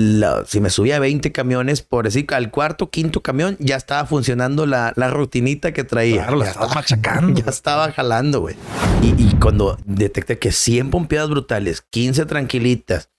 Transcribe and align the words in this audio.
La- 0.00 0.44
si 0.46 0.60
me 0.60 0.70
subía 0.70 1.00
20 1.00 1.32
camiones, 1.32 1.82
por 1.82 2.04
decir, 2.04 2.24
al 2.32 2.52
cuarto, 2.52 2.88
quinto 2.88 3.20
camión, 3.20 3.56
ya 3.58 3.74
estaba 3.74 4.06
funcionando 4.06 4.64
la, 4.64 4.92
la 4.94 5.10
rutinita 5.10 5.72
que 5.72 5.82
traía. 5.82 6.22
Claro, 6.22 6.36
la 6.36 6.44
ya 6.44 6.50
estaba- 6.52 6.74
machacando. 6.74 7.40
Ya 7.44 7.50
estaba 7.50 7.90
jalando, 7.90 8.40
güey. 8.40 8.54
Y, 9.02 9.08
y 9.20 9.34
cuando 9.40 9.76
detecté 9.86 10.38
que 10.38 10.52
100 10.52 10.90
pompeadas 10.90 11.30
brutales, 11.30 11.82
15 11.90 12.26
tranquilitas 12.26 13.10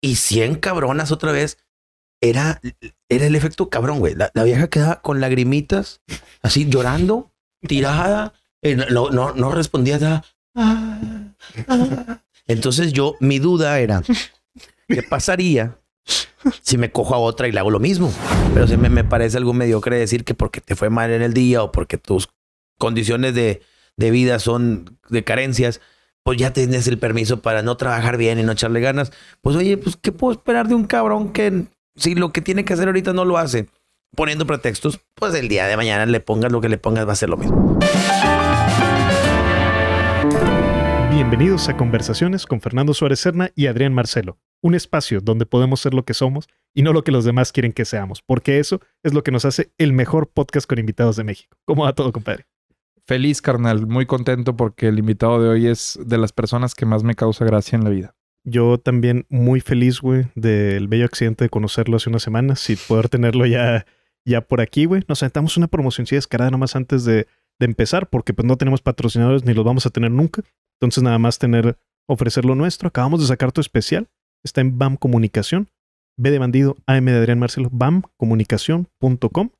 y 0.00 0.16
100 0.16 0.56
cabronas 0.56 1.12
otra 1.12 1.30
vez, 1.30 1.58
era, 2.20 2.60
era 3.08 3.26
el 3.26 3.36
efecto 3.36 3.70
cabrón, 3.70 4.00
güey. 4.00 4.16
La, 4.16 4.32
la 4.34 4.42
vieja 4.42 4.66
quedaba 4.66 5.02
con 5.02 5.20
lagrimitas, 5.20 6.00
así 6.42 6.68
llorando, 6.68 7.32
tirada, 7.60 8.32
eh, 8.60 8.74
no, 8.74 9.10
no, 9.10 9.34
no 9.34 9.52
respondía 9.52 9.98
nada. 10.00 10.24
Ah, 10.56 10.98
ah. 11.68 12.18
Entonces 12.48 12.92
yo, 12.92 13.14
mi 13.20 13.38
duda 13.38 13.78
era, 13.78 14.02
¿qué 14.88 15.02
pasaría 15.04 15.78
si 16.62 16.78
me 16.78 16.90
cojo 16.90 17.14
a 17.14 17.18
otra 17.18 17.48
y 17.48 17.52
le 17.52 17.60
hago 17.60 17.70
lo 17.70 17.80
mismo? 17.80 18.12
Pero 18.52 18.66
me, 18.78 18.88
me 18.88 19.04
parece 19.04 19.36
algo 19.36 19.52
mediocre 19.52 19.96
decir 19.96 20.24
que 20.24 20.34
porque 20.34 20.60
te 20.60 20.76
fue 20.76 20.90
mal 20.90 21.10
en 21.10 21.22
el 21.22 21.34
día 21.34 21.62
o 21.62 21.72
porque 21.72 21.98
tus 21.98 22.28
condiciones 22.78 23.34
de, 23.34 23.62
de 23.96 24.10
vida 24.10 24.38
son 24.38 24.98
de 25.08 25.24
carencias, 25.24 25.80
pues 26.22 26.38
ya 26.38 26.52
tienes 26.52 26.86
el 26.88 26.98
permiso 26.98 27.42
para 27.42 27.62
no 27.62 27.76
trabajar 27.76 28.16
bien 28.16 28.38
y 28.38 28.42
no 28.42 28.52
echarle 28.52 28.80
ganas. 28.80 29.12
Pues 29.42 29.56
oye, 29.56 29.76
pues 29.76 29.96
¿qué 29.96 30.12
puedo 30.12 30.32
esperar 30.32 30.68
de 30.68 30.74
un 30.74 30.84
cabrón 30.84 31.32
que 31.32 31.66
si 31.96 32.14
lo 32.14 32.32
que 32.32 32.40
tiene 32.40 32.64
que 32.64 32.72
hacer 32.72 32.88
ahorita 32.88 33.12
no 33.12 33.24
lo 33.24 33.38
hace? 33.38 33.68
Poniendo 34.16 34.46
pretextos, 34.46 35.00
pues 35.14 35.34
el 35.34 35.48
día 35.48 35.66
de 35.66 35.76
mañana 35.76 36.06
le 36.06 36.20
pongas 36.20 36.52
lo 36.52 36.60
que 36.60 36.68
le 36.68 36.78
pongas 36.78 37.06
va 37.06 37.12
a 37.12 37.16
ser 37.16 37.28
lo 37.30 37.36
mismo. 37.36 37.78
Bienvenidos 41.10 41.68
a 41.68 41.76
Conversaciones 41.76 42.46
con 42.46 42.60
Fernando 42.60 42.94
Suárez 42.94 43.20
Serna 43.20 43.50
y 43.54 43.66
Adrián 43.66 43.92
Marcelo, 43.92 44.38
un 44.64 44.74
espacio 44.74 45.20
donde 45.20 45.44
podemos 45.44 45.80
ser 45.80 45.92
lo 45.92 46.06
que 46.06 46.14
somos 46.14 46.48
y 46.74 46.82
no 46.82 46.94
lo 46.94 47.04
que 47.04 47.12
los 47.12 47.26
demás 47.26 47.52
quieren 47.52 47.74
que 47.74 47.84
seamos, 47.84 48.22
porque 48.22 48.58
eso 48.58 48.80
es 49.02 49.12
lo 49.12 49.22
que 49.22 49.30
nos 49.30 49.44
hace 49.44 49.72
el 49.76 49.92
mejor 49.92 50.30
podcast 50.30 50.66
con 50.66 50.78
invitados 50.78 51.16
de 51.16 51.24
México. 51.24 51.58
¿Cómo 51.66 51.84
va 51.84 51.92
todo, 51.92 52.12
compadre? 52.12 52.46
Feliz, 53.06 53.42
carnal. 53.42 53.86
Muy 53.86 54.06
contento 54.06 54.56
porque 54.56 54.88
el 54.88 54.98
invitado 54.98 55.42
de 55.42 55.50
hoy 55.50 55.66
es 55.66 55.98
de 56.02 56.16
las 56.16 56.32
personas 56.32 56.74
que 56.74 56.86
más 56.86 57.04
me 57.04 57.14
causa 57.14 57.44
gracia 57.44 57.76
en 57.76 57.84
la 57.84 57.90
vida. 57.90 58.16
Yo 58.42 58.78
también 58.78 59.26
muy 59.28 59.60
feliz, 59.60 60.00
güey, 60.00 60.28
del 60.34 60.88
bello 60.88 61.04
accidente 61.04 61.44
de 61.44 61.50
conocerlo 61.50 61.98
hace 61.98 62.08
unas 62.08 62.22
semanas 62.22 62.68
y 62.70 62.76
poder 62.76 63.10
tenerlo 63.10 63.44
ya, 63.44 63.84
ya 64.24 64.40
por 64.40 64.62
aquí, 64.62 64.86
güey. 64.86 65.02
Nos 65.08 65.18
sentamos 65.18 65.58
una 65.58 65.68
promoción 65.68 66.06
descarada 66.10 66.50
nomás 66.50 66.74
antes 66.74 67.04
de, 67.04 67.26
de 67.58 67.66
empezar, 67.66 68.08
porque 68.08 68.32
pues 68.32 68.46
no 68.46 68.56
tenemos 68.56 68.80
patrocinadores 68.80 69.44
ni 69.44 69.52
los 69.52 69.64
vamos 69.64 69.84
a 69.84 69.90
tener 69.90 70.10
nunca. 70.10 70.42
Entonces 70.80 71.02
nada 71.02 71.18
más 71.18 71.38
tener, 71.38 71.76
ofrecer 72.06 72.46
lo 72.46 72.54
nuestro. 72.54 72.88
Acabamos 72.88 73.20
de 73.20 73.26
sacar 73.26 73.52
tu 73.52 73.60
especial. 73.60 74.08
Está 74.44 74.60
en 74.60 74.78
BAM 74.78 74.96
Comunicación. 74.96 75.68
B 76.16 76.30
de 76.30 76.38
bandido, 76.38 76.76
AM 76.86 77.06
de 77.06 77.16
Adrián 77.16 77.40
Marcelo, 77.40 77.68
bamcomunicación.com. 77.72 79.50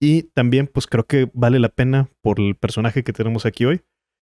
Y 0.00 0.24
también, 0.34 0.66
pues 0.66 0.86
creo 0.86 1.06
que 1.06 1.30
vale 1.32 1.58
la 1.58 1.70
pena, 1.70 2.10
por 2.20 2.40
el 2.40 2.56
personaje 2.56 3.04
que 3.04 3.14
tenemos 3.14 3.46
aquí 3.46 3.64
hoy, 3.64 3.80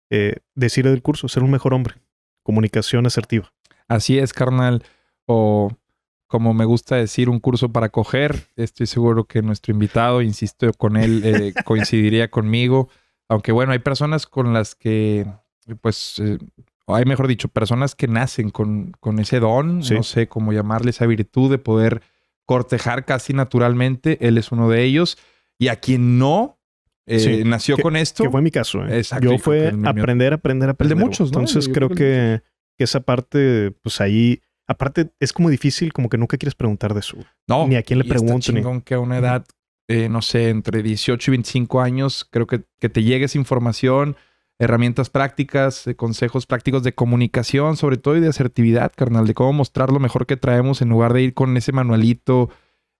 eh, 0.09 0.37
decir 0.55 0.85
del 0.85 1.01
curso, 1.01 1.29
ser 1.29 1.43
un 1.43 1.51
mejor 1.51 1.73
hombre. 1.73 1.95
Comunicación 2.43 3.05
asertiva. 3.05 3.53
Así 3.87 4.17
es, 4.17 4.33
carnal. 4.33 4.83
O 5.25 5.71
como 6.27 6.53
me 6.53 6.65
gusta 6.65 6.95
decir, 6.95 7.29
un 7.29 7.39
curso 7.39 7.71
para 7.71 7.89
coger. 7.89 8.47
Estoy 8.55 8.87
seguro 8.87 9.25
que 9.25 9.41
nuestro 9.41 9.73
invitado, 9.73 10.21
insisto 10.21 10.71
con 10.73 10.97
él, 10.97 11.21
eh, 11.23 11.53
coincidiría 11.65 12.29
conmigo. 12.29 12.89
Aunque 13.27 13.51
bueno, 13.51 13.71
hay 13.71 13.79
personas 13.79 14.27
con 14.27 14.53
las 14.53 14.75
que, 14.75 15.25
pues, 15.81 16.19
eh, 16.19 16.37
o 16.89 16.95
hay 16.95 17.05
mejor 17.05 17.27
dicho, 17.27 17.47
personas 17.49 17.93
que 17.95 18.07
nacen 18.07 18.49
con, 18.49 18.93
con 18.99 19.19
ese 19.19 19.39
don, 19.39 19.83
Sí. 19.83 19.93
no 19.93 20.03
sé 20.03 20.27
cómo 20.27 20.53
llamarle, 20.53 20.89
esa 20.89 21.05
virtud 21.05 21.51
de 21.51 21.57
poder 21.59 22.01
cortejar 22.45 23.05
casi 23.05 23.33
naturalmente. 23.33 24.17
Él 24.27 24.37
es 24.37 24.51
uno 24.51 24.69
de 24.69 24.83
ellos. 24.83 25.17
Y 25.59 25.67
a 25.67 25.75
quien 25.77 26.17
no 26.17 26.57
eh, 27.05 27.19
Sí, 27.19 27.43
nació 27.43 27.75
que- 27.75 27.81
con 27.83 27.95
esto, 27.95 28.23
Que 28.23 28.29
fue 28.29 28.41
mi 28.41 28.51
caso. 28.51 28.85
¿eh? 28.85 28.97
Exacto, 28.97 29.31
Yo 29.31 29.37
fue 29.39 29.67
el 29.69 29.85
aprender, 29.87 30.33
aprender, 30.33 30.69
aprender. 30.69 30.95
güey. 30.95 31.05
muchos, 31.07 31.31
¿no? 31.31 31.39
Entonces 31.39 31.67
Yo 31.67 31.73
creo 31.73 31.89
que 31.89 32.41
que, 32.77 32.83
esa 32.83 32.99
parte, 33.01 33.71
pues 33.81 33.99
ahí, 33.99 34.41
aparte 34.67 35.09
es 35.19 35.33
como 35.33 35.49
difícil, 35.49 35.91
como 35.91 36.07
que 36.07 36.17
nunca 36.17 36.37
quieres 36.37 36.55
preguntar 36.55 36.93
de 36.93 37.01
su. 37.01 37.23
No, 37.47 37.67
Ni 37.67 37.75
a 37.75 37.83
quién 37.83 37.99
le 37.99 38.05
pregunto, 38.05 38.51
ni- 38.51 38.81
que 38.83 38.93
a 38.93 38.99
una 38.99 39.17
edad, 39.17 39.45
eh, 39.87 40.07
no 40.07 40.21
sé, 40.21 40.49
entre 40.49 40.81
18 40.83 41.29
y 41.29 41.33
25 41.33 41.81
años, 41.81 42.25
creo 42.31 42.45
que, 42.47 42.61
que 42.79 42.89
te 42.89 43.01
llegue 43.03 43.25
esa 43.25 43.37
información, 43.39 44.15
herramientas 44.59 45.09
prácticas, 45.09 45.87
eh, 45.87 45.95
consejos 45.95 46.45
prácticos 46.45 46.83
de 46.83 46.93
comunicación, 46.93 47.77
sobre 47.77 47.97
todo 47.97 48.17
y 48.17 48.19
de 48.19 48.27
asertividad, 48.27 48.91
carnal, 48.95 49.25
de 49.25 49.33
cómo 49.33 49.53
mostrar 49.53 49.91
lo 49.91 49.99
mejor 49.99 50.25
que 50.25 50.37
traemos 50.37 50.81
en 50.81 50.89
lugar 50.89 51.13
de 51.13 51.23
ir 51.23 51.33
con 51.33 51.55
ese 51.57 51.71
manualito 51.71 52.49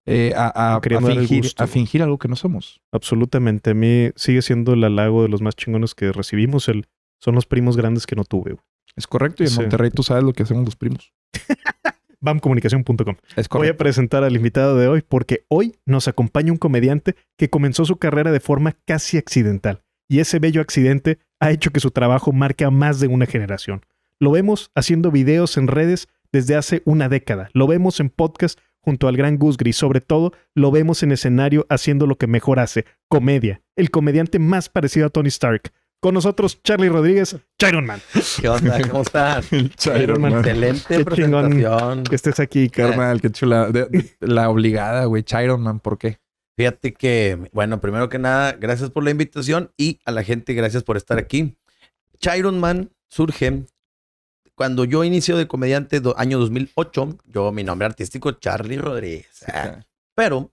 eh, 0.05 0.33
a, 0.35 0.79
fingir, 0.81 1.43
gusto. 1.43 1.63
a 1.63 1.67
fingir 1.67 2.01
algo 2.01 2.17
que 2.17 2.29
no 2.29 2.35
somos. 2.35 2.81
Absolutamente. 2.91 3.71
A 3.71 3.73
mí 3.73 4.09
sigue 4.15 4.41
siendo 4.41 4.73
el 4.73 4.83
halago 4.83 5.21
de 5.21 5.29
los 5.29 5.41
más 5.41 5.55
chingones 5.55 5.93
que 5.93 6.11
recibimos. 6.11 6.67
El, 6.69 6.87
son 7.19 7.35
los 7.35 7.45
primos 7.45 7.77
grandes 7.77 8.07
que 8.07 8.15
no 8.15 8.23
tuve. 8.23 8.53
güey. 8.53 8.63
Es 8.95 9.05
correcto. 9.05 9.43
Y 9.43 9.47
en 9.47 9.51
Sí. 9.51 9.59
Monterrey 9.59 9.91
tú 9.91 10.01
sabes 10.01 10.23
lo 10.23 10.33
que 10.33 10.43
hacemos 10.43 10.65
los 10.65 10.75
primos. 10.75 11.13
Bamcomunicación.com. 12.21 13.15
Voy 13.51 13.67
a 13.67 13.77
presentar 13.77 14.23
al 14.23 14.35
invitado 14.35 14.77
de 14.77 14.87
hoy 14.87 15.03
porque 15.07 15.45
hoy 15.47 15.75
nos 15.85 16.07
acompaña 16.07 16.51
un 16.51 16.57
comediante 16.57 17.15
que 17.37 17.49
comenzó 17.49 17.85
su 17.85 17.97
carrera 17.97 18.31
de 18.31 18.39
forma 18.39 18.75
casi 18.85 19.17
accidental. 19.17 19.83
Y 20.09 20.19
ese 20.19 20.39
bello 20.39 20.59
accidente 20.61 21.19
ha 21.39 21.51
hecho 21.51 21.71
que 21.71 21.79
su 21.79 21.91
trabajo 21.91 22.31
marque 22.31 22.65
a 22.65 22.69
más 22.71 22.99
de 22.99 23.07
una 23.07 23.25
generación. 23.25 23.85
Lo 24.19 24.31
vemos 24.31 24.71
haciendo 24.75 25.11
videos 25.11 25.57
en 25.57 25.67
redes 25.67 26.07
desde 26.31 26.55
hace 26.55 26.81
una 26.85 27.09
década. 27.09 27.49
Lo 27.53 27.67
vemos 27.67 27.99
en 27.99 28.09
podcast 28.09 28.59
junto 28.81 29.07
al 29.07 29.17
gran 29.17 29.37
Gus 29.37 29.57
Gris. 29.57 29.77
Sobre 29.77 30.01
todo, 30.01 30.33
lo 30.55 30.71
vemos 30.71 31.03
en 31.03 31.11
escenario 31.11 31.65
haciendo 31.69 32.05
lo 32.07 32.17
que 32.17 32.27
mejor 32.27 32.59
hace, 32.59 32.85
comedia. 33.07 33.61
El 33.75 33.91
comediante 33.91 34.39
más 34.39 34.69
parecido 34.69 35.07
a 35.07 35.09
Tony 35.09 35.29
Stark. 35.29 35.71
Con 36.01 36.13
nosotros, 36.13 36.61
Charlie 36.63 36.87
Rodríguez, 36.87 37.35
Chiron 37.57 37.85
Man. 37.85 37.99
¿Qué 38.39 38.47
onda? 38.47 38.79
¿Cómo 38.87 39.01
estás? 39.01 39.51
El 39.51 39.75
Chairo, 39.75 40.17
man. 40.17 40.31
Excelente 40.33 40.97
Qué 40.97 41.03
presentación. 41.03 42.03
Que 42.05 42.15
estés 42.15 42.39
aquí. 42.39 42.69
Carnal, 42.69 43.19
qué 43.19 43.29
chula. 43.31 43.69
De- 43.69 43.85
de- 43.85 44.15
la 44.21 44.49
obligada, 44.49 45.03
güey. 45.05 45.23
Chiron, 45.23 45.61
man. 45.61 45.81
¿Por 45.81 45.97
qué? 45.97 46.19
Fíjate 46.59 46.93
que, 46.93 47.49
bueno, 47.53 47.79
primero 47.79 48.09
que 48.09 48.19
nada, 48.19 48.51
gracias 48.51 48.89
por 48.89 49.05
la 49.05 49.11
invitación 49.11 49.71
y 49.77 50.01
a 50.03 50.11
la 50.11 50.25
gente, 50.25 50.53
gracias 50.53 50.83
por 50.83 50.97
estar 50.97 51.17
aquí. 51.17 51.55
Chiron 52.19 52.59
Man 52.59 52.91
surge 53.07 53.63
cuando 54.55 54.83
yo 54.83 55.05
inicio 55.05 55.37
de 55.37 55.47
comediante, 55.47 56.01
do- 56.01 56.19
año 56.19 56.37
2008, 56.37 57.17
yo, 57.27 57.53
mi 57.53 57.63
nombre 57.63 57.85
artístico, 57.85 58.33
Charlie 58.33 58.77
Rodríguez. 58.77 59.45
Ah, 59.47 59.79
Pero 60.15 60.51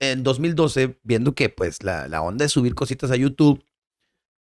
en 0.00 0.24
2012, 0.24 0.98
viendo 1.04 1.36
que 1.36 1.50
pues 1.50 1.84
la, 1.84 2.08
la 2.08 2.20
onda 2.22 2.44
de 2.46 2.48
subir 2.48 2.74
cositas 2.74 3.12
a 3.12 3.16
YouTube, 3.16 3.64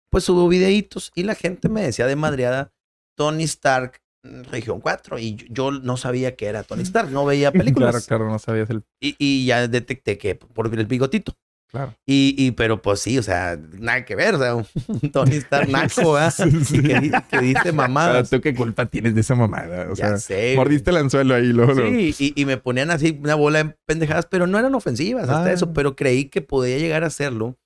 pues 0.09 0.23
subo 0.23 0.47
videitos 0.47 1.11
y 1.13 1.21
la 1.21 1.35
gente 1.35 1.69
me 1.69 1.83
decía 1.83 2.07
de 2.07 2.15
madreada 2.15 2.73
Tony 3.15 3.43
Stark, 3.43 4.01
Región 4.23 4.79
4. 4.79 5.19
Y 5.19 5.35
yo, 5.35 5.45
yo 5.49 5.71
no 5.71 5.97
sabía 5.97 6.35
que 6.35 6.45
era 6.47 6.63
Tony 6.63 6.83
Stark, 6.83 7.11
no 7.11 7.25
veía 7.25 7.51
películas. 7.51 7.91
Claro, 7.91 8.05
claro, 8.07 8.31
no 8.31 8.39
sabías 8.39 8.69
el. 8.69 8.83
Y, 9.01 9.15
y 9.19 9.45
ya 9.45 9.67
detecté 9.67 10.17
que 10.17 10.35
por 10.35 10.73
el 10.73 10.85
bigotito. 10.85 11.33
Claro. 11.69 11.95
Y, 12.05 12.35
y, 12.37 12.51
pero 12.51 12.83
pues 12.83 12.99
sí, 12.99 13.17
o 13.17 13.23
sea, 13.23 13.59
nada 13.79 14.05
que 14.05 14.15
ver, 14.15 14.35
o 14.35 14.37
sea, 14.37 14.53
un 14.53 14.65
Tony 15.11 15.35
Stark 15.37 15.67
naco, 15.69 16.15
¿ah? 16.15 16.29
Sí. 16.29 16.43
que, 16.83 17.11
que 17.31 17.39
dice 17.39 17.59
Pero 17.63 17.73
mamadas. 17.73 18.29
tú 18.29 18.39
qué 18.41 18.53
culpa 18.53 18.85
tienes 18.85 19.15
de 19.15 19.21
esa 19.21 19.33
mamada. 19.33 19.87
O 19.91 19.95
ya 19.95 20.09
sea, 20.09 20.17
sé. 20.19 20.53
mordiste 20.55 20.91
el 20.91 20.97
anzuelo 20.97 21.33
ahí, 21.33 21.47
luego. 21.47 21.73
Sí, 21.75 22.15
y, 22.19 22.39
y 22.39 22.45
me 22.45 22.57
ponían 22.57 22.91
así 22.91 23.19
una 23.23 23.33
bola 23.33 23.63
de 23.63 23.75
pendejadas, 23.87 24.27
pero 24.27 24.45
no 24.45 24.59
eran 24.59 24.75
ofensivas 24.75 25.23
hasta 25.27 25.45
Ah. 25.45 25.51
eso, 25.51 25.73
pero 25.73 25.95
creí 25.95 26.25
que 26.25 26.41
podía 26.43 26.77
llegar 26.77 27.03
a 27.03 27.07
hacerlo 27.07 27.57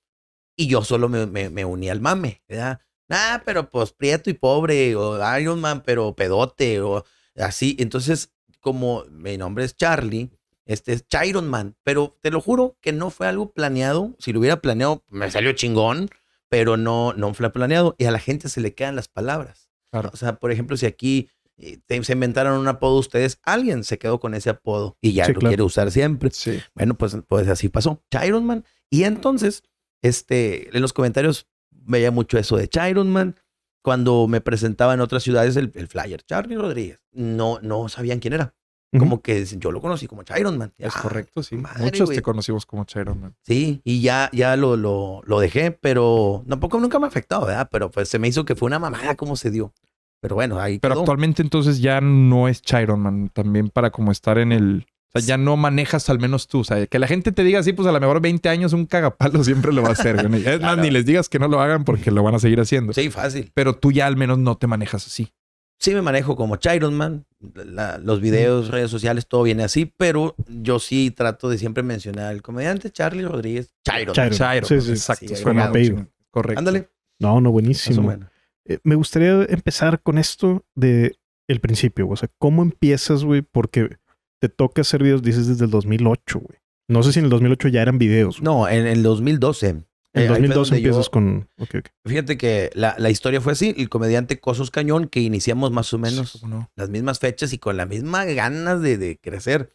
y 0.56 0.68
yo 0.68 0.82
solo 0.84 1.10
me, 1.10 1.26
me, 1.26 1.50
me 1.50 1.66
uní 1.66 1.90
al 1.90 2.00
mame, 2.00 2.40
¿verdad? 2.48 2.80
Ah, 3.08 3.42
pero 3.44 3.70
pues 3.70 3.92
prieto 3.92 4.30
y 4.30 4.34
pobre, 4.34 4.94
o 4.96 5.18
Iron 5.38 5.60
Man, 5.60 5.82
pero 5.84 6.14
pedote, 6.14 6.80
o 6.80 7.04
así. 7.36 7.76
Entonces, 7.78 8.32
como 8.60 9.04
mi 9.10 9.36
nombre 9.38 9.64
es 9.64 9.76
Charlie, 9.76 10.30
este 10.66 10.92
es 10.92 11.06
Chiron 11.08 11.48
Man, 11.48 11.76
pero 11.82 12.18
te 12.20 12.30
lo 12.30 12.40
juro 12.40 12.76
que 12.82 12.92
no 12.92 13.08
fue 13.10 13.26
algo 13.26 13.52
planeado. 13.52 14.14
Si 14.18 14.32
lo 14.32 14.40
hubiera 14.40 14.60
planeado, 14.60 15.02
me 15.08 15.30
salió 15.30 15.52
chingón, 15.52 16.10
pero 16.50 16.76
no, 16.76 17.14
no 17.14 17.32
fue 17.32 17.50
planeado 17.50 17.94
y 17.98 18.04
a 18.04 18.10
la 18.10 18.18
gente 18.18 18.48
se 18.50 18.60
le 18.60 18.74
quedan 18.74 18.94
las 18.96 19.08
palabras. 19.08 19.70
Claro. 19.90 20.10
O 20.12 20.16
sea, 20.18 20.34
por 20.36 20.52
ejemplo, 20.52 20.76
si 20.76 20.84
aquí 20.84 21.30
eh, 21.56 21.78
se 22.02 22.12
inventaron 22.12 22.58
un 22.60 22.68
apodo 22.68 22.98
ustedes, 22.98 23.38
alguien 23.44 23.82
se 23.84 23.98
quedó 23.98 24.20
con 24.20 24.34
ese 24.34 24.50
apodo 24.50 24.98
y 25.00 25.14
ya 25.14 25.24
Sí, 25.24 25.32
lo 25.32 25.40
claro. 25.40 25.50
quiere 25.50 25.62
usar 25.62 25.90
siempre. 25.90 26.28
Sí. 26.30 26.60
Bueno, 26.74 26.94
pues, 26.98 27.16
pues 27.26 27.48
así 27.48 27.70
pasó. 27.70 28.02
Chiron 28.10 28.44
Man. 28.44 28.64
Y 28.90 29.04
entonces, 29.04 29.62
este, 30.02 30.74
en 30.76 30.82
los 30.82 30.92
comentarios 30.92 31.46
veía 31.88 32.10
mucho 32.12 32.38
eso 32.38 32.56
de 32.56 32.68
Chiron 32.68 33.10
Man. 33.10 33.34
Cuando 33.82 34.26
me 34.28 34.40
presentaba 34.40 34.94
en 34.94 35.00
otras 35.00 35.22
ciudades 35.22 35.56
el, 35.56 35.72
el 35.74 35.88
flyer, 35.88 36.22
Charlie 36.22 36.56
Rodríguez, 36.56 37.00
no, 37.12 37.58
no 37.62 37.88
sabían 37.88 38.18
quién 38.20 38.34
era. 38.34 38.54
Como 38.98 39.20
que 39.20 39.44
yo 39.44 39.70
lo 39.70 39.82
conocí 39.82 40.06
como 40.06 40.22
Chiron 40.22 40.56
Man. 40.56 40.72
Es 40.78 40.96
Ah, 40.96 41.00
correcto, 41.02 41.42
sí. 41.42 41.56
madre, 41.56 41.84
Muchos 41.84 42.06
güey. 42.08 42.16
te 42.16 42.22
conocimos 42.22 42.64
como 42.64 42.84
Chiron 42.84 43.20
Man. 43.20 43.34
Sí, 43.42 43.82
y 43.84 44.00
ya, 44.00 44.30
ya 44.32 44.56
lo, 44.56 44.76
lo, 44.78 45.20
lo 45.26 45.40
dejé, 45.40 45.72
pero 45.72 46.42
tampoco 46.48 46.80
nunca 46.80 46.98
me 46.98 47.06
afectó, 47.06 47.44
¿verdad? 47.44 47.68
Pero 47.70 47.90
pues 47.90 48.08
se 48.08 48.18
me 48.18 48.28
hizo 48.28 48.46
que 48.46 48.54
fue 48.54 48.66
una 48.66 48.78
mamada 48.78 49.14
cómo 49.14 49.36
se 49.36 49.50
dio. 49.50 49.74
Pero 50.20 50.36
bueno, 50.36 50.58
ahí 50.58 50.78
Pero 50.78 50.94
quedó. 50.94 51.00
actualmente 51.02 51.42
entonces 51.42 51.80
ya 51.80 52.00
no 52.00 52.48
es 52.48 52.62
Chiron 52.62 53.00
Man. 53.00 53.30
También 53.32 53.68
para 53.68 53.90
como 53.90 54.10
estar 54.10 54.38
en 54.38 54.52
el... 54.52 54.86
O 55.14 55.20
sea, 55.20 55.26
ya 55.26 55.38
no 55.38 55.56
manejas 55.56 56.10
al 56.10 56.18
menos 56.18 56.48
tú. 56.48 56.60
O 56.60 56.64
sea, 56.64 56.86
que 56.86 56.98
la 56.98 57.06
gente 57.06 57.32
te 57.32 57.42
diga 57.44 57.60
así, 57.60 57.72
pues 57.72 57.88
a 57.88 57.92
lo 57.92 58.00
mejor 58.00 58.20
20 58.20 58.48
años 58.48 58.72
un 58.72 58.86
cagapalo 58.86 59.42
siempre 59.44 59.72
lo 59.72 59.82
va 59.82 59.88
a 59.88 59.92
hacer. 59.92 60.28
güey. 60.28 60.46
Es 60.46 60.60
más, 60.60 60.76
ni 60.78 60.90
les 60.90 61.06
digas 61.06 61.28
que 61.28 61.38
no 61.38 61.48
lo 61.48 61.60
hagan 61.60 61.84
porque 61.84 62.10
lo 62.10 62.22
van 62.22 62.34
a 62.34 62.38
seguir 62.38 62.60
haciendo. 62.60 62.92
Sí, 62.92 63.10
fácil. 63.10 63.50
Pero 63.54 63.74
tú 63.76 63.90
ya 63.92 64.06
al 64.06 64.16
menos 64.16 64.38
no 64.38 64.56
te 64.56 64.66
manejas 64.66 65.06
así. 65.06 65.32
Sí 65.80 65.94
me 65.94 66.02
manejo 66.02 66.34
como 66.34 66.56
Chiron 66.56 66.94
Man. 66.94 67.24
La- 67.54 67.98
los 67.98 68.20
videos, 68.20 68.68
redes 68.68 68.90
sociales, 68.90 69.28
todo 69.28 69.44
viene 69.44 69.62
así, 69.62 69.92
pero 69.96 70.34
yo 70.48 70.80
sí 70.80 71.12
trato 71.12 71.48
de 71.48 71.56
siempre 71.56 71.84
mencionar 71.84 72.26
al 72.26 72.42
comediante 72.42 72.90
Charlie 72.90 73.22
Rodríguez. 73.24 73.72
Chiron. 73.84 74.12
Chiron. 74.12 74.30
Chiron. 74.32 74.64
Sí, 74.64 74.80
sí. 74.80 74.90
Exacto. 74.90 75.26
Sí, 75.28 75.36
suena 75.36 75.66
apellido. 75.66 76.06
Correcto. 76.30 76.58
Ándale. 76.58 76.88
No, 77.20 77.40
no, 77.40 77.50
buenísimo. 77.52 78.12
Eh, 78.66 78.78
me 78.82 78.96
gustaría 78.96 79.44
empezar 79.48 80.02
con 80.02 80.18
esto 80.18 80.64
de 80.74 81.16
el 81.46 81.60
principio. 81.60 82.08
O 82.08 82.16
sea, 82.16 82.28
¿cómo 82.38 82.62
empiezas, 82.62 83.24
güey? 83.24 83.42
Porque 83.42 83.96
te 84.40 84.48
toca 84.48 84.82
hacer 84.82 85.02
videos, 85.02 85.22
dices, 85.22 85.46
desde 85.46 85.64
el 85.64 85.70
2008, 85.70 86.38
güey. 86.40 86.58
No 86.88 87.02
sé 87.02 87.12
si 87.12 87.18
en 87.18 87.26
el 87.26 87.30
2008 87.30 87.68
ya 87.68 87.82
eran 87.82 87.98
videos. 87.98 88.36
güey. 88.40 88.44
No, 88.44 88.68
en 88.68 88.86
el 88.86 89.02
2012. 89.02 89.68
En 89.68 89.76
Eh, 90.14 90.22
el 90.22 90.26
fue 90.28 90.36
2012 90.38 90.54
donde 90.70 90.82
yo- 90.82 90.88
empiezas 90.88 91.10
con... 91.10 91.48
Ok, 91.58 91.74
ok. 91.80 91.88
Fíjate 92.06 92.38
que 92.38 92.70
la, 92.74 92.94
la 92.98 93.10
historia 93.10 93.40
fue 93.42 93.52
así. 93.52 93.74
El 93.76 93.88
comediante 93.90 94.40
Cosos 94.40 94.70
Cañón, 94.70 95.08
que 95.08 95.20
iniciamos 95.20 95.70
más 95.70 95.92
o 95.92 95.98
menos 95.98 96.30
Sí, 96.30 96.38
cómo 96.40 96.54
no. 96.56 96.70
las 96.76 96.88
mismas 96.88 97.18
fechas 97.18 97.52
y 97.52 97.58
con 97.58 97.76
las 97.76 97.88
mismas 97.88 98.26
ganas 98.34 98.80
de, 98.80 98.96
de 98.96 99.18
crecer. 99.18 99.74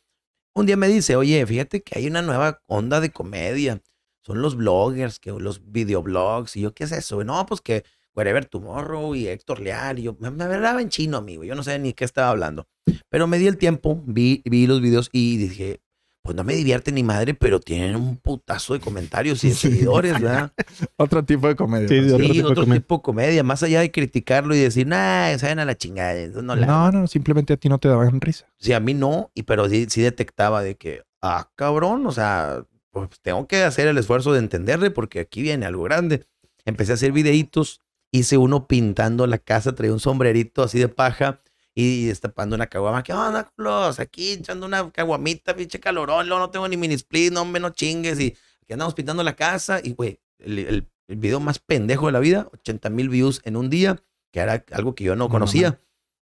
Un 0.56 0.66
día 0.66 0.76
me 0.78 0.88
dice, 0.88 1.16
oye, 1.16 1.46
fíjate 1.46 1.84
que 1.84 2.00
hay 2.00 2.08
una 2.08 2.22
nueva 2.24 2.62
onda 2.68 3.00
de 3.00 3.12
comedia. 3.12 3.82
Son 4.26 4.42
los 4.42 4.56
bloggers, 4.56 5.20
que 5.20 5.32
los 5.32 5.62
videoblogs. 5.72 6.56
Y 6.56 6.62
yo, 6.62 6.74
¿qué 6.74 6.86
es 6.86 6.92
eso? 6.94 7.24
No, 7.24 7.46
pues 7.46 7.62
que 7.62 7.84
Wherever 8.16 8.46
Tomorrow 8.46 9.14
y 9.16 9.28
Héctor 9.28 9.60
Leal. 9.60 10.00
Y 10.00 10.04
yo, 10.04 10.16
me, 10.20 10.32
me 10.32 10.44
hablaba 10.46 10.82
en 10.82 10.90
chino, 10.90 11.18
amigo. 11.18 11.44
Yo 11.44 11.54
no 11.56 11.64
sé 11.64 11.78
ni 11.80 11.94
qué 11.94 12.06
estaba 12.06 12.30
hablando. 12.30 12.68
Pero 13.10 13.28
me 13.28 13.38
di 13.38 13.48
el 13.48 13.58
tiempo, 13.58 14.02
vi, 14.06 14.42
vi 14.46 14.68
los 14.68 14.82
videos 14.82 15.10
y 15.12 15.38
dije, 15.38 15.82
pues 16.22 16.36
no 16.38 16.44
me 16.46 16.56
divierte 16.56 16.92
ni 16.94 17.04
madre, 17.04 17.34
pero 17.34 17.60
tienen 17.60 17.96
un 17.98 18.16
putazo 18.18 18.74
de 18.74 18.80
comentarios 18.80 19.44
y 19.44 19.50
de 19.50 19.54
seguidores, 19.56 20.14
¿verdad? 20.14 20.52
Otro 20.98 21.24
tipo 21.26 21.48
de 21.48 21.56
comedia. 21.56 21.88
Sí, 21.88 22.00
otro 22.12 22.26
Sí, 22.26 22.32
tipo 22.32 22.50
de 22.50 22.56
comedia. 22.56 22.82
tipo 22.82 22.96
de 22.98 23.02
comedia. 23.02 23.44
Más 23.44 23.62
allá 23.64 23.82
de 23.82 23.92
criticarlo 23.92 24.56
y 24.56 24.60
decir, 24.60 24.88
nah, 24.88 25.38
saben 25.38 25.60
a 25.60 25.66
la 25.66 25.76
chingada. 25.78 26.26
No, 26.42 26.56
la 26.56 26.66
No, 26.66 26.92
no, 26.92 27.08
simplemente 27.08 27.54
a 27.54 27.58
ti 27.58 27.68
no 27.70 27.78
te 27.78 27.90
daban 27.90 28.22
risa. 28.22 28.46
Sí, 28.58 28.74
a 28.74 28.80
mí 28.80 28.94
no, 28.94 29.32
y 29.34 29.44
pero 29.44 29.68
sí, 29.70 29.86
sí 29.90 30.02
detectaba 30.02 30.64
de 30.64 30.76
que, 30.76 31.02
ah, 31.22 31.50
cabrón, 31.56 32.06
o 32.08 32.12
sea, 32.12 32.64
pues 32.92 33.10
tengo 33.22 33.48
que 33.48 33.64
hacer 33.64 33.88
el 33.88 33.98
esfuerzo 33.98 34.32
de 34.34 34.40
entenderle 34.40 34.92
porque 34.92 35.20
aquí 35.20 35.42
viene 35.42 35.66
algo 35.66 35.84
grande. 35.84 36.26
Empecé 36.64 36.94
a 36.94 36.96
hacer 36.96 37.12
videitos, 37.12 37.82
hice 38.12 38.38
uno 38.38 38.68
pintando 38.68 39.28
la 39.28 39.40
casa, 39.40 39.76
traía 39.76 39.92
un 39.92 40.00
sombrerito 40.00 40.64
así 40.64 40.80
de 40.80 40.88
paja 40.88 41.42
y 41.76 42.06
destapando 42.06 42.56
una 42.56 42.68
caguama. 42.68 43.04
¿Qué 43.04 43.14
onda, 43.14 43.50
culos? 43.56 44.00
Aquí 44.00 44.32
echando 44.34 44.66
una 44.66 44.90
caguamita, 44.92 45.56
pinche 45.56 45.80
calorón, 45.80 46.28
no 46.30 46.50
tengo 46.50 46.68
ni 46.68 46.78
mini 46.78 46.94
split, 46.96 47.34
no 47.34 47.46
me 47.46 47.60
no 47.60 47.70
chingues 47.72 48.20
y 48.20 48.36
aquí 48.62 48.74
andamos 48.74 48.94
pintando 48.94 49.24
la 49.24 49.36
casa 49.36 49.80
y, 49.84 49.94
güey, 49.94 50.20
el, 50.40 50.60
el- 50.60 50.88
el 51.10 51.18
video 51.18 51.42
más 51.42 51.60
pendejo 51.60 52.06
de 52.06 52.14
la 52.14 52.20
vida, 52.20 52.48
80 52.54 52.90
mil 52.90 53.10
views 53.10 53.42
en 53.44 53.58
un 53.58 53.70
día, 53.70 54.02
que 54.32 54.40
era 54.40 54.64
algo 54.72 54.96
que 54.96 55.04
yo 55.04 55.16
no 55.18 55.26
No, 55.26 55.30
conocía. 55.30 55.82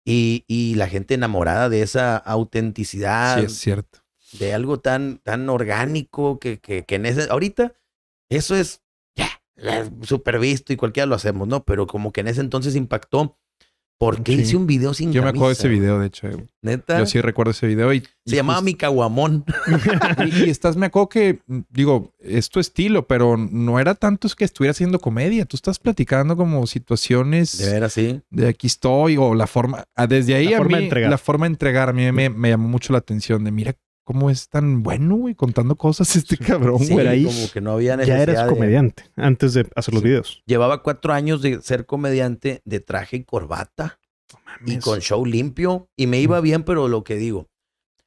Y, 0.04 0.44
y 0.48 0.74
la 0.74 0.88
gente 0.88 1.14
enamorada 1.14 1.68
de 1.68 1.82
esa 1.82 2.16
autenticidad, 2.16 3.38
Sí, 3.38 3.44
es 3.46 3.52
cierto. 3.58 4.00
de 4.32 4.52
algo 4.52 4.80
tan, 4.80 5.18
tan 5.18 5.48
orgánico 5.48 6.38
que, 6.40 6.58
que, 6.58 6.84
que 6.84 6.96
en 6.96 7.06
ese, 7.06 7.28
ahorita 7.30 7.74
eso 8.28 8.56
es 8.56 8.82
ya, 9.16 9.40
súper 10.02 10.38
visto 10.40 10.72
y 10.72 10.76
cualquiera 10.76 11.06
lo 11.06 11.14
hacemos, 11.14 11.46
¿no? 11.48 11.64
Pero 11.64 11.86
como 11.86 12.12
que 12.12 12.20
en 12.20 12.28
ese 12.28 12.40
entonces 12.40 12.74
impactó 12.74 13.38
porque 13.98 14.34
Sí. 14.34 14.42
hice 14.42 14.56
un 14.56 14.66
video 14.66 14.92
sin 14.94 15.12
Yo 15.12 15.22
me 15.22 15.28
acuerdo 15.28 15.48
de 15.48 15.52
ese 15.54 15.68
video, 15.68 15.98
de 15.98 16.06
hecho. 16.08 16.28
Neta. 16.62 16.98
Yo 16.98 17.06
sí 17.06 17.20
recuerdo 17.20 17.52
ese 17.52 17.66
video 17.66 17.92
y... 17.94 18.02
Se 18.26 18.36
llamaba 18.36 18.60
Mi 18.62 18.74
Caguamón. 18.74 19.44
Y, 20.26 20.44
y 20.46 20.50
estás, 20.50 20.76
me 20.76 20.86
acuerdo 20.86 21.08
que, 21.08 21.40
mm, 21.46 21.60
digo, 21.70 22.12
es 22.20 22.48
tu 22.48 22.58
estilo, 22.60 23.06
pero 23.06 23.36
no 23.36 23.78
era 23.78 23.94
tanto 23.94 24.26
es 24.26 24.34
que 24.34 24.44
estuviera 24.44 24.70
haciendo 24.72 24.98
comedia. 24.98 25.44
Tú 25.44 25.56
estás 25.56 25.78
platicando 25.78 26.36
como 26.36 26.66
situaciones 26.66 27.58
De 27.58 27.70
veras, 27.70 27.92
sí. 27.92 28.20
de 28.30 28.48
aquí 28.48 28.66
estoy 28.66 29.16
o 29.16 29.34
la 29.34 29.46
forma. 29.46 29.84
ah, 29.94 30.06
Desde 30.06 30.34
ahí 30.34 30.48
La 30.48 30.56
a 30.56 30.58
forma 30.58 30.76
de 30.76 30.80
mí, 30.82 30.84
entregar. 30.86 31.10
la 31.10 31.18
forma 31.18 31.46
de 31.46 31.50
entregar 31.52 31.88
a 31.88 31.92
mí 31.92 32.10
me, 32.12 32.30
me 32.30 32.48
llamó 32.50 32.68
mucho 32.68 32.92
la 32.92 32.98
atención 32.98 33.44
de 33.44 33.50
mira 33.52 33.74
cómo 34.04 34.30
es 34.30 34.48
tan 34.48 34.82
bueno, 34.82 35.16
güey, 35.16 35.34
contando 35.34 35.76
cosas 35.76 36.14
este 36.16 36.36
cabrón, 36.36 36.78
Sí, 36.80 36.92
güey. 36.92 37.06
ahí 37.08 37.24
como 37.24 37.50
que 37.50 37.60
no 37.60 37.72
había 37.72 37.92
Ya 37.92 37.96
necesidad 37.96 38.22
eras 38.28 38.44
de- 38.46 38.52
comediante 38.52 39.04
antes 39.16 39.54
de 39.54 39.66
hacer 39.74 39.94
los 39.94 40.02
Sí. 40.02 40.08
videos. 40.08 40.42
Llevaba 40.46 40.82
cuatro 40.82 41.12
años 41.12 41.42
de 41.42 41.60
ser 41.62 41.86
comediante 41.86 42.60
de 42.64 42.80
traje 42.80 43.16
y 43.18 43.24
corbata. 43.24 43.98
y 44.66 44.70
Mames. 44.70 44.84
con 44.84 45.00
show 45.00 45.26
limpio 45.26 45.88
y 45.96 46.06
me 46.06 46.20
iba 46.20 46.40
bien, 46.40 46.62
pero 46.62 46.86
lo 46.86 47.02
que 47.02 47.16
digo, 47.16 47.48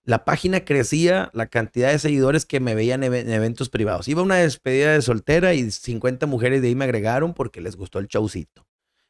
la 0.05 0.23
página 0.23 0.63
crecía, 0.63 1.29
la 1.33 1.47
cantidad 1.47 1.91
de 1.91 1.99
seguidores 1.99 2.45
que 2.45 2.61
me 2.61 2.73
veían 2.73 3.03
en 3.03 3.13
en 3.13 3.29
eventos 3.29 3.69
privados. 3.69 4.07
Iba 4.07 4.21
a 4.21 4.23
una 4.23 4.35
despedida 4.35 4.93
de 4.93 5.01
soltera 5.01 5.53
y 5.53 5.69
50 5.69 6.25
mujeres 6.25 6.61
de 6.61 6.69
ahí 6.69 6.75
me 6.75 6.85
agregaron 6.85 7.33
porque 7.33 7.59
les 7.59 7.75
gustó 7.75 7.99
el 7.99 8.07
showcito. 8.07 8.65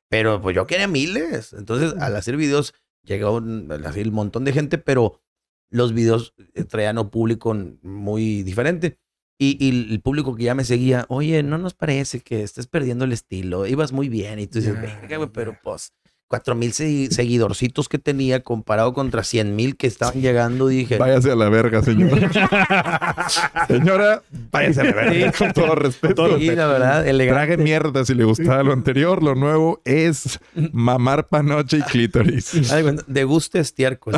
Pero 0.10 0.42
pues 0.42 0.56
yo 0.56 0.66
quería 0.66 0.88
miles. 0.88 1.54
Entonces, 1.54 1.94
al 2.02 2.16
hacer 2.16 2.38
videos, 2.38 2.74
llegó 3.04 3.34
un, 3.36 3.72
así 3.86 4.00
el 4.00 4.12
montón 4.12 4.44
de 4.44 4.54
gente, 4.54 4.78
pero 4.80 5.22
los 5.70 5.94
videos 5.94 6.34
eh, 6.54 6.64
traían 6.64 6.98
un 6.98 7.10
público 7.10 7.56
muy 7.82 8.44
diferente. 8.44 9.00
Y, 9.40 9.64
y 9.64 9.94
el 9.94 10.02
público 10.02 10.36
que 10.36 10.46
ya 10.46 10.56
me 10.56 10.64
seguía, 10.64 11.06
oye, 11.10 11.44
no 11.44 11.60
nos 11.60 11.76
parece 11.76 12.22
que 12.22 12.42
estés 12.42 12.66
perdiendo 12.66 13.06
el 13.06 13.12
estilo, 13.12 13.68
ibas 13.68 13.92
muy 13.92 14.10
bien. 14.10 14.40
Y 14.40 14.48
tú 14.48 14.60
dices, 14.60 14.82
venga, 14.82 15.18
güey, 15.18 15.30
pero 15.32 15.60
pues 15.62 15.94
cuatro 16.28 16.56
mil 16.56 16.74
segui- 16.74 17.10
seguidorcitos 17.10 17.88
que 17.88 17.98
tenía 18.00 18.42
comparado 18.42 18.94
contra 18.94 19.24
100 19.24 19.56
mil 19.56 19.78
que 19.78 19.88
estaban 19.88 20.22
llegando, 20.22 20.68
dije, 20.68 20.98
Váyase 20.98 21.32
a 21.32 21.36
la 21.36 21.48
verga, 21.50 21.82
señora. 21.84 22.30
señora, 23.68 24.22
váyase 24.52 24.82
a 24.82 24.84
la 24.86 24.92
verga. 24.94 25.32
Con 25.38 25.54
todo 25.54 25.76
respeto. 25.76 26.38
sí, 26.38 26.48
la 26.56 26.68
verdad, 26.68 27.08
elegante. 27.08 27.46
Trague 27.46 27.58
mierda 27.64 28.04
si 28.06 28.14
le 28.14 28.24
gustaba 28.26 28.64
lo 28.64 28.74
anterior. 28.74 29.24
Lo 29.24 29.36
nuevo 29.36 29.82
es 29.86 30.40
mamar 30.74 31.28
panoche 31.28 31.78
y 31.78 31.82
clítoris. 31.84 32.72
Ay, 32.72 32.84
bueno, 32.84 33.02
de 33.08 33.24
gusto 33.24 33.60
estiércol. 33.60 34.16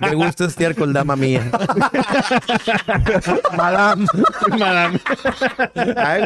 de 0.00 0.14
gusto 0.14 0.44
estiércol, 0.46 0.92
dama 0.92 1.16
mía. 1.16 1.50
Madame. 3.56 4.06
Madame. 4.58 5.00
Ay, 5.96 6.22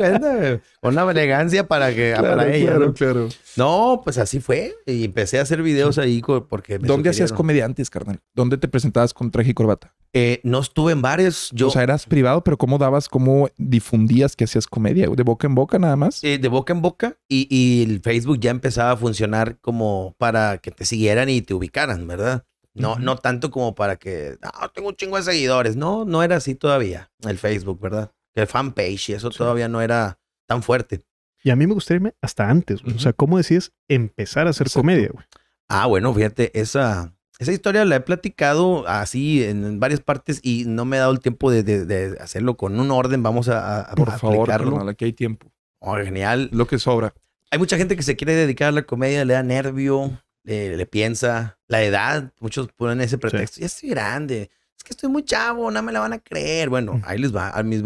bueno, 0.83 1.03
una 1.05 1.11
elegancia 1.11 1.67
para 1.67 1.93
que 1.95 2.15
para 2.19 2.47
ella. 2.55 2.67
claro, 2.71 2.87
¿no? 2.87 2.95
claro. 2.95 3.29
No, 3.57 4.01
pues 4.05 4.19
así 4.19 4.28
fue. 4.41 4.75
Y 4.87 5.05
empecé 5.05 5.39
a 5.39 5.43
hacer 5.43 5.63
videos 5.63 5.99
ahí 5.99 6.23
porque 6.49 6.79
me 6.79 6.87
¿Dónde 6.87 7.11
hacías 7.11 7.33
comediantes, 7.33 7.89
carnal? 7.91 8.21
¿Dónde 8.35 8.59
te 8.59 8.69
presentabas 8.69 9.15
con 9.15 9.31
traje 9.31 9.51
y 9.51 9.55
corbata? 9.55 9.95
Eh, 10.13 10.41
no 10.45 10.61
estuve 10.61 10.93
en 10.93 11.03
bares. 11.03 11.51
Yo 11.53 11.69
O 11.69 11.71
sea, 11.71 11.83
eras 11.83 12.07
privado, 12.07 12.45
pero 12.45 12.57
¿cómo 12.57 12.79
dabas, 12.79 13.09
cómo 13.09 13.49
difundías 13.57 14.37
que 14.37 14.45
hacías 14.45 14.67
comedia? 14.67 15.09
¿De 15.09 15.23
boca 15.23 15.47
en 15.47 15.55
boca 15.55 15.79
nada 15.79 15.97
más? 15.97 16.23
eh, 16.23 16.39
de 16.39 16.49
boca 16.49 16.73
en 16.73 16.83
boca 16.83 17.17
y, 17.29 17.47
y 17.51 17.83
el 17.91 18.01
Facebook 18.01 18.39
ya 18.41 18.51
empezaba 18.51 18.93
a 18.93 18.97
funcionar 18.97 19.59
como 19.61 20.15
para 20.19 20.59
que 20.59 20.71
te 20.71 20.85
siguieran 20.85 21.29
y 21.29 21.43
te 21.43 21.55
ubicaran, 21.55 22.07
¿verdad? 22.07 22.45
No, 22.75 22.97
no 22.97 23.17
tanto 23.17 23.51
como 23.51 23.75
para 23.75 23.97
que, 23.97 24.39
ah, 24.43 24.71
tengo 24.73 24.89
un 24.89 24.97
chingo 24.97 25.17
de 25.17 25.25
seguidores. 25.25 25.77
No, 25.77 26.05
no 26.05 26.23
era 26.23 26.37
así 26.37 26.55
todavía 26.55 27.11
el 27.27 27.39
Facebook, 27.39 27.81
¿verdad? 27.81 28.13
Que 28.35 28.43
el 28.43 28.47
fanpage 28.47 29.11
y 29.11 29.13
eso 29.15 29.31
todavía 29.31 29.69
no 29.69 29.81
era 29.81 30.21
tan 30.47 30.63
fuerte. 30.63 31.03
Y 31.45 31.51
a 31.51 31.57
mí 31.57 31.67
me 31.67 31.75
gustaría 31.75 31.97
irme 31.99 32.15
hasta 32.21 32.49
antes, 32.49 32.83
güey. 32.83 32.97
O 32.97 32.99
sea, 32.99 33.13
¿cómo 33.13 33.37
decides 33.39 33.73
empezar 33.89 34.47
a 34.47 34.51
hacer 34.51 34.67
Exacto. 34.67 34.81
comedia, 34.81 35.09
güey? 35.13 35.25
Ah, 35.69 35.87
bueno, 35.87 36.13
fíjate, 36.15 36.59
esa, 36.59 37.15
esa 37.39 37.53
historia 37.53 37.85
la 37.85 37.97
he 37.97 38.01
platicado 38.01 38.87
así 38.89 39.45
en, 39.45 39.65
en 39.65 39.81
varias 39.81 40.01
partes 40.01 40.41
y 40.43 40.65
no 40.67 40.85
me 40.85 40.97
he 40.97 41.01
dado 41.01 41.13
el 41.13 41.21
tiempo 41.21 41.51
de, 41.51 41.63
de- 41.63 41.85
de 41.87 42.19
hacerlo 42.21 42.57
con 42.57 42.79
un 42.81 42.91
orden. 42.91 43.23
Vamos 43.23 43.49
a, 43.49 43.83
a- 43.83 43.95
Por 43.95 44.11
a 44.11 44.19
favor, 44.19 44.49
carnal, 44.49 44.89
aquí 44.89 45.05
hay 45.05 45.13
tiempo. 45.13 45.53
Oh, 45.81 45.95
genial. 45.97 46.49
Lo 46.53 46.67
que 46.67 46.79
sobra. 46.79 47.15
Hay 47.51 47.59
mucha 47.59 47.77
gente 47.77 47.97
que 47.97 48.03
se 48.03 48.17
quiere 48.17 48.35
dedicar 48.35 48.69
a 48.69 48.73
la 48.73 48.83
comedia, 48.83 49.25
le 49.25 49.35
da 49.35 49.43
nervio, 49.43 50.21
le, 50.43 50.77
le 50.77 50.87
piensa. 50.87 51.59
La 51.69 51.83
edad, 51.83 52.33
muchos 52.41 52.69
ponen 52.77 53.01
ese 53.01 53.17
pretexto. 53.19 53.61
Ya 53.61 53.67
estoy 53.67 53.91
grande. 53.91 54.51
Es 54.77 54.83
que 54.85 54.91
estoy 54.93 55.09
muy 55.09 55.23
chavo, 55.25 55.71
no 55.71 55.83
me 55.83 55.93
la 55.93 56.01
van 56.01 56.13
a 56.15 56.19
creer. 56.19 56.69
Bueno, 56.69 56.95
Mm. 56.95 57.03
ahí 57.05 57.19
les 57.19 57.35
va. 57.35 57.51
A 57.51 57.63
mis 57.63 57.83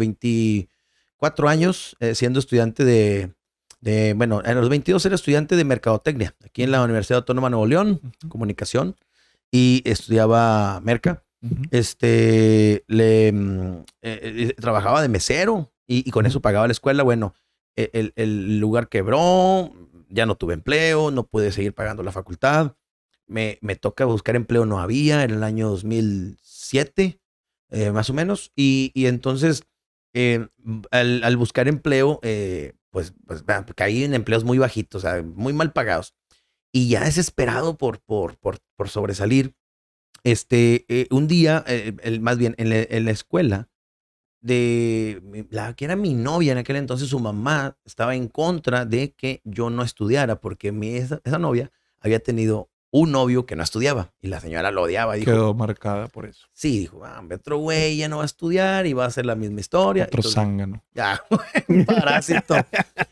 24 1.19 1.49
años, 1.49 1.95
eh, 1.99 2.15
siendo 2.15 2.39
estudiante 2.39 2.83
de, 2.85 3.33
de, 3.83 4.13
bueno, 4.13 4.41
a 4.45 4.53
los 4.53 4.69
22 4.69 5.05
era 5.05 5.15
estudiante 5.15 5.57
de 5.57 5.65
mercadotecnia, 5.65 6.33
aquí 6.45 6.63
en 6.63 6.71
la 6.71 6.81
Universidad 6.81 7.17
Autónoma 7.17 7.47
de 7.47 7.51
Nuevo 7.51 7.65
León, 7.65 7.99
comunicación, 8.29 8.95
y 9.51 9.81
estudiaba 9.83 10.79
merca. 10.81 11.23
Este, 11.71 12.85
le 12.87 13.33
mm, 13.33 13.83
eh, 14.01 14.19
eh, 14.51 14.53
trabajaba 14.53 15.01
de 15.01 15.09
mesero 15.09 15.73
y, 15.85 16.07
y 16.07 16.11
con 16.11 16.25
eso 16.25 16.41
pagaba 16.41 16.65
la 16.65 16.71
escuela. 16.71 17.03
Bueno, 17.03 17.33
e- 17.75 17.89
el, 17.91 18.13
el 18.15 18.59
lugar 18.59 18.87
quebró, 18.87 19.73
ya 20.07 20.25
no 20.25 20.35
tuve 20.35 20.53
empleo, 20.53 21.11
no 21.11 21.25
pude 21.27 21.51
seguir 21.51 21.73
pagando 21.73 22.01
la 22.03 22.13
facultad. 22.13 22.77
Me, 23.27 23.57
me 23.59 23.75
toca 23.75 24.05
buscar 24.05 24.37
empleo, 24.37 24.65
no 24.65 24.79
había, 24.79 25.23
en 25.25 25.31
el 25.31 25.43
año 25.43 25.67
2007, 25.69 27.19
eh, 27.71 27.91
más 27.91 28.09
o 28.09 28.13
menos. 28.13 28.53
Y, 28.55 28.91
y 28.93 29.07
entonces, 29.07 29.63
eh, 30.13 30.47
al, 30.91 31.21
al 31.25 31.35
buscar 31.35 31.67
empleo, 31.67 32.21
eh, 32.23 32.71
pues, 32.93 33.13
pues 33.25 33.43
caí 33.75 34.03
en 34.03 34.13
empleos 34.13 34.43
muy 34.43 34.59
bajitos, 34.59 35.03
o 35.03 35.07
sea, 35.09 35.23
muy 35.23 35.51
mal 35.51 35.73
pagados. 35.73 36.15
Y 36.71 36.89
ya 36.89 37.03
desesperado 37.03 37.75
por, 37.75 37.99
por, 38.01 38.37
por, 38.37 38.59
por 38.75 38.87
sobresalir, 38.87 39.55
este, 40.23 40.85
eh, 40.87 41.07
un 41.09 41.27
día, 41.27 41.63
eh, 41.67 41.95
el, 42.03 42.21
más 42.21 42.37
bien 42.37 42.53
en 42.59 42.69
la, 42.69 43.11
escuela, 43.11 43.67
de 44.41 45.47
la 45.49 45.73
que 45.73 45.85
era 45.85 45.95
mi 45.95 46.13
novia 46.13 46.51
en 46.51 46.59
aquel 46.59 46.75
entonces, 46.75 47.09
su 47.09 47.19
mamá 47.19 47.77
estaba 47.83 48.15
en 48.15 48.27
contra 48.27 48.85
de 48.85 49.13
que 49.13 49.41
yo 49.43 49.71
no 49.71 49.81
estudiara, 49.81 50.39
porque 50.39 50.71
mi, 50.71 50.95
esa 50.95 51.39
novia 51.39 51.71
había 51.99 52.19
tenido 52.19 52.69
un 52.95 53.11
novio 53.11 53.47
que 53.47 53.55
no 53.55 53.63
estudiaba 53.63 54.13
y 54.21 54.27
la 54.27 54.39
señora 54.39 54.69
lo 54.69 54.83
odiaba. 54.83 55.15
Dijo, 55.15 55.31
Quedó 55.31 55.53
marcada 55.55 56.07
por 56.07 56.27
eso. 56.27 56.47
sí, 56.53 56.77
dijo, 56.77 57.03
ah, 57.03 57.23
otro 57.33 57.57
güey 57.57 57.97
ya 57.97 58.07
no 58.07 58.17
va 58.17 58.23
a 58.23 58.25
estudiar 58.27 58.85
y 58.85 58.93
va 58.93 59.05
a 59.05 59.07
hacer 59.07 59.25
la 59.25 59.33
misma 59.35 59.61
historia. 59.61 60.03
Otro 60.03 60.17
Entonces, 60.19 60.33
zángano. 60.35 60.83
ya, 60.93 61.19
un 61.69 61.85
parásito. 61.85 62.55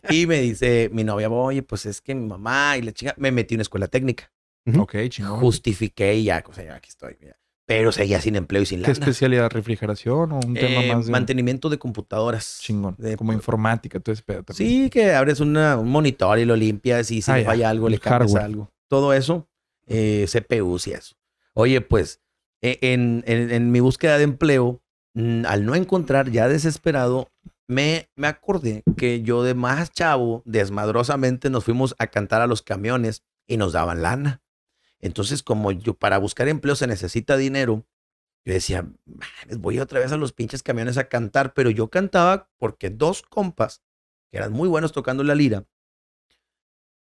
y 0.09 0.27
me 0.27 0.39
dice 0.39 0.89
mi 0.93 1.03
novia, 1.03 1.29
oye, 1.31 1.63
pues 1.63 1.87
es 1.87 1.99
que 1.99 2.13
mi 2.13 2.27
mamá 2.27 2.77
y 2.77 2.83
la 2.83 2.91
chica, 2.91 3.15
me 3.17 3.31
metí 3.31 3.55
en 3.55 3.57
una 3.57 3.63
escuela 3.63 3.87
técnica. 3.87 4.31
Ok, 4.77 4.95
chingón. 5.09 5.39
Justifiqué 5.39 6.13
y 6.15 6.25
ya, 6.25 6.43
o 6.47 6.53
sea, 6.53 6.63
ya 6.63 6.75
aquí 6.75 6.89
estoy. 6.89 7.17
ya. 7.19 7.35
Pero 7.65 7.91
seguía 7.91 8.21
sin 8.21 8.35
empleo 8.35 8.61
y 8.61 8.65
sin 8.67 8.79
¿Qué 8.81 8.91
lana. 8.91 8.93
especialidad? 8.93 9.49
¿Refrigeración 9.49 10.31
o 10.33 10.35
un 10.45 10.53
tema 10.53 10.83
Eh, 10.83 10.93
más 10.93 11.05
de 11.07 11.11
Mantenimiento 11.11 11.69
de 11.69 11.79
computadoras. 11.79 12.59
chingón? 12.61 12.95
de- 12.99 13.15
como 13.17 13.33
informática, 13.33 13.99
todo 13.99 14.13
ese 14.13 14.21
pedo 14.23 14.43
también. 14.43 14.69
Sí, 14.69 14.89
que 14.91 15.13
abres 15.13 15.39
una- 15.39 15.77
un 15.77 15.89
monitor 15.89 16.37
y 16.37 16.45
lo 16.45 16.55
limpias 16.55 17.09
y 17.11 17.21
si 17.23 17.31
Ah, 17.31 17.37
le 17.37 17.45
falla 17.45 17.69
algo, 17.69 17.89
le 17.89 17.95
el 17.95 18.01
cambias 18.01 18.31
hardware. 18.33 18.43
algo. 18.45 18.71
Todo 18.89 19.13
eso, 19.13 19.47
eh, 19.91 20.25
CPUs 20.27 20.87
y 20.87 20.93
eso. 20.93 21.15
Oye, 21.53 21.81
pues, 21.81 22.21
eh, 22.61 22.77
en, 22.81 23.23
en- 23.27 23.71
mi 23.71 23.79
búsqueda 23.79 24.17
de 24.17 24.23
empleo, 24.23 24.81
mm, 25.13 25.45
al 25.45 25.65
no 25.65 25.75
encontrar, 25.75 26.29
ya 26.31 26.47
desesperado, 26.47 27.29
me, 27.67 28.09
me 28.15 28.27
acordé 28.27 28.83
que 28.97 29.21
yo 29.21 29.43
de 29.43 29.53
más 29.53 29.91
chavo, 29.91 30.43
desmadrosamente, 30.45 31.49
nos 31.49 31.65
fuimos 31.65 31.95
a 31.99 32.07
cantar 32.07 32.41
a 32.41 32.47
los 32.47 32.61
camiones 32.61 33.23
y 33.47 33.57
nos 33.57 33.73
daban 33.73 34.01
lana. 34.01 34.41
Entonces, 34.99 35.43
como 35.43 35.71
yo 35.71 35.95
para 35.95 36.17
buscar 36.19 36.47
empleo 36.47 36.75
se 36.75 36.87
necesita 36.87 37.37
dinero, 37.37 37.85
yo 38.45 38.53
decía, 38.53 38.83
"Mames, 39.05 39.59
voy 39.59 39.79
otra 39.79 39.99
vez 39.99 40.11
a 40.11 40.17
los 40.17 40.33
pinches 40.33 40.63
camiones 40.63 40.97
a 40.97 41.09
cantar, 41.09 41.53
pero 41.53 41.69
yo 41.69 41.89
cantaba 41.89 42.49
porque 42.57 42.89
dos 42.89 43.21
compas, 43.23 43.83
que 44.31 44.37
eran 44.37 44.53
muy 44.53 44.69
buenos 44.69 44.91
tocando 44.93 45.23
la 45.23 45.35
lira, 45.35 45.65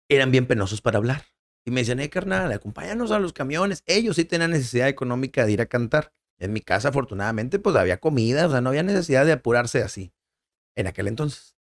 eran 0.08 0.30
bien 0.30 0.46
penosos 0.46 0.80
para 0.80 0.98
hablar. 0.98 1.24
Y 1.64 1.70
me 1.70 1.80
decían, 1.80 2.00
eh, 2.00 2.10
carnal, 2.10 2.50
acompáñanos 2.52 3.10
a 3.10 3.18
los 3.18 3.32
camiones. 3.32 3.82
Ellos 3.86 4.16
sí 4.16 4.24
tenían 4.24 4.50
necesidad 4.50 4.88
económica 4.88 5.46
de 5.46 5.52
ir 5.52 5.60
a 5.60 5.66
cantar. 5.66 6.12
En 6.38 6.52
mi 6.52 6.60
casa, 6.60 6.88
afortunadamente, 6.88 7.60
pues 7.60 7.76
había 7.76 7.98
comida, 7.98 8.48
o 8.48 8.50
sea, 8.50 8.60
no 8.60 8.70
había 8.70 8.82
necesidad 8.82 9.24
de 9.24 9.30
apurarse 9.30 9.82
así 9.82 10.12
en 10.74 10.88
aquel 10.88 11.06
entonces. 11.06 11.56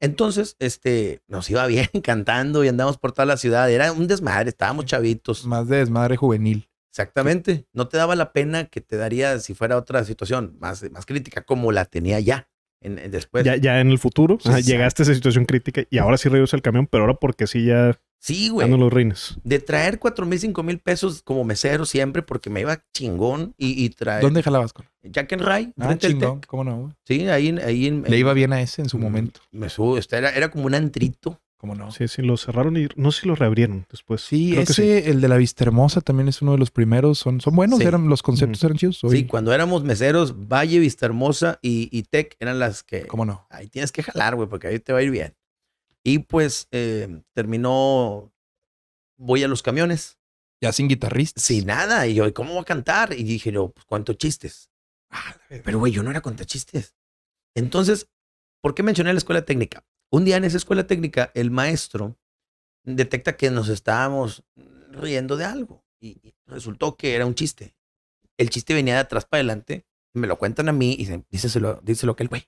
Entonces, 0.00 0.56
este, 0.58 1.22
nos 1.28 1.48
iba 1.50 1.66
bien 1.68 1.88
cantando 2.02 2.64
y 2.64 2.68
andamos 2.68 2.98
por 2.98 3.12
toda 3.12 3.26
la 3.26 3.36
ciudad. 3.36 3.70
Era 3.70 3.92
un 3.92 4.06
desmadre, 4.06 4.48
estábamos 4.48 4.86
chavitos. 4.86 5.44
Más 5.44 5.68
de 5.68 5.78
desmadre 5.78 6.16
juvenil. 6.16 6.68
Exactamente. 6.90 7.66
No 7.72 7.88
te 7.88 7.96
daba 7.96 8.16
la 8.16 8.32
pena 8.32 8.66
que 8.66 8.80
te 8.80 8.96
daría 8.96 9.38
si 9.38 9.54
fuera 9.54 9.76
otra 9.76 10.04
situación 10.04 10.56
más, 10.60 10.90
más 10.90 11.06
crítica, 11.06 11.42
como 11.42 11.72
la 11.72 11.84
tenía 11.84 12.18
ya. 12.20 12.50
En, 12.82 12.98
en- 12.98 13.10
después. 13.10 13.44
ya, 13.44 13.56
ya 13.56 13.80
en 13.80 13.90
el 13.90 13.98
futuro 13.98 14.38
llegaste 14.38 15.02
a 15.02 15.04
esa 15.04 15.14
situación 15.14 15.44
crítica 15.46 15.84
y 15.90 15.98
ahora 15.98 16.16
sí 16.18 16.28
rehúsa 16.28 16.56
el 16.56 16.62
camión, 16.62 16.86
pero 16.86 17.04
ahora 17.04 17.14
porque 17.14 17.46
sí 17.46 17.64
ya, 17.64 17.98
Sí, 18.18 18.48
güey. 18.50 18.68
los 18.68 18.92
rines. 18.92 19.36
De 19.44 19.58
traer 19.58 19.98
cuatro 19.98 20.26
mil, 20.26 20.38
cinco 20.38 20.62
mil 20.62 20.78
pesos 20.78 21.22
como 21.22 21.44
mesero 21.44 21.84
siempre 21.84 22.22
porque 22.22 22.50
me 22.50 22.60
iba 22.60 22.84
chingón 22.92 23.54
y, 23.58 23.84
y 23.84 23.90
traer. 23.90 24.22
¿Dónde 24.22 24.42
jalabas 24.42 24.72
con? 24.72 24.86
Jack 25.02 25.32
and 25.32 25.42
Ray. 25.42 25.72
Ah, 25.78 25.96
chingón. 25.98 26.40
¿Cómo 26.46 26.62
no? 26.64 26.76
güey? 26.82 26.92
Sí, 27.04 27.26
ahí 27.28 27.48
en. 27.48 27.58
Ahí 27.58 27.86
en 27.88 28.04
Le 28.06 28.16
iba 28.18 28.32
bien 28.32 28.52
a 28.52 28.60
ese 28.62 28.82
en 28.82 28.88
su 28.88 28.98
Mm. 28.98 29.02
momento. 29.02 29.40
Me 29.50 29.68
subo. 29.68 29.98
este 29.98 30.16
Era, 30.16 30.30
era 30.30 30.50
como 30.50 30.66
un 30.66 30.74
antrito. 30.74 31.40
¿Cómo 31.62 31.76
no? 31.76 31.92
Sí, 31.92 32.08
sí, 32.08 32.22
lo 32.22 32.36
cerraron 32.36 32.76
y 32.76 32.88
no 32.96 33.12
sé 33.12 33.20
si 33.20 33.28
lo 33.28 33.36
reabrieron 33.36 33.86
después. 33.88 34.20
Sí, 34.20 34.50
Creo 34.50 34.64
que 34.66 34.72
ese, 34.72 35.10
el 35.10 35.20
de 35.20 35.28
la 35.28 35.36
Vista 35.36 35.62
Hermosa 35.62 36.00
también 36.00 36.26
es 36.28 36.42
uno 36.42 36.50
de 36.50 36.58
los 36.58 36.72
primeros. 36.72 37.20
Son, 37.20 37.40
son 37.40 37.54
buenos, 37.54 37.78
Sí. 37.78 37.84
eran, 37.84 38.08
los 38.08 38.20
conceptos 38.20 38.64
eran 38.64 38.76
chidos. 38.76 39.00
Sí, 39.08 39.26
cuando 39.26 39.52
éramos 39.54 39.84
meseros, 39.84 40.48
Valle, 40.48 40.80
Vista 40.80 41.06
Hermosa 41.06 41.60
y, 41.62 41.88
y 41.96 42.02
Tech 42.02 42.34
eran 42.40 42.58
las 42.58 42.82
que. 42.82 43.06
¿Cómo 43.06 43.24
no? 43.24 43.46
ahí 43.48 43.68
tienes 43.68 43.92
que 43.92 44.02
jalar, 44.02 44.34
güey, 44.34 44.48
porque 44.48 44.66
ahí 44.66 44.80
te 44.80 44.92
va 44.92 44.98
a 44.98 45.02
ir 45.02 45.12
bien. 45.12 45.36
Y 46.02 46.18
pues 46.18 46.66
eh, 46.72 47.22
terminó, 47.32 48.32
voy 49.16 49.44
a 49.44 49.48
los 49.48 49.62
camiones, 49.62 50.18
Ya 50.60 50.72
sin 50.72 50.88
guitarrista. 50.88 51.40
sin 51.40 51.66
nada. 51.66 52.08
Y 52.08 52.14
yo, 52.14 52.26
¿y 52.26 52.32
¿cómo 52.32 52.54
voy 52.54 52.62
a 52.62 52.64
cantar? 52.64 53.12
Y 53.16 53.22
dije, 53.22 53.52
yo, 53.52 53.68
pues 53.68 53.86
cuento 53.86 54.14
chistes. 54.14 54.68
Pero, 55.64 55.78
güey, 55.78 55.92
yo 55.92 56.02
no 56.02 56.10
era 56.10 56.22
contar 56.22 56.44
chistes. 56.46 56.96
Entonces, 57.54 58.08
¿por 58.60 58.74
qué 58.74 58.82
mencioné 58.82 59.12
la 59.12 59.18
escuela 59.18 59.44
técnica? 59.44 59.84
Un 60.12 60.26
día 60.26 60.36
en 60.36 60.44
esa 60.44 60.58
escuela 60.58 60.86
técnica, 60.86 61.30
el 61.34 61.50
maestro 61.50 62.18
detecta 62.84 63.36
que 63.36 63.50
nos 63.50 63.70
estábamos 63.70 64.44
riendo 64.90 65.38
de 65.38 65.46
algo. 65.46 65.84
Y 66.00 66.08
y 66.22 66.34
resultó 66.46 66.96
que 66.96 67.14
era 67.14 67.24
un 67.24 67.34
chiste. 67.34 67.74
El 68.36 68.50
chiste 68.50 68.74
venía 68.74 68.94
de 68.94 69.00
atrás 69.00 69.24
para 69.24 69.38
adelante, 69.38 69.86
me 70.14 70.26
lo 70.26 70.36
cuentan 70.38 70.68
a 70.68 70.72
mí 70.72 70.92
y 70.92 70.96
dicen, 70.98 71.26
díselo, 71.30 71.80
díselo 71.82 72.14
que 72.14 72.24
el 72.24 72.28
güey. 72.28 72.46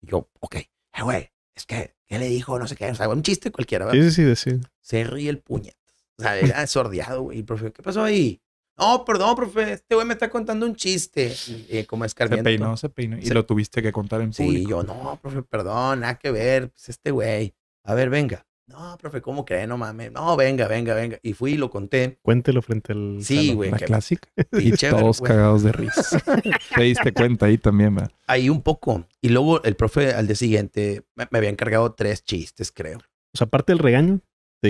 Y 0.00 0.08
yo, 0.08 0.28
ok, 0.40 0.56
eh, 0.56 0.68
güey, 1.02 1.30
es 1.54 1.66
que, 1.66 1.94
¿qué 2.06 2.18
le 2.18 2.28
dijo? 2.28 2.58
No 2.58 2.66
sé 2.66 2.74
qué, 2.74 2.90
o 2.90 2.94
sea, 2.94 3.08
un 3.08 3.22
chiste 3.22 3.52
cualquiera, 3.52 3.84
¿verdad? 3.86 4.02
Sí, 4.02 4.10
sí, 4.10 4.34
sí, 4.34 4.50
sí. 4.50 4.60
Se 4.80 5.04
ríe 5.04 5.30
el 5.30 5.38
puñet. 5.38 5.76
O 6.18 6.22
sea, 6.22 6.36
era 6.38 6.66
sordeado, 6.66 7.22
güey. 7.22 7.38
El 7.38 7.44
profe, 7.44 7.72
¿qué 7.72 7.82
pasó 7.82 8.02
ahí? 8.02 8.40
No, 8.76 9.04
perdón, 9.04 9.36
profe, 9.36 9.72
este 9.74 9.94
güey 9.94 10.06
me 10.06 10.14
está 10.14 10.28
contando 10.28 10.66
un 10.66 10.74
chiste. 10.74 11.32
Y, 11.46 11.66
eh, 11.78 11.86
como 11.86 12.04
Se 12.04 12.08
escarmiento. 12.08 12.44
peinó, 12.44 12.76
se 12.76 12.88
peinó. 12.88 13.16
Y 13.18 13.26
Se- 13.26 13.34
lo 13.34 13.46
tuviste 13.46 13.82
que 13.82 13.92
contar 13.92 14.20
en 14.20 14.32
Sí, 14.32 14.44
público. 14.44 14.70
yo, 14.70 14.82
no, 14.82 15.18
profe, 15.22 15.42
perdón, 15.42 16.00
nada 16.00 16.16
que 16.16 16.30
ver, 16.32 16.70
pues 16.70 16.88
este 16.88 17.10
güey. 17.12 17.54
A 17.84 17.94
ver, 17.94 18.10
venga. 18.10 18.46
No, 18.66 18.96
profe, 18.98 19.20
¿cómo 19.20 19.44
cree? 19.44 19.66
No 19.66 19.76
mames. 19.76 20.10
No, 20.10 20.36
venga, 20.36 20.66
venga, 20.66 20.94
venga. 20.94 21.18
Y 21.22 21.34
fui 21.34 21.52
y 21.52 21.56
lo 21.58 21.68
conté. 21.70 22.18
Cuéntelo 22.22 22.62
frente 22.62 22.92
al. 22.94 23.18
Sí, 23.20 23.52
güey. 23.52 23.70
La 23.70 23.76
que- 23.76 23.84
clásica. 23.84 24.28
Y 24.52 24.72
todos 25.10 25.20
cagados 25.20 25.62
de 25.62 25.72
risa. 25.72 26.18
Te 26.74 26.82
diste 26.82 27.12
cuenta 27.12 27.44
ahí 27.46 27.58
también, 27.58 27.94
¿verdad? 27.94 28.10
Ahí 28.26 28.48
un 28.48 28.62
poco. 28.62 29.06
Y 29.20 29.28
luego 29.28 29.62
el 29.64 29.76
profe 29.76 30.14
al 30.14 30.26
día 30.26 30.36
siguiente 30.36 31.04
me, 31.14 31.28
me 31.30 31.38
había 31.38 31.50
encargado 31.50 31.92
tres 31.92 32.24
chistes, 32.24 32.72
creo. 32.72 32.98
O 32.98 33.36
sea, 33.36 33.46
aparte 33.46 33.72
del 33.72 33.80
regaño, 33.80 34.20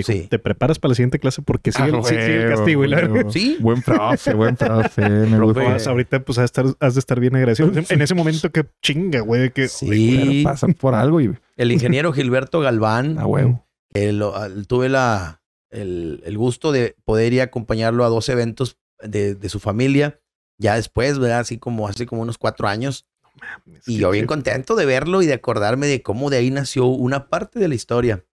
te 0.03 0.11
dijo, 0.11 0.11
Sí. 0.11 0.27
te 0.29 0.39
preparas 0.39 0.77
para 0.77 0.89
la 0.89 0.95
siguiente 0.95 1.19
clase 1.19 1.41
porque 1.41 1.71
sigue, 1.71 1.91
Ah, 1.93 1.97
el, 1.99 2.03
sigue 2.03 2.49
castigo. 2.49 2.83
Y 2.83 2.87
la- 2.89 3.07
huevo. 3.07 3.31
Sí. 3.31 3.55
Buen 3.61 3.81
profe, 3.81 4.33
buen 4.33 4.55
profe. 4.57 5.07
Me 5.09 5.39
gusta. 5.39 5.63
Vas 5.63 5.87
ahorita 5.87 6.19
pues 6.23 6.37
has 6.37 6.41
de 6.41 6.45
estar, 6.61 6.65
has 6.81 6.95
de 6.95 6.99
estar 6.99 7.19
bien 7.19 7.35
agradecido. 7.37 7.71
En 7.89 8.01
ese 8.01 8.13
momento 8.13 8.51
que 8.51 8.65
chinga, 8.81 9.21
güey, 9.21 9.51
que 9.51 9.69
Sí. 9.69 10.17
Pero 10.43 10.43
pasa 10.51 10.67
por 10.67 10.95
algo 10.95 11.21
y 11.21 11.33
El 11.55 11.71
ingeniero 11.71 12.11
Gilberto 12.11 12.59
Galván. 12.59 13.17
a 13.19 13.25
huevo. 13.25 13.65
que 13.93 14.11
lo- 14.11 14.35
al- 14.35 14.67
tuve 14.67 14.89
la, 14.89 15.41
el, 15.69 16.21
el 16.25 16.37
gusto 16.37 16.73
de 16.73 16.97
poder 17.05 17.31
ir 17.31 17.39
a 17.39 17.45
acompañarlo 17.45 18.03
a 18.03 18.09
dos 18.09 18.27
eventos 18.27 18.77
de, 19.01 19.35
de 19.35 19.47
su 19.49 19.61
familia. 19.61 20.19
Ya 20.57 20.75
después, 20.75 21.17
¿verdad? 21.19 21.39
Así 21.39 21.57
como 21.57 21.87
hace 21.87 22.05
como 22.05 22.21
unos 22.21 22.37
cuatro 22.37 22.67
años. 22.67 23.05
Y 23.87 23.97
yo 23.99 24.11
bien 24.11 24.25
contento 24.25 24.75
de 24.75 24.85
verlo 24.85 25.21
y 25.21 25.25
de 25.27 25.33
acordarme 25.33 25.87
de 25.87 26.01
cómo 26.01 26.29
de 26.29 26.37
ahí 26.37 26.51
nació 26.51 26.85
una 26.87 27.27
parte 27.29 27.59
de 27.59 27.69
la 27.69 27.75
historia. 27.75 28.25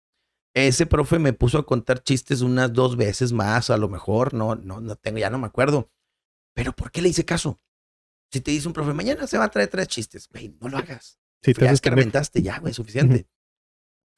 Ese 0.54 0.84
profe 0.86 1.18
me 1.18 1.32
puso 1.32 1.58
a 1.58 1.66
contar 1.66 2.02
chistes 2.02 2.42
unas 2.42 2.72
dos 2.72 2.96
veces 2.96 3.32
más, 3.32 3.70
a 3.70 3.76
lo 3.78 3.88
mejor, 3.88 4.34
no, 4.34 4.54
no, 4.54 4.80
no 4.80 4.96
tengo, 4.96 5.18
ya 5.18 5.30
no 5.30 5.38
me 5.38 5.46
acuerdo. 5.46 5.90
Pero 6.54 6.72
¿por 6.74 6.90
qué 6.90 7.00
le 7.00 7.08
hice 7.08 7.24
caso? 7.24 7.60
Si 8.30 8.40
te 8.40 8.50
dice 8.50 8.68
un 8.68 8.74
profe, 8.74 8.92
mañana 8.92 9.26
se 9.26 9.38
va 9.38 9.44
a 9.44 9.50
traer 9.50 9.68
tres 9.68 9.88
chistes, 9.88 10.28
güey, 10.30 10.54
no 10.60 10.68
lo 10.68 10.76
hagas. 10.78 11.18
Sí, 11.42 11.54
te 11.54 11.62
Ya 11.62 11.70
haces 11.70 11.80
pendejo. 11.80 12.00
escarmentaste, 12.00 12.42
ya, 12.42 12.58
güey, 12.58 12.74
suficiente. 12.74 13.26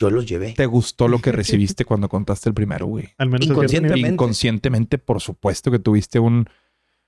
Yo 0.00 0.10
los 0.10 0.26
llevé. 0.26 0.52
¿Te 0.54 0.66
gustó 0.66 1.06
lo 1.06 1.20
que 1.20 1.30
recibiste 1.32 1.84
cuando 1.84 2.08
contaste 2.08 2.48
el 2.48 2.54
primero, 2.54 2.86
güey? 2.86 3.10
Al 3.16 3.28
menos 3.28 3.46
el 3.46 3.52
Inconsciente. 3.52 3.88
cierto 3.88 3.96
nivel. 3.96 4.12
Inconscientemente, 4.14 4.98
por 4.98 5.20
supuesto 5.20 5.70
que 5.70 5.78
tuviste 5.78 6.18
un, 6.18 6.48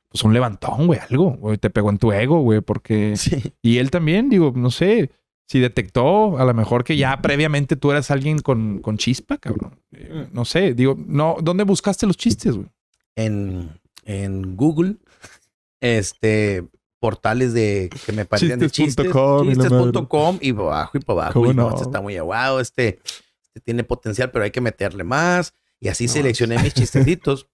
pues 0.08 0.22
un 0.22 0.32
levantón, 0.32 0.86
güey, 0.86 1.00
algo. 1.00 1.32
güey, 1.32 1.58
te 1.58 1.68
pegó 1.70 1.90
en 1.90 1.98
tu 1.98 2.12
ego, 2.12 2.40
güey, 2.42 2.60
porque... 2.60 3.16
Sí. 3.16 3.52
Y 3.60 3.78
él 3.78 3.90
también, 3.90 4.28
digo, 4.30 4.52
no 4.54 4.70
sé, 4.70 5.10
si 5.48 5.60
detectó 5.60 6.38
a 6.38 6.44
lo 6.44 6.52
mejor 6.54 6.82
que 6.84 6.96
ya 6.96 7.20
previamente 7.22 7.76
tú 7.76 7.90
eras 7.92 8.10
alguien 8.10 8.40
con, 8.40 8.80
con 8.80 8.98
chispa, 8.98 9.38
cabrón. 9.38 9.78
Eh, 9.92 10.28
No 10.32 10.44
sé, 10.44 10.74
digo, 10.74 10.96
no, 11.06 11.36
¿dónde 11.42 11.64
buscaste 11.64 12.06
los 12.06 12.16
chistes, 12.16 12.56
güey? 12.56 12.68
en, 13.14 13.70
en 14.04 14.56
Google, 14.56 14.96
este, 15.80 16.64
portales 17.00 17.52
de 17.52 17.90
que 18.04 18.12
me 18.12 18.24
parecían 18.24 18.58
de 18.58 18.70
chistes, 18.70 19.06
Chistes.com 19.06 19.46
y 19.48 19.54
chistes.com 19.54 20.38
abajo 20.66 20.98
y 20.98 21.00
por 21.00 21.14
abajo. 21.18 21.32
¿Cómo 21.40 21.50
Y 21.50 21.54
no, 21.54 21.62
no? 21.64 21.70
este 21.70 21.82
está 21.84 22.00
muy 22.00 22.16
aguado, 22.16 22.60
este, 22.60 22.98
este 23.42 23.60
tiene 23.64 23.84
potencial, 23.84 24.30
pero 24.30 24.44
hay 24.44 24.50
que 24.50 24.60
meterle 24.60 25.04
más. 25.04 25.54
Y 25.80 25.88
así 25.88 26.06
No, 26.06 26.12
seleccioné 26.14 26.58
mis 26.62 26.74
chistecitos. 26.74 27.46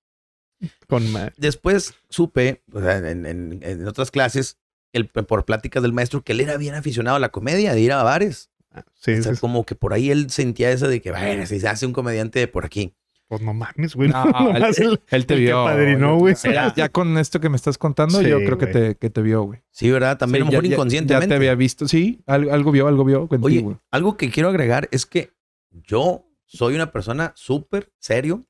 Con 0.88 1.04
Después 1.36 1.94
supe, 2.08 2.62
o 2.72 2.80
sea, 2.80 2.98
en, 2.98 3.26
en- 3.26 3.58
en 3.62 3.86
otras 3.88 4.10
clases, 4.12 4.58
el, 4.92 5.08
por 5.08 5.44
pláticas 5.44 5.82
del 5.82 5.92
maestro, 5.92 6.22
que 6.22 6.32
él 6.32 6.40
era 6.40 6.56
bien 6.56 6.74
aficionado 6.74 7.16
a 7.16 7.20
la 7.20 7.30
comedia, 7.30 7.74
de 7.74 7.80
ir 7.80 7.92
a 7.92 8.02
bares, 8.02 8.50
Ah, 8.74 8.84
Sí, 8.94 9.12
o 9.12 9.22
sea, 9.22 9.32
sí, 9.32 9.34
sí. 9.36 9.40
como 9.42 9.66
que 9.66 9.74
por 9.74 9.92
ahí 9.92 10.10
él 10.10 10.30
sentía 10.30 10.70
eso 10.70 10.88
de 10.88 11.02
que, 11.02 11.10
bueno, 11.10 11.44
si 11.44 11.60
se 11.60 11.68
hace 11.68 11.84
un 11.84 11.92
comediante 11.92 12.38
de 12.38 12.48
por 12.48 12.64
aquí. 12.64 12.94
Pues 13.28 13.42
no 13.42 13.52
mames, 13.52 13.94
güey. 13.94 14.08
No, 14.08 14.24
él, 14.56 14.62
el- 14.78 15.00
él 15.10 15.26
te 15.26 15.34
el 15.34 15.40
vio. 15.40 16.16
güey. 16.18 16.34
Ya, 16.44 16.72
ya 16.74 16.88
con 16.88 17.18
esto 17.18 17.38
que 17.38 17.50
me 17.50 17.56
estás 17.56 17.76
contando, 17.76 18.20
Sí, 18.20 18.28
yo 18.30 18.38
creo 18.38 18.56
que 18.56 18.66
te, 18.66 18.94
que 18.96 19.10
te 19.10 19.20
vio, 19.20 19.42
güey. 19.42 19.60
Sí, 19.70 19.90
¿verdad? 19.90 20.16
También 20.16 20.44
Sí, 20.44 20.48
a 20.48 20.50
lo 20.50 20.50
mejor 20.52 20.64
ya- 20.70 20.74
inconscientemente. 20.74 21.26
Ya 21.26 21.28
te 21.28 21.34
había 21.36 21.54
visto. 21.54 21.86
Sí, 21.86 22.22
algo, 22.26 22.50
algo 22.52 22.70
vio, 22.72 22.88
algo 22.88 23.04
vio 23.04 23.28
contigo. 23.28 23.46
Oye, 23.46 23.60
güey. 23.60 23.76
algo 23.90 24.16
que 24.16 24.30
quiero 24.30 24.48
agregar 24.48 24.88
es 24.90 25.04
que 25.04 25.32
yo 25.70 26.24
soy 26.46 26.74
una 26.74 26.92
persona 26.92 27.32
súper 27.36 27.92
serio, 27.98 28.46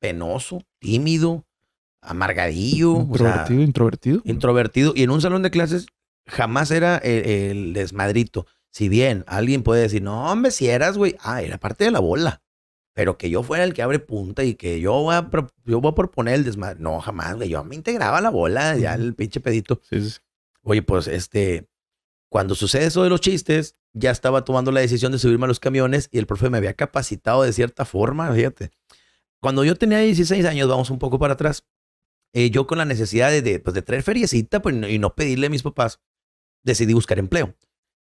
penoso, 0.00 0.62
tímido, 0.80 1.46
amargadillo, 2.02 2.92
o 2.92 3.16
sea, 3.16 3.28
introvertido, 3.46 3.62
introvertido. 3.62 4.22
introvertido. 4.24 4.92
Y 4.94 5.02
en 5.04 5.10
un 5.10 5.20
salón 5.20 5.42
de 5.42 5.50
clases 5.50 5.86
jamás 6.26 6.70
era 6.70 6.96
el, 6.98 7.26
el 7.26 7.72
desmadrito. 7.72 8.46
Si 8.70 8.88
bien 8.88 9.24
alguien 9.26 9.62
puede 9.62 9.82
decir, 9.82 10.02
no, 10.02 10.30
hombre, 10.30 10.50
si 10.50 10.68
eras, 10.68 10.96
güey. 10.98 11.16
Ah, 11.20 11.42
era 11.42 11.58
parte 11.58 11.84
de 11.84 11.90
la 11.90 12.00
bola. 12.00 12.42
Pero 12.94 13.16
que 13.16 13.30
yo 13.30 13.42
fuera 13.42 13.64
el 13.64 13.72
que 13.72 13.82
abre 13.82 13.98
punta 14.00 14.44
y 14.44 14.54
que 14.54 14.80
yo 14.80 14.92
voy 14.92 15.14
a, 15.14 15.30
pro- 15.30 15.50
yo 15.64 15.80
voy 15.80 15.92
a 15.92 15.94
proponer 15.94 16.34
el 16.34 16.44
desmadre. 16.44 16.78
No, 16.80 17.00
jamás, 17.00 17.36
güey. 17.36 17.48
Yo 17.48 17.64
me 17.64 17.74
integraba 17.74 18.18
a 18.18 18.20
la 18.20 18.30
bola, 18.30 18.76
ya 18.76 18.94
el 18.94 19.14
pinche 19.14 19.40
pedito. 19.40 19.80
Sí, 19.88 20.00
sí, 20.02 20.10
sí. 20.10 20.18
Oye, 20.62 20.82
pues 20.82 21.06
este, 21.08 21.68
cuando 22.28 22.54
sucede 22.54 22.86
eso 22.86 23.02
de 23.02 23.08
los 23.10 23.20
chistes, 23.20 23.76
ya 23.94 24.10
estaba 24.10 24.44
tomando 24.44 24.70
la 24.72 24.80
decisión 24.80 25.10
de 25.12 25.18
subirme 25.18 25.44
a 25.44 25.48
los 25.48 25.58
camiones 25.60 26.08
y 26.12 26.18
el 26.18 26.26
profe 26.26 26.50
me 26.50 26.58
había 26.58 26.74
capacitado 26.74 27.42
de 27.42 27.52
cierta 27.52 27.84
forma, 27.84 28.30
fíjate. 28.32 28.70
Cuando 29.40 29.64
yo 29.64 29.74
tenía 29.76 29.98
16 29.98 30.44
años, 30.44 30.68
vamos 30.68 30.90
un 30.90 30.98
poco 30.98 31.18
para 31.18 31.32
atrás, 31.34 31.64
eh, 32.32 32.50
yo 32.50 32.66
con 32.66 32.78
la 32.78 32.84
necesidad 32.84 33.30
de, 33.30 33.42
de, 33.42 33.60
pues, 33.60 33.74
de 33.74 33.82
traer 33.82 34.02
feriecita 34.02 34.62
pues, 34.62 34.74
y 34.88 34.98
no 34.98 35.14
pedirle 35.14 35.46
a 35.46 35.50
mis 35.50 35.62
papás, 35.62 36.00
decidí 36.64 36.94
buscar 36.94 37.18
empleo. 37.18 37.54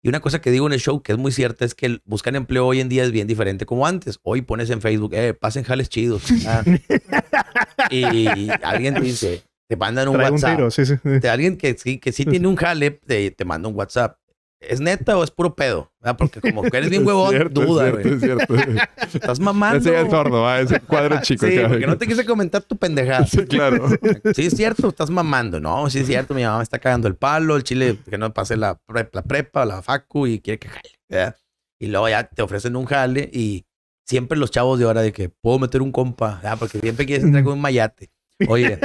Y 0.02 0.08
una 0.08 0.20
cosa 0.20 0.40
que 0.40 0.50
digo 0.50 0.66
en 0.66 0.72
el 0.72 0.80
show 0.80 1.02
que 1.02 1.12
es 1.12 1.18
muy 1.18 1.32
cierta 1.32 1.64
es 1.64 1.74
que 1.74 2.00
buscar 2.04 2.36
empleo 2.36 2.66
hoy 2.66 2.80
en 2.80 2.88
día 2.88 3.02
es 3.02 3.10
bien 3.10 3.26
diferente 3.26 3.66
como 3.66 3.86
antes. 3.86 4.20
Hoy 4.22 4.42
pones 4.42 4.70
en 4.70 4.80
Facebook, 4.80 5.12
eh, 5.14 5.34
pasen 5.34 5.64
jales 5.64 5.88
chidos. 5.88 6.22
ah. 6.46 6.62
y 7.90 8.48
alguien 8.62 8.94
te 8.94 9.00
dice, 9.00 9.42
te 9.68 9.76
mandan 9.76 10.08
un 10.08 10.14
Trae 10.14 10.28
un 10.28 10.32
WhatsApp 10.34 10.56
tiro, 10.56 10.70
sí, 10.70 10.86
sí. 10.86 10.94
sí. 11.02 11.08
de 11.18 11.28
alguien 11.28 11.56
que 11.56 11.76
sí, 11.76 11.98
que 11.98 12.12
sí 12.12 12.24
tiene 12.24 12.46
un 12.46 12.56
jale, 12.56 12.92
te, 12.92 13.30
te 13.30 13.44
manda 13.44 13.68
un 13.68 13.74
WhatsApp. 13.74 14.18
¿Es 14.60 14.80
neta 14.80 15.16
o 15.18 15.24
es 15.24 15.30
puro 15.30 15.54
pedo? 15.54 15.92
Ah, 16.10 16.16
Porque 16.16 16.40
como 16.40 16.62
que 16.62 16.76
eres 16.76 16.90
bien 16.90 17.04
huevón, 17.06 17.30
cierto, 17.30 17.60
duda, 17.62 17.88
es 17.88 17.92
güey. 17.92 18.18
cierto, 18.20 18.54
es 18.54 18.64
cierto. 18.64 18.88
Estás 19.14 19.40
mamando. 19.40 19.78
Ese 19.78 20.00
es 20.00 20.10
sordo, 20.10 20.46
ah, 20.48 20.60
ese 20.60 20.80
cuadro 20.80 21.18
chico. 21.22 21.46
Sí, 21.46 21.58
porque 21.68 21.86
no 21.86 21.98
te 21.98 22.06
quise 22.06 22.24
comentar 22.24 22.62
tu 22.62 22.76
pendejada. 22.76 23.26
Sí, 23.26 23.44
claro. 23.46 23.88
Sí, 24.34 24.46
es 24.46 24.54
cierto, 24.56 24.88
estás 24.88 25.10
mamando. 25.10 25.60
No, 25.60 25.88
sí 25.90 26.00
es 26.00 26.06
cierto, 26.06 26.34
mi 26.34 26.42
mamá 26.44 26.58
me 26.58 26.62
está 26.62 26.78
cagando 26.78 27.08
el 27.08 27.16
palo, 27.16 27.56
el 27.56 27.64
chile 27.64 27.98
que 28.08 28.18
no 28.18 28.32
pase 28.32 28.56
la, 28.56 28.74
pre- 28.76 29.08
la 29.12 29.22
prepa, 29.22 29.64
la 29.64 29.82
facu 29.82 30.26
y 30.26 30.40
quiere 30.40 30.58
que 30.58 30.68
jale. 30.68 30.90
¿verdad? 31.08 31.36
Y 31.80 31.86
luego 31.86 32.08
ya 32.08 32.24
te 32.24 32.42
ofrecen 32.42 32.74
un 32.76 32.84
jale 32.86 33.28
y 33.32 33.64
siempre 34.06 34.38
los 34.38 34.50
chavos 34.50 34.78
de 34.78 34.84
ahora 34.86 35.02
de 35.02 35.12
que 35.12 35.28
puedo 35.28 35.58
meter 35.58 35.80
un 35.82 35.92
compa, 35.92 36.36
¿verdad? 36.42 36.56
porque 36.58 36.78
siempre 36.80 37.06
quieres 37.06 37.24
entrar 37.24 37.44
con 37.44 37.52
un 37.54 37.60
mayate. 37.60 38.10
Oye, 38.48 38.78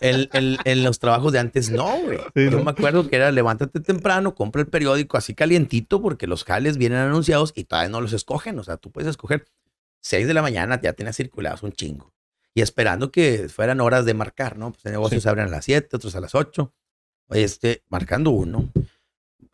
en, 0.00 0.28
en- 0.32 0.56
en 0.64 0.82
los 0.84 0.98
trabajos 0.98 1.32
de 1.32 1.38
antes 1.38 1.70
no, 1.70 1.98
güey. 2.00 2.18
Sí, 2.34 2.44
Yo 2.44 2.58
¿no? 2.58 2.64
me 2.64 2.70
acuerdo 2.70 3.08
que 3.08 3.16
era 3.16 3.30
levántate 3.30 3.80
temprano, 3.80 4.34
compra 4.34 4.62
el 4.62 4.68
periódico 4.68 5.16
así 5.16 5.34
calientito 5.34 6.00
porque 6.00 6.26
los 6.26 6.44
jales 6.44 6.76
vienen 6.78 6.98
anunciados 6.98 7.52
y 7.54 7.64
todavía 7.64 7.90
no 7.90 8.00
los 8.00 8.12
escogen. 8.12 8.58
O 8.58 8.64
sea, 8.64 8.76
tú 8.76 8.90
puedes 8.90 9.08
escoger 9.10 9.46
6 10.00 10.26
de 10.26 10.34
la 10.34 10.42
mañana, 10.42 10.80
ya 10.80 10.92
tienes 10.94 11.16
circulados 11.16 11.62
un 11.62 11.72
chingo. 11.72 12.12
Y 12.54 12.60
esperando 12.60 13.10
que 13.10 13.48
fueran 13.48 13.80
horas 13.80 14.04
de 14.04 14.14
marcar, 14.14 14.58
¿no? 14.58 14.72
Pues 14.72 14.84
el 14.86 14.92
negocio 14.92 15.20
se 15.20 15.28
abren 15.28 15.46
a 15.46 15.50
las 15.50 15.64
7, 15.64 15.96
otros 15.96 16.14
a 16.16 16.20
las 16.20 16.34
8. 16.34 16.72
Oye, 17.28 17.42
este, 17.44 17.82
marcando 17.88 18.30
uno. 18.30 18.68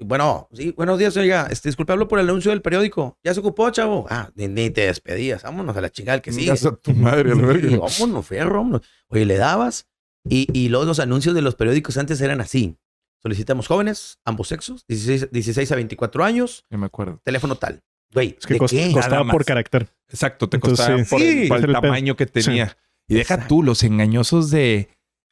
Bueno, 0.00 0.48
sí, 0.52 0.72
buenos 0.76 0.96
días, 0.98 1.16
oiga. 1.16 1.48
Este, 1.50 1.68
disculpe, 1.68 1.92
hablo 1.92 2.06
por 2.06 2.20
el 2.20 2.28
anuncio 2.28 2.52
del 2.52 2.62
periódico. 2.62 3.18
¿Ya 3.24 3.34
se 3.34 3.40
ocupó, 3.40 3.68
chavo? 3.70 4.06
Ah, 4.08 4.30
ni, 4.36 4.46
ni 4.46 4.70
te 4.70 4.82
despedías. 4.82 5.42
Vámonos 5.42 5.76
a 5.76 5.80
la 5.80 5.90
chingada 5.90 6.20
que 6.22 6.30
sigue. 6.30 6.44
Chingas 6.44 6.66
a 6.66 6.76
tu 6.76 6.92
madre. 6.92 7.32
Sí, 7.34 7.76
vámonos, 7.76 8.26
fierro, 8.26 8.58
vámonos. 8.58 8.82
Oye, 9.08 9.24
le 9.24 9.36
dabas 9.36 9.87
y, 10.28 10.48
y 10.58 10.68
luego 10.68 10.84
los 10.86 11.00
anuncios 11.00 11.34
de 11.34 11.42
los 11.42 11.54
periódicos 11.54 11.96
antes 11.98 12.20
eran 12.20 12.40
así. 12.40 12.76
Solicitamos 13.22 13.66
jóvenes, 13.66 14.18
ambos 14.24 14.48
sexos, 14.48 14.84
16, 14.88 15.30
16 15.32 15.72
a 15.72 15.74
24 15.76 16.24
años, 16.24 16.64
Yo 16.70 16.78
me 16.78 16.86
acuerdo. 16.86 17.20
teléfono 17.24 17.56
tal. 17.56 17.80
Güey, 18.12 18.36
Es 18.38 18.46
que 18.46 18.54
¿de 18.54 18.60
cost- 18.60 18.70
qué? 18.70 18.92
costaba 18.92 19.30
por 19.30 19.44
carácter. 19.44 19.88
Exacto, 20.08 20.48
te 20.48 20.56
Entonces, 20.56 20.78
costaba 20.86 21.04
sí. 21.04 21.10
por, 21.10 21.20
Sí. 21.20 21.46
por 21.48 21.58
Ese 21.58 21.66
el 21.66 21.72
tamaño 21.72 22.16
que 22.16 22.26
tenía. 22.26 22.76
Y 23.08 23.14
deja 23.14 23.34
Exacto. 23.34 23.48
tú 23.56 23.62
los 23.62 23.82
engañosos 23.82 24.50
de 24.50 24.88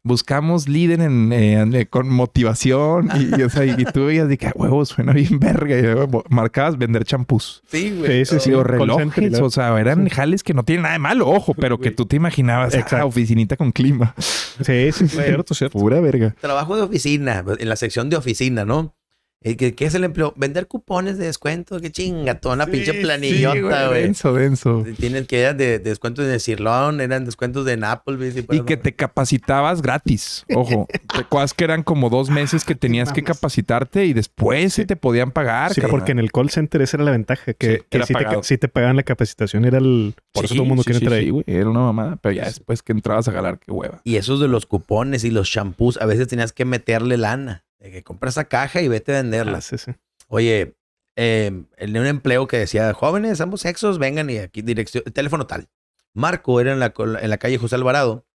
buscamos 0.06 0.68
líder 0.68 1.00
en, 1.00 1.32
eh, 1.32 1.54
en- 1.60 1.84
con 1.86 2.08
motivación 2.08 3.08
y, 3.16 3.40
y, 3.40 3.42
o 3.42 3.50
sea, 3.50 3.64
y 3.64 3.84
tú 3.92 4.06
veías 4.06 4.28
de 4.28 4.38
que 4.38 4.46
"Ah, 4.46 4.52
huevo 4.54 4.84
suena 4.84 5.12
bien 5.12 5.38
verga 5.40 5.78
y 5.78 5.84
marcabas 6.32 6.78
vender 6.78 7.04
champús. 7.04 7.62
Sí, 7.70 7.90
güey. 7.98 8.24
Sí, 8.24 8.34
sí, 8.36 8.40
sí. 8.40 8.52
O 8.52 8.62
relojes, 8.62 9.40
o 9.40 9.50
sea, 9.50 9.78
eran 9.80 10.08
jales 10.08 10.42
que 10.42 10.54
no 10.54 10.64
tienen 10.64 10.82
nada 10.84 10.92
de 10.94 10.98
malo, 11.00 11.28
ojo, 11.28 11.54
pero 11.54 11.78
que 11.78 11.90
tú 11.90 12.06
te 12.06 12.16
imaginabas, 12.16 12.74
ah, 12.74 12.78
Exacto. 12.78 13.06
oficinita 13.06 13.56
con 13.56 13.72
clima. 13.72 14.14
Sí, 14.18 14.90
sí, 14.92 15.08
cierto, 15.08 15.54
cierto. 15.54 15.78
Pura 15.78 16.00
verga. 16.00 16.34
Trabajo 16.40 16.76
de 16.76 16.82
oficina, 16.82 17.44
en 17.58 17.68
la 17.68 17.76
sección 17.76 18.08
de 18.08 18.16
oficina, 18.16 18.64
¿no? 18.64 18.94
Eh, 19.42 19.56
¿Qué, 19.56 19.74
qué 19.74 19.84
es 19.84 19.94
el 19.94 20.02
empleo? 20.02 20.32
Vender 20.36 20.66
cupones 20.66 21.18
de 21.18 21.26
descuento. 21.26 21.78
Qué 21.80 21.92
chinga, 21.92 22.40
toda 22.40 22.54
una 22.54 22.66
pinche 22.66 22.94
planillota, 22.94 23.88
güey. 23.88 24.02
denso, 24.02 24.32
denso. 24.34 24.84
Tienes 24.98 25.26
que 25.28 25.40
eran 25.40 25.56
de, 25.56 25.78
de 25.78 25.90
descuentos 25.90 26.26
de 26.26 26.40
Cirlón, 26.40 27.00
eran 27.00 27.24
descuentos 27.24 27.64
de 27.64 27.78
Applebee's. 27.80 28.36
Y, 28.36 28.56
Y 28.56 28.60
que 28.62 28.76
te 28.76 28.94
capacitabas 28.94 29.82
gratis. 29.82 30.44
Ojo, 30.54 30.88
te 30.90 31.20
acuerdas 31.20 31.54
que 31.54 31.64
eran 31.64 31.82
como 31.82 32.10
dos 32.10 32.30
meses 32.30 32.64
que 32.64 32.74
tenías 32.74 33.12
que 33.12 33.22
capacitarte 33.22 34.06
y 34.06 34.12
después 34.14 34.72
se 34.72 34.84
te 34.86 34.96
podían 34.96 35.30
pagar. 35.30 35.72
Sí, 35.74 35.80
porque 35.88 36.12
en 36.12 36.18
el 36.18 36.32
call 36.32 36.50
center 36.50 36.82
esa 36.82 36.96
era 36.96 37.04
la 37.04 37.10
ventaja, 37.12 37.52
que, 37.54 37.76
Sí, 37.76 37.82
que 37.90 38.02
si, 38.06 38.14
te, 38.14 38.24
si 38.42 38.58
te 38.58 38.68
pagaban 38.68 38.96
la 38.96 39.02
capacitación 39.02 39.64
era 39.64 39.78
el... 39.78 40.14
Por 40.32 40.44
eso 40.44 40.54
Sí, 40.54 40.58
todo 40.58 40.64
el 40.64 40.68
mundo 40.68 40.82
sí, 40.82 40.86
quiere 40.86 40.98
sí, 41.00 41.04
entrar 41.04 41.20
sí, 41.20 41.24
ahí. 41.26 41.30
güey, 41.30 41.44
era 41.46 41.68
una 41.68 41.80
mamada, 41.80 42.16
pero 42.16 42.32
ya 42.34 42.44
después 42.46 42.82
que 42.82 42.92
entrabas 42.92 43.28
a 43.28 43.32
jalar, 43.32 43.58
qué 43.58 43.70
hueva. 43.70 44.00
Y 44.04 44.16
esos 44.16 44.40
de 44.40 44.48
los 44.48 44.66
cupones 44.66 45.24
y 45.24 45.30
los 45.30 45.48
shampoos, 45.48 45.98
a 46.00 46.06
veces 46.06 46.28
tenías 46.28 46.52
que 46.52 46.64
meterle 46.64 47.16
lana. 47.16 47.64
De 47.86 47.92
que 47.92 48.02
compras 48.02 48.34
esa 48.34 48.48
caja 48.48 48.82
y 48.82 48.88
vete 48.88 49.12
a 49.12 49.22
venderla. 49.22 49.58
Ah, 49.58 49.60
sí, 49.60 49.78
sí. 49.78 49.92
Oye, 50.26 50.76
eh, 51.14 51.52
en 51.76 51.96
un 51.96 52.06
empleo 52.06 52.48
que 52.48 52.58
decía, 52.58 52.92
jóvenes, 52.92 53.40
ambos 53.40 53.60
sexos, 53.60 54.00
vengan 54.00 54.28
y 54.28 54.38
aquí 54.38 54.60
dirección, 54.60 55.04
teléfono 55.04 55.46
tal. 55.46 55.68
Marco 56.12 56.60
era 56.60 56.72
en 56.72 56.80
la, 56.80 56.92
en 56.96 57.30
la 57.30 57.38
calle 57.38 57.58
José 57.58 57.76
Alvarado 57.76 58.26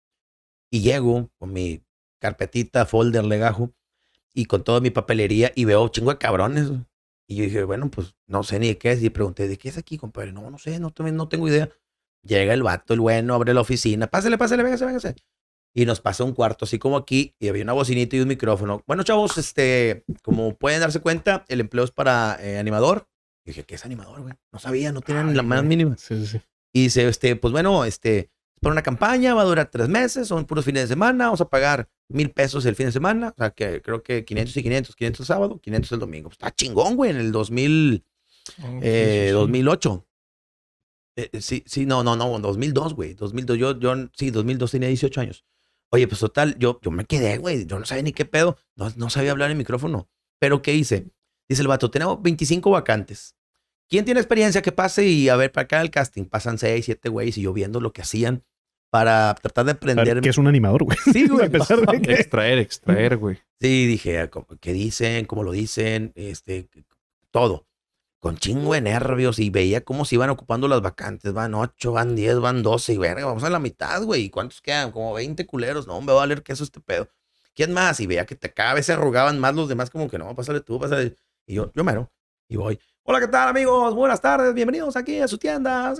y 0.69 0.79
llego 0.79 1.29
con 1.37 1.51
mi 1.51 1.83
carpetita, 2.19 2.85
folder, 2.85 3.25
legajo 3.25 3.73
y 4.33 4.45
con 4.45 4.63
toda 4.63 4.79
mi 4.79 4.89
papelería 4.89 5.51
y 5.53 5.65
veo 5.65 5.85
chingo 5.89 6.11
de 6.11 6.17
cabrones. 6.17 6.71
Y 7.27 7.35
yo 7.35 7.43
dije, 7.43 7.65
bueno, 7.65 7.91
pues 7.91 8.15
no 8.27 8.43
sé 8.43 8.57
ni 8.57 8.69
de 8.69 8.77
qué 8.77 8.93
es. 8.93 9.03
Y 9.03 9.09
pregunté, 9.09 9.49
¿de 9.49 9.57
qué 9.57 9.67
es 9.67 9.77
aquí, 9.77 9.97
compadre? 9.97 10.31
No, 10.31 10.49
no 10.49 10.57
sé, 10.57 10.79
no, 10.79 10.93
no 10.97 11.27
tengo 11.27 11.49
idea. 11.49 11.69
Llega 12.23 12.53
el 12.53 12.63
vato, 12.63 12.93
el 12.93 13.01
bueno, 13.01 13.33
abre 13.33 13.53
la 13.53 13.59
oficina. 13.59 14.07
Pásale, 14.07 14.37
pásale, 14.37 14.63
véngase, 14.63 14.85
véngase. 14.85 15.15
Y 15.73 15.85
nos 15.85 16.01
pasa 16.01 16.23
un 16.23 16.33
cuarto 16.33 16.65
así 16.65 16.79
como 16.79 16.97
aquí 16.97 17.33
y 17.39 17.47
había 17.47 17.63
una 17.63 17.73
bocinita 17.73 18.15
y 18.15 18.19
un 18.19 18.27
micrófono. 18.27 18.83
Bueno, 18.87 19.03
chavos, 19.03 19.37
este, 19.37 20.03
como 20.21 20.55
pueden 20.55 20.81
darse 20.81 20.99
cuenta, 20.99 21.45
el 21.47 21.61
empleo 21.61 21.85
es 21.85 21.91
para 21.91 22.37
eh, 22.41 22.57
animador. 22.57 23.07
Y 23.45 23.51
dije, 23.51 23.63
¿qué 23.63 23.75
es 23.75 23.85
animador, 23.85 24.21
güey? 24.21 24.33
No 24.51 24.59
sabía, 24.59 24.91
no 24.91 25.01
tienen 25.01 25.35
la 25.35 25.43
más 25.43 25.63
mínima. 25.63 25.95
Sí, 25.97 26.17
sí, 26.17 26.27
sí. 26.27 26.41
Y 26.73 26.83
dice, 26.83 27.07
este, 27.07 27.35
pues 27.35 27.51
bueno, 27.51 27.85
este, 27.85 28.19
es 28.19 28.59
para 28.61 28.73
una 28.73 28.83
campaña, 28.83 29.33
va 29.33 29.41
a 29.41 29.45
durar 29.45 29.69
tres 29.69 29.89
meses, 29.89 30.27
son 30.27 30.45
puros 30.45 30.65
fines 30.65 30.83
de 30.83 30.87
semana, 30.89 31.25
vamos 31.25 31.41
a 31.41 31.49
pagar 31.49 31.89
mil 32.09 32.31
pesos 32.31 32.65
el 32.65 32.75
fin 32.75 32.87
de 32.87 32.91
semana, 32.91 33.29
o 33.29 33.35
sea 33.37 33.51
que 33.51 33.81
creo 33.81 34.03
que 34.03 34.25
500 34.25 34.57
y 34.57 34.63
500, 34.63 34.95
500 34.95 35.19
el 35.19 35.25
sábado, 35.25 35.59
500 35.59 35.91
el 35.91 35.99
domingo. 35.99 36.29
Pues, 36.29 36.35
está 36.35 36.51
chingón, 36.51 36.95
güey, 36.95 37.11
en 37.11 37.17
el 37.17 37.31
2000, 37.31 38.03
eh, 38.81 39.31
2008. 39.33 40.05
Eh, 41.17 41.29
eh, 41.33 41.41
sí, 41.41 41.63
sí, 41.65 41.85
no, 41.85 42.03
no, 42.03 42.15
no, 42.15 42.39
2002, 42.39 42.93
güey, 42.93 43.13
2002, 43.15 43.57
yo, 43.57 43.79
yo, 43.79 43.95
sí, 44.15 44.31
2002 44.31 44.71
tenía 44.71 44.87
18 44.87 45.21
años. 45.21 45.45
Oye, 45.93 46.07
pues 46.07 46.19
total, 46.21 46.57
yo, 46.57 46.79
yo 46.81 46.89
me 46.91 47.05
quedé, 47.05 47.37
güey, 47.37 47.65
yo 47.65 47.77
no 47.79 47.85
sabía 47.85 48.03
ni 48.03 48.13
qué 48.13 48.25
pedo, 48.25 48.57
no, 48.75 48.89
no 48.95 49.09
sabía 49.09 49.31
hablar 49.31 49.51
en 49.51 49.57
micrófono. 49.57 50.09
Pero 50.39 50.61
¿qué 50.61 50.73
hice? 50.73 51.07
Dice 51.49 51.61
el 51.61 51.67
vato, 51.67 51.91
tenemos 51.91 52.21
25 52.21 52.71
vacantes. 52.71 53.35
¿Quién 53.89 54.05
tiene 54.05 54.21
experiencia 54.21 54.61
que 54.61 54.71
pase 54.71 55.05
y 55.05 55.27
a 55.27 55.35
ver 55.35 55.51
para 55.51 55.65
acá 55.65 55.81
el 55.81 55.91
casting? 55.91 56.23
Pasan 56.25 56.57
6, 56.57 56.85
7 56.85 57.09
güeyes 57.09 57.37
y 57.37 57.41
yo 57.41 57.51
viendo 57.51 57.81
lo 57.81 57.91
que 57.91 58.01
hacían 58.01 58.43
para 58.89 59.35
tratar 59.35 59.65
de 59.65 59.71
A 59.71 59.73
ver, 59.73 59.81
aprender. 59.99 60.21
que 60.21 60.29
es 60.29 60.37
un 60.37 60.47
animador, 60.47 60.83
güey. 60.85 60.97
Sí, 61.11 61.27
güey. 61.29 61.47
A 61.47 61.49
pesar 61.49 61.81
de 61.85 62.01
que- 62.01 62.13
Extraer, 62.13 62.57
extraer, 62.59 63.17
güey. 63.17 63.37
Sí, 63.59 63.85
dije, 63.87 64.29
¿cómo- 64.29 64.47
¿qué 64.61 64.71
dicen? 64.71 65.25
¿Cómo 65.25 65.43
lo 65.43 65.51
dicen? 65.51 66.13
Este, 66.15 66.69
todo. 67.31 67.67
Con 68.21 68.37
chingo 68.37 68.73
de 68.73 68.81
nervios 68.81 69.39
y 69.39 69.49
veía 69.49 69.83
cómo 69.83 70.05
se 70.05 70.13
iban 70.13 70.29
ocupando 70.29 70.67
las 70.67 70.79
vacantes. 70.81 71.33
Van 71.33 71.55
8, 71.55 71.91
van 71.91 72.15
10, 72.15 72.39
van 72.39 72.61
12 72.61 72.93
y 72.93 72.97
verga, 72.97 73.25
vamos 73.25 73.43
a 73.43 73.49
la 73.49 73.57
mitad, 73.57 74.03
güey. 74.03 74.25
¿Y 74.25 74.29
cuántos 74.29 74.61
quedan? 74.61 74.91
Como 74.91 75.11
20 75.13 75.47
culeros. 75.47 75.87
No, 75.87 75.99
me 76.01 76.13
va 76.13 76.19
a 76.19 76.21
valer 76.21 76.43
queso 76.43 76.63
este 76.63 76.79
pedo. 76.81 77.09
¿Quién 77.55 77.73
más? 77.73 77.99
Y 77.99 78.05
veía 78.05 78.27
que 78.27 78.35
te, 78.35 78.53
cada 78.53 78.75
vez 78.75 78.85
se 78.85 78.93
arrugaban 78.93 79.39
más 79.39 79.55
los 79.55 79.67
demás, 79.67 79.89
como 79.89 80.07
que 80.07 80.19
no, 80.19 80.35
pásale 80.35 80.61
tú, 80.61 80.79
pásale. 80.79 81.15
Y 81.47 81.55
yo, 81.55 81.71
yo 81.73 81.83
mero. 81.83 82.11
Y 82.47 82.57
voy. 82.57 82.79
Hola, 83.01 83.19
¿qué 83.19 83.27
tal, 83.27 83.49
amigos? 83.49 83.95
Buenas 83.95 84.21
tardes, 84.21 84.53
bienvenidos 84.53 84.95
aquí 84.95 85.19
a 85.19 85.27
su 85.27 85.39
tienda. 85.39 85.91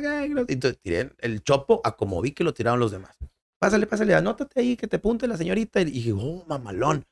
Entonces 0.47 0.79
tiré 0.79 1.11
el 1.17 1.41
chopo 1.41 1.81
a 1.83 1.95
como 1.97 2.21
vi 2.21 2.33
que 2.33 2.43
lo 2.43 2.53
tiraron 2.53 2.79
los 2.79 2.91
demás. 2.91 3.17
Pásale, 3.57 3.87
pásale, 3.87 4.13
anótate 4.13 4.59
ahí 4.59 4.77
que 4.77 4.87
te 4.87 4.97
apunte 4.97 5.27
la 5.27 5.37
señorita. 5.37 5.81
Y 5.81 5.85
dije, 5.85 6.13
oh, 6.13 6.45
mamalón. 6.47 7.03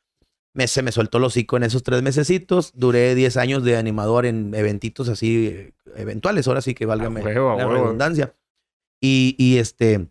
Me, 0.53 0.67
se 0.67 0.81
me 0.81 0.91
soltó 0.91 1.19
el 1.19 1.25
hocico 1.25 1.57
en 1.57 1.63
esos 1.63 1.83
tres 1.83 2.01
mesecitos. 2.01 2.71
Duré 2.75 3.13
10 3.15 3.37
años 3.37 3.63
de 3.63 3.77
animador 3.77 4.25
en 4.25 4.53
eventitos 4.55 5.07
así 5.09 5.47
eh, 5.47 5.73
eventuales. 5.95 6.47
Ahora 6.47 6.61
sí 6.61 6.73
que 6.73 6.85
válgame 6.85 7.21
huevo, 7.21 7.55
la 7.57 7.67
huevo. 7.67 7.83
redundancia. 7.83 8.35
Y, 8.99 9.35
y 9.37 9.57
este, 9.57 10.09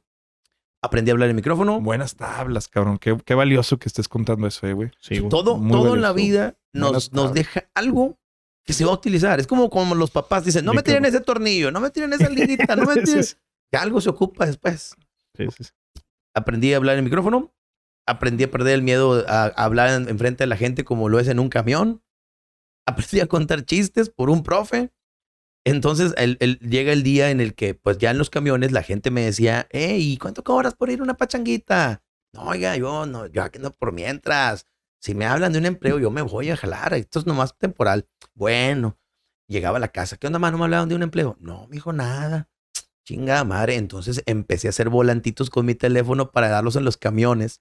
aprendí 0.83 1.11
a 1.11 1.15
hablar 1.15 1.29
en 1.31 1.37
micrófono. 1.37 1.81
Buenas 1.81 2.17
tablas, 2.17 2.69
cabrón. 2.69 2.99
Qué, 2.99 3.17
qué 3.25 3.35
valioso 3.35 3.79
que 3.79 3.89
estés 3.89 4.09
contando 4.09 4.47
eso, 4.47 4.67
eh, 4.67 4.73
güey. 4.73 4.91
Sí, 5.01 5.19
güey. 5.19 5.29
todo 5.29 5.57
muy 5.57 5.73
todo 5.73 5.95
en 5.95 6.03
la 6.03 6.13
vida 6.13 6.57
nos, 6.73 7.13
nos 7.13 7.33
deja 7.35 7.69
algo 7.75 8.19
que 8.65 8.73
se 8.73 8.85
va 8.85 8.93
a 8.93 8.95
utilizar. 8.95 9.41
Es 9.41 9.47
como 9.47 9.71
como 9.71 9.95
los 9.95 10.11
papás 10.11 10.45
dicen, 10.45 10.65
no 10.65 10.73
me 10.75 10.83
tiren 10.83 11.05
ese 11.05 11.21
tornillo, 11.21 11.71
no 11.71 11.81
me 11.81 11.91
tiren 11.91 12.13
esa 12.13 12.29
liguita, 12.29 12.77
no 12.77 12.85
me 12.85 12.95
Sí, 12.95 13.03
tiren... 13.05 13.25
sí, 13.25 13.35
Que 13.71 13.77
algo 13.79 14.01
se 14.01 14.11
ocupa 14.11 14.47
después. 14.47 14.95
sí, 15.37 15.47
sí, 15.57 15.65
sí. 15.65 15.71
Aprendí 16.35 16.73
a 16.73 16.77
hablar 16.77 16.99
en 16.99 17.05
micrófono. 17.05 17.53
Aprendí 18.09 18.45
a 18.45 18.51
perder 18.51 18.75
el 18.75 18.83
miedo 18.83 19.25
a, 19.29 19.47
hablar 19.47 19.91
en, 19.91 20.09
enfrente 20.09 20.45
de 20.45 20.49
la 20.49 20.57
gente 20.57 20.85
como 20.85 21.09
lo 21.09 21.21
es 21.21 21.29
en 21.29 21.39
un 21.39 21.49
camión. 21.49 22.03
Aprendí 22.87 23.21
a 23.21 23.27
contar 23.27 23.65
chistes 23.65 24.11
por 24.11 24.31
un 24.31 24.43
profe. 24.43 24.93
Entonces 25.67 26.15
el- 26.17 26.39
llega 26.61 26.93
el 26.93 27.03
día 27.03 27.31
en 27.31 27.41
el 27.41 27.55
que, 27.55 27.75
pues 27.75 27.99
ya 27.99 28.11
en 28.11 28.19
los 28.19 28.31
camiones, 28.31 28.73
la 28.73 28.83
gente 28.83 29.11
me 29.11 29.23
decía, 29.23 29.67
hey, 29.71 30.17
¿cuánto 30.21 30.43
cobras 30.43 30.75
por 30.75 30.91
ir 30.91 31.01
a 31.01 31.03
una 31.03 31.15
pachanguita? 31.15 32.03
No, 32.33 32.43
oiga, 32.45 32.77
yo 32.77 33.07
no, 33.07 33.27
yo 33.27 33.43
aquí 33.43 33.59
no 33.59 33.71
por 33.73 33.93
mientras. 33.93 34.67
Si 35.01 35.15
me 35.15 35.27
hablan 35.27 35.53
de 35.53 35.59
un 35.59 35.67
empleo, 35.67 35.99
yo 35.99 36.11
me 36.11 36.23
voy 36.23 36.51
a 36.51 36.57
jalar. 36.57 36.95
Esto 36.95 37.19
es 37.19 37.27
nomás 37.27 37.57
temporal. 37.57 38.09
Bueno, 38.35 38.99
llegaba 39.49 39.77
a 39.77 39.81
la 39.81 39.89
casa. 39.89 40.17
¿Qué 40.17 40.27
onda, 40.27 40.39
mano? 40.39 40.53
¿No 40.53 40.59
me 40.59 40.65
hablaban 40.65 40.89
de 40.89 40.95
un 40.95 41.03
empleo? 41.03 41.37
No, 41.41 41.67
mijo, 41.69 41.93
nada. 41.93 42.49
Chingada 43.05 43.45
madre. 43.45 43.77
Entonces 43.77 44.23
empecé 44.27 44.69
a 44.69 44.71
hacer 44.71 44.89
volantitos 44.89 45.51
con 45.51 45.67
mi 45.67 45.75
teléfono 45.75 46.31
para 46.33 46.49
darlos 46.49 46.77
en 46.77 46.85
los 46.85 46.97
camiones. 46.97 47.61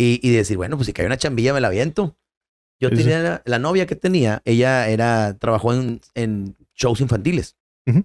Y, 0.00 0.18
y 0.22 0.30
decir, 0.30 0.56
bueno, 0.56 0.76
pues 0.76 0.86
si 0.86 0.92
cae 0.92 1.04
una 1.06 1.16
chambilla 1.18 1.52
me 1.52 1.60
la 1.60 1.68
aviento. 1.68 2.16
Yo 2.80 2.88
Sí, 2.88 2.96
tenía 2.96 3.18
la, 3.20 3.42
la 3.44 3.58
novia 3.58 3.84
que 3.86 3.96
tenía, 3.96 4.40
ella 4.46 4.88
era, 4.88 5.36
trabajó 5.38 5.74
en, 5.74 6.00
en 6.14 6.56
shows 6.74 7.00
infantiles. 7.00 7.56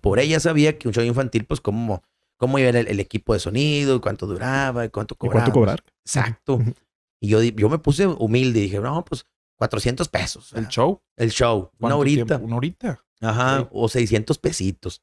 Por 0.01 0.19
ella 0.19 0.39
sabía 0.39 0.77
que 0.77 0.87
un 0.87 0.93
show 0.93 1.03
infantil, 1.03 1.45
pues 1.45 1.61
cómo, 1.61 2.03
cómo 2.37 2.57
iba 2.59 2.69
el, 2.69 2.87
el 2.87 2.99
equipo 2.99 3.33
de 3.33 3.39
sonido, 3.39 4.01
cuánto 4.01 4.25
duraba, 4.25 4.89
cuánto 4.89 5.13
¿Y 5.13 5.17
cobraba. 5.17 5.43
cuánto 5.43 5.53
cobrar? 5.53 5.83
Exacto. 6.03 6.55
Ujú. 6.55 6.73
Y 7.21 7.27
yo, 7.29 7.41
yo 7.43 7.69
me 7.69 7.77
puse 7.77 8.07
humilde 8.07 8.59
y 8.59 8.63
dije, 8.63 8.79
no, 8.79 9.05
pues 9.05 9.25
400 9.57 10.09
pesos. 10.09 10.51
El 10.53 10.67
show. 10.67 11.01
El 11.15 11.29
show. 11.31 11.57
Una 11.59 11.71
¿Cuánto 11.79 11.97
horita. 11.99 12.25
tiempo? 12.25 12.45
Una 12.45 12.55
horita. 12.57 13.03
Ajá, 13.21 13.69
o 13.71 13.87
600 13.87 14.37
pesitos. 14.39 15.01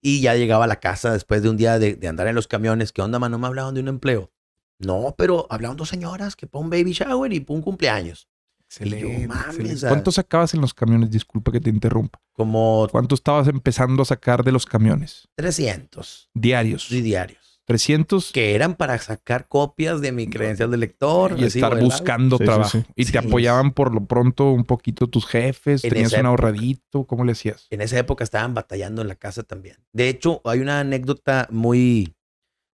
Y 0.00 0.22
ya 0.22 0.34
llegaba 0.36 0.64
a 0.64 0.68
la 0.68 0.80
casa 0.80 1.12
después 1.12 1.42
de 1.42 1.50
un 1.50 1.56
día 1.58 1.78
de, 1.78 1.96
de 1.96 2.08
andar 2.08 2.26
en 2.28 2.34
los 2.36 2.46
camiones. 2.48 2.92
¿Qué 2.92 3.02
onda, 3.02 3.18
mano? 3.18 3.36
¿No 3.36 3.40
me 3.42 3.46
hablaban 3.48 3.74
de 3.74 3.80
un 3.82 3.88
empleo? 3.88 4.30
No, 4.80 5.14
pero 5.16 5.46
hablaban 5.50 5.76
dos 5.76 5.88
señoras 5.88 6.34
que 6.36 6.46
para 6.46 6.62
un 6.64 6.70
baby 6.70 6.92
shower 6.92 7.32
y 7.32 7.40
para 7.40 7.56
un 7.56 7.62
cumpleaños. 7.62 8.28
Excelente. 8.64 9.26
mames, 9.26 9.46
excelente. 9.58 9.88
¿Cuánto 9.88 10.12
sacabas 10.12 10.54
en 10.54 10.60
los 10.60 10.72
camiones? 10.74 11.10
Disculpa 11.10 11.50
que 11.52 11.60
te 11.60 11.70
interrumpa. 11.70 12.20
Como 12.32 12.86
¿Cuánto 12.90 13.14
estabas 13.16 13.48
empezando 13.48 14.02
a 14.02 14.06
sacar 14.06 14.44
de 14.44 14.52
los 14.52 14.64
camiones? 14.64 15.28
300 15.34 16.30
Diarios. 16.34 16.90
y 16.92 17.00
diarios. 17.02 17.60
300 17.66 18.32
Que 18.32 18.54
eran 18.54 18.74
para 18.74 18.96
sacar 18.98 19.46
copias 19.48 20.00
de 20.00 20.12
mi 20.12 20.28
credencial 20.28 20.70
de 20.70 20.76
lector. 20.76 21.34
y 21.38 21.44
estar 21.44 21.78
buscando 21.80 22.36
Sí, 22.36 22.42
sí, 22.42 22.46
trabajo. 22.46 22.70
sí. 22.70 22.84
Y 22.96 23.04
Sí. 23.04 23.12
te 23.12 23.18
apoyaban 23.18 23.72
por 23.72 23.92
lo 23.94 24.04
pronto 24.06 24.50
un 24.52 24.64
poquito 24.64 25.08
tus 25.08 25.26
jefes, 25.26 25.84
En 25.84 25.90
tenías 25.90 26.12
un 26.12 26.18
época. 26.20 26.28
ahorradito, 26.30 27.04
¿cómo 27.06 27.24
le 27.24 27.32
hacías? 27.32 27.66
En 27.70 27.80
esa 27.80 27.98
época 27.98 28.24
estaban 28.24 28.54
batallando 28.54 29.02
en 29.02 29.08
la 29.08 29.14
casa 29.16 29.42
también. 29.42 29.76
De 29.92 30.08
hecho, 30.08 30.40
hay 30.44 30.60
una 30.60 30.80
anécdota 30.80 31.46
muy, 31.50 32.14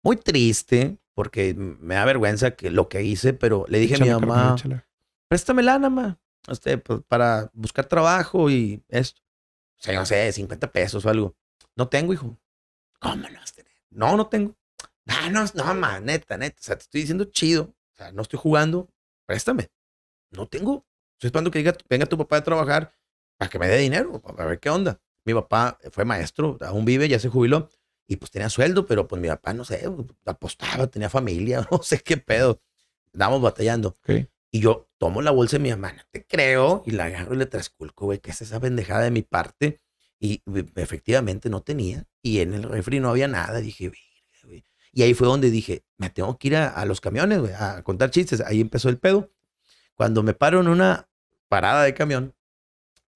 muy 0.05 0.17
triste 0.17 0.99
porque 1.15 1.55
me 1.55 1.95
da 1.95 2.05
vergüenza 2.05 2.53
que 2.53 2.71
lo 2.71 2.89
que 2.89 3.03
hice, 3.03 3.33
pero 3.35 3.65
le 3.69 3.79
dije 3.79 3.95
a 3.95 3.99
mi 3.99 4.11
mamá, 4.27 4.55
échala. 4.57 4.87
préstame 5.29 5.63
lana, 5.63 5.91
ma. 5.91 6.19
Este, 6.49 6.79
pues, 6.79 7.01
para 7.07 7.51
buscar 7.55 7.87
trabajo 7.87 8.51
y 8.51 8.83
esto. 8.89 9.21
O 9.79 9.83
sea, 9.83 9.95
no 9.99 10.07
sé, 10.07 10.31
50 10.33 10.73
pesos 10.73 11.05
o 11.05 11.09
algo. 11.09 11.35
No 11.77 11.89
tengo, 11.89 12.13
hijo. 12.13 12.37
¿Cómo 13.01 13.17
no 13.29 13.39
vas 13.41 13.51
a 13.53 13.55
tener? 13.55 13.73
No, 13.91 14.17
no 14.17 14.27
tengo. 14.29 14.57
No, 15.05 15.31
no, 15.31 15.45
no, 15.55 15.75
ma, 15.75 16.01
neta, 16.01 16.37
neta. 16.37 16.57
O 16.61 16.63
sea, 16.63 16.77
te 16.77 16.83
estoy 16.83 17.01
diciendo 17.03 17.25
chido. 17.25 17.75
O 17.93 17.97
sea, 17.97 18.13
no 18.13 18.23
estoy 18.23 18.39
jugando. 18.39 18.89
Préstame. 19.27 19.71
No 20.31 20.47
tengo. 20.47 20.87
Estoy 21.15 21.29
esperando 21.29 21.51
que 21.51 21.59
diga- 21.65 21.77
venga 21.89 22.07
tu 22.07 22.17
papá 22.19 22.37
de 22.37 22.43
trabajar 22.43 22.93
para 23.37 23.49
que 23.51 23.59
me 23.59 23.67
dé 23.69 23.79
dinero, 23.79 24.21
para 24.21 24.45
ver 24.47 24.59
qué 24.61 24.71
onda. 24.71 25.01
Mi 25.25 25.35
papá 25.35 25.79
fue 25.93 26.05
maestro, 26.05 26.57
aún 26.61 26.85
vive, 26.85 27.09
ya 27.09 27.19
se 27.19 27.29
jubiló. 27.29 27.69
Y 28.07 28.17
pues 28.17 28.31
tenía 28.31 28.49
sueldo, 28.49 28.87
pero 28.87 29.07
pues 29.07 29.21
mi 29.21 29.29
papá, 29.29 29.55
no 29.55 29.65
sé, 29.65 29.89
apostaba, 30.27 30.87
tenía 30.87 31.09
familia, 31.09 31.67
no 31.71 31.83
sé 31.83 32.01
qué 32.01 32.17
pedo. 32.17 32.61
Estábamos 33.13 33.43
batallando. 33.43 33.97
Y 34.51 34.61
yo 34.61 34.89
tomo 34.99 35.23
la 35.23 35.31
bolsa 35.31 35.57
de 35.57 35.63
mi 35.63 35.71
no 35.71 35.89
te 36.11 36.27
creo, 36.27 36.83
y 36.87 36.91
la 36.91 37.07
agarro 37.07 37.35
y 37.35 37.39
le 37.39 37.47
trasculco, 37.47 38.07
güey, 38.07 38.19
que 38.19 38.31
es 38.31 38.43
esa 38.43 38.61
pendejada 38.61 39.03
de 39.03 39.11
mi 39.11 39.23
parte. 39.23 39.81
Y 40.21 40.43
efectivamente 40.77 41.49
no 41.49 41.63
tenía. 41.63 42.07
Y 42.23 42.41
en 42.41 42.55
el 42.55 42.63
refri 42.63 43.01
no 43.01 43.11
había 43.11 43.27
nada. 43.27 43.61
Dije, 43.61 43.89
"Verga, 43.89 44.47
güey". 44.47 44.65
Y 44.93 45.03
ahí 45.03 45.15
fue 45.15 45.27
donde 45.27 45.51
dije, 45.51 45.85
me 45.97 46.11
tengo 46.11 46.39
que 46.39 46.49
ir 46.49 46.57
a, 46.57 46.69
a 46.69 46.85
los 46.85 47.01
camiones, 47.01 47.41
güey, 47.41 47.53
a 47.55 47.83
contar 47.83 48.11
chistes. 48.11 48.41
Ahí 48.41 48.61
empezó 48.61 48.89
el 48.89 48.99
pedo. 48.99 49.33
Cuando 49.95 50.23
me 50.23 50.35
paro 50.35 50.61
en 50.61 50.69
una 50.69 51.09
parada 51.49 51.83
de 51.83 51.95
camión, 51.95 52.35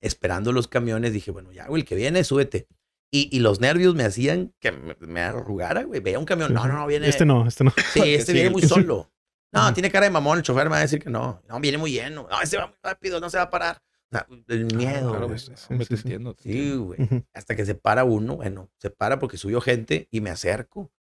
esperando 0.01 0.53
los 0.53 0.69
camiones, 0.69 1.13
dije, 1.13 1.31
bueno, 1.31 1.53
ya, 1.53 1.67
güey, 1.67 1.83
el 1.83 1.89
que 1.89 1.95
viene, 1.95 2.25
súbete. 2.25 2.67
Y, 3.11 3.29
y 3.35 3.41
los 3.41 3.61
nervios 3.61 3.95
me 3.95 4.05
hacían 4.05 4.53
que 4.61 4.73
me, 4.73 4.97
me 5.01 5.21
arrugara, 5.21 5.85
güey. 5.85 6.01
Veía 6.01 6.19
un 6.19 6.25
camión, 6.25 6.53
no, 6.53 6.67
no, 6.67 6.75
no, 6.75 6.87
viene. 6.87 7.09
Este 7.09 7.25
no, 7.25 7.47
este 7.47 7.65
no. 7.65 7.73
Sí, 7.93 8.15
este 8.15 8.33
viene 8.33 8.51
muy 8.51 8.63
Sí. 8.63 8.69
solo. 8.69 9.11
No, 9.53 9.73
tiene 9.73 9.91
cara 9.91 10.05
de 10.07 10.11
mamón. 10.11 10.39
El 10.39 10.45
chofer 10.45 10.65
me 10.65 10.71
va 10.73 10.79
a 10.79 10.81
decir 10.81 11.01
que 11.01 11.09
no. 11.09 11.41
No, 11.49 11.61
viene 11.61 11.79
muy 11.79 11.93
lleno. 11.93 12.27
No, 12.31 12.41
ese 12.43 12.59
va 12.59 12.67
muy 12.67 12.77
rápido, 12.83 13.21
no 13.21 13.31
se 13.31 13.37
va 13.39 13.45
a 13.45 13.51
parar. 13.51 13.81
O 14.11 14.17
sea, 14.17 14.27
el 14.49 14.67
miedo. 14.75 15.11
Claro, 15.11 15.29
güey. 15.29 15.29
pues, 15.29 15.45
sí, 15.45 15.77
te 15.79 15.85
sí. 15.97 16.03
entiendo. 16.03 16.35
te 16.35 16.43
Sí, 16.43 16.75
güey. 16.75 16.99
Hasta 17.33 17.57
que 17.57 17.65
se 17.65 17.75
para 17.75 18.05
uno, 18.05 18.37
bueno, 18.37 18.71
se 18.79 18.91
para 18.91 19.19
porque 19.19 19.39
subió 19.39 19.61
gente 19.61 20.09
y 20.11 20.21
me 20.21 20.31
acerco. 20.31 20.93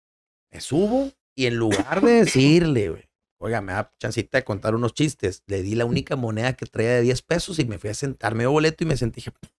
Me 0.52 0.60
subo 0.60 1.10
y 1.34 1.46
en 1.46 1.56
lugar 1.56 2.00
de 2.00 2.12
decirle, 2.24 2.90
güey, 2.90 3.08
oiga, 3.38 3.60
me 3.60 3.72
da 3.72 3.92
chancita 3.98 4.38
de 4.38 4.44
contar 4.44 4.74
unos 4.76 4.94
chistes, 4.94 5.42
le 5.46 5.62
di 5.62 5.74
la 5.74 5.84
única 5.84 6.14
moneda 6.14 6.52
que 6.52 6.64
traía 6.66 6.90
de 6.90 7.00
10 7.02 7.22
pesos 7.22 7.58
y 7.58 7.64
me 7.64 7.78
fui 7.78 7.90
a 7.90 7.94
sentar, 7.94 8.34
me 8.36 8.44
dio 8.44 8.52
boleto 8.52 8.84
y 8.84 8.86
me 8.86 8.96
sentí, 8.96 9.16
dije, 9.16 9.32
"Puñeta, 9.32 9.53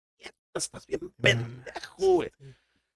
estás 0.57 0.85
bien 0.87 1.11
pendejo, 1.21 1.95
güey. 1.97 2.31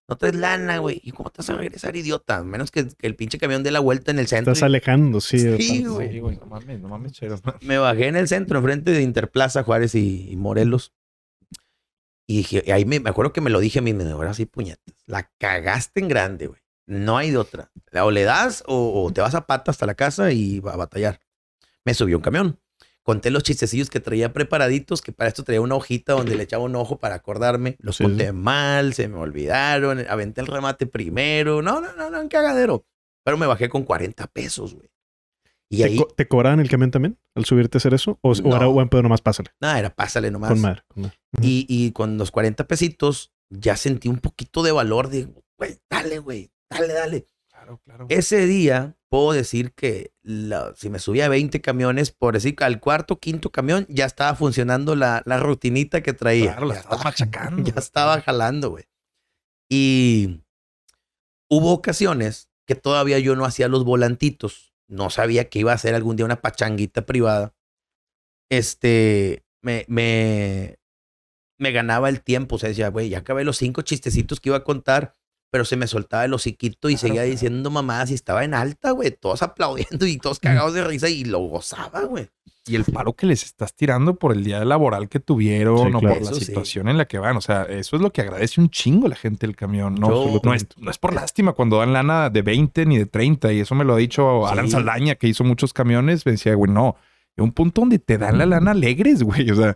No 0.07 0.17
traes 0.17 0.35
lana, 0.35 0.79
güey. 0.79 0.99
¿Y 1.03 1.11
cómo 1.11 1.29
te 1.29 1.37
vas 1.37 1.49
a 1.51 1.55
regresar, 1.55 1.95
idiota? 1.95 2.43
Menos 2.43 2.71
que, 2.71 2.87
que 2.87 3.05
el 3.05 3.15
pinche 3.15 3.37
camión 3.37 3.61
dé 3.61 3.69
la 3.69 3.79
vuelta 3.79 4.09
en 4.09 4.17
el 4.19 4.27
centro. 4.27 4.53
Estás 4.53 4.63
y- 4.63 4.65
alejando, 4.65 5.21
sí. 5.21 5.37
Sí, 5.57 5.85
güey. 5.85 6.11
Sí, 6.11 6.19
güey, 6.19 6.37
no 6.37 6.45
mames, 6.47 6.79
no 6.79 6.87
mames, 6.87 7.11
chero. 7.11 7.39
me 7.61 7.77
bajé 7.77 8.07
en 8.07 8.15
el 8.15 8.27
centro, 8.27 8.57
enfrente 8.57 8.91
de 8.91 9.01
Interplaza, 9.03 9.61
Juárez 9.63 9.93
y, 9.95 10.27
y 10.31 10.35
Morelos. 10.35 10.93
Y 12.27 12.37
dije, 12.37 12.63
y 12.65 12.71
ahí 12.71 12.85
me, 12.85 12.99
me 12.99 13.09
acuerdo 13.09 13.33
que 13.33 13.41
me 13.41 13.49
lo 13.49 13.59
dije 13.59 13.79
a 13.79 13.81
mí, 13.81 13.93
me 13.93 14.03
dijo, 14.03 14.15
ahora 14.15 14.33
sí, 14.33 14.45
puñetas. 14.45 14.95
La 15.05 15.31
cagaste 15.37 15.99
en 15.99 16.07
grande, 16.07 16.47
güey. 16.47 16.61
No 16.87 17.17
hay 17.17 17.29
de 17.31 17.37
otra. 17.37 17.71
O 18.01 18.09
le 18.11 18.23
das 18.23 18.63
o, 18.65 19.03
o 19.03 19.11
te 19.13 19.21
vas 19.21 19.35
a 19.35 19.45
pata 19.45 19.69
hasta 19.71 19.85
la 19.85 19.93
casa 19.95 20.31
y 20.31 20.59
va 20.59 20.73
a 20.73 20.77
batallar. 20.77 21.19
Me 21.85 21.93
subió 21.93 22.17
un 22.17 22.23
camión. 22.23 22.59
Conté 23.09 23.31
los 23.31 23.41
chistecillos 23.41 23.89
que 23.89 23.99
traía 23.99 24.31
preparaditos, 24.33 25.01
que 25.01 25.11
para 25.11 25.29
esto 25.29 25.43
traía 25.43 25.61
una 25.61 25.73
hojita 25.73 26.13
donde 26.13 26.35
le 26.35 26.43
echaba 26.43 26.63
un 26.63 26.75
ojo 26.75 26.99
para 26.99 27.15
acordarme. 27.15 27.75
Los 27.79 27.95
Sí, 27.97 28.03
conté 28.03 28.27
sí. 28.27 28.31
mal, 28.33 28.93
se 28.93 29.07
me 29.07 29.17
olvidaron, 29.17 30.05
aventé 30.07 30.41
el 30.41 30.47
remate 30.47 30.85
primero. 30.85 31.63
No, 31.63 31.81
no, 31.81 31.91
no, 31.95 32.11
no, 32.11 32.21
un 32.21 32.27
cagadero. 32.29 32.85
Pero 33.25 33.35
me 33.35 33.47
bajé 33.47 33.67
con 33.67 33.81
40 33.83 34.27
pesos, 34.27 34.75
güey. 34.75 34.91
Y 35.71 35.77
¿Te, 35.77 35.83
ahí, 35.85 35.97
co- 35.97 36.05
te 36.07 36.27
cobraban 36.27 36.59
el 36.59 36.69
camión 36.69 36.91
también 36.91 37.17
al 37.35 37.45
subirte 37.45 37.77
a 37.77 37.79
hacer 37.79 37.95
eso? 37.95 38.19
¿O, 38.21 38.31
o 38.31 38.35
No. 38.43 38.55
era 38.55 38.67
buen 38.67 38.89
pedo 38.89 39.01
nomás 39.01 39.21
pásale? 39.21 39.49
nada, 39.59 39.79
era 39.79 39.89
pásale 39.89 40.29
nomás. 40.29 40.51
Con 40.51 40.61
madre. 40.61 40.83
con 40.87 41.01
madre. 41.03 41.17
Y, 41.41 41.65
y 41.67 41.91
con 41.93 42.17
los 42.19 42.29
40 42.29 42.67
pesitos 42.67 43.31
ya 43.49 43.75
sentí 43.75 44.07
un 44.07 44.19
poquito 44.19 44.61
de 44.61 44.71
valor 44.71 45.09
de, 45.09 45.27
güey, 45.57 45.79
dale, 45.89 46.19
güey, 46.19 46.51
dale, 46.69 46.93
dale. 46.93 47.25
Claro, 47.49 47.81
claro. 47.83 48.05
Ese 48.09 48.45
día 48.45 48.95
puedo 49.09 49.31
decir 49.33 49.73
que 49.73 50.11
la- 50.21 50.73
si 50.75 50.89
me 50.89 50.99
subía 50.99 51.25
a 51.25 51.29
20 51.29 51.61
camiones, 51.61 52.11
por 52.11 52.33
decir 52.35 52.55
al 52.59 52.79
cuarto, 52.79 53.19
quinto 53.19 53.51
camión, 53.51 53.85
ya 53.89 54.05
estaba 54.05 54.35
funcionando 54.35 54.95
la, 54.95 55.23
la 55.25 55.39
rutinita 55.39 56.01
que 56.01 56.13
traía. 56.13 56.51
Claro, 56.55 56.67
la 56.67 56.73
ya, 56.75 56.79
estaba, 56.81 57.03
machacando. 57.03 57.63
ya 57.63 57.79
estaba 57.79 58.21
jalando, 58.21 58.69
güey. 58.71 58.85
Y 59.71 60.41
hubo 61.49 61.73
ocasiones 61.73 62.49
que 62.67 62.75
todavía 62.75 63.19
yo 63.19 63.35
no 63.35 63.45
hacía 63.45 63.67
los 63.67 63.83
volantitos. 63.83 64.73
No 64.87 65.09
sabía 65.09 65.49
que 65.49 65.59
iba 65.59 65.71
a 65.71 65.75
hacer 65.75 65.93
algún 65.95 66.15
día 66.15 66.25
una 66.25 66.41
pachanguita 66.41 67.05
privada. 67.05 67.53
Este, 68.49 69.43
me, 69.61 69.85
me, 69.87 70.77
me 71.59 71.71
ganaba 71.71 72.09
el 72.09 72.21
tiempo. 72.23 72.55
O 72.55 72.59
sea, 72.59 72.69
decía, 72.69 72.89
güey, 72.89 73.09
ya 73.09 73.19
acabé 73.19 73.43
los 73.43 73.57
cinco 73.57 73.81
chistecitos 73.83 74.39
que 74.39 74.49
iba 74.49 74.57
a 74.57 74.63
contar, 74.63 75.13
pero 75.51 75.65
se 75.65 75.75
me 75.77 75.87
soltaba 75.87 76.25
el 76.25 76.33
hociquito 76.33 76.89
y 76.89 76.93
Claro, 76.93 76.99
seguía 77.07 77.21
claro. 77.21 77.31
diciendo 77.31 77.69
mamadas 77.71 78.11
y 78.11 78.13
estaba 78.13 78.43
en 78.43 78.53
alta, 78.53 78.91
güey. 78.91 79.11
Todos 79.11 79.41
aplaudiendo 79.41 80.05
y 80.05 80.17
todos 80.17 80.39
cagados 80.39 80.73
de 80.73 80.83
risa 80.83 81.09
y 81.09 81.23
lo 81.25 81.39
gozaba, 81.39 82.01
güey. 82.03 82.27
Y 82.67 82.75
el 82.75 82.83
paro 82.83 83.13
que 83.13 83.25
les 83.25 83.43
estás 83.43 83.73
tirando 83.73 84.15
por 84.15 84.31
el 84.31 84.43
día 84.43 84.63
laboral 84.63 85.09
que 85.09 85.19
tuvieron 85.19 85.89
Sí, 85.89 85.93
o 85.95 85.99
claro. 86.01 86.15
por 86.17 86.23
la 86.25 86.29
Eso 86.31 86.39
sí. 86.39 86.45
situación 86.45 86.87
en 86.87 86.97
la 86.99 87.05
que 87.07 87.17
van. 87.17 87.35
O 87.35 87.41
sea, 87.41 87.63
eso 87.63 87.95
es 87.95 88.01
lo 88.01 88.11
que 88.11 88.21
agradece 88.21 88.61
un 88.61 88.69
chingo 88.69 89.07
la 89.07 89.15
gente 89.15 89.47
del 89.47 89.55
camión. 89.55 89.95
No, 89.95 90.09
Yo- 90.33 90.41
no, 90.43 90.53
es, 90.53 90.67
no 90.77 90.91
es 90.91 90.99
por 90.99 91.15
lástima 91.15 91.53
cuando 91.53 91.79
dan 91.79 91.93
lana 91.93 92.29
de 92.29 92.43
20 92.43 92.85
ni 92.85 92.99
de 92.99 93.07
30. 93.07 93.51
Y 93.53 93.61
eso 93.61 93.73
me 93.73 93.85
lo 93.85 93.95
ha 93.95 93.97
dicho 93.97 94.43
Sí. 94.45 94.51
Alan 94.51 94.69
Saldaña, 94.69 95.15
que 95.15 95.27
hizo 95.27 95.43
muchos 95.43 95.73
camiones. 95.73 96.27
Me 96.27 96.33
decía, 96.33 96.53
güey, 96.53 96.71
no. 96.71 96.95
Hay 97.37 97.43
un 97.43 97.53
punto 97.53 97.81
donde 97.81 97.97
te 97.97 98.19
dan 98.19 98.37
la 98.37 98.45
lana 98.45 98.71
alegres, 98.71 99.23
güey. 99.23 99.49
O 99.49 99.55
sea, 99.55 99.75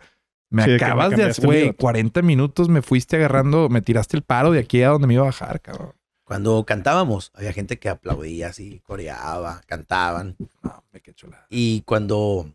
me 0.53 0.63
Sí, 0.65 0.71
acabas 0.75 1.09
de 1.15 1.23
hacer, 1.23 1.45
güey, 1.45 1.63
día. 1.63 1.73
40 1.73 2.21
minutos 2.21 2.69
me 2.69 2.81
fuiste 2.81 3.15
agarrando, 3.17 3.69
me 3.69 3.81
tiraste 3.81 4.15
el 4.15 4.23
paro 4.23 4.51
de 4.51 4.59
aquí 4.59 4.83
a 4.83 4.89
donde 4.89 5.07
me 5.07 5.15
iba 5.15 5.23
a 5.23 5.27
bajar, 5.27 5.59
cabrón. 5.61 5.93
Cuando 6.23 6.63
cantábamos, 6.65 7.31
había 7.33 7.51
gente 7.53 7.79
que 7.79 7.89
aplaudía 7.89 8.47
así, 8.47 8.79
coreaba, 8.85 9.61
cantaban. 9.65 10.35
No, 10.61 10.83
me 10.91 11.01
qué 11.01 11.13
chulada. 11.13 11.47
Y 11.49 11.81
cuando, 11.81 12.53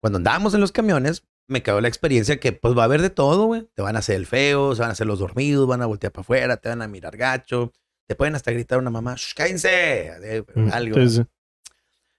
cuando 0.00 0.16
andábamos 0.18 0.54
en 0.54 0.60
los 0.60 0.72
camiones, 0.72 1.24
me 1.48 1.62
quedó 1.62 1.80
la 1.80 1.88
experiencia 1.88 2.38
que 2.38 2.52
pues 2.52 2.76
va 2.78 2.82
a 2.82 2.84
haber 2.86 3.02
de 3.02 3.10
todo, 3.10 3.46
güey. 3.46 3.68
Te 3.74 3.82
van 3.82 3.96
a 3.96 3.98
hacer 3.98 4.16
el 4.16 4.26
feo, 4.26 4.74
se 4.74 4.80
van 4.80 4.90
a 4.90 4.92
hacer 4.92 5.06
los 5.06 5.18
dormidos, 5.18 5.66
van 5.66 5.82
a 5.82 5.86
voltear 5.86 6.12
para 6.12 6.22
afuera, 6.22 6.56
te 6.56 6.68
van 6.68 6.80
a 6.80 6.88
mirar 6.88 7.16
gacho. 7.16 7.72
Te 8.06 8.14
pueden 8.14 8.34
hasta 8.34 8.50
gritar 8.52 8.78
una 8.78 8.90
mamá, 8.90 9.14
"Shh, 9.16 9.34
cállense, 9.34 10.44
Mm, 10.54 10.68
algo. 10.72 10.94
sí, 11.00 11.08
sí. 11.08 11.22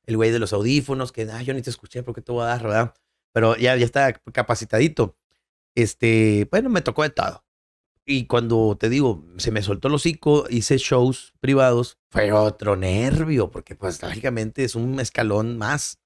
El 0.05 0.17
güey 0.17 0.31
de 0.31 0.39
los 0.39 0.51
audífonos, 0.53 1.11
que 1.13 1.23
ah, 1.31 1.41
yo 1.41 1.53
ni 1.53 1.61
te 1.61 1.69
escuché 1.69 2.03
porque 2.03 2.21
te 2.21 2.31
voy 2.33 2.43
a 2.43 2.47
dar, 2.47 2.63
¿verdad? 2.63 2.93
Pero 3.33 3.57
ya, 3.57 3.75
ya 3.75 3.85
está 3.85 4.13
capacitadito. 4.13 5.17
Este, 5.75 6.47
bueno, 6.51 6.69
me 6.69 6.81
tocó 6.81 7.03
de 7.03 7.09
todo. 7.09 7.43
Y 8.05 8.27
cuando 8.27 8.77
te 8.77 8.89
digo, 8.89 9.25
se 9.37 9.51
me 9.51 9.61
soltó 9.61 9.87
el 9.87 9.95
hocico, 9.95 10.45
hice 10.49 10.77
shows 10.77 11.33
privados, 11.39 11.97
fue 12.09 12.31
otro 12.33 12.75
nervio, 12.75 13.49
porque 13.49 13.75
pues 13.75 14.01
lógicamente 14.01 14.63
es 14.63 14.75
un 14.75 14.99
escalón 14.99 15.57
más. 15.57 15.99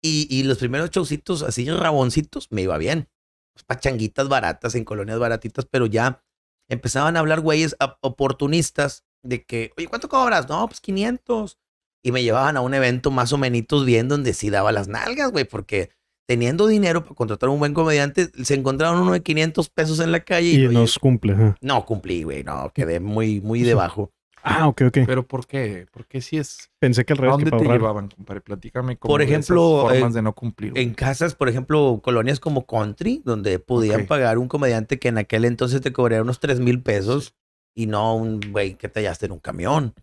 Y, 0.00 0.28
y 0.30 0.44
los 0.44 0.58
primeros 0.58 0.90
showcitos 0.90 1.42
así 1.42 1.68
raboncitos 1.68 2.48
me 2.52 2.62
iba 2.62 2.78
bien. 2.78 3.08
Pues, 3.52 3.64
pachanguitas 3.64 4.28
baratas 4.28 4.76
en 4.76 4.84
colonias 4.84 5.18
baratitas, 5.18 5.66
pero 5.68 5.86
ya 5.86 6.24
empezaban 6.68 7.16
a 7.16 7.20
hablar 7.20 7.40
güeyes 7.40 7.74
oportunistas 8.00 9.04
de 9.24 9.44
que, 9.44 9.72
oye, 9.76 9.88
¿cuánto 9.88 10.08
cobras? 10.08 10.48
No, 10.48 10.68
pues 10.68 10.80
500. 10.80 11.58
Y 12.04 12.12
me 12.12 12.22
llevaban 12.22 12.56
a 12.56 12.60
un 12.60 12.74
evento 12.74 13.10
más 13.10 13.32
o 13.32 13.38
menos 13.38 13.84
bien 13.84 14.06
donde 14.06 14.32
sí 14.32 14.50
daba 14.50 14.70
las 14.70 14.86
nalgas, 14.86 15.32
güey, 15.32 15.44
porque 15.44 15.90
teniendo 16.28 16.66
dinero 16.66 17.02
para 17.02 17.14
contratar 17.14 17.48
a 17.48 17.52
un 17.52 17.58
buen 17.58 17.72
comediante, 17.72 18.28
se 18.44 18.54
encontraron 18.54 19.00
uno 19.00 19.12
de 19.12 19.22
500 19.22 19.70
pesos 19.70 19.98
en 20.00 20.12
la 20.12 20.20
calle 20.20 20.48
y, 20.50 20.56
Y 20.56 20.66
oye, 20.66 20.74
nos 20.78 20.98
cumple. 20.98 21.32
ajá. 21.32 21.56
no 21.62 21.84
cumplí, 21.86 22.22
güey, 22.22 22.44
no, 22.44 22.70
quedé 22.74 23.00
muy, 23.00 23.40
muy 23.40 23.62
debajo. 23.62 24.12
Ah, 24.42 24.68
ok, 24.68 24.82
ok. 24.88 24.98
Pero 25.06 25.26
¿por 25.26 25.46
qué? 25.46 25.86
¿Por 25.90 26.06
qué 26.06 26.20
si 26.20 26.36
es... 26.36 26.70
Pensé 26.78 27.04
que 27.04 27.12
al 27.14 27.18
¿A 27.18 27.22
revés 27.22 27.36
que 27.38 27.44
dónde 27.44 27.50
para 27.50 27.58
te 27.60 27.64
ahorrar. 27.66 27.80
llevaban, 27.80 28.08
compadre? 28.08 28.40
Platícame 28.42 28.96
como 28.96 29.12
Por 29.12 29.20
de 29.20 29.24
esas 29.26 29.34
ejemplo, 29.46 29.80
formas 29.82 30.02
en- 30.08 30.12
de 30.12 30.22
no 30.22 30.32
cumplir. 30.34 30.70
güey. 30.72 30.84
En 30.84 30.94
casas, 30.94 31.34
por 31.34 31.48
ejemplo, 31.48 32.00
colonias 32.02 32.38
como 32.40 32.64
Country, 32.66 33.20
donde 33.24 33.58
podían 33.58 34.06
pagar 34.06 34.38
un 34.38 34.48
comediante 34.48 34.98
que 34.98 35.08
en 35.08 35.18
aquel 35.18 35.44
entonces 35.44 35.80
te 35.80 35.92
cobraría 35.92 36.22
unos 36.22 36.38
3 36.40 36.60
mil 36.60 36.82
pesos 36.82 37.34
y 37.74 37.86
no 37.86 38.14
un 38.14 38.40
güey 38.52 38.74
que 38.76 38.88
te 38.88 39.00
hallaste 39.00 39.26
en 39.26 39.32
un 39.32 39.38
camión. 39.40 39.94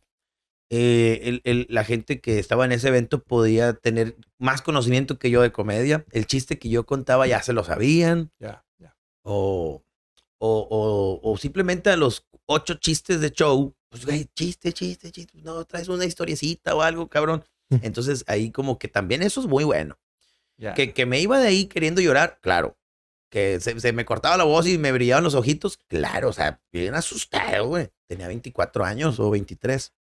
Eh, 0.78 1.22
el- 1.30 1.42
el- 1.46 1.68
la 1.70 1.84
gente 1.86 2.20
que 2.20 2.38
estaba 2.40 2.66
en 2.66 2.72
ese 2.74 2.90
evento 2.90 3.24
podía 3.24 3.74
tener 3.74 4.16
más 4.38 4.62
conocimiento 4.62 5.18
que 5.20 5.30
yo 5.30 5.42
de 5.42 5.52
comedia. 5.52 6.06
El 6.12 6.26
chiste 6.28 6.60
que 6.60 6.70
yo 6.70 6.86
contaba 6.86 7.28
ya 7.28 7.42
se 7.42 7.54
lo 7.54 7.64
sabían. 7.64 8.32
Ya, 8.40 8.66
ya. 8.78 8.96
O, 9.24 9.84
o, 10.38 10.68
o, 10.70 11.32
o 11.32 11.38
simplemente 11.38 11.90
a 11.90 11.96
los 11.98 12.26
ocho 12.46 12.74
chistes 12.76 13.22
de 13.22 13.32
show, 13.32 13.74
pues, 13.90 14.06
güey, 14.06 14.26
chiste, 14.36 14.74
chiste, 14.74 15.12
chiste, 15.12 15.40
no, 15.42 15.64
traes 15.66 15.88
una 15.88 16.06
historiecita 16.06 16.76
o 16.76 16.82
algo, 16.82 17.08
cabrón. 17.08 17.44
Entonces 17.82 18.24
ahí 18.28 18.52
como 18.52 18.78
que 18.78 18.88
también 18.88 19.24
eso 19.24 19.40
es 19.42 19.48
muy 19.48 19.64
bueno. 19.64 19.98
Que, 20.74 20.94
que 20.94 21.06
me 21.06 21.20
iba 21.20 21.40
de 21.40 21.48
ahí 21.48 21.66
queriendo 21.66 22.02
llorar, 22.02 22.38
claro. 22.42 22.78
Que 23.32 23.60
se, 23.60 23.80
se 23.80 23.92
me 23.92 24.06
cortaba 24.06 24.38
la 24.38 24.44
voz 24.44 24.68
y 24.68 24.78
me 24.78 24.92
brillaban 24.92 25.24
los 25.24 25.34
ojitos, 25.36 25.78
claro, 25.88 26.30
o 26.30 26.34
sea, 26.34 26.62
bien 26.72 26.94
asustado, 26.94 27.68
güey. 27.68 27.90
Tenía 28.08 28.28
24 28.28 28.86
años 28.86 29.20
o 29.20 29.30
23. 29.32 29.94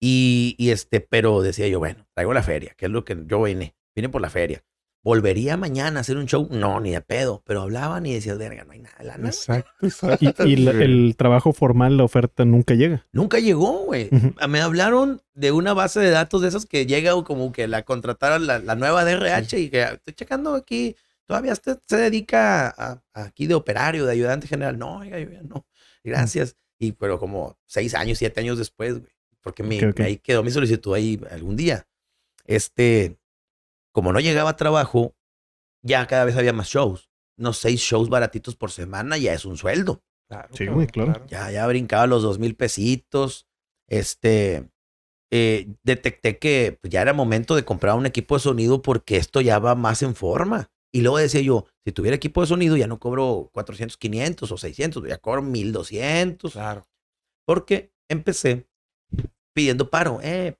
Y, 0.00 0.54
y 0.58 0.70
este, 0.70 1.00
pero 1.00 1.40
decía 1.42 1.68
yo, 1.68 1.78
bueno, 1.78 2.06
traigo 2.14 2.34
la 2.34 2.42
feria, 2.42 2.74
que 2.76 2.86
es 2.86 2.90
lo 2.92 3.04
que 3.04 3.16
yo 3.26 3.42
vine, 3.42 3.74
vine 3.94 4.08
por 4.08 4.20
la 4.20 4.30
feria. 4.30 4.62
¿Volvería 5.02 5.56
mañana 5.56 5.98
a 5.98 6.00
hacer 6.00 6.16
un 6.16 6.26
show? 6.26 6.48
No, 6.50 6.80
ni 6.80 6.90
de 6.90 7.00
pedo, 7.00 7.40
pero 7.46 7.62
hablaban 7.62 8.04
y 8.06 8.12
decías, 8.14 8.36
verga, 8.38 8.64
no 8.64 8.72
hay 8.72 8.80
nada 8.80 8.96
de 8.98 9.04
lana. 9.04 9.28
Exacto, 9.28 9.70
exacto. 9.86 10.46
Y, 10.48 10.54
y 10.54 10.56
la- 10.56 10.72
el 10.72 11.14
trabajo 11.16 11.52
formal, 11.52 11.96
la 11.96 12.02
oferta 12.02 12.44
nunca 12.44 12.74
llega. 12.74 13.06
Nunca 13.12 13.38
llegó, 13.38 13.84
güey. 13.84 14.08
Ujú. 14.10 14.34
Me 14.48 14.60
hablaron 14.60 15.22
de 15.34 15.52
una 15.52 15.74
base 15.74 16.00
de 16.00 16.10
datos 16.10 16.42
de 16.42 16.48
esas 16.48 16.66
que 16.66 16.86
llega 16.86 17.14
o 17.14 17.22
como 17.22 17.52
que 17.52 17.68
la 17.68 17.84
contrataron 17.84 18.48
la, 18.48 18.58
la 18.58 18.74
nueva 18.74 19.04
DRH 19.04 19.58
y 19.60 19.70
que 19.70 19.82
estoy 19.84 20.14
checando 20.14 20.54
aquí, 20.54 20.96
todavía 21.24 21.52
usted 21.52 21.78
se 21.86 21.96
dedica 21.98 22.66
a, 22.68 23.00
a 23.14 23.22
aquí 23.26 23.46
de 23.46 23.54
operario, 23.54 24.06
de 24.06 24.12
ayudante 24.12 24.48
general. 24.48 24.76
No, 24.76 24.98
oiga, 24.98 25.20
yo 25.20 25.30
ya 25.30 25.42
no. 25.42 25.66
Gracias. 26.02 26.56
Y 26.80 26.92
pero 26.92 27.20
como 27.20 27.56
seis 27.64 27.94
años, 27.94 28.18
siete 28.18 28.40
años 28.40 28.58
después, 28.58 28.98
güey. 28.98 29.12
Porque 29.46 29.62
mi- 29.62 29.78
ahí 30.02 30.16
quedó 30.18 30.42
mi 30.42 30.50
solicitud 30.50 30.92
ahí 30.92 31.20
algún 31.30 31.54
día. 31.54 31.86
Este, 32.46 33.16
como 33.92 34.12
no 34.12 34.18
llegaba 34.18 34.56
trabajo, 34.56 35.14
ya 35.84 36.04
cada 36.08 36.24
vez 36.24 36.36
había 36.36 36.52
más 36.52 36.68
shows. 36.68 37.08
Unos 37.38 37.58
seis 37.58 37.80
shows 37.80 38.08
baratitos 38.08 38.56
por 38.56 38.72
semana 38.72 39.18
ya 39.18 39.32
es 39.34 39.44
un 39.44 39.56
sueldo. 39.56 40.02
Claro, 40.28 40.48
Sí, 40.52 40.66
güey, 40.66 40.88
claro. 40.88 41.24
Ya, 41.28 41.48
ya 41.52 41.64
brincaba 41.68 42.08
los 42.08 42.24
dos 42.24 42.40
mil 42.40 42.56
pesitos. 42.56 43.46
Este, 43.88 44.68
eh, 45.30 45.68
detecté 45.84 46.38
que 46.38 46.76
pues, 46.80 46.90
ya 46.92 47.02
era 47.02 47.12
momento 47.12 47.54
de 47.54 47.64
comprar 47.64 47.94
un 47.94 48.06
equipo 48.06 48.34
de 48.34 48.40
sonido 48.40 48.82
porque 48.82 49.16
esto 49.16 49.40
ya 49.40 49.60
va 49.60 49.76
más 49.76 50.02
en 50.02 50.16
forma. 50.16 50.72
Y 50.92 51.02
luego 51.02 51.18
decía 51.18 51.40
yo, 51.40 51.66
si 51.84 51.92
tuviera 51.92 52.16
equipo 52.16 52.40
de 52.40 52.48
sonido 52.48 52.76
ya 52.76 52.88
no 52.88 52.98
cobro 52.98 53.48
400, 53.52 53.96
500 53.96 54.50
o 54.50 54.56
600, 54.58 55.06
ya 55.06 55.18
cobro 55.18 55.42
1200. 55.42 56.52
Claro. 56.52 56.88
Porque 57.46 57.92
empecé 58.10 58.66
pidiendo 59.56 59.88
paro. 59.88 60.20
Eh, 60.22 60.54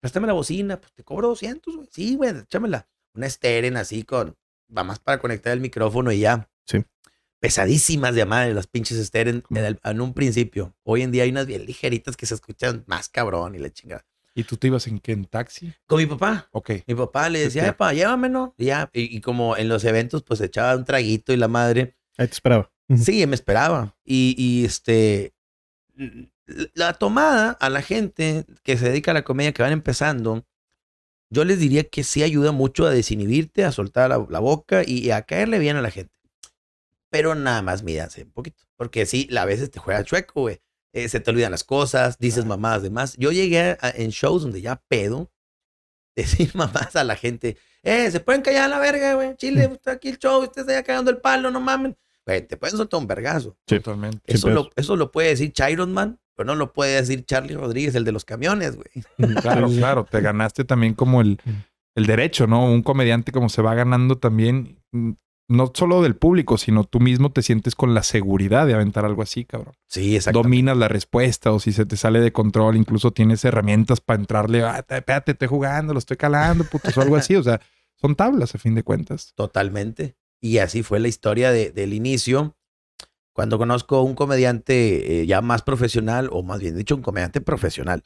préstame 0.00 0.26
la 0.26 0.34
bocina, 0.34 0.78
pues 0.78 0.92
te 0.92 1.02
cobro 1.02 1.28
200, 1.28 1.76
güey. 1.76 1.88
Sí, 1.90 2.14
güey, 2.16 2.30
échamela. 2.38 2.86
Una 3.14 3.30
Steren 3.30 3.78
así 3.78 4.02
con, 4.02 4.36
va 4.76 4.84
más 4.84 4.98
para 4.98 5.18
conectar 5.18 5.54
el 5.54 5.60
micrófono 5.60 6.12
y 6.12 6.20
ya. 6.20 6.50
Sí. 6.66 6.84
Pesadísimas 7.40 8.14
de 8.14 8.26
madre 8.26 8.52
las 8.52 8.66
pinches 8.66 9.04
Steren 9.06 9.42
en, 9.50 9.56
el- 9.64 9.80
en 9.82 10.00
un 10.02 10.12
principio. 10.12 10.74
Hoy 10.82 11.00
en 11.02 11.10
día 11.10 11.22
hay 11.22 11.30
unas 11.30 11.46
bien 11.46 11.64
ligeritas 11.64 12.16
que 12.18 12.26
se 12.26 12.34
escuchan 12.34 12.84
más 12.86 13.08
cabrón 13.08 13.54
y 13.54 13.58
la 13.58 13.70
chingada. 13.70 14.04
¿Y 14.34 14.44
tú 14.44 14.56
te 14.58 14.66
ibas 14.66 14.86
en 14.88 14.98
qué? 14.98 15.12
¿En 15.12 15.24
taxi? 15.26 15.72
Con 15.86 15.98
mi 15.98 16.06
papá. 16.06 16.48
Ok. 16.52 16.70
Mi 16.86 16.94
papá 16.94 17.28
le 17.30 17.38
decía, 17.38 17.66
epa, 17.68 17.92
llévamelo. 17.94 18.54
Y 18.58 18.66
ya, 18.66 18.90
y, 18.92 19.16
y 19.16 19.20
como 19.22 19.56
en 19.56 19.68
los 19.68 19.84
eventos, 19.84 20.22
pues 20.22 20.40
echaba 20.42 20.76
un 20.76 20.84
traguito 20.84 21.32
y 21.32 21.36
la 21.36 21.48
madre. 21.48 21.96
Ahí 22.18 22.26
te 22.26 22.32
esperaba. 22.34 22.70
Sí, 22.98 23.26
me 23.26 23.36
esperaba. 23.36 23.96
Y, 24.04 24.34
y 24.36 24.64
este, 24.64 25.32
la 26.74 26.92
tomada 26.94 27.50
a 27.52 27.70
la 27.70 27.82
gente 27.82 28.44
que 28.62 28.76
se 28.76 28.88
dedica 28.90 29.10
a 29.10 29.14
la 29.14 29.24
comedia, 29.24 29.52
que 29.52 29.62
van 29.62 29.72
empezando, 29.72 30.44
yo 31.30 31.44
les 31.44 31.58
diría 31.58 31.84
que 31.84 32.04
sí 32.04 32.22
ayuda 32.22 32.52
mucho 32.52 32.86
a 32.86 32.90
desinhibirte, 32.90 33.64
a 33.64 33.72
soltar 33.72 34.10
la, 34.10 34.24
la 34.28 34.38
boca 34.40 34.82
y, 34.86 35.10
a 35.10 35.22
caerle 35.22 35.58
bien 35.58 35.76
a 35.76 35.82
la 35.82 35.90
gente. 35.90 36.12
Pero 37.10 37.34
nada 37.34 37.62
más 37.62 37.82
mídanse 37.82 38.24
un 38.24 38.32
poquito. 38.32 38.64
Porque 38.76 39.06
sí, 39.06 39.28
a 39.36 39.44
veces 39.44 39.70
te 39.70 39.78
juega 39.78 40.04
chueco, 40.04 40.42
güey. 40.42 40.60
Eh, 40.92 41.08
se 41.08 41.20
te 41.20 41.30
olvidan 41.30 41.50
las 41.50 41.64
cosas, 41.64 42.18
dices 42.18 42.44
mamadas 42.44 42.82
de 42.82 42.90
más. 42.90 43.16
Yo 43.16 43.32
llegué 43.32 43.76
a- 43.80 43.90
en 43.96 44.10
shows 44.10 44.42
donde 44.42 44.60
ya 44.60 44.82
pedo, 44.88 45.30
decir 46.16 46.50
mamadas 46.54 46.94
a 46.96 47.04
la 47.04 47.16
gente. 47.16 47.56
Eh, 47.82 48.10
se 48.10 48.20
pueden 48.20 48.42
callar 48.42 48.64
a 48.64 48.68
la 48.68 48.78
verga, 48.78 49.14
güey. 49.14 49.36
Chile, 49.36 49.64
está 49.72 49.92
aquí 49.92 50.08
el 50.08 50.18
show, 50.18 50.42
ustedes 50.42 50.68
allá 50.68 50.82
cagando 50.82 51.10
el 51.10 51.18
palo, 51.18 51.50
no 51.50 51.60
mamen. 51.60 51.96
Güey, 52.26 52.46
te 52.46 52.56
pueden 52.56 52.76
soltar 52.76 53.00
un 53.00 53.06
vergazo. 53.06 53.56
Totalmente. 53.64 54.20
Sin 54.26 54.36
Eso 54.36 54.48
lo, 54.50 54.62
pedos. 54.64 54.72
eso 54.76 54.96
lo 54.96 55.10
puede 55.12 55.28
decir 55.30 55.52
Chiron 55.52 55.92
Man 55.92 56.18
pero 56.36 56.46
no 56.46 56.54
lo 56.54 56.72
puede 56.72 56.96
decir 56.96 57.24
Charlie 57.24 57.54
Rodríguez, 57.54 57.94
el 57.94 58.04
de 58.04 58.12
los 58.12 58.24
camiones, 58.24 58.76
güey. 58.76 58.88
Claro, 59.40 59.68
claro. 59.68 60.04
Te 60.10 60.20
ganaste 60.20 60.64
también 60.64 60.94
como 60.94 61.20
el, 61.20 61.40
el 61.94 62.06
derecho, 62.06 62.46
¿no? 62.46 62.64
Un 62.70 62.82
comediante 62.82 63.32
como 63.32 63.48
se 63.48 63.62
va 63.62 63.74
ganando 63.74 64.18
también, 64.18 64.78
mm, 64.92 65.12
no 65.48 65.70
solo 65.74 66.02
del 66.02 66.16
público, 66.16 66.56
sino 66.56 66.84
tú 66.84 67.00
mismo 67.00 67.30
te 67.30 67.42
sientes 67.42 67.74
con 67.74 67.92
la 67.94 68.02
seguridad 68.02 68.66
de 68.66 68.72
aventar 68.74 69.04
algo 69.04 69.22
así, 69.22 69.44
cabrón. 69.44 69.74
Sí, 69.88 70.16
exacto. 70.16 70.42
Dominas 70.42 70.76
la 70.76 70.88
respuesta 70.88 71.52
o 71.52 71.60
si 71.60 71.70
se 71.72 71.84
te 71.84 71.96
sale 71.98 72.20
de 72.20 72.32
control, 72.32 72.76
incluso 72.76 73.10
tienes 73.12 73.44
herramientas 73.44 74.00
para 74.00 74.18
entrarle, 74.20 74.62
ah, 74.64 74.82
te- 74.82 74.96
espérate, 74.96 75.32
estoy 75.32 75.48
jugando, 75.48 75.92
lo 75.92 75.98
estoy 75.98 76.16
calando, 76.16 76.64
putos, 76.64 76.96
o 76.96 77.00
algo 77.02 77.16
así. 77.16 77.36
O 77.36 77.42
sea, 77.42 77.60
son 78.00 78.16
tablas 78.16 78.54
a 78.54 78.58
fin 78.58 78.74
de 78.74 78.82
cuentas. 78.82 79.32
Totalmente. 79.36 80.16
Y 80.40 80.58
así 80.58 80.82
fue 80.82 80.98
la 80.98 81.08
historia 81.08 81.50
de- 81.52 81.70
del 81.70 81.92
inicio. 81.94 82.56
Cuando 83.34 83.58
conozco 83.58 84.02
un 84.02 84.14
comediante 84.14 85.22
eh, 85.22 85.26
ya 85.26 85.40
más 85.40 85.62
profesional, 85.62 86.28
o 86.32 86.42
más 86.42 86.60
bien 86.60 86.76
dicho, 86.76 86.94
un 86.94 87.02
comediante 87.02 87.40
profesional, 87.40 88.02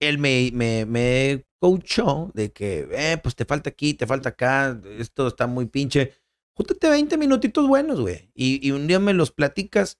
él 0.00 0.18
me, 0.18 0.50
me, 0.52 0.84
me 0.84 1.46
coachó 1.58 2.30
de 2.34 2.52
que, 2.52 2.86
eh, 2.92 3.18
pues 3.22 3.34
te 3.34 3.46
falta 3.46 3.70
aquí, 3.70 3.94
te 3.94 4.06
falta 4.06 4.30
acá, 4.30 4.78
esto 4.98 5.26
está 5.26 5.46
muy 5.46 5.66
pinche. 5.66 6.12
Júntate 6.54 6.88
20 6.88 7.16
minutitos 7.16 7.66
buenos, 7.66 8.00
güey. 8.00 8.30
Y, 8.34 8.66
y 8.66 8.72
un 8.72 8.86
día 8.86 8.98
me 8.98 9.14
los 9.14 9.30
platicas 9.30 9.98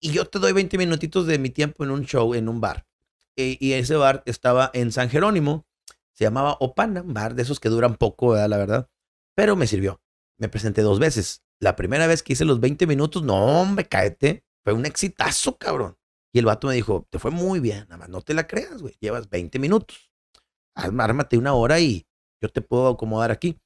y 0.00 0.12
yo 0.12 0.26
te 0.26 0.38
doy 0.38 0.52
20 0.52 0.76
minutitos 0.78 1.26
de 1.26 1.38
mi 1.38 1.50
tiempo 1.50 1.82
en 1.82 1.90
un 1.90 2.04
show, 2.04 2.34
en 2.34 2.48
un 2.48 2.60
bar. 2.60 2.86
Eh, 3.36 3.56
y 3.58 3.72
ese 3.72 3.96
bar 3.96 4.22
estaba 4.26 4.70
en 4.74 4.92
San 4.92 5.10
Jerónimo, 5.10 5.66
se 6.12 6.24
llamaba 6.24 6.56
Opana, 6.60 7.02
un 7.02 7.14
bar 7.14 7.34
de 7.34 7.42
esos 7.42 7.58
que 7.58 7.68
duran 7.68 7.96
poco, 7.96 8.30
¿verdad? 8.30 8.48
la 8.48 8.56
verdad. 8.56 8.90
Pero 9.34 9.56
me 9.56 9.66
sirvió. 9.66 10.00
Me 10.38 10.48
presenté 10.48 10.82
dos 10.82 10.98
veces. 10.98 11.43
La 11.60 11.76
primera 11.76 12.06
vez 12.06 12.22
que 12.22 12.32
hice 12.34 12.44
los 12.44 12.60
20 12.60 12.86
minutos, 12.86 13.22
no, 13.22 13.36
hombre, 13.60 13.86
cáete. 13.86 14.44
Fue 14.64 14.72
un 14.72 14.86
exitazo, 14.86 15.56
cabrón. 15.58 15.96
Y 16.32 16.38
el 16.38 16.46
vato 16.46 16.66
me 16.68 16.74
dijo, 16.74 17.06
te 17.10 17.18
fue 17.18 17.30
muy 17.30 17.60
bien, 17.60 17.80
nada 17.88 17.98
más 17.98 18.08
no 18.08 18.20
te 18.22 18.34
la 18.34 18.46
creas, 18.46 18.82
güey. 18.82 18.94
Llevas 19.00 19.28
20 19.30 19.58
minutos. 19.58 20.10
Ármate 20.74 21.38
una 21.38 21.54
hora 21.54 21.78
y 21.80 22.06
yo 22.42 22.48
te 22.48 22.60
puedo 22.60 22.88
acomodar 22.88 23.30
aquí. 23.30 23.58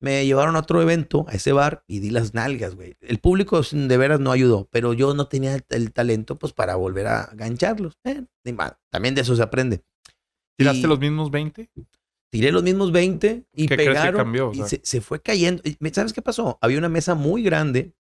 Me 0.00 0.24
llevaron 0.26 0.54
a 0.56 0.60
otro 0.60 0.80
evento, 0.80 1.26
a 1.28 1.32
ese 1.32 1.52
bar, 1.52 1.82
y 1.88 1.98
di 1.98 2.10
las 2.10 2.32
nalgas, 2.32 2.76
güey. 2.76 2.96
El 3.00 3.18
público 3.18 3.60
de 3.62 3.96
veras 3.96 4.20
no 4.20 4.30
ayudó, 4.30 4.68
pero 4.70 4.92
yo 4.92 5.12
no 5.14 5.26
tenía 5.28 5.54
el, 5.54 5.64
el 5.70 5.92
talento, 5.92 6.36
pues, 6.36 6.52
para 6.52 6.76
volver 6.76 7.08
a 7.08 7.30
gancharlos. 7.34 7.98
Eh, 8.04 8.24
ni. 8.44 8.56
También 8.90 9.14
de 9.16 9.22
eso 9.22 9.34
se 9.34 9.42
aprende. 9.42 9.82
¿Tiraste 10.56 10.80
Y- 10.80 10.86
los 10.86 10.98
mismos 11.00 11.30
20? 11.30 11.68
Tiré 12.30 12.52
los 12.52 12.62
mismos 12.62 12.92
20 12.92 13.44
y 13.54 13.66
¿Qué 13.66 13.74
crees 13.76 13.88
que 13.88 13.94
pegaron. 13.94 14.16
cambió? 14.20 14.48
O 14.50 14.52
y 14.52 14.62
se, 14.68 14.80
se 14.82 15.00
fue 15.00 15.20
cayendo. 15.20 15.62
¿Sabes 15.92 16.12
qué 16.12 16.22
pasó? 16.22 16.58
Había 16.60 16.78
una 16.78 16.88
mesa 16.88 17.14
muy 17.14 17.42
grande 17.42 17.94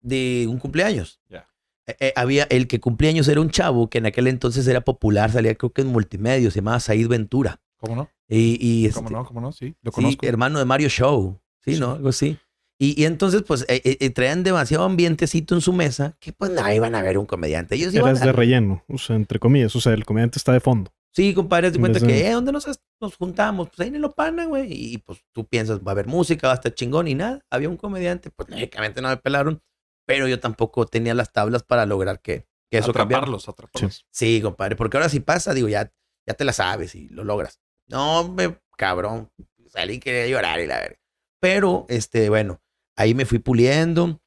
de 0.00 0.46
un 0.48 0.58
cumpleaños. 0.58 1.20
Ya. 1.28 1.48
Eh, 1.86 1.96
eh, 2.00 2.12
había 2.16 2.44
el 2.44 2.66
que 2.66 2.80
cumpleaños 2.80 3.28
era 3.28 3.40
un 3.40 3.50
chavo 3.50 3.88
que 3.90 3.98
en 3.98 4.06
aquel 4.06 4.26
entonces 4.26 4.66
era 4.66 4.80
popular, 4.82 5.30
salía 5.30 5.54
creo 5.54 5.72
que 5.72 5.82
en 5.82 5.88
multimedia, 5.88 6.50
se 6.50 6.56
llamaba 6.60 6.80
Said 6.80 7.08
Ventura. 7.08 7.60
¿Cómo 7.76 7.96
no? 7.96 8.10
Y, 8.28 8.56
y, 8.60 8.90
¿Cómo 8.90 9.06
este, 9.08 9.14
no? 9.14 9.24
¿Cómo 9.26 9.40
no? 9.40 9.52
Sí, 9.52 9.74
lo 9.82 9.90
sí, 9.90 9.94
conozco. 9.94 10.26
hermano 10.26 10.58
de 10.58 10.64
Mario 10.64 10.88
Show. 10.88 11.38
Sí, 11.62 11.78
¿no? 11.78 11.92
Algo 11.92 12.08
así. 12.08 12.38
Y, 12.78 13.00
y 13.00 13.04
entonces, 13.04 13.42
pues, 13.46 13.64
eh, 13.68 13.80
eh, 13.84 14.10
traían 14.10 14.42
demasiado 14.42 14.84
ambientecito 14.84 15.54
en 15.54 15.60
su 15.60 15.72
mesa 15.72 16.16
que, 16.20 16.32
pues, 16.32 16.50
no 16.50 16.72
iban 16.72 16.94
a 16.94 17.02
ver 17.02 17.18
un 17.18 17.26
comediante. 17.26 17.74
Ellos 17.76 17.94
iban 17.94 18.08
Eras 18.08 18.22
a- 18.22 18.26
de 18.26 18.32
relleno, 18.32 18.82
o 18.88 18.98
sea, 18.98 19.16
entre 19.16 19.38
comillas. 19.38 19.76
O 19.76 19.80
sea, 19.80 19.92
el 19.92 20.04
comediante 20.04 20.38
está 20.38 20.52
de 20.52 20.60
fondo. 20.60 20.90
Sí, 21.14 21.32
compadre, 21.32 21.70
te 21.70 21.76
En 21.76 21.80
cuenta 21.80 22.00
que, 22.00 22.26
eh, 22.26 22.32
¿dónde 22.32 22.50
nos, 22.50 22.66
nos 23.00 23.16
juntamos? 23.16 23.68
Pues 23.68 23.80
ahí 23.80 23.88
en 23.88 23.94
el 23.94 24.04
Opana, 24.04 24.46
güey. 24.46 24.66
Y 24.72 24.98
pues 24.98 25.20
tú 25.32 25.46
piensas, 25.46 25.78
va 25.78 25.88
a 25.88 25.92
haber 25.92 26.08
música, 26.08 26.48
va 26.48 26.54
a 26.54 26.56
estar 26.56 26.74
chingón 26.74 27.06
y 27.06 27.14
nada. 27.14 27.40
Había 27.50 27.68
un 27.68 27.76
comediante, 27.76 28.30
pues 28.30 28.48
lógicamente 28.48 29.00
no 29.00 29.08
me 29.08 29.16
pelaron, 29.16 29.62
pero 30.06 30.26
yo 30.26 30.40
tampoco 30.40 30.86
tenía 30.86 31.14
las 31.14 31.32
tablas 31.32 31.62
para 31.62 31.86
lograr 31.86 32.20
que, 32.20 32.48
que 32.68 32.78
eso 32.78 32.92
cambiara. 32.92 33.18
atraparlos, 33.18 33.48
atraparlos. 33.48 34.04
Sí, 34.10 34.40
compadre, 34.42 34.74
porque 34.74 34.96
ahora 34.96 35.08
si 35.08 35.20
pasa, 35.20 35.54
digo, 35.54 35.68
ya, 35.68 35.92
ya 36.26 36.34
te 36.34 36.44
la 36.44 36.52
sabes 36.52 36.96
y 36.96 37.08
lo 37.10 37.22
logras. 37.22 37.60
No, 37.86 38.28
me, 38.28 38.58
cabrón, 38.76 39.30
salí 39.68 40.00
quería 40.00 40.26
llorar 40.26 40.58
y 40.58 40.66
la 40.66 40.80
verga. 40.80 40.98
Pero, 41.40 41.86
este, 41.88 42.28
bueno, 42.28 42.60
ahí 42.96 43.14
me 43.14 43.24
fui 43.24 43.38
puliendo. 43.38 44.20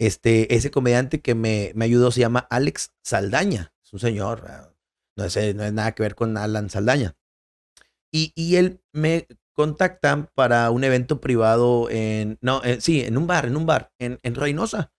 Este, 0.00 0.54
ese 0.54 0.70
comediante 0.70 1.20
que 1.20 1.34
me, 1.34 1.72
me 1.74 1.84
ayudó 1.84 2.12
se 2.12 2.20
llama 2.20 2.46
Alex 2.48 2.92
Saldaña. 3.02 3.72
Es 3.82 3.92
un 3.92 3.98
señor, 3.98 4.44
ah, 4.48 4.72
no 5.18 5.24
es, 5.24 5.36
no 5.54 5.64
es 5.64 5.72
nada 5.72 5.92
que 5.92 6.02
ver 6.02 6.14
con 6.14 6.36
Alan 6.36 6.70
Saldaña. 6.70 7.16
Y, 8.12 8.32
y 8.34 8.56
él 8.56 8.80
me 8.92 9.26
contacta 9.52 10.30
para 10.34 10.70
un 10.70 10.84
evento 10.84 11.20
privado 11.20 11.90
en, 11.90 12.38
no, 12.40 12.62
eh, 12.62 12.80
sí, 12.80 13.02
en 13.02 13.18
un 13.18 13.26
bar, 13.26 13.46
en 13.46 13.56
un 13.56 13.66
bar, 13.66 13.92
en, 13.98 14.20
en 14.22 14.34
Reynosa. 14.36 14.92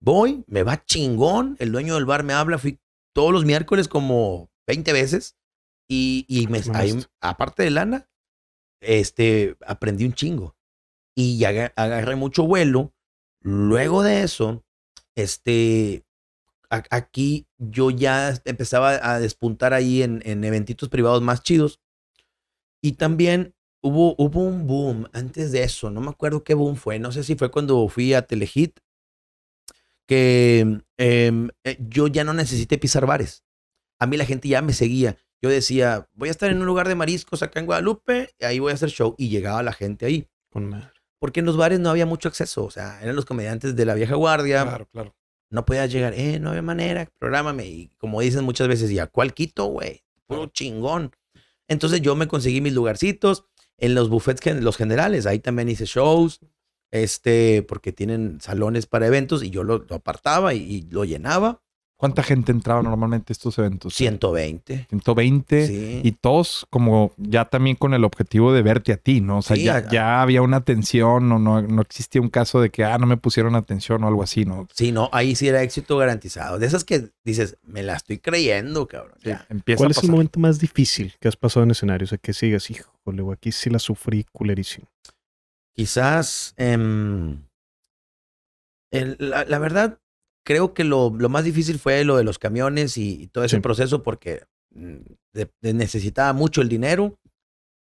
Voy, 0.00 0.44
me 0.46 0.62
va 0.62 0.84
chingón, 0.84 1.56
el 1.58 1.72
dueño 1.72 1.94
del 1.94 2.04
bar 2.04 2.22
me 2.22 2.34
habla, 2.34 2.58
fui 2.58 2.78
todos 3.14 3.32
los 3.32 3.46
miércoles 3.46 3.88
como 3.88 4.50
20 4.66 4.92
veces 4.92 5.38
y, 5.88 6.26
y 6.28 6.46
me, 6.48 6.60
ahí, 6.74 6.92
aparte 7.22 7.62
de 7.62 7.70
lana, 7.70 8.10
este, 8.82 9.56
aprendí 9.66 10.04
un 10.04 10.12
chingo 10.12 10.56
y 11.16 11.42
agarré 11.44 12.16
mucho 12.16 12.44
vuelo. 12.44 12.92
Luego 13.40 14.02
de 14.02 14.22
eso, 14.22 14.64
este, 15.16 16.03
aquí 16.90 17.46
yo 17.58 17.90
ya 17.90 18.34
empezaba 18.44 18.98
a 19.02 19.20
despuntar 19.20 19.74
ahí 19.74 20.02
en, 20.02 20.22
en 20.24 20.44
eventitos 20.44 20.88
privados 20.88 21.22
más 21.22 21.42
chidos. 21.42 21.80
Y 22.82 22.92
también 22.92 23.54
hubo, 23.82 24.14
hubo 24.18 24.42
un 24.42 24.66
boom 24.66 25.08
antes 25.12 25.52
de 25.52 25.62
eso, 25.62 25.90
no 25.90 26.00
me 26.00 26.10
acuerdo 26.10 26.42
qué 26.42 26.54
boom 26.54 26.76
fue, 26.76 26.98
no 26.98 27.12
sé 27.12 27.22
si 27.22 27.34
fue 27.34 27.50
cuando 27.50 27.86
fui 27.88 28.14
a 28.14 28.22
Telehit, 28.22 28.80
que 30.06 30.82
em, 30.98 31.50
eh, 31.64 31.76
yo 31.80 32.08
ya 32.08 32.24
no 32.24 32.34
necesité 32.34 32.78
pisar 32.78 33.06
bares. 33.06 33.44
A 34.00 34.06
mí 34.06 34.16
la 34.16 34.26
gente 34.26 34.48
ya 34.48 34.62
me 34.62 34.72
seguía. 34.72 35.16
Yo 35.40 35.50
decía, 35.50 36.08
voy 36.14 36.28
a 36.28 36.30
estar 36.30 36.50
en 36.50 36.58
un 36.58 36.66
lugar 36.66 36.88
de 36.88 36.94
mariscos 36.94 37.42
acá 37.42 37.60
en 37.60 37.66
Guadalupe, 37.66 38.34
y 38.38 38.44
ahí 38.44 38.58
voy 38.58 38.72
a 38.72 38.74
hacer 38.74 38.90
show. 38.90 39.14
Y 39.18 39.28
llegaba 39.28 39.62
la 39.62 39.72
gente 39.72 40.06
ahí. 40.06 40.28
Con 40.50 40.68
madre. 40.68 40.90
Porque 41.18 41.40
en 41.40 41.46
los 41.46 41.56
bares 41.56 41.80
no 41.80 41.90
había 41.90 42.06
mucho 42.06 42.28
acceso. 42.28 42.64
O 42.64 42.70
sea, 42.70 43.00
eran 43.02 43.16
los 43.16 43.24
comediantes 43.24 43.76
de 43.76 43.84
la 43.84 43.94
vieja 43.94 44.14
guardia. 44.14 44.62
Claro, 44.62 44.86
claro. 44.90 45.16
No 45.54 45.64
podías 45.64 45.92
llegar, 45.92 46.14
eh, 46.14 46.40
no 46.40 46.50
había 46.50 46.62
manera, 46.62 47.08
prográmame. 47.20 47.64
Y 47.66 47.90
como 47.96 48.20
dicen 48.20 48.44
muchas 48.44 48.66
veces, 48.66 48.90
¿y 48.90 48.98
a 48.98 49.06
cuál 49.06 49.34
quito, 49.34 49.66
güey? 49.66 50.02
Puro 50.26 50.46
chingón. 50.46 51.12
Entonces 51.68 52.00
yo 52.00 52.16
me 52.16 52.26
conseguí 52.26 52.60
mis 52.60 52.72
lugarcitos 52.72 53.44
en 53.78 53.94
los 53.94 54.08
buffets, 54.08 54.44
los 54.60 54.76
generales. 54.76 55.26
Ahí 55.26 55.38
también 55.38 55.68
hice 55.68 55.84
shows, 55.84 56.40
este, 56.90 57.62
porque 57.62 57.92
tienen 57.92 58.40
salones 58.40 58.86
para 58.86 59.06
eventos 59.06 59.44
y 59.44 59.50
yo 59.50 59.62
lo, 59.62 59.78
lo 59.78 59.94
apartaba 59.94 60.54
y, 60.54 60.58
y 60.58 60.82
lo 60.90 61.04
llenaba. 61.04 61.62
¿Cuánta 61.96 62.22
gente 62.24 62.50
entraba 62.52 62.82
normalmente 62.82 63.30
a 63.30 63.34
estos 63.34 63.56
eventos? 63.56 63.94
120. 63.94 64.86
120. 64.90 65.66
Sí. 65.66 66.00
Y 66.02 66.12
todos 66.12 66.66
como 66.68 67.12
ya 67.16 67.44
también 67.46 67.76
con 67.76 67.94
el 67.94 68.04
objetivo 68.04 68.52
de 68.52 68.62
verte 68.62 68.92
a 68.92 68.96
ti, 68.96 69.20
¿no? 69.20 69.38
O 69.38 69.42
sea, 69.42 69.56
Sí, 69.56 69.62
ya, 69.64 70.20
había 70.20 70.42
una 70.42 70.56
atención 70.58 71.30
o 71.32 71.38
no, 71.38 71.62
no 71.62 71.80
existía 71.82 72.20
un 72.20 72.28
caso 72.30 72.60
de 72.60 72.70
que, 72.70 72.84
ah, 72.84 72.98
no 72.98 73.06
me 73.06 73.16
pusieron 73.16 73.54
atención 73.54 74.02
o 74.04 74.08
algo 74.08 74.22
así, 74.24 74.44
¿no? 74.44 74.66
Sí, 74.74 74.90
no, 74.92 75.08
ahí 75.12 75.34
sí 75.36 75.46
era 75.48 75.62
éxito 75.62 75.96
garantizado. 75.96 76.58
De 76.58 76.66
esas 76.66 76.84
que 76.84 77.10
dices, 77.24 77.56
me 77.62 77.82
la 77.84 77.94
estoy 77.94 78.18
creyendo, 78.18 78.86
cabrón. 78.88 79.16
ya. 79.22 79.46
Empieza 79.48 79.78
¿Cuál 79.78 79.90
a 79.90 79.92
es 79.92 80.02
el 80.04 80.10
momento 80.10 80.40
más 80.40 80.58
difícil 80.58 81.14
que 81.20 81.28
has 81.28 81.36
pasado 81.36 81.62
en 81.64 81.70
escenario? 81.70 82.04
O 82.04 82.08
sea, 82.08 82.18
que 82.18 82.32
sigas, 82.32 82.68
híjole, 82.70 83.22
güey, 83.22 83.34
aquí 83.34 83.52
sí 83.52 83.70
la 83.70 83.78
sufrí 83.78 84.26
culerísimo. 84.32 84.88
Quizás, 85.74 86.54
em, 86.56 87.44
el- 88.92 89.16
la, 89.18 89.44
la 89.44 89.58
verdad, 89.58 89.98
creo 90.44 90.74
que 90.74 90.84
lo, 90.84 91.10
lo 91.16 91.28
más 91.28 91.44
difícil 91.44 91.78
fue 91.78 92.04
lo 92.04 92.16
de 92.16 92.24
los 92.24 92.38
camiones 92.38 92.96
y, 92.98 93.22
y 93.22 93.26
todo 93.28 93.44
ese 93.44 93.56
Sí. 93.56 93.62
proceso 93.62 94.02
porque 94.02 94.44
mm, 94.74 94.96
de- 95.32 95.50
de 95.60 95.72
necesitaba 95.74 96.32
mucho 96.32 96.60
el 96.62 96.68
dinero. 96.68 97.18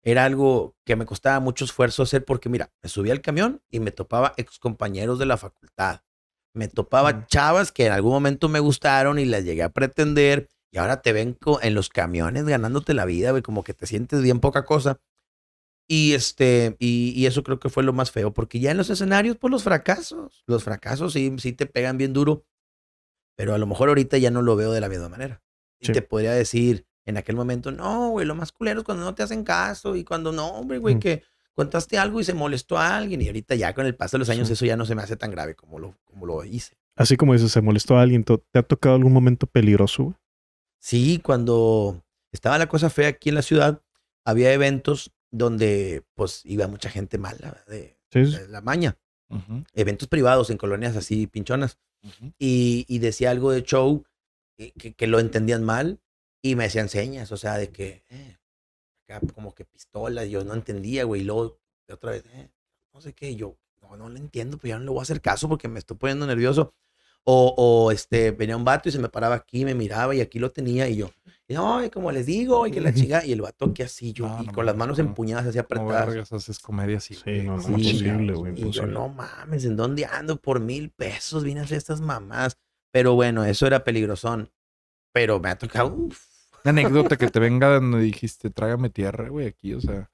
Era 0.04 0.26
algo 0.26 0.76
que 0.86 0.96
me 0.96 1.06
costaba 1.08 1.39
mucho 1.39 1.65
esfuerzo 1.65 2.04
hacer 2.04 2.24
porque, 2.26 2.48
mira, 2.48 2.72
me 2.84 2.89
subía 2.89 3.12
al 3.13 3.22
camión 3.22 3.62
y 3.72 3.80
me 3.80 3.91
topaba 3.91 4.34
ex 4.38 4.60
compañeros 4.60 5.18
de 5.18 5.26
la 5.26 5.38
facultad. 5.38 6.02
Me 6.54 6.68
topaba 6.68 7.12
Mm. 7.12 7.26
chavas 7.28 7.72
que 7.72 7.88
en 7.88 7.91
algún 7.91 8.12
momento 8.12 8.48
me 8.48 8.60
gustaron 8.60 9.18
y 9.20 9.26
las 9.26 9.44
llegué 9.44 9.63
a 9.63 9.70
pretender. 9.70 10.48
Y 10.72 10.78
ahora 10.78 11.02
te 11.02 11.12
ven 11.13 11.38
en 11.62 11.74
los 11.74 11.89
camiones 11.89 12.46
ganándote 12.46 12.94
la 12.94 13.06
vida, 13.06 13.32
güey, 13.32 13.41
como 13.41 13.63
que 13.63 13.74
te 13.74 13.88
sientes 13.88 14.22
bien 14.22 14.39
poca 14.39 14.63
cosa. 14.65 15.00
Y 15.88 16.13
este, 16.13 16.76
y, 16.80 17.13
y 17.15 17.26
eso 17.28 17.43
creo 17.43 17.60
que 17.60 17.69
fue 17.69 17.84
lo 17.84 17.93
más 17.93 18.12
feo, 18.12 18.34
porque 18.34 18.60
ya 18.60 18.71
en 18.71 18.78
los 18.78 18.89
escenarios, 18.89 19.38
pues 19.38 19.52
los 19.52 19.63
fracasos, 19.63 20.43
los 20.47 20.64
fracasos 20.64 21.14
sí, 21.14 21.34
sí 21.38 21.53
te 21.53 21.68
pegan 21.68 21.97
bien 21.97 22.12
duro, 22.14 22.43
pero 23.38 23.53
a 23.53 23.57
lo 23.57 23.68
mejor 23.68 23.89
ahorita 23.89 24.18
ya 24.18 24.32
no 24.32 24.41
lo 24.41 24.55
veo 24.55 24.72
de 24.72 24.82
la 24.82 24.89
misma 24.89 25.09
manera. 25.09 25.43
Y 25.80 25.91
te 25.91 26.01
podría 26.01 26.32
decir 26.34 26.88
en 27.05 27.18
aquel 27.18 27.36
momento, 27.36 27.72
no, 27.72 28.09
güey, 28.09 28.26
lo 28.26 28.34
más 28.34 28.51
culero 28.51 28.80
es 28.80 28.86
cuando 28.86 29.03
no 29.03 29.14
te 29.14 29.22
hacen 29.22 29.43
caso 29.43 29.95
y 29.95 30.03
cuando 30.03 30.32
no, 30.32 30.47
hombre, 30.47 30.80
güey, 30.80 30.95
Ujú. 30.95 31.01
que 31.01 31.24
contaste 31.53 31.99
algo 31.99 32.20
y 32.20 32.24
se 32.24 32.34
molestó 32.34 32.78
a 32.80 32.97
alguien 32.97 33.22
y 33.22 33.28
ahorita 33.28 33.53
ya 33.53 33.74
con 33.76 33.86
el 33.86 33.95
paso 33.95 34.18
de 34.18 34.20
los 34.20 34.30
años 34.30 34.47
Sí. 34.47 34.53
eso 34.53 34.66
ya 34.66 34.76
no 34.78 34.86
se 34.86 34.95
me 34.95 35.03
hace 35.03 35.16
tan 35.16 35.30
grave 35.30 35.55
como 35.55 35.78
lo, 35.78 35.95
como 36.05 36.26
lo 36.26 36.43
hice. 36.43 36.78
Así 36.95 37.16
como 37.18 37.34
dices, 37.34 37.51
se 37.51 37.62
molestó 37.62 37.97
a 37.97 38.01
alguien, 38.01 38.24
¿to- 38.24 38.43
¿te 38.51 38.57
ha 38.57 38.64
tocado 38.64 38.95
algún 38.95 39.14
momento 39.14 39.45
peligroso? 39.45 40.03
güey? 40.05 40.16
Sí, 40.80 41.20
cuando 41.24 42.03
estaba 42.32 42.57
la 42.57 42.68
cosa 42.68 42.89
fea 42.89 43.09
aquí 43.09 43.30
en 43.30 43.36
la 43.36 43.41
ciudad, 43.43 43.82
había 44.26 44.51
eventos 44.53 45.12
donde 45.38 46.03
pues 46.13 46.41
iba 46.45 46.67
mucha 46.67 46.89
gente 46.89 47.17
mala 47.17 47.63
de, 47.67 47.97
Sí, 48.11 48.25
sí. 48.25 48.38
de 48.38 48.47
la 48.47 48.61
maña. 48.61 48.97
Eventos 49.73 50.07
privados 50.07 50.49
en 50.49 50.57
colonias 50.57 50.95
así 50.95 51.27
pinchonas 51.27 51.77
y, 52.39 52.86
y 52.88 52.99
decía 52.99 53.31
algo 53.31 53.51
de 53.51 53.63
show 53.63 54.05
y 54.57 54.71
que, 54.71 54.93
que 54.93 55.07
lo 55.07 55.19
entendían 55.19 55.63
mal 55.63 55.99
y 56.41 56.55
me 56.55 56.65
hacían 56.65 56.88
señas, 56.89 57.31
o 57.31 57.38
sea, 57.38 57.57
de 57.57 57.69
que, 57.71 58.03
eh, 58.09 58.38
acá 59.09 59.19
como 59.33 59.53
que 59.55 59.65
pistola, 59.65 60.25
yo 60.25 60.43
no 60.45 60.53
entendía, 60.53 61.03
güey, 61.03 61.21
y 61.21 61.23
luego 61.23 61.59
de 61.88 61.93
otra 61.95 62.11
vez, 62.11 62.23
eh, 62.33 62.49
no 62.93 63.01
sé 63.01 63.13
qué, 63.13 63.36
yo, 63.36 63.57
no, 63.81 63.97
no 63.97 64.07
lo 64.09 64.17
entiendo, 64.17 64.57
pero 64.57 64.69
ya 64.69 64.77
no 64.77 64.86
le 64.86 64.91
voy 64.91 64.99
a 64.99 65.01
hacer 65.01 65.21
caso 65.21 65.49
porque 65.49 65.67
me 65.67 65.79
estoy 65.79 65.97
poniendo 65.97 66.27
nervioso. 66.27 66.73
O, 67.28 67.53
o 67.57 67.91
este, 67.91 68.32
venía 68.32 68.55
un 68.55 68.63
vato 68.63 68.88
y 68.88 68.91
se 68.91 68.99
me 68.99 69.09
paraba 69.09 69.36
aquí, 69.36 69.65
me 69.65 69.73
miraba 69.73 70.13
y 70.13 70.21
aquí 70.21 70.38
lo 70.39 70.51
tenía 70.51 70.88
y 70.88 70.97
yo, 70.97 71.09
y 71.47 71.55
no, 71.55 71.84
y 71.84 71.89
como 71.89 72.11
les 72.11 72.26
digo, 72.28 72.67
y 72.67 72.71
que 72.71 72.82
la 72.82 72.93
chica, 72.93 73.26
y 73.26 73.32
el 73.32 73.41
vato 73.41 73.73
que 73.73 73.84
así, 73.84 74.13
yo, 74.13 74.28
No, 74.28 74.43
y 74.43 74.47
no 74.47 74.53
con 74.53 74.65
las 74.65 74.76
manos 74.76 74.99
no. 74.99 75.05
empuñadas 75.05 75.47
así 75.47 75.57
apretadas. 75.57 76.07
vergas 76.07 76.32
haces 76.34 76.59
comedia 76.59 76.97
así. 76.97 77.15
Sí, 77.15 77.21
güey. 77.23 77.43
no, 77.43 77.59
Sí, 77.61 77.71
no, 77.71 77.78
imposible, 77.80 78.34
güey, 78.34 78.53
Y 78.61 78.71
yo, 78.71 78.86
no 78.86 79.09
mames, 79.09 79.65
¿en 79.65 79.76
dónde 79.76 80.05
ando? 80.05 80.39
Por 80.39 80.59
mil 80.59 80.91
pesos 80.91 81.43
vine 81.43 81.61
a 81.61 81.63
hacer 81.63 81.78
estas 81.80 82.01
mamás. 82.01 82.57
Pero 82.91 83.13
bueno, 83.15 83.43
eso 83.43 83.67
era 83.67 83.84
peligrosón. 83.84 84.51
Pero 85.11 85.39
me 85.39 85.49
ha 85.49 85.57
tocado, 85.57 85.93
uf. 85.93 86.26
Una 86.63 86.71
anécdota 86.71 87.17
que 87.17 87.30
te 87.30 87.39
venga 87.39 87.69
donde 87.76 87.99
dijiste, 87.99 88.49
trágame 88.49 88.89
tierra, 88.89 89.30
güey, 89.30 89.47
aquí, 89.47 89.73
o 89.73 89.82
sea. 89.82 90.11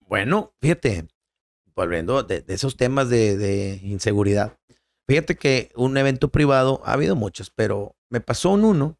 Bueno, 0.00 0.54
fíjate, 0.60 1.08
volviendo 1.74 2.22
de, 2.22 2.40
de 2.40 2.54
esos 2.54 2.76
temas 2.76 3.08
de, 3.10 3.36
de 3.36 3.80
inseguridad. 3.82 4.58
Fíjate 5.08 5.36
que 5.36 5.70
un 5.76 5.96
evento 5.96 6.28
privado, 6.30 6.82
ha 6.84 6.92
habido 6.94 7.14
muchos, 7.16 7.50
pero 7.50 7.96
me 8.10 8.20
pasó 8.20 8.50
un 8.50 8.64
uno 8.64 8.98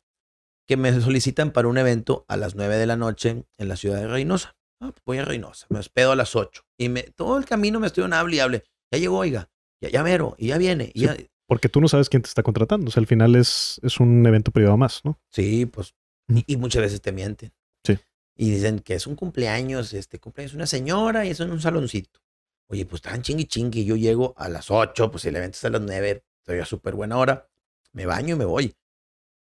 que 0.69 0.77
me 0.77 0.93
solicitan 1.01 1.51
para 1.53 1.69
un 1.69 1.79
evento 1.79 2.25
a 2.29 2.37
las 2.37 2.55
9 2.55 2.77
de 2.77 2.87
la 2.87 2.97
noche 2.97 3.45
en 3.59 3.69
la 3.69 3.77
ciudad 3.77 3.99
de 4.01 4.07
Reynosa. 4.09 4.57
Ah, 4.81 4.91
pues 4.93 5.03
voy 5.07 5.19
a 5.19 5.25
Reynosa, 5.25 5.67
me 5.71 5.79
hospedo 5.79 6.13
a 6.13 6.17
las 6.17 6.37
8. 6.37 6.63
Y 6.79 6.89
me, 6.89 7.03
todo 7.03 7.39
el 7.39 7.45
camino 7.45 7.81
me 7.81 7.87
estoy 7.87 8.05
un 8.05 8.13
hable 8.13 8.37
y 8.37 8.41
hable. 8.41 8.63
Ya 8.93 8.99
llegó, 8.99 9.19
oiga, 9.19 9.49
ya, 9.81 9.89
ya 9.91 10.03
mero, 10.03 10.35
y 10.39 10.49
ya 10.49 10.59
viene. 10.59 10.91
Y 10.95 11.01
Sí. 11.01 11.07
ya, 11.07 11.17
Porque 11.49 11.69
tú 11.69 11.81
no 11.81 11.89
sabes 11.89 12.09
quién 12.09 12.23
te 12.23 12.29
está 12.29 12.43
contratando. 12.43 12.89
O 12.89 12.91
sea, 12.93 13.01
al 13.01 13.07
final 13.07 13.35
es, 13.37 13.81
es 13.83 13.99
un 14.01 14.25
evento 14.27 14.51
privado 14.51 14.77
más, 14.77 15.05
¿no? 15.05 15.19
Sí, 15.31 15.67
pues. 15.67 15.95
Y, 16.29 16.45
y 16.53 16.57
muchas 16.57 16.83
veces 16.83 17.01
te 17.01 17.13
mienten. 17.13 17.53
Sí. 17.85 17.99
Y 18.37 18.51
dicen 18.51 18.81
que 18.81 18.95
es 18.95 19.07
un 19.07 19.15
cumpleaños, 19.17 19.95
este 19.95 20.19
cumpleaños 20.19 20.55
una 20.55 20.67
señora 20.67 21.25
y 21.25 21.31
eso 21.31 21.45
en 21.45 21.53
un 21.53 21.61
saloncito. 21.61 22.21
Oye, 22.69 22.85
pues 22.87 23.03
están 23.05 23.23
chingui 23.23 23.47
chingui. 23.47 23.85
Yo 23.85 23.97
llego 23.97 24.35
a 24.37 24.49
las 24.49 24.71
8, 24.71 25.11
pues 25.11 25.23
si 25.23 25.29
el 25.29 25.37
evento 25.37 25.57
es 25.57 25.65
a 25.65 25.71
las 25.71 25.81
9, 25.81 26.25
estoy 26.39 26.59
a 26.59 26.65
súper 26.65 26.95
buena 26.95 27.17
hora. 27.19 27.49
Me 27.93 28.07
baño 28.07 28.35
y 28.35 28.39
me 28.39 28.45
voy. 28.45 28.77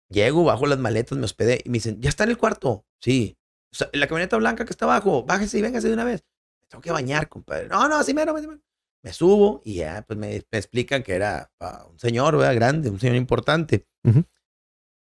Llego, 0.09 0.43
bajo 0.43 0.65
las 0.67 0.79
maletas, 0.79 1.17
me 1.17 1.25
hospedé 1.25 1.61
y 1.63 1.69
me 1.69 1.75
dicen, 1.75 2.01
¿ya 2.01 2.09
está 2.09 2.23
en 2.23 2.31
el 2.31 2.37
cuarto? 2.37 2.85
Sí. 2.99 3.37
O 3.71 3.75
sea, 3.75 3.89
la 3.93 4.07
camioneta 4.07 4.37
blanca 4.37 4.65
que 4.65 4.71
está 4.71 4.85
abajo, 4.85 5.23
bájese 5.23 5.57
y 5.57 5.61
véngase 5.61 5.87
de 5.87 5.93
una 5.93 6.03
vez. 6.03 6.23
Me 6.61 6.67
tengo 6.67 6.81
que 6.81 6.91
bañar, 6.91 7.29
compadre. 7.29 7.67
No, 7.67 7.87
no, 7.89 7.95
así 7.95 8.13
mero, 8.13 8.35
así 8.35 8.45
mero. 8.45 8.61
Me 9.01 9.11
subo 9.11 9.61
y 9.65 9.75
ya, 9.75 10.03
pues 10.07 10.17
me, 10.19 10.43
me 10.51 10.57
explican 10.57 11.03
que 11.03 11.13
era 11.13 11.51
pa, 11.57 11.85
un 11.89 11.99
señor, 11.99 12.37
¿verdad? 12.37 12.55
Grande, 12.55 12.89
un 12.89 12.99
señor 12.99 13.15
importante. 13.15 13.87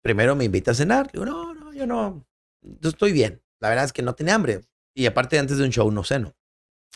Primero 0.03 0.37
me 0.37 0.45
invita 0.45 0.73
a 0.73 0.75
cenar. 0.75 1.07
Le 1.07 1.13
digo, 1.13 1.25
no, 1.25 1.55
no, 1.55 1.73
yo 1.73 1.87
no, 1.87 2.27
yo 2.63 2.91
estoy 2.91 3.13
bien. 3.13 3.43
La 3.61 3.71
verdad 3.71 3.87
es 3.87 3.93
que 3.93 4.03
no 4.03 4.15
tenía 4.15 4.35
hambre. 4.35 4.61
Y 4.95 5.07
aparte, 5.07 5.39
antes 5.39 5.59
de 5.59 5.65
un 5.65 5.71
show 5.71 5.91
no 5.91 6.05
ceno. 6.05 6.35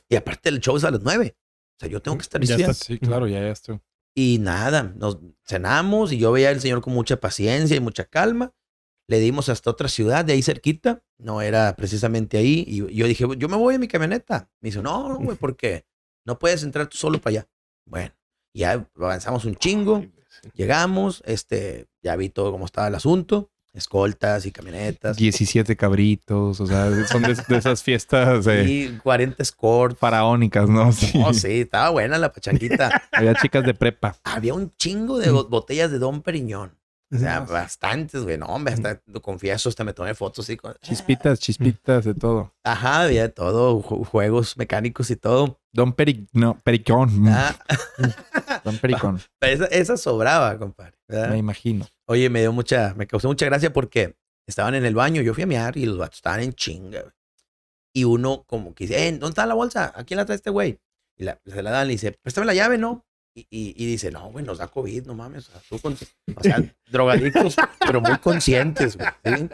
Y 0.08 0.16
aparte, 0.16 0.48
el 0.48 0.60
show 0.60 0.76
es 0.76 0.84
a 0.84 0.90
las 0.90 1.02
nueve. 1.02 1.36
O 1.76 1.80
sea, 1.80 1.88
yo 1.88 2.02
tengo 2.02 2.18
que 2.18 2.22
estar 2.22 2.40
listo. 2.40 2.74
Sí, 2.74 2.98
claro, 2.98 3.26
ya, 3.26 3.40
ya 3.40 3.50
estoy. 3.50 3.80
Y 4.14 4.38
nada, 4.40 4.82
nos 4.82 5.18
cenamos 5.46 6.12
y 6.12 6.18
yo 6.18 6.32
veía 6.32 6.50
al 6.50 6.60
señor 6.60 6.82
con 6.82 6.92
mucha 6.92 7.18
paciencia 7.18 7.76
y 7.76 7.80
mucha 7.80 8.04
calma. 8.04 8.54
Le 9.08 9.18
dimos 9.18 9.48
hasta 9.48 9.70
otra 9.70 9.88
ciudad 9.88 10.24
de 10.24 10.34
ahí 10.34 10.42
cerquita. 10.42 11.02
No 11.18 11.40
era 11.40 11.74
precisamente 11.76 12.38
ahí. 12.38 12.64
Y 12.66 12.94
yo 12.94 13.06
dije, 13.06 13.26
yo 13.36 13.48
me 13.48 13.56
voy 13.56 13.74
en 13.74 13.80
mi 13.80 13.88
camioneta. 13.88 14.50
Me 14.60 14.68
dice, 14.68 14.82
no, 14.82 15.08
no, 15.08 15.18
güey, 15.18 15.36
¿por 15.36 15.56
qué? 15.56 15.86
No 16.26 16.38
puedes 16.38 16.62
entrar 16.62 16.86
tú 16.88 16.96
solo 16.96 17.20
para 17.20 17.38
allá. 17.38 17.48
Bueno, 17.86 18.14
ya 18.54 18.88
avanzamos 18.96 19.44
un 19.44 19.56
chingo. 19.56 20.04
Llegamos, 20.54 21.22
este, 21.26 21.88
ya 22.02 22.16
vi 22.16 22.28
todo 22.28 22.52
cómo 22.52 22.66
estaba 22.66 22.88
el 22.88 22.94
asunto. 22.94 23.50
Escoltas 23.74 24.44
y 24.44 24.52
camionetas. 24.52 25.16
17 25.16 25.76
cabritos, 25.76 26.60
o 26.60 26.66
sea, 26.66 26.90
son 27.06 27.22
de, 27.22 27.34
de 27.48 27.56
esas 27.56 27.82
fiestas 27.82 28.46
eh, 28.46 28.64
Y 28.68 28.98
40 28.98 29.42
escorts. 29.42 29.98
faraónicas, 29.98 30.68
¿no? 30.68 30.92
Sí. 30.92 31.10
Oh, 31.24 31.32
sí, 31.32 31.60
estaba 31.62 31.88
buena 31.90 32.18
la 32.18 32.32
pachanquita. 32.32 33.02
Había 33.12 33.34
chicas 33.34 33.64
de 33.64 33.72
prepa. 33.72 34.16
Había 34.24 34.52
un 34.54 34.72
chingo 34.76 35.18
de 35.18 35.30
bo- 35.30 35.48
botellas 35.48 35.90
de 35.90 35.98
Don 35.98 36.20
Periñón. 36.22 36.76
O 37.14 37.18
sea, 37.18 37.40
bastantes, 37.40 38.22
güey. 38.24 38.38
No, 38.38 38.46
hombre, 38.46 38.72
hasta 38.72 39.02
lo 39.06 39.20
confieso, 39.20 39.68
hasta 39.68 39.84
me 39.84 39.92
tomé 39.92 40.14
fotos 40.14 40.48
y 40.48 40.56
con... 40.56 40.74
Chispitas, 40.80 41.38
chispitas, 41.40 42.04
de 42.06 42.14
todo. 42.14 42.54
Ajá, 42.64 43.02
había 43.02 43.22
de 43.22 43.28
todo, 43.28 43.82
ju- 43.82 44.04
juegos 44.06 44.56
mecánicos 44.56 45.10
y 45.10 45.16
todo. 45.16 45.60
Don 45.72 45.92
Peri... 45.92 46.26
No, 46.32 46.58
Pericón. 46.64 47.28
Ah, 47.28 47.54
Don 48.64 48.78
Pericón. 48.78 49.20
esa, 49.42 49.66
esa 49.66 49.96
sobraba, 49.98 50.56
compadre. 50.58 50.96
¿verdad? 51.06 51.28
Me 51.30 51.38
imagino. 51.38 51.86
Oye, 52.06 52.30
me 52.30 52.40
dio 52.40 52.52
mucha, 52.52 52.94
me 52.96 53.06
causó 53.06 53.28
mucha 53.28 53.44
gracia 53.46 53.72
porque 53.72 54.16
estaban 54.46 54.74
en 54.74 54.84
el 54.86 54.94
baño, 54.94 55.20
yo 55.20 55.34
fui 55.34 55.42
a 55.42 55.46
miar 55.46 55.76
y 55.76 55.84
los 55.84 55.98
vatos 55.98 56.16
estaban 56.16 56.40
en 56.40 56.54
chinga. 56.54 57.00
güey. 57.02 57.12
Y 57.94 58.04
uno 58.04 58.44
como 58.46 58.74
que 58.74 58.84
dice, 58.86 59.06
eh, 59.06 59.12
¿dónde 59.12 59.28
está 59.28 59.44
la 59.44 59.52
bolsa? 59.54 59.92
¿A 59.94 60.04
quién 60.04 60.16
la 60.16 60.24
trae 60.24 60.36
este 60.36 60.48
güey? 60.50 60.80
Y 61.18 61.24
la, 61.24 61.38
se 61.44 61.62
la 61.62 61.70
dan 61.70 61.88
y 61.88 61.92
dice, 61.92 62.12
préstame 62.22 62.46
la 62.46 62.54
llave, 62.54 62.78
¿no? 62.78 63.04
Y, 63.34 63.46
y, 63.48 63.74
y 63.82 63.86
dice, 63.86 64.10
no, 64.10 64.30
güey, 64.30 64.44
nos 64.44 64.58
da 64.58 64.66
COVID, 64.68 65.06
no 65.06 65.14
mames. 65.14 65.48
O 65.48 65.52
sea, 65.52 65.60
tú 65.66 65.78
con- 65.78 65.94
o 65.94 66.42
sea, 66.42 66.62
drogadictos, 66.90 67.56
pero 67.78 68.02
muy 68.02 68.18
conscientes, 68.18 68.98
güey. 68.98 69.08
¿sí? 69.24 69.48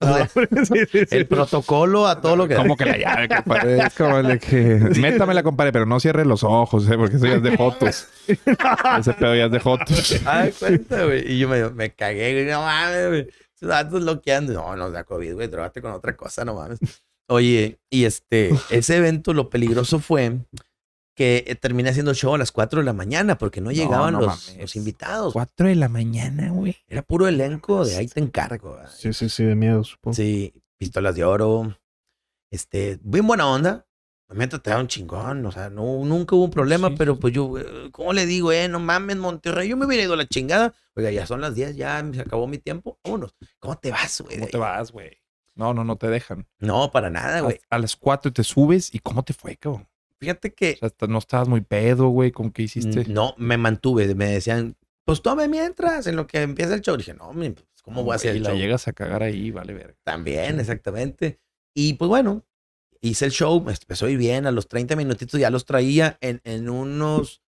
O 0.00 0.06
sea, 0.06 0.28
Sí, 0.64 0.74
sí, 0.90 0.98
sí. 1.06 1.16
el 1.16 1.26
protocolo 1.28 2.08
a 2.08 2.20
todo 2.20 2.34
lo 2.34 2.48
que... 2.48 2.56
Como 2.56 2.76
que 2.76 2.84
la 2.84 2.98
llave, 2.98 3.28
compadre. 3.28 3.78
Es 3.86 3.94
como 3.94 4.18
el 4.18 4.26
de 4.26 4.38
que... 4.40 4.58
Métamela, 5.00 5.44
compadre, 5.44 5.70
pero 5.72 5.86
no 5.86 6.00
cierre 6.00 6.24
los 6.24 6.42
ojos, 6.42 6.88
¿eh? 6.90 6.96
Porque 6.96 7.16
eso 7.16 7.26
ya 7.26 7.34
es 7.34 7.42
de 7.44 7.56
fotos. 7.56 8.08
Ese 8.26 9.12
pedo 9.14 9.36
ya 9.36 9.44
es 9.44 9.52
de 9.52 9.60
fotos. 9.60 10.20
Ah, 10.26 10.48
cuenta, 10.58 11.04
güey. 11.04 11.32
Y 11.32 11.38
yo 11.38 11.48
me, 11.48 11.70
me 11.70 11.94
cagué, 11.94 12.32
güey. 12.32 12.46
No 12.46 12.62
mames, 12.62 13.08
güey. 13.08 13.28
Datos 13.60 14.02
loqueando. 14.02 14.52
No, 14.54 14.74
nos 14.74 14.92
da 14.92 15.04
COVID, 15.04 15.34
güey. 15.34 15.46
Drogate 15.46 15.80
con 15.80 15.92
otra 15.92 16.16
cosa, 16.16 16.44
no 16.44 16.54
mames. 16.54 16.80
Oye, 17.28 17.78
y 17.88 18.04
este, 18.04 18.50
ese 18.70 18.96
evento, 18.96 19.32
lo 19.32 19.48
peligroso 19.48 20.00
fue 20.00 20.40
que 21.14 21.44
eh, 21.46 21.54
terminé 21.54 21.90
haciendo 21.90 22.14
show 22.14 22.34
a 22.34 22.38
las 22.38 22.52
4 22.52 22.80
de 22.80 22.84
la 22.84 22.92
mañana 22.92 23.36
porque 23.38 23.60
no 23.60 23.70
llegaban 23.70 24.14
no 24.14 24.20
los, 24.20 24.76
invitados. 24.76 25.32
Cuatro 25.32 25.68
de 25.68 25.74
la 25.74 25.88
mañana, 25.88 26.50
güey. 26.50 26.76
Era 26.88 27.02
puro 27.02 27.28
elenco 27.28 27.84
de 27.84 27.96
ahí 27.96 28.06
te 28.06 28.20
encargo. 28.20 28.78
Sí, 28.88 29.12
sí, 29.12 29.28
sí, 29.28 29.44
de 29.44 29.54
miedo, 29.54 29.84
supongo. 29.84 30.14
Sí, 30.14 30.54
pistolas 30.78 31.14
de 31.14 31.24
oro. 31.24 31.76
Este, 32.50 32.98
bien 33.02 33.26
buena 33.26 33.46
onda. 33.48 33.86
Me 34.28 34.46
trataron 34.46 34.88
chingón, 34.88 35.44
o 35.44 35.52
sea, 35.52 35.68
no, 35.68 36.02
nunca 36.06 36.34
hubo 36.34 36.44
un 36.44 36.50
problema, 36.50 36.88
Sí, 36.88 36.94
pero 36.96 37.18
pues 37.18 37.34
yo, 37.34 37.58
eh, 37.58 37.90
¿cómo 37.92 38.14
le 38.14 38.24
digo, 38.24 38.50
eh? 38.50 38.66
No 38.66 38.80
mames, 38.80 39.18
Monterrey, 39.18 39.68
yo 39.68 39.76
me 39.76 39.84
hubiera 39.84 40.04
ido 40.04 40.14
a 40.14 40.16
la 40.16 40.26
chingada. 40.26 40.72
Oiga, 40.94 41.10
ya 41.10 41.26
son 41.26 41.42
las 41.42 41.54
10, 41.54 41.76
ya 41.76 42.02
se 42.14 42.22
acabó 42.22 42.46
mi 42.46 42.56
tiempo. 42.56 42.98
Vámonos. 43.04 43.36
¿Cómo 43.58 43.76
te 43.76 43.90
vas, 43.90 44.22
güey? 44.22 44.36
¿Cómo 44.38 44.48
te 44.48 44.56
vas, 44.56 44.90
güey? 44.90 45.18
No, 45.54 45.74
no, 45.74 45.84
no 45.84 45.96
te 45.96 46.08
dejan. 46.08 46.48
No, 46.58 46.90
para 46.90 47.10
nada, 47.10 47.40
güey. 47.40 47.60
A 47.68 47.78
las 47.78 47.94
cuatro 47.94 48.32
te 48.32 48.42
subes 48.42 48.94
y 48.94 49.00
¿cómo 49.00 49.22
te 49.22 49.34
fue, 49.34 49.56
cabrón? 49.56 49.86
Fíjate 50.22 50.54
que 50.54 50.78
O 50.80 50.88
sea, 50.88 51.08
no 51.08 51.18
estabas 51.18 51.48
muy 51.48 51.62
pedo, 51.62 52.08
güey. 52.08 52.30
¿Con 52.30 52.52
qué 52.52 52.62
hiciste? 52.62 53.04
no 53.08 53.34
me 53.38 53.56
mantuve. 53.56 54.14
Me 54.14 54.26
decían, 54.26 54.76
pues 55.04 55.20
tome 55.20 55.48
mientras, 55.48 56.06
en 56.06 56.14
lo 56.14 56.28
que 56.28 56.42
empieza 56.42 56.74
el 56.74 56.80
show. 56.80 56.96
Dije, 56.96 57.12
no, 57.12 57.32
pues, 57.32 57.54
¿cómo 57.82 58.04
voy 58.04 58.12
a 58.12 58.16
hacer 58.16 58.34
Y 58.34 58.38
el 58.38 58.44
la 58.44 58.50
show? 58.50 58.58
llegas 58.58 58.86
a 58.86 58.92
cagar 58.92 59.24
ahí, 59.24 59.50
vale, 59.50 59.74
verga. 59.74 59.96
También, 60.04 60.60
exactamente. 60.60 61.40
Y 61.74 61.94
pues 61.94 62.08
bueno, 62.08 62.44
hice 63.00 63.24
el 63.24 63.32
show, 63.32 63.60
me 63.60 63.72
empezó 63.72 64.08
ir 64.08 64.16
bien, 64.16 64.46
a 64.46 64.52
los 64.52 64.68
30 64.68 64.94
minutitos 64.94 65.40
ya 65.40 65.50
los 65.50 65.64
traía 65.64 66.18
en, 66.20 66.40
en 66.44 66.70
unos 66.70 67.42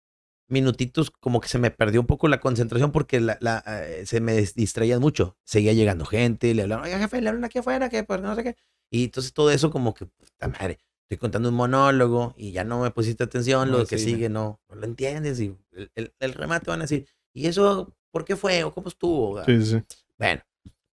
minutitos 0.49 1.11
como 1.11 1.41
que 1.41 1.49
se 1.49 1.59
me 1.59 1.70
perdió 1.70 2.01
un 2.01 2.07
poco 2.07 2.29
la 2.29 2.41
concentración 2.41 2.91
porque 2.93 3.20
la, 3.20 3.39
la, 3.41 3.62
eh, 3.66 4.07
se 4.07 4.20
me 4.20 4.39
dis- 4.39 4.55
distraían 4.55 5.01
mucho. 5.01 5.37
Seguía 5.45 5.73
llegando 5.73 6.05
gente, 6.05 6.55
le 6.55 6.62
hablaban, 6.62 6.85
oiga 6.85 6.99
jefe, 6.99 7.20
le 7.20 7.29
hablan 7.29 7.45
aquí 7.45 7.59
afuera, 7.59 7.89
que 7.89 8.03
pues 8.05 8.20
no 8.20 8.35
sé 8.35 8.43
qué. 8.45 8.57
Y 8.91 9.05
entonces 9.05 9.33
todo 9.33 9.51
eso 9.51 9.70
como 9.70 9.95
que, 9.95 10.07
puta 10.07 10.49
madre, 10.49 10.79
estoy 11.05 11.19
contando 11.19 11.49
un 11.51 11.55
monólogo 11.55 12.35
y 12.37 12.53
ya 12.53 12.65
no 12.65 12.81
me 12.81 12.91
pusiste 12.91 13.25
atención, 13.25 13.71
No, 13.71 13.79
lo 13.79 13.87
que 13.87 13.99
sí, 13.99 14.05
sigue 14.05 14.29
no, 14.29 14.61
no 14.69 14.77
lo 14.77 14.85
entiendes 14.85 15.41
y 15.41 15.57
el, 15.73 15.91
el- 15.95 16.15
el 16.19 16.35
remate 16.35 16.71
van 16.71 16.81
a 16.81 16.85
decir, 16.85 17.07
¿y 17.33 17.47
eso 17.47 17.95
por 18.11 18.25
qué 18.25 18.37
fue 18.37 18.65
o 18.65 18.73
cómo 18.73 18.89
estuvo? 18.89 19.43
Sí, 19.45 19.65
sí. 19.65 19.83
Bueno, 20.19 20.43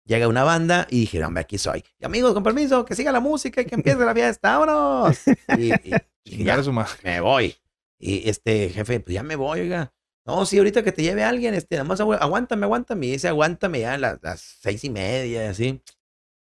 llega 0.06 0.28
una 0.28 0.44
banda 0.44 0.88
y 0.90 1.02
dije, 1.02 1.24
hombre, 1.24 1.42
aquí 1.42 1.58
soy. 1.58 1.84
Y 2.00 2.06
amigos, 2.06 2.34
con 2.34 2.44
permiso, 2.44 2.84
que 2.86 2.96
siga 2.96 3.12
la 3.12 3.20
música 3.20 3.62
y 3.62 3.66
que 3.66 3.76
empiece 3.76 4.00
la 4.04 4.14
fiesta, 4.14 4.58
vámonos. 4.58 5.18
Y, 5.56 5.72
y- 5.72 6.02
y 6.26 6.44
ya, 6.44 6.62
me 7.04 7.22
voy. 7.22 7.56
Y 7.98 8.30
este 8.30 8.70
jefe, 8.70 9.00
pues 9.02 9.14
ya 9.14 9.24
me 9.24 9.36
voy, 9.36 9.62
oiga. 9.62 9.94
No, 10.26 10.46
sí, 10.46 10.58
ahorita 10.58 10.84
que 10.84 10.92
te 10.92 11.02
lleve 11.02 11.24
alguien, 11.24 11.54
este, 11.56 11.76
nada 11.76 11.88
más 11.88 12.00
agu- 12.00 12.18
aguántame, 12.20 12.66
aguántame. 12.66 13.08
Y 13.08 13.12
dice, 13.14 13.28
aguántame 13.28 13.80
ya 13.82 13.94
a 13.94 13.98
las, 13.98 14.20
las 14.22 14.40
seis 14.62 14.84
y 14.84 14.90
media, 14.90 15.50
así. 15.50 15.82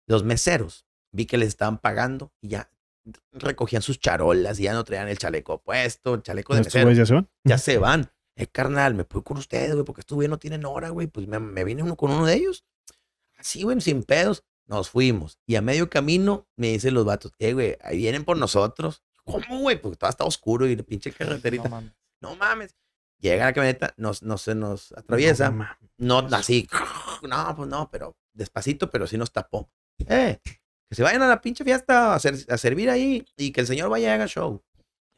Los 0.07 0.23
meseros, 0.23 0.85
vi 1.11 1.25
que 1.25 1.37
les 1.37 1.49
estaban 1.49 1.77
pagando 1.79 2.31
y 2.41 2.49
ya 2.49 2.69
recogían 3.31 3.81
sus 3.81 3.99
charolas 3.99 4.59
y 4.59 4.63
ya 4.63 4.73
no 4.73 4.83
traían 4.83 5.07
el 5.07 5.17
chaleco 5.17 5.61
puesto, 5.61 6.15
el 6.15 6.23
chaleco 6.23 6.53
de 6.55 6.61
¿Estos 6.61 6.75
mesero 6.75 6.91
ya 6.91 7.05
se 7.05 7.13
van? 7.13 7.29
ya 7.43 7.57
se 7.57 7.77
van. 7.77 8.11
Eh, 8.35 8.47
carnal, 8.47 8.95
me 8.95 9.05
puedo 9.05 9.19
ir 9.21 9.23
con 9.25 9.37
ustedes, 9.37 9.73
güey, 9.73 9.85
porque 9.85 10.01
estos 10.01 10.15
güey 10.15 10.27
no 10.27 10.37
tienen 10.37 10.65
hora, 10.65 10.89
güey. 10.89 11.07
Pues 11.07 11.27
me, 11.27 11.39
me 11.39 11.63
vine 11.63 11.83
uno 11.83 11.95
con 11.95 12.11
uno 12.11 12.25
de 12.25 12.33
ellos. 12.33 12.65
Así, 13.37 13.63
güey, 13.63 13.79
sin 13.81 14.03
pedos. 14.03 14.43
Nos 14.67 14.89
fuimos. 14.89 15.39
Y 15.45 15.55
a 15.55 15.61
medio 15.61 15.89
camino 15.89 16.47
me 16.55 16.69
dicen 16.71 16.95
los 16.95 17.05
vatos, 17.05 17.33
eh, 17.37 17.53
güey, 17.53 17.77
ahí 17.81 17.97
vienen 17.97 18.25
por 18.25 18.37
nosotros. 18.37 19.03
¿Cómo, 19.23 19.59
güey? 19.59 19.79
Porque 19.79 19.97
todo 19.97 20.09
está 20.09 20.23
oscuro 20.25 20.67
y 20.67 20.75
la 20.75 20.83
pinche 20.83 21.11
carreterita. 21.13 21.63
No, 21.63 21.69
mames. 21.69 21.93
No 22.21 22.35
mames. 22.35 22.75
Llega 23.19 23.45
la 23.45 23.53
camioneta, 23.53 23.93
nos, 23.97 24.23
no 24.23 24.37
se 24.37 24.55
nos 24.55 24.91
atraviesa. 24.91 25.49
No, 25.51 25.57
mames. 25.57 25.77
No, 25.97 26.19
así. 26.35 26.67
No, 27.27 27.55
pues 27.55 27.67
no, 27.67 27.89
pero 27.89 28.15
despacito, 28.33 28.91
pero 28.91 29.07
sí 29.07 29.17
nos 29.17 29.31
tapó. 29.31 29.71
Eh, 30.07 30.39
que 30.89 30.95
se 30.95 31.03
vayan 31.03 31.21
a 31.21 31.27
la 31.27 31.41
pinche 31.41 31.63
fiesta 31.63 32.13
a, 32.13 32.15
hacer- 32.15 32.45
a 32.49 32.57
servir 32.57 32.89
ahí 32.89 33.25
y 33.37 33.51
que 33.51 33.61
el 33.61 33.67
señor 33.67 33.89
vaya 33.89 34.09
y 34.09 34.11
haga 34.11 34.27
show. 34.27 34.61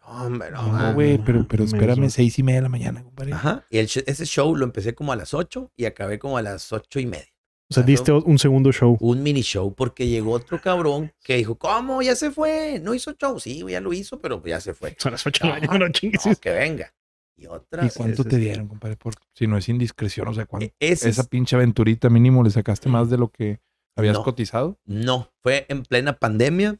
Hombre, 0.06 0.52
no. 0.52 0.72
No, 0.72 0.94
güey, 0.94 1.18
pero, 1.18 1.46
pero 1.48 1.66
espérame, 1.66 1.98
güey. 1.98 2.10
seis 2.10 2.40
y 2.40 2.44
media 2.44 2.60
de 2.60 2.64
la 2.64 2.70
mañana, 2.70 3.04
compadre. 3.04 3.34
Ajá. 3.34 3.66
Y 3.70 3.78
el 3.80 3.88
sh- 3.88 4.04
ese 4.08 4.26
show 4.26 4.56
lo 4.56 4.64
empecé 4.64 4.96
como 4.96 5.12
a 5.12 5.18
las 5.18 5.34
8 5.34 5.72
y 5.76 5.84
acabé 5.86 6.18
como 6.18 6.38
a 6.38 6.42
las 6.42 6.72
ocho 6.72 7.00
y 7.00 7.06
media. 7.06 7.28
O 7.70 7.74
sea, 7.74 7.84
diste 7.84 8.14
un 8.14 8.40
segundo 8.40 8.72
show. 8.72 8.96
Un 9.02 9.22
mini 9.22 9.42
show 9.42 9.74
porque 9.76 10.08
llegó 10.08 10.32
otro 10.32 10.62
cabrón 10.62 11.12
que 11.22 11.36
dijo, 11.36 11.56
¿cómo? 11.58 12.02
Ya 12.02 12.16
se 12.16 12.32
fue. 12.32 12.80
No 12.82 12.94
hizo 12.94 13.12
show. 13.20 13.38
Sí, 13.42 13.62
ya 13.68 13.82
lo 13.82 13.92
hizo, 13.92 14.22
pero 14.22 14.42
ya 14.46 14.62
se 14.62 14.74
fue. 14.74 14.96
Son 14.98 15.12
las 15.12 15.28
8 15.28 15.44
de 15.44 15.50
la 15.50 15.56
mañana, 15.60 15.78
no 15.80 15.90
chingues. 15.92 16.26
No, 16.26 16.34
que 16.36 16.52
venga. 16.52 16.94
Y 17.36 17.46
otra. 17.48 17.86
¿Y 17.86 17.90
cuánto 17.90 18.24
te 18.24 18.38
dieron, 18.38 18.70
compadre? 18.70 18.96
Por, 18.96 19.16
si 19.36 19.46
no 19.48 19.58
es 19.58 19.68
indiscreción, 19.68 20.30
o 20.30 20.34
sea, 20.34 20.46
¿cuánto? 20.46 20.68
E, 20.68 20.74
Ese 20.80 21.10
Esa 21.10 21.24
es- 21.24 21.28
pinche 21.28 21.58
aventurita 21.58 22.10
mínimo 22.10 22.42
le 22.42 22.50
sacaste 22.52 22.88
más 22.88 23.10
de 23.10 23.18
lo 23.18 23.28
que 23.30 23.60
habías 23.98 24.14
No. 24.16 24.24
cotizado. 24.24 24.80
No, 24.86 25.32
fue 25.44 25.66
en 25.70 25.84
plena 25.84 26.18
pandemia 26.20 26.80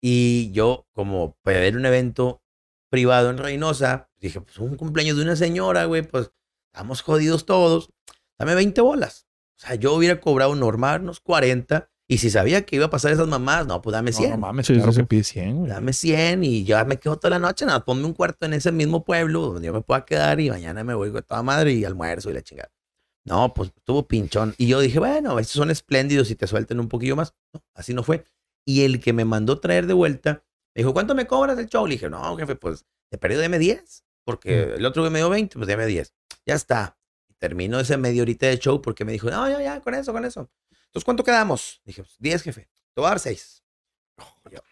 y 0.00 0.52
yo 0.52 0.86
como 0.92 1.36
para 1.42 1.60
ver 1.60 1.76
un 1.76 1.86
evento 1.86 2.42
privado 2.90 3.30
en 3.30 3.38
Reynosa, 3.38 4.10
dije, 4.20 4.40
pues 4.40 4.58
un 4.58 4.76
cumpleaños 4.76 5.16
de 5.16 5.22
una 5.24 5.36
señora, 5.36 5.84
güey, 5.86 6.02
pues 6.02 6.30
estamos 6.72 7.02
jodidos 7.02 7.44
todos, 7.46 7.90
dame 8.38 8.54
20 8.54 8.80
bolas. 8.80 9.26
O 9.56 9.66
sea, 9.66 9.74
yo 9.74 9.94
hubiera 9.94 10.20
cobrado 10.20 10.54
normal 10.54 11.02
unos 11.02 11.20
40 11.20 11.90
y 12.08 12.18
si 12.18 12.30
sabía 12.30 12.64
que 12.64 12.76
iba 12.76 12.86
a 12.86 12.90
pasar 12.90 13.10
esas 13.12 13.26
mamás, 13.26 13.66
no, 13.66 13.82
pues 13.82 13.92
dame 13.92 14.12
100. 14.12 14.30
No, 14.30 14.36
no 14.36 14.40
mames, 14.42 14.66
Sí, 14.66 14.74
claro 14.74 14.92
sí, 14.92 15.00
que 15.00 15.06
pide 15.06 15.24
100, 15.24 15.56
güey. 15.56 15.70
Dame 15.70 15.92
100 15.92 16.44
y 16.44 16.64
ya 16.64 16.84
me 16.84 16.98
quedo 16.98 17.16
toda 17.16 17.30
la 17.30 17.38
noche, 17.38 17.66
nada, 17.66 17.84
ponme 17.84 18.04
un 18.04 18.12
cuarto 18.12 18.46
en 18.46 18.52
ese 18.52 18.70
mismo 18.70 19.04
pueblo 19.04 19.40
donde 19.52 19.66
yo 19.66 19.72
me 19.72 19.80
pueda 19.80 20.04
quedar 20.04 20.38
y 20.38 20.50
mañana 20.50 20.84
me 20.84 20.94
voy 20.94 21.10
con 21.10 21.22
toda 21.24 21.42
madre 21.42 21.72
y 21.72 21.84
almuerzo 21.84 22.30
y 22.30 22.34
la 22.34 22.42
chingada. 22.42 22.70
No, 23.26 23.52
pues 23.52 23.72
estuvo 23.76 24.06
pinchón. 24.06 24.54
Y 24.56 24.68
yo 24.68 24.80
dije, 24.80 25.00
bueno, 25.00 25.38
estos 25.40 25.56
son 25.56 25.70
espléndidos 25.70 26.30
y 26.30 26.36
te 26.36 26.46
suelten 26.46 26.78
un 26.78 26.88
poquillo 26.88 27.16
más. 27.16 27.34
No, 27.52 27.62
así 27.74 27.92
no 27.92 28.04
fue. 28.04 28.24
Y 28.64 28.84
el 28.84 29.00
que 29.00 29.12
me 29.12 29.24
mandó 29.24 29.58
traer 29.58 29.86
de 29.86 29.94
vuelta, 29.94 30.44
me 30.74 30.80
dijo, 30.80 30.92
¿cuánto 30.92 31.14
me 31.14 31.26
cobras 31.26 31.58
el 31.58 31.66
show? 31.66 31.86
Le 31.86 31.94
dije, 31.94 32.08
no, 32.08 32.36
jefe, 32.36 32.54
pues 32.54 32.86
de 33.10 33.18
perdido 33.18 33.42
deme 33.42 33.58
10. 33.58 34.04
Porque 34.24 34.74
el 34.74 34.86
otro 34.86 35.04
que 35.04 35.10
me 35.10 35.18
dio 35.18 35.28
20, 35.28 35.56
pues 35.56 35.66
deme 35.66 35.86
10. 35.86 36.14
Ya 36.46 36.54
está. 36.54 36.98
Y 37.28 37.34
termino 37.34 37.80
ese 37.80 37.96
media 37.96 38.22
horita 38.22 38.46
de 38.46 38.58
show 38.58 38.80
porque 38.80 39.04
me 39.04 39.12
dijo, 39.12 39.28
no, 39.28 39.48
ya, 39.48 39.60
ya, 39.60 39.80
con 39.80 39.94
eso, 39.94 40.12
con 40.12 40.24
eso. 40.24 40.48
Entonces, 40.70 41.04
¿cuánto 41.04 41.24
quedamos? 41.24 41.80
Dije, 41.84 42.02
pues 42.02 42.16
10, 42.18 42.42
jefe. 42.42 42.62
Te 42.94 43.00
voy 43.00 43.06
a 43.06 43.10
dar 43.10 43.20
6. 43.20 43.64
Yo, 44.18 44.24
ah, 44.24 44.40
pues, 44.42 44.62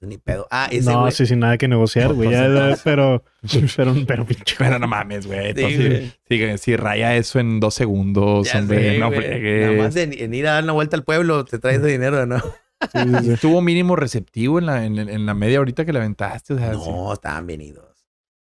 ni 0.00 0.18
pedo. 0.18 0.46
Ah, 0.50 0.68
ese 0.70 0.90
No, 0.90 1.10
sí, 1.10 1.26
sin 1.26 1.40
nada 1.40 1.58
que 1.58 1.66
negociar, 1.68 2.08
No, 2.10 2.14
güey. 2.14 2.32
entonces- 2.34 2.80
pero, 2.84 3.22
pero, 3.76 3.94
pero, 4.06 4.24
pinche. 4.26 4.54
Pero 4.58 4.78
no 4.78 4.86
mames, 4.86 5.26
güey. 5.26 5.54
Sí, 5.54 6.12
sí, 6.28 6.58
si 6.58 6.76
raya 6.76 7.16
eso 7.16 7.38
en 7.40 7.58
dos 7.60 7.74
segundos, 7.74 8.52
Ya 8.52 8.60
hombre, 8.60 8.92
sé, 8.94 8.98
no. 8.98 9.10
Nada 9.10 9.72
más 9.84 9.96
en, 9.96 10.12
en 10.18 10.34
ir 10.34 10.46
a 10.46 10.52
dar 10.54 10.64
una 10.64 10.72
vuelta 10.72 10.96
al 10.96 11.04
pueblo 11.04 11.44
te 11.44 11.58
traes 11.58 11.78
ese 11.78 11.88
dinero, 11.88 12.26
¿no? 12.26 12.38
Sí, 12.38 12.98
sí, 13.02 13.24
sí. 13.24 13.30
Estuvo 13.32 13.60
mínimo 13.60 13.96
receptivo 13.96 14.60
en 14.60 14.66
la, 14.66 14.84
en, 14.84 14.98
en 14.98 15.26
la 15.26 15.34
media 15.34 15.60
horita 15.60 15.84
que 15.84 15.92
le 15.92 15.98
aventaste. 15.98 16.54
O 16.54 16.58
sea, 16.58 16.74
sí. 16.74 16.78
No, 16.88 17.12
estaban 17.12 17.46
venidos. 17.46 17.84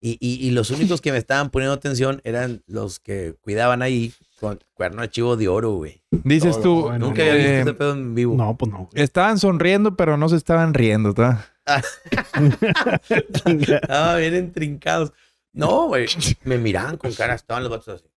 Y, 0.00 0.18
y, 0.20 0.46
y 0.46 0.50
los 0.52 0.70
únicos 0.70 1.00
que 1.00 1.10
me 1.12 1.18
estaban 1.18 1.48
poniendo 1.50 1.72
atención 1.74 2.20
eran 2.24 2.62
los 2.66 3.00
que 3.00 3.34
cuidaban 3.40 3.80
ahí 3.82 4.12
con 4.40 4.58
cuerno 4.74 5.02
de 5.02 5.10
chivo 5.10 5.36
de 5.36 5.48
oro, 5.48 5.72
güey. 5.72 6.02
Dices 6.10 6.56
Todo. 6.56 6.62
tú, 6.62 6.82
bueno, 6.82 7.06
Nunca 7.06 7.22
había 7.22 7.34
visto 7.34 7.48
eh, 7.50 7.60
ese 7.60 7.74
pedo 7.74 7.92
en 7.92 8.14
vivo. 8.14 8.34
No, 8.36 8.56
pues 8.56 8.70
no. 8.72 8.78
güey. 8.90 9.02
estaban 9.02 9.38
sonriendo, 9.38 9.96
pero 9.96 10.16
no 10.16 10.28
se 10.28 10.36
estaban 10.36 10.74
riendo, 10.74 11.12
¿tá? 11.14 11.46
Estaban 13.08 14.18
bien 14.20 14.34
intrincados. 14.36 15.12
No, 15.52 15.88
güey. 15.88 16.06
Me 16.44 16.58
miraban 16.58 16.96
con 16.96 17.12
cara, 17.12 17.34
estaban 17.34 17.62
los 17.64 17.70
vatos 17.70 17.88
así. 18.00 18.10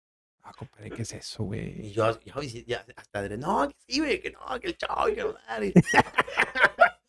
Ah, 0.42 0.52
compadre, 0.56 0.90
¿qué 0.90 1.02
es 1.02 1.12
eso, 1.12 1.44
güey? 1.44 1.86
Y 1.86 1.92
yo, 1.92 2.18
yo 2.24 2.42
ya, 2.42 2.84
hasta 2.96 3.22
adre- 3.24 3.38
no, 3.38 3.68
que 3.68 3.74
sí, 3.88 4.00
güey, 4.00 4.20
que 4.20 4.30
no, 4.30 4.38
que 4.60 4.68
el 4.68 4.76
chavo, 4.76 5.06
que 5.06 5.22
no, 5.22 5.34
madre. 5.48 5.72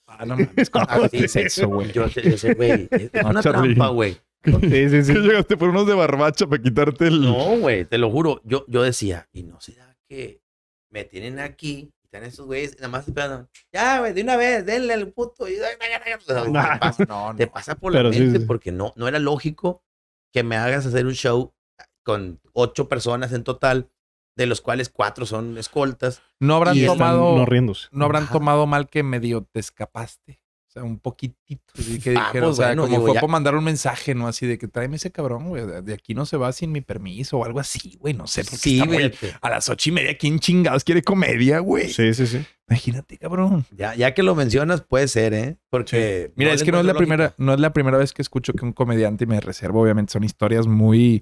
Ah, 0.08 0.26
no 0.26 0.36
mames, 0.38 0.70
compadre, 0.70 1.10
¿qué 1.10 1.26
es 1.26 1.36
eso, 1.36 1.68
güey? 1.68 1.92
Yo, 1.92 2.08
sé, 2.10 2.54
güey, 2.54 2.88
es 2.92 3.12
No, 3.14 3.30
una 3.30 3.42
trampa, 3.42 3.88
güey. 3.90 4.18
Sí, 4.44 4.90
sí, 4.90 5.04
sí. 5.04 5.14
llegaste 5.14 5.58
por 5.58 5.70
unos 5.70 5.88
de 5.88 5.94
barbacha 5.94 6.48
para 6.48 6.62
quitarte 6.62 7.08
el... 7.08 7.22
No, 7.22 7.58
güey, 7.60 7.86
te 7.86 7.98
lo 7.98 8.10
juro. 8.10 8.42
Yo, 8.44 8.66
yo 8.68 8.82
decía, 8.84 9.28
y 9.34 9.44
no 9.44 9.60
será 9.62 9.96
que 10.08 10.42
me 10.90 11.04
tienen 11.06 11.40
aquí, 11.40 11.94
y 12.02 12.06
están 12.06 12.24
esos 12.24 12.46
güeyes, 12.46 12.76
nada 12.78 12.90
más 12.90 13.08
esperando. 13.08 13.48
Ya, 13.72 14.00
güey, 14.00 14.14
de 14.14 14.22
una 14.24 14.36
vez, 14.36 14.66
denle 14.66 14.94
al 14.94 15.08
puto. 15.14 15.48
Y, 15.48 15.54
te, 15.54 16.78
pasa, 16.80 17.06
no, 17.06 17.36
te 17.36 17.48
pasa 17.48 17.76
por 17.76 17.94
la 17.94 18.00
Pero 18.00 18.10
mente 18.10 18.40
sí. 18.40 18.46
porque 18.46 18.72
no, 18.72 18.94
no 18.96 19.08
era 19.08 19.20
lógico 19.20 19.84
que 20.34 20.44
me 20.44 20.58
hagas 20.58 20.86
hacer 20.86 21.06
un 21.06 21.14
show 21.14 21.54
con 22.04 22.42
ocho 22.54 22.90
personas 22.90 23.32
en 23.32 23.44
total, 23.44 23.90
de 24.36 24.48
los 24.48 24.60
cuales 24.62 24.90
cuatro 24.90 25.26
son 25.26 25.58
escoltas. 25.58 26.22
No 26.40 26.56
habrán 26.56 26.76
Y 26.76 26.82
Están 26.82 26.98
tomado... 26.98 27.38
no 27.38 27.46
riéndose. 27.46 27.88
no 27.92 28.06
habrán 28.06 28.24
Ajá. 28.24 28.34
tomado 28.34 28.66
mal 28.66 28.90
que 28.90 29.04
medio 29.04 29.48
te 29.50 29.60
escapaste. 29.60 30.41
O 30.72 30.74
sea, 30.74 30.84
un 30.86 31.00
poquitito. 31.00 31.74
Así 31.78 32.00
que 32.00 32.12
Ah, 32.12 32.28
dijeron, 32.28 32.32
pues 32.32 32.44
o 32.52 32.54
sea, 32.56 32.68
bueno, 32.68 32.84
como 32.84 32.94
digo, 32.96 33.06
fue 33.08 33.14
ya- 33.16 33.20
para 33.20 33.32
mandar 33.32 33.56
un 33.56 33.64
mensaje, 33.66 34.16
¿no? 34.16 34.26
Así 34.30 34.48
de 34.48 34.58
que 34.58 34.70
tráeme 34.70 34.96
ese 34.96 35.12
cabrón, 35.12 35.50
güey. 35.50 35.66
De 35.84 35.94
aquí 35.94 36.14
no 36.14 36.26
se 36.26 36.38
va 36.38 36.50
sin 36.54 36.72
mi 36.72 36.80
permiso 36.80 37.40
o 37.40 37.44
algo 37.44 37.60
así, 37.60 37.98
güey. 38.00 38.14
No 38.14 38.26
sé. 38.26 38.46
porque 38.46 38.56
Sí, 38.58 38.80
está 38.80 38.86
muy- 38.86 39.10
fíjate. 39.10 39.34
A 39.42 39.50
las 39.50 39.68
ocho 39.68 39.90
y 39.90 39.92
media, 39.92 40.18
¿quién 40.18 40.40
chingados 40.40 40.86
quiere 40.86 41.02
comedia, 41.02 41.60
güey? 41.60 41.90
Sí, 41.90 42.14
sí, 42.14 42.26
sí. 42.26 42.46
Imagínate, 42.70 43.18
cabrón. 43.18 43.66
Ya, 43.76 43.96
ya 43.96 44.14
que 44.14 44.24
lo 44.24 44.34
mencionas, 44.34 44.80
puede 44.82 45.10
ser, 45.10 45.34
¿eh? 45.34 45.58
Porque. 45.70 46.32
Mira, 46.38 46.54
es 46.54 46.64
que 46.64 46.72
no 46.72 46.80
es 46.80 46.86
la 46.86 46.94
primera, 46.94 47.34
no 47.38 47.54
es 47.54 47.60
la 47.60 47.74
primera 47.74 47.98
vez 47.98 48.14
que 48.14 48.22
escucho 48.22 48.54
que 48.54 48.64
un 48.64 48.72
comediante 48.72 49.26
y 49.26 49.28
me 49.28 49.42
reservo. 49.42 49.82
Obviamente 49.82 50.14
son 50.14 50.24
historias 50.24 50.68
muy. 50.68 51.22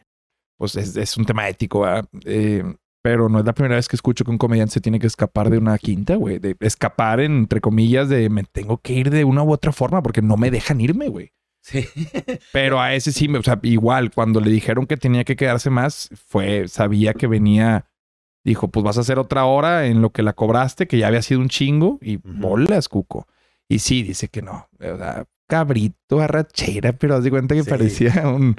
Pues 0.61 0.75
es, 0.75 0.95
es 0.95 1.17
un 1.17 1.25
tema 1.25 1.49
ético, 1.49 1.79
¿verdad? 1.79 2.05
Eh, 2.23 2.63
pero 3.01 3.29
no 3.29 3.39
es 3.39 3.45
la 3.45 3.53
primera 3.53 3.77
vez 3.77 3.87
que 3.87 3.95
escucho 3.95 4.23
que 4.23 4.29
un 4.29 4.37
comediante 4.37 4.75
se 4.75 4.79
tiene 4.79 4.99
que 4.99 5.07
escapar 5.07 5.49
de 5.49 5.57
una 5.57 5.75
quinta, 5.79 6.17
güey. 6.17 6.37
De 6.37 6.55
escapar, 6.59 7.19
entre 7.19 7.61
comillas, 7.61 8.09
de 8.09 8.29
me 8.29 8.43
tengo 8.43 8.77
que 8.77 8.93
ir 8.93 9.09
de 9.09 9.23
una 9.23 9.41
u 9.41 9.51
otra 9.51 9.71
forma 9.71 10.03
porque 10.03 10.21
no 10.21 10.37
me 10.37 10.51
dejan 10.51 10.79
irme, 10.79 11.07
güey. 11.07 11.31
Sí. 11.63 11.87
Pero 12.53 12.79
a 12.79 12.93
ese 12.93 13.11
sí, 13.11 13.27
o 13.27 13.41
sea, 13.41 13.59
igual, 13.63 14.11
cuando 14.11 14.39
le 14.39 14.51
dijeron 14.51 14.85
que 14.85 14.97
tenía 14.97 15.23
que 15.23 15.35
quedarse 15.35 15.71
más, 15.71 16.09
fue, 16.27 16.67
sabía 16.67 17.15
que 17.15 17.25
venía, 17.25 17.87
dijo, 18.43 18.67
pues 18.67 18.83
vas 18.83 18.99
a 18.99 19.01
hacer 19.01 19.17
otra 19.17 19.45
hora 19.45 19.87
en 19.87 20.03
lo 20.03 20.11
que 20.11 20.21
la 20.21 20.33
cobraste, 20.33 20.87
que 20.87 20.99
ya 20.99 21.07
había 21.07 21.23
sido 21.23 21.39
un 21.39 21.49
chingo, 21.49 21.97
y 22.03 22.17
bolas, 22.17 22.87
cuco. 22.87 23.27
Y 23.67 23.79
sí, 23.79 24.03
dice 24.03 24.27
que 24.27 24.43
no, 24.43 24.69
o 24.79 24.97
sea, 24.97 25.25
cabrito, 25.47 26.21
arrachera, 26.21 26.93
pero 26.93 27.15
haz 27.15 27.23
de 27.23 27.31
cuenta 27.31 27.55
que 27.55 27.63
Sí. 27.63 27.69
parecía 27.71 28.27
un 28.27 28.55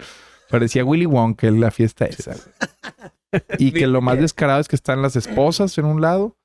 Parecía 0.52 0.84
Willy 0.84 1.06
Wonka 1.06 1.48
en 1.48 1.60
la 1.60 1.70
fiesta 1.72 2.04
esa. 2.06 2.36
Y 3.58 3.72
que 3.72 3.86
lo 3.86 4.02
más 4.02 4.18
descarado 4.20 4.60
es 4.60 4.68
que 4.68 4.76
están 4.76 5.00
las 5.00 5.16
esposas 5.16 5.78
en 5.78 5.86
un 5.86 6.02
lado 6.02 6.36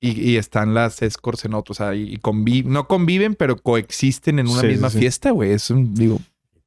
y, 0.00 0.12
y 0.20 0.36
están 0.36 0.72
las 0.72 1.02
escorts 1.02 1.44
en 1.46 1.54
otro. 1.54 1.72
O 1.72 1.74
sea, 1.74 1.96
y, 1.96 2.14
y 2.14 2.18
convi- 2.18 2.64
no 2.64 2.86
conviven, 2.86 3.34
pero 3.34 3.56
coexisten 3.56 4.38
en 4.38 4.46
una 4.46 4.60
Sí, 4.60 4.66
misma 4.68 4.88
sí, 4.90 5.00
fiesta, 5.00 5.32
güey. 5.32 5.50
Es 5.50 5.68
un, 5.68 5.94
digo, 5.94 6.20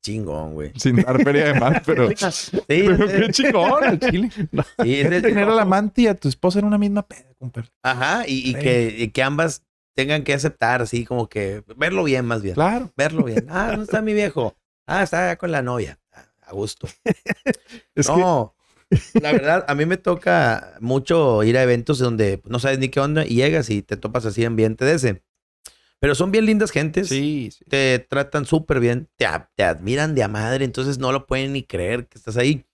Chingón, 0.04 0.56
güey. 0.56 0.74
sin 0.76 0.98
dar 0.98 1.24
feria 1.24 1.54
de 1.54 1.60
más, 1.60 1.82
pero... 1.86 2.10
Sí, 2.18 2.52
pero 2.68 3.08
qué 3.08 3.28
chingón, 3.32 3.82
al 3.86 3.98
chile. 4.00 4.30
sí, 4.30 4.96
es 5.00 5.10
el- 5.10 5.22
Tener 5.22 5.48
al 5.48 5.60
amante 5.60 6.02
y 6.02 6.08
a 6.08 6.16
tu 6.16 6.28
esposa 6.28 6.60
en 6.60 6.66
una 6.66 6.78
misma 6.78 7.04
peda, 7.08 7.34
compadre. 7.38 7.70
Ajá, 7.82 8.28
y, 8.28 8.50
y 8.50 8.54
que, 8.56 8.94
y 8.98 9.08
que 9.10 9.24
ambas 9.24 9.64
tengan 9.96 10.24
que 10.24 10.34
aceptar, 10.34 10.82
así 10.82 11.06
como 11.06 11.30
que 11.30 11.64
verlo 11.78 12.04
bien 12.04 12.26
más 12.26 12.42
bien. 12.42 12.56
Claro. 12.56 12.92
Verlo 12.98 13.24
bien. 13.24 13.46
Ah, 13.50 13.68
¿dónde 13.70 13.84
está 13.86 14.02
mi 14.02 14.14
viejo? 14.14 14.58
Ah, 14.86 15.04
está 15.04 15.24
allá 15.24 15.38
con 15.38 15.52
la 15.52 15.62
novia. 15.62 15.99
A 16.50 16.54
gusto. 16.54 16.88
Es 17.96 18.08
que- 18.08 18.16
no, 18.16 18.56
la 19.22 19.32
verdad, 19.34 19.66
a 19.68 19.76
mí 19.76 19.86
me 19.86 19.98
toca 19.98 20.76
mucho 20.80 21.44
ir 21.44 21.58
a 21.58 21.64
eventos 21.64 22.00
donde 22.00 22.42
no 22.46 22.60
sabes 22.60 22.80
ni 22.80 22.90
qué 22.90 23.00
onda 23.00 23.26
y 23.26 23.36
llegas 23.36 23.70
y 23.70 23.82
te 23.84 23.98
topas 23.98 24.26
así 24.26 24.44
ambiente 24.46 24.84
de 24.86 24.94
ese. 24.94 25.24
Pero 26.00 26.16
son 26.16 26.32
bien 26.32 26.46
lindas 26.46 26.72
gentes. 26.72 27.10
Sí, 27.10 27.50
sí. 27.52 27.66
Te 27.70 28.00
tratan 28.00 28.46
súper 28.46 28.80
bien, 28.80 29.10
te, 29.18 29.28
te 29.56 29.64
admiran 29.64 30.16
de 30.16 30.24
a 30.24 30.28
madre, 30.28 30.66
entonces 30.66 30.98
no 30.98 31.12
lo 31.12 31.28
pueden 31.28 31.54
ni 31.54 31.64
creer 31.64 32.08
que 32.08 32.18
estás 32.18 32.38
ahí. 32.38 32.66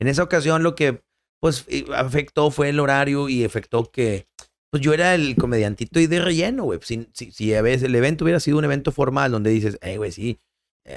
En 0.00 0.08
esa 0.08 0.22
ocasión 0.22 0.62
lo 0.62 0.74
que 0.74 1.02
pues 1.40 1.64
eh, 1.68 1.84
afectó 1.94 2.50
fue 2.50 2.70
el 2.70 2.80
horario 2.80 3.28
y 3.28 3.44
afectó 3.44 3.90
que 3.90 4.26
pues 4.70 4.82
yo 4.82 4.92
era 4.94 5.14
el 5.14 5.36
comediantito 5.36 6.00
y 6.00 6.06
de 6.06 6.20
relleno, 6.20 6.64
güey. 6.64 6.80
Si, 6.82 7.06
si, 7.12 7.32
si 7.32 7.54
a 7.54 7.62
veces 7.62 7.84
el 7.84 7.94
evento 7.94 8.24
hubiera 8.24 8.40
sido 8.40 8.58
un 8.58 8.64
evento 8.64 8.92
formal 8.92 9.30
donde 9.32 9.50
dices, 9.50 9.78
hey, 9.82 9.96
güey, 9.98 10.10
sí, 10.12 10.30
eh, 10.30 10.36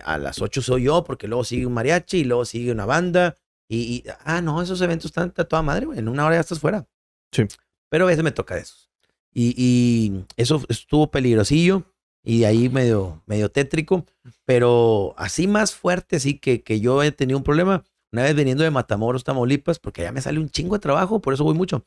a 0.03 0.17
las 0.17 0.41
8 0.41 0.61
soy 0.61 0.83
yo 0.83 1.03
porque 1.03 1.27
luego 1.27 1.43
sigue 1.43 1.65
un 1.65 1.73
mariachi 1.73 2.19
y 2.19 2.23
luego 2.25 2.45
sigue 2.45 2.71
una 2.71 2.85
banda. 2.85 3.35
Y, 3.67 3.77
y- 3.77 4.03
ah, 4.25 4.41
no, 4.41 4.61
esos 4.61 4.81
eventos 4.81 5.05
están 5.05 5.33
a 5.35 5.43
toda 5.43 5.61
madre, 5.61 5.85
güey. 5.87 5.99
En 5.99 6.07
una 6.09 6.25
hora 6.25 6.35
ya 6.35 6.41
estás 6.41 6.59
fuera. 6.59 6.85
Sí. 7.31 7.43
Pero 7.89 8.05
a 8.05 8.07
veces 8.07 8.23
me 8.23 8.31
toca 8.31 8.55
de 8.55 8.61
esos. 8.61 8.89
Y, 9.33 9.53
y 9.57 10.25
eso 10.37 10.61
estuvo 10.69 11.09
peligrosillo 11.09 11.83
y 12.23 12.43
ahí 12.43 12.69
medio, 12.69 13.21
medio 13.25 13.49
tétrico. 13.49 14.05
Pero 14.45 15.13
así 15.17 15.47
más 15.47 15.73
fuerte, 15.73 16.19
sí, 16.19 16.37
que, 16.39 16.61
que 16.63 16.79
yo 16.79 17.01
he 17.03 17.11
tenido 17.11 17.37
un 17.37 17.43
problema. 17.43 17.83
Una 18.11 18.23
vez 18.23 18.35
veniendo 18.35 18.63
de 18.63 18.69
Matamoros, 18.71 19.23
Tamaulipas, 19.23 19.79
porque 19.79 20.01
allá 20.01 20.11
me 20.11 20.21
sale 20.21 20.39
un 20.39 20.49
chingo 20.49 20.75
de 20.75 20.79
trabajo, 20.81 21.19
por 21.19 21.33
eso 21.33 21.43
voy 21.43 21.55
mucho. 21.55 21.85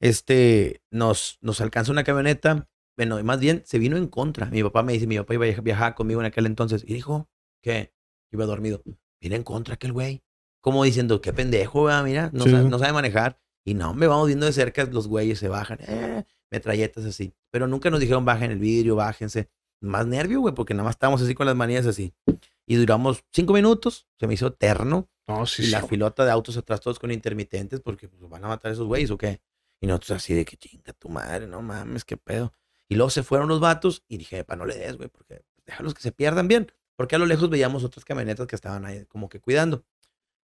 Este, 0.00 0.82
nos, 0.90 1.38
nos 1.40 1.60
alcanza 1.60 1.90
una 1.92 2.04
camioneta. 2.04 2.68
Bueno, 2.96 3.22
más 3.24 3.40
bien 3.40 3.62
se 3.66 3.78
vino 3.78 3.96
en 3.96 4.06
contra. 4.06 4.46
Mi 4.46 4.62
papá 4.62 4.82
me 4.82 4.92
dice, 4.92 5.06
mi 5.06 5.16
papá 5.16 5.34
iba 5.34 5.46
a 5.46 5.60
viajar 5.60 5.94
conmigo 5.94 6.20
en 6.20 6.26
aquel 6.26 6.46
entonces. 6.46 6.84
Y 6.86 6.94
dijo, 6.94 7.28
¿qué? 7.64 7.92
Iba 8.30 8.44
dormido. 8.44 8.82
Viene 9.20 9.36
en 9.36 9.42
contra 9.42 9.74
aquel 9.74 9.92
güey. 9.92 10.22
Como 10.60 10.84
diciendo, 10.84 11.20
qué 11.20 11.32
pendejo, 11.32 11.84
¿verdad? 11.84 12.04
mira, 12.04 12.30
no, 12.32 12.44
Sí, 12.44 12.50
sabe, 12.50 12.68
no 12.68 12.78
sabe 12.78 12.92
manejar. 12.92 13.40
Y 13.64 13.74
no, 13.74 13.94
me 13.94 14.06
vamos 14.06 14.26
viendo 14.26 14.44
de 14.46 14.52
cerca, 14.52 14.84
los 14.84 15.08
güeyes 15.08 15.38
se 15.38 15.48
bajan, 15.48 15.78
eh, 15.80 16.24
metralletas 16.50 17.06
así. 17.06 17.34
Pero 17.50 17.66
nunca 17.66 17.90
nos 17.90 18.00
dijeron, 18.00 18.24
bajen 18.24 18.50
el 18.50 18.58
vidrio, 18.58 18.96
bájense. 18.96 19.48
Más 19.80 20.06
nervio, 20.06 20.40
güey, 20.40 20.54
porque 20.54 20.74
nada 20.74 20.84
más 20.84 20.94
estábamos 20.94 21.22
así 21.22 21.34
con 21.34 21.46
las 21.46 21.56
manías 21.56 21.86
así. 21.86 22.12
Y 22.66 22.76
duramos 22.76 23.24
cinco 23.32 23.54
minutos, 23.54 24.06
se 24.18 24.26
me 24.26 24.34
hizo 24.34 24.48
eterno. 24.48 25.08
No, 25.26 25.46
sí, 25.46 25.62
y 25.62 25.66
sí. 25.66 25.70
la 25.70 25.82
filota 25.82 26.24
de 26.24 26.30
autos 26.30 26.56
atrás 26.58 26.80
todos 26.80 26.98
con 26.98 27.10
intermitentes 27.10 27.80
porque 27.80 28.08
pues, 28.08 28.28
van 28.28 28.44
a 28.44 28.48
matar 28.48 28.70
a 28.70 28.74
esos 28.74 28.86
güeyes 28.86 29.10
o 29.10 29.16
qué. 29.16 29.40
Y 29.80 29.86
nosotros 29.86 30.12
así 30.12 30.34
de 30.34 30.44
que 30.44 30.58
chinga 30.58 30.92
tu 30.92 31.08
madre, 31.08 31.46
no 31.46 31.62
mames, 31.62 32.04
qué 32.04 32.18
pedo. 32.18 32.52
Y 32.88 32.96
luego 32.96 33.08
se 33.08 33.22
fueron 33.22 33.48
los 33.48 33.60
vatos 33.60 34.02
y 34.06 34.18
dije, 34.18 34.44
pa, 34.44 34.56
no 34.56 34.66
le 34.66 34.76
des, 34.76 34.96
güey, 34.96 35.08
porque 35.08 35.42
pues, 35.54 35.64
déjalos 35.64 35.94
que 35.94 36.02
se 36.02 36.12
pierdan 36.12 36.48
bien. 36.48 36.70
Porque 36.96 37.16
a 37.16 37.18
lo 37.18 37.26
lejos 37.26 37.50
veíamos 37.50 37.84
otras 37.84 38.04
camionetas 38.04 38.46
que 38.46 38.56
estaban 38.56 38.84
ahí 38.84 39.04
como 39.06 39.28
que 39.28 39.40
cuidando. 39.40 39.84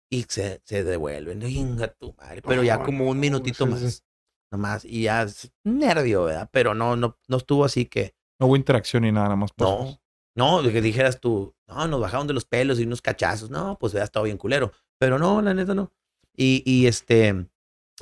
Y 0.09 0.23
se, 0.23 0.61
se 0.63 0.83
devuelven, 0.83 1.41
chinga 1.41 1.87
tu 1.87 2.13
madre. 2.13 2.41
Pero 2.41 2.63
ya 2.63 2.83
como 2.83 3.09
un 3.09 3.19
minutito 3.19 3.65
más. 3.65 4.03
Nomás. 4.51 4.85
Y 4.85 5.03
ya 5.03 5.23
es 5.23 5.51
nervio, 5.63 6.25
¿verdad? 6.25 6.49
Pero 6.51 6.73
no, 6.75 6.95
no, 6.95 7.17
no 7.27 7.37
estuvo 7.37 7.65
así 7.65 7.85
que, 7.85 8.15
No 8.39 8.47
hubo 8.47 8.55
interacción 8.55 9.03
ni 9.03 9.11
nada, 9.11 9.25
nada 9.25 9.35
más. 9.35 9.51
no, 9.57 9.99
no, 10.35 10.61
que 10.61 10.81
dijeras 10.81 11.19
tú, 11.19 11.55
no, 11.67 11.87
nos 11.87 12.01
bajaron 12.01 12.27
de 12.27 12.33
los 12.33 12.45
pelos 12.45 12.79
y 12.79 12.83
unos 12.83 13.01
cachazos. 13.01 13.49
No, 13.49 13.77
pues 13.79 13.93
hubiera 13.93 14.05
estado 14.05 14.25
bien 14.25 14.37
culero. 14.37 14.71
Pero 14.99 15.17
no, 15.17 15.41
la 15.41 15.53
neta 15.53 15.73
no. 15.73 15.91
Y, 16.35 16.61
y 16.65 16.87
este, 16.87 17.47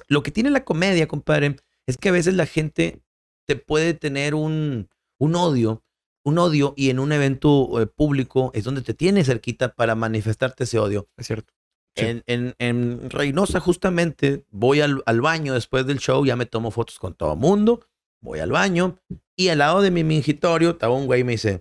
lo 0.07 0.23
que 0.23 0.31
tiene 0.31 0.49
la 0.49 0.65
comedia, 0.65 1.07
compadre, 1.07 1.55
es 1.85 1.97
que 1.97 2.09
a 2.09 2.13
veces 2.13 2.33
la 2.33 2.45
gente 2.45 3.01
te 3.45 3.55
puede 3.55 3.93
tener 3.93 4.35
un, 4.35 4.89
un 5.19 5.35
odio, 5.35 5.82
un 6.25 6.37
odio 6.37 6.73
y 6.77 6.89
en 6.89 6.99
un 6.99 7.11
evento 7.11 7.81
eh, 7.81 7.87
público 7.87 8.51
es 8.53 8.63
donde 8.63 8.81
te 8.81 8.93
tiene 8.93 9.23
cerquita 9.23 9.73
para 9.75 9.95
manifestarte 9.95 10.63
ese 10.63 10.79
odio. 10.79 11.09
Es 11.17 11.27
cierto. 11.27 11.53
Sí. 11.95 12.05
En, 12.05 12.23
en, 12.25 12.55
en 12.57 13.09
Reynosa, 13.09 13.59
justamente, 13.59 14.45
voy 14.49 14.81
al, 14.81 15.03
al 15.05 15.21
baño 15.21 15.53
después 15.53 15.85
del 15.85 15.99
show, 15.99 16.25
ya 16.25 16.35
me 16.35 16.45
tomo 16.47 16.71
fotos 16.71 16.97
con 16.97 17.13
todo 17.13 17.35
mundo, 17.35 17.85
voy 18.21 18.39
al 18.39 18.51
baño 18.51 18.97
y 19.35 19.49
al 19.49 19.59
lado 19.59 19.81
de 19.81 19.91
mi 19.91 20.03
mingitorio 20.03 20.71
estaba 20.71 20.95
un 20.95 21.05
güey 21.05 21.21
y 21.21 21.23
me 21.23 21.33
dice, 21.33 21.59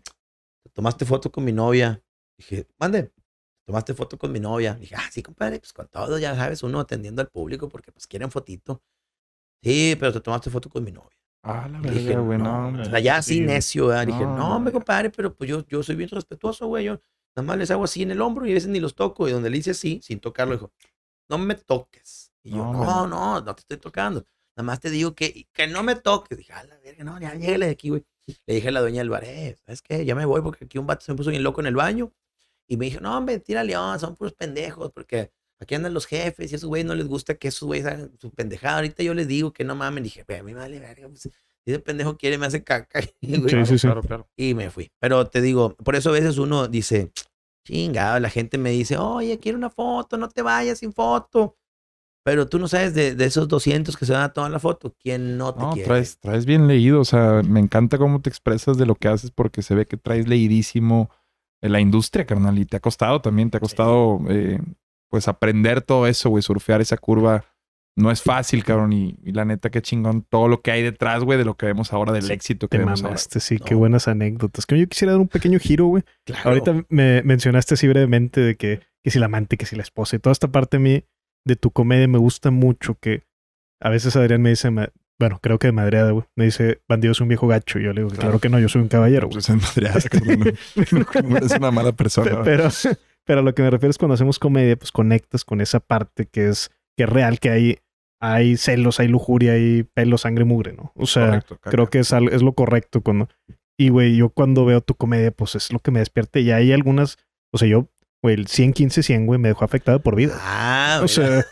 ¿te 0.63 0.71
tomaste 0.73 1.05
foto 1.05 1.31
con 1.31 1.45
mi 1.45 1.53
novia? 1.53 2.03
Dije, 2.39 2.67
mande, 2.79 3.13
¿tomaste 3.67 3.93
foto 3.93 4.17
con 4.17 4.33
mi 4.33 4.41
novia? 4.41 4.75
Dije, 4.75 4.95
ah, 4.97 5.09
sí, 5.11 5.23
compadre, 5.23 5.59
pues 5.59 5.73
con 5.73 5.89
todo, 5.89 6.19
ya 6.19 6.35
sabes, 6.35 6.63
uno 6.63 6.81
atendiendo 6.81 7.21
al 7.21 7.29
público 7.29 7.69
porque 7.69 7.93
pues 7.93 8.07
quieren 8.07 8.31
fotito. 8.31 8.83
Sí, 9.63 9.97
pero 10.01 10.13
te 10.13 10.21
tomaste 10.21 10.51
foto 10.51 10.71
con 10.71 10.83
mi 10.83 10.93
novia. 10.93 11.22
Ah, 11.43 11.69
la 11.69 11.81
dije, 11.81 12.05
verga, 12.07 12.21
güey, 12.21 12.39
no, 12.39 12.71
no. 12.71 12.83
o 12.83 12.85
sea, 12.85 13.23
sí. 13.23 13.41
necio, 13.41 13.89
¿verdad? 13.89 14.07
Dije, 14.07 14.21
No, 14.21 14.59
no. 14.61 14.73
compadre, 14.73 15.11
pero 15.11 15.35
pues 15.35 15.51
yo, 15.51 15.67
yo 15.67 15.83
soy 15.83 15.97
bien 15.97 16.09
respetuoso, 16.09 16.67
güey. 16.69 16.85
Yo 16.85 17.01
nada 17.35 17.47
más 17.47 17.59
les 17.59 17.71
hago 17.71 17.85
así 17.85 18.03
en 18.03 18.13
el 18.13 18.21
hombro 18.21 18.47
y 18.47 18.53
a 18.53 18.55
veces 18.55 18.69
ni 18.69 18.79
los 18.81 18.95
toco. 18.95 19.29
Y 19.29 19.33
donde 19.33 19.51
le 19.51 19.57
hice 19.59 19.73
así, 19.73 20.01
sin 20.03 20.21
tocarlo, 20.21 20.55
dijo, 20.55 20.73
no 21.29 21.39
me 21.39 21.55
toques. 21.57 22.33
Y 22.45 22.51
yo, 22.51 22.57
No, 22.59 22.73
no, 22.85 23.07
no, 23.09 23.41
no, 23.41 23.55
te 23.55 23.61
estoy 23.63 23.79
tocando. 23.79 24.25
Nada 24.57 24.65
más 24.67 24.81
te 24.81 24.91
digo 24.91 25.15
que, 25.15 25.49
que 25.53 25.67
no 25.67 25.83
me 25.83 25.97
toques. 25.97 26.39
Dije, 26.39 26.53
a 26.53 26.63
la 26.65 26.77
verga, 26.79 27.03
no, 27.05 27.19
ya 27.21 27.35
llégale 27.35 27.67
de 27.67 27.73
aquí, 27.73 27.89
güey. 27.89 28.05
Le 28.47 28.55
dije 28.55 28.69
a 28.69 28.73
la 28.73 28.81
dueña 28.81 28.99
del 29.01 29.11
bar, 29.11 29.25
eh, 29.25 29.57
¿sabes 29.67 29.83
qué? 29.83 30.05
Ya 30.05 30.15
me 30.15 30.25
voy 30.25 30.43
porque 30.43 30.65
aquí 30.67 30.79
un 30.79 30.87
vato 30.87 31.05
se 31.05 31.13
me 31.13 31.17
puso 31.17 31.31
bien 31.31 31.43
loco 31.43 31.61
en 31.61 31.67
el 31.67 31.75
baño. 31.75 32.13
Y 32.69 32.77
me 32.77 32.85
dijo, 32.87 33.01
no, 33.01 33.17
hombre, 33.19 33.41
tira 33.41 33.65
león, 33.65 33.99
son 33.99 34.15
puros 34.15 34.33
pendejos, 34.35 34.93
porque 34.93 35.33
aquí 35.63 35.75
andan 35.75 35.95
los 35.95 36.07
jefes 36.07 36.51
y 36.51 36.55
a 36.55 36.57
esos 36.57 36.69
güeyes 36.69 36.87
no 36.87 36.95
les 36.95 37.07
gusta 37.09 37.35
que 37.35 37.49
esos 37.49 37.67
güeyes 37.67 37.87
hagan 37.87 38.11
su 38.19 38.31
pendejada. 38.31 38.77
Ahorita 38.77 39.03
yo 39.03 39.15
les 39.15 39.29
digo 39.29 39.53
que 39.53 39.65
no 39.65 39.75
mamen. 39.75 40.05
Dije, 40.05 40.25
"Güey, 40.27 40.41
a 40.41 40.43
mí 40.43 40.53
me 40.53 40.61
vale 40.61 40.79
verga. 40.81 41.09
Pues, 41.09 41.23
si 41.23 41.31
ese 41.71 41.79
pendejo 41.79 42.17
quiere, 42.17 42.39
me 42.39 42.47
hace 42.47 42.63
caca. 42.65 43.01
Y, 43.21 43.39
güey, 43.39 43.51
Sí, 43.51 43.67
sí, 43.67 43.79
sí. 43.79 43.87
Claro, 43.87 44.03
claro. 44.03 44.29
y 44.37 44.55
me 44.55 44.71
fui. 44.71 44.91
Pero 45.01 45.27
te 45.29 45.41
digo, 45.41 45.75
por 45.77 45.95
eso 45.97 46.11
a 46.11 46.13
veces 46.13 46.39
uno 46.39 46.69
dice, 46.69 47.13
chingado, 47.67 48.19
la 48.21 48.31
gente 48.31 48.59
me 48.59 48.71
dice, 48.71 48.97
oye, 48.99 49.39
quiero 49.39 49.59
una 49.59 49.71
foto, 49.71 50.17
no 50.17 50.29
te 50.29 50.43
vayas 50.43 50.79
sin 50.81 50.93
foto. 50.93 51.57
Pero 52.25 52.49
tú 52.49 52.59
no 52.61 52.69
sabes 52.69 52.95
de, 52.95 53.15
de 53.17 53.25
esos 53.25 53.49
200 53.49 53.97
que 53.97 54.07
se 54.07 54.13
van 54.13 54.23
a 54.23 54.33
tomar 54.33 54.51
la 54.53 54.61
foto, 54.61 54.95
¿quién 55.01 55.37
no 55.37 55.55
te 55.55 55.61
No, 55.61 55.73
quiere? 55.73 55.87
traes, 55.89 56.19
traes 56.21 56.47
bien 56.47 56.69
leído. 56.69 57.01
O 57.01 57.05
sea, 57.05 57.43
me 57.45 57.59
encanta 57.61 57.99
cómo 57.99 58.21
te 58.21 58.31
expresas 58.31 58.77
de 58.79 58.87
lo 58.87 58.95
que 58.95 59.09
haces 59.09 59.31
porque 59.33 59.63
se 59.63 59.75
ve 59.75 59.87
que 59.87 59.97
traes 59.97 60.29
leidísimo 60.29 61.11
en 61.61 61.73
la 61.73 61.81
industria, 61.81 62.25
carnal. 62.27 62.59
Y 62.59 62.65
te 62.65 62.77
ha 62.77 62.81
costado 62.81 63.21
también, 63.21 63.51
te 63.51 63.57
ha 63.57 63.61
costado 63.61 64.21
eh, 64.29 64.61
pues 65.13 65.29
aprender 65.29 65.83
todo 65.83 66.07
eso, 66.07 66.31
güey, 66.31 66.43
surfear 66.43 66.81
esa 66.81 66.97
curva. 66.97 67.45
No 67.95 68.11
es 68.11 68.23
fácil, 68.23 68.65
cabrón. 68.65 68.95
Y, 68.95 69.19
y 69.23 69.33
la 69.33 69.45
neta, 69.45 69.69
qué 69.69 69.83
chingón 69.83 70.23
todo 70.23 70.49
lo 70.49 70.63
que 70.63 70.71
hay 70.71 70.83
detrás, 70.83 71.23
güey, 71.23 71.37
de 71.39 71.45
lo 71.45 71.55
que 71.59 71.67
vemos 71.67 71.93
ahora, 71.93 72.11
del 72.11 72.23
Sí, 72.23 72.33
éxito 72.33 72.67
que 72.69 72.79
Te 72.79 72.85
vemos 72.85 73.01
ahora. 73.01 73.11
mamaste, 73.11 73.39
sí, 73.41 73.59
qué 73.59 73.75
buenas 73.75 74.09
anécdotas. 74.09 74.65
Que 74.65 74.79
yo 74.81 74.89
quisiera 74.89 75.13
dar 75.13 75.21
un 75.21 75.29
pequeño 75.29 75.59
giro, 75.59 75.85
güey. 75.85 76.03
Claro. 76.25 76.49
Ahorita 76.49 76.87
me 76.89 77.21
mencionaste 77.25 77.75
así 77.75 77.87
brevemente 77.87 78.41
de 78.41 78.57
que, 78.57 78.81
que 79.05 79.11
si 79.11 79.19
la 79.19 79.27
amante, 79.27 79.59
que 79.59 79.67
si 79.67 79.77
la 79.77 79.83
esposa 79.83 80.17
y 80.17 80.21
toda 80.21 80.33
esta 80.33 80.49
parte 80.49 80.79
a 80.79 80.81
mí 80.81 81.05
de 81.45 81.57
tu 81.57 81.71
comedia 81.71 82.09
me 82.09 82.17
gusta 82.17 82.51
mucho 82.51 82.95
que 82.99 83.25
a 83.83 83.91
veces 83.91 84.17
Adrián 84.17 84.41
me 84.41 84.49
dice, 84.49 84.71
bueno, 85.19 85.39
creo 85.43 85.59
que 85.59 85.67
de 85.67 85.73
madreada, 85.73 86.13
güey, 86.13 86.25
me 86.35 86.47
dice, 86.47 86.81
bandido 86.89 87.13
es 87.13 87.21
un 87.21 87.29
viejo 87.29 87.47
gacho. 87.47 87.79
Y 87.79 87.83
yo 87.85 87.93
le 87.93 88.01
digo, 88.01 88.09
claro, 88.09 88.23
Claro. 88.23 88.39
que 88.41 88.49
no, 88.49 88.59
yo 88.59 88.71
soy 88.71 88.81
un 88.81 88.89
caballero, 88.89 89.27
güey. 89.29 89.35
Pues 89.35 89.51
es 89.51 89.57
madreada. 89.57 90.01
No, 91.23 91.37
es 91.47 91.53
una 91.53 91.71
mala 91.71 91.93
persona. 91.93 92.31
Pe- 92.31 92.45
Pero, 92.45 92.69
pero 93.25 93.41
a 93.41 93.43
lo 93.43 93.55
que 93.55 93.63
me 93.63 93.71
refiero 93.71 93.91
es 93.91 93.99
cuando 93.99 94.15
hacemos 94.15 94.39
comedia, 94.39 94.77
pues 94.77 94.93
conectas 94.93 95.45
con 95.45 95.61
esa 95.61 95.81
parte 95.81 96.27
que 96.27 96.49
es, 96.49 96.71
que 96.97 97.05
es 97.05 97.09
real, 97.09 97.41
que 97.41 97.51
hay, 97.51 97.79
hay 98.21 98.57
celos, 98.57 99.01
hay 99.01 99.09
lujuria, 99.09 99.53
hay 99.53 99.83
pelo, 99.83 100.19
sangre, 100.19 100.45
mugre, 100.45 100.73
¿no? 100.73 100.93
O 100.97 101.07
sea, 101.07 101.27
Correcto, 101.27 101.59
creo 101.63 101.87
que 101.89 101.99
es, 102.01 102.13
es 102.13 102.43
lo 102.43 102.53
correcto 102.53 103.01
cuando... 103.01 103.29
Y, 103.79 103.89
güey, 103.89 104.17
yo 104.17 104.29
cuando 104.29 104.65
veo 104.65 104.81
tu 104.81 104.95
comedia, 104.95 105.31
pues 105.31 105.55
es 105.55 105.73
lo 105.73 105.79
que 105.79 105.91
me 105.91 105.99
despierta. 105.99 106.39
Y 106.39 106.51
hay 106.53 106.73
algunas, 106.73 107.19
o 107.53 107.59
sea, 107.59 107.67
yo, 107.67 107.89
güey, 108.23 108.37
el 108.37 108.47
100, 108.47 108.75
15, 108.75 109.03
100, 109.03 109.27
güey, 109.27 109.41
me 109.41 109.49
dejó 109.49 109.65
afectado 109.65 109.99
por 110.01 110.15
vida. 110.15 110.37
Ah, 110.39 111.01
o 111.03 111.03
mira. 111.03 111.09
sea... 111.09 111.47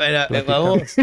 Mira, 0.00 0.26
eh, 0.30 0.44
vamos. 0.46 0.94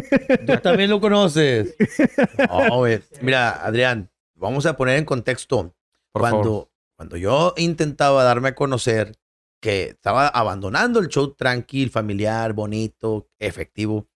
Tú 0.45 0.57
también 0.61 0.89
lo 0.89 0.99
conoces. 0.99 1.75
No, 2.49 2.77
güey. 2.79 3.01
Mira, 3.21 3.65
Adrián, 3.65 4.09
vamos 4.35 4.65
a 4.65 4.75
poner 4.75 4.97
en 4.97 5.05
contexto. 5.05 5.75
Por 6.11 6.21
cuando, 6.21 6.43
favor. 6.43 6.68
Cuando 6.99 7.15
yo 7.15 7.53
intentaba 7.55 8.25
darme 8.25 8.49
a 8.49 8.55
conocer 8.55 9.17
que 9.61 9.83
estaba 9.83 10.27
abandonando 10.27 10.99
el 10.99 11.07
show 11.07 11.33
tranquil, 11.33 11.91
familiar, 11.91 12.51
bonito, 12.51 13.29
efectivo, 13.39 14.09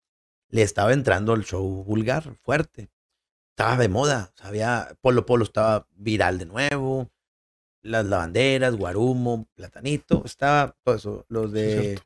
le 0.49 0.63
estaba 0.63 0.91
entrando 0.91 1.31
al 1.31 1.45
show 1.45 1.63
vulgar, 1.85 2.35
fuerte. 2.41 2.91
Estaba 3.51 3.77
de 3.77 3.87
moda. 3.87 4.33
Sabía, 4.35 4.97
Polo 4.99 5.25
Polo 5.25 5.45
estaba 5.45 5.87
viral 5.95 6.37
de 6.39 6.45
nuevo. 6.45 7.09
las 7.83 8.05
lavanderas, 8.05 8.75
Guarumo, 8.75 9.47
Platanito, 9.55 10.21
estaba 10.25 10.75
todo 10.83 10.95
eso, 10.95 11.25
los 11.29 11.53
de. 11.53 12.01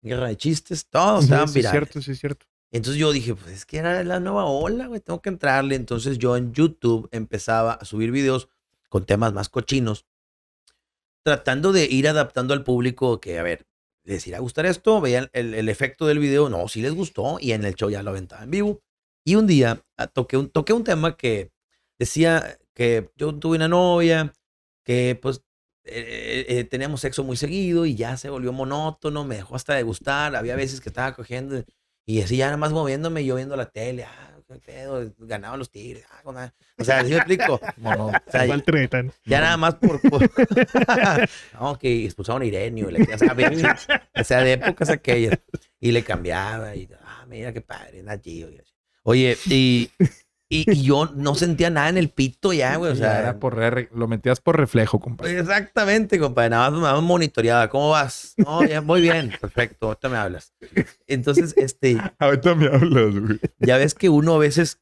Guerra 0.00 0.28
de 0.28 0.38
Chistes, 0.38 0.88
todos 0.88 1.24
estaban 1.24 1.46
sí, 1.46 1.58
es 1.58 1.66
virales. 1.66 1.72
cierto, 1.72 2.00
sí, 2.00 2.12
es 2.12 2.20
cierto. 2.20 2.46
Entonces 2.70 2.98
yo 2.98 3.12
dije, 3.12 3.34
pues 3.34 3.52
es 3.52 3.66
que 3.66 3.76
era 3.76 4.02
la 4.02 4.18
nueva 4.18 4.46
ola, 4.46 4.86
güey, 4.86 5.02
tengo 5.02 5.20
que 5.20 5.28
entrarle. 5.28 5.74
Entonces 5.74 6.16
yo 6.16 6.38
en 6.38 6.54
YouTube 6.54 7.10
empezaba 7.12 7.74
a 7.74 7.84
subir 7.84 8.10
videos 8.10 8.48
con 8.88 9.04
temas 9.04 9.34
más 9.34 9.50
cochinos, 9.50 10.06
tratando 11.24 11.72
de 11.72 11.84
ir 11.86 12.08
adaptando 12.08 12.54
al 12.54 12.64
público 12.64 13.20
que, 13.20 13.38
a 13.38 13.42
ver, 13.42 13.66
les 14.04 14.26
irá 14.26 14.38
a 14.38 14.40
gustar 14.40 14.66
esto, 14.66 15.00
veían 15.00 15.30
el, 15.32 15.54
el 15.54 15.68
efecto 15.68 16.06
del 16.06 16.18
video, 16.18 16.48
no, 16.48 16.66
sí 16.68 16.82
les 16.82 16.94
gustó, 16.94 17.38
y 17.40 17.52
en 17.52 17.64
el 17.64 17.74
show 17.74 17.90
ya 17.90 18.02
lo 18.02 18.10
aventaba 18.10 18.42
en 18.42 18.50
vivo. 18.50 18.80
Y 19.24 19.36
un 19.36 19.46
día 19.46 19.84
ah, 19.96 20.08
toqué 20.08 20.36
un, 20.36 20.50
toqué 20.50 20.72
un 20.72 20.84
tema 20.84 21.16
que 21.16 21.52
decía 21.98 22.58
que 22.74 23.10
yo 23.16 23.34
tuve 23.38 23.56
una 23.56 23.68
novia, 23.68 24.32
que 24.84 25.18
pues 25.20 25.42
eh, 25.84 26.46
eh, 26.48 26.64
teníamos 26.64 27.00
sexo 27.00 27.24
muy 27.24 27.36
seguido 27.36 27.86
y 27.86 27.94
ya 27.94 28.16
se 28.16 28.30
volvió 28.30 28.52
monótono, 28.52 29.24
me 29.24 29.36
dejó 29.36 29.56
hasta 29.56 29.74
de 29.74 29.82
gustar, 29.84 30.34
había 30.36 30.56
veces 30.56 30.80
que 30.80 30.88
estaba 30.88 31.14
cogiendo 31.14 31.64
y 32.06 32.22
así 32.22 32.36
ya 32.36 32.46
nada 32.46 32.56
más 32.56 32.72
moviéndome 32.72 33.22
y 33.22 33.26
yo 33.26 33.36
viendo 33.36 33.56
la 33.56 33.70
tele, 33.70 34.04
ah, 34.04 34.41
pedo, 34.60 35.12
ganaban 35.18 35.58
los 35.58 35.70
tigres, 35.70 36.04
ah, 36.10 36.20
o 36.78 36.84
sea, 36.84 37.04
¿sí 37.04 37.10
me 37.10 37.16
explico? 37.16 37.60
O 38.26 38.30
sea, 38.30 38.46
ya 39.24 39.40
nada 39.40 39.56
más 39.56 39.74
por. 39.76 40.00
por- 40.00 40.22
no, 41.60 41.78
que 41.78 42.04
expulsaron 42.04 42.42
a 42.42 42.44
Irenio. 42.44 42.90
y 42.90 42.92
le- 42.92 43.14
o 43.14 43.18
sea, 43.18 43.34
bien, 43.34 43.54
o 44.14 44.24
sea, 44.24 44.42
de 44.42 44.52
épocas 44.52 44.88
aquellas. 44.90 45.38
Y 45.80 45.92
le 45.92 46.02
cambiaba. 46.04 46.74
Y, 46.76 46.88
ah, 47.04 47.24
mira 47.28 47.52
qué 47.52 47.60
padre, 47.60 48.02
así. 48.60 48.72
Oye, 49.04 49.36
y, 49.46 49.90
y, 50.54 50.70
y 50.70 50.82
yo 50.82 51.10
no 51.14 51.34
sentía 51.34 51.70
nada 51.70 51.88
en 51.88 51.96
el 51.96 52.08
pito 52.08 52.52
ya, 52.52 52.76
güey. 52.76 52.92
O 52.92 52.96
sea, 52.96 53.18
era 53.20 53.38
por 53.38 53.56
re- 53.56 53.88
lo 53.94 54.06
metías 54.08 54.40
por 54.40 54.56
reflejo, 54.58 55.00
compadre. 55.00 55.38
Exactamente, 55.38 56.18
compadre. 56.18 56.50
Nada 56.50 56.70
más, 56.70 56.80
nada 56.80 56.92
más 56.94 57.02
monitoreaba. 57.02 57.68
¿Cómo 57.68 57.90
vas? 57.90 58.34
No, 58.36 58.64
ya, 58.64 58.80
muy 58.80 59.00
bien. 59.00 59.32
Perfecto. 59.40 59.86
Ahorita 59.86 60.08
me 60.08 60.16
hablas. 60.18 60.52
Entonces, 61.06 61.54
este, 61.56 61.96
Ahorita 62.18 62.54
me 62.54 62.66
hablas, 62.66 63.14
güey. 63.18 63.40
ya 63.60 63.76
ves 63.78 63.94
que 63.94 64.08
uno 64.08 64.34
a 64.34 64.38
veces 64.38 64.78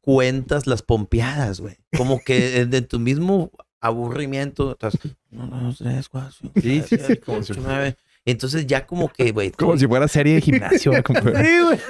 cuentas 0.00 0.66
las 0.66 0.82
pompeadas, 0.82 1.60
güey. 1.60 1.76
Como 1.96 2.20
que 2.24 2.66
de 2.66 2.82
tu 2.82 2.98
mismo 2.98 3.50
aburrimiento. 3.80 4.72
Estás, 4.72 4.98
uno, 5.30 5.46
dos, 5.62 5.78
tres, 5.78 6.08
cuatro, 6.08 6.32
cinco, 6.40 6.60
Sí, 6.60 6.82
sí, 6.88 6.98
sí, 6.98 7.16
como 7.18 7.42
si-. 7.42 7.52
Entonces 8.24 8.66
ya 8.66 8.86
como 8.86 9.08
que, 9.12 9.32
güey. 9.32 9.50
Como 9.58 9.76
si 9.76 9.86
fuera 9.86 10.06
serie 10.08 10.34
de 10.34 10.40
gimnasio. 10.42 10.92
Sí, 10.92 11.02
güey. 11.60 11.80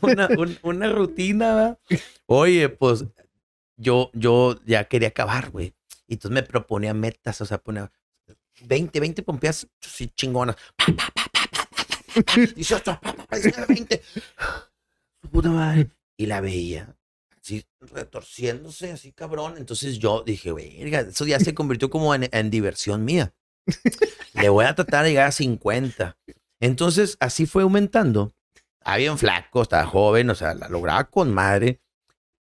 Una, 0.00 0.28
un- 0.36 0.58
una 0.62 0.90
rutina, 0.90 1.54
¿verdad? 1.54 1.78
Oye, 2.26 2.68
pues 2.68 3.04
yo, 3.76 4.10
yo 4.14 4.58
ya 4.66 4.84
quería 4.84 5.08
acabar, 5.08 5.50
güey. 5.50 5.74
Y 6.06 6.14
entonces 6.14 6.34
me 6.34 6.42
proponía 6.42 6.92
metas, 6.94 7.40
o 7.40 7.46
sea, 7.46 7.58
ponía 7.58 7.90
20, 8.62 9.00
20 9.00 9.22
pompeadas 9.22 9.66
sí, 9.80 10.08
chingonas. 10.14 10.56
Pa, 10.76 10.86
pa, 10.86 11.10
pa, 11.14 11.24
pa, 11.32 11.42
pa, 11.52 11.64
pa, 12.14 12.22
pa, 12.24 12.46
18, 12.54 12.84
pa, 12.84 13.00
pa, 13.00 13.12
pa, 13.26 13.36
19, 13.36 13.66
20. 13.74 14.02
Su 15.22 15.28
puta 15.30 15.50
madre. 15.50 15.88
Y 16.16 16.26
la 16.26 16.40
veía 16.40 16.94
así 17.40 17.64
retorciéndose, 17.80 18.92
así 18.92 19.12
cabrón. 19.12 19.54
Entonces 19.58 19.98
yo 19.98 20.22
dije, 20.24 20.52
verga, 20.52 21.00
eso 21.00 21.26
ya 21.26 21.38
se 21.40 21.54
convirtió 21.54 21.90
como 21.90 22.14
en, 22.14 22.28
en 22.32 22.50
diversión 22.50 23.04
mía. 23.04 23.32
Le 24.34 24.48
voy 24.48 24.64
a 24.64 24.74
tratar 24.74 25.04
de 25.04 25.10
llegar 25.10 25.28
a 25.28 25.32
50. 25.32 26.16
Entonces 26.60 27.16
así 27.20 27.46
fue 27.46 27.62
aumentando. 27.62 28.32
Estaba 28.78 28.96
bien 28.96 29.18
flaco, 29.18 29.62
estaba 29.62 29.86
joven, 29.86 30.30
o 30.30 30.34
sea, 30.34 30.54
la 30.54 30.68
lograba 30.68 31.04
con 31.04 31.32
madre. 31.32 31.80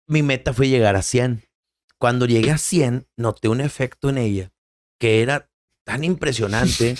Mi 0.07 0.23
meta 0.23 0.53
fue 0.53 0.69
llegar 0.69 0.95
a 0.95 1.01
100. 1.01 1.43
Cuando 1.97 2.25
llegué 2.25 2.51
a 2.51 2.57
100, 2.57 3.07
noté 3.17 3.47
un 3.47 3.61
efecto 3.61 4.09
en 4.09 4.17
ella 4.17 4.51
que 4.99 5.21
era 5.21 5.49
tan 5.83 6.03
impresionante. 6.03 6.95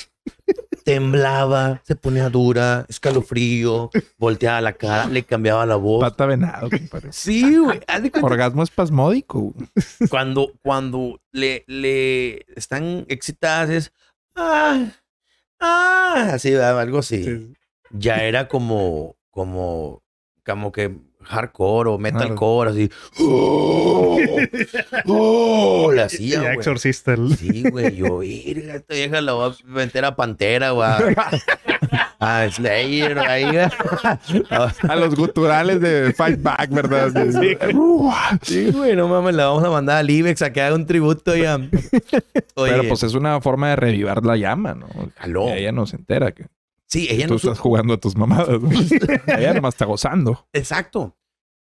Temblaba, 0.84 1.82
se 1.84 1.96
ponía 1.96 2.30
dura, 2.30 2.86
escalofrío, 2.90 3.90
volteaba 4.18 4.62
la 4.62 4.74
cara, 4.74 5.08
le 5.08 5.24
cambiaba 5.24 5.66
la 5.66 5.76
voz. 5.76 6.02
Pata 6.02 6.26
venado, 6.26 6.70
compadre. 6.70 7.10
Sí, 7.12 7.58
güey. 7.58 7.80
Orgasmo 8.22 8.64
espasmódico. 8.64 9.54
cuando, 10.10 10.54
cuando 10.62 11.20
le, 11.32 11.64
le 11.68 12.46
están 12.56 13.06
excitadas 13.08 13.70
es 13.70 13.94
ah, 14.36 14.88
ah, 15.60 16.32
así, 16.34 16.54
algo 16.56 17.00
así. 17.00 17.54
Ya 17.92 18.24
era 18.24 18.48
como, 18.48 19.16
como, 19.30 20.02
como 20.46 20.72
que 20.72 20.96
hardcore 21.24 21.90
o 21.92 21.98
metalcore, 21.98 22.72
así. 22.72 22.90
¡Oh! 23.20 24.20
¡Oh! 25.08 25.92
La 25.94 26.04
hacía, 26.06 26.42
güey. 26.42 26.56
exorcista. 26.56 27.14
el- 27.14 27.36
Sí, 27.38 27.64
güey, 27.70 27.96
yo, 27.96 28.20
virga, 28.20 28.76
esta 28.76 28.94
vieja 28.94 29.22
la 29.22 29.34
voy 29.34 29.52
a 29.52 29.68
meter 29.68 30.06
a 30.06 30.16
Pantera, 30.16 30.72
güey. 30.72 30.90
A 32.24 32.48
Slayer, 32.52 33.18
ahí. 33.18 33.46
A 34.88 34.96
los 34.96 35.16
guturales 35.16 35.82
de 35.82 36.14
Fight 36.16 36.40
Back, 36.40 36.70
¿verdad? 36.70 37.12
Sí. 37.42 37.58
Sí, 38.44 38.72
güey, 38.72 38.96
no 38.96 39.08
mames, 39.08 39.34
la 39.34 39.48
vamos 39.48 39.64
a 39.64 39.72
mandar 39.72 39.98
al 39.98 40.10
IBEX 40.10 40.44
a 40.44 40.54
que 40.54 40.62
haga 40.62 40.76
un 40.76 40.86
tributo 40.86 41.36
ya. 41.36 41.56
Oye, 42.56 42.72
Pero 42.74 42.84
pues 42.88 43.02
es 43.02 43.16
una 43.16 43.42
forma 43.42 43.70
de 43.72 43.76
revivar 43.76 44.24
la 44.24 44.38
llama, 44.38 44.76
¿no? 44.76 44.88
Aló. 45.18 45.48
Y 45.50 45.54
ella 45.62 45.72
no 45.72 45.88
se 45.88 45.96
entera 45.96 46.32
que 46.32 46.46
sí, 46.92 47.08
ella 47.10 47.26
tú 47.28 47.34
no 47.34 47.38
estás 47.38 47.60
jugando 47.60 47.94
a 47.94 47.98
tus 48.00 48.16
mamadas. 48.16 48.62
¿no? 48.62 48.70
ella 49.38 49.54
nomás 49.54 49.74
está 49.76 49.86
gozando. 49.86 50.48
Exacto. 50.54 51.18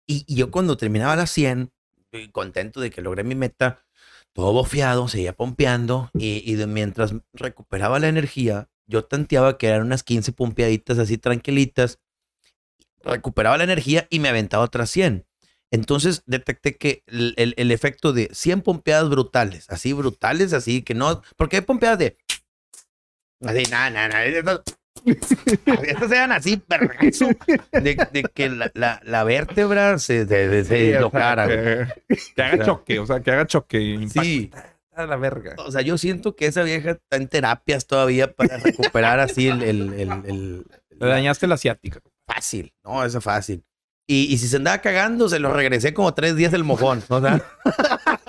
Y, 0.07 0.23
y 0.27 0.36
yo 0.36 0.49
cuando 0.51 0.75
terminaba 0.75 1.15
las 1.15 1.30
100, 1.32 1.71
eh, 2.11 2.30
contento 2.32 2.82
de 2.82 2.89
que 2.89 3.01
logré 3.01 3.23
mi 3.23 3.36
meta, 3.36 3.86
todo 4.34 4.51
bofeado, 4.53 5.07
seguía 5.07 5.34
pompeando 5.34 6.09
y, 6.13 6.41
y 6.51 6.55
de 6.55 6.65
mientras 6.67 7.13
recuperaba 7.34 7.99
la 7.99 8.07
energía, 8.07 8.69
yo 8.88 9.05
tanteaba 9.05 9.57
que 9.57 9.67
eran 9.67 9.84
unas 9.84 10.03
15 10.03 10.32
pompeaditas 10.32 10.97
así 10.97 11.17
tranquilitas, 11.17 11.99
recuperaba 13.03 13.57
la 13.57 13.63
energía 13.63 14.07
y 14.09 14.19
me 14.19 14.30
aventaba 14.30 14.63
otras 14.63 14.89
100. 14.89 15.25
Entonces 15.71 16.23
detecté 16.25 16.77
que 16.77 17.03
el, 17.05 17.36
el- 17.38 17.53
el 17.57 17.71
efecto 17.71 18.11
de 18.13 18.30
100 18.34 18.61
pompeadas 18.61 19.09
brutales, 19.09 19.69
así 19.69 19.93
brutales, 19.93 20.53
así 20.53 20.82
que 20.82 20.95
no, 20.95 21.21
porque 21.38 21.57
hay 21.57 21.61
pompeadas 21.61 21.99
de... 21.99 22.17
Así, 23.41 23.63
nada, 23.71 23.89
nada, 23.89 24.09
nada. 24.43 24.63
Estas 25.84 26.12
eran 26.12 26.32
así, 26.32 26.62
vergazo, 26.68 27.28
de, 27.72 28.08
de 28.12 28.24
que 28.34 28.50
la, 28.50 28.72
la, 28.74 29.02
la 29.04 29.24
vértebra 29.24 29.97
se, 30.00 30.26
se, 30.28 30.64
se 30.64 30.64
Sí, 30.64 30.64
o 30.64 30.66
sea, 30.66 30.91
dislocara, 30.91 31.47
que, 31.47 31.88
que 32.36 32.41
haga 32.41 32.54
O 32.54 32.58
sea, 32.58 32.66
choque, 32.66 33.00
o 33.00 33.06
sea, 33.06 33.20
que 33.22 33.32
haga 33.32 33.47
choque. 33.47 34.08
Sí. 34.12 34.52
A 34.93 35.06
la 35.06 35.16
verga. 35.16 35.56
O 35.60 35.72
sea, 35.72 35.82
yo 35.82 35.97
siento 35.97 36.36
que 36.36 36.45
esa 36.47 36.64
vieja 36.64 36.91
está 36.91 37.16
en 37.18 37.28
terapias 37.28 37.88
todavía 37.88 38.34
para 38.34 38.58
recuperar 38.58 39.20
así 39.22 39.47
el, 39.47 39.64
el, 39.64 39.93
el, 39.93 40.12
el- 40.26 40.66
Le 41.00 41.08
dañaste 41.08 41.47
la 41.47 41.56
asiática. 41.56 42.02
fácil, 42.28 42.74
no, 42.84 43.06
eso 43.06 43.20
es 43.20 43.24
fácil. 43.24 43.64
Y, 44.06 44.24
y 44.34 44.38
si 44.39 44.47
se 44.47 44.58
andaba 44.58 44.80
cagando, 44.80 45.30
se 45.30 45.39
lo 45.39 45.54
regresé 45.54 45.93
como 45.93 46.14
tres 46.16 46.36
días 46.36 46.52
el 46.54 46.64
mojón. 46.64 47.02
O 47.10 47.22
sea, 47.22 47.41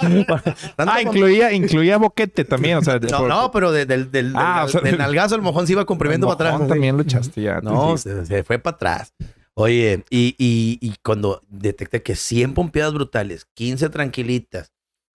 Ah, 0.78 1.03
incluía, 1.03 1.53
incluía 1.53 1.96
boquete 1.98 2.44
también, 2.44 2.78
o 2.78 2.82
sea, 2.82 2.98
no, 2.98 3.18
por- 3.18 3.28
no, 3.28 3.51
pero 3.51 3.72
de- 3.72 3.86
del, 3.86 4.11
del, 4.11 4.32
Ah, 4.36 4.61
del- 4.61 4.64
o 4.66 4.68
sea, 4.68 4.80
del 4.80 4.98
nalgazo 4.98 5.34
el 5.34 5.42
mojón 5.42 5.66
se 5.66 5.72
iba 5.74 5.84
comprimiendo 5.84 6.26
para 6.36 6.55
atrás. 6.55 6.68
también 6.68 6.96
lo 6.96 7.03
echaste 7.03 7.42
ya. 7.42 7.61
No, 7.61 7.96
sí. 7.96 8.05
se, 8.09 8.26
se 8.26 8.44
fue 8.44 8.59
para 8.59 8.74
atrás. 8.76 9.14
Oye, 9.55 10.05
y, 10.11 10.34
y, 10.38 10.78
y 10.80 10.94
cuando 11.03 11.42
detecté 11.48 12.03
que 12.03 12.14
100 12.16 12.55
pompeadas 12.55 12.94
brutales, 12.94 13.46
15 13.55 13.90
tranquilitas 13.90 14.72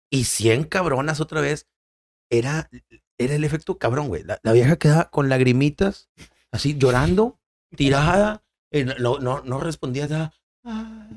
y 0.10 0.24
100 0.24 0.64
cabronas 0.64 1.20
otra 1.22 1.42
vez, 1.42 1.68
era, 2.32 2.70
era 3.18 3.36
el 3.36 3.44
efecto 3.44 3.78
cabrón, 3.78 4.08
güey. 4.08 4.24
La, 4.24 4.40
la 4.42 4.54
vieja 4.54 4.78
quedaba 4.78 5.10
con 5.12 5.30
lagrimitas, 5.30 6.10
así 6.52 6.76
llorando, 6.78 7.40
tirada, 7.76 8.44
no, 9.00 9.20
no, 9.20 9.42
no 9.44 9.60
respondía 9.60 10.08
nada. 10.08 10.34
Ah, 10.64 11.08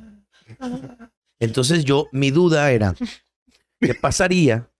ah. 0.60 1.10
Entonces 1.40 1.84
yo, 1.84 2.08
mi 2.12 2.30
duda 2.30 2.70
era, 2.72 2.94
¿qué 3.84 3.94
pasaría 3.94 4.70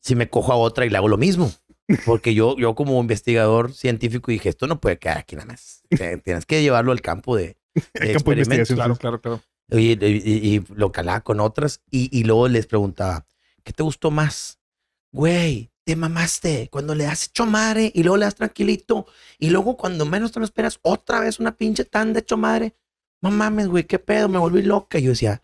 si 0.00 0.14
me 0.14 0.28
cojo 0.28 0.52
a 0.52 0.56
otra 0.56 0.86
y 0.86 0.90
le 0.90 0.96
hago 0.96 1.08
lo 1.08 1.16
mismo? 1.18 1.52
Porque 2.06 2.34
yo, 2.34 2.56
yo 2.56 2.74
como 2.74 3.00
investigador 3.00 3.72
científico 3.72 4.30
dije, 4.30 4.48
esto 4.48 4.66
no 4.66 4.80
puede 4.80 4.98
quedar 4.98 5.18
aquí 5.18 5.34
nada 5.36 5.46
más. 5.48 5.82
Tienes 6.24 6.46
que 6.46 6.62
llevarlo 6.62 6.92
al 6.92 7.00
campo 7.00 7.34
de, 7.36 7.42
de 7.44 7.56
El 7.74 7.82
campo 7.92 8.00
de 8.02 8.12
experimentos. 8.12 8.70
investigación. 8.70 8.76
Claro, 8.76 8.96
claro, 9.20 9.20
claro. 9.20 9.42
Y, 9.80 9.92
y- 10.04 10.54
y 10.56 10.64
lo 10.74 10.92
calaba 10.92 11.20
con 11.22 11.40
otras 11.40 11.80
y, 11.90 12.08
y 12.16 12.24
luego 12.24 12.48
les 12.48 12.66
preguntaba, 12.66 13.26
¿qué 13.64 13.72
te 13.72 13.82
gustó 13.82 14.10
más? 14.10 14.58
Güey, 15.12 15.70
te 15.84 15.96
mamaste 15.96 16.68
cuando 16.70 16.94
le 16.94 17.04
das 17.04 17.26
hecho 17.26 17.46
madre 17.46 17.90
y 17.94 18.02
luego 18.04 18.16
le 18.18 18.24
das 18.26 18.36
tranquilito 18.36 19.06
y 19.38 19.50
luego 19.50 19.76
cuando 19.76 20.06
menos 20.06 20.30
te 20.32 20.38
lo 20.38 20.44
esperas 20.44 20.78
otra 20.82 21.20
vez 21.20 21.40
una 21.40 21.56
pinche 21.56 21.84
tan 21.84 22.12
de 22.12 22.20
hecho 22.20 22.36
madre. 22.36 22.76
No 23.20 23.30
mames, 23.30 23.66
güey, 23.68 23.84
qué 23.84 23.98
pedo, 23.98 24.28
me 24.28 24.38
volví 24.38 24.62
loca. 24.62 24.98
Y 24.98 25.02
yo 25.02 25.10
decía, 25.10 25.42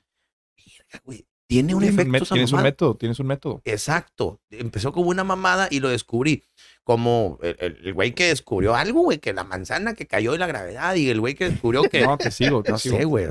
"Verga, 0.56 1.02
güey, 1.04 1.26
tiene 1.48 1.74
un 1.74 1.82
un 1.82 1.88
efecto 1.88 2.10
met- 2.12 2.28
Tienes 2.28 2.50
un 2.50 2.56
mamada". 2.56 2.62
método, 2.70 2.94
tienes 2.96 3.18
un 3.20 3.26
método. 3.26 3.62
Exacto. 3.64 4.40
Empezó 4.50 4.92
como 4.92 5.10
una 5.10 5.24
mamada 5.24 5.68
y 5.70 5.80
lo 5.80 5.88
descubrí. 5.88 6.42
Como 6.84 7.38
el- 7.42 7.92
güey 7.94 8.14
que 8.14 8.28
descubrió 8.28 8.74
algo, 8.76 9.02
güey, 9.02 9.18
que 9.18 9.32
la 9.32 9.42
manzana 9.44 9.94
que 9.94 10.06
cayó 10.06 10.32
de 10.32 10.38
la 10.38 10.46
gravedad 10.46 10.94
y 10.94 11.08
el 11.10 11.20
güey 11.20 11.34
que 11.34 11.50
descubrió 11.50 11.82
que... 11.90 12.02
No, 12.02 12.16
te 12.16 12.30
sigo, 12.30 12.62
te 12.64 12.70
no 12.72 12.78
sigo. 12.78 12.96
sé, 12.98 13.04
güey. 13.04 13.26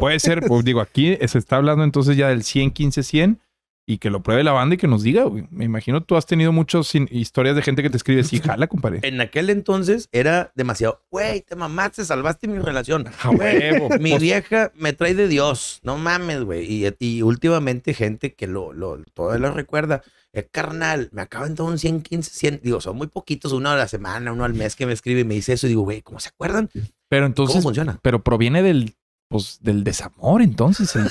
Puede 0.00 0.18
ser, 0.18 0.40
pues 0.46 0.64
digo, 0.64 0.80
aquí 0.80 1.16
se 1.28 1.38
está 1.38 1.56
hablando 1.56 1.84
entonces 1.84 2.16
ya 2.16 2.28
del 2.28 2.42
100, 2.42 2.70
15, 2.72 3.02
100. 3.02 3.40
Y 3.86 3.98
que 3.98 4.10
lo 4.10 4.22
pruebe 4.22 4.42
la 4.44 4.52
banda 4.52 4.74
y 4.74 4.78
que 4.78 4.86
nos 4.86 5.02
diga, 5.02 5.24
güey. 5.24 5.46
Me 5.50 5.64
imagino 5.64 6.02
tú 6.02 6.16
has 6.16 6.26
tenido 6.26 6.52
muchas 6.52 6.94
historias 7.10 7.54
de 7.54 7.62
gente 7.62 7.82
que 7.82 7.90
te 7.90 7.96
escribe, 7.96 8.24
sí, 8.24 8.40
jala, 8.40 8.66
compadre. 8.66 9.00
En 9.02 9.20
aquel 9.20 9.50
entonces 9.50 10.08
era 10.12 10.52
demasiado, 10.54 11.02
güey, 11.10 11.42
te 11.42 11.54
mamaste, 11.56 12.04
salvaste 12.04 12.48
mi 12.48 12.58
relación. 12.58 13.06
Huevo. 13.38 13.90
mi 14.00 14.10
Pues, 14.10 14.22
vieja 14.22 14.72
me 14.74 14.92
trae 14.92 15.14
de 15.14 15.28
Dios, 15.28 15.80
no 15.82 15.98
mames, 15.98 16.44
güey. 16.44 16.64
Y, 16.64 16.94
y 16.98 17.22
últimamente 17.22 17.94
gente 17.94 18.34
que 18.34 18.46
lo, 18.46 18.72
lo 18.72 19.02
todavía 19.12 19.48
lo 19.48 19.54
recuerda, 19.54 20.02
es 20.32 20.46
carnal, 20.50 21.10
me 21.12 21.22
acaban 21.22 21.54
de 21.54 21.62
un 21.62 21.78
100, 21.78 22.02
15, 22.02 22.30
100, 22.30 22.60
digo, 22.62 22.80
son 22.80 22.96
muy 22.96 23.06
poquitos, 23.06 23.52
uno 23.52 23.70
a 23.70 23.76
la 23.76 23.86
semana, 23.86 24.32
uno 24.32 24.44
al 24.44 24.54
mes 24.54 24.74
que 24.74 24.86
me 24.86 24.92
escribe 24.92 25.20
y 25.20 25.24
me 25.24 25.34
dice 25.34 25.52
eso, 25.52 25.66
y 25.66 25.70
digo, 25.70 25.82
güey, 25.82 26.02
¿cómo 26.02 26.18
se 26.18 26.30
acuerdan? 26.30 26.70
Pero 27.08 27.26
entonces, 27.26 27.54
¿Cómo 27.54 27.62
funciona? 27.62 28.00
pero 28.02 28.22
proviene 28.24 28.62
del, 28.62 28.96
pues, 29.34 29.58
del 29.62 29.82
desamor, 29.82 30.42
entonces. 30.42 30.94
el 30.94 31.02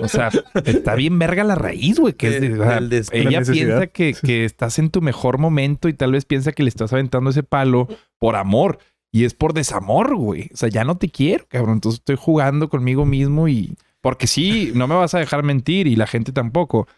o 0.00 0.08
sea, 0.08 0.30
está 0.64 0.94
bien 0.94 1.18
verga 1.18 1.44
la 1.44 1.56
raíz, 1.56 1.98
güey, 2.00 2.14
que 2.14 2.28
es 2.28 2.40
de, 2.40 2.48
Del- 2.48 2.60
o 2.62 2.64
sea, 2.64 2.74
del 2.76 2.88
des- 2.88 3.10
ella 3.12 3.42
piensa 3.42 3.86
que, 3.88 4.14
que 4.14 4.46
estás 4.46 4.78
en 4.78 4.88
tu 4.88 5.02
mejor 5.02 5.36
momento 5.36 5.90
y 5.90 5.92
tal 5.92 6.12
vez 6.12 6.24
piensa 6.24 6.52
que 6.52 6.62
le 6.62 6.70
estás 6.70 6.90
aventando 6.94 7.28
ese 7.28 7.42
palo 7.42 7.86
por 8.18 8.34
amor. 8.36 8.78
Y 9.12 9.24
es 9.24 9.34
por 9.34 9.52
desamor, 9.52 10.16
güey. 10.16 10.48
O 10.54 10.56
sea, 10.56 10.70
ya 10.70 10.84
no 10.84 10.96
te 10.96 11.10
quiero, 11.10 11.44
cabrón. 11.48 11.74
Entonces 11.74 11.98
estoy 12.00 12.16
jugando 12.18 12.70
conmigo 12.70 13.04
mismo 13.04 13.46
y... 13.46 13.74
Porque 14.00 14.26
sí, 14.26 14.72
no 14.74 14.86
me 14.88 14.94
vas 14.94 15.12
a 15.14 15.18
dejar 15.18 15.42
mentir 15.42 15.86
y 15.86 15.96
la 15.96 16.06
gente 16.06 16.32
tampoco. 16.32 16.88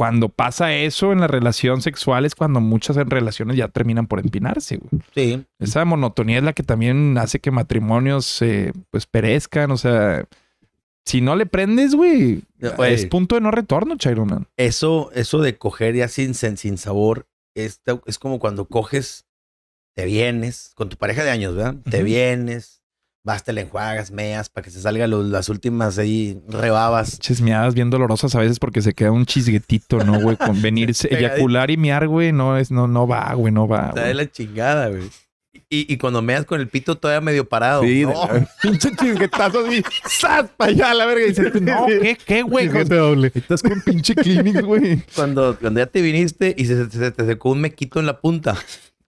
Cuando 0.00 0.30
pasa 0.30 0.72
eso 0.72 1.12
en 1.12 1.20
la 1.20 1.26
relación 1.26 1.82
sexual 1.82 2.24
es 2.24 2.34
cuando 2.34 2.62
muchas 2.62 2.96
relaciones 2.96 3.58
ya 3.58 3.68
terminan 3.68 4.06
por 4.06 4.18
empinarse, 4.18 4.78
güey. 4.78 5.02
Sí, 5.14 5.44
Esa 5.58 5.84
monotonía 5.84 6.38
es 6.38 6.42
la 6.42 6.54
que 6.54 6.62
también 6.62 7.18
hace 7.18 7.38
que 7.38 7.50
matrimonios 7.50 8.40
eh, 8.40 8.72
pues 8.88 9.04
perezcan. 9.04 9.70
O 9.70 9.76
sea, 9.76 10.24
si 11.04 11.20
no 11.20 11.36
le 11.36 11.44
prendes, 11.44 11.94
güey, 11.94 12.44
es 12.78 13.04
punto 13.04 13.34
de 13.34 13.42
no 13.42 13.50
retorno, 13.50 13.98
Chairo, 13.98 14.24
man. 14.24 14.48
eso, 14.56 15.10
eso 15.12 15.42
de 15.42 15.58
coger 15.58 15.94
ya 15.94 16.08
sin, 16.08 16.34
sabor, 16.34 17.26
es, 17.54 17.82
es 18.06 18.18
como 18.18 18.38
cuando 18.38 18.64
coges, 18.64 19.26
te 19.94 20.06
vienes, 20.06 20.72
con 20.76 20.88
tu 20.88 20.96
pareja 20.96 21.24
de 21.24 21.30
años, 21.30 21.54
¿verdad? 21.54 21.74
Te 21.90 22.02
vienes, 22.02 22.79
vas, 23.24 23.44
te 23.44 23.52
le 23.52 23.62
enjuagas, 23.62 24.10
meas, 24.10 24.48
para 24.48 24.64
que 24.64 24.70
se 24.70 24.80
salgan 24.80 25.10
los- 25.10 25.26
las 25.26 25.48
últimas 25.48 25.98
ahí 25.98 26.40
rebabas. 26.48 27.18
Chismeadas 27.18 27.74
bien 27.74 27.90
dolorosas 27.90 28.34
a 28.34 28.38
veces 28.40 28.58
porque 28.58 28.82
se 28.82 28.94
queda 28.94 29.12
un 29.12 29.26
chisguetito, 29.26 30.04
¿no, 30.04 30.20
güey? 30.20 30.36
Con 30.36 30.60
venirse, 30.62 31.08
eyacular 31.14 31.70
y 31.70 31.76
miar, 31.76 32.08
güey, 32.08 32.32
no 32.32 32.56
es, 32.56 32.70
no, 32.70 32.86
no 32.88 33.06
va, 33.06 33.32
güey, 33.34 33.52
no 33.52 33.68
va. 33.68 33.88
Está 33.88 34.04
de 34.04 34.14
la 34.14 34.30
chingada, 34.30 34.88
güey. 34.88 35.02
Y, 35.72 35.92
y 35.92 35.98
cuando 35.98 36.20
meas 36.22 36.44
con 36.46 36.60
el 36.60 36.68
pito 36.68 36.96
todavía 36.96 37.20
medio 37.20 37.48
parado. 37.48 37.82
Sí, 37.82 38.02
no, 38.04 38.28
pinche 38.62 38.90
chisguetazo 38.96 39.66
así, 39.66 39.82
¡zas! 40.08 40.46
para 40.56 40.70
allá, 40.72 40.94
la 40.94 41.06
verga. 41.06 41.24
Y 41.26 41.28
dices, 41.28 41.60
no, 41.62 41.86
¿qué, 41.86 42.18
qué, 42.24 42.42
güey? 42.42 42.66
Doble. 42.68 43.30
Estás 43.34 43.62
con 43.62 43.80
pinche 43.82 44.14
Kleenex, 44.16 44.62
güey. 44.62 45.02
cuando, 45.14 45.56
cuando 45.60 45.78
ya 45.80 45.86
te 45.86 46.02
viniste 46.02 46.54
y 46.58 46.64
se, 46.66 46.90
se- 46.90 46.98
se 46.98 47.10
te 47.12 47.24
secó 47.26 47.50
un 47.50 47.60
mequito 47.60 48.00
en 48.00 48.06
la 48.06 48.18
punta. 48.20 48.56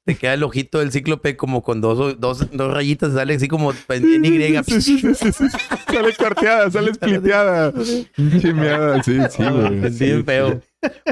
Te 0.04 0.16
queda 0.16 0.34
el 0.34 0.42
ojito 0.42 0.80
del 0.80 0.90
cíclope 0.90 1.36
como 1.36 1.62
con 1.62 1.80
dos, 1.80 2.18
dos, 2.18 2.50
dos 2.50 2.74
rayitas, 2.74 3.12
sale 3.12 3.34
así 3.34 3.46
como 3.46 3.72
en 3.88 4.24
Y. 4.24 4.54
Sale 4.64 6.16
cuarteada, 6.18 6.70
sale 6.72 6.92
spliteada. 6.92 7.72
Pinche 8.16 8.52
miada, 8.52 9.00
sí, 9.02 9.18
sí, 9.30 9.44
güey. 9.44 9.92
Sí, 9.92 10.04
bien 10.06 10.24
feo. 10.24 10.60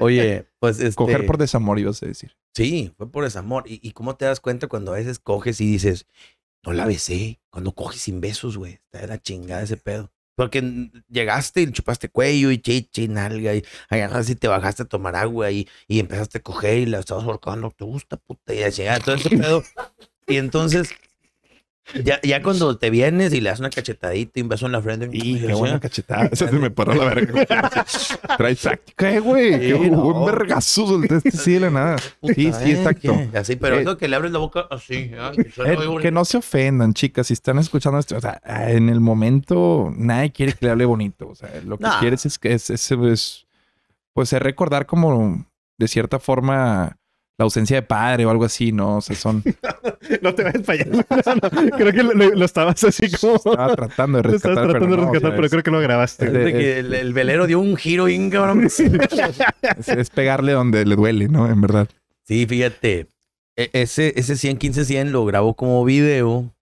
Oye, 0.01 0.47
pues 0.59 0.81
este... 0.81 0.97
Coger 0.97 1.25
por 1.25 1.39
desamor, 1.39 1.79
ibas 1.79 2.03
a 2.03 2.07
decir. 2.07 2.37
Sí, 2.53 2.93
fue 2.97 3.09
por 3.09 3.23
desamor. 3.23 3.63
¿Y, 3.69 3.79
y 3.81 3.93
cómo 3.93 4.17
te 4.17 4.25
das 4.25 4.41
cuenta 4.41 4.67
cuando 4.67 4.93
a 4.93 4.97
veces 4.97 5.21
coges 5.21 5.61
y 5.61 5.67
dices, 5.71 6.07
no 6.65 6.73
la 6.73 6.85
besé? 6.85 7.39
Cuando 7.51 7.71
coges 7.73 8.01
sin 8.01 8.21
besos, 8.21 8.57
güey. 8.57 8.73
Está 8.73 9.03
de 9.03 9.07
la 9.07 9.23
chingada 9.23 9.63
ese 9.63 9.77
pedo. 9.77 10.11
Porque 10.41 10.91
llegaste 11.11 11.61
y 11.61 11.71
chupaste 11.71 12.09
cuello 12.09 12.51
y 12.51 12.57
chichi 12.57 13.05
y 13.05 13.09
nalga 13.09 13.55
y 13.55 13.63
agarraste 13.91 14.33
y 14.33 14.37
te 14.37 14.49
bajaste 14.49 14.85
a 14.85 14.87
tomar 14.87 15.15
agua 15.15 15.51
y, 15.51 15.69
y 15.87 15.99
empezaste 15.99 16.39
a 16.39 16.41
coger 16.41 16.79
y 16.79 16.87
la 16.87 17.01
estabas 17.01 17.25
ahorcando. 17.25 17.71
¿Te 17.77 17.85
gusta, 17.85 18.17
puta? 18.17 18.55
Y 18.55 18.61
la 18.61 18.73
chingada, 18.73 19.01
todo 19.01 19.17
ese 19.17 19.29
pedo. 19.29 19.63
Y 20.27 20.39
entonces, 20.39 20.95
ya, 22.05 22.21
ya 22.23 22.43
cuando 22.43 22.77
te 22.79 22.89
vienes 22.91 23.33
y 23.35 23.41
le 23.41 23.51
das 23.51 23.59
una 23.61 23.71
cachetadita 23.71 24.39
y 24.39 24.43
un 24.43 24.49
beso 24.49 24.67
en 24.67 24.73
la 24.73 24.81
frente. 24.81 25.09
Y 25.13 25.41
qué 25.41 25.55
buena 25.55 25.81
cachetada. 25.81 26.27
Esa 26.31 26.49
se 26.49 26.57
me 26.57 26.71
paró 26.71 26.95
la 26.95 27.05
verga. 27.13 27.45
Traes 28.37 28.61
táctica, 28.61 29.11
eh, 29.13 29.19
güey. 29.21 29.53
Sí, 29.55 29.59
Qué 29.83 29.91
no. 29.91 30.03
buen 30.03 30.25
vergazo 30.27 30.87
soltaste 30.87 31.31
así 31.31 31.53
de 31.55 31.61
la 31.61 31.71
nada. 31.71 31.97
puta, 32.21 32.35
Sí, 32.35 32.53
sí, 32.53 32.71
exacto. 32.73 33.17
Así, 33.35 33.57
pero 33.57 33.77
Eh, 33.79 33.83
eso 33.83 33.97
que 33.97 34.07
le 34.09 34.17
abres 34.17 34.31
la 34.33 34.39
boca 34.39 34.67
así. 34.71 35.11
¿ah? 35.19 35.33
Que 35.35 35.43
Eh, 35.43 35.79
que 36.01 36.11
no 36.13 36.25
se 36.25 36.37
ofendan, 36.39 36.95
chicas, 36.95 37.27
si 37.27 37.33
están 37.35 37.59
escuchando 37.59 37.99
esto. 37.99 38.17
O 38.17 38.21
sea, 38.21 38.41
en 38.45 38.89
el 38.89 39.01
momento 39.01 39.93
nadie 39.97 40.31
quiere 40.33 40.53
que 40.53 40.67
le 40.67 40.73
hable 40.73 40.85
bonito. 40.85 41.29
O 41.29 41.35
sea, 41.35 41.51
lo 41.65 41.77
que 41.77 41.85
Nah. 41.85 41.99
quieres 42.01 42.25
es 42.27 42.39
que 42.39 42.53
es, 42.53 42.71
es, 42.71 42.91
es- 42.93 43.47
pues 44.13 44.33
es 44.33 44.41
recordar 44.43 44.87
como 44.87 45.47
de 45.79 45.89
cierta 45.89 46.19
forma 46.19 46.97
la 47.41 47.45
ausencia 47.45 47.77
de 47.77 47.83
padre 47.83 48.27
o 48.27 48.31
algo 48.31 48.45
así, 48.45 48.71
¿no? 48.71 48.99
O 48.99 49.01
sea, 49.01 49.17
son 49.17 49.43
No 50.23 50.35
te 50.35 50.45
vayas 50.45 50.63
para 50.63 50.83
allá. 50.83 50.91
No, 51.27 51.61
no. 51.63 51.71
Creo 51.77 51.93
que 51.93 52.03
lo, 52.03 52.13
lo- 52.13 52.35
lo 52.35 52.45
estabas 52.45 52.85
así 52.85 53.11
como. 53.11 53.37
estaba 53.37 53.75
tratando 53.75 54.19
de 54.23 54.25
Lo 54.29 54.37
estabas 54.37 54.57
rescatar, 54.59 54.71
tratando 54.71 54.87
de 54.87 54.97
pero 54.97 55.03
o 55.09 55.13
rescatar, 55.13 55.35
pero 55.35 55.45
es- 55.47 55.51
creo 55.51 55.63
que 55.63 55.71
lo 55.71 55.81
grabaste. 55.81 56.25
es- 56.27 56.31
Fíjate 56.33 56.53
que 56.53 56.79
el, 56.79 56.95
el 56.95 57.13
velero 57.15 57.47
dio 57.47 57.59
un 57.59 57.77
giro 57.77 58.05
bien 58.05 58.31
cabrón. 58.31 58.65
es, 58.67 58.79
es 59.89 60.11
pegarle 60.11 60.53
donde 60.53 60.85
le 60.85 60.97
duele, 60.97 61.29
¿no? 61.29 61.49
En 61.51 61.61
verdad. 61.61 61.89
Sí, 62.27 62.47
fíjate. 62.47 63.07
e- 63.57 63.71
Ese, 63.73 64.13
ese 64.17 64.37
100, 64.37 64.59
15, 64.59 64.85
100 64.85 65.13
lo 65.13 65.25
grabo 65.25 65.55
como 65.55 65.85
video. 65.85 66.53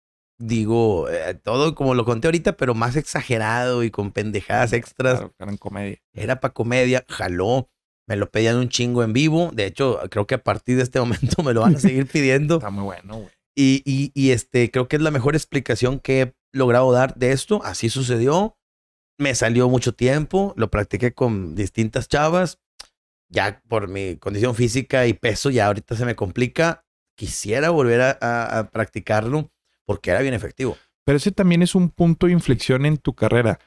Digo, 0.41 1.09
eh, 1.11 1.35
todo 1.43 1.75
como 1.75 1.97
lo 1.97 2.05
conté 2.05 2.29
ahorita, 2.29 2.53
pero 2.57 2.73
más 2.75 2.95
exagerado 2.95 3.83
y 3.83 3.91
con 3.91 4.13
pendejadas 4.13 4.73
extras. 4.73 5.19
Claro, 5.37 5.51
en 5.51 5.57
comedia. 5.57 5.99
Era 6.15 6.39
para 6.39 6.55
comedia, 6.55 7.05
jaló. 7.09 7.69
Me 8.09 8.17
lo 8.17 8.31
pedían 8.31 8.57
un 8.57 8.69
chingo 8.71 9.05
en 9.05 9.13
vivo. 9.13 9.51
De 9.53 9.67
hecho, 9.67 10.01
creo 10.11 10.27
que 10.27 10.35
a 10.37 10.43
partir 10.43 10.77
de 10.77 10.83
este 10.83 10.99
momento 11.01 11.43
me 11.43 11.53
lo 11.55 11.61
van 11.61 11.77
a 11.77 11.79
seguir 11.79 12.07
pidiendo. 12.13 12.57
Está 12.57 12.71
muy 12.71 12.85
bueno, 12.85 13.17
güey. 13.19 13.29
Y, 13.55 13.83
y, 13.85 14.11
y, 14.15 14.31
este, 14.31 14.71
creo 14.71 14.87
que 14.89 14.97
es 14.97 15.03
la 15.03 15.11
mejor 15.11 15.35
explicación 15.35 15.99
que 16.01 16.23
he 16.23 16.35
logrado 16.53 16.91
dar 16.93 17.15
de 17.17 17.33
esto. 17.33 17.61
Así 17.65 17.89
sucedió. 17.91 18.57
Me 19.19 19.35
salió 19.35 19.69
mucho 19.69 19.95
tiempo. 19.95 20.55
Lo 20.57 20.71
practiqué 20.71 21.13
con 21.13 21.55
distintas 21.55 22.09
chavas. 22.09 22.59
Ya 23.31 23.61
por 23.69 23.89
mi 23.89 24.17
condición 24.17 24.55
física 24.55 25.07
y 25.07 25.13
peso, 25.13 25.51
ya 25.51 25.67
ahorita 25.67 25.97
se 25.97 26.05
me 26.07 26.15
complica. 26.15 26.85
Quisiera 27.17 27.71
volver 27.71 28.01
a, 28.01 28.17
a- 28.21 28.59
a 28.61 28.71
practicarlo 28.71 29.51
porque 29.85 30.11
era 30.11 30.21
bien 30.21 30.35
efectivo. 30.35 30.77
Pero 31.05 31.17
ese 31.17 31.33
también 31.33 31.63
es 31.63 31.75
un 31.75 31.91
punto 31.91 32.27
de 32.27 32.33
inflexión 32.33 32.87
en 32.87 32.97
tu 32.97 33.15
carrera. 33.15 33.59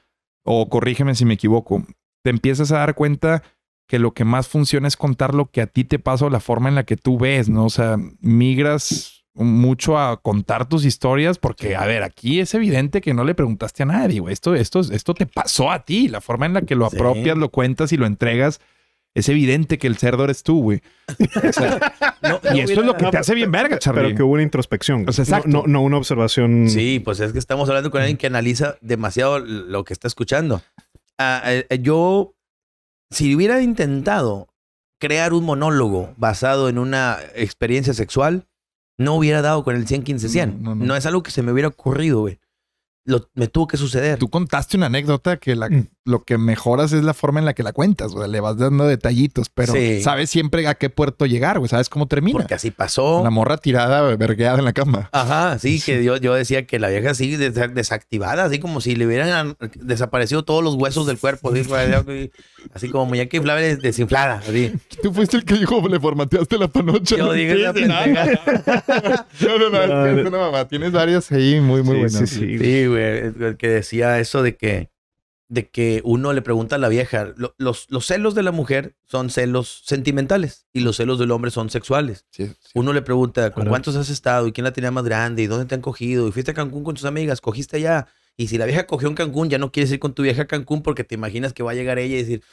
O 0.46 0.70
corrígeme 0.70 1.16
si 1.16 1.26
me 1.26 1.34
equivoco. 1.34 1.86
Te 2.24 2.30
empiezas 2.30 2.72
a 2.72 2.78
dar 2.78 2.96
cuenta 2.96 3.44
que 3.92 4.00
lo 4.00 4.14
que 4.14 4.24
más 4.24 4.48
funciona 4.48 4.88
es 4.88 4.96
contar 4.96 5.36
lo 5.36 5.52
que 5.52 5.60
a 5.60 5.68
ti 5.68 5.84
te 5.84 6.00
pasa 6.00 6.24
o 6.26 6.30
la 6.30 6.40
forma 6.40 6.70
en 6.70 6.76
la 6.76 6.86
que 6.86 6.96
tú 6.96 7.18
ves, 7.20 7.50
¿no? 7.50 7.66
O 7.66 7.70
sea, 7.70 7.98
migras 8.22 9.26
mucho 9.34 9.98
a 10.00 10.22
contar 10.22 10.70
tus 10.70 10.86
historias 10.86 11.38
porque, 11.38 11.76
a 11.76 11.86
ver, 11.86 12.02
aquí 12.02 12.40
es 12.40 12.54
evidente 12.54 13.02
que 13.02 13.14
no 13.14 13.26
le 13.26 13.36
preguntaste 13.36 13.84
a 13.84 13.88
nadie, 13.88 14.22
güey. 14.22 14.32
Esto, 14.32 14.56
esto, 14.56 14.80
esto 14.80 15.14
te 15.14 15.26
pasó 15.26 15.70
a 15.72 15.84
ti. 15.84 16.08
La 16.08 16.22
forma 16.22 16.46
en 16.46 16.54
la 16.54 16.62
que 16.62 16.76
lo 16.76 16.90
Sí. 16.90 16.96
apropias, 16.96 17.38
lo 17.38 17.50
cuentas 17.50 17.92
y 17.92 17.98
lo 17.98 18.06
entregas, 18.06 18.62
es 19.14 19.28
evidente 19.28 19.78
que 19.78 19.88
el 19.88 19.98
cerdo 19.98 20.24
eres 20.24 20.42
tú, 20.44 20.62
güey. 20.62 20.82
O 21.50 21.52
sea, 21.52 21.78
No, 22.22 22.40
y 22.56 22.62
eso 22.62 22.80
es 22.80 22.86
lo 22.86 22.96
que 22.96 23.08
te 23.08 23.18
hace 23.18 23.36
bien 23.36 23.52
verga, 23.52 23.78
Charlie. 23.78 24.04
Pero 24.04 24.16
que 24.16 24.24
hubo 24.24 24.36
una 24.36 24.44
introspección. 24.44 25.04
O 25.06 25.12
sea, 25.12 25.24
exacto. 25.26 25.50
No, 25.50 25.64
no, 25.64 25.68
no 25.68 25.82
una 25.82 25.98
observación. 25.98 26.70
Sí, 26.70 27.02
pues 27.04 27.20
es 27.20 27.34
que 27.34 27.40
estamos 27.40 27.68
hablando 27.68 27.92
con 27.92 28.00
alguien 28.00 28.16
que 28.16 28.28
analiza 28.28 28.78
demasiado 28.80 29.40
lo 29.40 29.84
que 29.84 29.92
está 29.92 30.08
escuchando. 30.08 30.62
Ah, 31.18 31.42
eh, 31.48 31.66
eh, 31.70 31.80
yo, 31.82 32.36
si 33.12 33.36
hubiera 33.36 33.62
intentado 33.62 34.48
crear 35.00 35.34
un 35.34 35.44
monólogo 35.46 36.14
basado 36.18 36.70
en 36.70 36.78
una 36.78 37.18
experiencia 37.36 37.94
sexual, 37.94 38.48
no 38.98 39.16
hubiera 39.16 39.42
dado 39.42 39.64
con 39.64 39.76
el 39.76 39.88
100, 39.88 40.04
15, 40.04 40.30
100. 40.30 40.64
No, 40.64 40.70
No, 40.72 40.76
no, 40.76 40.86
no. 40.86 40.96
es 40.96 41.06
algo 41.06 41.24
que 41.24 41.32
se 41.32 41.42
me 41.44 41.52
hubiera 41.52 41.70
ocurrido, 41.70 42.22
güey. 42.22 42.40
Lo- 43.04 43.28
me 43.34 43.48
tuvo 43.48 43.68
que 43.68 43.78
suceder. 43.78 44.20
Tú 44.20 44.30
contaste 44.30 44.78
una 44.78 44.86
anécdota 44.86 45.38
que 45.38 45.56
la- 45.56 45.70
Mm. 45.70 45.88
lo 46.06 46.24
que 46.24 46.38
mejoras 46.38 46.94
es 46.94 47.04
la 47.04 47.14
forma 47.16 47.40
en 47.40 47.46
la 47.46 47.54
que 47.54 47.64
la 47.64 47.74
cuentas, 47.74 48.12
güey. 48.12 48.30
Le 48.30 48.40
vas 48.40 48.58
dando 48.58 48.86
detallitos, 48.88 49.50
pero 49.50 49.74
Sí. 49.74 50.02
sabes 50.04 50.30
siempre 50.30 50.68
a 50.68 50.76
qué 50.76 50.90
puerto 50.92 51.26
llegar, 51.26 51.58
güey. 51.60 51.68
Sabes 51.70 51.90
cómo 51.90 52.08
termina. 52.08 52.38
Porque 52.40 52.54
así 52.54 52.70
pasó. 52.72 53.24
La 53.24 53.30
morra 53.32 53.58
tirada, 53.58 54.02
vergueada 54.16 54.60
en 54.60 54.66
la 54.66 54.74
cama. 54.74 55.10
Ajá, 55.14 55.58
sí, 55.60 55.82
que 55.82 56.04
yo, 56.04 56.18
yo 56.18 56.34
decía 56.36 56.66
que 56.68 56.78
la 56.80 56.90
vieja 56.90 57.12
así 57.12 57.36
des- 57.38 57.54
desactivada, 57.74 58.46
así 58.46 58.60
como 58.60 58.82
si 58.82 58.96
le 58.96 59.06
hubieran 59.08 59.56
desaparecido 59.76 60.44
todos 60.44 60.64
los 60.64 60.76
huesos 60.76 61.08
del 61.08 61.18
cuerpo, 61.18 61.52
así, 61.52 61.64
así 62.74 62.90
como 62.90 63.06
muñeca 63.08 63.38
inflable 63.38 63.64
des- 63.64 63.80
desinflada, 63.82 64.42
así. 64.48 64.74
Tú 65.02 65.12
fuiste 65.14 65.38
el 65.38 65.46
que 65.46 65.56
dijo, 65.56 65.88
le 65.88 66.00
formateaste 66.00 66.58
la 66.58 66.68
panocha. 66.68 67.16
Yo 67.18 67.34
dije 67.34 67.62
esa 67.62 67.74
pendeja. 67.74 68.26
No, 69.42 69.58
no, 69.58 69.70
no, 69.70 69.82
es 69.84 70.16
que 70.16 70.22
es 70.22 70.28
una 70.28 70.38
mamá. 70.38 70.68
Tienes 70.68 70.92
varias 70.92 71.32
ahí 71.32 71.60
muy, 71.60 71.82
muy 71.84 71.96
Sí, 71.96 72.02
buenas. 72.16 72.30
sí, 72.30 72.40
sí. 72.40 72.58
Sí, 72.60 72.88
güey, 72.92 73.04
el 73.48 73.58
que 73.58 73.68
decía 73.70 74.20
eso 74.20 74.44
de 74.44 74.56
que, 74.56 74.92
de 75.50 75.70
que 75.70 76.02
uno 76.06 76.32
le 76.34 76.42
pregunta 76.42 76.76
a 76.78 76.80
la 76.80 76.88
vieja, 76.88 77.34
lo- 77.36 77.56
los, 77.58 77.88
los 77.90 78.06
celos 78.06 78.36
de 78.36 78.44
la 78.44 78.52
mujer 78.52 78.96
son 79.06 79.30
celos 79.30 79.82
sentimentales 79.86 80.66
y 80.72 80.80
los 80.82 80.96
celos 80.98 81.20
del 81.20 81.32
hombre 81.32 81.52
son 81.52 81.70
sexuales. 81.70 82.26
Sí, 82.32 82.48
sí. 82.48 82.56
Uno 82.76 82.94
le 82.94 83.02
pregunta, 83.02 83.52
¿con 83.52 83.68
cuántos 83.68 83.96
has 83.98 84.10
estado? 84.10 84.48
¿Y 84.48 84.54
quién 84.54 84.64
la 84.64 84.72
tenía 84.74 84.92
más 84.92 85.04
grande? 85.04 85.42
¿Y 85.44 85.48
dónde 85.48 85.66
te 85.66 85.76
han 85.76 85.82
cogido? 85.82 86.28
¿Y 86.28 86.32
fuiste 86.32 86.52
a 86.52 86.54
Cancún 86.54 86.84
con 86.84 86.96
tus 86.96 87.06
amigas? 87.06 87.42
¿Cogiste 87.42 87.78
allá? 87.78 88.08
Y 88.38 88.48
si 88.48 88.58
la 88.58 88.66
vieja 88.66 88.88
cogió 88.88 89.10
en 89.10 89.16
Cancún, 89.16 89.50
ya 89.50 89.58
no 89.58 89.72
quieres 89.74 89.92
ir 89.92 90.00
con 90.00 90.14
tu 90.14 90.24
vieja 90.24 90.44
a 90.44 90.48
Cancún 90.48 90.82
porque 90.84 91.04
te 91.04 91.16
imaginas 91.16 91.52
que 91.52 91.64
va 91.64 91.72
a 91.72 91.74
llegar 91.76 92.00
ella 92.00 92.16
y 92.16 92.20
decir, 92.20 92.44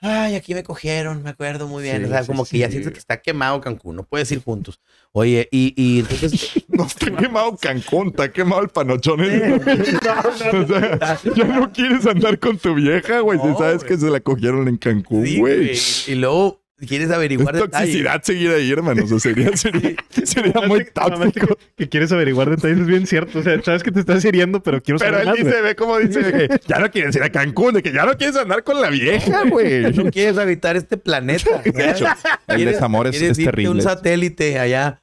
ay, 0.00 0.34
aquí 0.34 0.54
me 0.54 0.62
cogieron, 0.62 1.22
me 1.22 1.30
acuerdo 1.30 1.66
muy 1.66 1.82
bien. 1.82 1.98
Sí, 1.98 2.04
o 2.04 2.08
sea, 2.08 2.22
sí, 2.22 2.26
como 2.26 2.44
que 2.44 2.58
ya 2.58 2.70
sientes 2.70 2.92
que 2.92 2.98
está 2.98 3.20
quemado 3.20 3.60
Cancún, 3.60 3.96
no 3.96 4.02
puedes 4.04 4.30
ir 4.32 4.42
juntos. 4.42 4.80
Oye, 5.12 5.48
y, 5.50 5.72
y 5.76 6.00
entonces, 6.08 6.64
No 6.68 6.84
está 6.86 7.10
quemado 7.14 7.56
Cancún, 7.56 8.08
está 8.08 8.30
quemado 8.32 8.62
el 8.62 8.68
panochón. 8.68 9.20
o 9.20 10.66
sea, 10.66 11.18
ya 11.36 11.44
no 11.44 11.72
quieres 11.72 12.06
andar 12.06 12.38
con 12.38 12.58
tu 12.58 12.74
vieja, 12.74 13.20
güey. 13.20 13.38
si 13.38 13.54
sabes 13.58 13.84
que 13.84 13.96
se 13.96 14.10
la 14.10 14.20
cogieron 14.20 14.68
en 14.68 14.76
Cancún, 14.76 15.20
güey. 15.20 15.38
güey. 15.38 15.78
Y 16.06 16.14
luego 16.16 16.65
quieres 16.86 17.08
Es 17.08 17.14
averiguar 17.14 17.54
detalles. 17.54 17.70
toxicidad 17.72 18.22
seguir 18.22 18.50
ahí, 18.50 18.70
hermano. 18.70 19.04
O 19.04 19.06
sea, 19.06 19.18
sería, 19.18 19.56
sería, 19.56 19.94
sería 20.24 20.60
muy 20.66 20.84
tóxico. 20.84 21.56
que, 21.56 21.56
que 21.76 21.88
quieres 21.88 22.12
averiguar 22.12 22.50
detalles 22.50 22.80
es 22.80 22.86
bien 22.86 23.06
cierto. 23.06 23.38
O 23.38 23.42
sea, 23.42 23.62
sabes 23.62 23.82
que 23.82 23.90
te 23.92 24.00
estás 24.00 24.24
hiriendo, 24.24 24.62
pero 24.62 24.82
quiero 24.82 24.98
Pero 24.98 25.12
saber 25.12 25.20
él 25.22 25.28
más, 25.28 25.36
dice, 25.46 25.62
ve 25.62 25.76
cómo 25.76 25.98
dice, 25.98 26.20
de 26.22 26.48
que 26.48 26.60
ya 26.66 26.78
no 26.78 26.90
quieres 26.90 27.16
ir 27.16 27.22
a 27.22 27.30
Cancún, 27.30 27.74
de 27.74 27.82
que 27.82 27.92
ya 27.92 28.04
no 28.04 28.16
quieres 28.16 28.36
andar 28.36 28.62
con 28.64 28.80
la 28.80 28.90
vieja, 28.90 29.44
güey. 29.48 29.92
No 29.94 30.10
quieres 30.10 30.36
habitar 30.38 30.76
este 30.76 30.96
planeta. 30.96 31.62
De 31.64 31.90
hecho, 31.90 32.06
el 32.48 32.56
¿Quieres- 32.56 32.74
desamor 32.74 33.06
es, 33.06 33.22
es 33.22 33.36
terrible. 33.38 33.70
un 33.70 33.80
satélite 33.82 34.58
allá. 34.58 35.02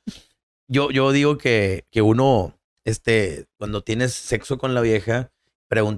Yo, 0.67 0.91
yo 0.91 1.11
digo 1.11 1.37
que, 1.37 1.85
que 1.91 2.01
uno, 2.01 2.57
este, 2.85 3.45
cuando 3.57 3.81
tienes 3.83 4.13
sexo 4.13 4.57
con 4.57 4.73
la 4.73 4.81
vieja, 4.81 5.31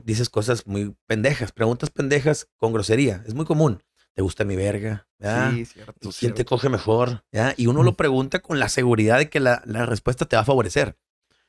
dices 0.06 0.30
cosas 0.30 0.68
muy 0.68 0.96
pendejas, 1.06 1.52
preguntas 1.52 1.90
pendejas 1.90 2.48
con 2.58 2.72
grosería. 2.72 3.24
Es 3.28 3.34
muy 3.34 3.46
común. 3.46 3.84
¿Te 4.16 4.22
gusta 4.22 4.46
mi 4.46 4.56
verga? 4.56 5.08
¿Ya? 5.20 5.52
Sí, 5.52 5.66
cierto. 5.66 6.10
¿Quién 6.18 6.34
te 6.34 6.46
coge 6.46 6.70
mejor? 6.70 7.24
¿Ya? 7.34 7.54
Y 7.58 7.68
uno 7.68 7.84
lo 7.84 7.94
pregunta 7.96 8.40
con 8.40 8.60
la 8.60 8.70
seguridad 8.70 9.18
de 9.18 9.30
que 9.30 9.42
la, 9.42 9.62
la 9.66 9.86
respuesta 9.86 10.26
te 10.26 10.38
va 10.38 10.44
a 10.44 10.46
favorecer. 10.46 10.98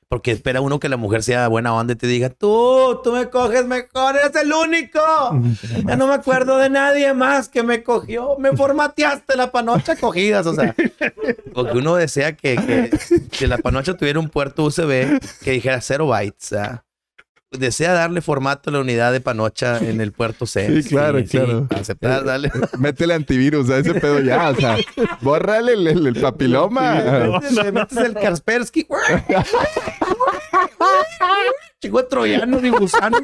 Porque 0.08 0.30
espera 0.30 0.60
uno 0.60 0.78
que 0.78 0.88
la 0.88 0.96
mujer 0.96 1.24
sea 1.24 1.48
buena 1.48 1.74
onda 1.74 1.94
y 1.94 1.96
te 1.96 2.06
diga, 2.06 2.30
tú, 2.30 3.00
tú 3.02 3.12
me 3.12 3.28
coges 3.28 3.66
mejor, 3.66 4.16
eres 4.16 4.36
el 4.36 4.52
único. 4.52 5.00
Ya 5.84 5.96
no 5.96 6.06
me 6.06 6.14
acuerdo 6.14 6.58
de 6.58 6.70
nadie 6.70 7.12
más 7.12 7.48
que 7.48 7.64
me 7.64 7.82
cogió. 7.82 8.36
Me 8.38 8.52
formateaste 8.56 9.36
la 9.36 9.50
panocha 9.50 9.96
cogidas, 9.96 10.46
o 10.46 10.54
sea. 10.54 10.76
Porque 11.52 11.78
uno 11.78 11.96
desea 11.96 12.36
que, 12.36 12.54
que, 12.54 13.26
que 13.30 13.46
la 13.48 13.58
panocha 13.58 13.96
tuviera 13.96 14.20
un 14.20 14.28
puerto 14.28 14.64
USB 14.64 15.18
que 15.42 15.50
dijera 15.50 15.80
cero 15.80 16.06
bytes. 16.06 16.52
¿ah? 16.52 16.84
Desea 17.52 17.92
darle 17.92 18.20
formato 18.22 18.70
a 18.70 18.72
la 18.72 18.80
unidad 18.80 19.12
de 19.12 19.20
panocha 19.20 19.78
en 19.78 20.00
el 20.00 20.12
puerto 20.12 20.46
C. 20.46 20.66
Sí, 20.82 20.88
claro, 20.88 21.22
claro. 21.30 21.68
aceptar, 21.70 22.24
dale. 22.24 22.50
Métele 22.78 23.14
antivirus 23.14 23.70
a 23.70 23.78
ese 23.78 23.94
pedo 23.94 24.20
ya, 24.20 24.50
o 24.50 24.54
sea, 24.56 24.76
bórrale 25.20 25.74
el, 25.74 25.86
el- 25.86 26.06
el 26.08 26.20
papiloma. 26.20 27.40
Le 27.50 27.72
metes 27.72 27.98
el 27.98 28.14
Kaspersky. 28.14 28.86
Chico 31.80 31.98
de 32.02 32.08
troyanos 32.08 32.64
y 32.64 32.70
gusanos. 32.70 33.22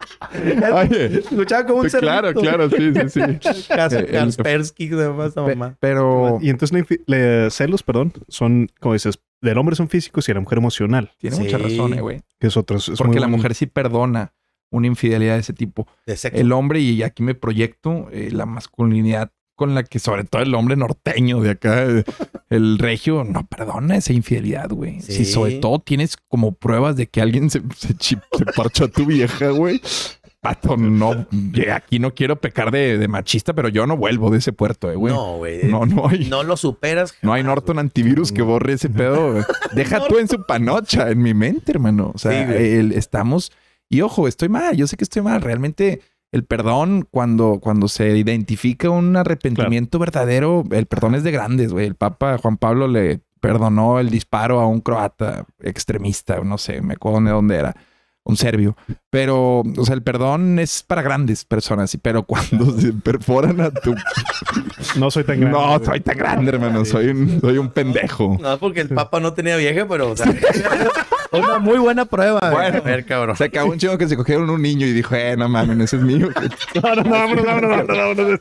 Oye, 0.72 1.18
Escuchaba 1.18 1.66
como 1.66 1.80
un 1.80 1.90
sí, 1.90 1.96
claro, 1.98 2.28
cerdito. 2.28 2.40
claro, 2.42 2.70
sí, 2.70 2.92
sí, 2.94 3.08
sí. 3.08 3.20
Kas- 3.68 3.92
El- 3.92 4.06
Kaspersky, 4.10 4.88
Pe- 4.88 5.54
mamá. 5.54 5.76
pero 5.80 6.38
Y 6.42 6.50
entonces 6.50 6.86
le- 7.06 7.50
celos, 7.50 7.82
perdón, 7.82 8.12
son, 8.28 8.68
como 8.80 8.92
dices, 8.94 9.18
del 9.40 9.58
hombre 9.58 9.76
son 9.76 9.88
físicos 9.88 10.28
y 10.28 10.32
de 10.32 10.34
la 10.34 10.40
mujer 10.40 10.58
emocional, 10.58 11.12
tiene 11.18 11.36
Sí. 11.36 11.42
mucha 11.42 11.58
razón, 11.58 11.94
eh, 11.94 12.00
güey. 12.00 12.22
que 12.38 12.46
es 12.48 12.56
otro. 12.56 12.76
es- 12.78 12.90
Porque 12.96 13.12
muy 13.14 13.20
la 13.20 13.28
mujer 13.28 13.54
sí 13.54 13.66
perdona 13.66 14.32
una 14.70 14.86
infidelidad 14.86 15.34
de 15.34 15.40
ese 15.40 15.52
tipo. 15.52 15.86
De 16.06 16.16
sexo. 16.16 16.40
El 16.40 16.50
hombre, 16.52 16.80
y 16.80 17.02
aquí 17.02 17.22
me 17.22 17.34
proyecto, 17.34 18.08
eh, 18.10 18.30
la 18.32 18.44
masculinidad 18.46 19.30
con 19.56 19.74
la 19.74 19.84
que 19.84 19.98
sobre 19.98 20.24
todo 20.24 20.42
el 20.42 20.54
hombre 20.54 20.76
norteño 20.76 21.40
de 21.40 21.50
acá, 21.50 21.84
eh, 21.84 22.04
el 22.50 22.78
regio, 22.78 23.24
no 23.24 23.46
perdona 23.46 23.96
esa 23.96 24.12
infidelidad, 24.12 24.70
güey. 24.70 25.00
Sí. 25.00 25.12
Si 25.12 25.24
sobre 25.24 25.56
todo 25.56 25.78
tienes 25.78 26.16
como 26.28 26.52
pruebas 26.52 26.96
de 26.96 27.06
que 27.06 27.20
alguien 27.20 27.50
se, 27.50 27.62
se, 27.98 28.18
parchó 28.56 28.84
a 28.84 28.88
tu 28.88 29.06
vieja, 29.06 29.50
güey. 29.50 29.80
Pato, 30.40 30.76
no, 30.76 31.26
eh, 31.54 31.70
aquí 31.72 31.98
no 31.98 32.12
quiero 32.14 32.38
pecar 32.38 32.70
de, 32.70 32.98
de 32.98 33.08
machista, 33.08 33.54
pero 33.54 33.70
yo 33.70 33.86
no 33.86 33.96
vuelvo 33.96 34.28
de 34.30 34.38
ese 34.38 34.52
puerto, 34.52 34.90
eh, 34.90 34.94
güey. 34.94 35.14
No, 35.14 35.38
güey. 35.38 35.64
No, 35.64 35.86
no 35.86 36.06
hay. 36.06 36.26
No 36.28 36.42
lo 36.42 36.58
superas. 36.58 37.14
No 37.22 37.32
hay 37.32 37.42
Norton 37.42 37.78
antivirus 37.78 38.30
que 38.30 38.42
borre 38.42 38.74
ese 38.74 38.90
pedo. 38.90 39.32
güey. 39.32 39.44
Deja 39.74 40.06
tú 40.06 40.18
en 40.18 40.28
su 40.28 40.44
panocha, 40.44 41.10
en 41.10 41.22
mi 41.22 41.32
mente, 41.32 41.72
hermano. 41.72 42.12
O 42.14 42.18
sea, 42.18 42.46
Sí, 42.46 42.52
el- 42.62 42.92
estamos. 42.92 43.52
Y 43.88 44.02
ojo, 44.02 44.28
estoy 44.28 44.50
mal. 44.50 44.76
Yo 44.76 44.86
sé 44.86 44.98
que 44.98 45.04
estoy 45.04 45.22
mal. 45.22 45.40
Realmente, 45.40 46.02
el 46.34 46.44
perdón, 46.44 47.06
cuando, 47.10 47.60
cuando 47.62 47.88
se 47.88 48.16
identifica 48.16 48.90
un 48.90 49.16
arrepentimiento 49.16 49.98
verdadero, 49.98 50.64
el 50.72 50.86
perdón 50.86 51.14
es 51.14 51.22
de 51.22 51.30
grandes, 51.30 51.72
güey. 51.72 51.86
El 51.86 51.94
Papa 51.94 52.38
Juan 52.38 52.56
Pablo 52.56 52.88
le 52.88 53.20
perdonó 53.40 54.00
el 54.00 54.10
disparo 54.10 54.60
a 54.60 54.66
un 54.66 54.80
croata 54.80 55.44
extremista, 55.62 56.40
no 56.42 56.58
sé, 56.58 56.80
me 56.80 56.94
acuerdo 56.94 57.20
de 57.20 57.30
dónde 57.30 57.56
era. 57.56 57.76
Un 58.26 58.38
serbio. 58.38 58.74
Pero, 59.10 59.60
o 59.60 59.84
sea, 59.84 59.94
el 59.94 60.02
perdón 60.02 60.58
es 60.58 60.82
para 60.82 61.02
grandes 61.02 61.44
personas. 61.44 61.92
y- 61.92 61.98
Pero 61.98 62.22
cuando 62.22 62.72
se 62.80 62.94
perforan 62.94 63.60
a 63.60 63.70
tu 63.70 63.94
No 64.98 65.10
soy 65.10 65.24
tan 65.24 65.40
grande. 65.40 65.58
no, 65.58 65.66
güey. 65.78 65.84
soy 65.84 66.00
tan 66.00 66.16
grande, 66.16 66.50
hermano. 66.50 66.86
Soy 66.86 67.08
un, 67.08 67.38
soy 67.42 67.58
un 67.58 67.68
pendejo. 67.70 68.38
No, 68.40 68.56
porque 68.58 68.80
el 68.80 68.88
papa 68.88 69.20
no 69.20 69.34
tenía 69.34 69.58
vieja, 69.58 69.86
pero 69.86 70.10
o 70.12 70.16
sea, 70.16 70.24
una 71.38 71.58
muy 71.58 71.78
buena 71.78 72.04
prueba. 72.04 72.40
Bueno. 72.50 72.78
a 72.78 72.80
ver, 72.80 73.04
cabrón. 73.04 73.36
Se 73.36 73.44
acabó 73.44 73.72
un 73.72 73.78
chingo 73.78 73.98
que 73.98 74.08
se 74.08 74.16
cogieron 74.16 74.48
un 74.50 74.62
niño 74.62 74.86
y 74.86 74.92
dijo, 74.92 75.14
eh, 75.14 75.36
no 75.36 75.48
mames, 75.48 75.78
ese 75.80 75.96
es 75.96 76.02
mío. 76.02 76.28
No, 76.82 76.94
no, 76.94 77.02
no, 77.02 77.10
vámonos, 77.10 77.44
vámonos, 77.44 77.70
vámonos, 77.70 77.96
vámonos 77.96 78.40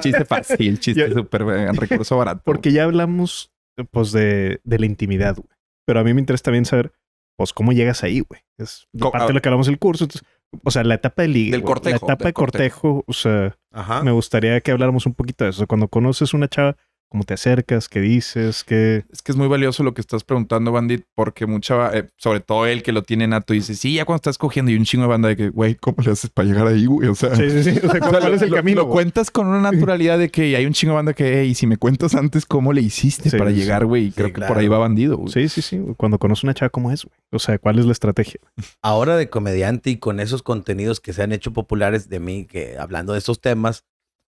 chiste 0.00 0.24
fácil, 0.24 0.78
chiste 0.80 1.12
súper 1.12 1.42
eh, 1.42 1.72
recurso 1.72 2.16
barato. 2.16 2.42
Porque 2.44 2.72
ya 2.72 2.84
hablamos, 2.84 3.52
pues, 3.90 4.12
de, 4.12 4.60
de 4.64 4.78
la 4.78 4.86
intimidad, 4.86 5.36
güey. 5.36 5.48
Pero 5.86 6.00
a 6.00 6.04
mí 6.04 6.14
me 6.14 6.20
interesa 6.20 6.44
también 6.44 6.64
saber, 6.64 6.92
pues, 7.36 7.52
cómo 7.52 7.72
llegas 7.72 8.02
ahí, 8.02 8.20
güey. 8.20 8.40
Es 8.58 8.86
parte 8.98 9.28
de 9.28 9.32
lo 9.34 9.42
que 9.42 9.48
hablamos 9.48 9.68
en 9.68 9.74
el 9.74 9.78
curso. 9.78 10.04
Entonces, 10.04 10.26
o 10.62 10.70
sea, 10.70 10.84
la 10.84 10.94
etapa 10.94 11.22
de 11.22 11.28
ligue, 11.28 11.50
Del 11.52 11.62
cortejo, 11.62 12.06
La 12.06 12.14
etapa 12.14 12.24
del 12.24 12.30
de 12.30 12.32
cortejo, 12.34 13.04
o 13.06 13.12
sea, 13.12 13.56
Ajá. 13.72 14.02
me 14.02 14.12
gustaría 14.12 14.60
que 14.60 14.70
habláramos 14.70 15.06
un 15.06 15.14
poquito 15.14 15.44
de 15.44 15.50
eso. 15.50 15.66
Cuando 15.66 15.88
conoces 15.88 16.34
una 16.34 16.48
chava, 16.48 16.76
¿cómo 17.14 17.22
te 17.22 17.34
acercas? 17.34 17.88
¿Qué 17.88 18.00
dices? 18.00 18.64
¿Qué...? 18.64 19.04
Es 19.12 19.22
que 19.22 19.30
es 19.30 19.36
muy 19.38 19.46
valioso 19.46 19.84
lo 19.84 19.94
que 19.94 20.00
estás 20.00 20.24
preguntando, 20.24 20.72
Bandit, 20.72 21.04
porque 21.14 21.46
mucha, 21.46 21.96
eh, 21.96 22.08
sobre 22.16 22.40
todo 22.40 22.66
él 22.66 22.82
que 22.82 22.90
lo 22.90 23.04
tiene 23.04 23.28
nato, 23.28 23.52
dice, 23.52 23.76
sí, 23.76 23.94
ya 23.94 24.04
cuando 24.04 24.16
estás 24.16 24.36
cogiendo 24.36 24.72
y 24.72 24.74
un 24.76 24.84
chingo 24.84 25.04
de 25.04 25.08
banda 25.10 25.28
de 25.28 25.36
que, 25.36 25.48
güey, 25.50 25.76
¿cómo 25.76 25.98
le 26.04 26.10
haces 26.10 26.28
para 26.30 26.48
llegar 26.48 26.66
ahí, 26.66 26.86
güey? 26.86 27.08
O 27.08 27.14
sea, 27.14 27.36
Sí, 27.36 27.48
sí, 27.50 27.62
sí. 27.62 27.78
O 27.78 27.80
sea, 27.82 27.88
o 28.02 28.10
sea, 28.10 28.20
¿cuál 28.20 28.34
es 28.34 28.42
el 28.42 28.50
lo- 28.50 28.56
camino? 28.56 28.80
lo 28.80 28.88
cuentas 28.88 29.30
con 29.30 29.46
una 29.46 29.60
naturalidad 29.70 30.18
de 30.18 30.28
que 30.28 30.56
hay 30.56 30.66
un 30.66 30.72
chingo 30.72 30.90
de 30.94 30.96
banda 30.96 31.12
que, 31.14 31.40
hey, 31.42 31.54
si 31.54 31.68
me 31.68 31.76
cuentas 31.76 32.16
antes 32.16 32.46
cómo 32.46 32.72
le 32.72 32.80
hiciste 32.80 33.30
Sí, 33.30 33.38
para 33.38 33.50
sí. 33.52 33.56
llegar, 33.58 33.86
güey, 33.86 34.10
creo 34.10 34.32
que 34.32 34.40
por 34.40 34.58
ahí 34.58 34.66
va 34.66 34.78
bandido, 34.78 35.16
güey. 35.16 35.32
Sí, 35.32 35.48
sí, 35.48 35.62
sí. 35.62 35.80
Cuando 35.96 36.18
conoces 36.18 36.42
una 36.42 36.54
chava, 36.54 36.70
¿cómo 36.70 36.90
es, 36.90 37.04
güey? 37.04 37.16
O 37.30 37.38
sea, 37.38 37.58
¿cuál 37.58 37.78
es 37.78 37.86
la 37.86 37.92
estrategia? 37.92 38.40
Ahora 38.82 39.16
de 39.16 39.30
comediante 39.30 39.90
y 39.90 39.98
con 39.98 40.18
esos 40.18 40.42
contenidos 40.42 40.98
que 40.98 41.12
se 41.12 41.22
han 41.22 41.30
hecho 41.30 41.52
populares 41.52 42.08
de 42.08 42.18
mí, 42.18 42.44
que 42.44 42.76
hablando 42.76 43.12
de 43.12 43.20
esos 43.20 43.40
temas, 43.40 43.84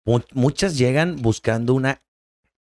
mu- 0.06 0.20
muchas 0.32 0.78
llegan 0.78 1.16
buscando 1.20 1.74
una 1.74 2.00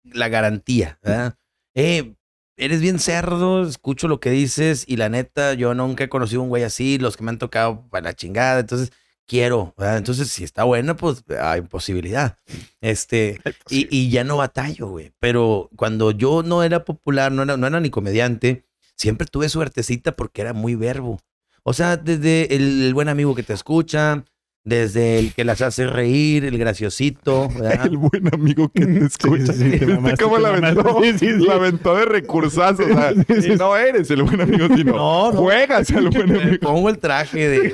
la 0.04 0.30
garantía, 0.30 1.00
¿verdad? 1.04 1.36
Eh, 1.74 2.16
eres 2.58 2.82
bien 2.82 3.00
cerdo, 3.00 3.68
escucho 3.68 4.08
lo 4.08 4.20
que 4.20 4.30
dices 4.30 4.86
y 4.88 4.98
la 4.98 5.10
neta, 5.10 5.54
yo 5.54 5.74
nunca 5.74 6.04
he 6.04 6.10
conocido 6.10 6.42
un 6.42 6.50
güey 6.50 6.64
así, 6.64 6.98
los 6.98 7.18
que 7.18 7.24
me 7.24 7.32
han 7.32 7.40
tocado 7.40 7.88
para 7.90 8.04
la 8.06 8.14
chingada, 8.16 8.60
entonces 8.60 8.92
quiero, 9.26 9.74
¿verdad? 9.78 9.98
Entonces, 9.98 10.30
si 10.30 10.44
está 10.44 10.66
bueno, 10.66 10.96
pues 10.98 11.24
hay 11.40 11.62
posibilidad. 11.62 12.38
Este, 12.82 13.40
y, 13.70 13.88
y 13.90 14.10
ya 14.10 14.24
no 14.24 14.38
batallo, 14.38 14.90
güey. 14.90 15.14
Pero 15.20 15.70
cuando 15.76 16.12
yo 16.12 16.44
no 16.44 16.64
era 16.64 16.84
popular, 16.84 17.32
no 17.32 17.44
era, 17.44 17.56
no 17.56 17.66
era 17.66 17.80
ni 17.80 17.90
comediante, 17.90 18.66
siempre 18.96 19.26
tuve 19.28 19.50
suertecita 19.50 20.12
porque 20.18 20.42
era 20.42 20.54
muy 20.54 20.76
verbo. 20.76 21.20
O 21.64 21.74
sea, 21.74 21.96
desde 21.96 22.56
el, 22.56 22.84
el 22.84 22.94
buen 22.94 23.08
amigo 23.08 23.34
que 23.34 23.44
te 23.44 23.54
escucha, 23.54 24.26
desde 24.64 25.18
el 25.18 25.34
que 25.34 25.44
las 25.44 25.62
hace 25.62 25.88
reír, 25.88 26.46
el 26.46 26.58
graciosito, 26.60 27.50
¿verdad? 27.50 27.86
El 27.88 27.98
buen 27.98 28.32
amigo 28.32 28.70
que 28.70 28.86
te 28.86 29.06
escucha. 29.06 29.54
sí, 29.54 29.54
sí, 29.54 29.64
te 29.80 29.86
¿Viste 29.86 29.86
mamaste, 29.88 30.24
cómo 30.24 30.38
la 30.38 30.50
aventó? 30.50 31.00
Sí, 31.02 31.12
sí, 31.18 31.40
sí. 31.40 31.48
La 31.48 31.56
aventó 31.56 31.96
de 31.96 32.06
recursazos. 32.06 32.86
O 32.86 32.94
sea, 32.94 33.14
no 33.58 33.76
eres 33.76 34.12
el 34.12 34.22
buen 34.24 34.40
amigo, 34.40 34.68
sino 34.76 34.94
No, 34.96 35.32
no. 35.32 35.40
juegas 35.42 35.90
al 35.92 36.10
buen 36.10 36.32
Me 36.32 36.42
amigo. 36.44 36.60
pongo 36.62 36.90
el 36.90 37.00
traje 37.00 37.50
de. 37.50 37.74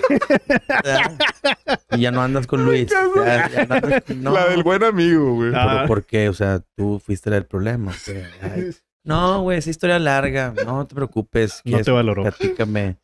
¿verdad? 0.70 1.18
y 1.92 2.00
ya 2.02 2.12
no 2.12 2.22
andas 2.22 2.48
con 2.48 2.64
Luis. 2.66 2.88
Ya- 2.90 3.50
ya 3.50 3.66
no 3.66 3.76
andas 3.76 4.04
con- 4.04 4.24
no. 4.24 4.32
La 4.34 4.48
del 4.48 4.64
buen 4.64 4.84
amigo, 4.84 5.34
güey. 5.36 5.52
Pero 5.52 5.62
Ah. 5.62 5.84
¿por 5.88 6.06
qué? 6.06 6.30
O 6.30 6.34
sea, 6.34 6.62
tú 6.78 7.02
fuiste 7.06 7.36
el 7.36 7.46
problema. 7.46 7.92
o 7.92 7.96
sea, 7.96 8.30
ay. 8.42 8.70
No, 9.04 9.42
güey, 9.42 9.58
esa 9.58 9.70
historia 9.70 10.00
larga. 10.00 10.54
No 10.66 10.86
te 10.86 10.94
preocupes. 10.94 11.62
No 11.64 11.80
te 11.80 11.92
valoró. 11.92 12.24
Platícame. 12.24 12.98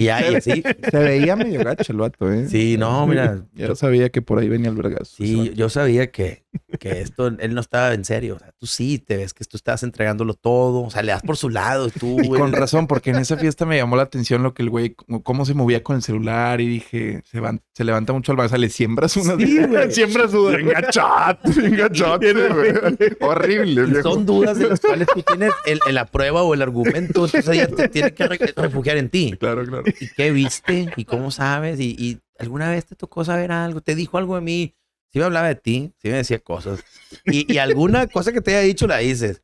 Y 0.00 0.08
ahí, 0.08 0.34
así. 0.34 0.62
Se 0.90 0.98
veía 0.98 1.36
medio 1.36 1.62
gacho 1.62 1.92
el 1.92 1.98
vato, 1.98 2.32
¿eh? 2.32 2.46
Sí, 2.48 2.76
no, 2.78 3.06
mira. 3.06 3.44
Yo 3.54 3.74
sabía 3.74 4.08
que 4.10 4.22
por 4.22 4.38
ahí 4.38 4.48
venía 4.48 4.70
el 4.70 4.76
vergazo. 4.76 5.04
Sí, 5.16 5.52
yo 5.54 5.68
sabía 5.68 6.10
que, 6.10 6.44
que 6.78 7.00
esto, 7.02 7.26
él 7.26 7.54
no 7.54 7.60
estaba 7.60 7.92
en 7.92 8.04
serio. 8.04 8.36
O 8.36 8.38
sea, 8.38 8.52
tú 8.58 8.66
sí 8.66 8.98
te 8.98 9.16
ves 9.16 9.34
que 9.34 9.44
tú 9.44 9.56
estabas 9.56 9.82
entregándolo 9.82 10.34
todo. 10.34 10.82
O 10.82 10.90
sea, 10.90 11.02
le 11.02 11.12
das 11.12 11.22
por 11.22 11.36
su 11.36 11.50
lado. 11.50 11.88
y 11.88 11.90
Tú, 11.90 12.18
Y 12.22 12.28
güey, 12.28 12.40
con 12.40 12.52
razón, 12.52 12.86
porque 12.86 13.10
en 13.10 13.16
esa 13.16 13.36
fiesta 13.36 13.66
me 13.66 13.76
llamó 13.76 13.96
la 13.96 14.02
atención 14.04 14.42
lo 14.42 14.54
que 14.54 14.62
el 14.62 14.70
güey, 14.70 14.94
cómo- 15.22 15.44
se 15.44 15.52
movía 15.54 15.82
con 15.82 15.96
el 15.96 16.02
celular 16.02 16.60
y 16.60 16.66
dije, 16.68 17.22
se, 17.24 17.40
van- 17.40 17.60
se 17.74 17.84
levanta 17.84 18.12
mucho 18.12 18.32
al 18.32 18.36
bar, 18.36 18.46
o 18.46 18.48
sea, 18.48 18.58
le 18.58 18.70
siembras 18.70 19.16
una... 19.16 19.36
Sí, 19.36 19.58
güey. 19.66 19.92
Siembra 19.92 20.28
su... 20.28 20.46
Bien 20.56 20.68
gachote, 20.68 21.60
bien 21.60 21.76
gachote, 21.76 22.32
güey. 22.32 22.72
Horrible, 23.20 23.98
Y 23.98 24.02
son 24.02 24.24
dudas 24.26 24.58
de 24.58 24.68
las 24.68 24.80
cuales 24.80 25.06
tú 25.14 25.22
tienes 25.22 25.52
el, 25.66 25.78
el- 25.86 25.94
la 25.94 26.06
prueba 26.06 26.42
o 26.42 26.54
el 26.54 26.62
argumento. 26.62 26.98
Entonces 26.98 27.46
ella 27.48 27.66
te 27.68 27.88
tiene 27.88 28.14
que 28.14 28.26
re- 28.26 28.38
refugiar 28.56 28.96
en 28.96 29.08
ti. 29.10 29.34
Claro, 29.38 29.64
claro. 29.66 29.84
¿Y 29.98 30.08
qué 30.14 30.30
viste? 30.30 30.92
¿Y 30.96 31.04
cómo 31.04 31.30
sabes? 31.30 31.80
Y, 31.80 32.20
¿alguna 32.38 32.70
vez 32.70 32.86
te 32.86 32.96
tocó 32.96 33.24
saber 33.24 33.52
algo? 33.52 33.80
¿Te 33.80 33.94
dijo 33.94 34.18
algo 34.18 34.34
de 34.34 34.40
mí? 34.40 34.74
Sí 35.12 35.18
me 35.18 35.24
hablaba 35.24 35.48
de 35.48 35.56
ti, 35.56 35.92
sí 35.98 36.08
me 36.08 36.16
decía 36.16 36.38
cosas. 36.38 36.84
Y, 37.26 37.52
y 37.52 37.58
alguna 37.58 38.06
cosa 38.06 38.32
que 38.32 38.40
te 38.40 38.56
haya 38.56 38.66
dicho 38.66 38.86
la 38.86 38.98
dices. 38.98 39.42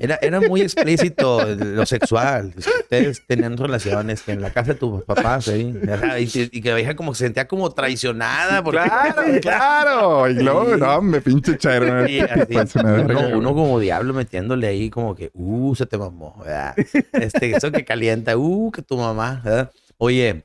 Era, 0.00 0.18
era 0.20 0.40
muy 0.40 0.60
explícito 0.60 1.44
lo 1.54 1.86
sexual. 1.86 2.52
Ustedes 2.56 3.22
tenían 3.26 3.56
relaciones 3.56 4.22
en 4.28 4.42
la 4.42 4.52
casa 4.52 4.74
de 4.74 4.78
tus 4.78 5.02
papás, 5.04 5.50
¿verdad? 5.50 6.18
y, 6.18 6.24
y 6.52 6.60
que 6.60 6.68
la 6.70 6.76
vieja 6.76 6.94
como 6.94 7.14
se 7.14 7.24
sentía 7.24 7.48
como 7.48 7.70
traicionada. 7.72 8.62
Porque, 8.62 8.80
Claro, 8.80 9.22
claro. 9.40 10.30
Y 10.30 10.34
luego, 10.34 10.74
Sí. 10.74 10.80
no, 10.80 11.00
me 11.02 11.20
pinche 11.20 11.56
chairo. 11.56 12.06
Sí. 12.06 12.20
Pues 12.52 12.74
uno, 12.76 13.28
uno 13.38 13.54
como 13.54 13.80
diablo 13.80 14.12
metiéndole 14.12 14.66
ahí 14.66 14.90
como 14.90 15.14
que, 15.14 15.30
uh, 15.32 15.74
se 15.74 15.86
te 15.86 15.96
mamó, 15.96 16.36
¿verdad? 16.44 16.74
Este, 17.12 17.56
eso 17.56 17.72
que 17.72 17.84
calienta, 17.84 18.36
uh, 18.36 18.70
que 18.70 18.82
tu 18.82 18.96
mamá, 18.98 19.40
¿verdad? 19.44 19.70
Oye, 19.96 20.44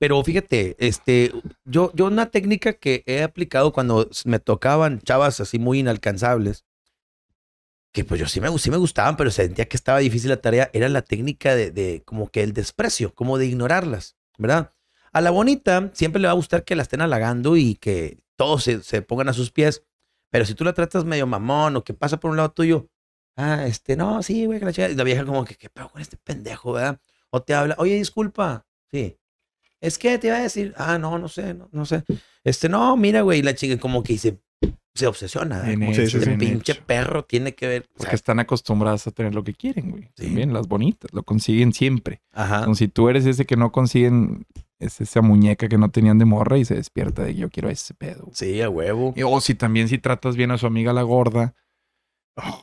Pero 0.00 0.24
fíjate, 0.24 0.76
este, 0.78 1.30
yo, 1.66 1.92
yo 1.94 2.06
una 2.06 2.30
técnica 2.30 2.72
que 2.72 3.04
he 3.04 3.22
aplicado 3.22 3.70
cuando 3.70 4.08
me 4.24 4.38
tocaban 4.38 4.98
chavas 5.02 5.40
así 5.40 5.58
muy 5.58 5.80
inalcanzables, 5.80 6.64
que 7.92 8.06
pues 8.06 8.18
yo 8.18 8.26
sí 8.26 8.40
me, 8.40 8.56
sí 8.58 8.70
me 8.70 8.78
gustaban, 8.78 9.18
pero 9.18 9.30
sentía 9.30 9.66
que 9.66 9.76
estaba 9.76 9.98
difícil 9.98 10.30
la 10.30 10.38
tarea, 10.38 10.70
era 10.72 10.88
la 10.88 11.02
técnica 11.02 11.54
de, 11.54 11.70
de 11.70 12.02
como 12.06 12.30
que 12.30 12.42
el 12.42 12.54
desprecio, 12.54 13.14
como 13.14 13.36
de 13.36 13.44
ignorarlas, 13.44 14.16
¿verdad? 14.38 14.72
A 15.12 15.20
la 15.20 15.30
bonita 15.30 15.90
siempre 15.92 16.22
le 16.22 16.28
va 16.28 16.32
a 16.32 16.36
gustar 16.36 16.64
que 16.64 16.76
la 16.76 16.82
estén 16.82 17.02
halagando 17.02 17.58
y 17.58 17.74
que 17.74 18.20
todos 18.36 18.64
se, 18.64 18.82
se 18.82 19.02
pongan 19.02 19.28
a 19.28 19.34
sus 19.34 19.50
pies, 19.50 19.84
pero 20.30 20.46
si 20.46 20.54
tú 20.54 20.64
la 20.64 20.72
tratas 20.72 21.04
medio 21.04 21.26
mamón 21.26 21.76
o 21.76 21.84
que 21.84 21.92
pasa 21.92 22.18
por 22.18 22.30
un 22.30 22.38
lado 22.38 22.52
tuyo, 22.52 22.88
ah, 23.36 23.66
este, 23.66 23.96
no, 23.96 24.22
sí, 24.22 24.46
güey, 24.46 24.60
que 24.60 24.64
la 24.64 24.72
chica, 24.72 24.88
y 24.88 24.94
la 24.94 25.04
vieja 25.04 25.26
como 25.26 25.44
que, 25.44 25.56
¿qué 25.56 25.68
pedo 25.68 25.90
con 25.90 26.00
este 26.00 26.16
pendejo, 26.16 26.72
verdad? 26.72 26.98
O 27.28 27.42
te 27.42 27.52
habla, 27.52 27.74
oye, 27.76 27.96
disculpa, 27.96 28.66
sí. 28.90 29.19
Es 29.80 29.98
que 29.98 30.18
te 30.18 30.26
iba 30.28 30.36
a 30.36 30.42
decir, 30.42 30.74
ah, 30.76 30.98
no, 30.98 31.18
no 31.18 31.28
sé, 31.28 31.54
no, 31.54 31.68
no 31.72 31.84
sé. 31.86 32.04
Este, 32.44 32.68
no, 32.68 32.96
mira, 32.96 33.22
güey, 33.22 33.38
y 33.40 33.42
la 33.42 33.54
chica 33.54 33.78
como 33.78 34.02
que 34.02 34.18
se, 34.18 34.38
se 34.94 35.06
obsesiona. 35.06 35.62
Bien 35.62 35.80
Como 35.80 35.92
hecho, 35.92 36.18
pinche 36.38 36.72
hecho. 36.72 36.82
perro 36.86 37.24
tiene 37.24 37.54
que 37.54 37.66
ver. 37.66 37.82
o 37.82 37.92
Porque 37.94 38.10
sea, 38.10 38.14
están 38.14 38.40
acostumbradas 38.40 39.06
a 39.06 39.10
tener 39.10 39.34
lo 39.34 39.42
que 39.44 39.54
quieren, 39.54 39.90
güey. 39.90 40.10
También 40.14 40.52
las 40.52 40.68
bonitas, 40.68 41.10
lo 41.14 41.22
consiguen 41.22 41.72
siempre. 41.72 42.20
Ajá. 42.32 42.58
Entonces, 42.58 42.78
si 42.78 42.88
tú 42.88 43.08
eres 43.08 43.24
ese 43.26 43.46
que 43.46 43.56
no 43.56 43.72
consiguen, 43.72 44.44
es 44.78 45.00
esa 45.00 45.22
muñeca 45.22 45.68
que 45.68 45.78
no 45.78 45.90
tenían 45.90 46.18
de 46.18 46.24
morra 46.26 46.58
y 46.58 46.64
se 46.64 46.74
despierta 46.74 47.22
de 47.22 47.34
yo 47.34 47.48
quiero 47.50 47.70
ese 47.70 47.94
pedo. 47.94 48.28
Sí, 48.32 48.60
a 48.60 48.68
huevo. 48.68 49.14
Y- 49.16 49.22
O 49.22 49.40
si 49.40 49.54
también 49.54 49.88
si 49.88 49.98
tratas 49.98 50.36
bien 50.36 50.50
a 50.50 50.58
su 50.58 50.66
amiga 50.66 50.92
la 50.92 51.02
gorda. 51.02 51.54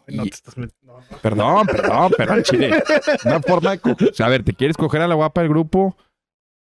no 0.07 0.25
y- 0.25 0.29
te 0.29 0.35
estás 0.35 0.57
met- 0.57 0.73
no, 0.81 0.93
no. 0.99 1.17
Perdón, 1.21 1.67
perdón, 1.67 2.11
pero 2.17 2.33
al 2.33 2.43
chile. 2.43 2.71
Una 3.25 3.39
forma 3.41 3.75
de... 3.75 3.79
O 4.09 4.13
sea, 4.13 4.25
a 4.25 4.29
ver, 4.29 4.43
¿te 4.43 4.53
quieres 4.53 4.77
coger 4.77 5.01
a 5.01 5.07
la 5.07 5.15
guapa 5.15 5.41
del 5.41 5.49
grupo? 5.49 5.95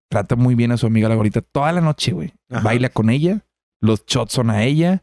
Trata 0.09 0.37
muy 0.37 0.55
bien 0.55 0.73
a 0.73 0.77
su 0.77 0.87
amiga 0.87 1.09
la 1.09 1.15
gordita 1.15 1.41
toda 1.41 1.73
la 1.73 1.81
noche, 1.81 2.13
güey. 2.13 2.33
Ajá. 2.51 2.61
Baila 2.63 2.89
con 2.89 3.11
ella. 3.11 3.45
Los 3.81 4.05
shots 4.07 4.33
son 4.33 4.51
a 4.51 4.63
ella. 4.65 5.03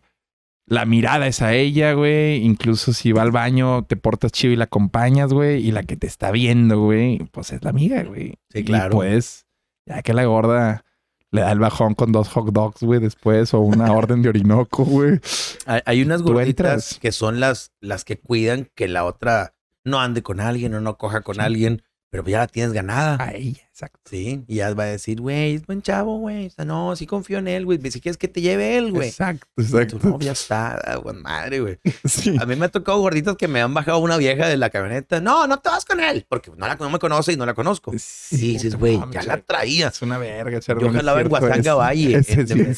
La 0.65 0.85
mirada 0.85 1.27
es 1.27 1.41
a 1.41 1.53
ella, 1.53 1.93
güey. 1.93 2.37
Incluso 2.43 2.93
si 2.93 3.11
va 3.11 3.21
al 3.21 3.31
baño, 3.31 3.83
te 3.83 3.97
portas 3.97 4.31
chido 4.31 4.53
y 4.53 4.55
la 4.55 4.65
acompañas, 4.65 5.33
güey. 5.33 5.65
Y 5.65 5.71
la 5.71 5.83
que 5.83 5.97
te 5.97 6.07
está 6.07 6.31
viendo, 6.31 6.79
güey, 6.81 7.19
pues 7.31 7.51
es 7.51 7.63
la 7.63 7.71
amiga, 7.71 8.03
güey. 8.03 8.35
Sí, 8.49 8.59
Y 8.59 8.63
claro. 8.63 8.91
pues, 8.95 9.45
ya 9.85 10.01
que 10.01 10.13
la 10.13 10.23
gorda 10.23 10.85
le 11.31 11.41
da 11.41 11.51
el 11.51 11.59
bajón 11.59 11.95
con 11.95 12.11
dos 12.11 12.29
hot 12.29 12.51
dogs, 12.53 12.81
güey, 12.81 12.99
después, 13.01 13.53
o 13.53 13.59
una 13.59 13.91
orden 13.93 14.21
de 14.21 14.29
Orinoco, 14.29 14.85
güey. 14.85 15.19
Hay, 15.65 15.81
hay 15.85 16.01
unas 16.01 16.21
gorditas 16.21 16.97
que 17.01 17.11
son 17.11 17.39
las, 17.41 17.73
las 17.81 18.05
que 18.05 18.17
cuidan 18.17 18.69
que 18.73 18.87
la 18.87 19.03
otra 19.03 19.55
no 19.83 19.99
ande 19.99 20.23
con 20.23 20.39
alguien 20.39 20.73
o 20.75 20.79
no 20.81 20.97
coja 20.97 21.21
con 21.21 21.41
alguien, 21.41 21.81
pero 22.09 22.23
ya 22.25 22.37
la 22.39 22.47
tienes 22.47 22.71
ganada. 22.71 23.17
A 23.19 23.33
ella, 23.33 23.67
exacto. 23.85 23.99
Sí, 24.09 24.43
y 24.47 24.55
ya 24.55 24.73
va 24.73 24.83
a 24.83 24.87
decir, 24.87 25.19
güey, 25.21 25.55
es 25.55 25.65
buen 25.65 25.81
chavo, 25.81 26.17
güey. 26.19 26.47
O 26.47 26.49
sea, 26.49 26.65
no, 26.65 26.95
sí 26.95 27.05
confío 27.07 27.39
en 27.39 27.47
él, 27.47 27.65
güey. 27.65 27.79
Si 27.91 27.99
quieres 28.01 28.17
que 28.17 28.27
te 28.27 28.41
lleve 28.41 28.77
él, 28.77 28.91
güey. 28.91 29.09
Exacto, 29.09 29.47
Tu 29.55 29.61
exacto. 29.61 29.99
novia 30.03 30.31
está, 30.31 30.75
ah, 30.85 30.97
buen 30.97 31.21
madre, 31.21 31.59
güey. 31.59 31.79
Sí. 32.05 32.35
A 32.39 32.45
mí 32.45 32.55
me 32.55 32.65
ha 32.65 32.69
tocado 32.69 32.99
gorditas 32.99 33.35
que 33.37 33.47
me 33.47 33.61
han 33.61 33.73
bajado 33.73 33.97
una 33.99 34.17
vieja 34.17 34.47
de 34.47 34.57
la 34.57 34.69
camioneta. 34.69 35.19
No, 35.21 35.47
no 35.47 35.59
te 35.59 35.69
vas 35.69 35.85
con 35.85 35.99
él, 35.99 36.25
porque 36.29 36.51
no, 36.55 36.67
la, 36.67 36.75
no 36.75 36.89
me 36.89 36.99
conoce 36.99 37.33
y 37.33 37.37
no 37.37 37.45
la 37.45 37.53
conozco. 37.53 37.91
Sí, 37.97 38.53
dices, 38.53 38.75
güey, 38.75 38.99
ya 39.11 39.23
la 39.23 39.37
traía. 39.37 39.87
Es 39.87 40.01
una 40.01 40.17
verga, 40.17 40.59
Yo 40.59 40.91
jalaba 40.91 41.21
en 41.21 41.29
Guasanga 41.29 41.73
Valle, 41.75 42.15
es 42.27 42.27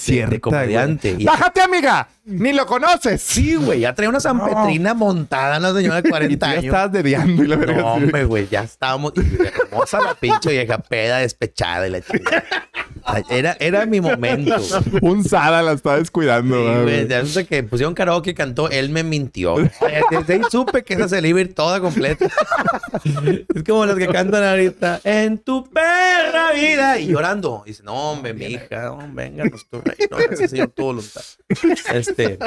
de, 0.10 0.40
comediante. 0.42 1.16
Y- 1.20 1.24
¡Bájate, 1.26 1.62
amiga! 1.62 2.08
¡Ni 2.26 2.54
lo 2.54 2.66
conoces! 2.66 3.22
Sí, 3.22 3.56
güey, 3.56 3.82
ya 3.82 3.94
traía 3.94 4.10
una 4.10 4.20
zampetrina 4.20 4.94
montada, 4.96 5.60
una 5.60 5.74
señora 5.74 6.02
de 6.02 6.10
40 6.10 6.34
Y 6.34 6.38
tú 6.38 6.46
ya 6.46 6.52
años. 6.52 6.64
estabas 6.66 6.92
dediando 6.92 7.44
y 7.44 7.48
la 7.48 7.56
verga. 7.56 7.82
No, 7.82 7.94
hombre, 7.94 8.26
güey, 8.26 8.48
ya 8.50 8.64
estábamos. 8.64 9.14
y 9.16 9.46
hermosa 9.46 10.00
la 10.02 10.16
pinche 10.16 10.52
vieja 10.52 10.78
peda 10.96 11.18
despechada 11.18 11.88
y 11.88 11.92
la 11.92 12.02
chica. 12.02 12.46
Era, 13.30 13.56
era 13.60 13.86
mi 13.86 14.00
momento. 14.02 14.56
Un 15.02 15.24
Sada 15.24 15.62
la 15.62 15.74
estaba 15.74 16.00
descuidando. 16.00 16.88
Sí, 16.88 17.04
de 17.06 17.20
eso 17.20 17.46
que 17.46 17.62
pusieron 17.64 17.94
karaoke 17.94 18.32
y 18.32 18.34
cantó, 18.34 18.70
él 18.70 18.90
me 18.90 19.04
mintió. 19.04 19.58
Desde 20.10 20.34
ahí 20.34 20.42
supe 20.50 20.84
que 20.84 20.94
esa 20.96 21.08
se 21.10 21.22
le 21.22 21.28
iba 21.30 21.40
a 21.40 21.42
ir 21.42 21.54
toda 21.54 21.80
completa. 21.82 22.28
Es 23.54 23.64
como 23.64 23.86
las 23.86 23.98
que 23.98 24.08
cantan 24.08 24.44
ahorita, 24.44 25.02
en 25.04 25.38
tu 25.38 25.70
perra 25.70 26.54
vida, 26.54 26.98
y 26.98 27.08
llorando. 27.08 27.64
Y 27.66 27.72
dice, 27.72 27.84
no, 27.84 28.12
hombre, 28.12 28.34
mi 28.34 28.46
hija, 28.46 28.86
no, 28.86 29.08
venga, 29.14 29.44
no 29.44 29.56
estoy 29.56 29.82
ahí, 29.86 30.08
no, 30.10 30.18
ese 30.18 30.48
señor 30.48 30.70
tu 30.70 30.84
voluntad. 30.84 31.22
Este, 31.94 32.40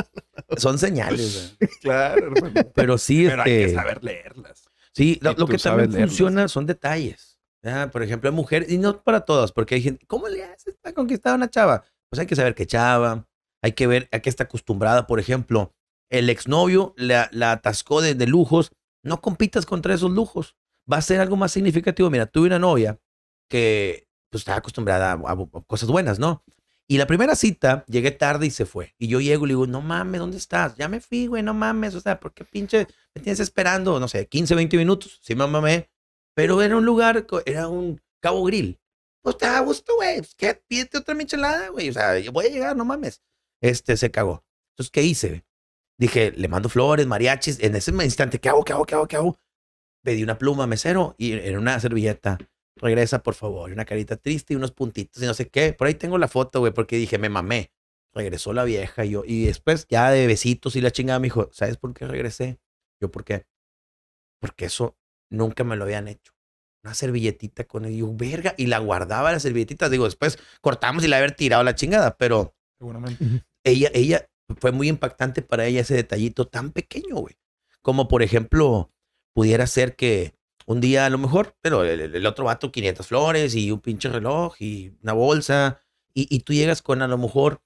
son 0.57 0.79
señales, 0.79 1.57
güey. 1.61 1.71
Claro, 1.83 2.33
hermano. 2.35 2.69
Pero 2.75 2.99
sí, 2.99 3.27
Pero 3.29 3.43
hay 3.43 3.51
que 3.51 3.65
este, 3.65 3.75
saber 3.77 4.03
leerlas. 4.03 4.65
sí, 4.93 5.19
lo, 5.23 5.37
tú 5.37 5.47
que 5.47 5.59
también 5.59 5.91
leerlas. 5.91 6.11
funciona 6.11 6.49
son 6.49 6.67
detalles. 6.67 7.28
¿Verdad? 7.63 7.91
Por 7.91 8.03
ejemplo, 8.03 8.33
mujeres, 8.33 8.71
y 8.71 8.79
no 8.79 9.03
para 9.03 9.21
todas, 9.23 9.53
porque 9.53 9.77
hay 9.77 9.83
gente, 9.83 10.07
¿cómo 10.07 10.29
le 10.29 10.45
haces 10.45 10.75
para 10.81 10.95
conquistar 10.95 11.33
a 11.33 11.37
una 11.37 11.51
chava? 11.51 11.85
Pues 12.11 12.21
hay 12.21 12.27
que 12.27 12.37
saber 12.37 12.55
qué 12.55 12.67
chava, 12.67 13.27
hay 13.63 13.73
que 13.73 13.87
ver 13.87 14.09
a 14.13 14.21
qué 14.21 14.31
está 14.31 14.45
acostumbrada. 14.45 15.07
Por 15.07 15.21
ejemplo, 15.21 15.75
el 16.11 16.31
exnovio 16.31 16.95
la, 16.97 17.29
la 17.33 17.53
atascó 17.53 18.01
de, 18.01 18.15
lujos, 18.27 18.73
no 19.03 19.21
compitas 19.21 19.67
contra 19.67 19.95
esos 19.95 20.11
lujos. 20.11 20.57
Va 20.91 20.99
a 20.99 21.03
ser 21.03 21.21
algo 21.21 21.37
más 21.37 21.53
significativo. 21.53 22.09
Mira, 22.11 22.27
tuve 22.27 22.47
una 22.47 22.59
novia 22.59 22.99
que 23.49 24.09
pues 24.31 24.43
estaba 24.43 24.59
acostumbrada 24.59 25.13
a 25.13 25.37
cosas 25.67 25.89
buenas, 25.89 26.19
¿no? 26.19 26.45
Y 26.91 26.97
la 26.97 27.07
primera 27.07 27.37
cita, 27.37 27.85
llegué 27.87 28.11
tarde 28.11 28.47
y 28.47 28.51
se 28.51 28.65
fue. 28.65 28.95
Y 28.99 29.09
yo 29.09 29.21
llego 29.21 29.45
y 29.45 29.49
le 29.49 29.53
digo, 29.53 29.67
no 29.67 29.83
mames, 29.83 30.21
¿dónde 30.21 30.39
estás? 30.39 30.75
Ya 30.77 30.89
me 30.89 31.01
fui, 31.01 31.27
güey, 31.27 31.43
no 31.43 31.53
mames. 31.53 31.95
O 31.95 32.01
sea, 32.01 32.19
¿por 32.19 32.33
qué 32.33 32.45
pinche 32.45 32.87
me 33.15 33.21
tienes 33.21 33.41
esperando? 33.41 34.01
No 34.01 34.09
sé, 34.09 34.27
15, 34.27 34.55
20 34.55 34.77
minutos. 34.79 35.19
Sí 35.23 35.35
me 35.35 35.47
mamé. 35.47 35.91
Pero 36.39 36.63
era 36.63 36.77
un 36.77 36.85
lugar, 36.85 37.27
era 37.47 37.67
un 37.67 38.01
Cabo 38.23 38.45
Grill. 38.45 38.79
pues 39.25 39.37
te 39.39 39.47
da 39.47 39.59
gusto, 39.59 39.97
güey. 39.97 40.19
Pues, 40.19 40.37
¿qué? 40.37 40.55
Pídete 40.55 40.99
otra 40.99 41.13
michelada, 41.13 41.71
güey. 41.71 41.89
O 41.89 41.93
sea, 41.93 42.17
yo 42.21 42.31
voy 42.31 42.47
a 42.47 42.49
llegar, 42.49 42.77
no 42.77 42.85
mames. 42.85 43.25
Este 43.61 43.97
se 43.97 44.13
cagó. 44.13 44.45
Entonces, 44.71 44.93
¿qué 44.93 45.03
hice? 45.03 45.45
Dije, 45.99 46.31
le 46.31 46.47
mando 46.47 46.69
flores, 46.69 47.09
mariachis. 47.09 47.59
En 47.59 47.75
ese 47.75 47.91
instante, 47.91 48.39
¿qué 48.39 48.51
hago? 48.51 48.63
¿Qué 48.63 48.73
hago? 48.73 48.87
¿Qué 48.87 48.95
hago? 48.95 49.09
¿Qué 49.09 49.17
hago? 49.17 49.37
Pedí 50.05 50.23
una 50.23 50.39
pluma 50.39 50.69
mesero 50.69 51.17
y 51.19 51.33
en 51.33 51.59
una 51.59 51.81
servilleta. 51.81 52.39
Regresa, 52.77 53.21
por 53.21 53.35
favor. 53.35 53.73
Una 53.73 53.85
carita 53.85 54.17
triste 54.17 54.53
y 54.53 54.57
unos 54.57 54.71
puntitos 54.71 55.21
y 55.21 55.27
no 55.27 55.35
sé 55.35 55.49
qué. 55.49 55.73
Por 55.73 55.89
ahí 55.89 55.95
tengo 55.95 56.19
la 56.19 56.29
foto, 56.29 56.61
güey, 56.61 56.73
porque 56.73 56.95
dije, 56.99 57.19
me 57.19 57.31
mamé. 57.31 57.73
Regresó 58.15 58.53
la 58.53 58.63
vieja 58.63 59.05
y 59.05 59.11
yo. 59.11 59.25
Y 59.27 59.47
después, 59.47 59.89
ya 59.89 60.13
de 60.13 60.29
besitos 60.29 60.77
y 60.77 60.83
la 60.83 60.93
chingada, 60.93 61.19
me 61.19 61.27
dijo, 61.27 61.51
¿sabes 61.53 61.79
por 61.79 61.93
qué 61.95 62.07
regresé? 62.07 62.61
Yo, 63.03 63.11
¿por 63.11 63.25
qué? 63.25 63.45
Porque 64.41 64.67
eso 64.67 64.97
nunca 65.31 65.65
me 65.65 65.77
lo 65.77 65.85
habían 65.85 66.09
hecho. 66.09 66.33
Una 66.85 66.95
servilletita 66.95 67.65
con 67.65 67.85
el. 67.85 67.97
Yo, 67.97 68.13
verga. 68.15 68.55
Y 68.57 68.67
la 68.67 68.79
guardaba 68.79 69.33
la 69.33 69.41
servilletita. 69.41 69.89
Digo, 69.89 70.05
después 70.05 70.39
cortamos 70.61 71.05
y 71.05 71.09
la 71.09 71.19
haber 71.19 71.33
tirado 71.33 71.63
la 71.65 71.75
chingada, 71.75 72.17
pero 72.17 72.55
Seguramente. 72.79 73.25
ella, 73.65 73.91
ella, 73.95 74.29
fue 74.61 74.73
muy 74.73 74.89
impactante 74.89 75.43
para 75.43 75.67
ella 75.67 75.81
ese 75.81 75.95
detallito 75.95 76.47
tan 76.47 76.73
pequeño, 76.73 77.17
güey. 77.17 77.37
Como 77.83 78.09
por 78.09 78.23
ejemplo, 78.23 78.93
pudiera 79.35 79.67
ser 79.67 79.97
que 79.97 80.35
un 80.67 80.81
día 80.81 81.07
a 81.07 81.11
lo 81.11 81.19
mejor, 81.19 81.57
pero 81.61 81.85
el, 81.85 82.01
el 82.15 82.27
otro 82.27 82.45
vato 82.45 82.71
500 82.71 83.07
flores 83.07 83.55
y 83.55 83.71
un 83.71 83.81
pinche 83.81 84.09
reloj 84.09 84.55
y 84.61 84.95
una 85.03 85.13
bolsa. 85.13 85.81
Y, 86.15 86.27
y 86.35 86.41
tú 86.41 86.53
llegas 86.53 86.83
con 86.83 87.03
a 87.03 87.09
lo 87.09 87.19
mejor 87.19 87.61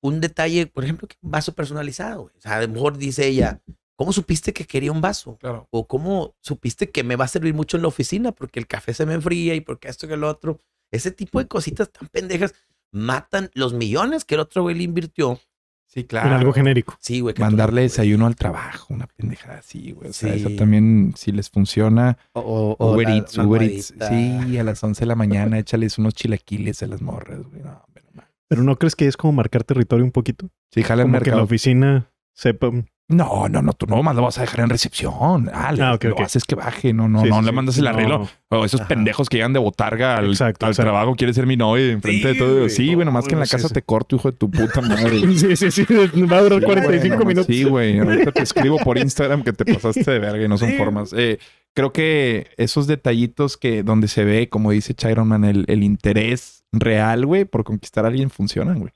un 0.00 0.20
detalle, 0.20 0.66
por 0.66 0.84
ejemplo, 0.84 1.08
que 1.08 1.16
un 1.22 1.30
vaso 1.30 1.54
personalizado. 1.54 2.22
güey. 2.22 2.34
O 2.36 2.40
sea, 2.40 2.56
a 2.56 2.62
lo 2.62 2.68
mejor 2.68 2.96
dice 2.96 3.26
ella, 3.26 3.60
¿cómo 4.00 4.14
supiste 4.14 4.54
que 4.54 4.64
quería 4.64 4.92
un 4.92 5.02
vaso? 5.02 5.36
Claro. 5.38 5.68
O 5.70 5.86
cómo 5.86 6.34
supiste 6.40 6.88
que 6.88 7.04
me 7.04 7.16
va 7.16 7.26
a 7.26 7.28
servir 7.28 7.52
mucho 7.52 7.76
en 7.76 7.82
la 7.82 7.88
oficina 7.88 8.32
porque 8.32 8.58
el 8.58 8.66
café 8.66 8.94
se 8.94 9.04
me 9.04 9.12
enfría 9.12 9.54
y 9.54 9.60
porque 9.60 9.88
esto 9.88 10.08
que 10.08 10.14
el 10.14 10.24
otro. 10.24 10.58
Ese 10.90 11.10
tipo 11.10 11.38
de 11.38 11.46
cositas 11.46 11.90
tan 11.92 12.08
pendejas 12.08 12.54
matan 12.92 13.50
los 13.52 13.74
millones 13.74 14.24
que 14.24 14.36
el 14.36 14.40
otro 14.40 14.62
güey 14.62 14.74
le 14.74 14.84
invirtió. 14.84 15.38
Sí, 15.86 16.00
En 16.00 16.06
claro. 16.06 16.34
algo 16.34 16.54
genérico. 16.54 16.96
Sí, 16.98 17.20
güey. 17.20 17.34
que 17.34 17.42
Mandarle 17.42 17.82
tú- 17.82 17.90
desayuno 17.90 18.26
al 18.26 18.36
trabajo, 18.36 18.86
una 18.94 19.06
pendejada 19.06 19.58
así, 19.58 19.92
güey. 19.92 20.08
O 20.08 20.12
sea, 20.14 20.32
Sí. 20.32 20.40
eso 20.40 20.50
también, 20.56 21.12
si 21.14 21.30
les 21.30 21.50
funciona. 21.50 22.16
O, 22.32 22.40
o- 22.40 22.76
o 22.78 22.94
Uber 22.94 23.06
la 23.06 23.16
Eats, 23.16 23.36
Uber 23.36 23.62
Eats. 23.62 23.92
Sí, 24.08 24.56
a 24.58 24.64
las 24.64 24.82
11 24.82 25.00
de 25.00 25.06
la 25.06 25.14
mañana 25.14 25.58
échales 25.58 25.98
unos 25.98 26.14
chilaquiles 26.14 26.82
a 26.82 26.86
las 26.86 27.02
morras, 27.02 27.40
güey. 27.42 27.60
No, 27.62 27.82
hombre, 27.86 28.02
no. 28.14 28.22
Pero 28.48 28.62
¿no 28.62 28.76
crees 28.78 28.96
que 28.96 29.06
es 29.08 29.18
como 29.18 29.34
marcar 29.34 29.62
territorio 29.62 30.06
un 30.06 30.10
poquito? 30.12 30.48
Sí, 30.72 30.82
jala 30.82 31.02
el 31.02 31.08
Como 31.08 31.18
que 31.18 31.24
en 31.24 31.30
la 31.32 31.36
mercado. 31.36 31.44
oficina 31.44 32.10
sepa... 32.32 32.70
No, 33.10 33.48
no, 33.48 33.60
no, 33.60 33.72
tú 33.72 33.86
no 33.86 34.02
más 34.02 34.14
lo 34.14 34.22
vas 34.22 34.38
a 34.38 34.42
dejar 34.42 34.60
en 34.60 34.70
recepción. 34.70 35.50
Ah, 35.52 35.72
le, 35.72 35.82
Ah, 35.82 35.98
lo 36.00 36.12
ok. 36.14 36.20
haces 36.20 36.44
que 36.44 36.54
baje, 36.54 36.92
no, 36.92 37.08
no, 37.08 37.22
Sí, 37.22 37.28
no 37.28 37.36
sí, 37.36 37.42
le 37.42 37.48
sí. 37.48 37.54
mandas 37.54 37.78
el 37.78 37.84
No. 37.84 37.90
arreglo. 37.90 38.28
O 38.50 38.64
esos 38.64 38.80
Ajá. 38.80 38.88
pendejos 38.88 39.28
que 39.28 39.36
llegan 39.38 39.52
de 39.52 39.58
botarga 39.58 40.16
al, 40.16 40.26
Exacto, 40.30 40.66
al 40.66 40.72
exacto. 40.72 40.90
trabajo, 40.90 41.14
quiere 41.16 41.34
ser 41.34 41.46
mi 41.46 41.56
novia 41.56 41.90
enfrente 41.90 42.28
de 42.28 42.34
Sí, 42.34 42.38
todo. 42.38 42.56
güey. 42.58 42.70
Sí, 42.70 42.94
güey, 42.94 43.04
nomás 43.04 43.26
que 43.26 43.34
en 43.34 43.40
la 43.40 43.46
casa 43.46 43.68
sí. 43.68 43.74
te 43.74 43.82
corto, 43.82 44.16
hijo 44.16 44.30
de 44.30 44.36
tu 44.36 44.50
puta 44.50 44.80
madre. 44.80 45.20
Sí, 45.36 45.56
sí, 45.56 45.70
sí. 45.70 45.84
Va 46.30 46.36
a 46.38 46.42
durar 46.42 46.60
Sí, 46.60 46.66
45 46.66 47.16
güey, 47.16 47.26
minutos. 47.26 47.46
Sí, 47.46 47.64
güey. 47.64 47.98
Ahorita 47.98 48.32
te 48.32 48.42
escribo 48.42 48.78
por 48.78 48.96
Instagram 48.98 49.42
que 49.42 49.52
te 49.52 49.64
pasaste 49.74 50.10
de 50.10 50.18
verga 50.18 50.44
y 50.44 50.48
no 50.48 50.56
son 50.56 50.70
Sí. 50.70 50.76
formas. 50.76 51.12
Eh, 51.16 51.38
creo 51.74 51.92
que 51.92 52.46
esos 52.56 52.86
detallitos 52.86 53.56
que 53.56 53.82
donde 53.82 54.06
se 54.08 54.24
ve, 54.24 54.48
como 54.48 54.70
dice 54.70 54.94
Chiron 54.94 55.26
Man, 55.28 55.44
el, 55.44 55.64
el 55.68 55.82
interés 55.82 56.64
real, 56.72 57.26
güey, 57.26 57.44
por 57.44 57.64
conquistar 57.64 58.04
a 58.04 58.08
alguien 58.08 58.30
funcionan, 58.30 58.78
güey. 58.78 58.92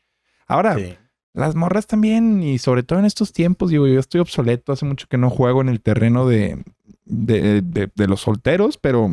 Ahora, 0.47 0.77
Sí. 0.77 0.95
Las 1.35 1.55
morras 1.57 1.87
también, 1.87 2.43
y 2.43 2.59
sobre 2.59 2.83
todo 2.85 2.99
en 3.01 3.05
estos 3.05 3.33
tiempos, 3.33 3.71
digo, 3.71 3.87
yo 3.87 3.99
estoy 4.01 4.21
obsoleto, 4.21 4.73
hace 4.73 4.85
mucho 4.87 5.07
que 5.09 5.19
no 5.19 5.31
juego 5.31 5.61
en 5.61 5.69
el 5.69 5.81
terreno 5.81 6.27
de, 6.27 6.63
de, 7.05 7.61
de- 7.61 7.91
de 7.95 8.07
los 8.09 8.21
solteros, 8.21 8.79
pero 8.79 9.13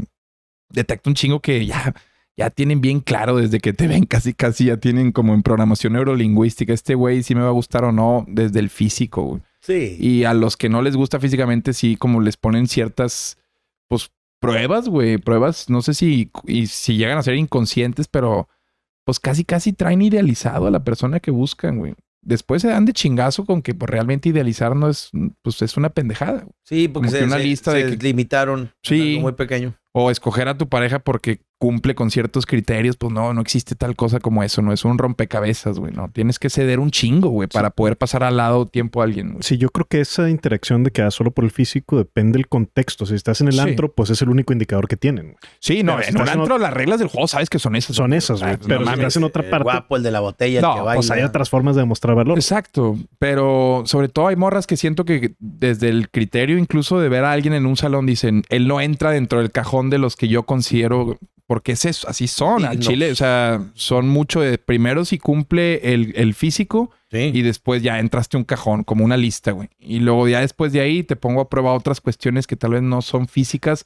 detecto 0.69 1.09
un 1.09 1.15
chingo 1.15 1.39
que 1.41 1.65
ya, 1.65 1.93
ya 2.37 2.49
tienen 2.51 2.79
bien 2.79 2.99
claro 3.01 3.35
desde 3.37 3.59
que 3.59 3.73
te 3.73 3.87
ven 3.87 4.05
casi, 4.07 4.33
casi, 4.33 4.65
ya 4.65 4.77
tienen 4.77 5.11
como 5.11 5.33
en 5.33 5.41
programación 5.43 5.93
neurolingüística, 5.93 6.73
este 6.73 6.95
güey 6.95 7.23
si 7.23 7.33
me 7.35 7.41
va 7.41 7.47
a 7.47 7.51
gustar 7.53 7.83
o 7.85 7.91
no, 7.91 8.23
desde 8.27 8.59
el 8.59 8.69
físico, 8.69 9.23
güey. 9.23 9.41
Sí. 9.61 9.97
Y 9.99 10.23
a 10.23 10.33
los 10.33 10.57
que 10.57 10.69
no 10.69 10.81
les 10.81 10.95
gusta 10.95 11.19
físicamente, 11.19 11.73
sí, 11.73 11.95
como 11.95 12.21
les 12.21 12.37
ponen 12.37 12.67
ciertas, 12.67 13.37
pues, 13.87 14.11
pruebas, 14.39 14.89
güey, 14.89 15.17
pruebas, 15.19 15.69
no 15.69 15.81
sé 15.83 15.93
si, 15.93 16.31
y 16.47 16.65
si 16.67 16.97
llegan 16.97 17.19
a 17.19 17.23
ser 17.23 17.35
inconscientes, 17.35 18.07
pero 18.07 18.47
pues 19.05 19.19
casi, 19.19 19.43
casi 19.45 19.73
traen 19.73 20.01
idealizado 20.01 20.65
a 20.67 20.71
la 20.71 20.83
persona 20.83 21.19
que 21.19 21.29
buscan, 21.31 21.77
güey. 21.77 21.93
Después 22.23 22.61
se 22.61 22.67
dan 22.67 22.85
de 22.85 22.93
chingazo 22.93 23.45
con 23.45 23.61
que 23.61 23.73
pues, 23.73 23.89
realmente 23.89 24.29
idealizar 24.29 24.75
no 24.75 24.89
es, 24.89 25.09
pues, 25.41 25.61
es 25.61 25.75
una 25.77 25.89
pendejada. 25.89 26.45
Sí, 26.63 26.87
porque 26.87 27.07
Como 27.07 27.11
se, 27.11 27.19
que 27.19 27.25
una 27.25 27.37
se- 27.37 27.43
lista 27.43 27.73
de 27.73 27.89
se 27.89 27.97
que- 27.97 28.03
limitaron. 28.07 28.71
Sí. 28.83 29.11
Algo 29.15 29.21
muy 29.21 29.31
pequeño. 29.33 29.75
O 29.93 30.11
escoger 30.11 30.47
a 30.47 30.57
tu 30.57 30.69
pareja 30.69 30.99
porque 30.99 31.41
cumple 31.61 31.93
con 31.93 32.09
ciertos 32.09 32.47
criterios, 32.47 32.97
pues 32.97 33.13
no, 33.13 33.35
no 33.35 33.39
existe 33.41 33.75
tal 33.75 33.95
cosa 33.95 34.19
como 34.19 34.41
eso, 34.41 34.63
no 34.63 34.73
es 34.73 34.83
un 34.83 34.97
rompecabezas, 34.97 35.77
güey, 35.77 35.93
no. 35.93 36.09
Tienes 36.11 36.39
que 36.39 36.49
ceder 36.49 36.79
un 36.79 36.89
chingo, 36.89 37.29
güey, 37.29 37.47
para 37.47 37.69
poder 37.69 37.97
pasar 37.97 38.23
al 38.23 38.35
lado 38.37 38.65
tiempo 38.65 38.99
a 38.99 39.03
alguien, 39.03 39.33
güey. 39.33 39.43
Sí, 39.43 39.59
yo 39.59 39.69
creo 39.69 39.85
que 39.85 40.01
esa 40.01 40.27
interacción 40.27 40.83
de 40.83 40.89
que 40.89 41.03
ah, 41.03 41.11
solo 41.11 41.29
por 41.29 41.43
el 41.45 41.51
físico 41.51 41.97
depende 41.97 42.37
del 42.37 42.47
contexto. 42.47 43.05
Si 43.05 43.13
estás 43.13 43.41
en 43.41 43.47
el 43.49 43.53
Sí. 43.53 43.59
antro, 43.59 43.91
pues 43.93 44.09
es 44.09 44.19
el 44.23 44.29
único 44.29 44.53
indicador 44.53 44.87
que 44.87 44.97
tienen. 44.97 45.25
güey. 45.25 45.35
Sí, 45.59 45.83
no, 45.83 45.97
Pero 45.97 46.03
si 46.03 46.09
en 46.09 46.21
un 46.21 46.27
en 46.27 46.39
antro 46.39 46.57
las 46.57 46.73
reglas 46.73 46.97
del 46.97 47.09
juego 47.09 47.27
sabes 47.27 47.47
que 47.51 47.59
son 47.59 47.75
esas. 47.75 47.95
Son 47.95 48.11
esas, 48.13 48.39
güey. 48.41 48.53
Ah, 48.53 48.57
Pero 48.59 48.79
no 48.79 48.85
si 48.85 48.85
mames. 48.85 48.99
estás 48.99 49.17
en 49.17 49.23
otra 49.25 49.43
El 49.43 49.49
parte, 49.51 49.63
guapo, 49.63 49.95
el 49.97 50.01
de 50.03 50.11
la 50.11 50.19
botella, 50.19 50.61
No, 50.61 50.69
el 50.71 50.73
que 50.77 50.81
baila. 50.81 50.95
pues 50.95 51.11
hay 51.11 51.21
otras 51.21 51.49
formas 51.51 51.75
de 51.75 51.83
demostrar 51.83 52.15
valor. 52.15 52.39
Exacto, 52.39 52.97
pero 53.19 53.83
sobre 53.85 54.09
todo 54.09 54.27
hay 54.29 54.35
morras 54.35 54.65
que 54.65 54.77
siento 54.77 55.05
que 55.05 55.35
desde 55.39 55.89
el 55.89 56.09
criterio 56.09 56.57
incluso 56.57 56.99
de 56.99 57.07
ver 57.07 57.23
a 57.23 57.31
alguien 57.31 57.53
en 57.53 57.67
un 57.67 57.77
salón 57.77 58.07
dicen, 58.07 58.41
él 58.49 58.67
no 58.67 58.81
entra 58.81 59.11
dentro 59.11 59.37
del 59.39 59.51
cajón 59.51 59.91
de 59.91 59.99
los 59.99 60.15
que 60.15 60.27
yo 60.27 60.43
considero, 60.43 61.19
porque 61.51 61.73
es 61.73 61.83
eso, 61.83 62.07
así 62.07 62.27
son 62.27 62.63
al. 62.63 62.79
Chile, 62.79 63.11
o 63.11 63.15
sea, 63.15 63.59
son 63.73 64.07
mucho 64.07 64.39
de 64.39 64.57
primero 64.57 65.03
si 65.03 65.17
cumple 65.17 65.93
el, 65.93 66.13
el 66.15 66.33
físico 66.33 66.91
Sí. 67.11 67.29
y 67.33 67.41
después 67.41 67.83
ya 67.83 67.99
entraste 67.99 68.37
un 68.37 68.45
cajón, 68.45 68.85
como 68.85 69.03
una 69.03 69.17
lista, 69.17 69.51
güey. 69.51 69.67
Y 69.77 69.99
luego 69.99 70.29
ya 70.29 70.39
después 70.39 70.71
de 70.71 70.79
ahí 70.79 71.03
te 71.03 71.17
pongo 71.17 71.41
a 71.41 71.49
prueba 71.49 71.73
otras 71.73 71.99
cuestiones 71.99 72.47
que 72.47 72.55
tal 72.55 72.71
vez 72.71 72.81
no 72.83 73.01
son 73.01 73.27
físicas, 73.27 73.85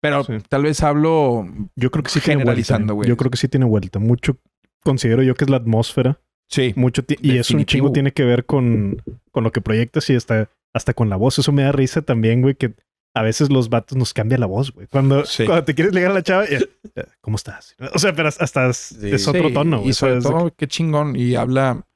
pero 0.00 0.24
Sí. 0.24 0.32
tal 0.48 0.64
vez 0.64 0.82
hablo 0.82 1.46
Yo 1.76 1.92
creo 1.92 2.02
que 2.02 2.10
sí 2.10 2.18
generalizando, 2.18 2.94
güey. 2.96 3.08
Yo 3.08 3.16
creo 3.16 3.30
que 3.30 3.36
sí 3.36 3.46
tiene 3.46 3.64
vuelta. 3.66 4.00
Mucho 4.00 4.36
considero 4.82 5.22
yo 5.22 5.36
que 5.36 5.44
es 5.44 5.50
la 5.50 5.58
atmósfera. 5.58 6.18
Sí. 6.48 6.72
Mucho 6.74 7.02
y 7.08 7.14
eso 7.14 7.20
un 7.22 7.36
Definitivo. 7.36 7.64
chingo 7.66 7.92
tiene 7.92 8.10
que 8.12 8.24
ver 8.24 8.44
con, 8.44 9.00
con 9.30 9.44
lo 9.44 9.52
que 9.52 9.60
proyectas 9.60 10.10
y 10.10 10.16
hasta, 10.16 10.50
hasta 10.72 10.94
con 10.94 11.08
la 11.10 11.14
voz. 11.14 11.38
Eso 11.38 11.52
me 11.52 11.62
da 11.62 11.70
risa 11.70 12.02
también, 12.02 12.42
güey, 12.42 12.56
que 12.56 12.74
a 13.14 13.22
veces 13.22 13.50
los 13.50 13.68
vatos 13.68 13.96
nos 13.96 14.12
cambia 14.12 14.36
la 14.38 14.46
voz, 14.46 14.72
güey. 14.72 14.86
Cuando, 14.88 15.24
Sí. 15.24 15.44
cuando 15.46 15.64
te 15.64 15.74
quieres 15.74 15.94
ligar 15.94 16.10
a 16.10 16.14
la 16.14 16.22
chava, 16.22 16.48
ya, 16.48 16.58
ya, 16.58 17.04
¿cómo 17.20 17.36
estás? 17.36 17.76
O 17.94 17.98
sea, 17.98 18.12
pero 18.12 18.28
hasta 18.28 18.66
es, 18.68 18.92
es 18.92 19.28
otro 19.28 19.48
Sí, 19.48 19.54
tono, 19.54 19.78
güey. 19.78 19.90
Y 19.90 19.92
sobre 19.92 20.20
¿sabes? 20.20 20.24
todo, 20.38 20.52
qué 20.56 20.66
chingón. 20.66 21.14
Y 21.16 21.36
habla 21.36 21.86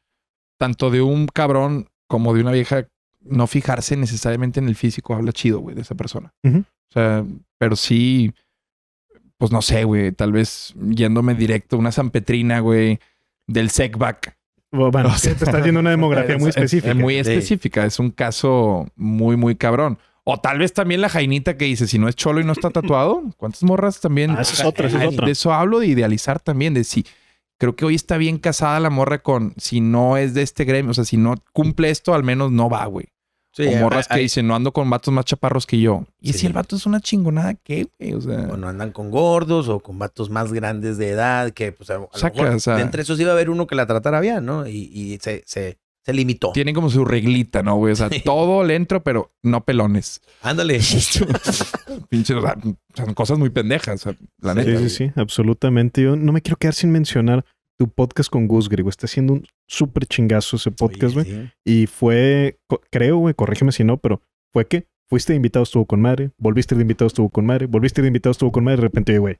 tanto 0.59 0.91
de 0.91 1.03
un 1.03 1.27
cabrón 1.27 1.89
como 2.07 2.35
de 2.35 2.41
una 2.43 2.53
vieja. 2.53 2.87
No 3.21 3.47
fijarse 3.49 3.97
necesariamente 3.97 4.61
en 4.61 4.69
el 4.69 4.77
físico. 4.77 5.15
Habla 5.15 5.33
chido, 5.33 5.59
güey, 5.59 5.75
de 5.75 5.83
esa 5.83 5.97
persona. 5.97 6.33
O 6.45 6.63
sea, 6.93 7.25
pero 7.59 7.75
sí, 7.75 8.33
pues 9.39 9.51
no 9.53 9.61
sé, 9.61 9.85
güey. 9.85 10.13
Tal 10.13 10.33
vez 10.33 10.73
yéndome 10.81 11.35
directo, 11.35 11.77
una 11.77 11.93
San 11.93 12.11
Petrina, 12.11 12.61
güey, 12.61 13.01
del 13.47 13.71
SECBAC. 13.71 14.37
Bueno, 14.71 15.09
O 15.09 15.17
sea, 15.17 15.35
te 15.35 15.45
estás 15.45 15.55
haciendo 15.55 15.81
una 15.81 15.91
demografía 15.99 16.37
muy 16.39 16.51
Es- 16.51 16.57
es- 16.57 16.63
específica. 16.63 16.91
Es, 16.93 16.97
muy 16.97 17.15
Sí. 17.15 17.21
específica. 17.21 17.85
Es 17.87 17.99
un 17.99 18.11
caso 18.11 18.87
muy, 18.97 19.37
muy 19.37 19.57
cabrón. 19.57 19.99
O 20.31 20.39
tal 20.39 20.59
vez 20.59 20.75
también 20.75 21.01
la 21.01 21.09
jainita 21.09 21.57
que 21.57 21.65
dice, 21.65 21.87
si 21.87 21.99
no 21.99 22.07
es 22.07 22.15
cholo 22.15 22.41
y 22.41 22.45
no 22.45 22.53
está 22.53 22.69
tatuado, 22.69 23.23
¿cuántas 23.39 23.63
morras 23.63 23.99
también? 24.01 24.33
Ah, 24.33 24.43
esa 24.43 24.53
es 24.53 24.65
otra, 24.65 24.87
esa 24.89 25.03
es 25.03 25.09
otra. 25.15 25.25
De 25.25 25.33
eso 25.33 25.53
hablo 25.55 25.79
de 25.79 25.87
idealizar 25.87 26.39
también, 26.39 26.75
de 26.75 26.85
si 26.85 27.07
creo 27.59 27.75
que 27.77 27.87
hoy 27.87 27.95
está 27.95 28.19
bien 28.19 28.37
casada 28.39 28.79
la 28.79 28.91
morra 28.91 29.23
con 29.23 29.55
si 29.57 29.81
no 29.81 30.19
es 30.19 30.35
de 30.35 30.43
este 30.43 30.65
gremio, 30.65 30.91
o 30.91 30.95
sea, 30.95 31.05
si 31.07 31.17
no 31.17 31.35
cumple 31.55 31.89
esto, 31.89 32.13
al 32.13 32.25
menos 32.25 32.53
no 32.53 32.69
va, 32.69 32.85
güey. 32.85 33.07
Sí, 33.53 33.67
o 33.67 33.77
morras 33.79 34.07
que 34.07 34.21
dicen, 34.21 34.47
no 34.47 34.55
ando 34.55 34.73
con 34.73 34.89
vatos 34.91 35.13
más 35.15 35.25
chaparros 35.25 35.65
que 35.67 35.81
yo. 35.81 36.05
Y 36.21 36.33
Sí. 36.35 36.41
si 36.41 36.47
el 36.47 36.53
vato 36.53 36.77
es 36.77 36.85
una 36.85 37.01
chingonada, 37.01 37.55
¿qué, 37.55 37.89
güey? 37.99 38.13
O 38.13 38.21
sea, 38.21 38.43
Bueno, 38.47 38.69
andan 38.69 38.93
con 38.93 39.11
gordos 39.11 39.69
o 39.69 39.81
con 39.81 39.99
vatos 39.99 40.29
más 40.29 40.53
grandes 40.53 40.99
de 40.99 41.09
edad, 41.09 41.51
que 41.53 41.73
pues 41.73 41.89
a, 41.89 41.95
a 41.95 41.97
lo 41.97 42.03
mejor 42.13 42.49
o 42.55 42.61
sea- 42.61 42.77
de 42.77 42.83
entre 42.83 43.01
esos 43.03 43.19
iba 43.19 43.31
a 43.31 43.33
haber 43.33 43.49
uno 43.49 43.67
que 43.67 43.75
la 43.75 43.87
tratara 43.87 44.21
bien, 44.21 44.45
¿no? 44.45 44.67
Y, 44.69 44.91
y 44.93 45.19
se, 45.23 45.43
se, 45.47 45.79
se 46.09 46.15
limitó. 46.15 46.53
tienen 46.53 46.75
como 46.75 46.89
su 46.91 47.05
reglita, 47.05 47.63
¿no, 47.63 47.77
güey? 47.77 47.93
O 47.93 47.97
sea, 47.97 48.09
Sí. 48.13 48.21
todo 48.25 48.65
le 48.65 48.75
entro, 48.77 49.03
pero 49.03 49.33
no 49.43 49.65
pelones. 49.65 50.21
Ándale. 50.43 50.81
Pinche, 52.09 52.35
o 52.35 52.41
sea, 52.43 52.57
son 52.95 53.15
cosas 53.15 53.39
muy 53.39 53.51
pendejas, 53.51 54.07
o 54.07 54.11
sea, 54.11 54.19
la 54.41 54.55
neta. 54.55 54.79
Sí, 54.79 54.89
sí, 54.89 55.07
sí, 55.07 55.13
absolutamente. 55.17 56.03
Yo 56.03 56.17
no 56.17 56.33
me 56.33 56.41
quiero 56.43 56.57
quedar 56.57 56.75
sin 56.75 56.91
mencionar 56.91 57.45
tu 57.79 57.89
podcast 57.89 58.31
con 58.31 58.49
Gus 58.49 58.69
Griego. 58.69 58.89
Está 58.91 59.07
haciendo 59.07 59.35
un 59.35 59.47
súper 59.67 60.07
chingazo 60.07 60.57
ese 60.57 60.71
podcast, 60.71 61.15
güey. 61.15 61.27
Sí. 61.27 61.51
Y 61.65 61.87
fue, 61.87 62.59
creo, 62.91 63.19
güey, 63.19 63.35
corrígeme 63.35 63.73
si 63.73 63.85
no, 63.85 63.99
pero 63.99 64.21
fue 64.53 64.67
que 64.67 64.87
fuiste 65.09 65.33
de 65.33 65.37
invitado, 65.37 65.63
estuvo 65.63 65.87
con 65.87 66.01
madre, 66.01 66.31
volviste 66.39 66.75
de 66.75 66.83
invitado, 66.83 67.07
estuvo 67.07 67.29
con 67.31 67.47
madre, 67.47 67.67
volviste 67.67 68.03
de 68.03 68.09
invitado, 68.09 68.31
estuvo 68.33 68.51
con 68.53 68.65
madre, 68.65 68.77
de 68.79 68.83
repente, 68.83 69.19
güey, 69.19 69.37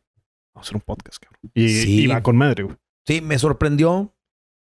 vamos 0.55 0.67
a 0.67 0.69
hacer 0.69 0.77
un 0.77 0.83
podcast, 0.83 1.19
cabrón. 1.23 1.41
Y, 1.55 1.69
Sí. 1.69 2.01
y 2.03 2.07
va 2.07 2.23
con 2.23 2.37
madre, 2.37 2.65
güey. 2.65 2.77
Sí, 3.07 3.21
me 3.21 3.39
sorprendió 3.39 4.15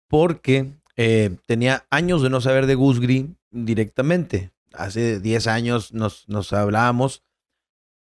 porque 0.09 0.73
eh, 1.03 1.37
tenía 1.47 1.85
años 1.89 2.21
de 2.21 2.29
no 2.29 2.41
saber 2.41 2.65
de 2.67 2.75
Gusgri 2.75 3.35
directamente. 3.51 4.51
Hace 4.73 5.19
10 5.19 5.47
años 5.47 5.93
nos, 5.93 6.27
nos 6.29 6.53
hablábamos 6.53 7.23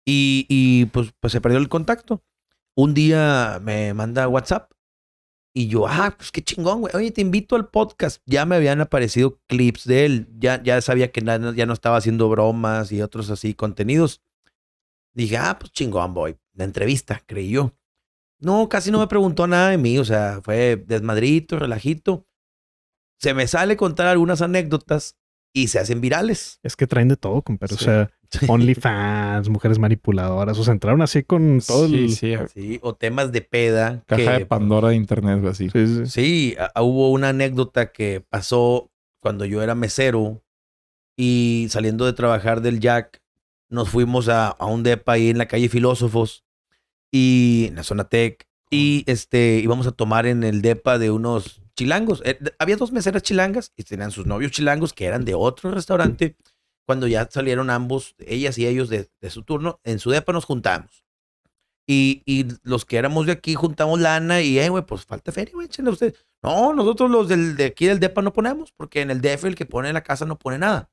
y, 0.05 0.45
y, 0.49 0.85
pues, 0.87 1.13
pues 1.19 1.31
se 1.33 1.41
perdió 1.41 1.59
el 1.59 1.69
contacto. 1.69 2.23
un 2.75 2.93
día 2.93 3.59
me 3.61 3.93
manda 3.93 4.27
WhatsApp 4.27 4.71
y 5.53 5.67
yo, 5.67 5.87
ah, 5.87 6.13
pues 6.15 6.31
qué 6.31 6.41
chingón, 6.43 6.81
güey. 6.81 6.95
Oye, 6.95 7.11
te 7.11 7.21
invito 7.21 7.55
al 7.55 7.69
podcast. 7.69 8.21
Ya 8.25 8.45
me 8.45 8.55
habían 8.55 8.81
aparecido 8.81 9.39
clips 9.47 9.83
de 9.85 10.05
él. 10.05 10.27
Ya, 10.37 10.61
ya 10.61 10.79
sabía 10.81 11.11
que 11.11 11.21
na- 11.21 11.53
ya 11.55 11.65
no 11.65 11.73
estaba 11.73 11.97
haciendo 11.97 12.29
bromas 12.29 12.91
y 12.91 13.01
otros 13.01 13.29
así 13.31 13.53
contenidos. 13.55 14.21
Dije, 15.13 15.37
ah, 15.37 15.57
pues 15.59 15.71
chingón, 15.71 16.13
voy. 16.13 16.37
La 16.53 16.65
entrevista, 16.65 17.23
creí 17.25 17.49
yo. 17.51 17.73
No, 18.39 18.69
casi 18.69 18.91
no 18.91 18.99
me 18.99 19.07
preguntó 19.07 19.47
nada 19.47 19.69
de 19.71 19.77
mí. 19.77 19.97
O 19.97 20.05
sea, 20.05 20.39
fue 20.43 20.77
desmadrito, 20.77 21.57
relajito. 21.57 22.25
Se 23.19 23.33
me 23.33 23.47
sale 23.47 23.77
contar 23.77 24.07
algunas 24.07 24.41
anécdotas 24.41 25.15
y 25.53 25.67
se 25.67 25.79
hacen 25.79 25.99
virales. 26.01 26.59
Es 26.63 26.75
que 26.75 26.87
traen 26.87 27.07
de 27.09 27.17
todo, 27.17 27.41
compadre. 27.41 27.75
Sí. 27.75 27.83
O 27.83 27.85
sea, 27.85 28.09
OnlyFans, 28.47 29.49
mujeres 29.49 29.79
manipuladoras. 29.79 30.57
O 30.59 30.63
sea, 30.63 30.73
entraron 30.73 31.01
así 31.01 31.23
con 31.23 31.59
todo 31.65 31.87
Sí, 31.87 31.95
el. 31.95 32.09
sí. 32.11 32.33
Sí, 32.53 32.79
o 32.81 32.93
temas 32.95 33.31
de 33.31 33.41
peda. 33.41 34.03
Caja 34.05 34.23
que- 34.33 34.39
de 34.39 34.45
Pandora 34.45 34.89
de 34.89 34.95
internet, 34.95 35.43
así. 35.45 35.69
Sí, 35.69 35.87
sí. 35.87 36.05
Sí, 36.05 36.55
a- 36.73 36.81
hubo 36.81 37.11
una 37.11 37.29
anécdota 37.29 37.91
que 37.91 38.21
pasó 38.27 38.91
cuando 39.21 39.45
yo 39.45 39.61
era 39.61 39.75
mesero 39.75 40.41
y 41.17 41.67
saliendo 41.69 42.05
de 42.05 42.13
trabajar 42.13 42.61
del 42.61 42.79
Jack, 42.79 43.21
nos 43.69 43.89
fuimos 43.89 44.29
a, 44.29 44.47
a 44.49 44.65
un 44.65 44.83
depa 44.83 45.13
ahí 45.13 45.29
en 45.29 45.37
la 45.37 45.47
calle 45.47 45.67
Filósofos 45.69 46.45
y 47.11 47.65
en 47.69 47.75
la 47.75 47.83
zona 47.83 48.05
Tech 48.05 48.47
y 48.71 49.03
este 49.07 49.59
íbamos 49.59 49.87
a 49.87 49.91
tomar 49.91 50.25
en 50.27 50.43
el 50.43 50.61
depa 50.61 50.97
de 50.97 51.11
unos 51.11 51.61
chilangos. 51.79 52.21
Eh, 52.25 52.37
había 52.59 52.75
dos 52.75 52.91
meseras 52.91 53.23
chilangas 53.23 53.71
y 53.77 53.83
tenían 53.83 54.11
sus 54.11 54.25
novios 54.25 54.51
chilangos 54.51 54.91
que 54.91 55.05
eran 55.05 55.23
de 55.23 55.33
otro 55.33 55.71
restaurante. 55.71 56.35
Cuando 56.85 57.07
ya 57.07 57.29
salieron 57.31 57.69
ambos, 57.69 58.15
ellas 58.19 58.57
y 58.57 58.67
ellos 58.67 58.89
de, 58.89 59.09
su 59.29 59.43
turno, 59.43 59.79
en 59.83 59.99
su 59.99 60.09
depa 60.09 60.33
nos 60.33 60.43
juntamos. 60.43 61.05
Y, 61.87 62.47
los 62.63 62.85
que 62.85 62.97
éramos 62.97 63.25
de 63.25 63.31
aquí 63.31 63.55
juntamos 63.55 63.99
lana 63.99 64.41
y, 64.41 64.59
eh, 64.59 64.69
güey, 64.69 64.85
pues 64.85 65.05
falta 65.05 65.31
feria, 65.31 65.53
güey, 65.53 65.67
échenle 65.67 65.91
usted. 65.91 66.15
No, 66.43 66.73
nosotros 66.73 67.09
los 67.09 67.27
del, 67.29 67.55
de 67.55 67.65
aquí 67.65 67.85
del 67.85 67.99
DEPA 67.99 68.21
no 68.21 68.33
ponemos, 68.33 68.71
porque 68.73 69.01
en 69.01 69.09
el 69.09 69.21
DF 69.21 69.45
el 69.45 69.55
que 69.55 69.65
pone 69.65 69.87
en 69.87 69.93
la 69.93 70.03
casa 70.03 70.25
no 70.25 70.37
pone 70.37 70.57
nada. 70.57 70.89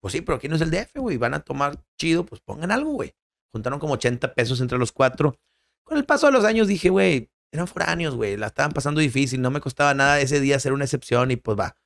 Pues 0.00 0.12
sí, 0.12 0.22
pero 0.22 0.36
aquí 0.36 0.48
no 0.48 0.56
es 0.56 0.62
el 0.62 0.70
DF, 0.70 0.96
güey, 0.96 1.18
van 1.18 1.34
a 1.34 1.40
tomar 1.40 1.84
chido, 1.98 2.24
pues 2.24 2.40
pongan 2.40 2.70
algo, 2.70 2.92
güey. 2.92 3.14
Juntaron 3.52 3.78
como 3.78 3.94
80 3.94 4.34
pesos 4.34 4.60
entre 4.60 4.78
los 4.78 4.90
cuatro. 4.90 5.36
Con 5.84 5.98
el 5.98 6.04
paso 6.04 6.26
de 6.26 6.32
los 6.32 6.44
años 6.44 6.66
dije, 6.66 6.88
güey, 6.88 7.30
eran 7.52 7.66
foráneos, 7.66 8.14
güey, 8.14 8.36
la 8.36 8.48
estaban 8.48 8.72
pasando 8.72 9.00
difícil, 9.00 9.40
no 9.40 9.50
me 9.50 9.60
costaba 9.60 9.94
nada 9.94 10.20
ese 10.20 10.40
día 10.40 10.56
hacer 10.56 10.72
una 10.72 10.84
excepción 10.84 11.30
y 11.30 11.36
pues 11.36 11.58
va. 11.58 11.76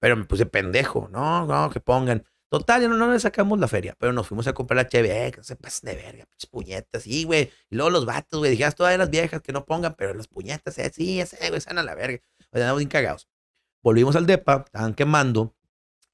Pero 0.00 0.16
me 0.16 0.24
puse 0.24 0.46
pendejo, 0.46 1.08
no, 1.10 1.46
no, 1.46 1.70
que 1.70 1.80
pongan. 1.80 2.24
Total, 2.50 2.82
ya 2.82 2.88
no, 2.88 2.96
no 2.96 3.10
le 3.10 3.18
sacamos 3.18 3.58
la 3.58 3.66
feria, 3.66 3.96
pero 3.98 4.12
nos 4.12 4.28
fuimos 4.28 4.46
a 4.46 4.52
comprar 4.52 4.76
la 4.76 4.86
cheve, 4.86 5.26
eh, 5.26 5.32
que 5.32 5.42
se 5.42 5.56
pasen 5.56 5.90
de 5.90 5.96
verga, 5.96 6.24
pinches 6.26 6.50
puñetas, 6.50 7.02
sí, 7.02 7.24
güey. 7.24 7.50
Y 7.70 7.76
luego 7.76 7.90
los 7.90 8.06
vatos, 8.06 8.38
güey, 8.38 8.50
dijeras 8.52 8.76
todas 8.76 8.96
las 8.96 9.10
viejas 9.10 9.40
que 9.40 9.52
no 9.52 9.64
pongan, 9.64 9.94
pero 9.94 10.14
las 10.14 10.28
puñetas, 10.28 10.78
eh, 10.78 10.90
sí, 10.94 11.20
ese, 11.20 11.48
güey, 11.48 11.60
sean 11.60 11.78
a 11.78 11.82
la 11.82 11.94
verga. 11.94 12.20
O 12.38 12.56
sea, 12.56 12.62
andamos 12.62 12.78
bien 12.78 12.90
cagados. 12.90 13.28
Volvimos 13.82 14.14
al 14.16 14.26
depa, 14.26 14.64
estaban 14.66 14.94
quemando 14.94 15.54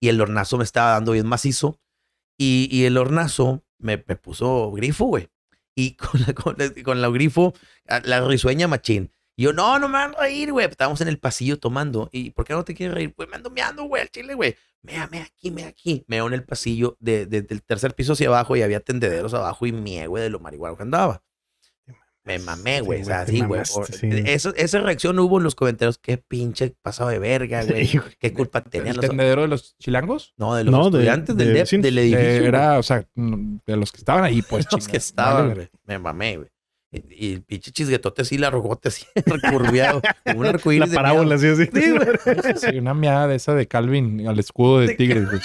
y 0.01 0.09
el 0.09 0.21
hornazo 0.21 0.57
me 0.57 0.65
estaba 0.65 0.93
dando 0.93 1.13
bien 1.13 1.27
macizo 1.27 1.79
y, 2.39 2.69
y 2.71 2.85
el 2.85 2.97
hornazo 2.97 3.63
me, 3.79 4.03
me 4.07 4.17
puso 4.17 4.71
grifo, 4.73 5.07
güey. 5.07 5.29
Con 5.97 6.21
la, 6.27 6.35
con, 6.85 7.01
la, 7.01 7.09
grifo, 7.11 7.55
la 8.05 8.21
risueña 8.27 8.69
machín. 8.69 9.13
Y 9.37 9.45
yo, 9.45 9.53
no, 9.53 9.79
no 9.79 9.89
me 9.89 9.95
van 9.95 10.15
a 10.15 10.21
reír, 10.21 10.53
güey. 10.53 10.67
Estábamos 10.67 11.01
en 11.01 11.09
el 11.09 11.19
pasillo 11.19 11.59
tomando. 11.59 12.09
¿Y 12.13 12.31
por 12.31 12.45
qué 12.45 12.53
no 12.53 12.65
te 12.65 12.75
quieres 12.75 12.95
reír? 12.95 13.15
Pues 13.15 13.29
me 13.29 13.37
ando 13.37 13.51
meando, 13.51 13.85
güey, 13.85 14.03
al 14.03 14.11
chile, 14.11 14.35
güey. 14.35 14.55
Mea, 14.83 15.09
mea 15.11 15.25
aquí, 15.25 15.51
mea 15.51 15.69
aquí. 15.69 16.05
Meo 16.09 16.27
en 16.27 16.35
el 16.35 16.45
pasillo 16.45 16.97
de, 17.01 17.27
de- 17.27 17.43
del 17.43 17.63
tercer 17.63 17.95
piso 17.95 18.13
hacia 18.15 18.29
abajo 18.29 18.57
y 18.57 18.63
había 18.63 18.81
tendederos 18.81 19.33
abajo 19.35 19.67
y 19.67 19.73
mie, 19.73 20.07
güey, 20.07 20.23
de 20.23 20.31
lo 20.31 20.41
marihuana 20.41 20.77
que 20.77 20.83
andaba. 20.83 21.23
Me 22.25 22.39
mamé, 22.39 22.83
güey. 22.83 22.99
Sí, 22.99 23.03
o 23.03 23.07
sea, 23.07 23.27
sí, 23.27 23.41
güey. 23.41 23.63
sí. 23.65 24.09
eso- 24.27 24.55
esa 24.55 24.81
reacción 24.81 25.19
hubo 25.19 25.39
en 25.39 25.45
los 25.45 25.55
comentarios. 25.55 25.97
Qué 25.99 26.19
pinche 26.19 26.75
pasado 26.83 27.09
de 27.11 27.19
verga, 27.19 27.65
güey. 27.69 27.87
Sí. 27.87 27.99
¿Qué 28.19 28.33
culpa 28.35 28.61
tenían 28.63 28.89
¿El 28.89 28.97
los... 28.97 29.07
tendedero 29.09 29.43
de 29.43 29.49
los 29.49 29.77
chilangos? 29.79 30.35
No, 30.37 30.55
de 30.55 30.65
los 30.65 30.73
No, 30.73 30.91
de- 30.91 30.99
estudiantes 30.99 31.37
del, 31.37 31.49
de 31.49 31.55
vecinos. 31.55 31.83
del 31.85 31.99
edificio. 31.99 32.45
Era, 32.47 32.79
o 32.79 32.83
sea, 32.83 33.07
de 33.15 33.77
los 33.77 33.91
que 33.91 33.99
estaban 33.99 34.25
ahí, 34.25 34.43
pues. 34.49 34.67
los 34.71 34.87
que 34.87 34.99
estaban, 34.99 35.55
güey. 35.55 35.69
Me 35.87 35.99
mamé, 35.99 36.37
güey. 36.37 36.49
Y, 36.93 37.35
el 37.35 37.43
pinche 37.45 37.71
chisguetote 37.71 38.23
así, 38.23 38.37
la 38.37 38.51
rogote 38.51 38.89
así, 38.89 39.07
recurviado. 39.25 40.03
como 40.27 40.41
un 40.41 40.45
La 40.45 40.51
arcoíris 40.51 40.91
de 40.91 40.97
parábola 40.97 41.37
así, 41.37 41.47
así. 41.47 41.67
Sí, 41.73 41.91
güey. 41.93 42.09
Sí, 42.57 42.79
una 42.79 42.95
miada 42.95 43.29
de 43.29 43.37
esa 43.37 43.55
de 43.55 43.69
Calvin 43.69 44.27
al 44.27 44.39
escudo 44.41 44.81
de 44.81 44.97
tigres, 44.97 45.25
güey. 45.27 45.41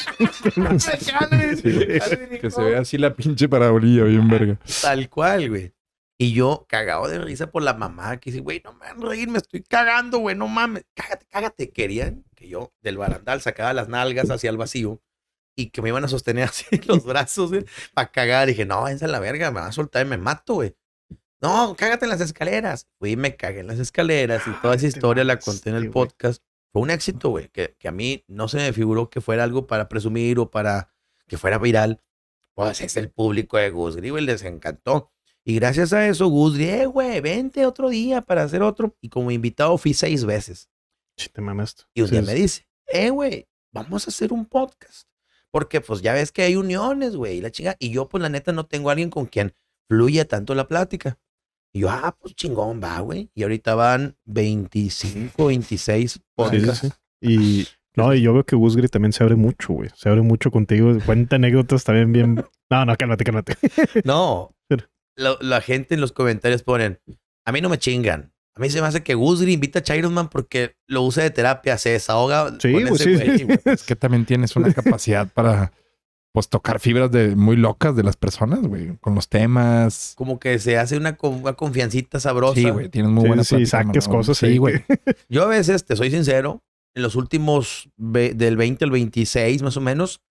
Calvin, 0.55 0.79
Sí, 0.79 1.71
Calvin 1.99 2.39
que 2.41 2.49
se 2.49 2.61
ve 2.63 2.75
así 2.77 2.97
la 2.97 3.13
pinche 3.13 3.47
parabolilla, 3.47 4.05
bien 4.05 4.27
verga. 4.27 4.59
Tal 4.81 5.07
cual, 5.07 5.49
güey. 5.49 5.71
Y 6.17 6.33
yo 6.33 6.65
cagado 6.69 7.07
de 7.07 7.19
risa 7.19 7.51
por 7.51 7.61
la 7.61 7.73
mamá 7.73 8.17
que 8.17 8.31
dice, 8.31 8.41
güey, 8.41 8.61
no 8.63 8.73
me 8.73 8.85
van 8.85 9.03
a 9.03 9.09
reír, 9.09 9.27
me 9.27 9.37
estoy 9.37 9.61
cagando, 9.63 10.19
güey, 10.19 10.35
no 10.35 10.47
mames. 10.47 10.85
Cágate, 10.93 11.25
cágate. 11.29 11.71
Querían 11.71 12.23
que 12.35 12.47
yo 12.47 12.73
del 12.81 12.97
barandal 12.97 13.41
sacara 13.41 13.73
las 13.73 13.89
nalgas 13.89 14.29
hacia 14.29 14.49
el 14.49 14.57
vacío 14.57 15.01
y 15.57 15.71
que 15.71 15.81
me 15.81 15.89
iban 15.89 16.05
a 16.05 16.07
sostener 16.07 16.43
así 16.49 16.65
los 16.87 17.03
brazos, 17.03 17.51
güey, 17.51 17.65
para 17.93 18.11
cagar. 18.11 18.47
dije, 18.47 18.65
no, 18.65 18.81
váyanse 18.81 19.05
a 19.05 19.07
la 19.09 19.19
verga, 19.19 19.51
me 19.51 19.59
van 19.59 19.69
a 19.69 19.73
soltar 19.73 20.05
y 20.05 20.09
me 20.09 20.17
mato, 20.17 20.55
güey. 20.55 20.75
No, 21.41 21.75
cágate 21.77 22.05
en 22.05 22.09
las 22.09 22.21
escaleras. 22.21 22.87
Fui 22.97 23.11
y 23.11 23.15
me 23.17 23.35
cagué 23.35 23.59
en 23.59 23.67
las 23.67 23.79
escaleras 23.79 24.43
y 24.47 24.51
toda 24.61 24.75
esa 24.75 24.87
historia 24.87 25.23
la 25.25 25.37
conté 25.37 25.69
en 25.69 25.75
el 25.75 25.91
podcast. 25.91 26.41
Fue 26.71 26.81
un 26.81 26.89
éxito, 26.89 27.29
güey, 27.29 27.49
que, 27.49 27.75
que 27.77 27.87
a 27.87 27.91
mí 27.91 28.23
no 28.27 28.47
se 28.47 28.57
me 28.57 28.73
figuró 28.73 29.09
que 29.09 29.21
fuera 29.21 29.43
algo 29.43 29.67
para 29.67 29.89
presumir 29.89 30.39
o 30.39 30.49
para 30.49 30.93
que 31.27 31.37
fuera 31.37 31.57
viral. 31.57 32.01
Pues 32.53 32.79
es 32.81 32.95
el 32.95 33.11
público 33.11 33.57
de 33.57 33.69
Gus 33.69 33.97
Gris, 33.97 34.11
güey, 34.11 34.25
les 34.25 34.43
encantó. 34.43 35.11
Y 35.45 35.55
gracias 35.55 35.93
a 35.93 36.07
eso, 36.07 36.27
Gus 36.27 36.57
"Eh, 36.57 36.85
güey, 36.87 37.21
vente 37.21 37.65
otro 37.65 37.89
día 37.89 38.21
para 38.21 38.43
hacer 38.43 38.63
otro. 38.63 38.95
Y 39.01 39.09
como 39.09 39.29
invitado 39.31 39.77
fui 39.77 39.93
seis 39.93 40.25
veces. 40.25 40.69
Sí, 41.17 41.29
te 41.29 41.41
mamaste. 41.41 41.83
Y 41.93 42.01
un 42.01 42.07
Sí, 42.07 42.13
día 42.13 42.21
me 42.23 42.33
dice, 42.33 42.67
eh, 42.87 43.09
güey, 43.11 43.47
vamos 43.71 44.07
a 44.07 44.09
hacer 44.09 44.33
un 44.33 44.45
podcast. 44.45 45.07
Porque 45.51 45.79
pues 45.81 46.01
ya 46.01 46.13
ves 46.13 46.31
que 46.31 46.41
hay 46.41 46.55
uniones, 46.55 47.15
güey, 47.15 47.37
y 47.37 47.41
la 47.41 47.51
chinga. 47.51 47.75
Y 47.79 47.91
yo, 47.91 48.09
pues 48.09 48.21
la 48.21 48.29
neta, 48.29 48.51
no 48.51 48.65
tengo 48.65 48.89
a 48.89 48.93
alguien 48.93 49.09
con 49.09 49.25
quien 49.27 49.53
fluya 49.87 50.25
tanto 50.25 50.53
la 50.55 50.67
plática. 50.67 51.17
Y 51.73 51.81
yo, 51.81 51.89
ah, 51.89 52.17
pues 52.19 52.35
chingón, 52.35 52.81
va, 52.83 52.99
güey. 53.01 53.29
Y 53.35 53.43
ahorita 53.43 53.75
van 53.75 54.17
25, 54.25 55.45
26 55.45 56.11
Sí, 56.11 56.17
sí, 56.19 56.23
podcasts. 56.35 56.79
sí. 56.81 56.89
Y 57.21 57.67
no, 57.95 58.13
y 58.13 58.21
yo 58.21 58.33
veo 58.33 58.45
que 58.45 58.55
Gusgri 58.55 58.87
también 58.89 59.13
se 59.13 59.23
abre 59.23 59.35
mucho, 59.35 59.73
güey. 59.73 59.89
Se 59.95 60.09
abre 60.09 60.21
mucho 60.21 60.51
contigo. 60.51 60.91
Cuenta 61.05 61.37
anécdotas 61.37 61.83
también 61.83 62.11
bien. 62.11 62.43
No, 62.69 62.85
no, 62.85 62.95
cálmate, 62.97 63.23
cálmate. 63.23 63.55
No, 64.03 64.53
Pero- 64.67 64.85
lo- 65.15 65.37
la 65.41 65.61
gente 65.61 65.95
en 65.95 66.01
los 66.01 66.11
comentarios 66.11 66.63
ponen, 66.63 66.99
a 67.45 67.51
mí 67.51 67.61
no 67.61 67.69
me 67.69 67.77
chingan. 67.77 68.31
A 68.57 68.61
mí 68.61 68.69
se 68.69 68.79
me 68.81 68.87
hace 68.87 69.03
que 69.03 69.15
Gusgri 69.15 69.51
invita 69.53 69.79
a 69.79 69.83
Chironman 69.83 70.29
porque 70.29 70.75
lo 70.87 71.01
usa 71.03 71.23
de 71.23 71.29
terapia, 71.29 71.77
se 71.77 71.89
desahoga. 71.89 72.51
Sí, 72.61 72.71
con 72.71 72.81
güey, 72.83 72.93
ese 72.93 73.03
sí. 73.03 73.13
güey, 73.15 73.43
güey. 73.43 73.59
Es 73.65 73.83
que 73.83 73.95
también 73.97 74.25
tienes 74.25 74.55
una 74.55 74.73
capacidad 74.73 75.27
para, 75.33 75.73
pues, 76.31 76.47
tocar 76.47 76.79
fibras 76.79 77.11
de 77.11 77.35
muy 77.35 77.57
locas 77.57 77.97
de 77.97 78.03
las 78.03 78.15
personas, 78.15 78.61
güey. 78.61 78.95
Con 79.01 79.13
los 79.13 79.27
temas. 79.27 80.13
Como 80.15 80.39
que 80.39 80.57
se 80.59 80.77
hace 80.77 80.95
una, 80.95 81.17
una 81.21 81.51
confiancita 81.53 82.19
sabrosa. 82.21 82.55
Sí, 82.55 82.69
güey. 82.69 82.87
Tienes 82.87 83.11
muy 83.11 83.23
Sí, 83.23 83.27
buena 83.27 83.43
sí, 83.43 83.55
plática, 83.55 83.83
saques 83.83 84.07
mano. 84.07 84.19
cosas 84.19 84.37
Sí, 84.37 84.57
güey. 84.57 84.85
Yo 85.29 85.43
a 85.43 85.47
veces, 85.47 85.83
te 85.85 85.97
soy 85.97 86.09
sincero, 86.09 86.63
en 86.95 87.03
los 87.03 87.15
últimos, 87.17 87.89
ve- 87.97 88.33
del 88.35 88.55
20 88.55 88.85
al 88.85 88.91
26 88.91 89.63
más 89.63 89.75
o 89.75 89.81
menos, 89.81 90.21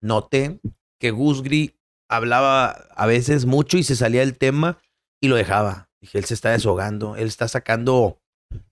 noté 0.00 0.58
que 0.98 1.10
Gusgri 1.10 1.76
hablaba 2.08 2.70
a 2.70 3.06
veces 3.06 3.46
mucho 3.46 3.76
y 3.76 3.82
se 3.82 3.96
salía 3.96 4.20
del 4.20 4.36
tema 4.36 4.78
y 5.20 5.28
lo 5.28 5.36
dejaba. 5.36 5.90
Dije, 6.00 6.18
él 6.18 6.24
se 6.24 6.34
está 6.34 6.50
desahogando, 6.50 7.16
él 7.16 7.26
está 7.26 7.48
sacando 7.48 8.20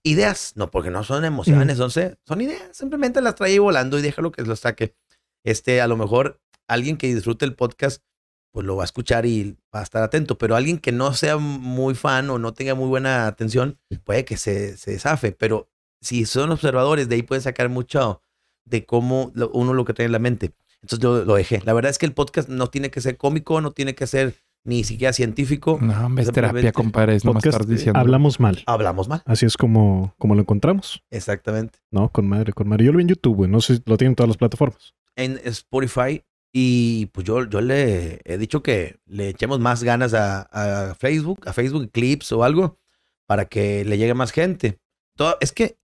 ideas, 0.03 0.53
no, 0.55 0.69
porque 0.71 0.91
no 0.91 1.03
son 1.03 1.25
emociones, 1.25 1.77
son, 1.77 1.91
son 1.91 2.41
ideas, 2.41 2.69
simplemente 2.71 3.21
las 3.21 3.35
trae 3.35 3.59
volando 3.59 3.97
y 3.97 4.01
déjalo 4.01 4.31
que 4.31 4.43
lo 4.43 4.55
saque. 4.55 4.95
Este, 5.43 5.81
a 5.81 5.87
lo 5.87 5.97
mejor 5.97 6.41
alguien 6.67 6.97
que 6.97 7.13
disfrute 7.13 7.45
el 7.45 7.55
podcast, 7.55 8.03
pues 8.51 8.65
lo 8.65 8.75
va 8.75 8.83
a 8.83 8.85
escuchar 8.85 9.25
y 9.25 9.57
va 9.73 9.79
a 9.79 9.83
estar 9.83 10.03
atento, 10.03 10.37
pero 10.37 10.55
alguien 10.55 10.77
que 10.77 10.91
no 10.91 11.13
sea 11.13 11.37
muy 11.37 11.95
fan 11.95 12.29
o 12.29 12.37
no 12.37 12.53
tenga 12.53 12.75
muy 12.75 12.87
buena 12.87 13.27
atención, 13.27 13.79
puede 14.03 14.25
que 14.25 14.37
se, 14.37 14.77
se 14.77 14.99
zafe, 14.99 15.31
pero 15.31 15.69
si 16.01 16.25
son 16.25 16.51
observadores, 16.51 17.09
de 17.09 17.15
ahí 17.15 17.23
pueden 17.23 17.41
sacar 17.41 17.69
mucho 17.69 18.21
de 18.65 18.85
cómo 18.85 19.31
uno 19.53 19.73
lo 19.73 19.85
que 19.85 19.93
trae 19.93 20.05
en 20.05 20.11
la 20.11 20.19
mente. 20.19 20.53
Entonces 20.83 20.99
yo 20.99 21.23
lo 21.23 21.35
dejé. 21.35 21.61
La 21.65 21.73
verdad 21.73 21.89
es 21.89 21.97
que 21.97 22.05
el 22.05 22.13
podcast 22.13 22.49
no 22.49 22.67
tiene 22.67 22.91
que 22.91 23.01
ser 23.01 23.17
cómico, 23.17 23.61
no 23.61 23.71
tiene 23.71 23.95
que 23.95 24.05
ser 24.05 24.35
ni 24.65 24.83
siquiera 24.83 25.13
científico. 25.13 25.79
No, 25.81 26.19
es 26.19 26.31
terapia, 26.31 26.71
compadre. 26.71 27.15
Es 27.15 27.25
no 27.25 27.33
Podcast, 27.33 27.55
estar 27.55 27.65
diciendo. 27.65 27.99
Hablamos 27.99 28.39
mal. 28.39 28.61
Hablamos 28.65 29.07
mal. 29.07 29.21
Así 29.25 29.45
es 29.45 29.57
como, 29.57 30.13
como 30.17 30.35
lo 30.35 30.41
encontramos. 30.41 31.01
Exactamente. 31.09 31.79
No, 31.89 32.09
con 32.09 32.27
madre, 32.27 32.53
con 32.53 32.67
madre. 32.67 32.85
Yo 32.85 32.91
lo 32.91 32.97
vi 32.97 33.03
en 33.03 33.09
YouTube, 33.09 33.35
güey. 33.35 33.49
No 33.49 33.61
sé 33.61 33.77
si 33.77 33.83
lo 33.85 33.97
tienen 33.97 34.11
en 34.11 34.15
todas 34.15 34.29
las 34.29 34.37
plataformas. 34.37 34.93
En 35.15 35.39
Spotify. 35.45 36.23
Y 36.55 37.07
pues 37.07 37.25
yo, 37.25 37.45
yo 37.49 37.61
le 37.61 38.21
he 38.25 38.37
dicho 38.37 38.61
que 38.61 38.97
le 39.05 39.29
echemos 39.29 39.59
más 39.59 39.83
ganas 39.83 40.13
a, 40.13 40.41
a 40.41 40.95
Facebook, 40.95 41.47
a 41.47 41.53
Facebook 41.53 41.89
Clips 41.91 42.31
o 42.31 42.43
algo, 42.43 42.77
para 43.25 43.45
que 43.45 43.83
le 43.85 43.97
llegue 43.97 44.13
más 44.13 44.31
gente. 44.31 44.77
Todo, 45.15 45.37
es 45.39 45.51
que 45.51 45.77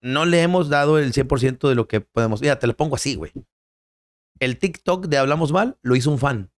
no 0.00 0.24
le 0.24 0.42
hemos 0.42 0.68
dado 0.68 0.98
el 0.98 1.12
100% 1.12 1.68
de 1.68 1.74
lo 1.74 1.88
que 1.88 2.00
podemos. 2.00 2.40
Mira, 2.40 2.58
te 2.58 2.66
lo 2.66 2.76
pongo 2.76 2.94
así, 2.94 3.16
güey. 3.16 3.32
El 4.42 4.58
TikTok 4.58 5.06
de 5.06 5.18
Hablamos 5.18 5.52
Mal 5.52 5.78
lo 5.82 5.94
hizo 5.94 6.10
un 6.10 6.18
fan. 6.18 6.50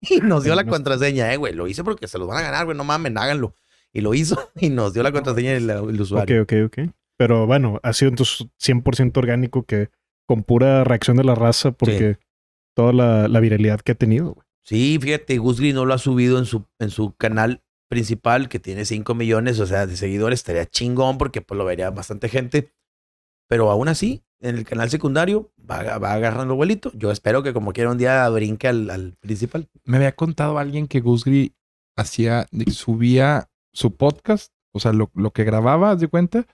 Y 0.08 0.20
nos 0.20 0.44
dio 0.44 0.54
la 0.54 0.64
contraseña, 0.64 1.32
eh, 1.32 1.36
güey. 1.36 1.54
Lo 1.54 1.66
hice 1.66 1.82
porque 1.82 2.06
se 2.06 2.18
los 2.18 2.28
van 2.28 2.38
a 2.38 2.42
ganar, 2.42 2.66
güey. 2.66 2.76
No 2.76 2.84
mamen, 2.84 3.18
háganlo. 3.18 3.54
Y 3.92 4.00
lo 4.00 4.14
hizo 4.14 4.52
y 4.60 4.68
nos 4.68 4.94
dio 4.94 5.02
la 5.02 5.10
contraseña 5.10 5.54
del 5.54 5.68
el 5.70 6.00
usuario. 6.00 6.42
Ok, 6.42 6.52
ok, 6.52 6.78
ok. 6.78 6.94
Pero 7.16 7.46
bueno, 7.46 7.80
ha 7.82 7.92
sido 7.92 8.10
entonces 8.10 8.46
100% 8.62 9.16
orgánico 9.16 9.64
que 9.64 9.88
con 10.26 10.44
pura 10.44 10.84
reacción 10.84 11.16
de 11.16 11.24
la 11.24 11.34
raza 11.34 11.72
porque 11.72 12.18
toda 12.74 12.92
la, 12.92 13.26
la 13.26 13.40
viralidad 13.40 13.80
que 13.80 13.92
ha 13.92 13.96
tenido. 13.96 14.34
güey. 14.34 14.46
Sí, 14.62 14.98
fíjate, 15.00 15.38
Gus 15.38 15.58
Green 15.58 15.74
no 15.74 15.84
lo 15.84 15.94
ha 15.94 15.98
subido 15.98 16.38
en 16.38 16.44
su, 16.44 16.66
en 16.78 16.90
su 16.90 17.16
canal 17.16 17.64
principal, 17.88 18.48
que 18.48 18.60
tiene 18.60 18.84
5 18.84 19.14
millones, 19.14 19.58
o 19.58 19.66
sea, 19.66 19.86
de 19.86 19.96
seguidores, 19.96 20.40
estaría 20.40 20.66
chingón 20.66 21.18
porque 21.18 21.40
pues 21.40 21.58
lo 21.58 21.64
vería 21.64 21.90
bastante 21.90 22.28
gente. 22.28 22.72
Pero 23.48 23.70
aún 23.70 23.88
así, 23.88 24.24
en 24.40 24.56
el 24.56 24.64
canal 24.64 24.90
secundario 24.90 25.52
va, 25.58 25.98
va 25.98 26.12
agarrando 26.12 26.56
vuelito. 26.56 26.90
Yo 26.94 27.10
espero 27.10 27.42
que 27.42 27.52
como 27.52 27.72
quiera 27.72 27.90
un 27.90 27.98
día 27.98 28.28
brinque 28.28 28.68
al, 28.68 28.90
al 28.90 29.14
principal. 29.20 29.68
Me 29.84 29.96
había 29.96 30.14
contado 30.14 30.58
alguien 30.58 30.86
que 30.88 31.00
Gusgri 31.00 31.54
hacía, 31.96 32.46
subía 32.70 33.48
su 33.72 33.96
podcast, 33.96 34.52
o 34.72 34.80
sea, 34.80 34.92
lo, 34.92 35.10
lo 35.14 35.32
que 35.32 35.44
grababa, 35.44 35.92
haz 35.92 36.00
de 36.00 36.08
cuenta, 36.08 36.46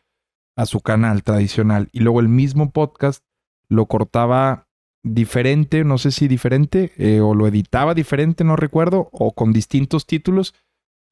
a 0.57 0.67
su 0.67 0.81
canal 0.81 1.23
tradicional. 1.23 1.89
Y 1.93 2.01
luego 2.01 2.21
el 2.21 2.29
mismo 2.29 2.71
podcast 2.71 3.25
lo 3.69 3.87
cortaba 3.87 4.69
diferente, 5.03 5.85
no 5.85 5.99
sé 5.99 6.13
si 6.13 6.29
diferente, 6.29 6.93
eh, 6.97 7.21
o 7.21 7.35
lo 7.35 7.47
editaba 7.47 7.95
diferente, 7.95 8.45
no 8.45 8.57
recuerdo, 8.57 9.09
o 9.13 9.33
con 9.33 9.53
distintos 9.53 10.07
títulos, 10.07 10.55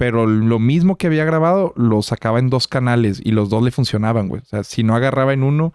pero 0.00 0.26
lo 0.26 0.58
mismo 0.58 0.96
que 0.96 1.08
había 1.08 1.26
grabado 1.26 1.74
lo 1.76 2.00
sacaba 2.00 2.38
en 2.38 2.48
dos 2.48 2.66
canales 2.68 3.20
y 3.22 3.32
los 3.32 3.50
dos 3.50 3.62
le 3.62 3.70
funcionaban, 3.70 4.28
güey. 4.28 4.40
O 4.40 4.44
sea, 4.46 4.64
si 4.64 4.82
no 4.82 4.96
agarraba 4.96 5.34
en 5.34 5.42
uno, 5.42 5.74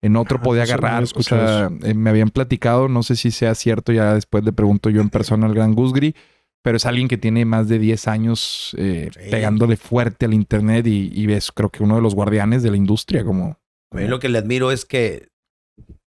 en 0.00 0.14
otro 0.14 0.38
Ah, 0.38 0.42
podía 0.44 0.62
no 0.64 0.72
agarrar. 0.74 1.02
O 1.02 1.22
sea, 1.24 1.70
eh, 1.82 1.92
me 1.92 2.10
habían 2.10 2.30
platicado, 2.30 2.86
no 2.88 3.02
sé 3.02 3.16
si 3.16 3.32
sea 3.32 3.56
cierto, 3.56 3.90
ya 3.92 4.14
después 4.14 4.44
le 4.44 4.52
pregunto 4.52 4.90
yo 4.90 5.00
en 5.00 5.10
persona 5.10 5.46
al 5.48 5.54
gran 5.54 5.74
Gusgri, 5.74 6.14
pero 6.62 6.76
es 6.76 6.86
alguien 6.86 7.08
que 7.08 7.18
tiene 7.18 7.44
más 7.44 7.66
de 7.68 7.80
10 7.80 8.06
años 8.06 8.76
eh, 8.78 9.10
Sí. 9.12 9.30
pegándole 9.32 9.76
fuerte 9.76 10.26
al 10.26 10.34
internet 10.34 10.86
y, 10.86 11.10
y 11.12 11.32
es 11.32 11.50
creo 11.50 11.70
que 11.70 11.82
uno 11.82 11.96
de 11.96 12.02
los 12.02 12.14
guardianes 12.14 12.62
de 12.62 12.70
la 12.70 12.76
industria, 12.76 13.24
como... 13.24 13.58
A 13.90 13.96
mí 13.96 14.06
lo 14.06 14.20
que 14.20 14.28
le 14.28 14.38
admiro 14.38 14.70
es 14.70 14.84
que 14.84 15.30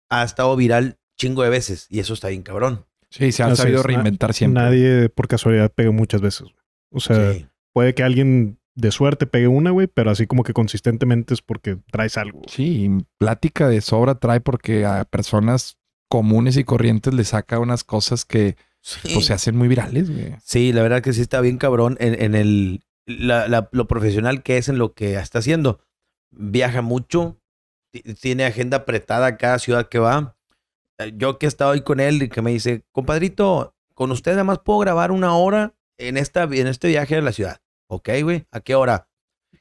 ha 0.10 0.24
estado 0.24 0.56
viral 0.56 0.98
chingo 1.16 1.44
de 1.44 1.50
veces 1.50 1.86
y 1.92 2.00
eso 2.00 2.16
está 2.16 2.30
bien 2.30 2.42
cabrón. 2.42 2.86
Sí, 3.12 3.32
se 3.32 3.44
ha 3.44 3.56
sabido 3.56 3.84
reinventar 3.84 4.34
siempre. 4.34 4.64
Nadie 4.64 5.10
por 5.10 5.28
casualidad 5.28 5.72
pega 5.72 5.92
muchas 5.92 6.22
veces. 6.22 6.42
güey. 6.42 6.56
O 6.94 7.00
sea, 7.00 7.34
Sí. 7.34 7.46
Puede 7.74 7.94
que 7.94 8.04
alguien 8.04 8.60
de 8.76 8.92
suerte 8.92 9.26
pegue 9.28 9.48
una, 9.48 9.72
güey, 9.72 9.88
pero 9.88 10.12
así 10.12 10.28
como 10.28 10.44
que 10.44 10.54
consistentemente 10.54 11.34
es 11.34 11.42
porque 11.42 11.78
traes 11.92 12.18
algo. 12.18 12.42
Sí, 12.48 12.90
plática 13.18 13.68
de 13.68 13.82
sobra 13.82 14.16
trae 14.16 14.40
porque 14.40 14.86
a 14.86 15.04
personas 15.06 15.78
comunes 16.10 16.58
y 16.58 16.64
corrientes 16.64 17.14
le 17.14 17.24
saca 17.24 17.60
unas 17.60 17.84
cosas 17.84 18.26
que 18.26 18.56
Sí. 18.82 19.10
pues, 19.14 19.28
se 19.28 19.34
hacen 19.34 19.56
muy 19.56 19.68
virales, 19.68 20.10
güey. 20.10 20.36
Sí, 20.44 20.74
la 20.74 20.82
verdad 20.82 21.02
que 21.04 21.14
sí 21.14 21.22
está 21.22 21.40
bien 21.42 21.58
cabrón 21.58 21.98
en, 22.00 22.20
en 22.22 22.34
el 22.36 22.82
la- 23.06 23.48
la- 23.48 23.70
lo 23.72 23.88
profesional 23.88 24.42
que 24.42 24.58
es 24.58 24.70
en 24.70 24.78
lo 24.78 24.94
que 24.94 25.16
está 25.16 25.40
haciendo. 25.40 25.82
Viaja 26.32 26.82
mucho, 26.82 27.40
ti- 27.92 28.02
tiene 28.16 28.46
agenda 28.46 28.78
apretada 28.78 29.38
cada 29.38 29.60
ciudad 29.60 29.88
que 29.90 30.00
va. 30.00 30.36
Eh, 30.98 31.14
Yo 31.16 31.38
que 31.38 31.46
he 31.46 31.50
estado 31.50 31.72
ahí 31.72 31.82
con 31.82 32.00
él 32.00 32.24
y 32.24 32.30
que 32.30 32.42
me 32.42 32.52
dice, 32.52 32.84
compadrito, 32.92 33.76
con 33.94 34.12
usted 34.12 34.32
nada 34.32 34.44
más 34.46 34.60
puedo 34.60 34.80
grabar 34.80 35.12
una 35.12 35.36
hora 35.36 35.76
en, 36.00 36.18
esta, 36.18 36.44
en 36.44 36.68
este 36.68 36.88
viaje 36.88 37.16
a 37.18 37.22
la 37.22 37.32
ciudad. 37.34 37.61
Ok, 37.94 38.10
güey, 38.24 38.46
¿a 38.52 38.62
qué 38.62 38.74
hora? 38.76 39.10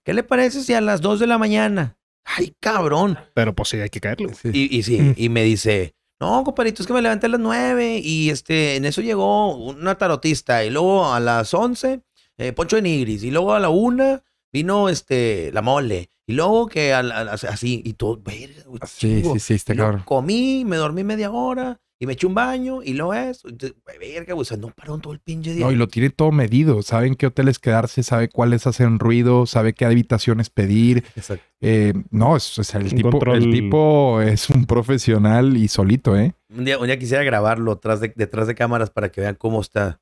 ¿Qué 0.05 0.15
le 0.15 0.23
parece 0.23 0.62
si 0.62 0.73
a 0.73 0.81
las 0.81 1.01
2 1.01 1.19
de 1.19 1.27
la 1.27 1.36
mañana? 1.36 1.98
Ay, 2.24 2.55
cabrón. 2.61 3.19
Pero 3.35 3.55
pues 3.57 3.70
sí, 3.70 3.78
hay 3.78 3.90
que. 3.90 4.01
Sí. 4.40 4.51
Y, 4.52 4.78
y 4.78 4.82
sí, 4.85 5.01
Mm. 5.01 5.15
y 5.16 5.28
me 5.31 5.43
dice, 5.43 5.94
no, 6.20 6.44
compadrito, 6.44 6.81
es 6.82 6.86
que 6.86 6.93
me 6.93 7.02
levanté 7.02 7.27
a 7.27 7.31
las 7.31 7.40
nueve 7.40 8.01
y 8.02 8.31
este, 8.31 8.77
en 8.77 8.85
eso 8.85 9.01
llegó 9.02 9.57
una 9.57 9.97
tarotista 9.97 10.65
y 10.65 10.70
luego 10.70 11.12
a 11.12 11.19
las 11.19 11.52
11, 11.55 12.02
eh, 12.39 12.52
Poncho 12.52 12.77
de 12.77 12.82
Nigris 12.82 13.24
y 13.24 13.31
luego 13.32 13.52
a 13.52 13.59
la 13.59 13.69
una 13.70 14.23
vino 14.52 14.89
este, 14.89 15.51
la 15.52 15.62
mole 15.62 16.09
y 16.27 16.35
luego 16.35 16.69
que 16.69 16.93
a 16.94 17.02
la- 17.02 17.19
a 17.19 17.24
las- 17.24 17.44
así 17.44 17.82
y 17.85 17.94
todo, 17.94 18.16
verga, 18.23 18.62
güey, 18.66 18.81
Sí, 18.86 19.23
sí, 19.24 19.40
sí, 19.40 19.55
está 19.55 19.74
cabrón. 19.74 20.02
comí, 20.05 20.65
me 20.65 20.77
dormí 20.77 21.02
media 21.02 21.31
hora 21.32 21.81
y 22.02 22.06
me 22.06 22.14
eché 22.14 22.27
un 22.27 22.35
baño 22.35 22.82
y 22.82 22.94
luego 22.94 23.12
eso. 23.14 23.47
Entonces, 23.48 23.77
verga, 23.85 24.32
güey, 24.35 24.40
o 24.40 24.44
sea, 24.44 24.56
no 24.56 24.68
paró 24.70 24.98
todo 24.98 25.12
el 25.12 25.20
pinche 25.20 25.52
día. 25.52 25.66
No, 25.66 25.70
y 25.70 25.77
lo 25.77 25.86
tiene 25.86 26.09
todo 26.10 26.32
medido. 26.32 26.81
Saben 26.82 27.14
qué 27.14 27.27
hoteles 27.27 27.59
quedarse, 27.59 28.02
sabe 28.02 28.28
cuáles 28.31 28.66
hacen 28.66 28.98
ruido, 28.98 29.44
sabe 29.47 29.74
qué 29.74 29.85
habitaciones 29.85 30.48
pedir. 30.48 31.05
Exacto. 31.14 31.44
Eh, 31.60 31.93
no, 32.10 32.36
es, 32.36 32.59
o 32.59 32.64
sea, 32.64 32.81
el, 32.81 32.86
Un 32.86 32.93
tipo, 32.97 33.10
control- 33.10 33.36
el 33.44 33.51
tipo 33.52 34.20
es 34.22 34.48
un 34.48 34.64
profesional 34.64 35.56
y 35.59 35.68
solito, 35.68 36.16
¿eh? 36.16 36.35
Un 36.48 36.64
día, 36.64 36.78
un 36.78 36.86
día 36.86 36.98
quisiera 36.98 37.22
grabarlo 37.22 37.74
detrás 37.74 38.01
de, 38.01 38.12
detrás 38.16 38.47
de 38.48 38.55
cámaras 38.55 38.89
para 38.90 39.12
que 39.12 39.20
vean 39.20 39.35
cómo 39.35 39.60
está. 39.60 40.01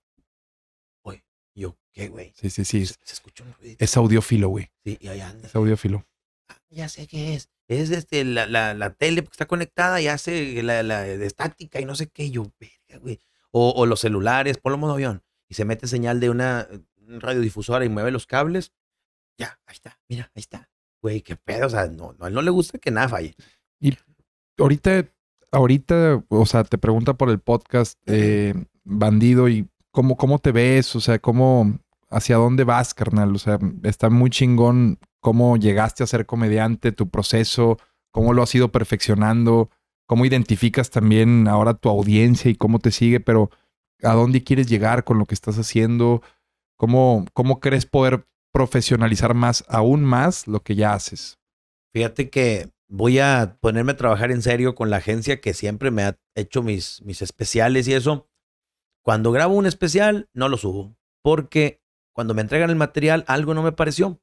Oye, 1.02 1.24
yo, 1.54 1.76
¿qué, 1.92 2.08
güey? 2.08 2.32
Sí, 2.36 2.48
sí, 2.48 2.64
sí. 2.64 2.86
Se, 2.86 2.92
Es, 2.94 2.98
se 3.02 3.14
escucha 3.14 3.42
un 3.44 3.52
ruidito. 3.54 3.84
es 3.84 3.96
audiófilo, 3.96 4.48
güey. 4.48 4.70
Sí, 4.84 4.96
y 5.00 5.08
ahí 5.08 5.20
anda. 5.20 5.48
Es 5.48 5.54
audiófilo. 5.56 6.04
Ya 6.70 6.88
sé 6.88 7.06
qué 7.06 7.34
es. 7.34 7.50
Es 7.68 7.90
este, 7.90 8.24
la, 8.24 8.46
la, 8.46 8.74
la 8.74 8.94
tele 8.94 9.22
porque 9.22 9.34
está 9.34 9.46
conectada 9.46 10.00
y 10.00 10.08
hace 10.08 10.62
la, 10.62 10.82
la 10.82 11.02
de 11.02 11.26
estática 11.26 11.80
y 11.80 11.84
no 11.84 11.94
sé 11.94 12.08
qué. 12.08 12.24
Y 12.24 12.30
yo, 12.30 12.50
verga, 12.58 13.00
güey. 13.00 13.20
O, 13.50 13.70
o 13.70 13.86
los 13.86 14.00
celulares, 14.00 14.58
ponlo 14.58 14.78
modo 14.78 14.94
avión. 14.94 15.22
Y 15.48 15.54
se 15.54 15.64
mete 15.64 15.86
señal 15.86 16.20
de 16.20 16.30
una 16.30 16.66
eh, 16.70 16.80
radiodifusora 17.06 17.84
y 17.84 17.88
mueve 17.88 18.10
los 18.10 18.26
cables. 18.26 18.72
Ya, 19.38 19.60
ahí 19.66 19.74
está, 19.74 19.98
mira, 20.08 20.30
ahí 20.34 20.40
está. 20.40 20.68
Güey, 21.00 21.22
qué 21.22 21.36
pedo. 21.36 21.66
O 21.66 21.70
sea, 21.70 21.86
no, 21.86 22.14
no, 22.18 22.24
a 22.24 22.28
él 22.28 22.34
no 22.34 22.42
le 22.42 22.50
gusta 22.50 22.78
que 22.78 22.90
nada 22.90 23.08
falle. 23.08 23.34
Ahorita, 24.58 25.04
ahorita, 25.52 26.24
o 26.28 26.46
sea, 26.46 26.64
te 26.64 26.78
pregunta 26.78 27.14
por 27.14 27.30
el 27.30 27.38
podcast, 27.38 27.98
eh, 28.06 28.54
bandido, 28.82 29.48
y 29.48 29.68
cómo, 29.90 30.16
cómo 30.16 30.38
te 30.38 30.52
ves, 30.52 30.96
o 30.96 31.00
sea, 31.00 31.18
cómo, 31.20 31.78
hacia 32.10 32.36
dónde 32.36 32.64
vas, 32.64 32.94
carnal. 32.94 33.34
O 33.34 33.38
sea, 33.38 33.58
está 33.84 34.10
muy 34.10 34.30
chingón 34.30 34.98
cómo 35.20 35.56
llegaste 35.56 36.04
a 36.04 36.06
ser 36.06 36.26
comediante, 36.26 36.92
tu 36.92 37.08
proceso, 37.10 37.78
cómo 38.10 38.32
lo 38.32 38.42
has 38.42 38.54
ido 38.54 38.70
perfeccionando, 38.70 39.70
cómo 40.06 40.24
identificas 40.24 40.90
también 40.90 41.48
ahora 41.48 41.74
tu 41.74 41.88
audiencia 41.88 42.50
y 42.50 42.54
cómo 42.56 42.78
te 42.78 42.90
sigue, 42.90 43.20
pero 43.20 43.50
a 44.02 44.12
dónde 44.14 44.44
quieres 44.44 44.68
llegar 44.68 45.04
con 45.04 45.18
lo 45.18 45.26
que 45.26 45.34
estás 45.34 45.58
haciendo, 45.58 46.22
cómo, 46.76 47.26
cómo 47.34 47.60
crees 47.60 47.86
poder 47.86 48.26
profesionalizar 48.52 49.34
más, 49.34 49.64
aún 49.68 50.04
más 50.04 50.46
lo 50.46 50.60
que 50.60 50.74
ya 50.74 50.94
haces. 50.94 51.38
Fíjate 51.92 52.30
que 52.30 52.70
voy 52.88 53.18
a 53.18 53.56
ponerme 53.60 53.92
a 53.92 53.96
trabajar 53.96 54.30
en 54.30 54.42
serio 54.42 54.74
con 54.74 54.90
la 54.90 54.96
agencia 54.96 55.40
que 55.40 55.54
siempre 55.54 55.90
me 55.90 56.04
ha 56.04 56.18
hecho 56.34 56.62
mis, 56.62 57.02
mis 57.02 57.22
especiales 57.22 57.86
y 57.88 57.94
eso. 57.94 58.28
Cuando 59.02 59.32
grabo 59.32 59.54
un 59.54 59.66
especial, 59.66 60.28
no 60.32 60.48
lo 60.48 60.56
subo. 60.56 60.96
Porque 61.22 61.82
cuando 62.12 62.34
me 62.34 62.42
entregan 62.42 62.70
el 62.70 62.76
material, 62.76 63.24
algo 63.26 63.54
no 63.54 63.62
me 63.62 63.72
pareció. 63.72 64.20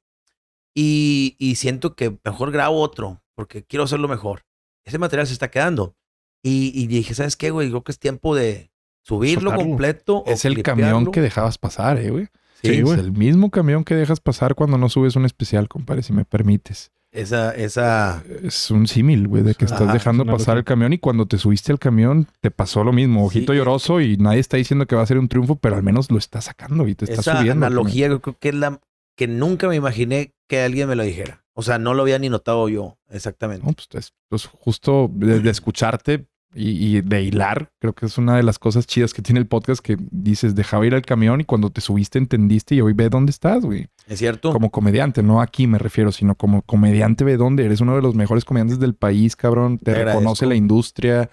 Y, 0.76 1.36
y 1.40 1.56
siento 1.56 1.96
que 1.96 2.18
mejor 2.26 2.52
grabo 2.52 2.82
otro, 2.82 3.22
porque 3.36 3.64
quiero 3.64 3.84
hacerlo 3.86 4.08
mejor. 4.08 4.42
Ese 4.84 4.98
material 5.00 5.26
se 5.26 5.34
está 5.34 5.50
quedando. 5.50 5.96
Y, 6.44 6.72
y 6.76 6.88
dije, 6.88 7.14
¿sabes 7.16 7.36
qué, 7.38 7.50
güey? 7.50 7.70
Creo 7.70 7.84
que 7.84 7.92
es 7.92 8.00
tiempo 8.00 8.36
de 8.36 8.72
subirlo 9.04 9.54
completo. 9.56 10.18
o 10.18 10.24
Es 10.28 10.46
el 10.46 10.54
clipearlo. 10.56 10.84
camión 10.84 11.12
que 11.12 11.22
dejabas 11.22 11.58
pasar, 11.58 11.98
eh, 11.98 12.10
güey. 12.12 12.26
Sí, 12.62 12.70
Sí, 12.76 12.82
güey. 12.82 13.00
Es 13.00 13.06
el 13.06 13.12
mismo 13.14 13.50
camión 13.52 13.84
que 13.84 13.96
dejas 13.96 14.20
pasar 14.20 14.56
cuando 14.56 14.78
no 14.78 14.90
subes 14.90 15.16
un 15.16 15.26
especial, 15.26 15.68
compadre, 15.68 16.04
si 16.04 16.14
me 16.14 16.26
permites. 16.26 16.92
Esa, 17.12 17.52
esa. 17.56 18.24
Es 18.44 18.70
un 18.72 18.88
símil, 18.88 19.28
güey, 19.30 19.42
de 19.44 19.56
que 19.56 19.64
estás 19.66 19.84
Ajá, 19.84 19.94
dejando 19.94 20.24
es 20.24 20.30
pasar 20.30 20.40
locura. 20.56 20.60
el 20.60 20.66
camión 20.66 20.94
y 20.94 20.98
cuando 20.98 21.26
te 21.28 21.38
subiste 21.38 21.72
al 21.72 21.80
camión 21.80 22.28
te 22.42 22.52
pasó 22.52 22.84
lo 22.84 22.92
mismo. 22.92 23.26
Ojito 23.26 23.54
Sí. 23.54 23.58
lloroso 23.58 24.02
y 24.02 24.18
nadie 24.18 24.40
está 24.42 24.58
diciendo 24.58 24.86
que 24.86 24.96
va 24.98 25.04
a 25.04 25.06
ser 25.06 25.18
un 25.20 25.30
triunfo, 25.30 25.56
pero 25.56 25.78
al 25.78 25.84
menos 25.84 26.12
lo 26.12 26.18
está 26.18 26.42
sacando 26.42 26.86
y 26.90 26.96
te 26.96 27.06
está 27.06 27.22
esa 27.22 27.38
subiendo. 27.40 27.62
camión. 27.62 27.64
analogía 27.64 28.08
yo 28.10 28.22
creo 28.22 28.38
que 28.38 28.50
es 28.50 28.56
la 28.56 28.82
que 29.16 29.28
nunca 29.28 29.68
me 29.68 29.76
imaginé 29.76 30.34
que 30.48 30.62
alguien 30.62 30.88
me 30.88 30.96
lo 30.96 31.04
dijera. 31.04 31.44
O 31.54 31.62
sea, 31.64 31.80
no 31.80 31.94
lo 31.94 32.02
había 32.04 32.20
ni 32.20 32.30
notado 32.30 32.68
yo 32.70 32.98
exactamente. 33.10 33.66
No, 33.66 33.74
pues, 33.74 33.88
es- 33.94 34.14
pues, 34.30 34.46
justo 34.46 35.10
de, 35.14 35.40
de 35.40 35.50
escucharte 35.50 36.26
y, 36.54 36.98
y 36.98 37.02
de 37.02 37.22
hilar, 37.22 37.70
creo 37.80 37.94
que 37.94 38.06
es 38.06 38.18
una 38.18 38.36
de 38.38 38.44
las 38.44 38.60
cosas 38.60 38.86
chidas 38.88 39.14
que 39.14 39.22
tiene 39.22 39.40
el 39.40 39.48
podcast 39.48 39.82
que 39.82 39.98
dices, 40.12 40.56
dejaba 40.56 40.86
ir 40.86 40.94
al 40.96 41.02
camión 41.02 41.42
y 41.42 41.46
cuando 41.46 41.70
te 41.70 41.82
subiste 41.82 42.18
entendiste 42.18 42.76
y 42.76 42.82
hoy 42.82 42.94
ve 42.94 43.10
dónde 43.10 43.32
estás, 43.32 43.64
güey. 43.66 43.88
¿Es 44.08 44.20
cierto? 44.20 44.52
Como 44.54 44.70
comediante, 44.70 45.24
no 45.24 45.42
aquí 45.42 45.68
me 45.68 45.78
refiero, 45.80 46.12
sino 46.12 46.36
como 46.36 46.62
comediante 46.62 47.24
ve 47.24 47.38
dónde 47.38 47.66
eres 47.66 47.82
uno 47.82 47.96
de 47.96 48.02
los 48.02 48.16
mejores 48.16 48.46
comediantes 48.46 48.80
del 48.80 48.94
país, 48.96 49.36
cabrón. 49.36 49.78
Te, 49.80 49.94
Te 49.94 50.04
reconoce 50.06 50.46
la 50.46 50.56
industria 50.56 51.30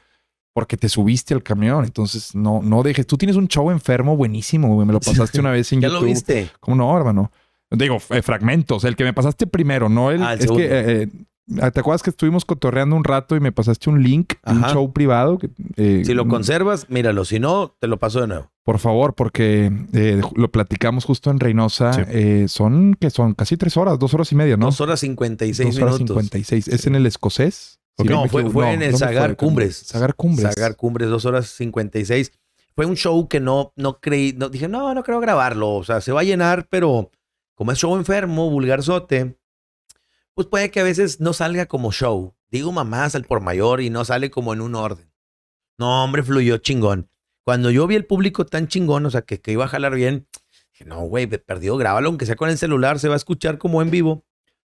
porque 0.55 0.77
te 0.77 0.89
subiste 0.89 1.35
al 1.35 1.43
camión. 1.43 1.85
Entonces, 1.85 2.35
no, 2.35 2.61
no 2.63 2.83
dejes. 2.83 3.07
Tú 3.07 3.17
tienes 3.17 3.37
un 3.37 3.49
show 3.49 3.71
enfermo 3.71 4.17
buenísimo, 4.17 4.75
güey. 4.75 4.87
Me 4.87 4.93
lo 4.93 5.01
pasaste 5.01 5.41
una 5.41 5.51
vez 5.51 5.73
en 5.73 5.81
¿Ya 5.81 5.89
YouTube. 5.89 6.01
lo 6.03 6.07
viste? 6.07 6.51
¿Cómo 6.61 6.77
no, 6.77 6.97
hermano? 6.97 7.31
Digo, 7.73 7.99
eh, 8.11 8.23
fragmentos. 8.23 8.85
El 8.85 8.97
que 8.97 9.05
me 9.05 9.13
pasaste 9.13 9.47
primero, 9.47 9.89
no 9.89 10.11
el. 10.11 10.23
Ah, 10.23 10.33
el 10.35 10.39
es 10.39 10.45
segundo. 10.45 10.63
que. 10.63 10.79
eh, 10.79 11.03
eh, 11.03 11.09
¿Te 11.73 11.81
acuerdas 11.81 12.03
que 12.05 12.11
estuvimos 12.11 12.45
cotorreando 12.45 12.95
un 12.95 13.03
rato 13.03 13.35
y 13.35 13.41
me 13.41 13.51
pasaste 13.51 13.91
un 13.91 14.01
link 14.03 14.35
de 14.47 14.53
un 14.53 14.65
Ajá. 14.65 14.75
show 14.75 14.93
privado? 14.93 15.39
que, 15.39 15.51
eh, 15.77 16.03
Si 16.07 16.15
lo 16.15 16.29
conservas, 16.29 16.89
míralo. 16.89 17.25
Si 17.25 17.41
no, 17.41 17.75
te 17.81 17.89
lo 17.89 17.99
paso 17.99 18.21
de 18.21 18.29
nuevo. 18.29 18.53
Por 18.65 18.79
favor, 18.79 19.15
porque 19.15 19.73
eh, 19.93 20.21
lo 20.37 20.53
platicamos 20.53 21.05
justo 21.05 21.31
en 21.33 21.41
Reynosa. 21.41 21.93
Sí. 21.95 22.03
Eh, 22.09 22.45
son 22.49 22.95
que 22.95 23.11
son 23.11 23.35
casi 23.35 23.57
tres 23.57 23.77
horas, 23.77 23.99
dos 23.99 24.15
horas 24.15 24.31
y 24.31 24.37
media, 24.37 24.57
¿no? 24.57 24.67
Dos 24.67 24.81
horas 24.81 25.01
cincuenta 25.01 25.45
y 25.45 25.53
seis 25.53 25.75
Dos 25.75 25.83
horas 25.83 25.95
minutos. 25.95 26.17
56. 26.17 26.69
¿Es 26.69 26.87
en 26.87 26.95
el 26.95 27.07
escocés? 27.07 27.81
No, 27.99 28.27
fue, 28.29 28.49
fue 28.49 28.67
No, 28.67 28.73
en 28.73 28.83
el 28.83 28.93
¿dónde 28.93 29.07
Sagar 29.07 29.31
fue? 29.31 29.37
Cumbres. 29.37 29.77
Sagar 29.79 30.15
Cumbres. 30.15 30.55
Sagar 30.55 30.77
Cumbres, 30.77 31.09
dos 31.11 31.25
horas 31.25 31.49
cincuenta 31.49 31.99
y 31.99 32.05
seis. 32.05 32.33
Fue 32.77 32.87
un 32.87 32.95
show 32.97 33.29
que 33.29 33.41
no, 33.41 33.73
no 33.77 33.99
creí, 34.01 34.33
no, 34.33 34.49
dije, 34.49 34.69
no, 34.69 34.95
no 34.95 35.03
creo 35.03 35.19
grabarlo. 35.21 35.75
O 35.75 35.85
sea, 35.85 36.01
se 36.01 36.13
va 36.13 36.21
a 36.21 36.25
llenar, 36.25 36.69
pero 36.71 37.11
como 37.63 37.71
es 37.71 37.79
show 37.79 37.95
enfermo, 37.97 38.51
vulgarzote, 38.51 39.39
pues 40.35 40.49
puede 40.49 40.73
que 40.73 40.81
a 40.81 40.83
veces 40.83 41.21
no 41.21 41.33
salga 41.33 41.67
como 41.67 41.93
show. 41.93 42.35
Digo 42.51 42.73
mamás 42.73 43.15
al 43.15 43.23
por 43.25 43.41
mayor 43.41 43.81
y 43.81 43.89
no 43.89 44.05
sale 44.05 44.33
como 44.33 44.53
en 44.53 44.61
un 44.61 44.75
orden. 44.75 45.13
No, 45.79 46.03
hombre, 46.03 46.25
fluyó 46.25 46.57
chingón. 46.57 47.09
Cuando 47.45 47.71
yo 47.71 47.87
vi 47.87 47.95
el 47.95 48.05
público 48.05 48.45
tan 48.45 48.67
chingón, 48.67 49.07
o 49.07 49.11
sea, 49.13 49.23
que, 49.23 49.41
que 49.41 49.53
iba 49.53 49.65
a 49.65 49.69
jalar 49.69 49.95
bien, 49.95 50.27
dije, 50.73 50.85
no, 50.87 51.03
güey, 51.03 51.29
perdió, 51.29 51.77
grábalo, 51.77 52.09
aunque 52.09 52.27
sea 52.27 52.35
con 52.35 52.49
el 52.51 52.59
celular, 52.59 52.99
se 52.99 53.07
va 53.07 53.15
a 53.15 53.17
escuchar 53.17 53.59
como 53.59 53.81
en 53.81 53.93
vivo. 53.93 54.25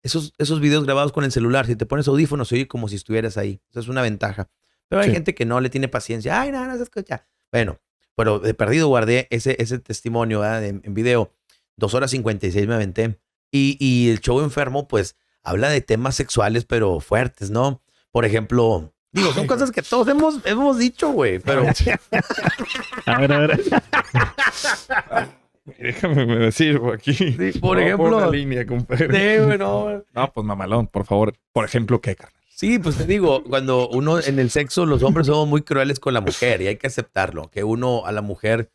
Esos, 0.02 0.34
esos 0.36 0.60
videos 0.60 0.84
grabados 0.84 1.12
con 1.12 1.24
el 1.24 1.32
celular, 1.32 1.64
si 1.64 1.74
te 1.74 1.86
pones 1.86 2.06
audífonos, 2.06 2.48
se 2.48 2.56
oye 2.56 2.68
como 2.68 2.88
si 2.88 2.96
estuvieras 2.96 3.38
ahí. 3.38 3.62
Esa 3.70 3.80
es 3.80 3.88
una 3.88 4.02
ventaja. 4.02 4.50
Pero 4.88 5.00
hay 5.00 5.08
Sí. 5.08 5.14
gente 5.14 5.34
que 5.34 5.46
no 5.46 5.58
le 5.62 5.70
tiene 5.70 5.88
paciencia. 5.88 6.38
Ay, 6.38 6.52
no, 6.52 6.62
no 6.66 6.76
se 6.76 6.82
escucha. 6.82 7.26
Bueno, 7.50 7.80
pero 8.14 8.40
de 8.40 8.52
perdido 8.52 8.88
guardé 8.88 9.26
ese, 9.30 9.56
ese 9.58 9.78
testimonio 9.78 10.44
en, 10.44 10.82
en 10.84 10.92
video. 10.92 11.32
Dos 11.76 11.94
horas 11.94 12.10
56 12.10 12.66
me 12.66 12.74
aventé. 12.74 13.18
Y, 13.50 13.76
y 13.80 14.10
el 14.10 14.20
show 14.20 14.40
enfermo, 14.40 14.88
pues, 14.88 15.16
habla 15.42 15.68
de 15.68 15.80
temas 15.80 16.14
sexuales, 16.16 16.64
pero 16.64 17.00
fuertes, 17.00 17.50
¿no? 17.50 17.82
Por 18.10 18.24
ejemplo, 18.24 18.92
digo, 19.12 19.32
son 19.32 19.46
cosas 19.46 19.70
que 19.70 19.82
todos 19.82 20.08
hemos, 20.08 20.44
hemos 20.44 20.78
dicho, 20.78 21.10
güey, 21.10 21.38
pero... 21.38 21.64
A 23.06 23.18
ver, 23.20 23.32
a 23.32 23.38
ver. 23.40 23.60
Déjame 25.78 26.26
me 26.26 26.52
sirvo 26.52 26.92
aquí. 26.92 27.14
Sí, 27.14 27.58
por 27.58 27.78
No, 27.78 27.82
ejemplo- 27.82 28.20
la 28.20 28.28
línea, 28.30 28.66
compadre. 28.66 29.06
Sí, 29.38 29.44
güey, 29.44 29.58
no. 29.58 30.04
Pues 30.34 30.46
mamalón, 30.46 30.88
por 30.88 31.06
favor. 31.06 31.34
Por 31.52 31.64
ejemplo, 31.64 32.00
¿qué, 32.00 32.16
carnal? 32.16 32.34
Sí, 32.50 32.78
pues 32.78 32.96
te 32.96 33.04
digo, 33.06 33.42
cuando 33.44 33.88
uno 33.88 34.20
en 34.20 34.38
el 34.38 34.50
sexo, 34.50 34.86
los 34.86 35.02
hombres 35.02 35.26
somos 35.26 35.48
muy 35.48 35.62
crueles 35.62 35.98
con 35.98 36.14
la 36.14 36.20
mujer 36.20 36.60
y 36.62 36.68
hay 36.68 36.76
que 36.76 36.86
aceptarlo, 36.86 37.50
que 37.50 37.64
uno 37.64 38.04
a 38.06 38.12
la 38.12 38.20
mujer, 38.22 38.70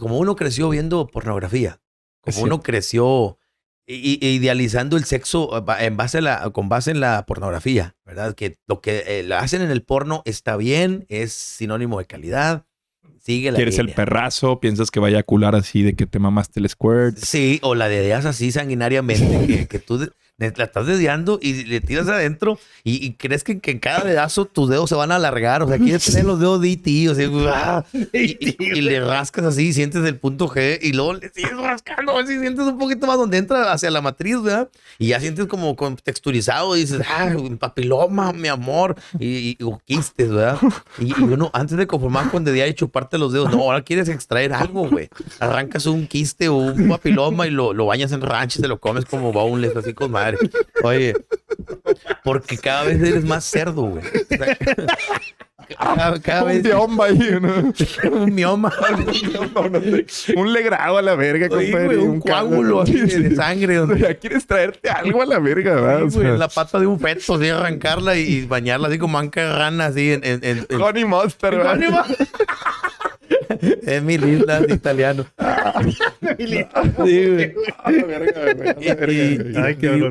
como 0.00 0.18
uno 0.18 0.34
creció 0.34 0.68
viendo 0.68 1.06
pornografía, 1.06 1.80
como 2.24 2.38
uno 2.44 2.62
creció 2.62 3.38
idealizando 3.86 4.96
el 4.96 5.04
sexo 5.04 5.48
ba- 5.62 5.84
en 5.84 5.96
base 5.96 6.18
a 6.18 6.20
la, 6.22 6.50
con 6.50 6.68
base 6.68 6.90
en 6.90 7.00
la 7.00 7.26
pornografía, 7.26 7.96
¿verdad? 8.04 8.34
Que 8.34 8.56
lo 8.66 8.80
que 8.80 9.04
eh, 9.06 9.28
hacen 9.34 9.62
en 9.62 9.70
el 9.70 9.82
porno 9.82 10.22
está 10.24 10.56
bien, 10.56 11.04
es 11.08 11.32
sinónimo 11.32 11.98
de 11.98 12.06
calidad, 12.06 12.64
sigue 13.20 13.50
la 13.52 13.56
¿Quieres 13.56 13.78
el 13.78 13.92
perrazo? 13.92 14.60
¿Piensas 14.60 14.90
que 14.90 15.00
vaya 15.00 15.18
a 15.20 15.22
cular 15.22 15.54
así 15.54 15.82
de 15.82 15.94
que 15.94 16.06
te 16.06 16.18
mamaste 16.18 16.60
el 16.60 16.68
squirt? 16.68 17.16
Sí, 17.18 17.58
o 17.62 17.74
la 17.74 17.88
dedeas 17.88 18.24
así 18.24 18.52
sanguinariamente, 18.52 19.46
que, 19.46 19.66
que 19.68 19.78
tú 19.78 19.98
de- 19.98 20.06
de- 20.06 20.12
la 20.36 20.46
estás 20.64 20.86
dedeando 20.86 21.38
y 21.40 21.64
le 21.64 21.80
tiras 21.80 22.08
adentro 22.08 22.58
y, 22.82 23.04
y 23.06 23.12
crees 23.14 23.44
que, 23.44 23.60
que 23.60 23.70
en 23.70 23.78
cada 23.78 24.02
dedazo 24.04 24.44
tus 24.46 24.68
dedos 24.68 24.88
se 24.88 24.96
van 24.96 25.12
a 25.12 25.16
alargar. 25.16 25.62
O 25.62 25.68
sea, 25.68 25.78
quieres 25.78 26.04
tener 26.04 26.24
los 26.24 26.40
dedos 26.40 26.60
de 26.60 26.72
E.T., 26.72 27.08
o 27.10 27.14
sea, 27.14 27.28
¡ah! 27.54 27.84
y, 28.12 28.18
y- 28.40 28.56
y 28.60 28.80
le 28.80 29.00
rascas 29.00 29.44
así, 29.44 29.72
sientes 29.72 30.04
el 30.04 30.16
punto 30.18 30.48
G 30.48 30.78
y 30.82 30.92
luego 30.92 31.14
le 31.14 31.28
sigues 31.30 31.56
rascando, 31.56 32.12
a 32.12 32.16
ver 32.16 32.26
si 32.26 32.38
sientes 32.40 32.64
un 32.66 32.78
poquito 32.78 33.06
más 33.06 33.16
donde 33.16 33.38
entra 33.38 33.72
hacia 33.72 33.90
la 33.90 34.00
matriz, 34.00 34.42
¿verdad? 34.42 34.68
Y 34.98 35.08
ya 35.08 35.20
sientes 35.20 35.46
como 35.46 35.76
texturizado 36.02 36.76
y 36.76 36.80
dices, 36.80 37.00
ah, 37.08 37.30
papiloma, 37.58 38.32
mi 38.32 38.48
amor, 38.48 38.96
y, 39.18 39.56
o 39.62 39.78
quistes, 39.84 40.30
¿verdad? 40.30 40.58
Y, 40.98 41.12
uno, 41.22 41.50
antes 41.52 41.76
de 41.78 41.86
conformar 41.86 42.30
con 42.30 42.44
dedear 42.44 42.68
y 42.68 42.74
chuparte 42.74 43.18
los 43.18 43.32
dedos, 43.32 43.50
no, 43.50 43.62
ahora 43.62 43.82
quieres 43.82 44.08
extraer 44.08 44.52
algo, 44.52 44.88
güey. 44.88 45.08
Arrancas 45.40 45.86
un 45.86 46.06
quiste 46.06 46.48
o 46.48 46.56
un 46.56 46.88
papiloma 46.88 47.46
y 47.46 47.50
lo, 47.50 47.72
lo 47.72 47.86
bañas 47.86 48.12
en 48.12 48.20
ranch 48.20 48.56
y 48.56 48.62
te 48.62 48.68
lo 48.68 48.78
comes 48.80 49.04
como 49.04 49.32
boneless, 49.32 49.76
así 49.76 49.94
con 49.94 50.12
madre. 50.32 50.38
Oye, 50.82 51.14
porque 52.24 52.58
cada 52.58 52.84
vez 52.84 53.00
eres 53.02 53.24
más 53.24 53.44
cerdo, 53.44 53.82
güey. 53.82 54.04
O 54.04 54.36
sea, 54.36 54.56
Cada, 55.78 56.20
cada 56.20 56.42
Un 56.42 56.48
vez 56.48 56.62
biomba 56.62 57.06
ahí, 57.06 57.38
¿no? 57.40 57.72
un 58.12 58.34
mioma. 58.34 58.70
Un 60.36 60.52
legrado 60.52 60.98
a 60.98 61.02
la 61.02 61.14
verga, 61.14 61.48
Oye, 61.50 61.70
compadre. 61.70 61.86
güey, 61.96 61.98
un 62.06 62.20
coágulo 62.20 62.82
así 62.82 63.00
de, 63.00 63.34
sangre. 63.34 63.78
O 63.78 63.86
Donde, 63.86 64.04
sea, 64.04 64.14
quieres 64.14 64.46
traerte 64.46 64.90
algo 64.90 65.22
a 65.22 65.26
la 65.26 65.38
verga, 65.38 65.74
¿verdad? 65.74 66.02
O 66.04 66.10
Sí, 66.10 66.18
güey, 66.18 66.36
la 66.36 66.48
pata 66.48 66.78
de 66.78 66.86
un 66.86 67.00
feto, 67.00 67.34
así 67.36 67.48
arrancarla 67.48 68.14
y, 68.16 68.22
y 68.24 68.46
bañarla 68.46 68.88
así 68.88 68.98
como 68.98 69.14
manca 69.14 69.40
de 69.42 69.52
rana, 69.56 69.86
así 69.86 70.12
en... 70.12 70.20
en, 70.24 70.40
en, 70.44 70.66
en- 70.68 70.82
Honey 70.82 71.04
Monster, 71.06 71.56
¿verdad? 71.56 71.72
Honey 71.76 71.90
Monster. 71.90 72.26
es 73.82 74.02
mi 74.02 74.14
isla 74.14 74.60
de 74.60 74.74
italiano. 74.74 75.24
Sí, 76.36 77.26
güey. 77.26 77.54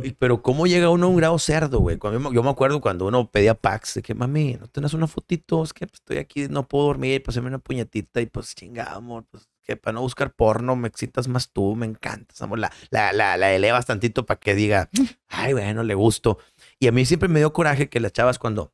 Y- 0.03 0.07
y- 0.07 0.15
pero 0.19 0.41
cómo 0.41 0.67
llega 0.67 0.89
uno 0.89 1.07
a 1.07 1.09
un 1.09 1.17
grado 1.17 1.39
cerdo, 1.39 1.79
güey. 1.79 1.97
Cuando 1.97 2.31
yo, 2.31 2.43
me- 2.43 2.49
acuerdo 2.49 2.81
cuando 2.81 3.07
uno 3.07 3.29
pedía 3.29 3.53
packs 3.55 3.95
de 3.95 4.01
que, 4.01 4.13
mami, 4.13 4.57
¿no 4.59 4.67
tenés 4.67 4.93
una 4.93 5.07
fotito? 5.07 5.63
Es 5.63 5.73
que 5.73 5.87
pues, 5.87 5.99
estoy 5.99 6.17
aquí, 6.17 6.47
no 6.49 6.67
puedo 6.67 6.85
dormir, 6.87 7.21
pues 7.23 7.37
una 7.37 7.59
puñetita 7.59 8.21
y 8.21 8.25
pues 8.27 8.53
chingada, 8.55 8.93
amor, 8.93 9.25
pues 9.29 9.47
que 9.63 9.77
para 9.77 9.93
no 9.95 10.01
buscar 10.01 10.33
porno 10.33 10.75
me 10.75 10.87
excitas 10.89 11.27
más 11.29 11.49
tú, 11.51 11.73
me 11.75 11.85
encantas, 11.85 12.41
amor. 12.41 12.59
La, 12.59 12.71
la, 12.89 13.13
la, 13.13 13.37
la 13.37 13.53
elevas 13.53 13.85
tantito 13.85 14.25
para 14.25 14.39
que 14.39 14.55
diga, 14.55 14.89
ay, 15.29 15.53
bueno, 15.53 15.83
le 15.83 15.93
gusto. 15.95 16.37
Y 16.79 16.87
a 16.87 16.91
mí 16.91 17.05
siempre 17.05 17.29
me 17.29 17.39
dio 17.39 17.53
coraje 17.53 17.87
que 17.89 17.99
las 18.01 18.11
chavas 18.11 18.39
cuando, 18.39 18.73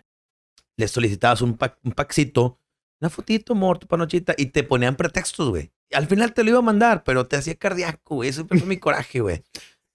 Le 0.77 0.87
solicitabas 0.87 1.41
un, 1.41 1.57
pack, 1.57 1.77
un 1.83 1.91
packcito, 1.91 2.59
una 2.99 3.09
fotito, 3.09 3.53
amor, 3.53 3.79
tu 3.79 3.87
panochita, 3.87 4.33
y 4.37 4.47
te 4.47 4.63
ponían 4.63 4.95
pretextos, 4.95 5.49
güey. 5.49 5.71
Al 5.93 6.07
final 6.07 6.33
te 6.33 6.43
lo 6.43 6.51
iba 6.51 6.59
a 6.59 6.63
mandar, 6.63 7.03
pero 7.03 7.27
te 7.27 7.35
hacía 7.35 7.55
cardíaco, 7.55 8.15
güey. 8.15 8.29
Eso 8.29 8.45
fue 8.47 8.61
mi 8.61 8.77
coraje, 8.77 9.19
güey. 9.19 9.43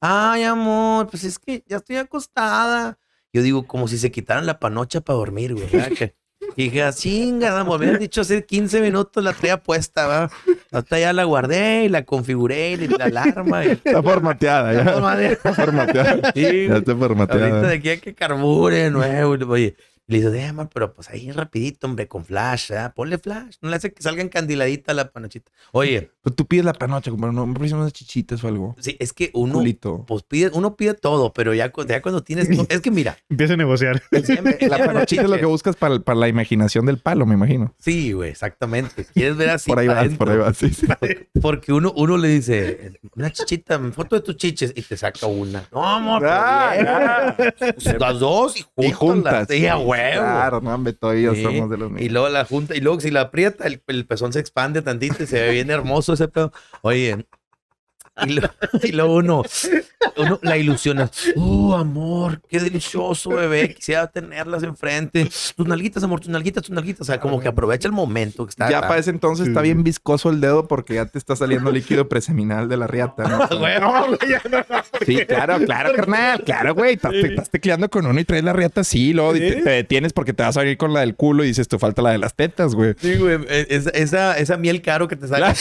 Ay, 0.00 0.42
amor, 0.42 1.08
pues 1.08 1.24
es 1.24 1.38
que 1.38 1.64
ya 1.66 1.78
estoy 1.78 1.96
acostada. 1.96 2.98
Yo 3.32 3.42
digo, 3.42 3.66
como 3.66 3.88
si 3.88 3.98
se 3.98 4.10
quitaran 4.10 4.46
la 4.46 4.58
panocha 4.58 5.00
para 5.00 5.18
dormir, 5.18 5.54
güey. 5.54 5.68
y 6.56 6.64
dije, 6.64 6.82
ah, 6.82 6.92
chinga, 6.92 7.64
me 7.64 7.74
hubieran 7.74 7.98
dicho 7.98 8.20
hace 8.20 8.44
15 8.44 8.80
minutos 8.80 9.22
la 9.22 9.32
traía 9.32 9.62
puesta, 9.62 10.06
¿verdad? 10.06 10.30
Hasta 10.70 10.98
ya 10.98 11.12
la 11.12 11.24
guardé 11.24 11.84
y 11.84 11.88
la 11.88 12.04
configuré 12.04 12.72
y 12.72 12.88
la 12.88 13.06
alarma. 13.06 13.64
Y... 13.64 13.70
Está 13.70 14.02
formateada, 14.02 14.72
ya. 14.72 15.22
Está 15.30 15.54
formateada. 15.54 16.32
Sí, 16.34 16.42
Ya 16.42 16.76
está 16.76 16.92
Ahorita 16.92 16.96
formateada. 16.96 17.62
de 17.62 17.74
aquí 17.74 17.90
a 17.90 17.96
que 17.98 18.14
carbure 18.14 18.76
de 18.76 18.90
nuevo. 18.90 19.52
Oye, 19.52 19.76
Y 20.08 20.12
le 20.12 20.18
dices, 20.18 20.34
eh, 20.34 20.46
amor, 20.46 20.68
pero 20.72 20.94
pues 20.94 21.08
ahí 21.10 21.32
rapidito, 21.32 21.86
hombre, 21.88 22.06
con 22.06 22.24
flash, 22.24 22.70
¿eh? 22.70 22.90
Ponle 22.94 23.18
flash. 23.18 23.56
No 23.60 23.70
le 23.70 23.76
hace 23.76 23.92
que 23.92 24.02
salga 24.02 24.22
encandiladita 24.22 24.94
la 24.94 25.10
panochita. 25.10 25.50
Oye, 25.72 26.10
Pues 26.26 26.34
tú 26.34 26.44
pides 26.44 26.64
la 26.64 26.72
panocha, 26.72 27.10
como 27.12 27.30
no, 27.30 27.46
me 27.46 27.72
unas 27.72 27.92
chichitas 27.92 28.42
o 28.42 28.48
algo. 28.48 28.74
sí, 28.80 28.96
es 28.98 29.12
que 29.12 29.30
uno, 29.32 29.54
Culito. 29.54 30.04
pues 30.08 30.24
pide, 30.24 30.50
uno 30.54 30.74
pide 30.74 30.94
todo, 30.94 31.32
pero 31.32 31.54
ya, 31.54 31.72
ya 31.88 32.02
cuando 32.02 32.24
tienes, 32.24 32.48
es 32.68 32.80
que 32.80 32.90
mira, 32.90 33.16
Empieza 33.28 33.54
a 33.54 33.56
negociar. 33.56 34.02
siempre- 34.24 34.58
La 34.68 34.78
panochita 34.84 35.22
es 35.22 35.28
lo 35.30 35.38
que 35.38 35.44
buscas 35.46 35.76
para, 35.76 36.00
para 36.00 36.18
la 36.18 36.26
imaginación 36.28 36.84
del 36.86 36.98
palo, 36.98 37.26
me 37.26 37.34
imagino. 37.34 37.74
Sí, 37.78 38.12
güey, 38.12 38.30
exactamente. 38.30 39.04
Quieres 39.14 39.36
ver 39.36 39.50
así. 39.50 39.70
por 39.70 39.78
ahí 39.78 39.86
vas, 39.86 40.08
por 40.14 40.30
ahí 40.30 40.36
vas. 40.38 40.56
Sí, 40.56 40.70
sí. 40.70 40.86
Porque 41.40 41.72
uno, 41.72 41.92
uno 41.96 42.16
le 42.16 42.28
dice, 42.28 42.98
una 43.14 43.30
chichita, 43.32 43.78
foto 43.92 44.16
de 44.16 44.22
tus 44.22 44.36
chiches, 44.36 44.72
y 44.74 44.82
te 44.82 44.96
saca 44.96 45.26
una. 45.26 45.64
No, 45.72 45.84
amor, 45.86 46.20
pero 46.22 46.32
Ah, 46.34 47.34
bien. 47.38 47.54
Pues, 47.74 48.00
las 48.00 48.18
dos 48.18 48.56
y 48.56 48.62
juntas. 48.62 48.84
Y 48.88 48.92
juntas. 48.92 49.48
Sí, 49.48 49.66
a 49.68 49.76
huevo. 49.96 50.22
Claro, 50.22 50.60
no, 50.60 50.74
hombre, 50.74 50.92
todavía 50.92 51.34
Sí, 51.34 51.42
somos 51.42 51.70
de 51.70 51.76
los 51.76 51.90
Y 51.90 51.94
mismos. 51.94 52.12
luego 52.12 52.28
la 52.28 52.44
junta, 52.44 52.76
y 52.76 52.80
luego 52.80 53.00
si 53.00 53.10
la 53.10 53.22
aprieta, 53.22 53.66
el, 53.66 53.82
el 53.86 54.06
pezón 54.06 54.32
se 54.32 54.40
expande 54.40 54.82
tantito 54.82 55.22
y 55.22 55.26
se 55.26 55.40
ve 55.40 55.50
bien 55.52 55.70
hermoso 55.70 56.12
ese 56.14 56.28
pedo. 56.28 56.52
Oye, 56.82 57.26
y, 58.24 58.32
lo- 58.34 58.50
y 58.82 58.92
luego 58.92 59.14
uno, 59.16 59.42
uno 60.16 60.38
la 60.42 60.56
ilusiona. 60.56 61.10
Oh, 61.36 61.74
amor, 61.74 62.40
qué 62.48 62.60
delicioso, 62.60 63.30
bebé. 63.30 63.74
Quisiera 63.74 64.06
tenerlas 64.06 64.62
enfrente. 64.62 65.28
Tus 65.56 65.66
nalguitas, 65.66 66.02
amor, 66.02 66.20
tus 66.20 66.28
nalguitas, 66.30 66.62
tus 66.62 66.74
nalguitas. 66.74 67.02
O 67.02 67.04
sea, 67.04 67.20
como 67.20 67.40
que 67.40 67.48
aprovecha 67.48 67.88
el 67.88 67.92
momento 67.92 68.46
que 68.46 68.50
está. 68.50 68.70
Ya 68.70 68.80
para 68.80 68.98
ese 68.98 69.10
entonces 69.10 69.48
está 69.48 69.60
bien 69.60 69.82
viscoso 69.82 70.30
el 70.30 70.40
dedo 70.40 70.66
porque 70.68 70.94
ya 70.94 71.06
te 71.06 71.18
está 71.18 71.36
saliendo 71.36 71.70
líquido 71.70 72.08
preseminal 72.08 72.68
de 72.68 72.76
la 72.76 72.86
riata, 72.86 73.24
¿no? 73.28 73.58
Güey, 73.58 73.80
no, 73.80 74.06
güey, 74.06 74.18
ya 74.28 74.42
no, 74.50 74.58
no. 74.58 74.82
Sí, 75.04 75.16
claro, 75.26 75.58
claro, 75.64 75.92
carnal. 75.94 76.42
Claro, 76.44 76.74
güey. 76.74 76.94
Estás, 76.94 77.12
te 77.12 77.26
estás 77.26 77.50
tecleando 77.50 77.88
con 77.90 78.06
uno 78.06 78.18
y 78.20 78.24
traes 78.24 78.44
la 78.44 78.52
riata 78.52 78.80
así, 78.82 79.12
luego 79.12 79.32
te, 79.34 79.62
te 79.62 79.70
detienes 79.70 80.12
porque 80.12 80.32
te 80.32 80.42
vas 80.42 80.56
a 80.56 80.64
ir 80.64 80.76
con 80.78 80.92
la 80.94 81.00
del 81.00 81.14
culo 81.16 81.44
y 81.44 81.48
dices, 81.48 81.68
te 81.68 81.78
falta 81.78 82.02
la 82.02 82.10
de 82.10 82.18
las 82.18 82.34
tetas, 82.34 82.74
güey. 82.74 82.94
Sí, 83.00 83.16
güey. 83.16 83.38
eh, 83.48 83.66
Esa, 83.70 83.90
esa, 83.90 84.38
esa 84.38 84.56
miel 84.56 84.80
caro 84.82 85.08
que 85.08 85.16
te 85.16 85.28
sale. 85.28 85.46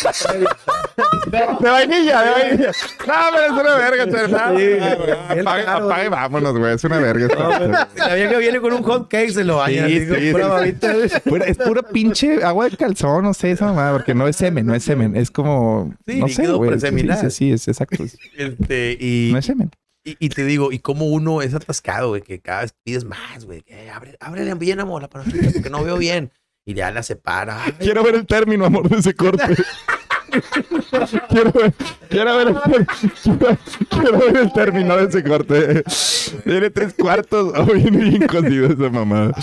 De 1.27 1.69
vainilla, 1.69 2.22
de 2.22 2.30
vainilla. 2.32 2.44
No, 3.05 3.13
pero 3.31 3.45
es 3.45 3.51
una 3.51 3.76
verga, 3.76 4.09
chaval. 4.30 5.47
Apaga, 5.47 6.05
y 6.05 6.09
vámonos, 6.09 6.57
güey. 6.57 6.73
Es 6.76 6.84
una 6.84 6.99
verga. 6.99 7.88
La 7.95 8.15
vieja 8.15 8.38
viene 8.38 8.59
con 8.59 8.73
un 8.73 8.84
hot 8.84 9.07
cake, 9.09 9.31
se 9.31 9.43
lo 9.43 9.57
baña. 9.57 9.88
Sí, 9.88 9.97
así, 9.97 10.07
con 10.07 10.19
sí, 10.19 10.31
pura 10.31 10.43
sí. 10.45 10.49
babita. 10.51 10.93
Pura- 11.23 11.45
es 11.45 11.57
pura 11.57 11.81
pinche 11.84 12.43
agua 12.43 12.69
de 12.69 12.77
calzón, 12.77 13.23
no 13.23 13.34
sé, 13.34 13.51
esa 13.51 13.65
mamada, 13.67 13.93
porque 13.93 14.13
no 14.13 14.27
es 14.27 14.35
semen, 14.35 14.65
no 14.65 14.73
es 14.76 14.84
semen, 14.84 15.15
es 15.15 15.31
como, 15.31 15.93
Sí, 16.07 16.19
no 16.19 16.27
sé, 16.27 16.47
güey. 16.47 16.80
Sí, 16.80 16.88
sí, 17.22 17.30
sí, 17.31 17.51
es 17.51 17.67
exacto. 17.67 18.03
Este, 18.38 18.97
y, 18.99 19.30
No 19.31 19.39
es 19.39 19.45
semen. 19.45 19.72
y, 20.03 20.15
y 20.19 20.30
te 20.30 20.43
digo, 20.45 20.72
y 20.72 20.80
como 20.80 21.05
uno 21.07 21.41
es 21.41 21.53
atascado, 21.53 22.09
güey, 22.09 22.22
que 22.22 22.39
cada 22.39 22.61
vez 22.61 22.73
pides 22.84 23.05
más, 23.05 23.45
güey. 23.45 23.61
que 23.61 23.89
Abre, 23.89 24.17
ábrele 24.19 24.53
bien, 24.55 24.80
amor, 24.80 25.01
la 25.03 25.07
porque 25.09 25.69
no 25.69 25.84
veo 25.84 25.97
bien. 25.97 26.31
Y 26.67 26.73
ya 26.73 26.89
la 26.89 27.03
separa. 27.03 27.63
Ay, 27.63 27.73
Quiero 27.77 28.03
ver 28.03 28.15
el 28.15 28.26
término, 28.26 28.65
amor, 28.65 28.89
de 28.89 28.97
ese 28.97 29.13
corte. 29.13 29.43
quiero, 31.30 31.52
ver, 31.52 31.74
quiero, 32.10 32.38
ver 32.38 32.48
el, 32.48 32.56
quiero, 33.24 33.57
quiero 33.90 34.20
ver 34.20 34.38
el 34.38 34.53
término 34.53 34.98
de 34.98 35.06
ese 35.06 35.24
corte. 35.24 35.84
Tiene 36.44 36.70
tres 36.70 36.94
cuartos. 36.94 37.53
Oh, 37.57 37.66
viene 37.66 37.98
bien 37.98 38.28
cocido 38.28 38.68
esa 38.68 38.90
mamada. 38.90 39.34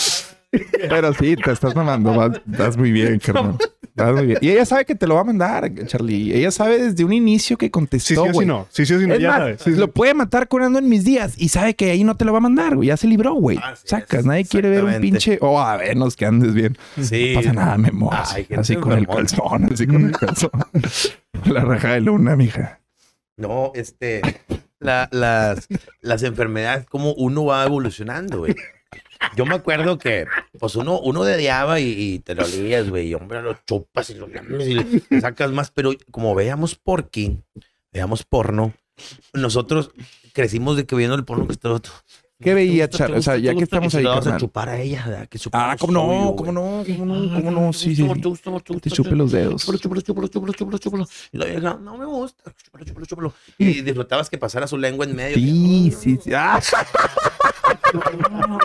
Pero 0.51 1.15
sí, 1.15 1.37
te 1.37 1.51
estás 1.53 1.75
mamando. 1.75 2.15
Vas, 2.15 2.41
vas 2.45 2.77
muy 2.77 2.93
bien, 2.93 3.19
carnal. 3.19 3.57
Vas 4.05 4.15
muy 4.15 4.27
bien. 4.27 4.39
Y 4.41 4.51
ella 4.51 4.65
sabe 4.67 4.85
que 4.85 4.95
te 4.95 5.07
lo 5.07 5.15
va 5.15 5.21
a 5.21 5.25
mandar, 5.25 5.71
Charlie. 5.87 6.35
Ella 6.35 6.51
sabe 6.51 6.79
desde 6.83 7.05
un 7.05 7.13
inicio 7.13 7.57
que 7.59 7.67
Sí, 7.67 7.71
contestó, 7.71 8.09
sí 8.15 8.17
o 8.21 8.25
sí 8.27 8.31
güey. 8.33 8.47
no. 8.47 8.67
Sí, 8.71 8.87
sí 8.87 8.95
o 8.95 9.01
sí 9.01 9.07
no. 9.07 9.15
Es 9.15 9.21
Ya 9.21 9.29
más, 9.29 9.39
sabes. 9.39 9.63
Sí, 9.63 9.73
sí. 9.73 9.79
lo 9.79 9.91
puede 9.91 10.15
matar 10.15 10.49
curando 10.49 10.79
en 10.79 10.89
mis 10.89 11.05
días 11.05 11.35
y 11.37 11.49
sabe 11.51 11.75
que 11.75 11.91
ahí 11.91 12.05
no 12.05 12.17
te 12.17 12.25
lo 12.25 12.33
va 12.33 12.39
a 12.39 12.41
mandar, 12.43 12.77
güey. 12.77 12.89
Ya 12.89 12.97
se 12.97 13.07
libró, 13.07 13.35
güey. 13.35 13.59
Así 13.63 13.87
Sacas, 13.89 14.21
es, 14.21 14.27
nadie 14.27 14.45
quiere 14.45 14.69
ver 14.71 14.85
un 14.85 15.01
pinche. 15.01 15.39
Oh, 15.41 15.61
a 15.61 15.77
vernos 15.77 16.17
que 16.17 16.27
andes 16.27 16.55
bien. 16.55 16.77
Sí. 17.01 17.33
No 17.35 17.41
pasa 17.41 17.53
nada, 17.53 17.79
mi 17.79 17.89
amor. 17.89 18.15
Ay, 18.15 18.45
gente 18.45 18.61
así 18.61 18.77
con 18.77 18.93
el 18.93 19.07
calzón, 19.07 19.73
así 19.73 19.87
con 19.87 20.07
el 20.07 20.13
calzón. 20.13 20.51
La 21.47 21.61
raja 21.65 21.95
de 21.95 22.01
luna, 22.01 22.37
mija. 22.37 22.81
No, 23.37 23.73
este, 23.75 24.21
la- 24.79 25.09
las, 25.11 25.67
las 26.01 26.23
enfermedades, 26.23 26.87
como 26.87 27.13
uno 27.15 27.47
va 27.47 27.65
evolucionando, 27.65 28.39
güey. 28.41 28.55
Yo 29.37 29.47
me 29.47 29.55
acuerdo 29.55 29.99
que, 29.99 30.27
pues 30.59 30.77
uno, 30.77 30.99
uno 31.01 31.25
dediaba 31.25 31.81
y, 31.81 31.89
y 31.91 32.19
te 32.19 32.35
lo 32.35 32.45
olías, 32.45 32.89
güey, 32.91 33.09
y 33.09 33.15
hombre, 33.15 33.43
lo 33.43 33.55
chupas 33.67 34.11
y 34.11 34.15
lo 34.15 34.27
lames 34.29 34.67
y 34.69 34.75
le 34.75 35.21
sacas 35.21 35.51
más, 35.53 35.71
pero 35.71 35.93
como 36.11 36.35
veíamos 36.35 36.75
porky, 36.75 37.39
veíamos 37.93 38.25
porno, 38.25 38.73
nosotros 39.33 39.91
crecimos 40.33 40.77
de 40.77 40.87
que 40.87 40.97
viendo 40.97 41.15
el 41.17 41.25
porno 41.25 41.47
que 41.47 41.53
estaba 41.53 41.75
otro. 41.77 41.93
¿Qué 42.43 42.55
veía, 42.55 42.89
¿Te 42.89 42.93
gusta, 42.95 43.07
Char? 43.07 43.17
O 43.19 43.23
sea, 43.23 43.37
ya 43.37 43.55
que 43.55 43.63
estamos 43.63 43.95
ahí, 43.95 44.03
dabas 44.03 44.19
a 44.19 44.23
carnal. 44.23 44.41
chupar 44.41 44.69
a 44.69 44.81
ella, 44.81 45.29
Ah, 45.53 45.77
¿cómo 45.79 45.93
no? 45.93 46.35
¿Cómo 46.37 46.51
no? 46.51 46.85
¿Cómo 46.85 47.07
no? 47.07 47.33
Ah, 47.33 47.37
¿Cómo 47.37 47.51
no? 47.53 47.73
Sí, 47.73 47.95
sí. 47.95 48.05
Te 48.81 48.91
chupe 48.91 49.15
los 49.15 49.31
dedos. 49.31 49.63
Chúpalo, 49.63 49.79
chúpalo, 49.79 50.01
chúpalo, 50.01 50.29
chúpalo, 50.29 50.53
chúpalo, 50.53 50.79
chúpalo. 50.79 51.07
Y 51.31 51.39
la 51.39 51.45
vieja, 51.47 51.79
no 51.81 51.97
me 51.97 52.05
gusta. 52.05 52.53
Chúpalo, 52.65 52.85
chúpalo, 52.85 53.07
chúpalo. 53.07 53.35
Y 53.59 53.83
disfrutabas 53.83 54.29
que 54.29 54.39
pasara 54.39 54.67
su 54.67 54.77
lengua 54.77 55.07
en 55.07 55.15
medio. 55.15 55.37
Sí, 55.37 55.93
sí, 55.97 56.19
sí. 56.21 56.31
Ah, 57.95 58.59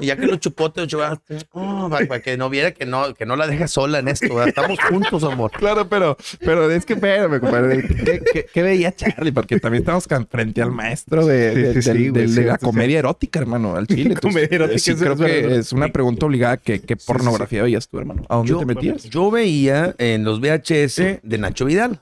Y 0.00 0.06
ya 0.06 0.16
que 0.16 0.26
lo 0.26 0.36
chupó, 0.36 0.70
te 0.70 0.80
lo 0.82 0.86
chupaste. 0.86 1.38
Oh, 1.52 1.88
para, 1.90 2.06
para 2.06 2.22
que 2.22 2.36
no 2.36 2.48
viera 2.50 2.72
que 2.72 2.86
no, 2.86 3.14
que 3.14 3.26
no 3.26 3.36
la 3.36 3.46
dejas 3.46 3.70
sola 3.70 3.98
en 3.98 4.08
esto. 4.08 4.28
¿verdad? 4.34 4.48
Estamos 4.48 4.78
juntos, 4.88 5.24
amor. 5.24 5.50
claro, 5.52 5.88
pero, 5.88 6.16
pero 6.40 6.70
es 6.70 6.84
que 6.86 6.94
espérame, 6.94 7.40
compadre. 7.40 7.86
¿Qué, 7.86 8.20
qué, 8.32 8.46
qué 8.52 8.62
veía 8.62 8.94
Charlie? 8.94 9.32
Porque 9.32 9.58
también 9.60 9.82
estamos 9.82 10.06
frente 10.30 10.62
al 10.62 10.72
maestro 10.72 11.26
de, 11.26 11.52
Sí, 11.54 11.60
de- 11.60 11.72
sí, 11.74 11.82
sí, 11.82 11.88
del- 11.90 12.10
güey, 12.12 12.12
del- 12.26 12.34
de 12.34 12.44
la 12.44 12.58
comedia 12.58 12.98
erótica, 12.98 13.38
hermano, 13.38 13.76
al 13.76 13.86
chile. 13.86 14.14
Entonces, 14.14 14.32
Comedia 14.32 14.48
erótica, 14.56 14.78
sí, 14.78 14.90
eso 14.92 15.00
creo 15.00 15.12
es 15.14 15.18
verdad. 15.18 15.48
que 15.48 15.56
es 15.58 15.72
una 15.72 15.88
pregunta 15.88 16.26
obligada. 16.26 16.56
¿Qué, 16.56 16.80
qué 16.80 16.94
sí, 16.94 17.00
sí. 17.00 17.06
pornografía 17.06 17.62
veías 17.62 17.88
tú, 17.88 17.98
hermano? 17.98 18.22
¿A 18.28 18.36
dónde 18.36 18.50
Yo- 18.52 18.58
te 18.58 18.66
metías? 18.66 19.04
Yo 19.04 19.30
veía 19.30 19.94
en 19.98 20.24
los 20.24 20.40
VHS 20.40 21.20
de 21.22 21.38
Nacho 21.38 21.64
Vidal. 21.64 22.00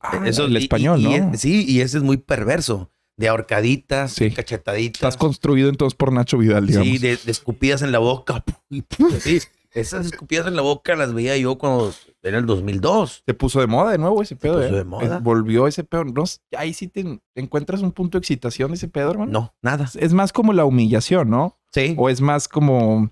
Ah, 0.00 0.20
Eso, 0.26 0.46
el 0.46 0.54
y- 0.54 0.58
español, 0.58 1.00
y- 1.00 1.04
¿no? 1.18 1.32
es- 1.34 1.40
sí, 1.40 1.64
y 1.66 1.80
ese 1.80 1.98
es 1.98 2.02
muy 2.02 2.16
perverso. 2.16 2.90
De 3.16 3.28
ahorcaditas, 3.28 4.12
Sí. 4.12 4.30
cachetaditas. 4.30 4.96
Estás 5.00 5.16
construido 5.16 5.68
entonces 5.68 5.94
por 5.96 6.12
Nacho 6.12 6.38
Vidal, 6.38 6.66
digamos. 6.66 6.88
Sí, 6.88 6.98
de, 6.98 7.16
de 7.16 7.30
escupidas 7.30 7.82
en 7.82 7.92
la 7.92 7.98
boca. 7.98 8.42
Sí, 9.20 9.38
esas 9.74 10.06
escupidas 10.06 10.46
en 10.46 10.56
la 10.56 10.62
boca 10.62 10.94
las 10.96 11.12
veía 11.14 11.36
yo 11.36 11.56
cuando 11.56 11.92
era 12.22 12.38
el 12.38 12.46
2002. 12.46 13.22
Se 13.26 13.34
puso 13.34 13.60
de 13.60 13.66
moda 13.66 13.92
de 13.92 13.98
nuevo 13.98 14.22
ese 14.22 14.36
pedo, 14.36 14.54
puso 14.56 14.66
¿eh? 14.66 14.72
de 14.72 14.84
moda. 14.84 15.16
Es- 15.18 15.22
Volvió 15.22 15.66
ese 15.66 15.84
pedo. 15.84 16.04
No, 16.04 16.24
ahí 16.56 16.74
sí 16.74 16.88
te 16.88 17.20
encuentras 17.34 17.80
un 17.82 17.92
punto 17.92 18.18
de 18.18 18.20
excitación 18.20 18.70
de 18.70 18.76
ese 18.76 18.88
pedo, 18.88 19.10
hermano. 19.12 19.30
No, 19.32 19.54
nada. 19.62 19.88
Es 19.98 20.12
más 20.12 20.32
como 20.32 20.52
la 20.52 20.64
humillación, 20.64 21.30
¿no? 21.30 21.58
Sí. 21.72 21.94
O 21.98 22.08
es 22.10 22.20
más 22.20 22.48
como... 22.48 23.10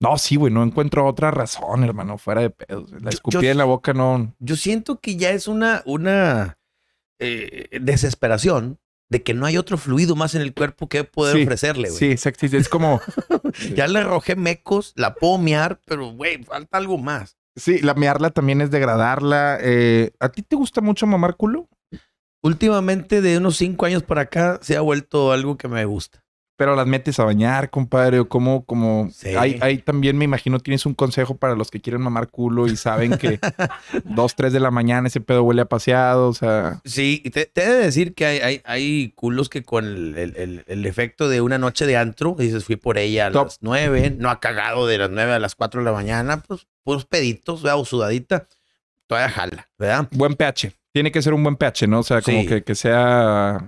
No, 0.00 0.18
sí, 0.18 0.36
güey, 0.36 0.52
no 0.52 0.62
encuentro 0.62 1.06
otra 1.06 1.30
razón, 1.30 1.84
hermano, 1.84 2.18
fuera 2.18 2.42
de 2.42 2.50
pedos. 2.50 2.90
La 2.92 2.98
Yo- 3.04 3.08
escupida 3.10 3.40
yo- 3.42 3.50
en 3.50 3.58
la 3.58 3.64
boca 3.64 3.94
no... 3.94 4.34
Yo 4.40 4.56
siento 4.56 5.00
que 5.00 5.16
ya 5.16 5.30
es 5.30 5.48
una, 5.48 5.82
una 5.86 6.58
eh, 7.18 7.68
desesperación 7.80 8.78
de 9.10 9.22
que 9.22 9.34
no 9.34 9.46
hay 9.46 9.56
otro 9.58 9.76
fluido 9.78 10.16
más 10.16 10.34
en 10.34 10.42
el 10.42 10.54
cuerpo 10.54 10.88
que 10.88 11.04
poder 11.04 11.36
Sí, 11.36 11.42
ofrecerle, 11.42 11.88
güey. 11.90 11.98
Sí, 11.98 12.10
exacto. 12.10 12.46
Es 12.46 12.68
como... 12.68 13.00
Ya 13.74 13.86
le 13.86 14.00
arrojé 14.00 14.34
mecos, 14.34 14.92
la 14.96 15.14
puedo 15.14 15.38
mear, 15.38 15.80
pero, 15.86 16.10
güey, 16.12 16.42
falta 16.42 16.78
algo 16.78 16.98
más. 16.98 17.36
sí, 17.54 17.78
la 17.80 17.94
mearla 17.94 18.30
también 18.30 18.60
es 18.60 18.70
degradarla. 18.70 19.58
Eh, 19.60 20.10
¿A 20.18 20.30
ti 20.30 20.42
te 20.42 20.56
gusta 20.56 20.80
mucho 20.80 21.06
mamar 21.06 21.36
culo? 21.36 21.68
Últimamente, 22.42 23.20
de 23.22 23.38
unos 23.38 23.56
cinco 23.56 23.86
años 23.86 24.02
para 24.02 24.22
acá, 24.22 24.58
se 24.62 24.76
ha 24.76 24.80
vuelto 24.80 25.32
algo 25.32 25.56
que 25.56 25.68
me 25.68 25.84
gusta. 25.84 26.23
Pero 26.56 26.76
las 26.76 26.86
metes 26.86 27.18
a 27.18 27.24
bañar, 27.24 27.68
compadre, 27.70 28.20
o 28.20 28.28
como, 28.28 28.64
como, 28.64 29.08
Sí. 29.12 29.30
hay 29.36 29.78
también, 29.78 30.16
me 30.16 30.24
imagino, 30.24 30.60
tienes 30.60 30.86
un 30.86 30.94
consejo 30.94 31.36
para 31.36 31.56
los 31.56 31.68
que 31.68 31.80
quieren 31.80 32.00
mamar 32.00 32.28
culo 32.28 32.68
y 32.68 32.76
saben 32.76 33.18
que 33.18 33.40
dos, 34.04 34.36
tres 34.36 34.52
de 34.52 34.60
la 34.60 34.70
mañana 34.70 35.08
ese 35.08 35.20
pedo 35.20 35.42
huele 35.42 35.62
a 35.62 35.64
paseado, 35.64 36.28
o 36.28 36.32
sea, 36.34 36.80
Sí, 36.84 37.22
te, 37.32 37.46
te 37.46 37.62
he 37.64 37.68
de 37.68 37.78
decir 37.78 38.14
que 38.14 38.26
hay, 38.26 38.38
hay, 38.38 38.60
hay 38.64 39.12
culos 39.16 39.48
que 39.48 39.64
con 39.64 39.84
el, 39.84 40.16
el- 40.16 40.36
el- 40.36 40.64
el 40.68 40.86
efecto 40.86 41.28
de 41.28 41.40
una 41.40 41.58
noche 41.58 41.86
de 41.86 41.96
antro, 41.96 42.36
dices, 42.38 42.64
fui 42.64 42.76
por 42.76 42.98
ella 42.98 43.26
a 43.26 43.30
Top. 43.32 43.46
las 43.46 43.58
nueve, 43.60 44.14
no 44.16 44.30
ha 44.30 44.38
cagado 44.38 44.86
de 44.86 44.98
las 44.98 45.10
nueve 45.10 45.32
a 45.32 45.40
las 45.40 45.56
cuatro 45.56 45.80
de 45.80 45.86
la 45.86 45.92
mañana, 45.92 46.40
pues 46.46 46.68
puros 46.84 47.04
peditos, 47.04 47.62
¿verdad? 47.62 47.80
o 47.80 47.84
sudadita, 47.84 48.46
todavía 49.08 49.30
jala, 49.34 49.68
¿verdad? 49.76 50.06
buen 50.12 50.34
pH. 50.34 50.72
Tiene 50.92 51.10
que 51.10 51.20
ser 51.20 51.34
un 51.34 51.42
buen 51.42 51.56
pH, 51.56 51.88
¿no? 51.88 51.98
O 51.98 52.02
sea, 52.04 52.22
como 52.22 52.42
Sí. 52.42 52.46
que, 52.46 52.62
que 52.62 52.74
sea, 52.76 53.58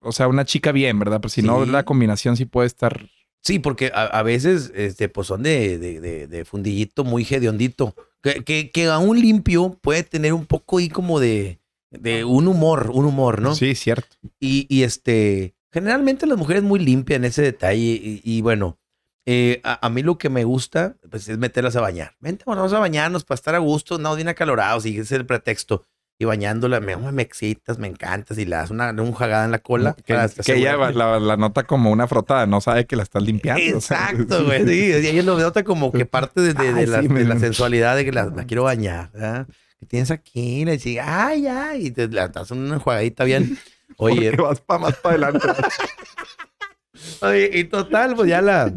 o 0.00 0.12
sea, 0.12 0.28
una 0.28 0.44
chica 0.44 0.72
bien, 0.72 0.98
¿verdad? 0.98 1.20
Pues 1.20 1.32
si 1.34 1.42
no, 1.42 1.64
Sí. 1.64 1.70
la 1.70 1.84
combinación 1.84 2.36
sí 2.36 2.44
puede 2.44 2.66
estar... 2.66 3.08
Sí, 3.40 3.58
porque 3.60 3.90
a, 3.94 4.04
a 4.04 4.22
veces 4.22 4.72
este, 4.74 5.08
pues 5.08 5.28
son 5.28 5.42
de, 5.44 5.78
de, 5.78 6.00
de, 6.00 6.26
de 6.26 6.44
fundillito 6.44 7.04
muy 7.04 7.26
hediondito, 7.28 7.94
que, 8.22 8.42
que, 8.44 8.70
que 8.72 8.86
aún 8.86 9.20
limpio 9.20 9.78
puede 9.80 10.02
tener 10.02 10.32
un 10.32 10.44
poco 10.44 10.78
ahí 10.78 10.88
como 10.88 11.20
de, 11.20 11.60
de 11.90 12.24
un 12.24 12.48
humor, 12.48 12.90
un 12.92 13.04
humor, 13.04 13.40
¿no? 13.40 13.54
Sí, 13.54 13.74
cierto. 13.76 14.16
Y, 14.40 14.66
y, 14.68 14.82
este, 14.82 15.54
generalmente 15.72 16.26
las 16.26 16.36
mujeres 16.36 16.64
muy 16.64 16.80
limpias 16.80 17.18
en 17.18 17.24
ese 17.26 17.42
detalle. 17.42 17.78
Y, 17.80 18.20
y 18.24 18.40
bueno, 18.42 18.76
eh, 19.24 19.60
a, 19.62 19.86
a 19.86 19.88
mí 19.88 20.02
lo 20.02 20.18
que 20.18 20.30
me 20.30 20.42
gusta 20.44 20.96
pues, 21.08 21.28
es 21.28 21.38
meterlas 21.38 21.76
a 21.76 21.80
bañar. 21.80 22.16
Vente, 22.18 22.42
bueno, 22.44 22.62
vamos 22.62 22.72
a 22.74 22.80
bañarnos 22.80 23.24
para 23.24 23.36
estar 23.36 23.54
a 23.54 23.58
gusto, 23.58 23.98
no 23.98 24.16
bien 24.16 24.28
acalorados 24.28 24.84
y 24.84 24.90
ese 24.90 25.00
es 25.02 25.12
el 25.12 25.26
pretexto. 25.26 25.84
Y 26.20 26.24
bañándola, 26.24 26.80
me, 26.80 26.96
me 26.96 27.22
excitas, 27.22 27.78
me 27.78 27.86
encantas 27.86 28.36
y 28.38 28.44
le 28.44 28.56
das 28.56 28.70
una, 28.70 28.90
un 28.90 29.12
jagada 29.12 29.44
en 29.44 29.52
la 29.52 29.60
cola. 29.60 29.94
Que, 30.04 30.16
que 30.44 30.54
ella 30.56 30.76
la, 30.90 31.20
la 31.20 31.36
nota 31.36 31.62
como 31.64 31.92
una 31.92 32.08
frotada, 32.08 32.44
no 32.46 32.60
sabe 32.60 32.86
que 32.86 32.96
la 32.96 33.04
estás 33.04 33.22
limpiando. 33.22 33.78
o 33.78 33.80
sea, 33.80 34.10
Exacto, 34.10 34.44
güey. 34.44 34.66
Sí, 34.66 34.90
y 34.90 35.06
ella 35.06 35.22
lo 35.22 35.38
nota 35.38 35.62
como 35.62 35.92
que 35.92 36.04
parte 36.06 36.40
de, 36.40 36.54
de- 36.54 36.72
de 36.72 36.80
Ay, 36.80 36.86
la, 36.86 37.00
sí, 37.02 37.08
de 37.08 37.24
la 37.24 37.34
me- 37.34 37.40
sensualidad 37.40 37.94
de 37.96 38.04
que 38.04 38.12
la, 38.12 38.24
la 38.26 38.44
quiero 38.46 38.64
bañar. 38.64 39.10
¿verdad? 39.12 39.46
Que 39.78 39.86
tienes 39.86 40.10
aquí, 40.10 40.64
le 40.64 40.72
dices, 40.72 40.98
ay, 41.00 41.46
ay, 41.46 41.86
y 41.86 41.90
te 41.92 42.08
la 42.08 42.26
das 42.28 42.50
una 42.50 42.80
jugadita 42.80 43.22
bien. 43.24 43.56
Oye, 43.96 44.30
Porque 44.32 44.42
vas 44.42 44.60
para 44.60 44.80
más 44.80 44.96
para 44.96 45.28
adelante. 45.28 45.46
oye, 47.22 47.50
y 47.54 47.64
total, 47.64 48.14
pues 48.16 48.28
ya 48.28 48.42
la, 48.42 48.72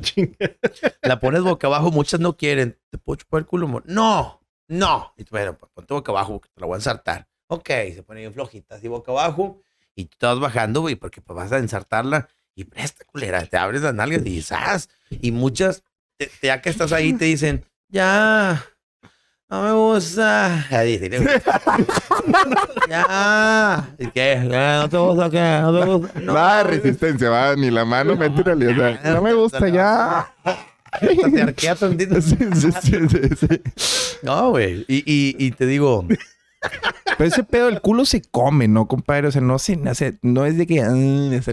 la 1.02 1.20
pones 1.20 1.42
boca 1.42 1.68
abajo. 1.68 1.92
Muchas 1.92 2.20
no 2.20 2.38
quieren. 2.38 2.78
¿Te 2.90 2.98
puedo 2.98 3.18
chupar 3.18 3.40
el 3.40 3.46
culo? 3.46 3.66
amor? 3.68 3.84
No, 3.88 4.42
no. 4.68 5.14
Y 5.18 5.24
tú, 5.24 5.32
bueno, 5.32 5.58
pues 5.58 5.72
ponte 5.74 5.94
boca 5.94 6.12
abajo 6.12 6.34
porque 6.34 6.50
te 6.54 6.62
la 6.62 6.68
voy 6.68 6.76
a 6.76 6.78
ensartar. 6.78 7.28
Ok, 7.54 7.68
se 7.94 8.02
pone 8.04 8.22
bien 8.22 8.34
flojita, 8.34 8.76
así 8.76 8.88
boca 8.88 9.12
abajo. 9.12 9.62
Y 9.94 10.06
tú 10.06 10.16
te 10.18 10.26
vas 10.26 10.40
bajando, 10.40 10.80
güey, 10.80 10.96
porque 10.96 11.20
pues, 11.20 11.36
vas 11.36 11.52
a 11.52 11.58
ensartarla. 11.58 12.30
Y 12.56 12.64
presta, 12.64 13.04
culera, 13.04 13.46
te 13.46 13.58
abres 13.58 13.82
las 13.82 13.94
nalgas 13.94 14.26
y 14.26 14.42
¡zas! 14.42 14.88
Y 15.10 15.32
muchas, 15.34 15.84
te- 16.18 16.28
te- 16.28 16.48
ya 16.48 16.62
que 16.62 16.70
estás 16.70 16.94
ahí, 16.94 17.12
te 17.12 17.26
dicen, 17.26 17.66
ya, 17.90 18.64
no 19.50 19.64
me 19.64 19.72
gusta. 19.74 20.66
Ya. 22.90 23.96
¿Y 24.00 24.08
qué? 24.08 24.36
¿No 24.38 24.90
te 24.90 24.98
gusta 24.98 25.30
qué? 25.30 25.60
¿No 25.62 25.80
te 25.80 25.86
gusta? 25.92 26.20
No. 26.20 26.34
Nada 26.34 26.58
de 26.58 26.64
resistencia, 26.64 27.30
va. 27.30 27.56
Ni 27.56 27.70
la 27.72 27.86
mano 27.86 28.16
mete 28.16 28.44
realidad. 28.44 28.72
O 29.00 29.02
sea, 29.02 29.14
no 29.14 29.22
me 29.22 29.34
gusta 29.34 29.68
ya. 29.70 30.34
Te 31.00 31.42
arquea 31.42 31.76
tantito. 31.76 32.16
Sí, 32.22 32.36
sí, 32.54 32.72
sí, 32.82 32.98
sí, 33.10 33.48
sí. 33.48 33.62
No, 34.24 34.50
güey. 34.52 34.86
Y, 34.88 34.98
y, 35.06 35.36
y 35.40 35.52
te 35.52 35.66
digo, 35.66 36.06
Pero 37.18 37.28
ese 37.28 37.44
pedo 37.44 37.68
del 37.68 37.82
culo 37.82 38.06
se 38.06 38.22
come, 38.22 38.68
¿no, 38.68 38.88
compadre? 38.88 39.28
O 39.28 39.32
sea, 39.32 39.42
no, 39.42 39.60
se, 39.60 39.76
o 39.78 39.96
sea, 39.96 40.14
no 40.22 40.46
es 40.46 40.58
de 40.58 40.66
que... 40.68 40.82
"Ah", 40.82 40.90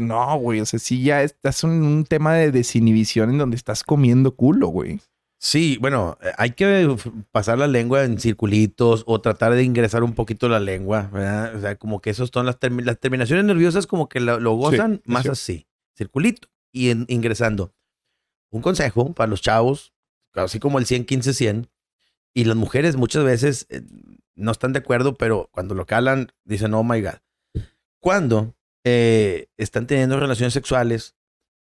no, 0.00 0.38
güey. 0.38 0.60
O 0.60 0.66
sea, 0.66 0.78
sí 0.78 1.02
ya 1.02 1.22
estás 1.22 1.62
en 1.64 1.70
un 1.82 2.04
tema 2.04 2.34
de 2.34 2.50
desinhibición 2.52 3.30
en 3.30 3.38
donde 3.38 3.56
estás 3.56 3.82
comiendo 3.84 4.34
culo, 4.34 4.68
güey. 4.68 5.00
Sí, 5.40 5.78
bueno, 5.80 6.18
eh, 6.22 6.32
hay 6.36 6.50
que 6.50 6.82
f- 6.82 7.12
pasar 7.30 7.58
la 7.58 7.68
lengua 7.68 8.04
en 8.04 8.18
circulitos 8.18 9.04
o 9.06 9.20
tratar 9.20 9.54
de 9.54 9.62
ingresar 9.62 10.02
un 10.02 10.14
poquito 10.14 10.48
la 10.48 10.58
lengua, 10.58 11.08
¿verdad? 11.12 11.54
O 11.54 11.60
sea, 11.60 11.76
como 11.76 12.00
que 12.00 12.10
esos 12.10 12.30
son 12.32 12.44
las, 12.46 12.58
termi- 12.58 12.82
las 12.84 12.98
terminaciones 12.98 13.44
nerviosas 13.44 13.86
como 13.86 14.08
que 14.08 14.18
lo, 14.20 14.40
lo 14.40 14.54
gozan 14.54 15.00
más 15.04 15.26
así, 15.32 15.66
circulito 15.96 16.48
y 16.72 16.90
en- 16.90 17.04
ingresando. 17.08 17.72
Un 18.50 18.62
consejo 18.62 19.12
para 19.14 19.28
los 19.30 19.40
chavos, 19.42 19.92
así 20.34 20.58
como 20.58 20.78
el 20.80 20.86
100, 20.86 21.04
15, 21.04 21.32
100, 21.34 21.68
y 22.34 22.44
las 22.44 22.56
mujeres 22.56 22.96
muchas 22.96 23.22
veces 23.22 23.66
eh, 23.70 23.82
no 24.38 24.52
están 24.52 24.72
de 24.72 24.78
acuerdo, 24.80 25.14
pero 25.14 25.48
cuando 25.52 25.74
lo 25.74 25.86
calan 25.86 26.32
dicen, 26.44 26.72
oh 26.74 26.84
my 26.84 27.00
God. 27.02 27.18
Cuando 28.00 28.54
eh, 28.84 29.48
están 29.56 29.86
teniendo 29.86 30.18
relaciones 30.18 30.52
sexuales, 30.54 31.16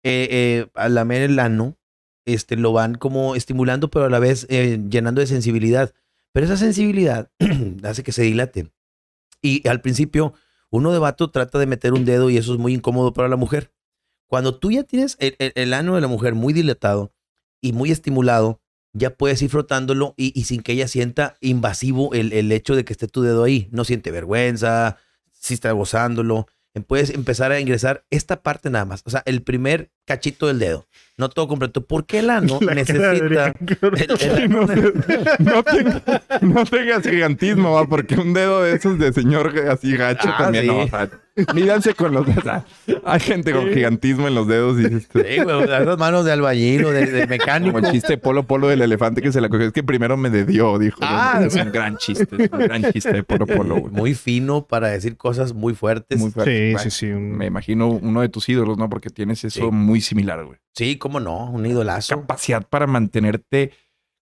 eh, 0.03 0.27
eh, 0.31 0.67
al 0.73 0.95
lamer 0.95 1.21
el 1.23 1.39
ano, 1.39 1.77
este, 2.25 2.55
lo 2.55 2.71
van 2.73 2.95
como 2.95 3.35
estimulando, 3.35 3.89
pero 3.89 4.05
a 4.05 4.09
la 4.09 4.19
vez 4.19 4.47
eh, 4.49 4.79
llenando 4.89 5.21
de 5.21 5.27
sensibilidad. 5.27 5.93
Pero 6.33 6.45
esa 6.45 6.57
sensibilidad 6.57 7.29
hace 7.83 8.03
que 8.03 8.11
se 8.11 8.23
dilate. 8.23 8.71
Y 9.41 9.67
al 9.67 9.81
principio, 9.81 10.33
uno 10.69 10.93
de 10.93 10.99
vato 10.99 11.29
trata 11.31 11.59
de 11.59 11.65
meter 11.65 11.93
un 11.93 12.05
dedo 12.05 12.29
y 12.29 12.37
eso 12.37 12.53
es 12.53 12.59
muy 12.59 12.73
incómodo 12.73 13.11
para 13.13 13.27
la 13.27 13.35
mujer. 13.35 13.73
Cuando 14.27 14.57
tú 14.57 14.71
ya 14.71 14.83
tienes 14.83 15.17
el, 15.19 15.35
el- 15.39 15.51
el 15.55 15.73
ano 15.73 15.95
de 15.95 16.01
la 16.01 16.07
mujer 16.07 16.35
muy 16.35 16.53
dilatado 16.53 17.13
y 17.59 17.73
muy 17.73 17.91
estimulado, 17.91 18.61
ya 18.93 19.11
puedes 19.11 19.41
ir 19.41 19.49
frotándolo 19.49 20.13
y, 20.17 20.43
sin 20.43 20.61
que 20.61 20.73
ella 20.73 20.87
sienta 20.87 21.37
invasivo 21.39 22.13
el, 22.13 22.33
el 22.33 22.51
hecho 22.51 22.75
de 22.75 22.83
que 22.85 22.93
esté 22.93 23.07
tu 23.07 23.21
dedo 23.21 23.43
ahí. 23.43 23.67
No 23.71 23.83
siente 23.85 24.11
vergüenza, 24.11 24.97
si 25.31 25.53
está 25.53 25.71
gozándolo. 25.71 26.47
Puedes 26.87 27.09
empezar 27.09 27.51
a 27.51 27.59
ingresar 27.59 28.05
esta 28.09 28.43
parte 28.43 28.69
nada 28.69 28.85
más. 28.85 29.01
O 29.05 29.09
sea, 29.09 29.23
el 29.25 29.43
primer 29.43 29.91
cachito 30.15 30.47
del 30.47 30.59
dedo. 30.59 30.85
No 31.17 31.29
todo 31.29 31.47
completo. 31.47 31.81
Porque 31.85 32.19
el 32.19 32.29
ano 32.31 32.57
La 32.61 32.73
necesita... 32.73 33.11
Adrián. 33.11 33.53
el- 33.59 34.21
el 34.21 34.37
ano 34.43 34.61
No, 35.39 35.63
te- 35.63 35.83
no, 35.83 35.99
te- 36.01 36.45
no 36.45 36.65
tengas 36.65 37.03
gigantismo, 37.07 37.73
va, 37.73 37.85
porque 37.87 38.15
un 38.15 38.33
dedo 38.33 38.63
de 38.63 38.73
esos 38.75 38.97
de 38.97 39.13
señor 39.13 39.53
así 39.69 39.95
gacho 39.95 40.29
Ah, 40.31 40.37
también 40.37 40.63
sí. 40.65 40.69
no. 40.69 40.79
O 40.79 40.87
sea, 40.87 41.09
mídanse 41.53 41.93
con 41.93 42.13
los 42.13 42.25
sea, 42.43 42.65
Hay 43.05 43.19
gente 43.21 43.53
con 43.53 43.67
gigantismo 43.71 44.27
en 44.27 44.35
los 44.35 44.47
dedos 44.47 44.79
y 44.79 44.83
Sí, 44.99 45.07
güey, 45.43 45.63
esas 45.63 45.97
manos 45.97 46.25
de 46.25 46.31
albañil 46.33 46.85
o 46.85 46.91
de, 46.91 47.05
de 47.05 47.25
mecánico. 47.27 47.73
como 47.73 47.85
el 47.85 47.91
chiste 47.93 48.13
de 48.13 48.17
Polo 48.17 48.43
Polo 48.43 48.67
del 48.67 48.81
elefante 48.81 49.21
que 49.21 49.31
se 49.31 49.39
la 49.39 49.47
cogió. 49.47 49.67
Es 49.67 49.73
que 49.73 49.83
primero 49.83 50.17
me 50.17 50.29
dedió, 50.29 50.77
dijo. 50.77 50.99
Ah, 51.01 51.41
Es 51.45 51.55
un 51.55 51.71
gran 51.71 51.97
chiste, 51.97 52.27
es 52.37 52.51
un 52.51 52.59
gran 52.59 52.91
chiste 52.91 53.13
de 53.13 53.23
Polo 53.23 53.45
Polo, 53.47 53.75
güey. 53.77 53.93
Muy 53.93 54.13
fino 54.13 54.65
para 54.65 54.89
decir 54.89 55.15
cosas 55.17 55.53
muy 55.53 55.73
fuertes. 55.73 56.19
Muy 56.19 56.31
fuerte. 56.31 56.75
Sí, 56.79 56.89
sí, 56.89 56.97
sí. 57.05 57.11
un- 57.11 57.37
Me 57.37 57.45
imagino 57.45 57.87
uno 57.89 58.21
de 58.21 58.29
tus 58.29 58.49
ídolos, 58.49 58.77
¿no? 58.77 58.89
Porque 58.89 59.09
tienes 59.09 59.43
eso 59.45 59.59
Sí. 59.65 59.71
muy 59.71 60.00
similar, 60.01 60.45
güey. 60.45 60.59
Sí, 60.75 60.97
cómo 60.97 61.19
no, 61.19 61.49
un 61.49 61.65
idolazo. 61.65 62.15
Capacidad 62.21 62.67
para 62.67 62.87
mantenerte 62.87 63.71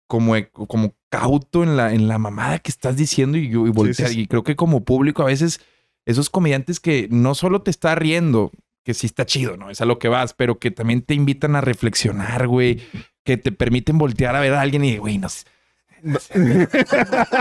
como, 0.07 0.35
e- 0.35 0.49
como 0.49 0.95
cauto 1.09 1.63
en 1.63 1.77
la, 1.77 1.93
en 1.93 2.07
la 2.07 2.17
mamada 2.17 2.59
que 2.59 2.71
estás 2.71 2.95
diciendo 2.97 3.37
y, 3.37 3.45
y 3.45 3.55
voltear. 3.55 4.09
sí. 4.09 4.21
Y 4.21 4.27
creo 4.27 4.43
que 4.43 4.55
como 4.55 4.83
público 4.83 5.21
a 5.23 5.27
veces 5.27 5.61
esos 6.05 6.29
comediantes 6.29 6.79
que 6.79 7.07
no 7.11 7.35
solo 7.35 7.61
te 7.61 7.69
está 7.71 7.93
riendo, 7.95 8.51
que 8.83 8.93
sí 8.95 9.05
está 9.05 9.25
chido, 9.25 9.57
¿no? 9.57 9.69
Es 9.69 9.81
a 9.81 9.85
lo 9.85 9.99
que 9.99 10.07
vas, 10.07 10.33
pero 10.33 10.57
que 10.57 10.71
también 10.71 11.01
te 11.03 11.13
invitan 11.13 11.55
a 11.55 11.61
reflexionar, 11.61 12.47
güey, 12.47 12.81
que 13.23 13.37
te 13.37 13.51
permiten 13.51 13.97
voltear 13.99 14.35
a 14.35 14.39
ver 14.39 14.53
a 14.53 14.61
alguien 14.61 14.83
y, 14.83 14.97
güey, 14.97 15.19
no 15.19 15.29
sé. 15.29 15.45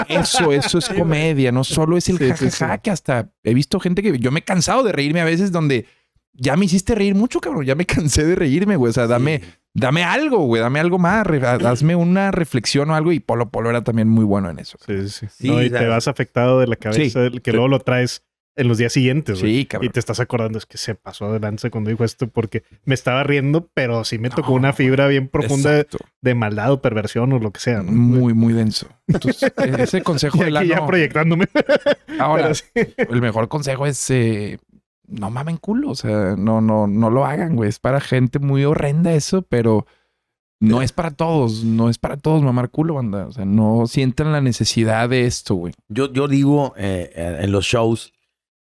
Eso, 0.09 0.53
eso 0.53 0.79
es 0.79 0.89
comedia, 0.89 1.53
no 1.53 1.65
solo 1.65 1.97
es 1.97 2.09
el 2.09 2.19
Sí, 2.19 2.25
sí, 2.37 2.51
jajaja, 2.51 2.79
que 2.79 2.91
hasta 2.91 3.31
he 3.45 3.55
visto 3.55 3.79
gente 3.81 4.03
que 4.03 4.19
yo 4.19 4.31
me 4.31 4.41
he 4.41 4.45
cansado 4.45 4.83
de 4.83 4.93
reírme 4.93 5.21
a 5.21 5.25
veces 5.25 5.53
donde 5.53 5.87
ya 6.41 6.57
me 6.57 6.65
hiciste 6.67 6.95
reír 6.95 7.15
mucho, 7.15 7.41
cabrón, 7.41 7.65
ya 7.67 7.75
me 7.75 7.85
cansé 7.87 8.25
de 8.25 8.35
reírme, 8.35 8.77
güey, 8.77 8.91
o 8.91 8.93
sea, 8.93 9.07
dame, 9.07 9.43
dame 9.75 10.05
algo, 10.05 10.39
güey, 10.47 10.63
dame 10.63 10.81
algo 10.81 10.99
más, 10.99 11.27
hazme 11.65 11.95
una 11.97 12.31
reflexión 12.31 12.91
o 12.91 12.95
algo 12.95 13.13
y 13.13 13.21
Polo 13.21 13.51
Polo 13.51 13.71
era 13.71 13.83
también 13.85 14.09
muy 14.09 14.25
bueno 14.25 14.49
en 14.49 14.59
eso. 14.59 14.79
Sí, 14.87 15.09
sí, 15.09 15.27
sí. 15.31 15.49
No, 15.49 15.63
y 15.63 15.69
te 15.69 15.87
vas 15.87 16.09
afectado 16.09 16.61
de 16.61 16.67
la 16.69 16.77
cabeza, 16.77 17.29
que 17.43 17.53
luego 17.53 17.69
lo 17.69 17.81
traes 17.81 18.23
en 18.57 18.67
los 18.67 18.77
días 18.77 18.93
siguientes, 18.93 19.41
güey. 19.41 19.59
Sí, 19.59 19.67
cabrón. 19.67 19.87
Y 19.89 19.93
te 19.93 20.01
estás 20.01 20.19
acordando, 20.19 20.59
es 20.59 20.67
que 20.67 20.79
se 20.79 20.97
pasó 20.97 21.33
de 21.33 21.39
lanza 21.39 21.71
cuando 21.71 21.91
dijo 21.91 22.03
esto 22.03 22.27
porque 22.27 22.65
me 22.85 22.95
estaba 22.95 23.23
riendo, 23.23 23.69
pero 23.73 24.03
sí 24.05 24.19
me 24.19 24.31
tocó 24.31 24.49
No, 24.51 24.55
una 24.57 24.73
fibra 24.73 25.07
bien 25.07 25.29
profunda 25.29 25.71
de, 25.71 25.87
de 26.23 26.35
maldad 26.35 26.73
o 26.73 26.83
perversión 26.83 27.33
o 27.33 27.39
lo 27.39 27.53
que 27.53 27.61
sea. 27.61 27.85
¿no? 27.85 27.93
Muy, 27.93 28.35
muy 28.35 28.53
denso. 28.55 28.89
Entonces, 29.07 29.53
e- 29.57 29.83
ese 29.85 30.03
consejo 30.03 30.39
Y 30.39 30.57
aquí 30.57 30.67
ya 30.71 30.79
ano- 30.79 30.87
proyectándome. 30.89 31.47
Ahora, 32.19 32.53
sí. 32.53 32.65
el 32.75 33.21
mejor 33.21 33.47
consejo 33.47 33.87
es 33.87 34.11
eh, 34.11 34.59
no 35.09 35.31
mamen 35.31 35.57
culo. 35.57 35.91
O 35.91 35.95
sea, 35.95 36.37
no, 36.37 36.61
no, 36.61 36.87
no 36.87 37.11
lo 37.11 37.25
hagan, 37.25 37.57
güey. 37.57 37.69
Es 37.69 37.79
para 37.79 38.01
gente 38.01 38.39
muy 38.39 38.65
horrenda 38.65 39.13
eso, 39.15 39.43
pero 39.43 39.87
no 40.61 40.83
es 40.83 40.93
para 40.93 41.11
todos. 41.11 41.65
No 41.65 41.89
es 41.91 41.99
para 41.99 42.17
todos 42.17 42.43
mamar 42.43 42.71
culo, 42.71 42.95
banda. 42.95 43.27
O 43.27 43.33
sea, 43.33 43.45
no 43.45 43.87
sientan 43.87 44.33
la 44.33 44.41
necesidad 44.41 45.09
de 45.09 45.27
esto, 45.27 45.55
güey. 45.55 45.75
Yo, 45.89 46.13
yo 46.13 46.29
digo 46.29 46.75
eh, 46.77 47.11
eh, 47.15 47.39
en 47.43 47.53
los 47.53 47.65
shows 47.65 48.13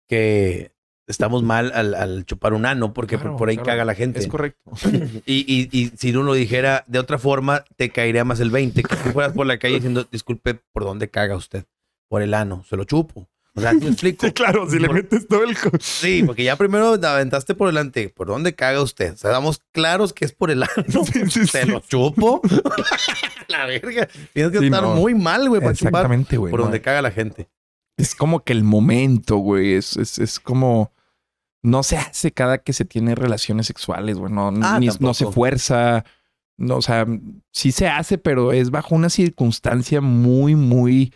que 0.08 0.72
estamos 1.08 1.44
mal 1.44 1.72
al, 1.76 1.94
al 1.96 2.26
chupar 2.26 2.54
un 2.54 2.66
ano 2.66 2.94
porque 2.94 3.18
por- 3.18 3.24
Claro, 3.24 3.38
por 3.38 3.50
ahí 3.50 3.56
claro. 3.58 3.68
caga 3.68 3.86
la 3.86 3.96
gente. 3.96 4.20
Es 4.20 4.28
correcto. 4.28 4.72
Y, 5.26 5.46
y, 5.48 5.70
y 5.72 5.92
si 5.98 6.12
uno 6.12 6.24
lo 6.24 6.34
dijera 6.34 6.84
de 6.88 7.00
otra 7.00 7.18
forma, 7.18 7.64
te 7.78 7.90
caería 7.90 8.26
más 8.26 8.40
el 8.40 8.52
20. 8.52 8.84
Que 8.84 8.96
si 8.96 9.10
fueras 9.10 9.34
por 9.34 9.46
la 9.46 9.58
calle 9.60 9.76
diciendo, 9.76 10.06
disculpe, 10.12 10.56
¿por 10.74 10.84
dónde 10.84 11.10
caga 11.10 11.36
usted? 11.36 11.66
Por 12.10 12.22
el 12.22 12.34
ano, 12.34 12.64
se 12.68 12.76
lo 12.78 12.84
chupo. 12.84 13.28
O 13.56 13.62
sea, 13.62 13.72
¿sí 13.72 13.78
me 13.82 13.88
explico? 13.90 14.26
Sí, 14.26 14.32
claro, 14.34 14.70
si 14.70 14.80
le 14.80 14.90
metes 14.90 15.28
todo 15.28 15.44
el... 15.44 15.56
Sí, 15.80 16.24
porque 16.26 16.44
ya 16.44 16.56
primero 16.56 17.00
te 17.00 17.06
aventaste 17.06 17.54
por 17.54 17.68
delante. 17.68 18.10
¿Por 18.10 18.28
dónde 18.28 18.56
caga 18.56 18.82
usted? 18.82 19.14
O 19.14 19.18
sea, 19.18 19.30
damos 19.30 19.62
claros 19.72 20.12
que 20.14 20.26
es 20.26 20.32
por 20.32 20.50
el 20.52 20.64
ano. 20.64 20.72
Sí, 21.14 21.30
sí, 21.30 21.48
Se 21.48 21.66
lo 21.66 21.80
chupo. 21.82 22.42
la 23.48 23.66
verga. 23.66 24.08
Tienes 24.34 24.52
que 24.58 24.66
estar 24.66 24.82
no. 24.84 24.96
muy 24.96 25.14
mal, 25.16 25.48
güey, 25.50 25.62
para 25.62 25.74
chupar 25.74 25.92
Exactamente, 26.02 26.38
güey. 26.38 26.52
por 26.52 26.60
no. 26.62 26.66
donde 26.66 26.82
caga 26.82 27.02
la 27.02 27.12
gente. 27.12 27.48
Es 27.98 28.16
como 28.16 28.44
que 28.44 28.54
el 28.54 28.64
momento, 28.64 29.38
güey. 29.38 29.74
Es, 29.74 29.98
es, 29.98 30.18
es 30.20 30.40
como. 30.40 30.92
No 31.62 31.84
se 31.84 31.96
hace 31.98 32.32
cada 32.32 32.58
que 32.58 32.74
se 32.74 32.86
tiene 32.86 33.16
relaciones 33.16 33.68
sexuales, 33.68 34.18
güey. 34.18 34.34
No, 34.34 34.52
Ah, 34.64 34.80
ni- 34.80 34.90
no 35.00 35.14
se 35.14 35.28
fuerza. 35.28 36.04
No, 36.58 36.78
o 36.78 36.82
sea, 36.82 37.06
sí 37.52 37.72
se 37.72 37.88
hace, 37.88 38.18
pero 38.18 38.52
es 38.52 38.70
bajo 38.72 38.96
una 38.96 39.10
circunstancia 39.10 40.02
muy, 40.02 40.56
muy 40.56 41.14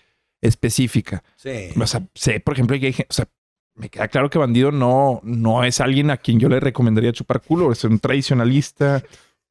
específica. 0.48 1.24
Sí. 1.36 1.70
O 1.80 1.88
sea, 1.88 2.04
sé, 2.16 2.40
por 2.40 2.54
ejemplo, 2.54 2.80
que 2.80 2.88
hay 2.88 2.94
gen- 2.94 3.08
o 3.10 3.14
sea, 3.14 3.28
me 3.76 3.90
queda 3.90 4.08
claro 4.08 4.30
que 4.30 4.40
Bandido 4.40 4.72
no, 4.72 5.20
no 5.24 5.64
es 5.64 5.80
alguien 5.82 6.10
a 6.10 6.18
quien 6.18 6.40
yo 6.40 6.50
le 6.50 6.60
recomendaría 6.60 7.12
chupar 7.12 7.42
culo. 7.42 7.72
Es 7.72 7.84
un 7.84 8.00
tradicionalista, 8.00 9.04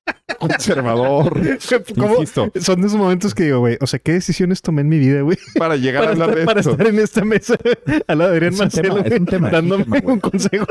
Conservador. 0.38 1.40
¿Cómo? 1.96 2.20
Insisto. 2.20 2.50
Son 2.60 2.80
de 2.80 2.86
esos 2.88 2.98
momentos 2.98 3.34
que 3.34 3.44
digo, 3.44 3.60
güey, 3.60 3.78
o 3.80 3.86
sea, 3.86 3.98
¿qué 3.98 4.12
decisiones 4.12 4.60
tomé 4.62 4.82
en 4.82 4.88
mi 4.88 4.98
vida, 4.98 5.22
güey? 5.22 5.38
Para 5.58 5.76
llegar 5.76 6.02
Para, 6.04 6.10
a 6.10 6.12
hablar 6.12 6.28
estar, 6.30 6.40
de 6.40 6.46
para 6.46 6.60
esto. 6.60 6.72
estar 6.72 6.86
en 6.88 6.98
esta 6.98 7.24
mesa 7.24 7.56
al 8.06 8.18
lado 8.18 8.30
de 8.30 8.36
Adrián 8.36 8.52
Es 8.52 8.58
un 8.60 8.64
Marcelo, 8.64 8.88
tema, 8.94 9.00
es 9.00 9.08
güey, 9.08 9.20
un 9.20 9.26
tema, 9.26 9.48
es 9.48 9.52
un 9.54 9.68
dándome 9.68 10.00
tema, 10.00 10.12
un, 10.12 10.20
consejo, 10.20 10.66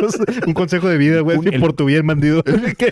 un 0.47 0.53
consejo 0.53 0.87
de 0.87 0.97
vida, 0.97 1.21
güey, 1.21 1.59
por 1.59 1.73
tu 1.73 1.85
bien, 1.85 2.05
bandido. 2.05 2.43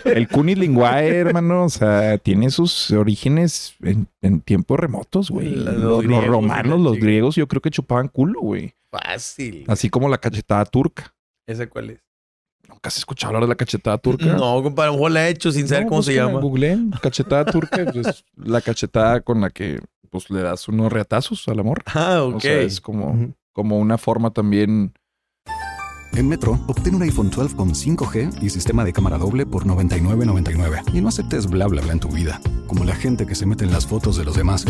El 0.04 0.28
Kunilinguae, 0.28 1.16
hermano, 1.18 1.64
o 1.64 1.68
sea, 1.68 2.18
tiene 2.18 2.50
sus 2.50 2.90
orígenes 2.90 3.74
en, 3.82 4.08
en 4.22 4.40
tiempos 4.40 4.78
remotos, 4.78 5.30
güey. 5.30 5.54
La- 5.54 5.72
Los, 5.72 6.04
los 6.04 6.26
romanos, 6.26 6.78
la 6.78 6.84
los 6.90 6.98
griegos, 6.98 7.36
yo 7.36 7.46
creo 7.48 7.62
que 7.62 7.70
chupaban 7.70 8.08
culo, 8.08 8.40
güey. 8.40 8.74
Fácil. 8.90 9.64
Así 9.68 9.90
como 9.90 10.08
la 10.08 10.18
cachetada 10.18 10.64
turca. 10.64 11.14
¿Esa 11.46 11.66
cuál 11.68 11.90
es? 11.90 12.03
¿Nunca 12.84 12.88
has 12.90 12.98
escuchado 12.98 13.28
hablar 13.28 13.44
de 13.44 13.48
la 13.48 13.54
cachetada 13.54 13.96
turca? 13.96 14.26
No, 14.26 14.62
compadre, 14.62 14.88
a 14.88 14.92
lo 14.92 14.98
mejor 14.98 15.10
la 15.12 15.26
he 15.26 15.30
hecho 15.30 15.50
sin 15.50 15.66
saber 15.66 15.84
No, 15.84 15.88
cómo 15.88 16.02
se 16.02 16.14
llama. 16.14 16.38
Google, 16.38 16.80
cachetada 17.00 17.46
turca 17.46 17.82
pues, 17.90 18.06
es 18.08 18.24
la 18.36 18.60
cachetada 18.60 19.22
con 19.22 19.40
la 19.40 19.48
que 19.48 19.80
pues 20.10 20.28
le 20.28 20.42
das 20.42 20.68
unos 20.68 20.92
reatazos 20.92 21.48
al 21.48 21.60
amor. 21.60 21.82
Ah, 21.86 22.22
ok. 22.22 22.34
O 22.34 22.40
sea, 22.40 22.60
es 22.60 22.82
como, 22.82 23.32
como 23.54 23.78
una 23.78 23.96
forma 23.96 24.32
también. 24.32 24.92
En 26.12 26.28
Metro, 26.28 26.60
obtén 26.66 26.94
un 26.94 27.02
iPhone 27.04 27.30
12 27.30 27.56
con 27.56 27.70
5G 27.70 28.42
y 28.42 28.50
sistema 28.50 28.84
de 28.84 28.92
cámara 28.92 29.16
doble 29.16 29.46
por 29.46 29.64
$99.99. 29.64 30.82
Y 30.92 31.00
no 31.00 31.08
aceptes 31.08 31.48
bla 31.48 31.66
bla 31.66 31.80
bla 31.80 31.92
en 31.92 32.00
tu 32.00 32.08
vida, 32.08 32.38
como 32.66 32.84
la 32.84 32.94
gente 32.94 33.24
que 33.24 33.34
se 33.34 33.46
mete 33.46 33.64
en 33.64 33.72
las 33.72 33.86
fotos 33.86 34.18
de 34.18 34.24
los 34.24 34.36
demás. 34.36 34.66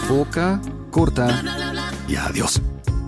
Enfoca, 0.00 0.62
corta 0.90 1.42
y 2.08 2.16
adiós. 2.16 2.62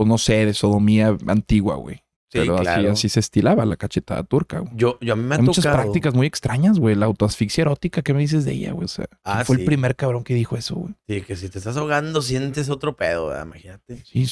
Pues 0.00 0.08
no 0.08 0.16
sé, 0.16 0.46
de 0.46 0.54
sodomía 0.54 1.14
antigua, 1.26 1.76
güey. 1.76 1.96
Sí, 2.32 2.38
Pero 2.38 2.54
así, 2.54 2.62
claro. 2.62 2.92
así 2.92 3.10
se 3.10 3.20
estilaba 3.20 3.66
la 3.66 3.76
cachetada 3.76 4.22
turca, 4.22 4.60
güey. 4.60 4.72
Yo, 4.74 4.96
yo 5.02 5.12
a 5.12 5.16
mí 5.16 5.22
me 5.22 5.34
ha 5.34 5.38
Hay 5.38 5.44
muchas 5.44 5.66
prácticas 5.66 6.14
muy 6.14 6.26
extrañas, 6.26 6.78
güey. 6.78 6.94
La 6.94 7.04
autoasfixia 7.04 7.60
erótica, 7.60 8.00
¿qué 8.00 8.14
me 8.14 8.20
dices 8.20 8.46
de 8.46 8.52
ella, 8.52 8.72
güey? 8.72 8.86
O 8.86 8.88
sea, 8.88 9.04
Ah, 9.24 9.34
¿quién 9.34 9.44
fue 9.44 9.56
sí. 9.56 9.60
el 9.60 9.66
primer 9.66 9.96
cabrón 9.96 10.24
que 10.24 10.32
dijo 10.32 10.56
eso, 10.56 10.76
güey? 10.76 10.94
Sí, 11.06 11.20
que 11.20 11.36
si 11.36 11.50
te 11.50 11.58
estás 11.58 11.76
ahogando 11.76 12.22
sientes 12.22 12.70
otro 12.70 12.96
pedo, 12.96 13.26
¿verdad? 13.26 13.44
imagínate. 13.44 14.02
Sí, 14.06 14.26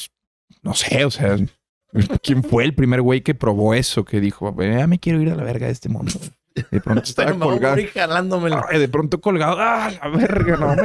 no 0.63 0.73
sé, 0.73 1.05
o 1.05 1.11
sea, 1.11 1.37
¿quién 2.23 2.43
fue 2.43 2.63
el 2.63 2.73
primer 2.73 3.03
güey 3.03 3.21
que 3.21 3.35
probó 3.35 3.75
eso? 3.75 4.03
Que 4.05 4.19
dijo, 4.19 4.55
ya 4.59 4.87
me 4.87 4.97
quiero 4.97 5.21
ir 5.21 5.29
a 5.29 5.35
la 5.35 5.43
verga 5.43 5.67
de 5.67 5.73
este 5.73 5.87
mundo. 5.89 6.13
De 6.71 6.79
pronto 6.83 7.03
estaba 7.03 7.31
voy 7.31 7.39
colgado. 7.39 7.75
morir 7.75 7.89
jalándomelo. 7.89 8.61
Ay, 8.69 8.79
de 8.79 8.87
pronto 8.89 9.21
colgado. 9.21 9.57
¡Ah, 9.59 9.91
la 10.01 10.09
verga! 10.09 10.57
No. 10.57 10.75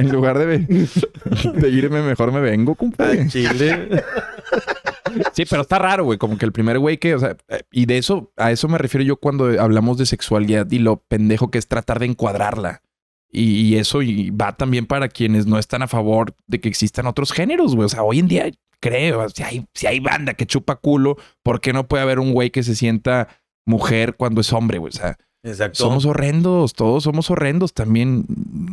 En 0.00 0.10
lugar 0.10 0.38
de, 0.38 0.58
de 1.54 1.68
irme, 1.70 2.02
mejor 2.02 2.32
me 2.32 2.40
vengo, 2.40 2.74
compadre. 2.74 3.26
Chile. 3.28 4.02
Sí, 5.32 5.44
pero 5.48 5.62
está 5.62 5.78
raro, 5.78 6.04
güey. 6.04 6.18
Como 6.18 6.36
que 6.38 6.44
el 6.44 6.52
primer 6.52 6.78
güey 6.78 6.98
que, 6.98 7.14
o 7.14 7.18
sea, 7.18 7.36
eh, 7.48 7.62
y 7.70 7.86
de 7.86 7.98
eso, 7.98 8.32
a 8.36 8.50
eso 8.52 8.68
me 8.68 8.78
refiero 8.78 9.04
yo 9.04 9.16
cuando 9.16 9.60
hablamos 9.60 9.96
de 9.98 10.06
sexualidad 10.06 10.70
y 10.70 10.78
lo 10.78 10.98
pendejo 11.08 11.50
que 11.50 11.58
es 11.58 11.66
tratar 11.66 11.98
de 11.98 12.06
encuadrarla. 12.06 12.82
Y, 13.30 13.60
y 13.60 13.76
eso 13.76 14.00
y 14.02 14.30
va 14.30 14.56
también 14.56 14.86
para 14.86 15.08
quienes 15.08 15.46
no 15.46 15.58
están 15.58 15.82
a 15.82 15.88
favor 15.88 16.34
de 16.46 16.60
que 16.60 16.68
existan 16.68 17.06
otros 17.06 17.32
géneros, 17.32 17.74
güey. 17.74 17.86
O 17.86 17.88
sea, 17.88 18.02
hoy 18.02 18.20
en 18.20 18.28
día 18.28 18.50
creo, 18.80 19.28
si 19.28 19.42
hay, 19.42 19.66
si 19.74 19.86
hay 19.86 20.00
banda 20.00 20.34
que 20.34 20.46
chupa 20.46 20.76
culo, 20.76 21.16
¿por 21.42 21.60
qué 21.60 21.72
no 21.72 21.88
puede 21.88 22.02
haber 22.02 22.20
un 22.20 22.32
güey 22.32 22.50
que 22.50 22.62
se 22.62 22.74
sienta 22.74 23.28
mujer 23.68 24.16
cuando 24.16 24.40
es 24.40 24.52
hombre, 24.52 24.78
güey? 24.78 24.90
O 24.90 24.96
sea, 24.96 25.16
Exacto. 25.44 25.76
somos 25.78 26.04
horrendos, 26.04 26.72
todos 26.72 27.04
somos 27.04 27.30
horrendos 27.30 27.72
también. 27.72 28.24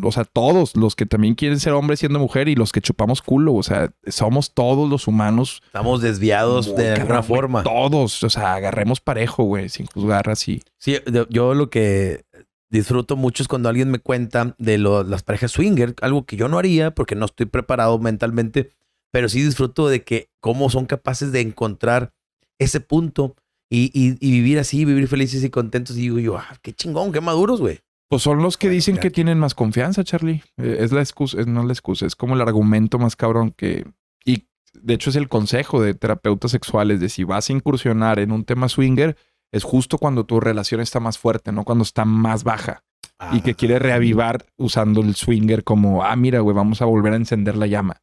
O 0.03 0.11
sea, 0.11 0.23
todos 0.25 0.75
los 0.75 0.95
que 0.95 1.05
también 1.05 1.35
quieren 1.35 1.59
ser 1.59 1.73
hombres 1.73 1.99
siendo 1.99 2.17
mujer 2.19 2.47
y 2.47 2.55
los 2.55 2.71
que 2.71 2.81
chupamos 2.81 3.21
culo. 3.21 3.53
O 3.53 3.61
sea, 3.63 3.91
somos 4.07 4.53
todos 4.53 4.89
los 4.89 5.07
humanos. 5.07 5.61
Estamos 5.67 6.01
desviados 6.01 6.67
muy 6.69 6.77
de 6.77 6.91
alguna 6.93 7.17
güey. 7.19 7.27
forma. 7.27 7.63
Todos. 7.63 8.23
O 8.23 8.29
sea, 8.29 8.55
agarremos 8.55 8.99
parejo, 9.01 9.43
güey, 9.43 9.69
sin 9.69 9.85
juzgar 9.85 10.29
así. 10.29 10.61
Sí, 10.79 10.97
yo 11.29 11.53
lo 11.53 11.69
que 11.69 12.23
disfruto 12.71 13.15
mucho 13.15 13.43
es 13.43 13.47
cuando 13.47 13.69
alguien 13.69 13.91
me 13.91 13.99
cuenta 13.99 14.55
de 14.57 14.77
lo- 14.77 15.03
las 15.03 15.23
parejas 15.23 15.51
swinger, 15.51 15.93
algo 16.01 16.25
que 16.25 16.35
yo 16.35 16.47
no 16.49 16.57
haría 16.57 16.91
porque 16.95 17.15
no 17.15 17.25
estoy 17.25 17.45
preparado 17.45 17.99
mentalmente, 17.99 18.71
pero 19.11 19.29
sí 19.29 19.41
disfruto 19.43 19.87
de 19.87 20.03
que 20.03 20.29
cómo 20.41 20.69
son 20.69 20.85
capaces 20.85 21.31
de 21.31 21.41
encontrar 21.41 22.11
ese 22.59 22.79
punto 22.81 23.35
y, 23.69 23.91
y- 23.93 24.17
y 24.19 24.31
vivir 24.31 24.59
así, 24.59 24.85
vivir 24.85 25.07
felices 25.07 25.43
y 25.43 25.49
contentos. 25.49 25.97
Y 25.97 26.01
digo 26.01 26.19
yo, 26.19 26.37
ah, 26.37 26.55
qué 26.61 26.73
chingón, 26.73 27.11
qué 27.11 27.21
maduros, 27.21 27.59
güey. 27.61 27.79
Pues 28.09 28.21
son 28.21 28.41
los 28.43 28.57
que 28.57 28.67
Bueno, 28.67 28.75
dicen 28.75 28.97
que 28.97 29.09
tienen 29.09 29.39
más 29.39 29.55
confianza, 29.55 30.03
Charlie. 30.03 30.43
Eh, 30.57 30.77
es 30.79 30.91
la 30.91 31.01
excusa, 31.01 31.39
es- 31.41 31.47
no 31.47 31.61
es 31.61 31.65
la 31.67 31.73
excusa, 31.73 32.05
es 32.05 32.15
como 32.15 32.35
el 32.35 32.41
argumento 32.41 32.99
más 32.99 33.15
cabrón 33.15 33.51
que... 33.51 33.85
Y 34.23 34.45
de 34.73 34.93
hecho 34.93 35.09
es 35.09 35.15
el 35.15 35.27
consejo 35.29 35.81
de 35.81 35.93
terapeutas 35.95 36.51
sexuales 36.51 36.99
de 36.99 37.09
si 37.09 37.23
vas 37.23 37.49
a 37.49 37.53
incursionar 37.53 38.19
en 38.19 38.31
un 38.31 38.43
tema 38.45 38.69
swinger, 38.69 39.15
es 39.51 39.63
justo 39.63 39.97
cuando 39.97 40.25
tu 40.25 40.39
relación 40.39 40.81
está 40.81 40.99
más 40.99 41.17
fuerte, 41.17 41.51
no 41.51 41.63
cuando 41.63 41.83
está 41.83 42.05
más 42.05 42.43
baja. 42.43 42.83
y 43.31 43.39
que 43.41 43.55
quiere 43.55 43.79
reavivar 43.79 44.45
usando 44.57 44.99
el 45.01 45.15
swinger 45.15 45.63
como, 45.63 46.03
ah, 46.03 46.15
mira, 46.17 46.41
güey, 46.41 46.53
vamos 46.55 46.81
a 46.81 46.85
volver 46.85 47.13
a 47.13 47.15
encender 47.15 47.55
la 47.55 47.65
llama. 47.65 48.01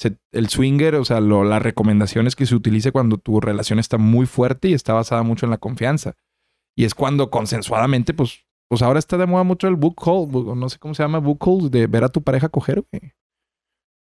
Se- 0.00 0.16
el 0.32 0.48
swinger, 0.48 0.94
o 0.94 1.04
sea, 1.04 1.20
lo- 1.20 1.44
la 1.44 1.58
recomendación 1.58 2.26
es 2.26 2.34
que 2.34 2.46
se 2.46 2.54
utilice 2.54 2.90
cuando 2.90 3.18
tu 3.18 3.38
relación 3.40 3.78
está 3.78 3.98
muy 3.98 4.24
fuerte 4.24 4.68
y 4.68 4.72
está 4.72 4.94
basada 4.94 5.22
mucho 5.22 5.44
en 5.44 5.50
la 5.50 5.58
confianza. 5.58 6.14
Y 6.74 6.84
es 6.84 6.94
cuando 6.94 7.30
consensuadamente, 7.30 8.14
pues, 8.14 8.46
pues 8.68 8.80
ahora 8.80 8.98
está 8.98 9.18
de 9.18 9.26
moda 9.26 9.42
mucho 9.44 9.68
el 9.68 9.76
book 9.76 9.96
bu- 9.96 10.56
no 10.56 10.68
sé 10.70 10.78
cómo 10.78 10.94
se 10.94 11.02
llama, 11.02 11.18
book 11.18 11.46
hole, 11.46 11.68
de 11.68 11.86
ver 11.86 12.04
a 12.04 12.08
tu 12.08 12.22
pareja 12.22 12.48
coger, 12.48 12.82
güey. 12.90 13.12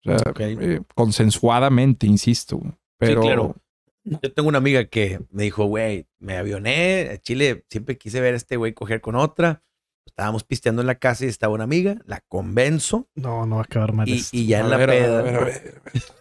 O 0.06 0.18
sea, 0.18 0.32
eh, 0.62 0.80
consensuadamente, 0.94 2.06
insisto. 2.06 2.60
Pero, 2.98 3.20
claro. 3.22 3.56
Yo 4.04 4.32
tengo 4.32 4.48
una 4.48 4.58
amiga 4.58 4.84
que 4.86 5.20
me 5.30 5.44
dijo, 5.44 5.64
güey, 5.66 6.06
me 6.18 6.36
avioné 6.36 7.10
a 7.12 7.18
Chile, 7.18 7.64
siempre 7.70 7.98
quise 7.98 8.20
ver 8.20 8.34
a 8.34 8.36
este 8.36 8.56
güey 8.56 8.72
coger 8.72 9.00
con 9.00 9.14
otra. 9.14 9.62
Estábamos 10.06 10.44
pisteando 10.44 10.82
en 10.82 10.86
la 10.86 10.96
casa 10.96 11.24
y 11.24 11.28
estaba 11.28 11.54
una 11.54 11.64
amiga, 11.64 11.96
la 12.06 12.20
convenzo 12.28 13.08
No, 13.14 13.46
no 13.46 13.56
va 13.56 13.62
a 13.62 13.64
acabar 13.64 13.92
mal 13.92 14.08
y, 14.08 14.18
esto. 14.18 14.36
y 14.36 14.46
ya 14.46 14.60
en 14.60 14.70
la 14.70 14.76
ver, 14.76 14.90
a 14.90 14.92
ver, 14.92 15.02
peda. 15.02 15.18
a 15.18 15.44
ver. 15.44 15.82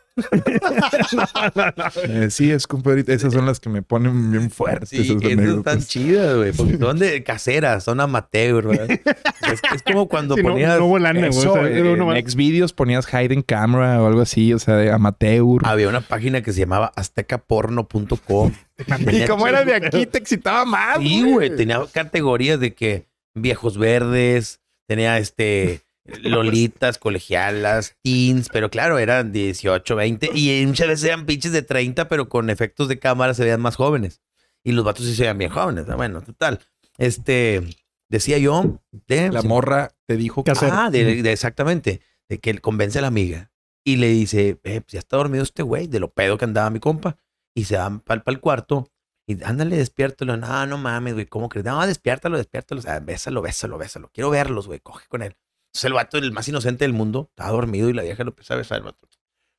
Eh, 2.03 2.27
sí, 2.29 2.51
es 2.51 2.67
compadrito. 2.67 3.11
Esas 3.13 3.33
son 3.33 3.45
las 3.45 3.59
que 3.59 3.69
me 3.69 3.81
ponen 3.81 4.31
bien 4.31 4.51
fuertes. 4.51 4.89
Sí, 4.89 4.97
esas 5.01 5.23
están 5.23 5.79
chidas, 5.81 6.35
güey, 6.35 6.51
porque 6.51 6.77
son 6.77 6.99
de 6.99 7.23
caseras, 7.23 7.83
son 7.85 7.99
amateur, 8.01 8.67
¿verdad? 8.67 8.91
es, 8.91 9.61
es 9.73 9.83
como 9.83 10.07
cuando 10.07 10.35
Sí, 10.41 10.43
ponías... 10.43 10.77
no 10.79 10.87
güey. 10.87 11.29
Eso, 11.29 11.51
O 11.51 11.55
sea, 11.55 11.67
eh, 11.67 11.79
en 11.93 12.05
más- 12.05 12.19
Xvideos 12.31 12.73
ponías 12.73 13.07
hidden 13.07 13.41
camera 13.41 14.01
o 14.01 14.07
algo 14.07 14.21
así, 14.21 14.53
o 14.53 14.59
sea, 14.59 14.75
de 14.75 14.91
amateur. 14.91 15.61
Había 15.63 15.87
una 15.87 16.01
página 16.01 16.41
que 16.41 16.51
se 16.51 16.59
llamaba 16.59 16.91
aztecaporno.com. 16.95 18.51
Y 19.11 19.25
como 19.27 19.47
era 19.47 19.63
de 19.63 19.75
aquí, 19.75 20.07
te 20.07 20.17
excitaba 20.17 20.65
más. 20.65 20.97
Sí, 20.99 21.21
güey, 21.23 21.55
tenía 21.55 21.79
categorías 21.93 22.59
de 22.59 22.73
que 22.73 23.05
viejos 23.33 23.77
verdes, 23.77 24.61
tenía 24.87 25.17
este 25.17 25.81
lolitas, 26.23 26.97
colegialas, 26.97 27.95
teens, 28.03 28.49
pero 28.51 28.69
claro, 28.69 28.97
eran 28.99 29.31
18, 29.31 29.95
20 29.95 30.31
y 30.33 30.65
muchas 30.65 30.87
veces 30.87 31.05
eran 31.05 31.25
pinches 31.25 31.51
de 31.51 31.61
30, 31.61 32.07
pero 32.07 32.27
con 32.29 32.49
efectos 32.49 32.87
de 32.87 32.99
cámara 32.99 33.33
se 33.33 33.43
veían 33.43 33.61
más 33.61 33.75
jóvenes. 33.75 34.21
Y 34.63 34.73
los 34.73 34.85
vatos 34.85 35.05
sí 35.05 35.15
se 35.15 35.23
veían 35.23 35.37
bien 35.37 35.51
jóvenes. 35.51 35.87
¿no? 35.87 35.97
Bueno, 35.97 36.21
total. 36.21 36.59
Este, 36.97 37.61
decía 38.09 38.37
yo, 38.37 38.79
de, 39.07 39.31
La 39.31 39.41
morra 39.41 39.91
te 40.07 40.17
dijo 40.17 40.43
que 40.43 40.51
Ah, 40.61 40.89
de, 40.91 41.21
de- 41.23 41.31
exactamente. 41.31 42.01
De 42.29 42.39
que 42.39 42.49
él 42.49 42.61
convence 42.61 42.99
a 42.99 43.01
la 43.01 43.07
amiga 43.07 43.51
y 43.83 43.95
le 43.97 44.09
dice, 44.09 44.59
eh, 44.63 44.81
pues 44.81 44.93
ya 44.93 44.99
está 44.99 45.17
dormido 45.17 45.43
este 45.43 45.63
güey, 45.63 45.87
de 45.87 45.99
lo 45.99 46.11
pedo 46.13 46.37
que 46.37 46.45
andaba 46.45 46.69
mi 46.69 46.79
compa. 46.79 47.17
Y 47.55 47.65
se 47.65 47.75
van 47.77 47.99
para 47.99 48.21
el 48.27 48.39
cuarto 48.39 48.89
y 49.31 49.43
ándale, 49.43 49.77
despiértalo. 49.77 50.37
No, 50.37 50.65
no 50.65 50.77
mames, 50.77 51.13
güey, 51.13 51.25
¿cómo 51.25 51.49
crees? 51.49 51.65
No, 51.65 51.85
despiértalo, 51.85 52.37
despiértalo. 52.37 52.79
O 52.79 52.81
sea, 52.83 52.99
bésalo, 52.99 53.41
bésalo, 53.41 53.77
bésalo. 53.77 54.09
Quiero 54.13 54.29
verlos, 54.29 54.67
güey, 54.67 54.79
coge 54.79 55.07
con 55.07 55.21
él. 55.21 55.35
Entonces 55.69 55.85
el 55.85 55.93
vato, 55.93 56.17
el 56.17 56.31
más 56.31 56.47
inocente 56.47 56.83
del 56.83 56.93
mundo, 56.93 57.27
estaba 57.29 57.51
dormido 57.51 57.89
y 57.89 57.93
la 57.93 58.03
vieja 58.03 58.23
lo 58.23 58.31
empieza 58.31 58.53
a 58.53 58.57
besar. 58.57 58.77
El 58.79 58.83
vato, 58.83 59.07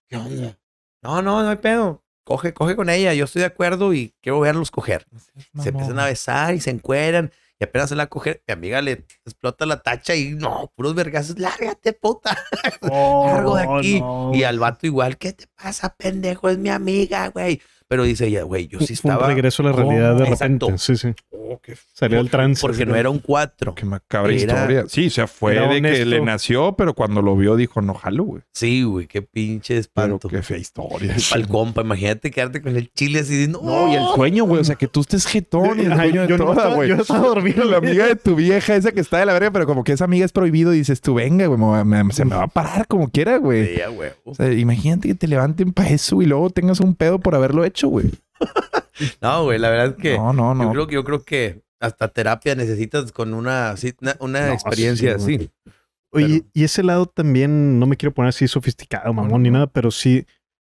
¿qué 0.08 0.16
onda? 0.16 0.58
No, 1.02 1.22
no, 1.22 1.42
no 1.42 1.48
hay 1.48 1.56
pedo. 1.56 2.04
Coge, 2.24 2.54
coge 2.54 2.76
con 2.76 2.88
ella. 2.90 3.14
Yo 3.14 3.24
estoy 3.24 3.40
de 3.40 3.46
acuerdo 3.46 3.92
y 3.94 4.14
quiero 4.20 4.40
verlos 4.40 4.70
coger. 4.70 5.06
Se 5.58 5.70
empiezan 5.70 5.98
a 5.98 6.06
besar 6.06 6.54
y 6.54 6.60
se 6.60 6.70
encueran. 6.70 7.32
Y 7.58 7.64
apenas 7.64 7.90
se 7.90 7.94
la 7.94 8.08
coge, 8.08 8.42
mi 8.48 8.52
amiga 8.54 8.82
le 8.82 9.06
explota 9.24 9.66
la 9.66 9.80
tacha 9.82 10.16
y 10.16 10.30
no, 10.30 10.72
puros 10.74 10.96
vergazos. 10.96 11.38
Lárgate, 11.38 11.92
puta. 11.92 12.36
Largo 12.82 13.54
de 13.54 13.62
aquí. 13.62 14.00
no. 14.00 14.32
Y 14.34 14.42
al 14.42 14.58
vato 14.58 14.84
igual, 14.86 15.16
¿qué 15.16 15.32
te 15.32 15.46
pasa, 15.46 15.94
pendejo? 15.94 16.48
Es 16.48 16.58
mi 16.58 16.70
amiga, 16.70 17.28
güey. 17.28 17.62
Pero 17.92 18.04
dice 18.04 18.26
ella, 18.26 18.44
güey, 18.44 18.68
yo 18.68 18.80
sí 18.80 18.96
Fue 18.96 19.10
un 19.10 19.16
estaba. 19.16 19.26
regreso 19.34 19.62
a 19.62 19.66
la 19.66 19.72
realidad 19.72 20.14
de 20.16 20.24
repente. 20.24 20.64
Exacto. 20.64 20.78
Sí, 20.78 20.96
sí. 20.96 21.08
Oh, 21.30 21.60
qué, 21.62 21.74
Salió 21.92 22.20
el 22.20 22.30
trance. 22.30 22.62
Porque 22.62 22.86
no 22.86 22.96
era 22.96 23.10
un 23.10 23.18
cuatro. 23.18 23.74
qué 23.74 23.84
macabra 23.84 24.32
Era- 24.32 24.40
historia. 24.54 24.84
Sí, 24.88 25.08
o 25.08 25.10
sea, 25.10 25.26
fue 25.26 25.52
era 25.52 25.64
de 25.64 25.72
que 25.72 25.76
honesto. 25.88 26.04
le 26.06 26.20
nació, 26.22 26.72
pero 26.74 26.94
cuando 26.94 27.20
lo 27.20 27.36
vio 27.36 27.54
dijo, 27.54 27.82
no 27.82 27.92
jalo, 27.92 28.24
güey. 28.24 28.42
Sí, 28.54 28.82
güey, 28.82 29.06
qué 29.08 29.20
pinche 29.20 29.74
Pero 29.74 29.80
espanto. 29.80 30.28
qué 30.30 30.40
fea 30.40 30.56
historia. 30.56 31.14
Pa'l 31.30 31.46
compa, 31.48 31.82
imagínate 31.82 32.30
quedarte 32.30 32.62
con 32.62 32.74
el 32.78 32.90
chile 32.94 33.18
así 33.20 33.46
no. 33.48 33.60
No, 33.60 33.92
y 33.92 33.96
el 33.96 34.04
sueño, 34.14 34.44
güey. 34.44 34.62
O 34.62 34.64
sea, 34.64 34.76
que 34.76 34.88
tú 34.88 35.02
estés 35.02 35.26
jetón 35.26 35.78
y 35.78 35.82
el 35.84 35.92
Ay, 35.92 35.98
sueño 36.12 36.22
de 36.22 36.28
yo 36.28 36.38
no 36.38 36.44
toda, 36.46 36.56
estaba- 36.56 36.74
güey. 36.76 36.88
yo 36.88 36.94
estaba 36.94 37.28
dormido, 37.28 37.64
La 37.64 37.78
güey. 37.80 37.90
amiga 37.90 38.06
de 38.06 38.16
tu 38.16 38.34
vieja, 38.34 38.74
esa 38.74 38.90
que 38.92 39.00
está 39.00 39.18
de 39.18 39.26
la 39.26 39.34
verga, 39.34 39.50
pero 39.50 39.66
como 39.66 39.84
que 39.84 39.92
esa 39.92 40.06
amiga 40.06 40.24
es 40.24 40.32
prohibido, 40.32 40.70
dices 40.70 41.02
tú, 41.02 41.12
venga, 41.12 41.44
güey, 41.46 41.60
me- 41.84 42.04
me- 42.04 42.12
se 42.14 42.24
me 42.24 42.36
va 42.36 42.44
a 42.44 42.48
parar 42.48 42.86
como 42.86 43.10
quiera, 43.10 43.36
güey. 43.36 43.74
Sí, 43.76 43.82
huevo. 43.94 44.14
O 44.24 44.34
sea, 44.34 44.50
imagínate 44.50 45.08
que 45.08 45.14
te 45.14 45.28
levanten 45.28 45.74
para 45.74 45.90
eso 45.90 46.22
y 46.22 46.24
luego 46.24 46.48
tengas 46.48 46.80
un 46.80 46.94
pedo 46.94 47.18
por 47.18 47.34
haberlo 47.34 47.62
hecho, 47.66 47.81
güey. 47.88 48.10
No, 49.20 49.44
güey, 49.44 49.58
la 49.58 49.70
verdad 49.70 49.86
es 49.96 50.02
que 50.02 50.16
No, 50.16 50.32
no, 50.32 50.54
no. 50.54 50.64
yo 50.64 50.70
creo 50.70 50.86
que 50.86 50.94
yo 50.94 51.04
creo 51.04 51.22
que 51.24 51.62
hasta 51.80 52.08
terapia 52.08 52.54
necesitas 52.54 53.10
con 53.10 53.34
una, 53.34 53.74
una, 54.00 54.16
una 54.20 54.46
No, 54.48 54.52
experiencia 54.52 55.18
sí, 55.18 55.34
así. 55.34 55.50
Oye, 56.12 56.44
y 56.52 56.64
ese 56.64 56.82
lado 56.82 57.06
también, 57.06 57.78
no 57.78 57.86
me 57.86 57.96
quiero 57.96 58.12
poner 58.12 58.28
así 58.28 58.46
sofisticado, 58.46 59.12
mamón, 59.14 59.42
ni 59.42 59.50
nada, 59.50 59.66
pero 59.66 59.90
sí, 59.90 60.26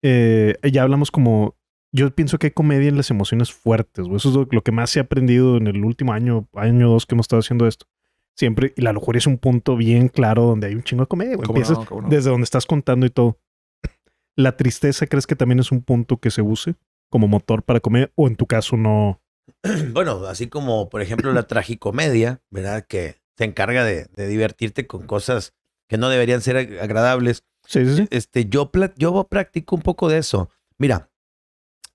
eh, 0.02 0.56
ya 0.72 0.82
hablamos 0.82 1.10
como, 1.10 1.54
yo 1.92 2.10
pienso 2.14 2.38
que 2.38 2.48
hay 2.48 2.50
comedia 2.52 2.88
en 2.88 2.96
las 2.96 3.10
emociones 3.10 3.52
fuertes, 3.52 4.06
güey. 4.06 4.16
Eso 4.16 4.30
es 4.30 4.34
lo, 4.34 4.48
lo 4.50 4.62
que 4.62 4.72
más 4.72 4.96
he 4.96 5.00
aprendido 5.00 5.58
en 5.58 5.66
el 5.66 5.84
último 5.84 6.12
año, 6.14 6.48
año 6.54 6.88
o 6.88 6.92
dos 6.94 7.06
que 7.06 7.14
hemos 7.14 7.24
estado 7.24 7.40
haciendo 7.40 7.66
esto. 7.66 7.86
Siempre, 8.34 8.72
y 8.76 8.82
la 8.82 8.92
lujuria 8.92 9.18
es 9.18 9.26
un 9.26 9.38
punto 9.38 9.76
bien 9.76 10.08
claro 10.08 10.42
donde 10.44 10.66
hay 10.68 10.74
un 10.74 10.82
chingo 10.82 11.02
de 11.04 11.08
comedia, 11.08 11.36
güey. 11.36 11.46
¿Cómo 11.46 11.58
Empiezas 11.58 11.78
no? 11.78 11.86
¿Cómo 11.86 12.02
no? 12.02 12.08
desde 12.08 12.30
donde 12.30 12.44
estás 12.44 12.66
contando 12.66 13.06
y 13.06 13.10
todo. 13.10 13.38
¿La 14.36 14.56
tristeza 14.56 15.06
crees 15.06 15.26
que 15.26 15.36
también 15.36 15.58
es 15.60 15.70
un 15.70 15.82
punto 15.82 16.16
que 16.18 16.30
se 16.30 16.42
use 16.42 16.74
como 17.08 17.28
motor 17.28 17.62
para 17.62 17.80
comedia? 17.80 18.10
O 18.14 18.26
en 18.28 18.36
tu 18.36 18.46
caso 18.46 18.76
no. 18.76 19.20
Bueno, 19.92 20.24
así 20.26 20.48
como 20.48 20.88
por 20.88 21.02
ejemplo 21.02 21.32
la 21.32 21.46
tragicomedia, 21.46 22.42
¿verdad? 22.50 22.84
Que 22.86 23.20
se 23.36 23.44
encarga 23.44 23.84
de, 23.84 24.06
de 24.14 24.26
divertirte 24.28 24.86
con 24.86 25.06
cosas 25.06 25.54
que 25.88 25.98
no 25.98 26.08
deberían 26.08 26.40
ser 26.40 26.56
ag- 26.56 26.80
agradables. 26.80 27.44
Sí, 27.66 27.84
sí, 27.84 27.96
sí. 27.96 28.08
Este, 28.10 28.46
yo, 28.46 28.70
yo 28.96 29.24
practico 29.24 29.76
un 29.76 29.82
poco 29.82 30.08
de 30.08 30.18
eso. 30.18 30.50
Mira, 30.78 31.10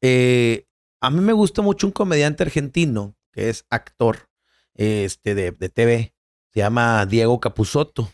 eh, 0.02 0.66
a 1.02 1.10
mí 1.10 1.22
me 1.22 1.34
gusta 1.34 1.62
mucho 1.62 1.88
un 1.88 1.94
comediante 1.94 2.44
argentino 2.44 3.16
que 3.32 3.50
es 3.50 3.66
actor 3.70 4.30
este, 4.76 5.36
de, 5.36 5.52
de 5.52 5.70
TV. 5.70 6.14
Se 6.54 6.60
llama 6.60 7.06
Diego 7.06 7.40
Capusotto. 7.40 8.10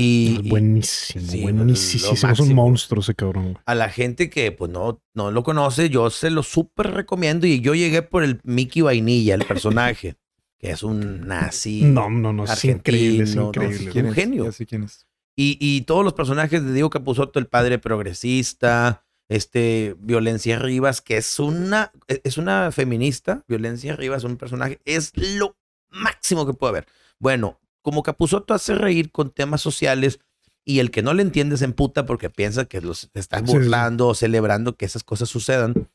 Y, 0.00 0.38
y 0.44 0.48
buenísimo, 0.48 1.26
sí, 1.28 1.42
buenísimo. 1.42 2.12
Es 2.12 2.38
un 2.38 2.54
monstruo 2.54 3.00
ese 3.00 3.16
cabrón. 3.16 3.58
a 3.66 3.74
la 3.74 3.90
gente 3.90 4.30
que 4.30 4.52
pues 4.52 4.70
no, 4.70 5.02
no 5.12 5.32
lo 5.32 5.42
conoce, 5.42 5.90
yo 5.90 6.08
se 6.10 6.30
lo 6.30 6.44
súper 6.44 6.92
recomiendo. 6.92 7.48
Y 7.48 7.60
yo 7.60 7.74
llegué 7.74 8.02
por 8.02 8.22
el 8.22 8.40
Mickey 8.44 8.80
Vainilla, 8.80 9.34
el 9.34 9.44
personaje, 9.44 10.14
que 10.56 10.70
es 10.70 10.84
un 10.84 11.26
nazi. 11.26 11.82
No, 11.82 12.08
no, 12.08 12.32
no, 12.32 12.44
es 12.44 12.64
increíble, 12.64 13.24
es 13.24 13.34
¿no? 13.34 13.48
increíble. 13.48 13.90
¿Quién 13.90 14.06
un 14.06 14.14
genio. 14.14 14.44
Ya 14.44 14.52
sé 14.52 14.66
quién 14.66 14.84
es. 14.84 15.08
Y, 15.34 15.58
y 15.60 15.80
todos 15.80 16.04
los 16.04 16.12
personajes 16.12 16.64
de 16.64 16.72
Diego 16.72 16.90
Capuzotto, 16.90 17.40
el 17.40 17.48
padre 17.48 17.80
progresista, 17.80 19.04
este, 19.28 19.96
Violencia 19.98 20.60
Rivas, 20.60 21.00
que 21.00 21.16
es 21.16 21.40
una, 21.40 21.90
es 22.06 22.38
una 22.38 22.70
feminista, 22.70 23.42
Violencia 23.48 23.96
Rivas, 23.96 24.22
un 24.22 24.36
personaje, 24.36 24.78
es 24.84 25.10
lo 25.16 25.56
máximo 25.90 26.46
que 26.46 26.54
puede 26.54 26.70
haber. 26.70 26.86
Bueno, 27.18 27.58
como 27.82 28.02
Capuzotto 28.02 28.54
hace 28.54 28.74
reír 28.74 29.10
con 29.10 29.30
temas 29.30 29.60
sociales 29.60 30.20
y 30.64 30.80
el 30.80 30.90
que 30.90 31.02
no 31.02 31.14
le 31.14 31.22
entiende 31.22 31.56
se 31.56 31.64
emputa 31.64 32.04
porque 32.06 32.28
piensa 32.30 32.66
que 32.66 32.80
los 32.80 33.10
están 33.14 33.46
Sí, 33.46 33.52
sí. 33.52 33.58
burlando 33.58 34.08
o 34.08 34.14
celebrando 34.14 34.76
que 34.76 34.84
esas 34.84 35.02
cosas 35.04 35.28
sucedan. 35.28 35.88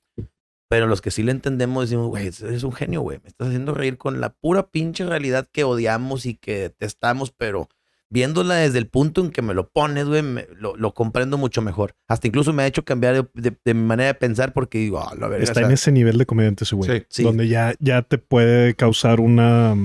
Pero 0.70 0.88
los 0.88 1.02
que 1.02 1.12
sí 1.12 1.22
le 1.22 1.32
entendemos 1.32 1.84
decimos, 1.88 2.08
güey, 2.08 2.26
eres 2.28 2.64
un 2.64 2.72
genio, 2.72 3.02
güey. 3.02 3.20
Me 3.22 3.28
estás 3.30 3.50
haciendo 3.50 3.76
reír 3.76 3.98
con 4.00 4.20
la 4.20 4.30
pura 4.34 4.68
pinche 4.72 5.06
realidad 5.06 5.48
que 5.52 5.64
odiamos 5.64 6.26
y 6.26 6.34
que 6.34 6.58
detestamos, 6.62 7.32
pero 7.32 7.70
viéndola 8.10 8.56
desde 8.56 8.80
el 8.80 8.88
punto 8.88 9.22
en 9.22 9.30
que 9.30 9.44
me 9.44 9.54
lo 9.54 9.70
pones, 9.70 10.06
güey, 10.06 10.24
lo, 10.56 10.76
lo 10.76 10.94
comprendo 10.96 11.38
mucho 11.38 11.62
mejor. 11.62 11.94
Hasta 12.08 12.28
incluso 12.28 12.54
me 12.54 12.64
ha 12.64 12.68
hecho 12.68 12.84
cambiar 12.86 13.14
de, 13.16 13.28
de- 13.50 13.58
de 13.64 13.74
mi 13.76 13.84
manera 13.84 14.08
de 14.08 14.14
pensar 14.16 14.54
porque 14.54 14.80
digo, 14.80 15.00
ah, 15.00 15.14
la 15.20 15.28
verga. 15.28 15.44
Está 15.44 15.52
o 15.52 15.56
sea, 15.62 15.66
en 15.68 15.74
ese 15.74 15.92
nivel 15.92 16.18
de 16.18 16.26
comediante 16.26 16.64
ese 16.64 16.76
güey. 16.76 16.90
Sí. 17.00 17.06
Sí. 17.10 17.24
Donde 17.24 17.48
ya, 17.48 17.76
ya 17.80 18.02
te 18.02 18.18
puede 18.18 18.74
causar 18.74 19.20
una 19.20 19.76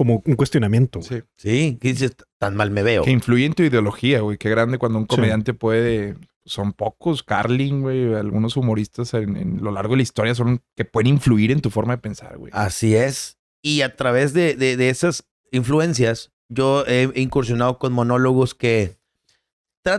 como 0.00 0.22
un 0.24 0.34
cuestionamiento. 0.34 1.00
güey. 1.00 1.20
Sí. 1.20 1.26
Sí, 1.36 1.78
dices, 1.78 2.16
tan 2.38 2.56
mal 2.56 2.70
me 2.70 2.82
veo. 2.82 3.02
Que 3.04 3.10
influye 3.10 3.44
en 3.44 3.52
tu 3.52 3.62
ideología, 3.62 4.20
güey. 4.20 4.38
Qué 4.38 4.48
grande 4.48 4.78
cuando 4.78 4.96
un 4.98 5.04
Sí. 5.04 5.08
comediante 5.14 5.52
puede. 5.52 6.16
Son 6.46 6.72
pocos, 6.72 7.22
Carlin, 7.22 7.82
güey. 7.82 8.14
Algunos 8.14 8.56
humoristas 8.56 9.12
en, 9.12 9.36
en 9.36 9.62
lo 9.62 9.70
largo 9.72 9.92
de 9.92 9.98
la 9.98 10.02
historia 10.04 10.34
son 10.34 10.62
que 10.74 10.86
pueden 10.86 11.08
influir 11.08 11.50
en 11.50 11.60
tu 11.60 11.68
forma 11.68 11.96
de 11.96 11.98
pensar, 12.02 12.38
güey. 12.38 12.50
Así 12.56 12.94
es. 12.94 13.36
Y 13.60 13.82
a 13.82 13.94
través 13.94 14.32
de, 14.32 14.54
de- 14.54 14.78
de 14.78 14.88
esas 14.88 15.24
influencias, 15.52 16.32
yo 16.48 16.82
he 16.86 17.10
incursionado 17.16 17.78
con 17.78 17.92
monólogos 17.92 18.54
que 18.54 18.96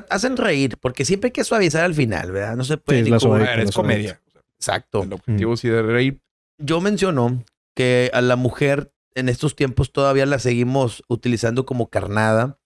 hacen 0.10 0.36
reír, 0.36 0.78
porque 0.82 1.06
siempre 1.06 1.28
hay 1.28 1.32
que 1.32 1.44
suavizar 1.44 1.84
al 1.84 1.94
final, 1.94 2.32
¿verdad? 2.32 2.56
No 2.56 2.64
se 2.64 2.78
puede 2.78 3.06
Sí, 3.06 3.14
es 3.14 3.22
como- 3.22 3.36
ver, 3.36 3.60
es 3.60 3.72
comedia. 3.72 4.19
Exacto. 4.57 5.03
El 5.03 5.14
objetivo 5.14 5.56
sí 5.57 5.69
de 5.69 5.84
reír. 5.84 6.19
Yo 6.57 6.82
menciono 6.82 7.44
que 7.76 8.10
a 8.15 8.22
la 8.22 8.36
mujer 8.36 8.91
en 9.16 9.30
estos 9.30 9.56
tiempos 9.56 9.92
todavía 9.92 10.26
la 10.26 10.40
seguimos 10.40 11.04
utilizando 11.08 11.66
como 11.66 11.90
carnada. 11.90 12.60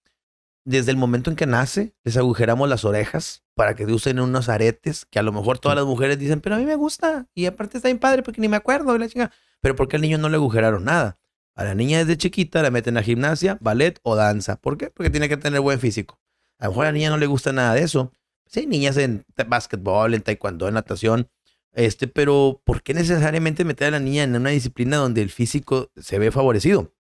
Desde 0.64 0.92
el 0.92 0.98
momento 0.98 1.30
en 1.30 1.36
que 1.36 1.46
nace, 1.46 1.96
les 2.04 2.18
agujeramos 2.18 2.68
las 2.68 2.86
orejas 2.86 3.44
para 3.54 3.76
que 3.76 3.86
usen 3.86 4.20
unos 4.20 4.50
aretes 4.50 5.06
que 5.06 5.20
a 5.20 5.24
lo 5.24 5.32
mejor 5.32 5.60
todas 5.60 5.78
las 5.78 5.86
mujeres 5.86 6.18
dicen, 6.18 6.42
pero 6.42 6.56
a 6.56 6.58
mí 6.58 6.66
me 6.66 6.76
gusta. 6.76 7.28
Y 7.36 7.46
aparte 7.46 7.78
está 7.78 7.88
bien 7.88 8.00
padre 8.00 8.24
porque 8.24 8.42
ni 8.42 8.48
me 8.48 8.58
acuerdo. 8.58 8.96
y 8.96 9.00
la 9.00 9.08
chinga. 9.08 9.32
Pero 9.62 9.76
porque 9.76 9.98
al 9.98 10.02
niño 10.02 10.18
no 10.18 10.28
le 10.28 10.36
agujeraron 10.36 10.84
nada. 10.84 11.20
A 11.56 11.64
la 11.64 11.76
niña 11.76 12.00
desde 12.00 12.18
chiquita 12.18 12.62
la 12.62 12.72
meten 12.72 12.98
a 12.98 13.04
gimnasia, 13.04 13.58
ballet 13.62 14.00
o 14.04 14.16
danza. 14.16 14.58
¿Por 14.58 14.78
qué? 14.78 14.90
Porque 14.90 15.10
tiene 15.10 15.30
que 15.30 15.38
tener 15.38 15.62
buen 15.62 15.80
físico. 15.80 16.20
A 16.60 16.66
lo 16.66 16.72
mejor 16.72 16.86
a 16.86 16.90
la 16.90 16.94
niña 16.94 17.10
no 17.10 17.18
le 17.18 17.28
gusta 17.28 17.52
nada 17.54 17.74
de 17.74 17.82
eso. 17.82 18.12
Sí, 18.48 18.66
niñas 18.66 18.98
en 18.98 19.26
básquetbol, 19.48 20.14
en 20.14 20.22
taekwondo, 20.22 20.68
en 20.68 20.74
natación. 20.74 21.30
Este, 21.76 22.08
pero 22.08 22.62
¿por 22.64 22.82
qué 22.82 22.94
necesariamente 22.94 23.64
meter 23.66 23.90
a 23.90 23.92
la 23.92 24.00
niña 24.00 24.24
en 24.24 24.36
una 24.36 24.50
disciplina 24.50 24.98
donde 24.98 25.22
el 25.22 25.30
físico 25.30 25.92
se 25.98 26.18
ve 26.20 26.32
favorecido? 26.32 26.94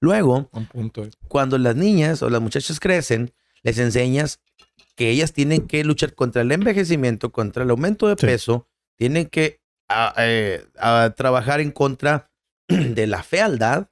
Luego, 0.00 0.48
punto. 0.72 1.06
cuando 1.28 1.58
las 1.58 1.76
niñas 1.76 2.22
o 2.22 2.30
las 2.30 2.40
muchachas 2.40 2.80
crecen, 2.80 3.32
les 3.62 3.78
enseñas 3.78 4.40
que 4.96 5.10
ellas 5.10 5.32
tienen 5.32 5.66
que 5.68 5.84
luchar 5.84 6.14
contra 6.14 6.42
el 6.42 6.50
envejecimiento, 6.50 7.30
contra 7.30 7.62
el 7.62 7.70
aumento 7.70 8.08
de 8.08 8.16
Sí. 8.18 8.26
peso, 8.26 8.68
tienen 8.96 9.26
que 9.26 9.60
a- 9.88 10.14
eh, 10.18 10.64
a 10.78 11.12
trabajar 11.16 11.60
en 11.60 11.70
contra 11.70 12.30
de 12.68 13.06
la 13.06 13.22
fealdad, 13.22 13.88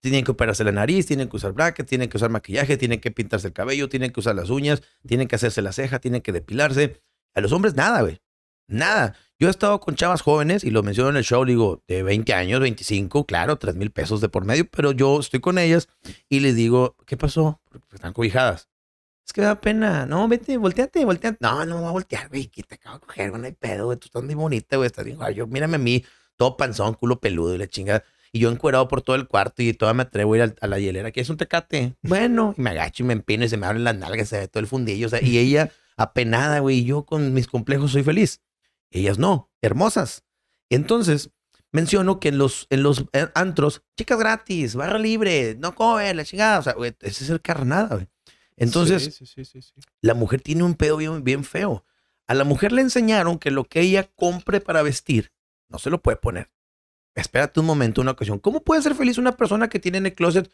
tienen 0.00 0.24
que 0.24 0.30
operarse 0.30 0.64
la 0.64 0.72
nariz, 0.72 1.04
tienen 1.06 1.28
que 1.28 1.36
usar 1.36 1.52
brackets, 1.52 1.88
tienen 1.88 2.08
que 2.08 2.16
usar 2.16 2.30
maquillaje, 2.30 2.76
tienen 2.78 3.00
que 3.00 3.10
pintarse 3.10 3.48
el 3.48 3.52
cabello, 3.52 3.88
tienen 3.88 4.12
que 4.12 4.20
usar 4.20 4.34
las 4.34 4.48
uñas, 4.48 4.82
tienen 5.06 5.28
que 5.28 5.34
hacerse 5.36 5.60
la 5.62 5.72
ceja, 5.72 5.98
tienen 5.98 6.22
que 6.22 6.32
depilarse. 6.32 7.02
A 7.34 7.40
los 7.42 7.52
hombres 7.52 7.74
nada, 7.74 8.00
güey. 8.02 8.20
Nada. 8.70 9.14
Yo 9.38 9.48
he 9.48 9.50
estado 9.50 9.80
con 9.80 9.94
chavas 9.94 10.20
jóvenes 10.22 10.64
y 10.64 10.70
lo 10.70 10.82
menciono 10.82 11.10
en 11.10 11.16
el 11.16 11.24
show, 11.24 11.44
digo, 11.44 11.82
de 11.88 12.02
20 12.02 12.34
años, 12.34 12.60
25, 12.60 13.24
claro, 13.26 13.56
3 13.56 13.74
mil 13.74 13.90
pesos 13.90 14.20
de 14.20 14.28
por 14.28 14.44
medio, 14.44 14.68
pero 14.70 14.92
yo 14.92 15.18
estoy 15.18 15.40
con 15.40 15.58
ellas 15.58 15.88
y 16.28 16.40
les 16.40 16.54
digo, 16.56 16.94
¿qué 17.06 17.16
pasó? 17.16 17.60
Están 17.92 18.12
cobijadas. 18.12 18.68
Es 19.26 19.32
que 19.32 19.40
me 19.40 19.46
da 19.46 19.60
pena. 19.60 20.04
No, 20.06 20.28
vete, 20.28 20.56
volteate, 20.58 21.04
volteate. 21.04 21.38
No, 21.40 21.64
no 21.64 21.76
me 21.76 21.80
voy 21.82 21.88
a 21.88 21.92
voltear, 21.92 22.28
güey, 22.28 22.48
que 22.48 22.62
te 22.62 22.74
acabo 22.74 22.98
de 22.98 23.06
coger, 23.06 23.30
güey, 23.30 23.40
no 23.40 23.46
hay 23.46 23.54
pedo, 23.54 23.86
güey, 23.86 23.98
tú 23.98 24.06
estás 24.06 24.22
muy 24.22 24.34
bonita, 24.34 24.76
güey, 24.76 24.86
estás 24.88 25.04
bien, 25.04 25.16
guay. 25.16 25.34
Yo, 25.34 25.46
mírame 25.46 25.76
a 25.76 25.78
mí, 25.78 26.04
todo 26.36 26.56
panzón, 26.56 26.94
culo 26.94 27.18
peludo 27.20 27.54
y 27.54 27.58
la 27.58 27.66
chingada. 27.66 28.04
Y 28.32 28.40
yo 28.40 28.50
encuerado 28.50 28.88
por 28.88 29.02
todo 29.02 29.16
el 29.16 29.26
cuarto 29.26 29.62
y 29.62 29.72
todavía 29.72 29.96
me 29.96 30.02
atrevo 30.02 30.34
a 30.34 30.36
ir 30.36 30.42
al- 30.42 30.56
a, 30.60 30.66
la 30.66 30.78
hielera, 30.78 31.10
que 31.12 31.20
es 31.22 31.30
un 31.30 31.36
tecate. 31.38 31.96
Bueno, 32.02 32.54
y 32.56 32.60
me 32.60 32.70
agacho 32.70 33.02
y 33.02 33.06
me 33.06 33.14
empino 33.14 33.44
y 33.44 33.48
se 33.48 33.56
me 33.56 33.66
abren 33.66 33.84
las 33.84 33.96
nalgas, 33.96 34.28
se 34.28 34.38
ve 34.38 34.48
todo 34.48 34.60
el 34.60 34.66
fundillo. 34.66 35.06
O 35.06 35.10
sea, 35.10 35.22
y 35.22 35.38
ella 35.38 35.70
apenada, 35.96 36.58
güey, 36.60 36.78
y 36.80 36.84
yo 36.84 37.04
con 37.04 37.32
mis 37.32 37.46
complejos 37.46 37.90
soy 37.92 38.02
feliz. 38.02 38.40
Ellas 38.90 39.18
no, 39.18 39.50
hermosas. 39.62 40.24
Entonces, 40.68 41.30
menciono 41.72 42.20
que 42.20 42.28
en 42.28 42.38
los, 42.38 42.66
en 42.70 42.82
los 42.82 43.04
eh, 43.12 43.28
antros, 43.34 43.82
chicas 43.96 44.18
gratis, 44.18 44.74
barra 44.74 44.98
libre, 44.98 45.56
no 45.58 45.74
comer, 45.74 46.16
la 46.16 46.24
chingada. 46.24 46.58
O 46.58 46.62
sea, 46.62 46.72
güey, 46.74 46.94
ese 47.00 47.24
es 47.24 47.30
el 47.30 47.40
carnada, 47.40 47.96
güey. 47.96 48.08
Entonces, 48.56 49.04
Sí, 49.04 49.10
sí, 49.10 49.26
sí, 49.26 49.44
sí, 49.44 49.62
sí. 49.62 49.72
la 50.02 50.14
mujer 50.14 50.42
tiene 50.42 50.62
un 50.64 50.74
pedo 50.74 50.96
bien, 50.96 51.24
bien 51.24 51.44
feo. 51.44 51.84
A 52.26 52.34
la 52.34 52.44
mujer 52.44 52.72
le 52.72 52.82
enseñaron 52.82 53.38
que 53.38 53.50
lo 53.50 53.64
que 53.64 53.80
ella 53.80 54.10
compre 54.14 54.60
para 54.60 54.82
vestir 54.82 55.32
no 55.68 55.78
se 55.78 55.90
lo 55.90 56.00
puede 56.02 56.16
poner. 56.16 56.50
Espérate 57.14 57.58
un 57.58 57.66
momento, 57.66 58.00
una 58.00 58.12
ocasión. 58.12 58.38
¿Cómo 58.38 58.62
puede 58.62 58.82
ser 58.82 58.94
feliz 58.94 59.18
una 59.18 59.36
persona 59.36 59.68
que 59.68 59.80
tiene 59.80 59.98
en 59.98 60.06
el 60.06 60.14
closet 60.14 60.50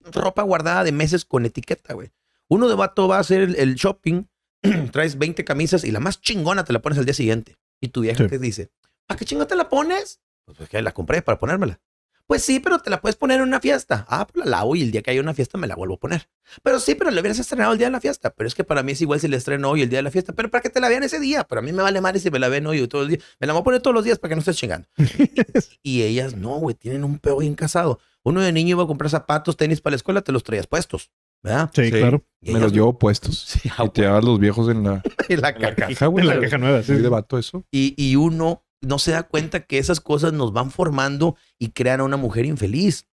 ropa 0.00 0.42
guardada 0.42 0.82
de 0.84 0.92
meses 0.92 1.24
con 1.24 1.44
etiqueta, 1.44 1.94
güey? 1.94 2.10
Uno 2.48 2.68
de 2.68 2.74
vato 2.74 3.06
va 3.06 3.18
a 3.18 3.20
hacer 3.20 3.42
el, 3.42 3.56
el 3.56 3.74
shopping, 3.76 4.24
traes 4.92 5.18
20 5.18 5.44
camisas 5.44 5.84
y 5.84 5.92
la 5.92 6.00
más 6.00 6.20
chingona 6.20 6.64
te 6.64 6.72
la 6.72 6.82
pones 6.82 6.98
al 6.98 7.04
día 7.04 7.14
siguiente. 7.14 7.56
Y 7.80 7.88
tu 7.88 8.02
vieja 8.02 8.24
Sí. 8.24 8.28
te 8.30 8.38
dice, 8.38 8.70
¿para 9.06 9.18
qué 9.18 9.24
chingona 9.24 9.46
te 9.46 9.56
la 9.56 9.68
pones? 9.68 10.20
Pues, 10.44 10.58
pues 10.58 10.68
que 10.68 10.82
la 10.82 10.92
compré 10.92 11.22
para 11.22 11.38
ponérmela. 11.38 11.80
Pues 12.26 12.42
sí, 12.44 12.60
pero 12.60 12.78
te 12.78 12.90
la 12.90 13.00
puedes 13.00 13.16
poner 13.16 13.38
en 13.40 13.48
una 13.48 13.58
fiesta. 13.58 14.06
Ah, 14.08 14.24
pues 14.24 14.44
la 14.46 14.58
lavo 14.58 14.76
y 14.76 14.82
el 14.82 14.92
día 14.92 15.02
que 15.02 15.10
haya 15.10 15.20
una 15.20 15.34
fiesta 15.34 15.58
me 15.58 15.66
la 15.66 15.74
vuelvo 15.74 15.94
a 15.94 15.98
poner. 15.98 16.28
Pero 16.62 16.78
sí, 16.78 16.94
pero 16.94 17.10
le 17.10 17.20
hubieras 17.20 17.40
estrenado 17.40 17.72
el 17.72 17.78
día 17.78 17.88
de 17.88 17.90
la 17.92 18.00
fiesta. 18.00 18.30
Pero 18.30 18.46
es 18.46 18.54
que 18.54 18.62
para 18.62 18.84
mí 18.84 18.92
es 18.92 19.00
igual 19.00 19.18
si 19.18 19.26
le 19.26 19.36
estreno 19.36 19.68
hoy 19.68 19.82
el 19.82 19.88
día 19.88 19.98
de 19.98 20.04
la 20.04 20.12
fiesta. 20.12 20.32
Pero 20.32 20.48
para 20.48 20.62
que 20.62 20.70
te 20.70 20.78
la 20.80 20.88
vean 20.88 21.02
ese 21.02 21.18
día. 21.18 21.42
Pero 21.42 21.58
a 21.58 21.62
mí 21.62 21.72
me 21.72 21.82
vale 21.82 22.00
madre 22.00 22.20
si 22.20 22.30
me 22.30 22.38
la 22.38 22.48
ven 22.48 22.68
hoy 22.68 22.80
o 22.82 22.88
todo 22.88 23.02
el 23.02 23.08
día. 23.08 23.18
Me 23.40 23.48
la 23.48 23.52
voy 23.52 23.62
a 23.62 23.64
poner 23.64 23.82
todos 23.82 23.94
los 23.94 24.04
días 24.04 24.20
para 24.20 24.28
que 24.28 24.34
no 24.36 24.38
estés 24.40 24.56
chingando. 24.56 24.86
y 25.82 26.02
ellas 26.02 26.36
no, 26.36 26.50
güey, 26.58 26.76
tienen 26.76 27.02
un 27.02 27.18
peo 27.18 27.38
bien 27.38 27.56
casado. 27.56 27.98
Uno 28.22 28.40
de 28.42 28.52
niño 28.52 28.76
iba 28.76 28.84
a 28.84 28.86
comprar 28.86 29.10
zapatos, 29.10 29.56
tenis 29.56 29.80
para 29.80 29.92
la 29.92 29.96
escuela, 29.96 30.20
te 30.22 30.30
los 30.30 30.44
traías 30.44 30.68
puestos. 30.68 31.10
¿Verdad? 31.42 31.70
Sí, 31.74 31.90
claro. 31.90 32.24
Me 32.40 32.58
los 32.60 32.72
llevo 32.72 32.98
puestos. 32.98 33.44
Sí, 33.48 33.70
Y 33.84 33.88
te 33.90 34.02
llevas 34.02 34.24
los 34.24 34.38
viejos 34.38 34.68
en 34.68 34.84
la, 34.84 35.02
en 35.28 35.40
la 35.40 35.50
en 35.50 35.62
la 35.62 35.74
caja. 35.74 35.88
caja, 35.88 36.06
güey. 36.06 36.26
En 36.28 36.34
la 36.34 36.40
caja 36.40 36.58
nueva, 36.58 36.82
sí. 36.82 36.94
De 36.94 37.08
vato 37.08 37.38
eso. 37.38 37.64
Y, 37.70 37.94
y 37.96 38.16
uno 38.16 38.64
no 38.80 38.98
se 38.98 39.12
da 39.12 39.24
cuenta 39.24 39.60
que 39.60 39.78
esas 39.78 40.00
cosas 40.00 40.32
nos 40.32 40.52
van 40.52 40.70
formando 40.70 41.36
y 41.58 41.70
crean 41.70 42.00
a 42.00 42.04
una 42.04 42.16
mujer 42.16 42.46
infeliz. 42.46 43.06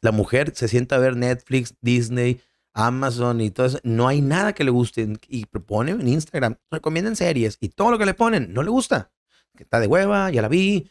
La 0.00 0.12
mujer 0.12 0.52
se 0.54 0.68
sienta 0.68 0.96
a 0.96 0.98
ver 0.98 1.16
Netflix, 1.16 1.74
Disney, 1.80 2.40
Amazon 2.74 3.40
y 3.40 3.50
todo 3.50 3.66
eso. 3.66 3.78
No 3.84 4.08
hay 4.08 4.20
nada 4.20 4.52
que 4.52 4.64
le 4.64 4.70
guste. 4.70 5.08
Y 5.28 5.46
ponen 5.46 6.00
en 6.00 6.08
Instagram, 6.08 6.56
recomienden 6.70 7.16
series 7.16 7.56
y 7.60 7.68
todo 7.70 7.92
lo 7.92 7.98
que 7.98 8.06
le 8.06 8.14
ponen 8.14 8.52
no 8.52 8.62
le 8.62 8.70
gusta. 8.70 9.12
Que 9.56 9.62
está 9.62 9.78
de 9.78 9.86
hueva, 9.86 10.30
ya 10.30 10.42
la 10.42 10.48
vi, 10.48 10.90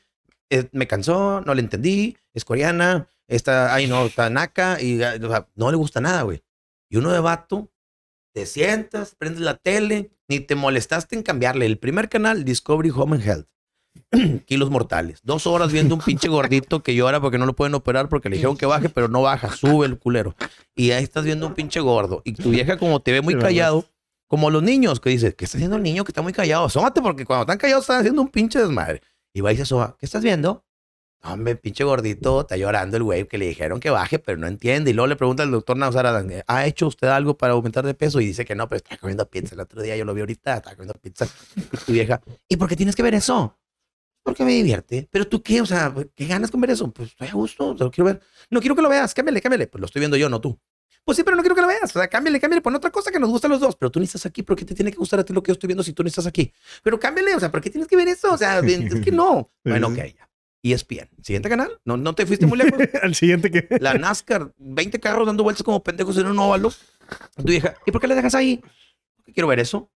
eh, 0.50 0.70
me 0.72 0.88
cansó, 0.88 1.42
no 1.42 1.54
le 1.54 1.62
entendí, 1.62 2.16
es 2.34 2.46
coreana, 2.46 3.08
está, 3.28 3.74
ay 3.74 3.88
no, 3.88 4.06
está 4.06 4.30
naca 4.30 4.82
y 4.82 5.02
o 5.02 5.30
sea, 5.30 5.50
no 5.56 5.70
le 5.70 5.76
gusta 5.76 6.00
nada, 6.00 6.22
güey. 6.22 6.42
Y 6.90 6.98
uno 6.98 7.12
de 7.12 7.20
vato, 7.20 7.72
te 8.34 8.46
sientas, 8.46 9.16
prendes 9.16 9.42
la 9.42 9.58
tele, 9.58 10.12
ni 10.28 10.40
te 10.40 10.56
molestaste 10.56 11.16
en 11.16 11.24
cambiarle. 11.24 11.66
El 11.66 11.78
primer 11.78 12.10
canal, 12.10 12.44
Discovery 12.44 12.92
Home 12.92 13.16
and 13.18 13.26
Health. 13.26 13.48
Kilos 14.46 14.70
mortales. 14.70 15.20
Dos 15.24 15.46
horas 15.48 15.72
viendo 15.72 15.96
un 15.96 16.02
pinche 16.06 16.28
gordito 16.28 16.82
que 16.82 16.96
llora 16.96 17.22
porque 17.22 17.38
no 17.38 17.46
lo 17.46 17.54
pueden 17.54 17.76
operar 17.76 18.10
porque 18.10 18.30
le 18.30 18.38
dijeron 18.38 18.58
que 18.58 18.66
baje, 18.66 18.90
pero 18.90 19.08
no 19.08 19.22
baja, 19.22 19.52
sube 19.52 19.86
el 19.86 19.98
culero. 19.98 20.36
Y 20.76 20.92
ahí 20.92 21.04
estás 21.04 21.24
viendo 21.26 21.48
un 21.48 21.54
pinche 21.54 21.80
gordo. 21.80 22.22
Y 22.26 22.34
tu 22.34 22.50
vieja, 22.50 22.78
como 22.78 23.02
te 23.02 23.12
ve 23.12 23.22
muy 23.22 23.38
callado, 23.38 23.86
como 24.28 24.50
los 24.50 24.64
niños, 24.64 25.00
que 25.00 25.12
dice, 25.12 25.36
¿qué 25.36 25.46
está 25.46 25.58
haciendo 25.58 25.78
el 25.78 25.84
niño 25.84 26.04
que 26.04 26.12
está 26.12 26.22
muy 26.22 26.34
callado? 26.34 26.66
Asómate 26.66 27.02
porque 27.02 27.26
cuando 27.26 27.44
están 27.44 27.58
callados 27.58 27.84
están 27.84 28.00
haciendo 28.00 28.22
un 28.22 28.30
pinche 28.30 28.60
desmadre. 28.60 29.02
Y 29.34 29.42
va 29.42 29.52
y 29.52 29.56
se 29.56 29.64
asoma, 29.64 29.96
¿qué 30.00 30.06
estás 30.06 30.24
viendo? 30.24 30.64
Hombre, 31.26 31.56
pinche 31.56 31.86
gordito, 31.86 32.42
está 32.42 32.58
llorando 32.58 32.98
el 32.98 33.04
güey 33.04 33.26
que 33.26 33.38
le 33.38 33.48
dijeron 33.48 33.80
que 33.80 33.90
baje, 33.90 34.20
pero 34.20 34.38
no 34.38 34.46
entiende. 34.46 34.92
Y 34.92 34.94
luego 34.94 35.08
le 35.08 35.16
pregunta 35.16 35.44
al 35.44 35.52
doctor 35.52 35.78
Nazar, 35.78 36.26
¿ha 36.46 36.66
hecho 36.66 36.88
usted 36.88 37.08
algo 37.08 37.38
para 37.38 37.54
aumentar 37.54 37.86
de 37.86 37.94
peso? 37.94 38.20
Y 38.20 38.26
dice 38.26 38.44
que 38.44 38.56
no, 38.56 38.68
pero 38.68 38.78
está 38.78 38.98
comiendo 38.98 39.30
pizza. 39.30 39.56
El 39.56 39.62
otro 39.62 39.82
día 39.82 39.96
yo 39.96 40.04
lo 40.04 40.14
vi 40.14 40.20
ahorita, 40.20 40.58
está 40.58 40.76
comiendo 40.76 40.96
pizza. 40.96 41.26
Y 41.88 41.94
vieja, 41.94 42.22
¿y 42.50 42.58
por 42.58 42.68
qué 42.68 42.76
tienes 42.76 42.94
que 42.94 43.04
ver 43.04 43.14
eso? 43.14 43.58
Porque 44.22 44.44
me 44.44 44.52
divierte. 44.52 45.08
¿Pero 45.10 45.26
tú 45.26 45.42
qué? 45.42 45.62
O 45.62 45.66
sea, 45.66 45.94
¿qué 46.14 46.28
ganas 46.28 46.52
con 46.52 46.60
ver 46.60 46.72
eso? 46.72 46.92
Pues 46.92 47.12
estoy 47.12 47.30
a 47.30 47.34
gusto, 47.34 47.74
lo 47.74 47.90
quiero 47.90 48.06
ver. 48.06 48.22
No 48.50 48.60
quiero 48.60 48.76
que 48.76 48.82
lo 48.82 48.90
veas, 48.90 49.14
cámbiale, 49.14 49.42
cámbiale. 49.42 49.68
Pues 49.68 49.80
lo 49.80 49.86
estoy 49.86 50.02
viendo 50.02 50.18
yo, 50.18 50.28
no 50.28 50.42
tú. 50.42 50.60
Pues 51.06 51.16
sí, 51.16 51.24
pero 51.24 51.38
no 51.38 51.42
quiero 51.42 51.56
que 51.56 51.62
lo 51.62 51.68
veas. 51.68 51.84
O 51.96 52.00
sea, 52.00 52.08
cámbiale, 52.10 52.42
cámbiale, 52.42 52.62
pon 52.62 52.76
otra 52.76 52.92
cosa 52.92 53.12
que 53.12 53.20
nos 53.20 53.30
gusta 53.30 53.48
a 53.48 53.50
los 53.50 53.62
dos. 53.62 53.78
Pero 53.78 53.90
tú 53.90 54.00
ni 54.00 54.06
estás 54.06 54.26
aquí, 54.26 54.44
¿por 54.44 54.58
qué 54.58 54.66
te 54.66 54.76
tiene 54.76 54.92
que 54.92 54.98
gustar 54.98 55.22
a 55.22 55.24
ti 55.24 55.32
lo 55.32 55.42
que 55.42 55.50
yo 55.50 55.54
estoy 55.54 55.68
viendo 55.68 55.84
si 55.84 55.94
tú 55.94 56.04
no 56.04 56.08
estás 56.08 56.28
aquí? 56.28 56.52
Pero 56.84 57.00
cámbiale, 57.00 57.34
o 57.34 57.40
sea, 57.40 57.50
¿por 57.50 57.62
qué 57.62 57.70
tienes 57.70 57.88
que 57.88 57.96
ver 57.96 58.10
eso? 58.10 58.34
O 58.34 58.38
sea, 58.38 58.60
es 58.66 59.02
que 59.02 59.12
no. 59.12 59.50
Bueno, 59.64 59.88
ok, 59.88 59.96
ya. 59.96 60.30
Y 60.66 60.72
es 60.72 60.88
bien. 60.88 61.10
Siguiente 61.22 61.50
canal. 61.50 61.80
No, 61.84 61.98
no 61.98 62.16
te 62.16 62.26
fuiste 62.26 62.46
muy 62.46 62.58
lejos. 62.58 62.80
Al 63.04 63.14
siguiente 63.14 63.52
que. 63.52 63.68
La 63.82 63.96
NASCAR, 63.96 64.54
20 64.58 65.00
carros 65.02 65.28
dando 65.28 65.44
vueltas 65.44 65.62
como 65.62 65.84
pendejos 65.84 66.18
en 66.18 66.28
un 66.28 66.40
óvalo. 66.40 66.72
Tu 67.36 67.44
vieja, 67.44 67.76
¿y 67.86 67.92
por 67.92 68.00
qué 68.00 68.08
le 68.08 68.16
dejas 68.16 68.34
ahí? 68.34 68.64
Porque 69.18 69.34
quiero 69.34 69.48
ver 69.48 69.60
eso. 69.60 69.92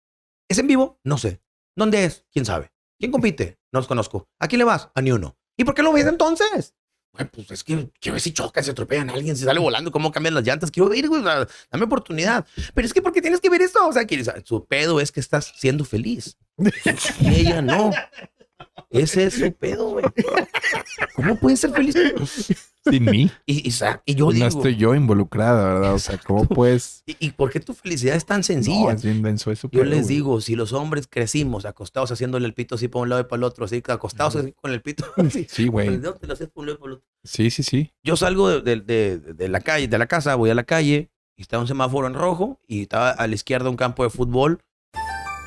¿Es 0.49 0.57
en 0.59 0.67
vivo? 0.67 0.99
No 1.05 1.17
sé. 1.17 1.41
¿Dónde 1.75 2.03
es? 2.03 2.25
¿Quién 2.31 2.45
sabe? 2.45 2.71
¿Quién 2.99 3.11
compite? 3.11 3.57
No 3.71 3.79
los 3.79 3.87
conozco. 3.87 4.27
¿A 4.39 4.47
quién 4.49 4.59
le 4.59 4.65
vas? 4.65 4.89
A 4.93 5.01
ni 5.01 5.11
uno. 5.11 5.37
¿Y 5.55 5.63
por 5.63 5.73
qué 5.73 5.83
lo 5.83 5.93
ves 5.93 6.05
entonces? 6.05 6.75
Bueno, 7.13 7.31
pues 7.33 7.49
es 7.49 7.63
que 7.63 7.89
quiero 7.99 8.13
ver 8.13 8.21
si 8.21 8.33
chocan, 8.33 8.63
si 8.63 8.71
atropellan 8.71 9.09
a 9.09 9.13
alguien, 9.13 9.37
si 9.37 9.45
sale 9.45 9.59
volando, 9.59 9.91
cómo 9.91 10.11
cambian 10.11 10.35
las 10.35 10.43
llantas. 10.43 10.69
Quiero 10.69 10.89
ver, 10.89 11.07
güey, 11.07 11.23
dame 11.23 11.85
oportunidad. 11.85 12.45
Pero 12.73 12.85
es 12.85 12.93
que, 12.93 13.01
¿por 13.01 13.13
qué 13.13 13.21
tienes 13.21 13.39
que 13.39 13.49
ver 13.49 13.61
esto? 13.61 13.87
O 13.87 13.93
sea, 13.93 14.05
que 14.05 14.23
su 14.43 14.65
pedo 14.65 14.99
es 14.99 15.11
que 15.13 15.21
estás 15.21 15.53
siendo 15.55 15.85
feliz. 15.85 16.37
Y 17.21 17.35
ella 17.35 17.61
no. 17.61 17.91
Ese 18.89 19.25
es 19.25 19.33
su 19.35 19.51
pedo, 19.53 19.89
güey. 19.91 20.05
¿Cómo 21.15 21.35
puedes 21.37 21.59
ser 21.59 21.71
feliz? 21.71 21.95
Sin 22.89 23.05
mí. 23.05 23.29
Y, 23.45 23.67
y, 23.67 23.73
y 24.05 24.15
yo 24.15 24.25
no 24.27 24.31
digo, 24.31 24.47
estoy 24.47 24.75
yo 24.77 24.95
involucrada, 24.95 25.73
¿verdad? 25.73 25.93
O 25.93 25.99
sea, 25.99 26.17
¿cómo 26.17 26.45
puedes...? 26.45 27.03
¿y, 27.05 27.17
y 27.19 27.31
por 27.31 27.51
qué 27.51 27.59
tu 27.59 27.73
felicidad 27.73 28.15
es 28.15 28.25
tan 28.25 28.43
sencilla? 28.43 28.93
bien. 29.71 29.83
Yo 29.83 29.89
les 29.97 30.07
digo, 30.07 30.39
si 30.41 30.55
los 30.55 30.71
hombres 30.73 31.07
crecimos 31.09 31.65
acostados 31.65 32.11
haciéndole 32.11 32.45
el 32.45 32.53
pito 32.53 32.75
así 32.75 32.87
para 32.87 33.03
un 33.03 33.09
lado 33.09 33.21
y 33.21 33.25
para 33.25 33.37
el 33.37 33.43
otro, 33.43 33.65
así 33.65 33.83
acostados 33.87 34.35
así 34.37 34.53
con 34.53 34.71
el 34.71 34.81
pito, 34.81 35.03
así, 35.17 35.45
Sí, 35.49 35.67
güey. 35.67 35.87
Sí, 37.25 37.49
sí, 37.51 37.63
sí. 37.63 37.93
Yo 38.03 38.15
salgo 38.15 38.49
de, 38.61 38.61
de- 38.61 39.17
de- 39.19 39.33
de 39.33 39.49
la 39.49 39.59
calle, 39.59 39.87
de 39.89 39.97
la 39.97 40.07
casa, 40.07 40.35
voy 40.35 40.49
a 40.49 40.55
la 40.55 40.63
calle 40.63 41.11
y 41.35 41.41
está 41.41 41.59
un 41.59 41.67
semáforo 41.67 42.07
en 42.07 42.13
rojo 42.13 42.59
y 42.67 42.83
estaba 42.83 43.09
a 43.11 43.27
la 43.27 43.35
izquierda 43.35 43.69
un 43.69 43.75
campo 43.75 44.03
de 44.03 44.09
fútbol. 44.09 44.61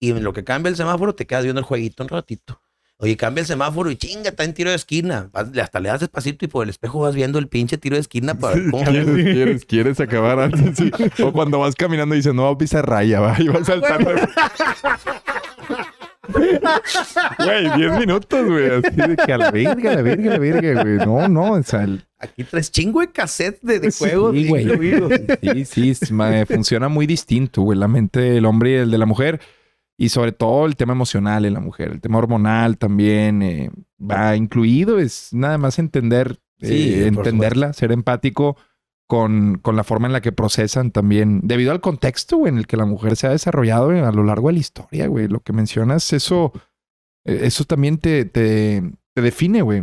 Y 0.00 0.10
en 0.10 0.22
lo 0.24 0.32
que 0.32 0.44
cambia 0.44 0.70
el 0.70 0.76
semáforo, 0.76 1.14
te 1.14 1.26
quedas 1.26 1.44
viendo 1.44 1.58
el 1.60 1.64
jueguito 1.64 2.02
un 2.02 2.08
ratito. 2.10 2.60
Oye, 2.98 3.14
cambia 3.16 3.42
el 3.42 3.46
semáforo 3.46 3.90
y 3.90 3.96
chinga, 3.96 4.30
está 4.30 4.44
en 4.44 4.54
tiro 4.54 4.70
de 4.70 4.76
esquina. 4.76 5.28
Vas- 5.32 5.56
hasta 5.58 5.80
le 5.80 5.90
das 5.90 6.00
despacito 6.00 6.44
y 6.46 6.48
por 6.48 6.64
el 6.64 6.70
espejo 6.70 7.00
vas 7.00 7.14
viendo 7.14 7.38
el 7.38 7.46
pinche 7.48 7.76
tiro 7.76 7.96
de 7.96 8.00
esquina 8.00 8.34
para 8.38 8.54
ver 8.56 8.70
cómo. 8.70 8.84
¿Quieres, 8.84 9.06
quieres, 9.34 9.64
quieres 9.66 10.00
acabar 10.00 10.38
antes? 10.40 10.76
Sí. 10.78 10.90
O 11.22 11.30
cuando 11.32 11.58
vas 11.58 11.74
caminando 11.74 12.14
y 12.14 12.18
dices, 12.18 12.32
no, 12.34 12.44
va 12.44 12.50
a 12.52 12.58
pisar 12.58 12.88
raya, 12.88 13.20
va, 13.20 13.36
y 13.38 13.48
vas 13.48 13.66
saltando. 13.66 14.12
Güey, 17.38 17.70
10 17.76 17.98
minutos, 17.98 18.46
güey. 18.46 18.66
Así 18.70 18.96
de 18.96 19.16
que 19.16 19.32
a 19.32 19.38
la 19.38 19.50
verga, 19.50 19.92
a 19.92 19.94
la 19.96 20.02
verga, 20.02 20.30
a 20.30 20.32
la 20.34 20.38
verga, 20.38 20.82
güey. 20.82 20.96
No, 20.98 21.28
no, 21.28 21.52
o 21.52 21.62
sea, 21.62 21.84
el- 21.84 22.04
Aquí 22.18 22.44
traes 22.44 22.70
chingo 22.72 23.00
de 23.00 23.10
cassette 23.10 23.60
de, 23.62 23.78
de 23.78 23.90
juegos. 23.92 24.34
Sí, 24.34 24.48
güey. 24.48 24.62
incluidos. 24.64 25.12
Sí, 25.68 25.94
sí, 25.94 26.12
ma- 26.14 26.46
funciona 26.46 26.88
muy 26.88 27.06
distinto, 27.06 27.62
güey. 27.62 27.78
La 27.78 27.88
mente 27.88 28.20
del 28.20 28.46
hombre 28.46 28.70
y 28.70 28.74
el 28.76 28.90
de 28.90 28.98
la 28.98 29.06
mujer. 29.06 29.40
Y 29.98 30.10
sobre 30.10 30.32
todo 30.32 30.66
el 30.66 30.76
tema 30.76 30.92
emocional 30.92 31.44
en 31.46 31.54
la 31.54 31.60
mujer. 31.60 31.90
El 31.90 32.00
tema 32.00 32.18
hormonal 32.18 32.76
también 32.76 33.42
eh, 33.42 33.70
va 33.98 34.36
incluido. 34.36 34.98
Es 34.98 35.30
nada 35.32 35.56
más 35.58 35.78
entender, 35.78 36.38
Sí, 36.60 36.94
eh, 36.94 37.06
entenderla, 37.06 37.72
ser 37.72 37.92
empático 37.92 38.56
con, 39.06 39.58
con 39.58 39.76
la 39.76 39.84
forma 39.84 40.06
en 40.06 40.12
la 40.12 40.20
que 40.20 40.32
procesan 40.32 40.90
también. 40.90 41.40
Debido 41.44 41.72
al 41.72 41.80
contexto, 41.80 42.36
güey, 42.38 42.52
en 42.52 42.58
el 42.58 42.66
que 42.66 42.76
la 42.76 42.84
mujer 42.86 43.16
se 43.16 43.26
ha 43.26 43.30
desarrollado 43.30 43.92
eh, 43.92 44.00
a 44.00 44.12
lo 44.12 44.22
largo 44.24 44.48
de 44.48 44.54
la 44.54 44.60
historia, 44.60 45.06
güey. 45.06 45.28
Lo 45.28 45.40
que 45.40 45.52
mencionas, 45.52 46.12
eso, 46.12 46.52
eh, 47.24 47.40
eso 47.44 47.64
también 47.64 47.98
te, 47.98 48.24
te, 48.26 48.82
te 49.14 49.22
define, 49.22 49.62
güey 49.62 49.82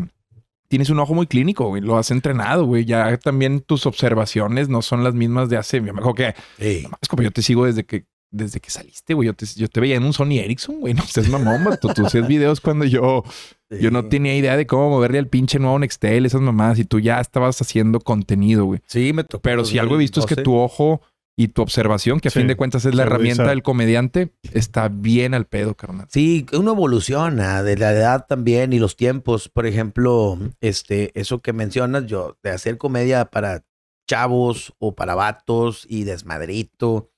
tienes 0.70 0.90
un 0.90 0.98
ojo 0.98 1.14
muy 1.14 1.28
clínico, 1.28 1.68
güey. 1.68 1.84
Lo 1.84 2.00
has 2.00 2.10
entrenado, 2.10 2.66
güey. 2.66 2.84
Ya 2.84 3.16
también 3.18 3.62
tus 3.62 3.86
observaciones 3.86 4.70
no 4.70 4.82
son 4.82 5.04
las 5.04 5.14
mismas 5.14 5.48
de 5.48 5.58
hace. 5.58 5.80
Me 5.82 5.92
acuerdo 5.92 6.16
que 6.16 6.34
Sí. 6.58 6.88
es 7.00 7.08
como 7.08 7.22
yo 7.22 7.30
te 7.30 7.44
sigo 7.44 7.66
desde 7.68 7.86
que 7.86 8.08
desde 8.34 8.60
que 8.60 8.70
saliste, 8.70 9.14
güey. 9.14 9.28
Yo 9.28 9.34
te, 9.34 9.46
yo 9.46 9.68
te 9.70 9.80
veía 9.80 9.96
en 9.96 10.04
un 10.04 10.12
Sony 10.12 10.40
Ericsson, 10.40 10.80
güey. 10.82 10.94
No 10.96 11.04
seas 11.04 11.30
mamón, 11.30 11.64
vato. 11.64 11.94
Tú 11.94 12.06
hacías 12.06 12.28
videos 12.28 12.60
cuando 12.60 12.84
yo, 12.84 13.24
yo 13.70 13.92
no 13.92 14.06
tenía 14.10 14.36
idea 14.36 14.58
de 14.58 14.68
cómo 14.68 14.90
moverle 14.90 15.20
al 15.20 15.28
pinche 15.28 15.60
nuevo 15.60 15.80
Nextel, 15.80 16.26
esas 16.26 16.42
mamadas. 16.42 16.80
Y 16.80 16.84
tú 16.86 17.00
ya 17.00 17.22
estabas 17.22 17.62
haciendo 17.62 18.00
contenido, 18.02 18.66
güey. 18.66 18.82
Sí, 18.88 19.14
me 19.14 19.24
tocó. 19.24 19.42
Pero 19.44 19.64
si 19.64 19.78
algo 19.78 19.96
he 19.96 20.00
visto 20.00 20.20
es 20.20 20.26
que 20.26 20.36
2012. 20.36 20.44
tu 20.44 20.56
ojo 20.58 21.02
y 21.36 21.48
tu 21.48 21.62
observación, 21.64 22.20
que 22.20 22.28
a 22.28 22.32
Sí. 22.32 22.40
fin 22.40 22.48
de 22.48 22.56
cuentas 22.56 22.86
es 22.86 22.94
la 22.94 23.04
herramienta 23.04 23.48
del 23.48 23.64
comediante, 23.64 24.34
está 24.52 24.88
bien 24.88 25.34
al 25.34 25.46
pedo, 25.46 25.74
carnal. 25.76 26.06
Sí, 26.12 26.46
uno 26.54 26.74
evoluciona 26.74 27.64
de 27.64 27.76
la 27.78 27.92
edad 27.92 28.26
también 28.28 28.72
y 28.74 28.78
los 28.80 28.96
tiempos. 28.96 29.50
Por 29.50 29.66
ejemplo, 29.66 30.38
este, 30.62 31.12
eso 31.20 31.42
que 31.42 31.52
mencionas, 31.54 32.06
yo, 32.06 32.38
de 32.44 32.52
hacer 32.52 32.78
comedia 32.78 33.26
para 33.26 33.64
chavos 34.08 34.74
o 34.80 34.94
para 34.96 35.16
vatos 35.16 35.86
y 35.90 36.04
desmadrito. 36.04 37.10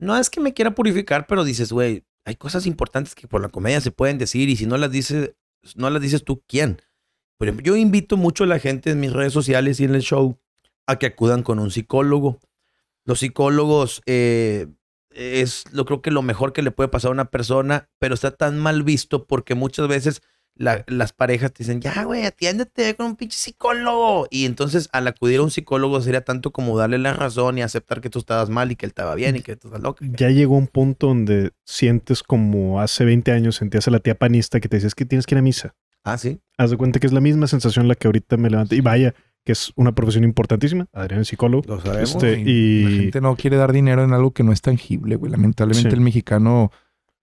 No 0.00 0.16
es 0.16 0.30
que 0.30 0.40
me 0.40 0.54
quiera 0.54 0.74
purificar, 0.74 1.26
pero 1.26 1.44
dices, 1.44 1.72
güey, 1.72 2.04
hay 2.24 2.34
cosas 2.34 2.66
importantes 2.66 3.14
que 3.14 3.28
por 3.28 3.42
la 3.42 3.50
comedia 3.50 3.80
se 3.82 3.90
pueden 3.90 4.16
decir 4.16 4.48
y 4.48 4.56
si 4.56 4.64
no 4.64 4.78
las 4.78 4.90
dices, 4.90 5.34
no 5.76 5.90
las 5.90 6.00
dices 6.00 6.24
tú, 6.24 6.42
¿quién? 6.46 6.80
Por 7.36 7.48
ejemplo, 7.48 7.64
yo 7.64 7.76
invito 7.76 8.16
mucho 8.16 8.44
a 8.44 8.46
la 8.46 8.58
gente 8.58 8.90
en 8.90 9.00
mis 9.00 9.12
redes 9.12 9.34
sociales 9.34 9.78
y 9.78 9.84
en 9.84 9.94
el 9.94 10.00
show 10.00 10.38
a 10.86 10.96
que 10.96 11.06
acudan 11.06 11.42
con 11.42 11.58
un 11.58 11.70
psicólogo. 11.70 12.40
Los 13.04 13.20
psicólogos 13.20 14.02
eh, 14.06 14.68
es 15.10 15.64
lo 15.70 15.84
creo 15.84 16.00
que 16.00 16.10
lo 16.10 16.22
mejor 16.22 16.54
que 16.54 16.62
le 16.62 16.70
puede 16.70 16.88
pasar 16.88 17.10
a 17.10 17.12
una 17.12 17.30
persona, 17.30 17.90
pero 17.98 18.14
está 18.14 18.30
tan 18.30 18.58
mal 18.58 18.82
visto 18.82 19.26
porque 19.26 19.54
muchas 19.54 19.86
veces 19.86 20.22
la- 20.60 20.84
las 20.88 21.12
parejas 21.14 21.52
te 21.52 21.64
dicen, 21.64 21.80
ya, 21.80 22.04
güey, 22.04 22.24
atiéndete 22.26 22.94
con 22.94 23.06
un 23.06 23.16
pinche 23.16 23.38
psicólogo. 23.38 24.26
Y 24.30 24.44
entonces 24.44 24.88
al 24.92 25.06
acudir 25.08 25.38
a 25.40 25.42
un 25.42 25.50
psicólogo 25.50 26.00
sería 26.02 26.20
tanto 26.22 26.50
como 26.50 26.76
darle 26.76 26.98
la 26.98 27.14
razón 27.14 27.56
y 27.58 27.62
aceptar 27.62 28.00
que 28.00 28.10
tú 28.10 28.18
estabas 28.18 28.50
mal 28.50 28.70
y 28.70 28.76
que 28.76 28.84
él 28.86 28.90
estaba 28.90 29.14
bien 29.14 29.36
y 29.36 29.40
que 29.40 29.56
tú 29.56 29.68
estás 29.68 29.82
loca. 29.82 30.04
Ya 30.18 30.28
llegó 30.28 30.56
un 30.56 30.66
punto 30.66 31.06
donde 31.08 31.52
sientes 31.64 32.22
como 32.22 32.80
hace 32.80 33.04
20 33.04 33.32
años 33.32 33.56
sentías 33.56 33.88
a 33.88 33.90
la 33.90 34.00
tía 34.00 34.14
panista 34.16 34.60
que 34.60 34.68
te 34.68 34.76
decías 34.76 34.94
que 34.94 35.04
tienes 35.06 35.26
que 35.26 35.34
ir 35.34 35.38
a 35.38 35.42
misa. 35.42 35.74
Ah, 36.04 36.18
sí. 36.18 36.40
Haz 36.58 36.70
de 36.70 36.76
cuenta 36.76 37.00
que 37.00 37.06
es 37.06 37.12
la 37.12 37.20
misma 37.20 37.46
sensación 37.46 37.88
la 37.88 37.94
que 37.94 38.08
ahorita 38.08 38.36
me 38.36 38.50
levanté. 38.50 38.76
Y 38.76 38.80
vaya, 38.80 39.14
que 39.44 39.52
es 39.52 39.72
una 39.76 39.94
profesión 39.94 40.24
importantísima. 40.24 40.86
Adrián 40.92 41.22
es 41.22 41.28
psicólogo. 41.28 41.62
Lo 41.66 41.80
sabemos. 41.80 42.14
Este, 42.14 42.40
y 42.40 42.82
La 42.84 42.90
gente 43.02 43.20
no 43.22 43.36
quiere 43.36 43.56
dar 43.56 43.72
dinero 43.72 44.04
en 44.04 44.12
algo 44.12 44.32
que 44.32 44.42
no 44.42 44.52
es 44.52 44.60
tangible, 44.60 45.16
güey. 45.16 45.32
Lamentablemente 45.32 45.88
Sí. 45.90 45.94
el 45.94 46.00
mexicano, 46.02 46.70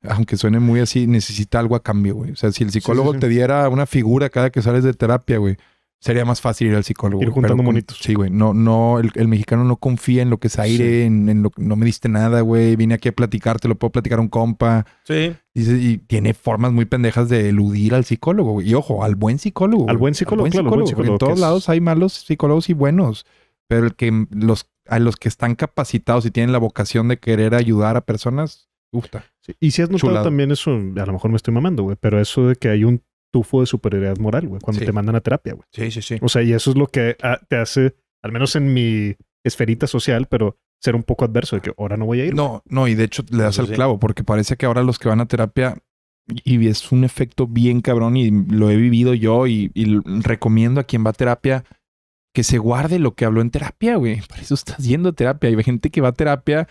aunque 0.09 0.37
suene 0.37 0.59
muy 0.59 0.79
así, 0.79 1.07
necesita 1.07 1.59
algo 1.59 1.75
a 1.75 1.83
cambio, 1.83 2.15
güey. 2.15 2.31
O 2.31 2.35
sea, 2.35 2.51
si 2.51 2.63
el 2.63 2.71
psicólogo 2.71 3.13
sí. 3.13 3.19
te 3.19 3.29
diera 3.29 3.67
una 3.69 3.85
figura 3.85 4.29
cada 4.29 4.49
que 4.49 4.61
sales 4.61 4.83
de 4.83 4.93
terapia, 4.93 5.37
güey, 5.37 5.57
sería 5.99 6.25
más 6.25 6.41
fácil 6.41 6.67
ir 6.67 6.75
al 6.75 6.83
psicólogo. 6.83 7.23
Ir 7.23 7.29
juntando 7.29 7.63
monitos. 7.63 7.97
Sí, 7.99 8.13
güey. 8.13 8.29
No, 8.29 8.53
no, 8.53 8.99
el, 8.99 9.11
el 9.15 9.27
mexicano 9.27 9.63
no 9.63 9.77
confía 9.77 10.21
en 10.21 10.29
lo 10.29 10.37
que 10.39 10.47
es 10.47 10.59
aire, 10.59 11.05
en, 11.05 11.27
en 11.29 11.41
lo 11.41 11.49
que 11.49 11.63
no 11.63 11.75
me 11.75 11.85
diste 11.85 12.07
nada, 12.07 12.41
güey. 12.41 12.75
Vine 12.75 12.93
aquí 12.93 13.09
a 13.09 13.11
platicar, 13.11 13.59
te 13.59 13.67
lo 13.67 13.75
puedo 13.75 13.91
platicar 13.91 14.19
a 14.19 14.21
un 14.21 14.27
compa. 14.27 14.85
Sí. 15.05 15.35
Dice, 15.55 15.77
y 15.77 15.97
tiene 15.97 16.33
formas 16.35 16.71
muy 16.71 16.85
pendejas 16.85 17.29
de 17.29 17.49
eludir 17.49 17.95
al 17.95 18.05
psicólogo. 18.05 18.51
güey. 18.53 18.69
Y 18.69 18.73
ojo, 18.75 19.03
al 19.03 19.15
buen 19.15 19.39
psicólogo. 19.39 19.89
Al 19.89 19.97
buen 19.97 20.13
psicólogo, 20.13 20.47
claro, 20.49 20.65
al 20.65 20.69
buen 20.69 20.79
güey. 20.81 20.87
psicólogo 20.89 21.13
En 21.13 21.17
todos 21.19 21.33
es- 21.33 21.39
lados 21.39 21.69
hay 21.69 21.81
malos 21.81 22.13
psicólogos 22.13 22.69
y 22.69 22.73
buenos. 22.73 23.25
Pero 23.67 23.85
el 23.85 23.95
que 23.95 24.27
los, 24.29 24.69
a 24.87 24.99
los 24.99 25.17
que 25.17 25.27
están 25.27 25.55
capacitados 25.55 26.25
y 26.25 26.31
tienen 26.31 26.53
la 26.53 26.57
vocación 26.59 27.07
de 27.09 27.17
querer 27.17 27.53
ayudar 27.55 27.97
a 27.97 28.01
personas, 28.01 28.69
gusta. 28.97 29.25
Sí, 29.41 29.53
Y 29.59 29.71
si 29.71 29.81
has 29.81 29.89
notado 29.89 30.09
Chulado. 30.09 30.25
también 30.25 30.51
eso, 30.51 30.71
a 30.71 31.05
lo 31.05 31.13
mejor 31.13 31.31
me 31.31 31.37
estoy 31.37 31.53
mamando, 31.53 31.83
güey, 31.83 31.97
pero 31.99 32.19
eso 32.19 32.47
de 32.47 32.55
que 32.55 32.69
hay 32.69 32.83
un 32.83 33.01
tufo 33.31 33.61
de 33.61 33.65
superioridad 33.67 34.17
moral, 34.17 34.47
güey, 34.47 34.61
cuando 34.61 34.79
Sí. 34.79 34.85
te 34.85 34.91
mandan 34.91 35.15
a 35.15 35.21
terapia, 35.21 35.53
güey. 35.53 35.65
Sí, 35.71 35.91
sí, 35.91 36.01
sí. 36.01 36.17
O 36.21 36.29
sea, 36.29 36.41
y 36.43 36.53
eso 36.53 36.71
es 36.71 36.77
lo 36.77 36.87
que 36.87 37.15
ah, 37.21 37.39
te 37.47 37.57
hace, 37.57 37.95
al 38.23 38.31
menos 38.31 38.55
en 38.55 38.73
mi 38.73 39.15
esferita 39.43 39.85
social, 39.87 40.27
pero 40.29 40.57
ser 40.81 40.95
un 40.95 41.03
poco 41.03 41.25
adverso 41.25 41.55
de 41.55 41.61
que 41.61 41.73
ahora 41.77 41.97
no 41.97 42.05
voy 42.05 42.21
a 42.21 42.25
ir. 42.25 42.35
No, 42.35 42.61
no, 42.67 42.87
y 42.87 42.95
de 42.95 43.03
hecho 43.05 43.23
le 43.31 43.43
das 43.43 43.55
Eso 43.57 43.67
sí. 43.67 43.73
clavo, 43.73 43.99
porque 43.99 44.23
parece 44.23 44.57
que 44.57 44.65
ahora 44.65 44.83
los 44.83 44.99
que 44.99 45.09
van 45.09 45.21
a 45.21 45.25
terapia, 45.27 45.77
y 46.43 46.67
es 46.67 46.91
un 46.91 47.03
efecto 47.03 47.47
bien 47.47 47.81
cabrón, 47.81 48.17
y 48.17 48.29
lo 48.31 48.69
he 48.69 48.75
vivido 48.75 49.13
yo, 49.13 49.47
y, 49.47 49.71
recomiendo 50.21 50.79
a 50.81 50.83
quien 50.83 51.05
va 51.05 51.11
a 51.11 51.13
terapia 51.13 51.63
que 52.33 52.43
se 52.43 52.59
guarde 52.59 52.99
lo 52.99 53.15
que 53.15 53.25
habló 53.25 53.41
en 53.41 53.49
terapia, 53.49 53.95
güey. 53.95 54.21
Por 54.29 54.39
eso 54.39 54.53
estás 54.53 54.77
yendo 54.85 55.09
a 55.09 55.13
terapia. 55.13 55.49
Hay 55.49 55.63
gente 55.63 55.89
que 55.89 56.01
va 56.01 56.09
a 56.09 56.13
terapia 56.13 56.67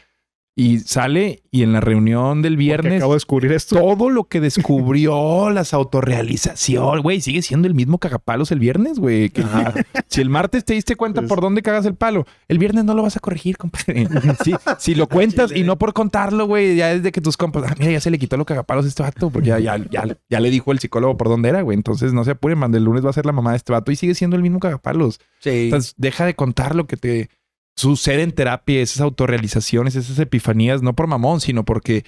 y 0.59 0.79
sale 0.79 1.43
y 1.51 1.63
en 1.63 1.75
la 1.75 1.83
reunión 1.83 2.41
del 2.41 2.55
Porque 2.55 2.65
viernes 2.65 2.97
acabo 2.97 3.13
de 3.13 3.17
descubrir 3.17 3.53
esto. 3.53 3.77
todo 3.79 4.09
lo 4.09 4.25
que 4.25 4.41
descubrió, 4.41 5.51
las 5.51 5.75
autorrealización, 5.75 7.03
güey, 7.03 7.21
sigue 7.21 7.43
siendo 7.43 7.69
el 7.69 7.75
mismo 7.75 7.99
cagapalos 7.99 8.51
el 8.53 8.59
viernes, 8.59 8.99
güey. 8.99 9.31
Si 10.09 10.21
el 10.21 10.31
martes 10.31 10.65
te 10.65 10.73
diste 10.75 10.97
cuenta 10.97 11.21
Pues- 11.21 11.29
por 11.29 11.41
dónde 11.41 11.61
cagas 11.63 11.85
el 11.85 11.95
palo, 11.95 12.27
el 12.49 12.59
viernes 12.59 12.85
no 12.85 12.95
lo 12.95 13.03
vas 13.03 13.17
a 13.17 13.21
corregir, 13.21 13.59
compadre. 13.59 14.09
Si 14.79 14.95
lo 14.95 15.09
cuentas 15.09 15.53
y 15.55 15.63
no 15.63 15.79
por 15.79 15.93
contarlo, 15.93 16.47
güey, 16.47 16.77
ya 16.77 16.89
desde 16.95 17.13
que 17.13 17.21
tus 17.21 17.37
compas, 17.37 17.65
ah, 17.69 17.75
mira, 17.79 17.93
ya 17.93 18.01
se 18.01 18.11
le 18.11 18.19
quitó 18.19 18.37
lo 18.37 18.45
cagapalos 18.47 18.85
a 18.85 18.89
este 18.89 19.03
vato, 19.03 19.31
porque 19.31 19.49
ya, 19.49 19.59
ya, 19.59 19.77
ya, 19.91 20.05
ya 20.31 20.41
le 20.41 20.51
dijo 20.51 20.73
el 20.73 20.79
psicólogo 20.79 21.17
por 21.17 21.29
dónde 21.29 21.51
era, 21.51 21.61
güey. 21.63 21.77
Entonces 21.77 22.13
no 22.15 22.25
se 22.25 22.31
apuren, 22.33 22.59
man, 22.59 22.75
el 22.75 22.85
lunes 22.85 23.05
va 23.05 23.11
a 23.11 23.13
ser 23.13 23.27
la 23.27 23.33
mamá 23.33 23.51
de 23.51 23.59
este 23.59 23.73
vato 23.73 23.93
y 23.93 23.97
sigue 23.97 24.15
siendo 24.15 24.37
el 24.37 24.43
mismo 24.43 24.59
cagapalos. 24.59 25.21
Sí. 25.41 25.51
Entonces, 25.67 25.95
deja 25.99 26.25
de 26.25 26.35
contar 26.35 26.75
lo 26.75 26.87
que 26.87 26.97
te 26.97 27.29
sucede 27.77 28.23
en 28.23 28.33
terapia, 28.33 28.81
esas 28.81 29.01
autorrealizaciones, 29.03 29.97
esas 29.97 30.19
epifanías, 30.19 30.83
no 30.83 30.95
por 30.95 31.07
mamón, 31.07 31.41
sino 31.41 31.65
porque, 31.65 32.05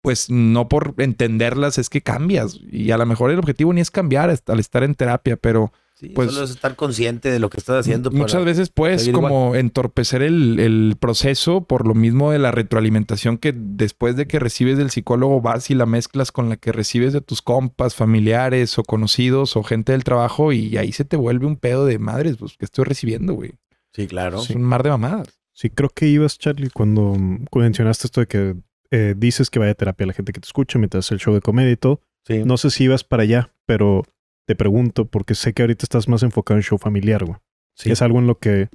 pues, 0.00 0.28
no 0.30 0.68
por 0.68 0.94
entenderlas 0.98 1.78
es 1.78 1.88
que 1.88 2.00
cambias. 2.02 2.58
Y 2.70 2.90
a 2.90 2.98
lo 2.98 3.06
mejor 3.06 3.30
el 3.30 3.38
objetivo 3.38 3.72
ni 3.72 3.80
es 3.80 3.90
cambiar 3.90 4.36
al 4.46 4.58
estar 4.58 4.82
en 4.82 4.94
terapia, 4.94 5.36
pero 5.36 5.72
Sí, 5.94 6.08
pues- 6.08 6.32
solo 6.32 6.44
es 6.44 6.50
estar 6.50 6.74
consciente 6.74 7.30
de 7.30 7.38
lo 7.38 7.48
que 7.48 7.58
estás 7.58 7.78
haciendo. 7.78 8.10
muchas 8.10 8.44
veces 8.44 8.70
puedes 8.70 9.06
igual. 9.06 9.22
como 9.22 9.54
entorpecer 9.54 10.22
el, 10.22 10.58
el 10.58 10.96
proceso 10.98 11.62
por 11.62 11.86
lo 11.86 11.94
mismo 11.94 12.32
de 12.32 12.40
la 12.40 12.50
retroalimentación 12.50 13.38
que 13.38 13.54
después 13.56 14.16
de 14.16 14.26
que 14.26 14.40
recibes 14.40 14.76
del 14.78 14.90
psicólogo 14.90 15.40
vas 15.40 15.70
y 15.70 15.76
la 15.76 15.86
mezclas 15.86 16.32
con 16.32 16.48
la 16.48 16.56
que 16.56 16.72
recibes 16.72 17.12
de 17.12 17.20
tus 17.20 17.40
compas, 17.40 17.94
familiares 17.94 18.76
o 18.80 18.82
conocidos 18.82 19.56
o 19.56 19.62
gente 19.62 19.92
del 19.92 20.02
trabajo 20.02 20.52
y 20.52 20.76
ahí 20.76 20.90
se 20.90 21.04
te 21.04 21.16
vuelve 21.16 21.46
un 21.46 21.54
pedo 21.56 21.86
de 21.86 22.00
madres, 22.00 22.36
pues, 22.36 22.56
que 22.58 22.64
estoy 22.64 22.84
recibiendo, 22.84 23.34
güey. 23.34 23.52
Sí, 23.94 24.06
claro. 24.06 24.40
Es 24.40 24.50
un 24.50 24.62
mar 24.62 24.82
de 24.82 24.90
mamadas. 24.90 25.40
Sí, 25.54 25.68
creo 25.70 25.90
que 25.90 26.06
ibas, 26.06 26.38
Charlie, 26.38 26.70
cuando 26.70 27.14
mencionaste 27.54 28.06
esto 28.06 28.20
de 28.20 28.26
que 28.26 28.56
eh, 28.90 29.14
dices 29.16 29.50
que 29.50 29.58
vaya 29.58 29.72
a 29.72 29.74
terapia 29.74 30.04
a 30.04 30.08
la 30.08 30.12
gente 30.14 30.32
que 30.32 30.40
te 30.40 30.46
escucha 30.46 30.78
mientras 30.78 31.10
el 31.12 31.18
show 31.18 31.34
de 31.34 31.40
comedia 31.40 31.70
y 31.72 31.76
todo. 31.76 32.00
Sí. 32.26 32.42
No 32.44 32.56
sé 32.56 32.70
si 32.70 32.84
ibas 32.84 33.04
para 33.04 33.22
allá, 33.24 33.52
pero 33.66 34.04
te 34.46 34.54
pregunto, 34.56 35.06
porque 35.06 35.34
sé 35.34 35.52
que 35.52 35.62
ahorita 35.62 35.84
estás 35.84 36.08
más 36.08 36.22
enfocado 36.22 36.58
en 36.58 36.62
show 36.62 36.78
familiar, 36.78 37.24
güey. 37.24 37.36
Sí. 37.76 37.90
Es 37.90 38.00
algo 38.02 38.18
en 38.18 38.26
lo 38.26 38.38
que, 38.38 38.68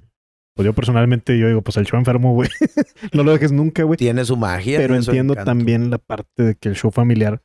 pues 0.56 0.66
yo 0.66 0.74
personalmente, 0.74 1.38
yo 1.38 1.48
digo, 1.48 1.62
pues 1.62 1.78
el 1.78 1.86
show 1.86 1.98
enfermo, 2.00 2.34
güey. 2.34 2.50
no 3.14 3.24
lo 3.24 3.32
dejes 3.32 3.52
nunca, 3.52 3.84
güey. 3.84 3.98
Tiene 3.98 4.24
su 4.26 4.38
magia. 4.38 4.78
Pero 4.78 4.96
entiendo 4.96 5.34
encanto. 5.34 5.50
también 5.52 5.90
la 5.90 5.98
parte 5.98 6.44
de 6.44 6.56
que 6.56 6.70
el 6.70 6.76
show 6.76 6.92
familiar 6.92 7.42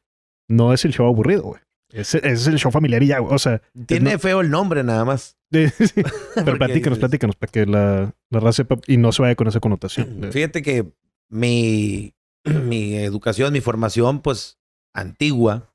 no 0.49 0.73
es 0.73 0.85
el 0.85 0.93
show 0.93 1.07
aburrido, 1.07 1.43
güey. 1.43 1.61
Es, 1.93 2.15
es 2.15 2.47
el 2.47 2.59
show 2.59 2.70
familiar 2.73 3.03
y 3.03 3.09
ya, 3.09 3.19
güey. 3.19 3.35
O 3.35 3.39
sea, 3.39 3.61
Tiene 3.86 4.12
no- 4.15 4.19
feo 4.19 4.40
el 4.40 4.51
nombre 4.51 4.82
nada 4.82 5.05
más. 5.05 5.36
Sí. 5.53 6.03
pero 6.35 6.59
platícanos, 6.59 6.99
platícanos, 6.99 7.37
para 7.37 7.51
que 7.51 7.66
la, 7.66 8.15
la 8.31 8.41
raza 8.41 8.59
sepa 8.59 8.79
y 8.87 8.97
no 8.97 9.12
se 9.12 9.23
vaya 9.23 9.35
con 9.35 9.49
esa 9.49 9.61
connotación. 9.61 10.31
Fíjate 10.33 10.62
que 10.62 10.93
mi, 11.29 12.15
mi 12.45 12.97
educación, 12.97 13.53
mi 13.53 13.61
formación, 13.61 14.20
pues 14.20 14.59
antigua, 14.95 15.74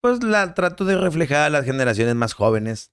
pues 0.00 0.22
la 0.22 0.54
trato 0.54 0.84
de 0.84 0.96
reflejar 0.96 1.42
a 1.42 1.50
las 1.50 1.64
generaciones 1.64 2.14
más 2.14 2.32
jóvenes, 2.32 2.92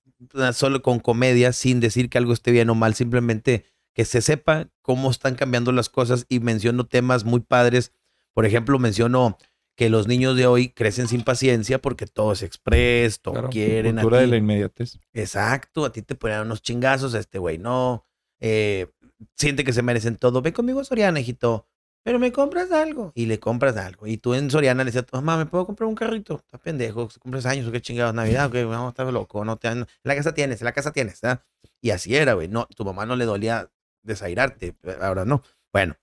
solo 0.53 0.81
con 0.81 0.99
comedia, 0.99 1.53
sin 1.53 1.80
decir 1.80 2.10
que 2.10 2.18
algo 2.18 2.34
esté 2.34 2.52
bien 2.52 2.69
o 2.69 2.76
mal, 2.76 2.95
simplemente 2.95 3.65
que 3.94 4.06
se 4.06 4.22
sepa 4.22 4.69
cómo 4.81 5.10
están 5.10 5.35
cambiando 5.35 5.72
las 5.72 5.89
cosas 5.89 6.26
y 6.30 6.39
menciono 6.39 6.85
temas 6.85 7.23
muy 7.23 7.39
padres. 7.39 7.94
Por 8.34 8.45
ejemplo, 8.45 8.77
menciono 8.77 9.38
que 9.77 9.89
los 9.89 10.07
niños 10.07 10.35
de 10.35 10.47
hoy 10.47 10.69
crecen 10.69 11.07
sin 11.07 11.23
paciencia 11.23 11.77
porque 11.79 12.07
todo 12.07 12.33
es 12.33 12.41
express, 12.41 13.21
todo 13.21 13.35
Claro, 13.35 13.49
quieren. 13.49 13.99
a 13.99 14.01
cultura 14.01 14.19
de 14.21 14.25
ti. 14.25 14.31
la 14.31 14.37
inmediatez. 14.37 14.99
Exacto, 15.13 15.85
a 15.85 15.91
ti 15.91 16.01
te 16.01 16.15
ponen 16.15 16.41
unos 16.41 16.61
chingazos, 16.63 17.13
a 17.13 17.19
este 17.19 17.37
güey 17.39 17.59
no. 17.59 18.03
Eh, 18.39 18.87
siente 19.35 19.63
que 19.63 19.71
se 19.73 19.83
merecen 19.83 20.15
todo. 20.17 20.41
Ven 20.41 20.53
conmigo 20.53 20.79
a 20.79 20.83
Soriana, 20.83 21.19
hijito. 21.19 21.67
pero 22.03 22.17
me 22.19 22.31
compras 22.31 22.71
algo. 22.71 23.11
Y 23.15 23.25
le 23.27 23.39
compras 23.39 23.77
algo. 23.77 24.07
Y 24.07 24.17
tú 24.17 24.33
en 24.33 24.49
Soriana 24.49 24.83
le 24.83 24.91
decías, 24.91 25.05
mamá, 25.13 25.37
¿me 25.37 25.45
puedo 25.45 25.65
comprar 25.67 25.87
un 25.87 25.95
carrito? 25.95 26.37
Estás 26.43 26.59
pendejo, 26.61 27.07
cumples 27.19 27.45
años, 27.45 27.67
o 27.67 27.71
qué 27.71 27.79
chingados, 27.81 28.15
Navidad, 28.15 28.49
que 28.51 28.63
vamos, 28.65 28.89
estás 28.93 29.11
loco, 29.13 29.45
no 29.45 29.57
te 29.57 29.67
En 29.67 29.85
la 30.03 30.15
casa 30.15 30.33
tienes, 30.33 30.59
en 30.61 30.65
la 30.65 30.71
casa 30.71 30.91
tienes, 30.91 31.21
¿verdad? 31.21 31.43
Y 31.81 31.91
así 31.91 32.15
era, 32.15 32.33
güey. 32.33 32.47
No, 32.47 32.65
tu 32.75 32.83
mamá 32.83 33.05
no 33.05 33.15
le 33.15 33.25
dolía 33.25 33.69
desairarte, 34.03 34.75
ahora 35.01 35.25
no. 35.25 35.43
Bueno, 35.73 35.97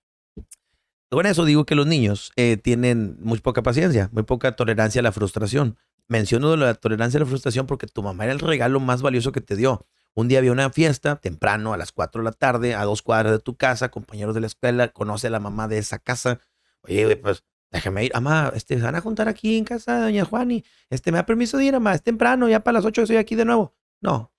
con 1.15 1.25
eso 1.25 1.45
digo 1.45 1.65
que 1.65 1.75
los 1.75 1.87
niños 1.87 2.33
eh, 2.35 2.57
tienen 2.57 3.15
muy 3.21 3.39
poca 3.39 3.63
paciencia, 3.63 4.09
muy 4.11 4.23
poca 4.23 4.57
tolerancia 4.57 4.99
a 4.99 5.03
la 5.03 5.13
frustración. 5.13 5.77
Menciono 6.09 6.51
de 6.51 6.57
la 6.57 6.73
tolerancia 6.73 7.17
a 7.17 7.21
la 7.21 7.25
frustración 7.25 7.67
porque 7.67 7.87
tu 7.87 8.03
mamá 8.03 8.25
era 8.25 8.33
el 8.33 8.39
regalo 8.39 8.81
más 8.81 9.01
valioso 9.01 9.31
que 9.31 9.39
te 9.39 9.55
dio. 9.55 9.87
Un 10.13 10.27
día 10.27 10.39
había 10.39 10.51
una 10.51 10.69
fiesta 10.71 11.15
temprano, 11.15 11.73
a 11.73 11.77
las 11.77 11.93
4 11.93 12.21
de 12.21 12.25
la 12.25 12.33
tarde, 12.33 12.75
a 12.75 12.83
dos 12.83 13.01
cuadras 13.01 13.31
de 13.31 13.39
tu 13.39 13.55
casa, 13.55 13.91
compañeros 13.91 14.35
de 14.35 14.41
la 14.41 14.47
escuela, 14.47 14.89
conoce 14.89 15.27
a 15.27 15.29
la 15.29 15.39
mamá 15.39 15.69
de 15.69 15.77
esa 15.77 15.99
casa. 15.99 16.41
Oye, 16.81 17.15
pues 17.15 17.45
déjame 17.71 18.03
ir. 18.03 18.11
Mamá, 18.13 18.51
este, 18.53 18.77
se 18.77 18.83
van 18.83 18.95
a 18.95 19.01
juntar 19.01 19.29
aquí 19.29 19.57
en 19.57 19.63
casa 19.63 19.95
de 19.95 20.01
doña 20.01 20.25
Juani. 20.25 20.65
Este, 20.89 21.13
¿me 21.13 21.17
da 21.17 21.25
permiso 21.25 21.57
de 21.57 21.63
ir, 21.63 21.73
mamá? 21.73 21.93
Es 21.93 22.03
temprano, 22.03 22.49
ya 22.49 22.59
para 22.59 22.73
las 22.73 22.85
8 22.85 23.03
estoy 23.03 23.15
aquí 23.15 23.35
de 23.35 23.45
nuevo. 23.45 23.73
No. 24.01 24.34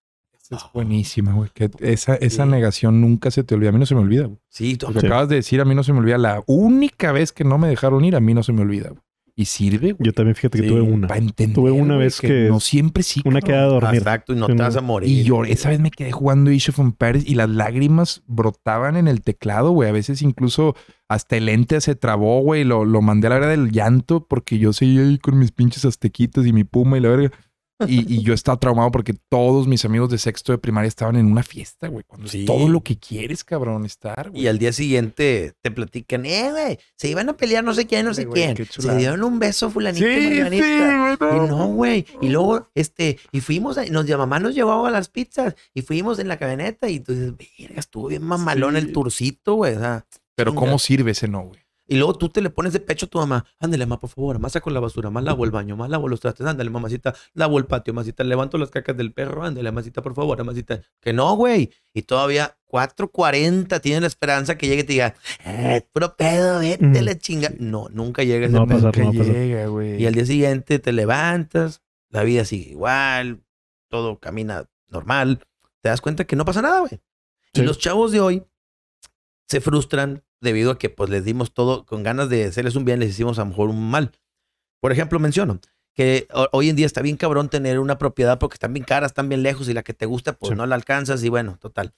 Es 0.50 0.62
buenísima, 0.72 1.32
güey. 1.32 1.50
Que 1.52 1.70
esa, 1.80 2.14
esa 2.16 2.46
negación 2.46 3.00
nunca 3.00 3.30
se 3.30 3.44
te 3.44 3.54
olvida. 3.54 3.70
A 3.70 3.72
mí 3.72 3.78
no 3.78 3.86
se 3.86 3.94
me 3.94 4.00
olvida, 4.00 4.26
güey. 4.26 4.38
Sí, 4.48 4.76
tú. 4.76 4.86
Lo 4.92 5.00
que 5.00 5.06
acabas 5.06 5.28
de 5.28 5.36
decir, 5.36 5.60
a 5.60 5.64
mí 5.64 5.74
no 5.74 5.82
se 5.82 5.92
me 5.92 5.98
olvida. 6.00 6.18
La 6.18 6.42
única 6.46 7.12
vez 7.12 7.32
que 7.32 7.44
no 7.44 7.58
me 7.58 7.68
dejaron 7.68 8.04
ir, 8.04 8.16
a 8.16 8.20
mí 8.20 8.34
no 8.34 8.42
se 8.42 8.52
me 8.52 8.62
olvida, 8.62 8.90
güey. 8.90 9.00
Y 9.38 9.44
sirve, 9.44 9.92
güey. 9.92 10.06
Yo 10.06 10.14
también 10.14 10.34
fíjate 10.34 10.56
que 10.56 10.64
Sí, 10.64 10.70
tuve 10.70 10.80
una. 10.80 11.08
Para 11.08 11.20
entender. 11.20 11.54
Tuve 11.54 11.70
una 11.70 11.96
güey, 11.96 12.06
vez 12.06 12.20
que, 12.22 12.48
No 12.48 12.58
siempre 12.58 13.02
sí. 13.02 13.20
una 13.26 13.42
queda 13.42 13.64
a 13.64 13.66
dormir. 13.66 13.96
Exacto, 13.96 14.32
y 14.32 14.36
no 14.36 14.46
Sí, 14.46 14.56
te 14.56 14.62
vas 14.62 14.76
a 14.76 14.80
morir. 14.80 15.10
Y 15.10 15.24
lloré. 15.24 15.52
Esa 15.52 15.68
vez 15.68 15.78
me 15.78 15.90
quedé 15.90 16.10
jugando 16.10 16.50
Age 16.50 16.70
of 16.70 16.78
Empires 16.78 17.28
y 17.28 17.34
las 17.34 17.50
lágrimas 17.50 18.22
brotaban 18.26 18.96
en 18.96 19.08
el 19.08 19.20
teclado, 19.20 19.72
güey. 19.72 19.90
A 19.90 19.92
veces 19.92 20.22
incluso 20.22 20.74
hasta 21.06 21.36
el 21.36 21.46
lente 21.46 21.78
se 21.82 21.94
trabó, 21.96 22.40
güey. 22.40 22.64
Lo, 22.64 22.86
lo 22.86 23.02
mandé 23.02 23.26
a 23.26 23.30
la 23.30 23.36
hora 23.36 23.48
del 23.48 23.72
llanto 23.72 24.26
porque 24.26 24.58
yo 24.58 24.72
seguía 24.72 25.02
ahí 25.02 25.18
con 25.18 25.38
mis 25.38 25.52
pinches 25.52 25.84
aztequitas 25.84 26.46
y 26.46 26.54
mi 26.54 26.64
puma 26.64 26.96
y 26.96 27.00
la 27.02 27.10
verga. 27.10 27.30
Y, 27.86 28.14
y 28.14 28.22
yo 28.22 28.32
estaba 28.32 28.58
traumado 28.58 28.90
porque 28.90 29.14
todos 29.28 29.66
mis 29.66 29.84
amigos 29.84 30.08
de 30.08 30.16
sexto 30.16 30.50
de 30.52 30.58
primaria 30.58 30.88
estaban 30.88 31.16
en 31.16 31.26
una 31.30 31.42
fiesta, 31.42 31.88
güey. 31.88 32.04
Cuando 32.06 32.26
Sí. 32.28 32.40
es 32.40 32.46
todo 32.46 32.68
lo 32.70 32.80
que 32.82 32.98
quieres, 32.98 33.44
cabrón, 33.44 33.84
estar, 33.84 34.30
güey. 34.30 34.44
Y 34.44 34.48
al 34.48 34.58
día 34.58 34.72
siguiente 34.72 35.52
te 35.60 35.70
platican, 35.70 36.24
eh, 36.24 36.50
güey, 36.52 36.78
se 36.96 37.08
iban 37.08 37.28
a 37.28 37.36
pelear 37.36 37.62
no 37.64 37.74
sé 37.74 37.86
quién, 37.86 38.06
no 38.06 38.14
sé 38.14 38.24
güey, 38.24 38.54
quién. 38.54 38.66
Se 38.66 38.96
dieron 38.96 39.22
un 39.22 39.38
beso 39.38 39.68
fulanito 39.70 40.06
Sí. 40.06 40.40
Y 41.20 41.48
no, 41.48 41.66
güey. 41.68 42.06
Y 42.22 42.28
luego, 42.30 42.68
este, 42.74 43.18
y 43.32 43.40
fuimos, 43.40 43.76
a- 43.78 43.84
nos, 43.86 44.08
mamá 44.08 44.38
nos 44.40 44.54
llevaba 44.54 44.88
a 44.88 44.90
las 44.90 45.08
pizzas 45.08 45.54
y 45.74 45.82
fuimos 45.82 46.18
en 46.18 46.28
la 46.28 46.38
camioneta 46.38 46.88
y 46.88 47.00
tú 47.00 47.12
dices, 47.12 47.34
verga, 47.36 47.80
estuvo 47.80 48.08
bien 48.08 48.22
mamalón 48.22 48.76
el 48.76 48.92
turcito, 48.92 49.54
güey. 49.54 49.74
O 49.76 49.80
sea, 49.80 50.06
Pero. 50.34 50.54
¿cómo 50.54 50.78
sirve 50.78 51.10
ese 51.12 51.28
no, 51.28 51.42
güey? 51.42 51.60
Y 51.88 51.96
luego 51.96 52.14
tú 52.14 52.28
te 52.28 52.40
le 52.40 52.50
pones 52.50 52.72
de 52.72 52.80
pecho 52.80 53.06
a 53.06 53.08
tu 53.08 53.18
mamá. 53.18 53.44
Ándale, 53.60 53.86
mamá, 53.86 54.00
por 54.00 54.10
favor, 54.10 54.38
más 54.40 54.58
con 54.60 54.74
la 54.74 54.80
basura, 54.80 55.08
más 55.10 55.22
lavo 55.22 55.44
el 55.44 55.52
baño, 55.52 55.76
más 55.76 55.88
lavo 55.88 56.08
los 56.08 56.18
trastes. 56.20 56.44
Ándale, 56.46 56.68
mamacita, 56.68 57.14
lavo 57.34 57.58
el 57.58 57.66
patio, 57.66 57.94
mamacita, 57.94 58.24
levanto 58.24 58.58
las 58.58 58.70
cacas 58.70 58.96
del 58.96 59.12
perro. 59.12 59.44
Ándale, 59.44 59.70
mamacita, 59.70 60.02
por 60.02 60.14
favor, 60.14 60.36
mamacita. 60.38 60.80
Que 61.00 61.12
no, 61.12 61.36
güey. 61.36 61.70
Y 61.94 62.02
todavía 62.02 62.56
4.40 62.68 63.80
tienen 63.80 64.00
la 64.02 64.08
esperanza 64.08 64.58
que 64.58 64.66
llegue 64.66 64.80
y 64.82 64.84
te 64.84 64.92
diga, 64.94 65.14
eh, 65.44 65.86
puro 65.92 66.16
pedo, 66.16 66.58
vete 66.58 66.84
Ujú. 66.86 67.04
la 67.04 67.16
chinga. 67.18 67.52
No, 67.58 67.88
nunca 67.90 68.24
llega 68.24 68.46
ese 68.46 68.54
No 68.56 68.66
pedo. 68.66 68.90
pasar, 68.90 69.04
no 69.04 69.12
llega, 69.12 69.66
güey. 69.68 70.02
Y 70.02 70.06
al 70.06 70.14
día 70.14 70.26
siguiente 70.26 70.78
te 70.80 70.92
levantas, 70.92 71.82
la 72.10 72.24
vida 72.24 72.44
sigue 72.44 72.70
igual, 72.70 73.42
todo 73.88 74.18
camina 74.18 74.68
normal. 74.88 75.38
Te 75.82 75.88
das 75.88 76.00
cuenta 76.00 76.24
que 76.24 76.34
no 76.36 76.44
pasa 76.44 76.62
nada, 76.62 76.80
güey. 76.80 77.00
Y 77.52 77.62
los 77.62 77.78
chavos 77.78 78.10
de 78.12 78.20
hoy 78.20 78.42
se 79.48 79.60
frustran 79.60 80.22
debido 80.40 80.70
a 80.72 80.78
que 80.78 80.90
pues 80.90 81.10
les 81.10 81.24
dimos 81.24 81.52
todo 81.54 81.84
con 81.86 82.02
ganas 82.02 82.28
de 82.28 82.44
hacerles 82.44 82.76
un 82.76 82.84
bien, 82.84 83.00
les 83.00 83.10
hicimos 83.10 83.38
a 83.38 83.42
lo 83.42 83.50
mejor 83.50 83.70
un 83.70 83.90
mal. 83.90 84.12
Por 84.80 84.92
ejemplo, 84.92 85.18
menciono 85.18 85.60
que 85.94 86.28
ho- 86.32 86.48
hoy 86.52 86.68
en 86.68 86.76
día 86.76 86.84
está 86.86 87.00
bien 87.02 87.16
cabrón 87.16 87.48
tener 87.48 87.78
una 87.78 87.96
propiedad 87.98 88.38
porque 88.38 88.54
están 88.54 88.74
bien 88.74 88.84
caras, 88.84 89.10
están 89.12 89.28
bien 89.30 89.42
lejos 89.42 89.68
y 89.68 89.72
la 89.74 89.82
que 89.82 89.94
te 89.94 90.04
gusta 90.06 90.34
pues 90.34 90.50
Sí. 90.50 90.56
no 90.56 90.66
la 90.66 90.74
alcanzas 90.74 91.22
y 91.24 91.28
bueno, 91.30 91.56
total. 91.60 91.94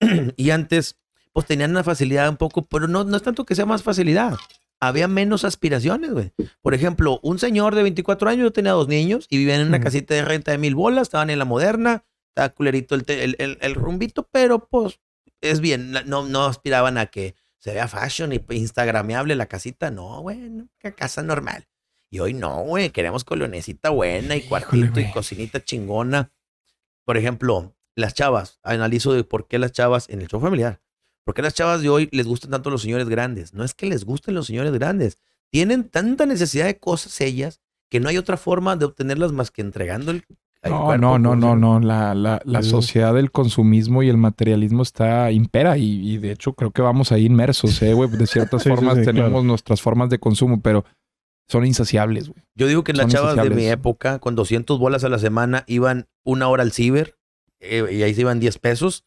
y 0.36 0.50
antes 0.50 0.96
pues 1.32 1.46
tenían 1.46 1.72
una 1.72 1.82
facilidad 1.84 2.28
un 2.28 2.36
poco, 2.36 2.64
pero 2.66 2.86
no, 2.88 3.04
no 3.04 3.16
es 3.16 3.22
tanto 3.22 3.44
que 3.44 3.54
sea 3.54 3.66
más 3.66 3.82
facilidad. 3.82 4.36
Había 4.80 5.08
menos 5.08 5.44
aspiraciones, 5.44 6.12
güey. 6.12 6.32
Por 6.62 6.74
ejemplo, 6.74 7.18
un 7.22 7.38
señor 7.38 7.74
de 7.74 7.82
24 7.82 8.28
años, 8.28 8.44
yo 8.44 8.52
tenía 8.52 8.72
dos 8.72 8.86
niños 8.88 9.26
y 9.30 9.38
vivían 9.38 9.60
en 9.60 9.68
una 9.68 9.80
casita 9.80 10.14
de 10.14 10.24
renta 10.24 10.52
de 10.52 10.58
mil 10.58 10.74
bolas, 10.74 11.02
estaban 11.02 11.30
en 11.30 11.38
la 11.38 11.44
moderna, 11.44 12.04
estaba 12.28 12.50
culerito 12.50 12.94
el, 12.94 13.04
te- 13.04 13.24
el, 13.24 13.36
el- 13.38 13.58
el 13.60 13.74
rumbito, 13.74 14.28
pero 14.30 14.66
pues 14.68 15.00
es 15.40 15.60
bien, 15.60 15.92
no, 16.06 16.26
no 16.26 16.44
aspiraban 16.46 16.98
a 16.98 17.06
que 17.06 17.34
se 17.64 17.72
vea 17.72 17.88
fashion 17.88 18.30
y 18.34 18.44
instagrameable 18.50 19.34
la 19.36 19.46
casita, 19.46 19.90
no, 19.90 20.20
güey, 20.20 20.36
no, 20.50 20.68
que 20.78 20.94
casa 20.94 21.22
normal. 21.22 21.66
Y 22.10 22.18
hoy 22.18 22.34
no, 22.34 22.60
güey, 22.60 22.90
queremos 22.90 23.24
colonecita 23.24 23.88
buena 23.88 24.36
y 24.36 24.42
cuartito 24.42 25.00
y 25.00 25.10
cocinita 25.10 25.64
chingona. 25.64 26.30
Por 27.06 27.16
ejemplo, 27.16 27.74
las 27.96 28.12
chavas, 28.12 28.60
analizo 28.62 29.14
de 29.14 29.24
por 29.24 29.48
qué 29.48 29.58
las 29.58 29.72
chavas 29.72 30.10
en 30.10 30.20
el 30.20 30.28
show 30.28 30.40
familiar, 30.40 30.82
por 31.24 31.34
qué 31.34 31.40
las 31.40 31.54
chavas 31.54 31.80
de 31.80 31.88
hoy 31.88 32.10
les 32.12 32.26
gustan 32.26 32.50
tanto 32.50 32.68
los 32.68 32.82
señores 32.82 33.08
grandes. 33.08 33.54
No 33.54 33.64
es 33.64 33.72
que 33.72 33.86
les 33.86 34.04
gusten 34.04 34.34
los 34.34 34.46
señores 34.46 34.74
grandes, 34.74 35.16
tienen 35.48 35.88
tanta 35.88 36.26
necesidad 36.26 36.66
de 36.66 36.78
cosas 36.78 37.18
ellas 37.22 37.62
que 37.88 37.98
no 37.98 38.10
hay 38.10 38.18
otra 38.18 38.36
forma 38.36 38.76
de 38.76 38.84
obtenerlas 38.84 39.32
más 39.32 39.50
que 39.50 39.62
entregando 39.62 40.10
el 40.10 40.26
No, 40.70 40.96
no, 40.96 41.18
no, 41.18 41.28
¿cómo 41.30 41.34
se 41.34 41.40
no, 41.40 41.56
no. 41.56 41.80
La, 41.80 42.14
la, 42.14 42.40
la 42.44 42.62
Sí. 42.62 42.70
sociedad 42.70 43.14
del 43.14 43.30
consumismo 43.30 44.02
y 44.02 44.08
el 44.08 44.16
materialismo 44.16 44.82
está 44.82 45.30
impera 45.30 45.76
y, 45.78 46.08
y 46.10 46.18
de 46.18 46.32
hecho 46.32 46.54
creo 46.54 46.70
que 46.70 46.82
vamos 46.82 47.12
ahí 47.12 47.26
inmersos, 47.26 47.80
¿eh, 47.82 47.92
güey? 47.94 48.10
De 48.10 48.26
ciertas 48.26 48.62
Sí, 48.64 48.68
formas 48.70 48.98
sí, 48.98 49.04
tenemos 49.04 49.30
claro. 49.30 49.44
nuestras 49.44 49.82
formas 49.82 50.10
de 50.10 50.18
consumo, 50.18 50.60
pero 50.60 50.84
son 51.48 51.66
insaciables, 51.66 52.28
güey. 52.28 52.42
Yo 52.54 52.66
digo 52.66 52.84
que 52.84 52.92
las 52.94 53.02
Son 53.02 53.10
chavas 53.10 53.36
de 53.36 53.50
mi 53.50 53.66
época, 53.66 54.18
con 54.18 54.34
200 54.34 54.78
bolas 54.78 55.04
a 55.04 55.08
la 55.10 55.18
semana, 55.18 55.64
iban 55.66 56.06
una 56.24 56.48
hora 56.48 56.62
al 56.62 56.72
ciber 56.72 57.18
eh, 57.60 57.86
y 57.92 58.02
ahí 58.02 58.14
se 58.14 58.22
iban 58.22 58.40
10 58.40 58.58
pesos. 58.58 59.04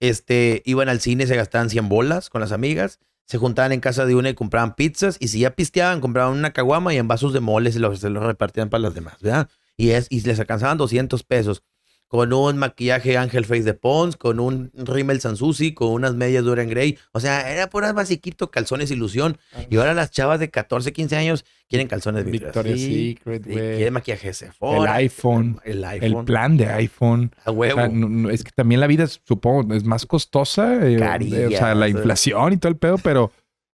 Este, 0.00 0.62
iban 0.64 0.88
al 0.88 1.00
cine, 1.00 1.26
se 1.26 1.34
gastaban 1.36 1.70
100 1.70 1.88
bolas 1.88 2.30
con 2.30 2.40
las 2.40 2.52
amigas. 2.52 3.00
Se 3.26 3.36
juntaban 3.38 3.72
en 3.72 3.80
casa 3.80 4.06
de 4.06 4.14
una 4.14 4.30
y 4.30 4.34
compraban 4.34 4.74
pizzas. 4.74 5.16
Y 5.20 5.28
si 5.28 5.40
ya 5.40 5.50
pisteaban, 5.54 6.00
compraban 6.00 6.36
una 6.38 6.52
caguama 6.52 6.94
y 6.94 6.98
en 6.98 7.08
vasos 7.08 7.32
de 7.32 7.40
mole 7.40 7.72
se 7.72 7.78
los, 7.80 7.98
se 8.00 8.08
los 8.10 8.22
repartían 8.24 8.68
para 8.70 8.82
las 8.82 8.94
demás, 8.94 9.16
¿verdad? 9.20 9.48
Y, 9.78 9.90
es, 9.92 10.08
y 10.10 10.20
les 10.20 10.38
alcanzaban 10.38 10.76
200 10.76 11.22
pesos. 11.22 11.62
Con 12.10 12.32
un 12.32 12.56
maquillaje 12.56 13.18
Ángel 13.18 13.44
Face 13.44 13.64
de 13.64 13.74
Pons, 13.74 14.16
con 14.16 14.40
un 14.40 14.70
rímel 14.74 15.20
Sansusi, 15.20 15.74
con 15.74 15.88
unas 15.90 16.14
medias 16.14 16.42
Dorian 16.42 16.70
Gray. 16.70 16.96
O 17.12 17.20
sea, 17.20 17.52
era 17.52 17.68
pura 17.68 17.92
basiquito, 17.92 18.50
calzones 18.50 18.90
ilusión. 18.90 19.36
Y 19.68 19.76
ahora 19.76 19.92
las 19.92 20.10
chavas 20.10 20.40
de 20.40 20.48
14, 20.48 20.94
15 20.94 21.16
años 21.16 21.44
quieren 21.68 21.86
calzones 21.86 22.24
Victoria's 22.24 22.54
Victoria's 22.80 22.80
Secret, 22.80 23.46
y 23.46 23.52
güey. 23.52 23.76
quieren 23.76 23.92
maquillaje 23.92 24.28
El 24.28 24.34
Sephora. 24.34 24.94
iPhone, 24.94 25.60
El 25.66 25.78
el 25.78 25.84
iPhone. 25.84 26.24
plan 26.24 26.56
de 26.56 26.66
iPhone. 26.68 27.30
A 27.44 27.50
O 27.50 27.52
huevo. 27.52 27.76
sea, 27.78 27.88
no- 27.88 28.08
no, 28.08 28.30
es 28.30 28.42
que 28.42 28.52
también 28.54 28.80
la 28.80 28.86
vida, 28.86 29.06
supongo, 29.06 29.74
es 29.74 29.84
más 29.84 30.06
costosa. 30.06 30.88
eh, 30.88 30.96
Carilla, 30.98 31.40
eh, 31.40 31.46
o 31.48 31.50
sea, 31.50 31.72
o 31.72 31.74
la 31.74 31.88
inflación 31.90 32.54
y 32.54 32.56
todo 32.56 32.70
el 32.70 32.78
pedo, 32.78 32.96
pero 32.96 33.32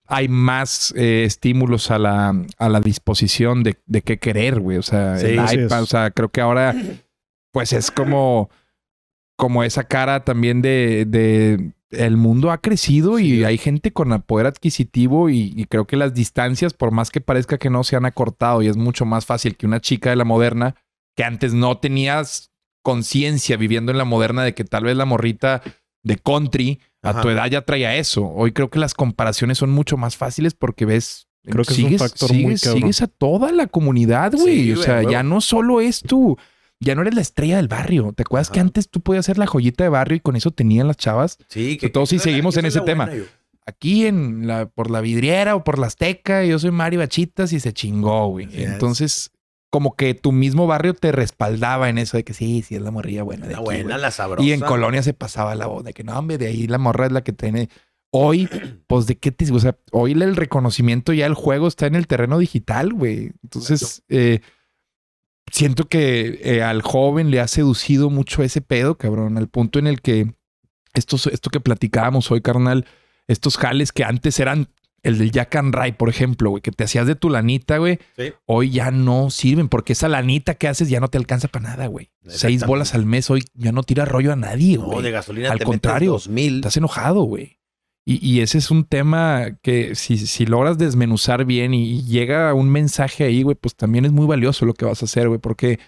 hay 0.10 0.28
más 0.28 0.94
eh, 0.98 1.24
estímulos 1.26 1.92
a 1.92 2.00
la, 2.00 2.36
a 2.58 2.70
la 2.70 2.80
disposición 2.82 3.64
de, 3.64 3.78
de 3.86 4.02
qué 4.02 4.18
querer, 4.18 4.60
güey. 4.60 4.78
O 4.78 4.82
sea, 4.82 5.18
Sí, 5.18 5.28
el 5.28 5.40
así 5.40 5.58
es. 5.60 5.66
iPad, 5.66 5.84
o 5.84 5.86
sea, 5.86 6.12
creo 6.12 6.30
que 6.30 6.42
ahora, 6.42 6.76
pues 7.52 7.74
es 7.74 7.92
como, 7.92 8.50
como 9.38 9.64
esa 9.64 9.84
cara 9.84 10.26
también 10.26 10.62
de, 10.62 11.06
de 11.08 11.74
el 11.92 12.18
mundo 12.18 12.52
ha 12.52 12.60
crecido 12.60 13.20
y 13.20 13.44
hay 13.44 13.58
gente 13.58 13.92
con 13.92 14.20
poder 14.24 14.48
adquisitivo 14.48 15.30
y, 15.30 15.54
y 15.56 15.66
creo 15.66 15.86
que 15.86 15.96
las 15.96 16.14
distancias, 16.14 16.74
por 16.74 16.92
más 16.92 17.12
que 17.12 17.22
parezca 17.22 17.58
que 17.58 17.70
no, 17.70 17.84
se 17.84 17.96
han 17.96 18.06
acortado 18.06 18.62
y 18.62 18.68
es 18.68 18.78
mucho 18.78 19.06
más 19.06 19.26
fácil 19.26 19.56
que 19.58 19.66
una 19.68 19.80
chica 19.80 20.10
de 20.10 20.16
la 20.16 20.26
moderna 20.26 20.76
que 21.16 21.24
antes 21.24 21.54
no 21.54 21.78
tenías 21.78 22.52
conciencia 22.82 23.58
viviendo 23.58 23.92
en 23.92 23.98
la 23.98 24.06
moderna 24.06 24.44
de 24.44 24.54
que 24.54 24.64
tal 24.64 24.86
vez 24.86 24.96
la 24.96 25.06
morrita 25.06 25.62
de 26.04 26.18
country 26.18 26.80
a 27.02 27.22
tu 27.22 27.30
edad 27.30 27.48
ya 27.50 27.62
traía 27.64 27.96
eso. 27.96 28.26
Hoy 28.28 28.52
creo 28.52 28.70
que 28.70 28.80
las 28.80 28.94
comparaciones 28.94 29.58
son 29.58 29.70
mucho 29.70 29.98
más 29.98 30.18
fáciles 30.18 30.54
porque 30.54 30.86
ves 30.86 31.28
Creo 31.44 31.64
que 31.64 31.72
es 31.74 31.80
un 31.80 31.86
sigues, 31.86 32.02
factor 32.02 32.32
muy 32.34 32.40
sigues, 32.44 32.62
cabrón. 32.64 32.82
sigues 32.82 33.02
a 33.02 33.08
toda 33.08 33.52
la 33.54 33.68
comunidad, 33.68 34.34
güey. 34.34 34.64
Sí, 34.66 34.72
o 34.74 34.84
sea, 34.84 35.04
ya 35.10 35.24
no 35.24 35.40
solo 35.42 35.80
es 35.82 36.02
tú, 36.02 36.38
ya 36.82 36.96
no 36.96 37.02
eres 37.02 37.16
la 37.16 37.22
estrella 37.22 37.56
del 37.56 37.70
barrio. 37.70 38.12
¿Te 38.14 38.24
acuerdas 38.24 38.50
que 38.50 38.60
antes 38.60 38.90
tú 38.90 39.00
podías 39.00 39.26
ser 39.26 39.38
la 39.38 39.48
joyita 39.48 39.84
de 39.86 39.90
barrio 39.90 40.18
y 40.18 40.20
con 40.20 40.36
eso 40.36 40.52
tenían 40.52 40.88
las 40.88 40.98
chavas? 40.98 41.38
Sí, 41.48 41.78
que 41.78 41.90
todos 41.90 42.12
la- 42.12 42.20
seguimos 42.20 42.58
en 42.58 42.66
ese 42.66 42.82
tema. 42.82 43.06
buena. 43.06 43.24
Aquí 43.66 44.06
en 44.08 44.48
la, 44.48 44.68
por 44.68 44.90
la 44.92 45.00
vidriera 45.00 45.56
o 45.56 45.64
por 45.64 45.80
la 45.80 45.88
Azteca, 45.88 46.44
yo 46.44 46.60
soy 46.60 46.72
Mario 46.72 47.00
Bachitas 47.00 47.54
y 47.54 47.60
se 47.60 47.72
chingó, 47.72 48.28
güey. 48.28 48.48
Entonces, 48.52 49.32
como 49.70 49.96
que 49.96 50.14
tu 50.16 50.32
mismo 50.32 50.68
barrio 50.68 50.94
te 50.94 51.12
respaldaba 51.12 51.90
en 51.90 51.98
eso 51.98 52.18
de 52.18 52.24
que 52.24 52.34
sí, 52.34 52.62
sí 52.62 52.76
es 52.76 52.82
la 52.82 52.92
morrilla 52.92 53.24
buena. 53.24 53.46
de 53.46 53.54
La 53.54 53.58
aquí, 53.60 53.66
buena, 53.66 53.84
güey. 53.84 54.02
la 54.02 54.12
sabrosa. 54.12 54.44
Y 54.48 54.52
en 54.54 54.62
Colonia 54.62 55.04
se 55.04 55.14
pasaba 55.14 55.56
la 55.56 55.68
voz 55.68 55.84
de 55.84 55.94
que 55.94 56.04
no, 56.04 56.18
hombre, 56.18 56.38
de 56.38 56.48
ahí 56.48 56.68
la 56.68 56.78
morra 56.78 57.06
es 57.06 57.12
la 57.12 57.24
que 57.24 57.34
tiene. 57.34 57.70
Hoy, 58.12 58.50
pues 58.88 59.06
de 59.06 59.18
qué 59.18 59.32
te. 59.32 59.52
O 59.52 59.60
sea, 59.60 59.78
hoy 59.92 60.14
el 60.14 60.36
reconocimiento 60.36 61.14
ya 61.14 61.26
el 61.26 61.36
juego 61.36 61.68
está 61.68 61.86
en 61.86 61.96
el 61.96 62.08
terreno 62.08 62.40
digital, 62.40 62.94
güey. 62.94 63.32
Entonces, 63.44 64.04
eh, 64.10 64.40
siento 65.52 65.86
que 65.88 66.40
eh, 66.44 66.64
al 66.64 66.82
joven 66.82 67.30
le 67.30 67.40
ha 67.40 67.48
seducido 67.48 68.10
mucho 68.10 68.42
ese 68.44 68.62
pedo, 68.62 68.98
cabrón, 68.98 69.38
al 69.38 69.50
punto 69.50 69.78
en 69.80 69.88
el 69.88 70.02
que 70.02 70.34
estos, 70.94 71.28
esto 71.28 71.50
que 71.52 71.60
platicábamos 71.60 72.32
hoy, 72.32 72.42
carnal, 72.42 72.86
estos 73.28 73.58
jales 73.58 73.92
que 73.92 74.04
antes 74.04 74.40
eran 74.40 74.70
el 75.04 75.18
del 75.18 75.32
Jack 75.32 75.56
and 75.56 75.74
Ray, 75.74 75.92
por 75.94 76.10
ejemplo, 76.10 76.50
güey, 76.50 76.62
que 76.62 76.72
te 76.72 76.84
hacías 76.84 77.08
de 77.08 77.16
tu 77.16 77.30
lanita, 77.30 77.78
güey, 77.78 78.00
hoy 78.46 78.70
ya 78.72 78.92
no 78.92 79.30
sirven 79.30 79.70
porque 79.70 79.94
esa 79.94 80.08
lanita 80.10 80.56
que 80.56 80.68
haces 80.68 80.90
ya 80.90 81.00
no 81.00 81.08
te 81.08 81.18
alcanza 81.18 81.48
para 81.48 81.70
nada, 81.70 81.88
güey. 81.88 82.10
Seis 82.28 82.66
bolas 82.66 82.94
al 82.96 83.06
mes 83.06 83.30
hoy 83.30 83.44
ya 83.54 83.72
no 83.72 83.84
tira 83.84 84.06
rollo 84.06 84.32
a 84.34 84.36
nadie, 84.36 84.78
No, 84.78 84.86
güey. 84.86 85.04
de 85.04 85.12
gasolina 85.12 85.52
Al 85.52 85.60
te 85.60 85.66
contrario, 85.66 86.12
metes 86.14 86.26
2000. 86.26 86.56
estás 86.58 86.78
enojado, 86.78 87.24
güey. 87.24 87.58
Y, 88.06 88.26
y 88.28 88.42
ese 88.42 88.58
es 88.58 88.72
un 88.72 88.86
tema 88.86 89.58
que 89.62 89.94
si, 89.96 90.18
si 90.18 90.46
logras 90.46 90.78
desmenuzar 90.80 91.46
bien 91.46 91.74
y, 91.74 91.92
y 92.00 92.04
llega 92.06 92.54
un 92.54 92.70
mensaje 92.70 93.24
ahí, 93.24 93.44
güey, 93.44 93.56
pues 93.60 93.76
también 93.76 94.06
es 94.06 94.12
muy 94.12 94.26
valioso 94.26 94.66
lo 94.66 94.74
que 94.74 94.86
vas 94.86 95.02
a 95.02 95.06
hacer, 95.06 95.28
güey, 95.28 95.40
porque 95.40 95.80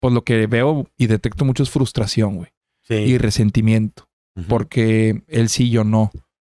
pues 0.00 0.12
lo 0.12 0.22
que 0.24 0.46
veo 0.46 0.86
y 0.98 1.06
detecto 1.06 1.44
mucho 1.44 1.62
es 1.62 1.70
frustración, 1.70 2.36
güey, 2.36 2.50
Sí. 2.82 2.94
y 2.94 3.16
resentimiento, 3.18 4.08
porque 4.48 5.22
él 5.28 5.48
sí, 5.48 5.70
yo 5.70 5.84
no. 5.84 6.10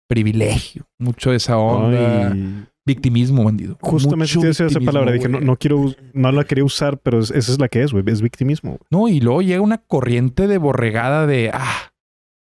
Privilegio, 0.07 0.85
mucho 0.99 1.31
de 1.31 1.37
esa 1.37 1.57
onda. 1.57 2.31
Ay, 2.31 2.65
Victimismo, 2.87 3.43
bandido. 3.43 3.77
justamente 3.81 4.37
Mucho 4.37 4.47
esa 4.47 4.79
palabra. 4.79 5.11
Dije, 5.11 5.27
no, 5.27 5.39
no 5.39 5.55
quiero, 5.57 5.91
no 6.13 6.31
la 6.31 6.43
quería 6.43 6.63
usar, 6.63 6.99
pero 6.99 7.19
es- 7.19 7.31
esa 7.31 7.51
es 7.51 7.59
la 7.59 7.67
que 7.67 7.81
es, 7.81 7.91
güey. 7.91 8.03
Es 8.07 8.21
victimismo. 8.21 8.77
No, 8.91 9.07
y 9.07 9.19
luego 9.19 9.41
llega 9.41 9.61
una 9.61 9.79
corriente 9.79 10.47
de 10.47 10.59
borregada 10.59 11.25
de, 11.25 11.49
ah, 11.51 11.91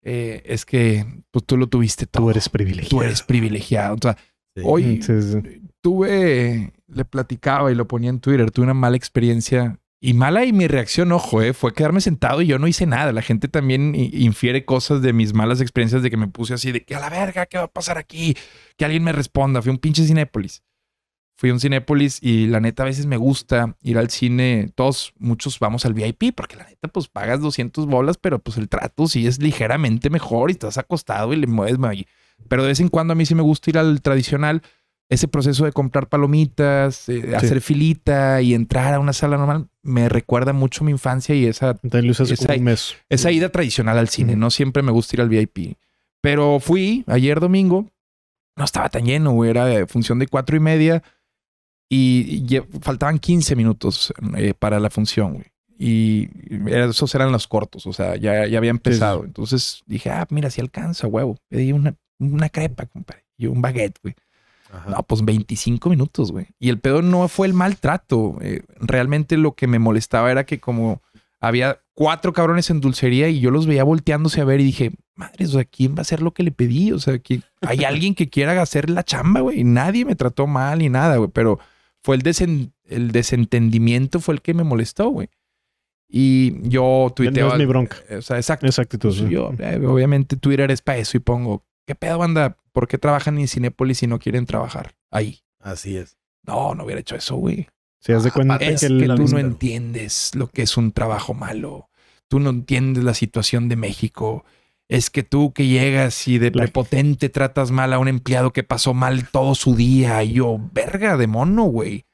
eh, 0.04 0.42
es 0.44 0.66
que 0.66 1.06
pues, 1.30 1.46
tú 1.46 1.56
lo 1.56 1.68
tuviste 1.68 2.06
todo. 2.06 2.24
Tú 2.24 2.30
eres 2.30 2.50
privilegiado. 2.50 2.90
Tú 2.90 3.02
eres 3.02 3.22
privilegiado. 3.22 3.94
O 3.94 3.98
sea, 4.02 4.16
Sí. 4.54 4.62
hoy 4.64 5.02
Sí, 5.02 5.22
sí. 5.22 5.62
tuve, 5.82 6.72
le 6.86 7.04
platicaba 7.06 7.72
y 7.72 7.74
lo 7.74 7.86
ponía 7.88 8.10
en 8.10 8.20
Twitter, 8.20 8.50
tuve 8.50 8.64
una 8.64 8.74
mala 8.74 8.96
experiencia. 8.96 9.78
Y 10.06 10.14
mala 10.14 10.44
y 10.44 10.52
mi 10.52 10.68
reacción, 10.68 11.10
ojo, 11.10 11.42
eh, 11.42 11.52
fue 11.52 11.74
quedarme 11.74 12.00
sentado 12.00 12.40
y 12.40 12.46
yo 12.46 12.60
no 12.60 12.68
hice 12.68 12.86
nada. 12.86 13.10
La 13.10 13.22
gente 13.22 13.48
también 13.48 13.92
infiere 13.96 14.64
cosas 14.64 15.02
de 15.02 15.12
mis 15.12 15.34
malas 15.34 15.60
experiencias 15.60 16.00
de 16.00 16.10
que 16.10 16.16
me 16.16 16.28
puse 16.28 16.54
así 16.54 16.70
de 16.70 16.84
que 16.84 16.94
a 16.94 17.00
la 17.00 17.10
verga, 17.10 17.46
¿qué 17.46 17.58
va 17.58 17.64
a 17.64 17.72
pasar 17.72 17.98
aquí? 17.98 18.36
Que 18.76 18.84
alguien 18.84 19.02
me 19.02 19.10
responda. 19.10 19.62
Fui 19.62 19.70
a 19.70 19.72
un 19.72 19.78
pinche 19.78 20.06
Cinépolis. 20.06 20.62
Fui 21.34 21.50
a 21.50 21.54
un 21.54 21.58
Cinépolis 21.58 22.22
y 22.22 22.46
la 22.46 22.60
neta 22.60 22.84
a 22.84 22.86
veces 22.86 23.06
me 23.06 23.16
gusta 23.16 23.74
ir 23.82 23.98
al 23.98 24.08
cine. 24.08 24.70
Todos, 24.76 25.12
muchos 25.18 25.58
vamos 25.58 25.84
al 25.86 25.94
VIP 25.94 26.36
porque 26.36 26.54
la 26.54 26.68
neta 26.68 26.86
pues 26.86 27.08
pagas 27.08 27.40
200 27.40 27.86
bolas, 27.86 28.16
pero 28.16 28.38
pues 28.38 28.58
el 28.58 28.68
trato 28.68 29.08
sí 29.08 29.26
es 29.26 29.42
ligeramente 29.42 30.08
mejor 30.08 30.50
y 30.50 30.52
estás 30.52 30.78
acostado 30.78 31.32
y 31.32 31.36
le 31.36 31.48
mueves 31.48 31.82
ahí. 31.82 32.06
Pero 32.48 32.62
de 32.62 32.68
vez 32.68 32.78
en 32.78 32.90
cuando 32.90 33.14
a 33.14 33.16
mí 33.16 33.26
sí 33.26 33.34
me 33.34 33.42
gusta 33.42 33.70
ir 33.70 33.78
al 33.78 34.00
tradicional. 34.02 34.62
Ese 35.08 35.26
proceso 35.26 35.64
de 35.64 35.72
comprar 35.72 36.08
palomitas, 36.08 37.08
eh, 37.08 37.34
hacer 37.34 37.60
filita 37.60 38.40
y 38.40 38.54
entrar 38.54 38.94
a 38.94 39.00
una 39.00 39.12
sala 39.12 39.36
normal 39.36 39.68
me 39.86 40.08
recuerda 40.08 40.52
mucho 40.52 40.84
mi 40.84 40.90
infancia 40.90 41.34
y 41.34 41.46
esa 41.46 41.78
Esa- 43.08 43.30
ida 43.32 43.48
tradicional 43.48 43.98
al 43.98 44.08
cine. 44.08 44.36
No 44.36 44.50
siempre 44.50 44.82
me 44.82 44.92
gusta 44.92 45.16
ir 45.16 45.20
al 45.20 45.28
VIP. 45.28 45.76
Pero 46.20 46.58
fui 46.60 47.04
ayer 47.06 47.40
domingo. 47.40 47.88
No 48.56 48.64
estaba 48.64 48.88
tan 48.88 49.04
lleno, 49.04 49.32
güey. 49.32 49.50
Era 49.50 49.86
función 49.86 50.18
de 50.18 50.26
cuatro 50.26 50.56
y 50.56 50.60
media. 50.60 51.02
Y, 51.88 52.44
faltaban 52.80 53.18
15 53.18 53.54
minutos 53.54 54.12
eh, 54.36 54.54
para 54.58 54.80
la 54.80 54.90
función, 54.90 55.34
güey. 55.34 55.46
Y 55.78 56.28
esos 56.68 57.14
eran 57.14 57.30
los 57.30 57.46
cortos. 57.46 57.86
O 57.86 57.92
sea, 57.92 58.16
ya, 58.16 58.46
ya 58.46 58.58
había 58.58 58.70
empezado. 58.70 59.24
Entonces 59.24 59.82
dije, 59.86 60.10
ah, 60.10 60.26
mira, 60.30 60.50
si 60.50 60.60
alcanza, 60.60 61.06
huevo. 61.06 61.36
Pedí 61.48 61.72
una, 61.72 61.94
una 62.18 62.48
crepa, 62.48 62.86
compadre. 62.86 63.24
Y 63.36 63.46
un 63.46 63.60
baguette, 63.60 63.98
güey. 64.02 64.14
Ajá. 64.72 64.90
No, 64.90 65.02
pues 65.02 65.24
25 65.24 65.88
minutos, 65.90 66.32
güey. 66.32 66.47
Y 66.59 66.68
el 66.68 66.78
pedo 66.80 67.02
no 67.02 67.26
fue 67.28 67.47
el 67.47 67.55
maltrato. 67.55 68.36
eh, 68.40 68.62
realmente 68.80 69.36
lo 69.36 69.52
que 69.55 69.66
me 69.66 69.78
molestaba 69.78 70.30
era 70.30 70.44
que 70.44 70.60
como 70.60 71.02
había 71.40 71.80
cuatro 71.94 72.32
cabrones 72.32 72.70
en 72.70 72.80
dulcería 72.80 73.28
y 73.28 73.40
yo 73.40 73.51
los 73.51 73.66
veía 73.66 73.84
volteándose 73.84 74.40
a 74.40 74.44
ver 74.44 74.60
y 74.60 74.64
dije, 74.64 74.93
madre, 75.14 75.44
o 75.44 75.48
sea, 75.48 75.64
¿quién 75.64 75.94
va 75.94 75.98
a 75.98 76.02
hacer 76.02 76.20
lo 76.22 76.32
que 76.32 76.43
le 76.43 76.51
pedí? 76.51 76.93
O 76.93 76.98
sea, 76.98 77.18
hay 77.62 77.84
alguien 77.84 78.14
que 78.14 78.28
quiera 78.28 78.60
hacer 78.60 78.90
la 78.90 79.02
chamba, 79.05 79.40
güey. 79.40 79.62
Nadie 79.64 80.05
me 80.05 80.16
trató 80.16 80.47
mal 80.47 80.78
ni 80.80 80.88
nada, 80.88 81.16
güey. 81.16 81.30
Pero 81.32 81.59
fue 82.02 82.16
el, 82.16 82.22
desen- 82.22 82.72
el 82.84 83.12
desentendimiento 83.12 84.20
fue 84.20 84.34
el 84.34 84.43
que 84.43 84.55
me 84.55 84.64
molestó, 84.64 85.09
güey. 85.10 85.28
Y 86.09 86.68
yo 86.68 87.06
No 87.09 87.14
tuiteaba. 87.14 87.52
es 87.52 87.59
mi 87.59 87.66
bronca. 87.66 87.97
O 88.16 88.22
sea, 88.22 88.36
exacto. 88.36 88.66
Esa 88.66 88.82
actitud. 88.82 89.12
Yo, 89.28 89.52
eh, 89.59 89.80
obviamente, 89.86 90.36
Twitter 90.36 90.70
es 90.70 90.80
para 90.82 90.98
eso 90.98 91.16
y 91.16 91.20
pongo, 91.20 91.64
¿qué 91.86 91.94
pedo, 91.94 92.18
banda? 92.18 92.56
¿Por 92.72 92.88
qué 92.88 92.98
trabajan 92.98 93.38
en 93.38 93.48
Cinépolis 93.48 93.98
si 93.98 94.06
no 94.06 94.18
quieren 94.18 94.44
trabajar 94.46 94.94
ahí? 95.10 95.40
Así 95.60 95.96
es. 95.96 96.18
No, 96.42 96.74
no 96.74 96.84
hubiera 96.84 97.00
hecho 97.00 97.16
eso, 97.16 97.36
güey. 97.36 97.68
Si 98.00 98.12
haz 98.12 98.22
de 98.24 98.30
cuenta 98.30 98.56
Es 98.56 98.80
que, 98.82 98.88
que, 98.88 99.04
el- 99.04 99.14
tú 99.16 99.26
no 99.28 99.38
entiendes 99.38 100.32
lo 100.34 100.48
que 100.48 100.62
es 100.62 100.76
un 100.76 100.92
trabajo 100.92 101.34
malo. 101.34 101.88
Tú 102.28 102.38
no 102.40 102.50
entiendes 102.50 103.02
la 103.04 103.14
situación 103.14 103.68
de 103.68 103.76
México. 103.76 104.44
Es 104.88 105.10
que 105.10 105.24
tú 105.24 105.52
que 105.52 105.66
llegas 105.66 106.28
y 106.28 106.38
de 106.38 106.50
La- 106.50 106.62
prepotente 106.62 107.28
tratas 107.28 107.70
mal 107.72 107.92
a 107.92 107.98
un 107.98 108.06
empleado 108.08 108.52
que 108.52 108.62
pasó 108.62 108.94
mal 108.94 109.28
todo 109.30 109.54
su 109.56 109.74
día. 109.74 110.22
Y 110.22 110.34
yo, 110.34 110.58
verga 110.72 111.16
de 111.16 111.26
mono, 111.26 111.64
güey. 111.64 112.04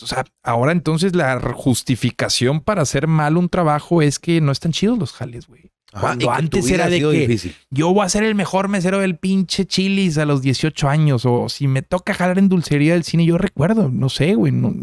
O 0.00 0.06
sea, 0.06 0.24
ahora 0.42 0.72
entonces 0.72 1.16
la 1.16 1.40
justificación 1.54 2.60
para 2.60 2.82
hacer 2.82 3.06
mal 3.06 3.36
un 3.36 3.48
trabajo 3.48 4.02
es 4.02 4.18
que 4.18 4.40
no 4.40 4.52
están 4.52 4.72
chidos 4.72 4.98
los 4.98 5.12
jales, 5.12 5.46
güey. 5.48 5.72
Ajá, 5.98 6.06
Cuando 6.16 6.30
antes 6.30 6.70
era 6.70 6.88
de 6.88 7.00
que 7.00 7.10
difícil. 7.10 7.54
yo 7.70 7.92
voy 7.92 8.04
a 8.04 8.08
ser 8.08 8.22
el 8.22 8.34
mejor 8.34 8.68
mesero 8.68 8.98
del 9.00 9.16
pinche 9.16 9.66
Chili's 9.66 10.16
a 10.18 10.24
los 10.24 10.42
18 10.42 10.88
años. 10.88 11.24
O 11.26 11.48
si 11.48 11.66
me 11.68 11.82
toca 11.82 12.14
jalar 12.14 12.38
en 12.38 12.48
dulcería 12.48 12.94
del 12.94 13.04
cine, 13.04 13.26
yo 13.26 13.36
recuerdo, 13.38 13.90
no 13.90 14.08
sé, 14.08 14.34
güey. 14.34 14.52
no- 14.52 14.74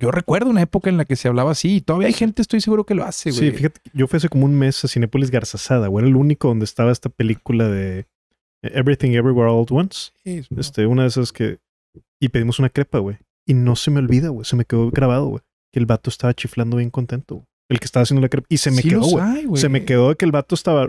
yo 0.00 0.10
recuerdo 0.10 0.50
una 0.50 0.60
época 0.62 0.90
en 0.90 0.96
la 0.96 1.04
que 1.04 1.14
se 1.16 1.28
hablaba 1.28 1.52
así. 1.52 1.76
Y 1.76 1.80
todavía 1.80 2.08
hay 2.08 2.14
gente, 2.14 2.42
estoy 2.42 2.60
seguro 2.60 2.84
que 2.84 2.94
lo 2.94 3.04
hace, 3.04 3.30
güey. 3.30 3.50
Sí, 3.50 3.56
fíjate, 3.56 3.80
yo 3.92 4.06
fui 4.08 4.16
hace 4.16 4.28
como 4.28 4.44
un 4.44 4.54
mes 4.58 4.84
a 4.84 4.88
Cinépolis 4.88 5.30
Garzazada, 5.30 5.86
güey. 5.86 6.02
Era 6.02 6.08
el 6.10 6.16
único 6.16 6.48
donde 6.48 6.64
estaba 6.64 6.90
esta 6.90 7.08
película 7.08 7.68
de 7.68 8.06
Everything 8.62 9.10
Everywhere 9.12 9.50
All 9.50 9.62
at 9.62 9.70
Once. 9.70 10.10
Sí, 10.24 10.42
Este, 10.56 10.86
una 10.86 11.02
de 11.02 11.08
esas 11.08 11.32
que... 11.32 11.58
Y 12.20 12.28
pedimos 12.30 12.58
una 12.58 12.70
crepa, 12.70 12.98
güey. 12.98 13.18
Y 13.46 13.54
no 13.54 13.76
se 13.76 13.90
me 13.90 14.00
olvida, 14.00 14.28
güey. 14.30 14.44
Se 14.44 14.56
me 14.56 14.64
quedó 14.64 14.90
grabado, 14.90 15.26
güey. 15.26 15.42
Que 15.72 15.78
el 15.80 15.86
vato 15.86 16.10
estaba 16.10 16.34
chiflando 16.34 16.78
bien 16.78 16.90
contento, 16.90 17.36
güey. 17.36 17.46
El 17.68 17.78
que 17.80 17.86
estaba 17.86 18.02
haciendo 18.02 18.20
la 18.20 18.28
crepa. 18.28 18.46
Y 18.50 18.58
se 18.58 18.70
me 18.70 18.82
Sí 18.82 18.88
quedó, 18.90 19.02
güey. 19.02 19.46
Se 19.60 19.68
me 19.68 19.84
quedó 19.84 20.10
de 20.10 20.16
que 20.16 20.24
el 20.24 20.32
vato 20.32 20.54
estaba... 20.54 20.88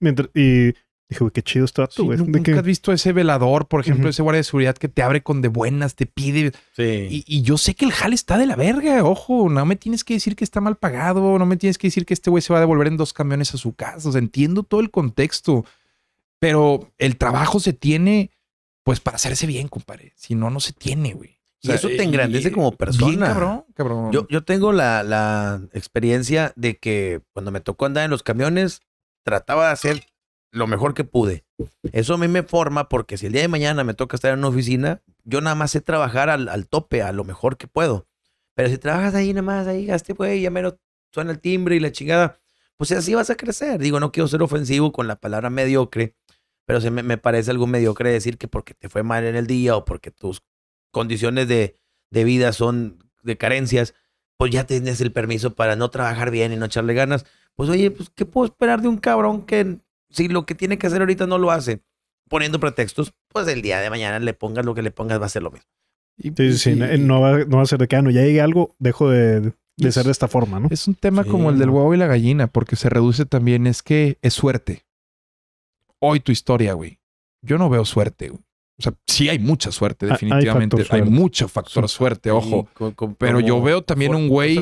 Mientras... 0.00 0.28
Y 0.34 0.66
dije, 1.08 1.18
güey, 1.20 1.30
qué 1.32 1.42
chido 1.42 1.66
vato, 1.76 1.90
Sí, 1.92 2.02
güey. 2.02 2.18
nunca 2.18 2.40
que- 2.42 2.52
has 2.54 2.62
visto 2.62 2.92
ese 2.92 3.12
velador, 3.12 3.66
por 3.68 3.80
ejemplo, 3.80 4.08
ese 4.08 4.22
guardia 4.22 4.38
de 4.38 4.44
seguridad 4.44 4.76
que 4.76 4.88
te 4.88 5.02
abre 5.02 5.22
con 5.22 5.42
de 5.42 5.48
buenas, 5.48 5.94
te 5.94 6.06
pide. 6.06 6.52
Sí. 6.74 7.08
Y, 7.10 7.24
y 7.26 7.42
yo 7.42 7.58
sé 7.58 7.74
que 7.74 7.84
el 7.84 7.92
jale 7.92 8.14
está 8.14 8.38
de 8.38 8.46
la 8.46 8.56
verga, 8.56 9.04
ojo, 9.04 9.50
no 9.50 9.66
me 9.66 9.76
tienes 9.76 10.04
que 10.04 10.14
decir 10.14 10.36
que 10.36 10.44
está 10.44 10.60
mal 10.62 10.76
pagado, 10.76 11.38
no 11.38 11.44
me 11.44 11.56
tienes 11.58 11.76
que 11.78 11.88
decir 11.88 12.06
que 12.06 12.14
este 12.14 12.30
güey 12.30 12.42
se 12.42 12.52
va 12.52 12.58
a 12.58 12.60
devolver 12.60 12.86
en 12.86 12.96
dos 12.96 13.12
camiones 13.12 13.52
a 13.52 13.58
su 13.58 13.74
casa, 13.74 14.08
o 14.08 14.12
sea, 14.12 14.20
entiendo 14.20 14.62
todo 14.62 14.80
el 14.80 14.90
contexto, 14.90 15.66
pero 16.38 16.90
el 16.96 17.16
trabajo 17.18 17.60
se 17.60 17.72
tiene 17.74 18.30
pues 18.84 18.98
para 19.00 19.16
hacerse 19.16 19.46
bien, 19.46 19.68
compadre, 19.68 20.12
si 20.16 20.34
no, 20.34 20.48
no 20.48 20.60
se 20.60 20.72
tiene, 20.72 21.12
güey. 21.12 21.38
Y 21.62 21.68
sea, 21.68 21.76
eso 21.76 21.88
te 21.88 21.96
eh, 22.00 22.04
engrandece 22.04 22.48
y- 22.48 22.52
como 22.52 22.70
Bien, 22.70 22.78
persona. 22.78 23.26
cabrón, 23.26 23.64
cabrón. 23.74 24.12
Yo, 24.12 24.26
yo 24.28 24.42
tengo 24.44 24.72
la, 24.72 25.02
la 25.02 25.62
experiencia 25.72 26.52
de 26.56 26.76
que 26.78 27.22
cuando 27.32 27.50
me 27.50 27.60
tocó 27.60 27.86
andar 27.86 28.04
en 28.04 28.10
los 28.10 28.22
camiones, 28.22 28.80
trataba 29.24 29.66
de 29.66 29.72
hacer 29.72 30.02
lo 30.50 30.66
mejor 30.66 30.92
que 30.94 31.04
pude. 31.04 31.44
Eso 31.92 32.14
a 32.14 32.18
mí 32.18 32.28
me 32.28 32.42
forma 32.42 32.88
porque 32.88 33.16
si 33.16 33.26
el 33.26 33.32
día 33.32 33.42
de 33.42 33.48
mañana 33.48 33.84
me 33.84 33.94
toca 33.94 34.16
estar 34.16 34.32
en 34.32 34.40
una 34.40 34.48
oficina, 34.48 35.00
yo 35.24 35.40
nada 35.40 35.54
más 35.54 35.70
sé 35.70 35.80
trabajar 35.80 36.28
al, 36.30 36.48
al 36.48 36.68
tope, 36.68 37.02
a 37.02 37.12
lo 37.12 37.24
mejor 37.24 37.56
que 37.56 37.68
puedo. 37.68 38.06
Pero 38.54 38.68
si 38.68 38.76
trabajas 38.76 39.14
ahí 39.14 39.32
nada 39.32 39.42
más, 39.42 39.66
ahí, 39.66 39.86
gaste, 39.86 40.12
güey, 40.12 40.42
ya 40.42 40.50
menos 40.50 40.74
suena 41.14 41.30
el 41.30 41.38
timbre 41.38 41.76
y 41.76 41.80
la 41.80 41.92
chingada, 41.92 42.38
pues 42.76 42.90
así 42.92 43.14
vas 43.14 43.30
a 43.30 43.36
crecer. 43.36 43.80
Digo, 43.80 43.98
no 44.00 44.12
quiero 44.12 44.26
ser 44.28 44.42
ofensivo 44.42 44.92
con 44.92 45.06
la 45.06 45.16
palabra 45.16 45.48
mediocre, 45.48 46.16
pero 46.66 46.80
se 46.80 46.90
me, 46.90 47.02
me 47.02 47.16
parece 47.18 47.50
algo 47.50 47.66
mediocre 47.66 48.10
decir 48.12 48.36
que 48.36 48.48
porque 48.48 48.74
te 48.74 48.88
fue 48.88 49.02
mal 49.04 49.24
en 49.24 49.36
el 49.36 49.46
día 49.46 49.76
o 49.76 49.84
porque 49.86 50.10
tus 50.10 50.42
condiciones 50.92 51.48
de, 51.48 51.76
de 52.10 52.22
vida 52.24 52.52
son 52.52 53.02
de 53.24 53.36
carencias, 53.36 53.94
pues 54.36 54.52
ya 54.52 54.64
tienes 54.64 55.00
el 55.00 55.10
permiso 55.12 55.54
para 55.54 55.74
no 55.74 55.90
trabajar 55.90 56.30
bien 56.30 56.52
y 56.52 56.56
no 56.56 56.66
echarle 56.66 56.94
ganas. 56.94 57.26
Pues 57.56 57.68
oye, 57.68 57.90
pues 57.90 58.10
¿qué 58.14 58.24
puedo 58.24 58.46
esperar 58.46 58.80
de 58.82 58.88
un 58.88 58.98
cabrón 58.98 59.44
que 59.44 59.78
si 60.10 60.28
lo 60.28 60.46
que 60.46 60.54
tiene 60.54 60.78
que 60.78 60.86
hacer 60.86 61.00
ahorita 61.00 61.26
no 61.26 61.38
lo 61.38 61.50
hace? 61.50 61.80
Poniendo 62.28 62.60
pretextos, 62.60 63.12
pues 63.28 63.46
el 63.48 63.60
día 63.62 63.80
de 63.80 63.90
mañana 63.90 64.18
le 64.20 64.32
pongas 64.34 64.64
lo 64.64 64.74
que 64.74 64.82
le 64.82 64.90
pongas 64.92 65.20
va 65.20 65.26
a 65.26 65.28
ser 65.28 65.42
lo 65.42 65.50
mismo. 65.50 65.66
Y- 66.16 66.30
Sí, 66.30 66.52
sí, 66.52 66.58
sí. 66.58 66.70
y- 66.70 66.76
No, 66.76 66.96
no 66.98 67.20
va, 67.20 67.38
no 67.44 67.56
va 67.58 67.62
a 67.62 67.66
ser 67.66 67.78
de 67.78 67.88
que, 67.88 67.96
ah, 67.96 68.02
no, 68.02 68.10
ya 68.10 68.22
llegue 68.22 68.40
algo, 68.40 68.74
dejo 68.78 69.10
de, 69.10 69.52
de 69.76 69.92
ser 69.92 70.04
de 70.06 70.12
esta 70.12 70.28
forma, 70.28 70.60
¿no? 70.60 70.68
Es 70.70 70.86
un 70.88 70.94
tema 70.94 71.24
Sí, 71.24 71.30
como 71.30 71.50
el 71.50 71.58
del 71.58 71.70
huevo 71.70 71.92
y 71.94 71.96
la 71.98 72.06
gallina, 72.06 72.46
porque 72.46 72.76
se 72.76 72.88
reduce 72.88 73.26
también, 73.26 73.66
es 73.66 73.82
que 73.82 74.18
es 74.22 74.32
suerte. 74.34 74.84
Hoy 75.98 76.20
tu 76.20 76.32
historia, 76.32 76.72
güey. 76.74 76.98
Yo 77.42 77.58
no 77.58 77.68
veo 77.68 77.84
suerte, 77.84 78.28
güey. 78.30 78.42
O 78.78 78.82
sea, 78.82 78.94
sí 79.06 79.28
hay 79.28 79.38
mucha 79.38 79.70
suerte, 79.70 80.06
Ah, 80.06 80.08
hay 80.08 80.12
definitivamente. 80.14 80.76
factor 80.78 80.96
Hay, 80.96 81.08
mucho 81.08 81.46
factor 81.46 81.88
suerte, 81.88 82.30
ojo. 82.30 82.68
Y 82.70 82.74
con- 82.74 82.92
con- 82.92 83.14
Pero 83.14 83.38
yo 83.38 83.60
veo 83.62 83.82
también 83.82 84.14
un 84.14 84.28
güey. 84.28 84.58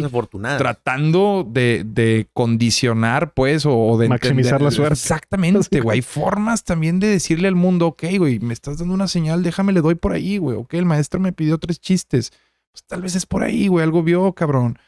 Tratando 0.59 1.47
de, 1.49 1.85
de 1.87 2.29
condicionar, 2.33 3.33
pues, 3.35 3.65
o, 3.67 3.77
o 3.79 3.99
de 3.99 4.09
Maximizar 4.09 4.55
entender- 4.61 4.63
la 4.63 4.71
suerte. 4.73 4.95
Exactamente, 4.95 5.81
güey. 5.81 5.97
Hay 5.99 6.03
formas 6.03 6.65
también 6.65 7.01
de 7.01 7.07
decirle 7.07 7.49
al 7.49 7.55
mundo, 7.55 7.87
ok, 7.89 8.05
güey, 8.19 8.41
me 8.41 8.53
estás 8.53 8.79
dando 8.79 8.95
una 8.95 9.09
señal, 9.09 9.43
déjame 9.43 9.73
le 9.73 9.81
doy 9.81 9.95
por 9.95 10.13
ahí, 10.13 10.39
güey. 10.39 10.57
Ok, 10.57 10.75
el 10.75 10.85
maestro 10.87 11.21
me 11.21 11.33
pidió 11.33 11.59
tres 11.59 11.81
chistes. 11.81 12.33
Pues 12.73 12.85
tal 12.87 13.03
vez 13.03 13.15
es 13.17 13.27
por 13.27 13.43
ahí, 13.43 13.69
güey. 13.69 13.83
Algo 13.85 14.03
vio, 14.03 14.33
cabrón. 14.33 14.79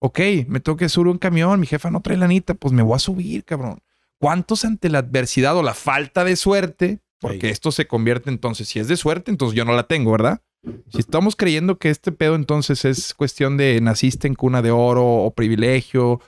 Ok, 0.00 0.18
me 0.48 0.60
tengo 0.60 0.76
que 0.76 0.88
subir 0.88 1.08
un 1.08 1.18
camión, 1.18 1.60
mi 1.60 1.66
jefa 1.66 1.90
no 1.90 2.00
trae 2.00 2.16
lanita, 2.16 2.54
pues 2.54 2.72
me 2.72 2.82
voy 2.82 2.96
a 2.96 2.98
subir, 2.98 3.44
cabrón. 3.44 3.80
¿Cuántos 4.18 4.64
ante 4.64 4.88
la 4.88 4.98
adversidad 4.98 5.56
o 5.56 5.62
la 5.62 5.74
falta 5.74 6.24
de 6.24 6.36
suerte 6.36 6.98
Porque 7.20 7.50
esto 7.50 7.70
se 7.70 7.86
convierte 7.86 8.30
entonces, 8.30 8.68
si 8.68 8.78
es 8.78 8.88
de 8.88 8.96
suerte, 8.96 9.30
entonces 9.30 9.56
yo 9.56 9.64
no 9.64 9.74
la 9.74 9.84
tengo, 9.84 10.12
¿verdad? 10.12 10.42
Si 10.88 10.98
estamos 10.98 11.36
creyendo 11.36 11.78
que 11.78 11.90
este 11.90 12.12
pedo 12.12 12.34
entonces 12.34 12.84
es 12.84 13.14
cuestión 13.14 13.56
de 13.56 13.80
naciste 13.80 14.26
en 14.26 14.34
cuna 14.34 14.62
de 14.62 14.70
oro 14.70 15.04
o 15.06 15.34
privilegio, 15.34 16.20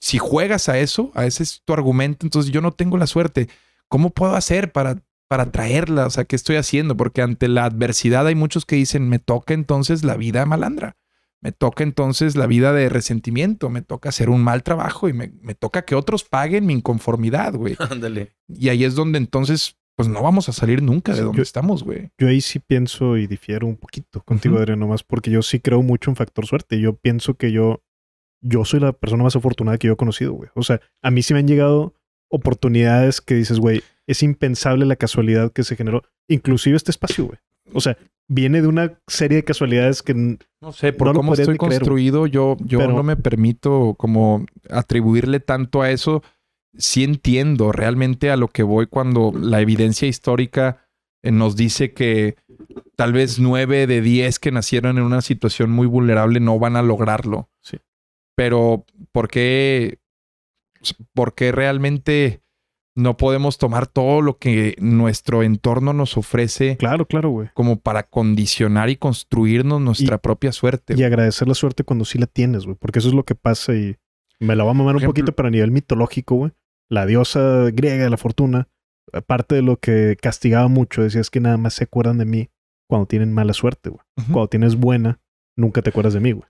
si 0.00 0.18
juegas 0.18 0.68
a 0.68 0.78
eso, 0.78 1.12
a 1.14 1.26
ese 1.26 1.42
es 1.42 1.62
tu 1.64 1.72
argumento, 1.72 2.26
entonces 2.26 2.50
yo 2.50 2.60
no 2.60 2.72
tengo 2.72 2.98
la 2.98 3.06
suerte. 3.06 3.48
¿Cómo 3.88 4.10
puedo 4.10 4.34
hacer 4.34 4.72
para, 4.72 5.02
para 5.28 5.52
traerla? 5.52 6.06
O 6.06 6.10
sea, 6.10 6.24
¿qué 6.24 6.34
estoy 6.34 6.56
haciendo? 6.56 6.96
Porque 6.96 7.22
ante 7.22 7.46
la 7.46 7.64
adversidad 7.66 8.26
hay 8.26 8.34
muchos 8.34 8.66
que 8.66 8.76
dicen, 8.76 9.08
me 9.08 9.18
toca 9.18 9.54
entonces 9.54 10.02
la 10.02 10.16
vida 10.16 10.44
malandra. 10.44 10.96
Me 11.40 11.52
toca 11.52 11.84
entonces 11.84 12.36
la 12.36 12.46
vida 12.46 12.72
de 12.72 12.88
resentimiento, 12.88 13.68
me 13.68 13.82
toca 13.82 14.08
hacer 14.08 14.28
un 14.28 14.42
mal 14.42 14.62
trabajo 14.62 15.08
y 15.08 15.12
me, 15.12 15.32
me 15.40 15.54
toca 15.54 15.84
que 15.84 15.94
otros 15.94 16.24
paguen 16.24 16.66
mi 16.66 16.72
inconformidad, 16.72 17.54
güey. 17.54 17.76
Ándale. 17.90 18.32
Y 18.48 18.70
ahí 18.70 18.84
es 18.84 18.94
donde 18.94 19.18
entonces, 19.18 19.76
pues 19.96 20.08
no 20.08 20.22
vamos 20.22 20.48
a 20.48 20.52
salir 20.52 20.82
nunca 20.82 21.12
de 21.12 21.18
Sí, 21.18 21.24
donde 21.24 21.36
yo- 21.38 21.42
estamos, 21.42 21.82
güey. 21.84 22.10
Yo 22.18 22.28
ahí 22.28 22.40
sí 22.40 22.58
pienso 22.58 23.16
y 23.16 23.26
difiero 23.26 23.66
un 23.66 23.76
poquito 23.76 24.22
contigo, 24.22 24.54
Ujú. 24.54 24.62
Adrián, 24.62 24.80
nomás 24.80 25.02
porque 25.02 25.30
yo 25.30 25.42
sí 25.42 25.60
creo 25.60 25.82
mucho 25.82 26.10
en 26.10 26.16
factor 26.16 26.46
suerte. 26.46 26.80
Yo 26.80 26.94
pienso 26.96 27.34
que 27.34 27.52
yo, 27.52 27.82
yo 28.40 28.64
soy 28.64 28.80
la 28.80 28.92
persona 28.92 29.22
más 29.22 29.36
afortunada 29.36 29.78
que 29.78 29.86
yo 29.88 29.92
he 29.94 29.96
conocido, 29.96 30.32
güey. 30.32 30.50
O 30.54 30.62
sea, 30.62 30.80
a 31.02 31.10
mí 31.10 31.22
sí 31.22 31.34
me 31.34 31.40
han 31.40 31.46
llegado 31.48 31.94
oportunidades 32.28 33.20
que 33.20 33.34
dices, 33.34 33.58
güey, 33.60 33.82
es 34.06 34.22
impensable 34.22 34.86
la 34.86 34.96
casualidad 34.96 35.52
que 35.52 35.62
se 35.62 35.76
generó. 35.76 36.02
Inclusive 36.28 36.76
este 36.76 36.90
espacio, 36.90 37.26
güey. 37.26 37.38
O 37.74 37.80
sea, 37.80 37.96
viene 38.28 38.60
de 38.62 38.68
una 38.68 38.98
serie 39.06 39.36
de 39.36 39.44
casualidades 39.44 40.02
que 40.02 40.14
No 40.14 40.72
sé, 40.72 40.92
por 40.92 41.08
No 41.08 41.14
cómo 41.14 41.34
estoy 41.34 41.56
creer, 41.58 41.58
construido, 41.58 42.26
yo, 42.26 42.56
yo 42.64 42.78
Pero- 42.80 42.92
no 42.94 43.02
me 43.02 43.16
permito 43.16 43.94
como 43.98 44.44
atribuirle 44.70 45.40
tanto 45.40 45.82
a 45.82 45.90
eso. 45.90 46.22
Sí 46.76 47.04
entiendo 47.04 47.72
realmente 47.72 48.30
a 48.30 48.36
lo 48.36 48.48
que 48.48 48.62
voy 48.62 48.86
cuando 48.86 49.32
la 49.34 49.60
evidencia 49.60 50.08
histórica 50.08 50.88
eh, 51.22 51.30
nos 51.30 51.56
dice 51.56 51.92
que 51.92 52.36
tal 52.96 53.12
vez 53.12 53.38
nueve 53.38 53.86
de 53.86 54.00
diez 54.00 54.38
que 54.38 54.50
nacieron 54.50 54.98
en 54.98 55.04
una 55.04 55.22
situación 55.22 55.70
muy 55.70 55.86
vulnerable 55.86 56.40
no 56.40 56.58
van 56.58 56.76
a 56.76 56.82
lograrlo. 56.82 57.50
Sí. 57.60 57.78
Pero 58.34 58.86
¿por 59.12 59.28
qué, 59.28 59.98
por 61.14 61.34
qué 61.34 61.52
realmente 61.52 62.42
no 62.94 63.16
podemos 63.16 63.58
tomar 63.58 63.86
todo 63.86 64.20
lo 64.20 64.38
que 64.38 64.76
nuestro 64.78 65.42
entorno 65.42 65.92
nos 65.92 66.16
ofrece 66.16 66.76
claro, 66.76 67.06
claro, 67.06 67.30
güey. 67.30 67.48
como 67.54 67.80
para 67.80 68.02
condicionar 68.02 68.90
y 68.90 68.96
construirnos 68.96 69.80
nuestra 69.80 70.18
propia 70.18 70.52
suerte? 70.52 70.94
Y 70.96 71.02
agradecer 71.02 71.48
la 71.48 71.54
suerte 71.54 71.84
cuando 71.84 72.04
sí 72.04 72.18
la 72.18 72.26
tienes, 72.26 72.64
güey. 72.64 72.76
Porque 72.78 72.98
eso 72.98 73.08
es 73.08 73.14
lo 73.14 73.24
que 73.24 73.34
pasa 73.34 73.74
y 73.74 73.96
me 74.40 74.56
la 74.56 74.64
voy 74.64 74.72
a 74.72 74.74
mamar 74.74 74.96
un 74.96 75.02
poquito, 75.02 75.32
pero 75.32 75.48
a 75.48 75.50
nivel 75.50 75.70
mitológico, 75.70 76.34
güey. 76.34 76.52
La 76.88 77.06
diosa 77.06 77.70
griega 77.72 78.04
de 78.04 78.10
la 78.10 78.16
fortuna, 78.16 78.68
aparte 79.12 79.54
de 79.54 79.62
lo 79.62 79.78
que 79.78 80.16
castigaba 80.20 80.68
mucho, 80.68 81.02
decía 81.02 81.20
es 81.20 81.30
que 81.30 81.40
nada 81.40 81.56
más 81.56 81.74
se 81.74 81.84
acuerdan 81.84 82.18
de 82.18 82.24
mí 82.24 82.50
cuando 82.88 83.06
tienen 83.06 83.32
mala 83.32 83.54
suerte, 83.54 83.90
güey. 83.90 84.02
Cuando 84.26 84.48
tienes 84.48 84.76
buena, 84.76 85.20
nunca 85.56 85.82
te 85.82 85.90
acuerdas 85.90 86.14
de 86.14 86.20
mí, 86.20 86.32
güey. 86.32 86.46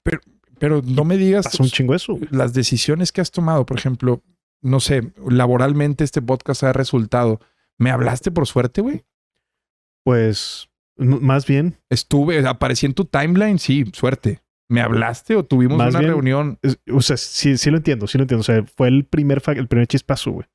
Pero 0.58 0.82
no 0.82 1.04
me 1.04 1.16
digas 1.16 1.44
Pasa 1.46 1.62
un 1.62 1.68
chingo 1.68 1.94
eso, 1.94 2.18
las 2.30 2.52
decisiones 2.52 3.10
que 3.10 3.20
has 3.20 3.30
tomado, 3.30 3.66
por 3.66 3.78
ejemplo, 3.78 4.22
no 4.60 4.80
sé, 4.80 5.12
laboralmente 5.28 6.04
este 6.04 6.22
podcast 6.22 6.62
ha 6.62 6.72
resultado. 6.72 7.40
¿Me 7.78 7.90
hablaste 7.90 8.30
por 8.30 8.46
suerte, 8.46 8.80
güey? 8.80 9.04
Pues, 10.04 10.68
más 10.96 11.46
bien, 11.46 11.78
Estuve, 11.90 12.46
aparecí 12.46 12.86
en 12.86 12.94
tu 12.94 13.04
timeline, 13.04 13.58
sí, 13.58 13.84
suerte. 13.92 14.41
¿Me 14.72 14.80
hablaste 14.80 15.36
o 15.36 15.44
tuvimos 15.44 15.78
Más 15.78 15.90
una 15.90 15.98
bien- 16.00 16.10
reunión? 16.12 16.58
es- 16.62 16.78
o 16.92 17.00
sea, 17.00 17.16
sí, 17.16 17.56
sí 17.58 17.70
lo 17.70 17.76
entiendo, 17.76 18.06
sí 18.06 18.18
lo 18.18 18.24
entiendo. 18.24 18.40
O 18.40 18.44
sea, 18.44 18.64
fue 18.64 18.88
el 18.88 19.04
primer, 19.04 19.42
el 19.54 19.68
primer 19.68 19.86
chispazo, 19.86 20.30
güey. 20.32 20.46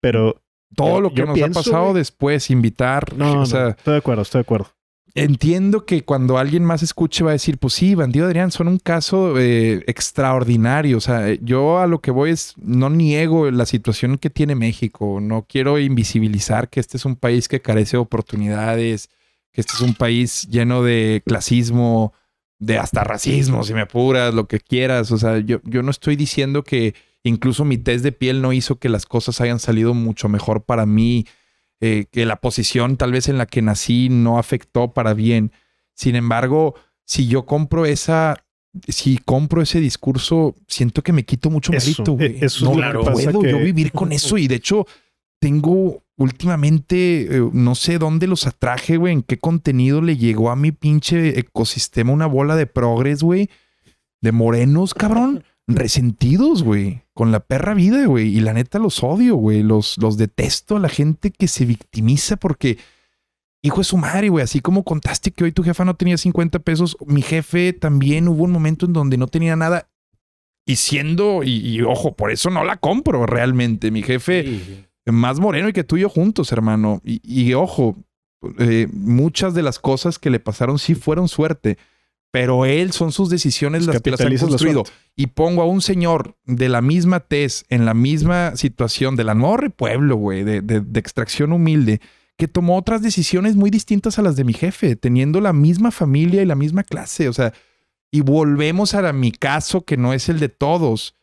Pero 0.00 0.40
Todo 0.74 0.94
yo- 0.96 1.00
lo 1.00 1.14
que 1.14 1.24
nos 1.24 1.34
pienso, 1.34 1.60
ha 1.60 1.62
pasado 1.62 1.84
güey. 1.84 1.94
después, 1.96 2.50
invitar. 2.50 3.14
no, 3.16 3.32
o 3.32 3.34
no, 3.36 3.46
sea, 3.46 3.68
estoy 3.70 3.92
de 3.92 3.98
acuerdo, 3.98 4.22
estoy 4.22 4.38
de 4.40 4.42
acuerdo. 4.42 4.68
entiendo 5.14 5.84
que 5.84 6.04
cuando 6.04 6.38
alguien 6.38 6.64
más 6.64 6.82
escuche 6.84 7.24
va 7.24 7.30
a 7.30 7.32
decir, 7.32 7.58
pues 7.58 7.74
sí, 7.74 7.94
Bandido 7.96 8.26
Adrián 8.26 8.52
son 8.52 8.68
un 8.68 8.78
caso 8.78 9.34
eh, 9.38 9.82
extraordinario. 9.88 10.96
O 10.98 11.00
sea, 11.00 11.28
eh, 11.30 11.40
yo 11.42 11.78
a 11.80 11.86
lo 11.88 12.00
que 12.00 12.10
voy 12.12 12.30
es, 12.30 12.54
no 12.56 12.88
niego 12.90 13.50
la 13.50 13.66
situación 13.66 14.18
que 14.18 14.30
tiene 14.30 14.54
México. 14.54 15.18
No 15.20 15.44
quiero 15.48 15.78
invisibilizar 15.78 16.68
que 16.68 16.78
este 16.80 16.96
es 16.98 17.04
un 17.04 17.16
país 17.16 17.48
que 17.48 17.60
carece 17.60 17.96
de 17.96 18.02
oportunidades, 18.02 19.08
que 19.52 19.60
este 19.62 19.72
es 19.74 19.80
un 19.80 19.94
país 19.94 20.46
lleno 20.48 20.82
de 20.82 21.22
clasismo, 21.26 22.12
de 22.58 22.78
hasta 22.78 23.04
racismo, 23.04 23.62
si 23.62 23.74
me 23.74 23.82
apuras, 23.82 24.34
lo 24.34 24.48
que 24.48 24.60
quieras. 24.60 25.12
O 25.12 25.18
sea, 25.18 25.38
yo, 25.38 25.60
yo 25.64 25.82
no 25.82 25.90
estoy 25.90 26.16
diciendo 26.16 26.64
que 26.64 26.94
incluso 27.22 27.64
mi 27.64 27.78
test 27.78 28.02
de 28.02 28.12
piel 28.12 28.42
no 28.42 28.52
hizo 28.52 28.78
que 28.78 28.88
las 28.88 29.06
cosas 29.06 29.40
hayan 29.40 29.58
salido 29.58 29.94
mucho 29.94 30.28
mejor 30.28 30.64
para 30.64 30.86
mí 30.86 31.26
eh, 31.80 32.06
que 32.10 32.26
la 32.26 32.40
posición 32.40 32.96
tal 32.96 33.12
vez 33.12 33.28
en 33.28 33.38
la 33.38 33.46
que 33.46 33.62
nací 33.62 34.08
no 34.08 34.38
afectó 34.38 34.92
para 34.92 35.14
bien. 35.14 35.52
Sin 35.94 36.16
embargo, 36.16 36.74
si 37.04 37.28
yo 37.28 37.46
compro 37.46 37.86
esa, 37.86 38.44
si 38.88 39.18
compro 39.18 39.62
ese 39.62 39.78
discurso, 39.78 40.56
siento 40.66 41.02
que 41.02 41.12
me 41.12 41.24
quito 41.24 41.50
mucho 41.50 41.70
mérito, 41.70 42.14
güey. 42.14 42.38
es 42.40 42.60
no 42.60 42.72
pasa 43.04 43.30
puedo 43.30 43.44
yo 43.44 43.58
vivir 43.58 43.92
con 43.92 44.10
eso 44.10 44.36
y 44.38 44.48
de 44.48 44.56
hecho 44.56 44.86
tengo 45.40 46.02
últimamente, 46.16 47.36
eh, 47.36 47.50
no 47.52 47.74
sé 47.74 47.98
dónde 47.98 48.26
los 48.26 48.46
atraje, 48.46 48.96
güey, 48.96 49.14
en 49.14 49.22
qué 49.22 49.38
contenido 49.38 50.02
le 50.02 50.16
llegó 50.16 50.50
a 50.50 50.56
mi 50.56 50.72
pinche 50.72 51.38
ecosistema 51.38 52.12
una 52.12 52.26
bola 52.26 52.56
de 52.56 52.66
progres, 52.66 53.22
güey, 53.22 53.48
de 54.20 54.32
morenos, 54.32 54.94
cabrón, 54.94 55.44
resentidos, 55.68 56.64
güey, 56.64 57.02
con 57.14 57.30
la 57.30 57.40
perra 57.40 57.74
vida, 57.74 58.04
güey, 58.06 58.36
y 58.36 58.40
la 58.40 58.52
neta 58.52 58.78
los 58.78 59.02
odio, 59.02 59.36
güey, 59.36 59.62
los, 59.62 59.96
los 59.98 60.18
detesto 60.18 60.76
a 60.76 60.80
la 60.80 60.88
gente 60.88 61.30
que 61.30 61.46
se 61.46 61.64
victimiza 61.64 62.36
porque, 62.36 62.78
hijo 63.62 63.78
de 63.78 63.84
su 63.84 63.96
madre, 63.96 64.28
güey, 64.28 64.42
así 64.42 64.60
como 64.60 64.82
contaste 64.82 65.30
que 65.30 65.44
hoy 65.44 65.52
tu 65.52 65.62
jefa 65.62 65.84
no 65.84 65.94
tenía 65.94 66.18
50 66.18 66.58
pesos, 66.58 66.96
mi 67.06 67.22
jefe 67.22 67.72
también 67.72 68.26
hubo 68.26 68.42
un 68.42 68.50
momento 68.50 68.86
en 68.86 68.92
donde 68.92 69.16
no 69.16 69.28
tenía 69.28 69.54
nada. 69.54 69.88
Y 70.66 70.76
siendo, 70.76 71.44
y, 71.44 71.66
y 71.66 71.80
ojo, 71.80 72.14
por 72.14 72.30
eso 72.30 72.50
no 72.50 72.62
la 72.62 72.76
compro 72.76 73.24
realmente. 73.24 73.90
Mi 73.90 74.02
jefe, 74.02 74.87
más 75.12 75.40
moreno 75.40 75.68
y 75.68 75.72
que 75.72 75.84
tú 75.84 75.96
y 75.96 76.00
yo 76.02 76.08
juntos, 76.08 76.52
hermano. 76.52 77.00
Y, 77.04 77.20
y 77.24 77.54
ojo, 77.54 77.96
eh, 78.58 78.86
muchas 78.92 79.54
de 79.54 79.62
las 79.62 79.78
cosas 79.78 80.18
que 80.18 80.30
le 80.30 80.40
pasaron 80.40 80.78
sí 80.78 80.94
fueron 80.94 81.28
suerte, 81.28 81.78
pero 82.30 82.66
él 82.66 82.92
son 82.92 83.10
sus 83.10 83.30
decisiones 83.30 83.86
las 83.86 83.96
que 84.02 84.10
las 84.10 84.20
han 84.20 84.26
construido. 84.50 84.82
Y 85.16 85.28
pongo 85.28 85.62
a 85.62 85.66
un 85.66 85.80
señor 85.80 86.36
de 86.44 86.68
la 86.68 86.82
misma 86.82 87.20
tez, 87.20 87.64
en 87.68 87.84
la 87.84 87.94
misma 87.94 88.54
situación, 88.56 89.16
de 89.16 89.24
la 89.24 89.34
nueva 89.34 89.68
pueblo, 89.70 90.16
güey, 90.16 90.44
de, 90.44 90.60
de- 90.60 90.80
de 90.80 91.00
extracción 91.00 91.52
humilde, 91.52 92.00
que 92.36 92.46
tomó 92.46 92.76
otras 92.76 93.02
decisiones 93.02 93.56
muy 93.56 93.70
distintas 93.70 94.18
a 94.18 94.22
las 94.22 94.36
de 94.36 94.44
mi 94.44 94.52
jefe, 94.52 94.94
teniendo 94.94 95.40
la 95.40 95.52
misma 95.52 95.90
familia 95.90 96.42
y 96.42 96.46
la 96.46 96.54
misma 96.54 96.84
clase. 96.84 97.28
O 97.28 97.32
sea, 97.32 97.52
y 98.12 98.20
volvemos 98.20 98.94
a 98.94 99.12
mi 99.12 99.32
caso, 99.32 99.84
que 99.84 99.96
no 99.96 100.12
es 100.12 100.28
el 100.28 100.38
de 100.38 100.48
todos, 100.48 101.14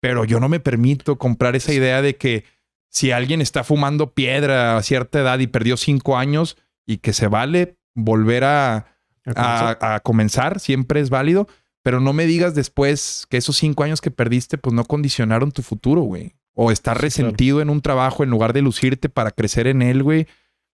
pero 0.00 0.24
yo 0.24 0.40
no 0.40 0.48
me 0.48 0.60
permito 0.60 1.18
comprar 1.18 1.56
esa 1.56 1.72
idea 1.74 2.00
de 2.02 2.16
que 2.16 2.44
si 2.92 3.10
alguien 3.10 3.40
está 3.40 3.64
fumando 3.64 4.12
piedra 4.12 4.76
a 4.76 4.82
cierta 4.82 5.20
edad 5.20 5.38
y 5.38 5.46
perdió 5.46 5.78
cinco 5.78 6.18
años 6.18 6.58
y 6.86 6.98
que 6.98 7.14
se 7.14 7.26
vale 7.26 7.78
volver 7.94 8.44
a, 8.44 8.98
a, 9.24 9.94
a 9.94 10.00
comenzar, 10.00 10.60
siempre 10.60 11.00
es 11.00 11.08
válido, 11.08 11.48
pero 11.82 12.00
no 12.00 12.12
me 12.12 12.26
digas 12.26 12.54
después 12.54 13.26
que 13.30 13.38
esos 13.38 13.56
cinco 13.56 13.82
años 13.82 14.02
que 14.02 14.10
perdiste 14.10 14.58
pues 14.58 14.74
no 14.74 14.84
condicionaron 14.84 15.52
tu 15.52 15.62
futuro, 15.62 16.02
güey. 16.02 16.34
O 16.54 16.70
estar 16.70 17.00
resentido 17.00 17.62
en 17.62 17.70
un 17.70 17.80
trabajo 17.80 18.24
en 18.24 18.30
lugar 18.30 18.52
de 18.52 18.60
lucirte 18.60 19.08
para 19.08 19.30
crecer 19.30 19.66
en 19.66 19.80
él, 19.80 20.02
güey, 20.02 20.26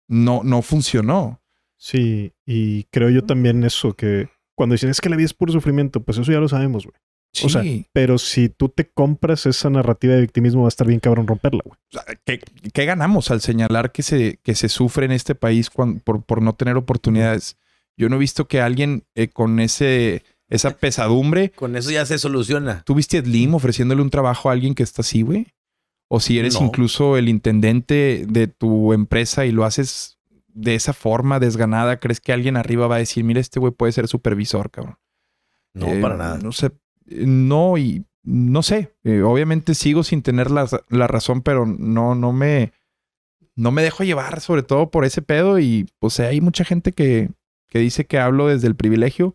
no, 0.08 0.40
no 0.42 0.60
funcionó. 0.60 1.40
Sí, 1.76 2.32
y 2.44 2.82
creo 2.84 3.10
yo 3.10 3.22
también 3.22 3.62
eso, 3.62 3.94
que 3.94 4.28
cuando 4.56 4.72
dicen 4.72 4.90
es 4.90 5.00
que 5.00 5.08
la 5.08 5.14
vida 5.14 5.26
es 5.26 5.34
puro 5.34 5.52
sufrimiento, 5.52 6.02
pues 6.02 6.18
eso 6.18 6.32
ya 6.32 6.40
lo 6.40 6.48
sabemos, 6.48 6.84
güey. 6.84 6.96
O 7.44 7.48
sea, 7.48 7.62
Sí. 7.62 7.86
pero 7.92 8.18
si 8.18 8.48
tú 8.48 8.68
te 8.68 8.88
compras 8.88 9.46
esa 9.46 9.70
narrativa 9.70 10.14
de 10.14 10.22
victimismo, 10.22 10.62
va 10.62 10.68
a 10.68 10.70
estar 10.70 10.86
bien 10.86 10.98
cabrón 10.98 11.26
romperla, 11.26 11.60
güey. 11.64 11.76
O 11.92 11.92
sea, 11.92 12.04
¿qué, 12.24 12.40
qué 12.72 12.84
ganamos 12.84 13.30
al 13.30 13.40
señalar 13.40 13.92
que 13.92 14.02
se, 14.02 14.38
que 14.42 14.54
se 14.54 14.68
sufre 14.68 15.06
en 15.06 15.12
este 15.12 15.34
país 15.34 15.70
por, 15.70 16.00
por 16.22 16.42
no 16.42 16.54
tener 16.54 16.76
oportunidades? 16.76 17.56
Yo 17.96 18.08
no 18.08 18.16
he 18.16 18.18
visto 18.18 18.48
que 18.48 18.60
alguien 18.60 19.04
eh, 19.14 19.28
con 19.28 19.60
ese, 19.60 20.22
esa 20.48 20.70
pesadumbre. 20.78 21.50
Con 21.50 21.76
eso 21.76 21.90
ya 21.90 22.06
se 22.06 22.18
soluciona. 22.18 22.82
¿Tú 22.84 22.94
viste 22.94 23.18
a 23.18 23.22
Slim 23.22 23.54
ofreciéndole 23.54 24.02
un 24.02 24.10
trabajo 24.10 24.48
a 24.48 24.52
alguien 24.52 24.74
que 24.74 24.82
está 24.82 25.02
así, 25.02 25.22
güey? 25.22 25.48
O 26.10 26.20
si 26.20 26.38
eres 26.38 26.54
No. 26.58 26.66
incluso 26.66 27.18
el 27.18 27.28
intendente 27.28 28.24
de 28.26 28.46
tu 28.48 28.94
empresa 28.94 29.44
y 29.44 29.52
lo 29.52 29.64
haces 29.64 30.18
de 30.46 30.74
esa 30.74 30.94
forma 30.94 31.38
desganada, 31.38 32.00
¿crees 32.00 32.20
que 32.20 32.32
alguien 32.32 32.56
arriba 32.56 32.86
va 32.88 32.96
a 32.96 33.00
decir, 33.00 33.22
mira, 33.22 33.38
este 33.40 33.60
güey 33.60 33.72
puede 33.72 33.92
ser 33.92 34.08
supervisor, 34.08 34.70
cabrón? 34.70 34.96
No, 35.74 35.86
Eh, 35.88 36.00
para 36.00 36.16
nada. 36.16 36.38
No 36.38 36.50
sé, 36.52 36.66
eh, 36.66 36.70
no, 37.10 37.78
y 37.78 38.04
no 38.22 38.62
sé. 38.62 38.94
eh, 39.04 39.22
obviamente 39.22 39.74
sigo 39.74 40.02
sin 40.02 40.22
tener 40.22 40.50
la, 40.50 40.68
la 40.88 41.06
razón, 41.06 41.42
pero 41.42 41.66
no, 41.66 42.14
no 42.14 42.32
me, 42.32 42.72
no 43.56 43.70
me 43.70 43.82
dejo 43.82 44.04
llevar, 44.04 44.40
sobre 44.40 44.62
todo 44.62 44.90
por 44.90 45.04
ese 45.04 45.22
pedo. 45.22 45.58
Y 45.58 45.86
pues 45.98 46.20
hay 46.20 46.40
mucha 46.40 46.64
gente 46.64 46.92
que, 46.92 47.30
que 47.68 47.78
dice 47.78 48.06
que 48.06 48.18
hablo 48.18 48.48
desde 48.48 48.66
el 48.68 48.76
privilegio, 48.76 49.34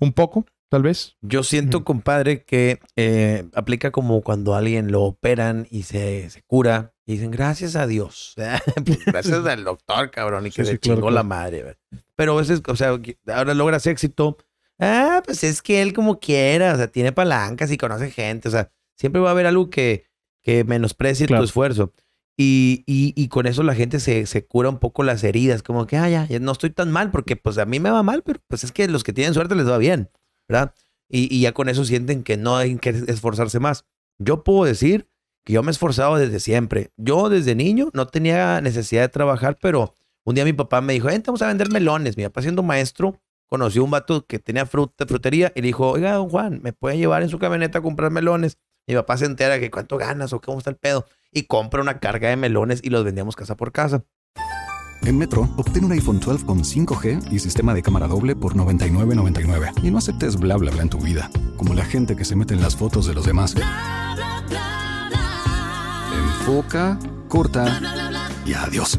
un 0.00 0.12
poco, 0.12 0.46
tal 0.68 0.82
vez. 0.82 1.16
Yo 1.20 1.42
siento, 1.42 1.84
compadre, 1.84 2.44
que 2.44 2.80
eh, 2.96 3.44
aplica 3.54 3.90
como 3.90 4.22
cuando 4.22 4.54
a 4.54 4.58
alguien 4.58 4.90
lo 4.90 5.02
operan 5.02 5.66
y 5.70 5.82
se, 5.84 6.28
se 6.30 6.42
cura 6.42 6.94
y 7.06 7.12
dicen 7.14 7.30
gracias 7.30 7.76
a 7.76 7.86
Dios. 7.86 8.34
Pues, 8.84 9.04
gracias 9.04 9.44
al 9.46 9.64
doctor, 9.64 10.10
cabrón, 10.10 10.46
y 10.46 10.50
que 10.50 10.64
Sí, 10.64 10.70
se 10.70 10.72
sí, 10.72 10.78
chingó 10.78 11.00
claro. 11.02 11.14
la 11.14 11.22
madre. 11.22 11.62
¿verdad? 11.62 11.78
Pero 12.16 12.32
a 12.34 12.40
veces, 12.40 12.62
o 12.66 12.76
sea, 12.76 12.98
ahora 13.28 13.54
logras 13.54 13.86
éxito. 13.86 14.38
Ah, 14.78 15.22
pues 15.24 15.44
es 15.44 15.62
que 15.62 15.82
él 15.82 15.92
como 15.92 16.18
quiera, 16.18 16.74
o 16.74 16.76
sea, 16.76 16.88
tiene 16.88 17.12
palancas 17.12 17.70
y 17.70 17.76
conoce 17.78 18.10
gente. 18.10 18.48
O 18.48 18.50
sea, 18.50 18.70
siempre 18.96 19.20
va 19.20 19.28
a 19.28 19.32
haber 19.32 19.46
algo 19.46 19.70
que, 19.70 20.04
que 20.42 20.64
menosprecie 20.64 21.26
Claro. 21.26 21.42
tu 21.42 21.44
esfuerzo. 21.46 21.92
Y, 22.36 22.82
y, 22.86 23.12
y 23.14 23.28
con 23.28 23.46
eso 23.46 23.62
la 23.62 23.74
gente 23.74 24.00
se, 24.00 24.26
se 24.26 24.46
cura 24.46 24.68
un 24.70 24.78
poco 24.78 25.02
las 25.02 25.22
heridas, 25.22 25.62
como 25.62 25.86
que, 25.86 25.98
ah, 25.98 26.08
ya, 26.08 26.26
ya 26.26 26.38
no 26.40 26.50
estoy 26.52 26.70
tan 26.70 26.90
mal, 26.90 27.10
porque 27.10 27.36
pues 27.36 27.58
a 27.58 27.66
mí 27.66 27.78
me 27.78 27.90
va 27.90 28.02
mal, 28.02 28.22
pero 28.22 28.40
pues 28.48 28.64
es 28.64 28.72
que 28.72 28.88
los 28.88 29.04
que 29.04 29.12
tienen 29.12 29.34
suerte 29.34 29.54
les 29.54 29.68
va 29.68 29.76
bien, 29.78 30.10
¿verdad? 30.48 30.74
Y, 31.08 31.32
y 31.34 31.42
ya 31.42 31.52
con 31.52 31.68
eso 31.68 31.84
sienten 31.84 32.22
que 32.24 32.38
no 32.38 32.56
hay 32.56 32.76
que 32.78 32.88
esforzarse 32.88 33.60
más. 33.60 33.84
Yo 34.18 34.42
puedo 34.44 34.64
decir 34.64 35.06
que 35.44 35.52
yo 35.52 35.62
me 35.62 35.70
he 35.70 35.72
esforzado 35.72 36.16
desde 36.16 36.40
siempre. 36.40 36.90
Yo 36.96 37.28
desde 37.28 37.54
niño 37.54 37.90
no 37.92 38.06
tenía 38.06 38.60
necesidad 38.62 39.02
de 39.02 39.08
trabajar, 39.10 39.58
pero 39.60 39.94
un 40.24 40.34
día 40.34 40.44
mi 40.46 40.54
papá 40.54 40.80
me 40.80 40.94
dijo, 40.94 41.08
"Vente, 41.08 41.30
vamos 41.30 41.42
a 41.42 41.48
vender 41.48 41.70
melones. 41.70 42.16
Mi 42.16 42.22
papá 42.24 42.40
siendo 42.42 42.62
maestro 42.62 43.20
conoció 43.52 43.84
un 43.84 43.90
vato 43.90 44.24
que 44.24 44.38
tenía 44.38 44.64
fruta, 44.64 45.04
frutería 45.04 45.52
y 45.54 45.60
le 45.60 45.66
dijo, 45.66 45.90
oiga, 45.90 46.14
don 46.14 46.30
Juan, 46.30 46.60
¿me 46.62 46.72
puede 46.72 46.96
llevar 46.96 47.22
en 47.22 47.28
su 47.28 47.38
camioneta 47.38 47.80
a 47.80 47.82
comprar 47.82 48.10
melones? 48.10 48.56
Mi 48.86 48.94
papá 48.94 49.18
se 49.18 49.26
entera 49.26 49.60
que 49.60 49.70
cuánto 49.70 49.98
ganas 49.98 50.32
o 50.32 50.40
cómo 50.40 50.56
está 50.56 50.70
el 50.70 50.76
pedo 50.76 51.04
y 51.30 51.42
compra 51.42 51.82
una 51.82 52.00
carga 52.00 52.30
de 52.30 52.36
melones 52.36 52.80
y 52.82 52.88
los 52.88 53.04
vendíamos 53.04 53.36
casa 53.36 53.54
por 53.54 53.70
casa. 53.70 54.04
En 55.02 55.18
Metro, 55.18 55.50
obtén 55.58 55.84
un 55.84 55.92
iPhone 55.92 56.18
12 56.18 56.46
con 56.46 56.60
5G 56.64 57.30
y 57.30 57.40
sistema 57.40 57.74
de 57.74 57.82
cámara 57.82 58.06
doble 58.08 58.34
por 58.34 58.54
$99.99. 58.54 59.84
Y 59.84 59.90
no 59.90 59.98
aceptes 59.98 60.36
bla 60.36 60.56
bla 60.56 60.70
bla 60.70 60.80
en 60.80 60.88
tu 60.88 60.96
vida, 60.96 61.28
como 61.58 61.74
la 61.74 61.84
gente 61.84 62.16
que 62.16 62.24
se 62.24 62.34
mete 62.34 62.54
en 62.54 62.62
las 62.62 62.74
fotos 62.74 63.06
de 63.06 63.12
los 63.12 63.26
demás. 63.26 63.54
Enfoca, 66.14 66.98
corta 67.28 67.78
y 68.46 68.54
adiós. 68.54 68.98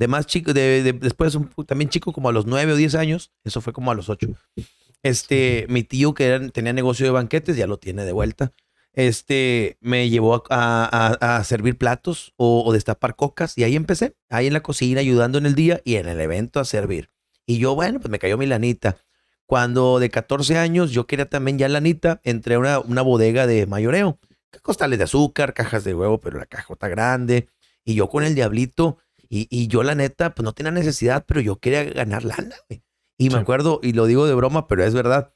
De 0.00 0.08
más 0.08 0.24
chico, 0.24 0.54
de, 0.54 0.82
de- 0.82 0.94
después 0.94 1.36
también 1.66 1.90
chico 1.90 2.14
como 2.14 2.30
a 2.30 2.32
los 2.32 2.46
9 2.46 2.72
o 2.72 2.76
10 2.76 2.94
años, 2.94 3.32
eso 3.44 3.60
fue 3.60 3.74
como 3.74 3.90
a 3.90 3.94
los 3.94 4.08
8. 4.08 4.28
Este, 5.02 5.66
mi 5.68 5.82
tío 5.82 6.14
que 6.14 6.50
tenía 6.54 6.72
negocio 6.72 7.04
de 7.04 7.12
banquetes, 7.12 7.54
ya 7.54 7.66
lo 7.66 7.76
tiene 7.78 8.06
de 8.06 8.12
vuelta. 8.12 8.54
Este, 8.94 9.76
me 9.82 10.08
llevó 10.08 10.42
a, 10.48 11.42
servir 11.44 11.76
platos 11.76 12.32
o, 12.36 12.64
o 12.64 12.72
destapar 12.72 13.14
cocas 13.14 13.58
y 13.58 13.64
ahí 13.64 13.76
empecé, 13.76 14.16
ahí 14.30 14.46
en 14.46 14.54
la 14.54 14.62
cocina 14.62 15.00
ayudando 15.00 15.36
en 15.36 15.44
el 15.44 15.54
día 15.54 15.82
y 15.84 15.96
en 15.96 16.08
el 16.08 16.18
evento 16.18 16.60
a 16.60 16.64
servir. 16.64 17.10
Y 17.44 17.58
yo, 17.58 17.74
bueno, 17.74 18.00
pues 18.00 18.10
me 18.10 18.18
cayó 18.18 18.38
mi 18.38 18.46
lanita. 18.46 18.96
Cuando 19.44 19.98
de 19.98 20.08
14 20.08 20.56
años 20.56 20.92
yo 20.92 21.06
quería 21.06 21.28
también 21.28 21.58
ya 21.58 21.68
lanita, 21.68 22.22
entré 22.24 22.54
a 22.54 22.80
una, 22.80 23.02
bodega 23.02 23.46
de 23.46 23.66
mayoreo. 23.66 24.18
Costales 24.62 24.98
de 24.98 25.04
azúcar, 25.04 25.52
cajas 25.52 25.84
de 25.84 25.94
huevo, 25.94 26.18
pero 26.20 26.38
la 26.38 26.46
cajota 26.46 26.88
grande. 26.88 27.48
Y 27.84 27.94
yo 27.94 28.08
con 28.08 28.24
el 28.24 28.34
diablito, 28.34 28.96
y, 29.30 29.46
y 29.48 29.68
yo 29.68 29.82
la 29.84 29.94
neta, 29.94 30.34
pues 30.34 30.44
no 30.44 30.52
tenía 30.52 30.72
necesidad, 30.72 31.24
pero 31.26 31.40
yo 31.40 31.56
quería 31.56 31.84
ganar 31.84 32.24
lana, 32.24 32.56
güey. 32.68 32.82
Y 33.16 33.30
me 33.30 33.38
acuerdo, 33.38 33.80
y 33.82 33.92
lo 33.92 34.06
digo 34.06 34.26
de 34.26 34.34
broma, 34.34 34.66
pero 34.66 34.82
es 34.82 34.92
verdad, 34.92 35.32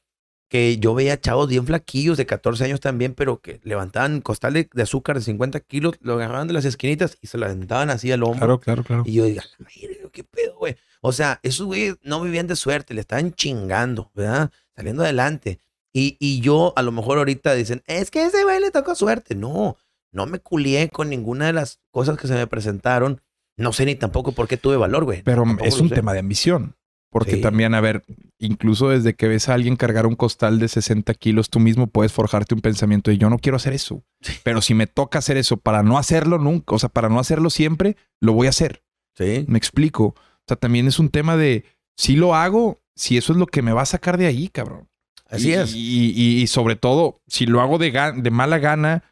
que 0.49 0.77
yo 0.77 0.93
veía 0.93 1.19
chavos 1.19 1.47
bien 1.47 1.65
flaquillos 1.65 2.17
de 2.17 2.25
14 2.25 2.65
años 2.65 2.79
también, 2.79 3.13
pero 3.13 3.41
que 3.41 3.59
levantaban 3.63 4.21
costal 4.21 4.53
de, 4.53 4.69
azúcar 4.81 5.17
de 5.17 5.23
50 5.23 5.59
kilos, 5.61 5.95
lo 6.01 6.15
agarraban 6.15 6.47
de 6.47 6.53
las 6.53 6.65
esquinitas 6.65 7.17
y 7.21 7.27
se 7.27 7.37
lo 7.37 7.45
aventaban 7.45 7.89
así 7.89 8.11
al 8.11 8.23
hombro. 8.23 8.59
Claro, 8.59 8.59
claro, 8.59 8.83
claro. 8.83 9.03
Y 9.05 9.13
yo 9.13 9.25
digo, 9.25 9.41
"A 9.41 9.63
la 9.63 9.69
verga, 9.81 10.09
¿qué 10.11 10.23
pedo, 10.23 10.57
güey? 10.57 10.75
O 11.01 11.11
sea, 11.11 11.39
esos 11.43 11.65
güeyes 11.65 11.95
no 12.03 12.21
vivían 12.21 12.47
de 12.47 12.55
suerte, 12.55 12.93
le 12.93 13.01
estaban 13.01 13.33
chingando, 13.33 14.11
¿verdad? 14.13 14.51
Saliendo 14.75 15.03
adelante. 15.03 15.59
Y, 15.93 16.17
y 16.19 16.41
yo, 16.41 16.73
a 16.75 16.81
lo 16.81 16.91
mejor 16.91 17.19
ahorita 17.19 17.53
dicen, 17.53 17.83
es 17.85 18.11
que 18.11 18.25
ese 18.25 18.43
güey 18.43 18.59
le 18.59 18.71
tocó 18.71 18.95
suerte. 18.95 19.35
No, 19.35 19.77
no 20.11 20.25
me 20.25 20.39
culié 20.39 20.89
con 20.89 21.09
ninguna 21.09 21.45
de 21.45 21.53
las 21.53 21.79
cosas 21.91 22.17
que 22.17 22.27
se 22.27 22.33
me 22.33 22.47
presentaron. 22.47 23.21
No 23.57 23.71
sé 23.73 23.85
ni 23.85 23.95
tampoco 23.95 24.31
por 24.33 24.47
qué 24.47 24.57
tuve 24.57 24.77
valor, 24.77 25.05
güey. 25.05 25.21
Pero 25.23 25.43
Tampoco 25.43 25.65
es 25.67 25.79
un 25.79 25.89
sé. 25.89 25.95
tema 25.95 26.13
de 26.13 26.19
ambición. 26.19 26.75
Porque 27.11 27.35
Sí. 27.35 27.41
también, 27.41 27.73
a 27.73 27.79
ver, 27.79 28.03
incluso 28.39 28.89
desde 28.89 29.13
que 29.13 29.29
ves 29.29 29.47
a 29.47 29.53
alguien 29.53 29.77
cargar 29.77 30.05
un 30.05 30.15
costal 30.15 30.59
de 30.59 30.67
60 30.67 31.13
kilos, 31.13 31.49
tú 31.49 31.61
mismo 31.61 31.87
puedes 31.87 32.11
forjarte 32.11 32.53
un 32.53 32.59
pensamiento 32.59 33.09
de 33.09 33.17
yo 33.17 33.29
no 33.29 33.39
quiero 33.39 33.55
hacer 33.55 33.71
eso. 33.71 34.03
Pero 34.43 34.61
si 34.61 34.73
me 34.73 34.85
toca 34.85 35.19
hacer 35.19 35.37
eso 35.37 35.55
para 35.55 35.81
no 35.81 35.97
hacerlo 35.97 36.37
nunca, 36.39 36.75
o 36.75 36.79
sea, 36.79 36.89
para 36.89 37.07
no 37.07 37.17
hacerlo 37.19 37.49
siempre, 37.49 37.95
lo 38.19 38.33
voy 38.33 38.47
a 38.47 38.49
hacer. 38.49 38.83
Sí. 39.17 39.45
Me 39.47 39.57
explico. 39.57 40.07
O 40.07 40.15
sea, 40.47 40.57
también 40.57 40.87
es 40.87 40.99
un 40.99 41.07
tema 41.09 41.37
de 41.37 41.63
si 41.97 42.17
lo 42.17 42.35
hago, 42.35 42.81
si 42.97 43.15
eso 43.15 43.31
es 43.31 43.39
lo 43.39 43.45
que 43.47 43.61
me 43.61 43.71
va 43.71 43.83
a 43.83 43.85
sacar 43.85 44.17
de 44.17 44.25
ahí, 44.25 44.49
cabrón. 44.49 44.89
Así 45.29 45.49
Y- 45.51 45.53
es. 45.53 45.73
Y, 45.73 46.11
y- 46.13 46.41
y 46.41 46.47
sobre 46.47 46.75
todo, 46.75 47.21
si 47.27 47.45
lo 47.45 47.61
hago 47.61 47.77
de, 47.77 47.91
de 48.17 48.31
mala 48.31 48.59
gana, 48.59 49.05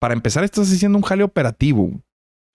para 0.00 0.14
empezar, 0.14 0.42
estás 0.42 0.72
haciendo 0.72 0.96
un 0.96 1.04
jale 1.04 1.22
operativo. 1.22 1.90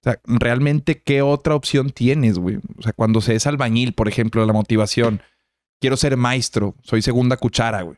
O 0.01 0.03
sea, 0.03 0.19
realmente, 0.25 1.01
¿qué 1.01 1.21
otra 1.21 1.55
opción 1.55 1.91
tienes, 1.91 2.39
güey? 2.39 2.57
O 2.77 2.81
sea, 2.81 2.93
cuando 2.93 3.21
se 3.21 3.35
es 3.35 3.45
albañil, 3.45 3.93
por 3.93 4.07
ejemplo, 4.07 4.45
la 4.45 4.53
motivación. 4.53 5.21
Quiero 5.79 5.97
ser 5.97 6.17
maestro, 6.17 6.75
soy 6.83 7.01
segunda 7.01 7.37
cuchara, 7.37 7.81
güey. 7.83 7.97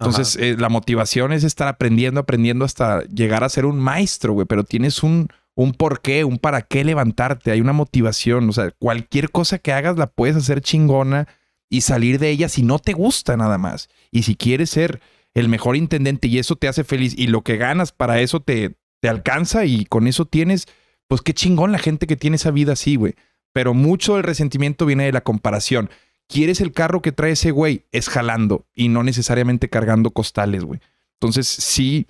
Entonces, 0.00 0.36
eh, 0.36 0.56
la 0.58 0.68
motivación 0.68 1.32
es 1.32 1.44
estar 1.44 1.68
aprendiendo, 1.68 2.20
aprendiendo 2.20 2.64
hasta 2.64 3.04
llegar 3.04 3.44
a 3.44 3.48
ser 3.48 3.66
un 3.66 3.78
maestro, 3.78 4.32
güey. 4.32 4.46
Pero 4.46 4.64
tienes 4.64 5.02
un, 5.02 5.28
un 5.54 5.72
por 5.72 6.00
qué, 6.00 6.24
un 6.24 6.38
para 6.38 6.62
qué 6.62 6.84
levantarte. 6.84 7.52
Hay 7.52 7.60
una 7.60 7.72
motivación. 7.72 8.48
O 8.48 8.52
sea, 8.52 8.72
cualquier 8.72 9.30
cosa 9.30 9.58
que 9.58 9.72
hagas 9.72 9.96
la 9.96 10.08
puedes 10.08 10.36
hacer 10.36 10.60
chingona 10.60 11.28
y 11.70 11.80
salir 11.82 12.18
de 12.18 12.30
ella 12.30 12.48
si 12.48 12.62
no 12.62 12.78
te 12.78 12.92
gusta 12.92 13.36
nada 13.36 13.58
más. 13.58 13.88
Y 14.10 14.24
si 14.24 14.34
quieres 14.34 14.70
ser 14.70 15.00
el 15.34 15.48
mejor 15.48 15.76
intendente 15.76 16.28
y 16.28 16.38
eso 16.38 16.56
te 16.56 16.68
hace 16.68 16.84
feliz 16.84 17.14
y 17.16 17.26
lo 17.26 17.42
que 17.42 17.56
ganas 17.56 17.92
para 17.92 18.20
eso 18.20 18.40
te, 18.40 18.76
te 19.00 19.08
alcanza 19.08 19.64
y 19.64 19.84
con 19.84 20.06
eso 20.06 20.24
tienes, 20.24 20.66
pues 21.14 21.22
qué 21.22 21.32
chingón 21.32 21.70
la 21.70 21.78
gente 21.78 22.08
que 22.08 22.16
tiene 22.16 22.34
esa 22.34 22.50
vida 22.50 22.72
así, 22.72 22.96
güey. 22.96 23.14
Pero 23.52 23.72
mucho 23.72 24.14
del 24.14 24.24
resentimiento 24.24 24.84
viene 24.84 25.04
de 25.04 25.12
la 25.12 25.20
comparación. 25.20 25.88
¿Quieres 26.26 26.60
el 26.60 26.72
carro 26.72 27.02
que 27.02 27.12
trae 27.12 27.30
ese 27.30 27.52
güey? 27.52 27.84
Es 27.92 28.08
jalando 28.08 28.66
y 28.74 28.88
no 28.88 29.04
necesariamente 29.04 29.68
cargando 29.68 30.10
costales, 30.10 30.64
güey. 30.64 30.80
Entonces, 31.20 31.46
sí, 31.46 32.08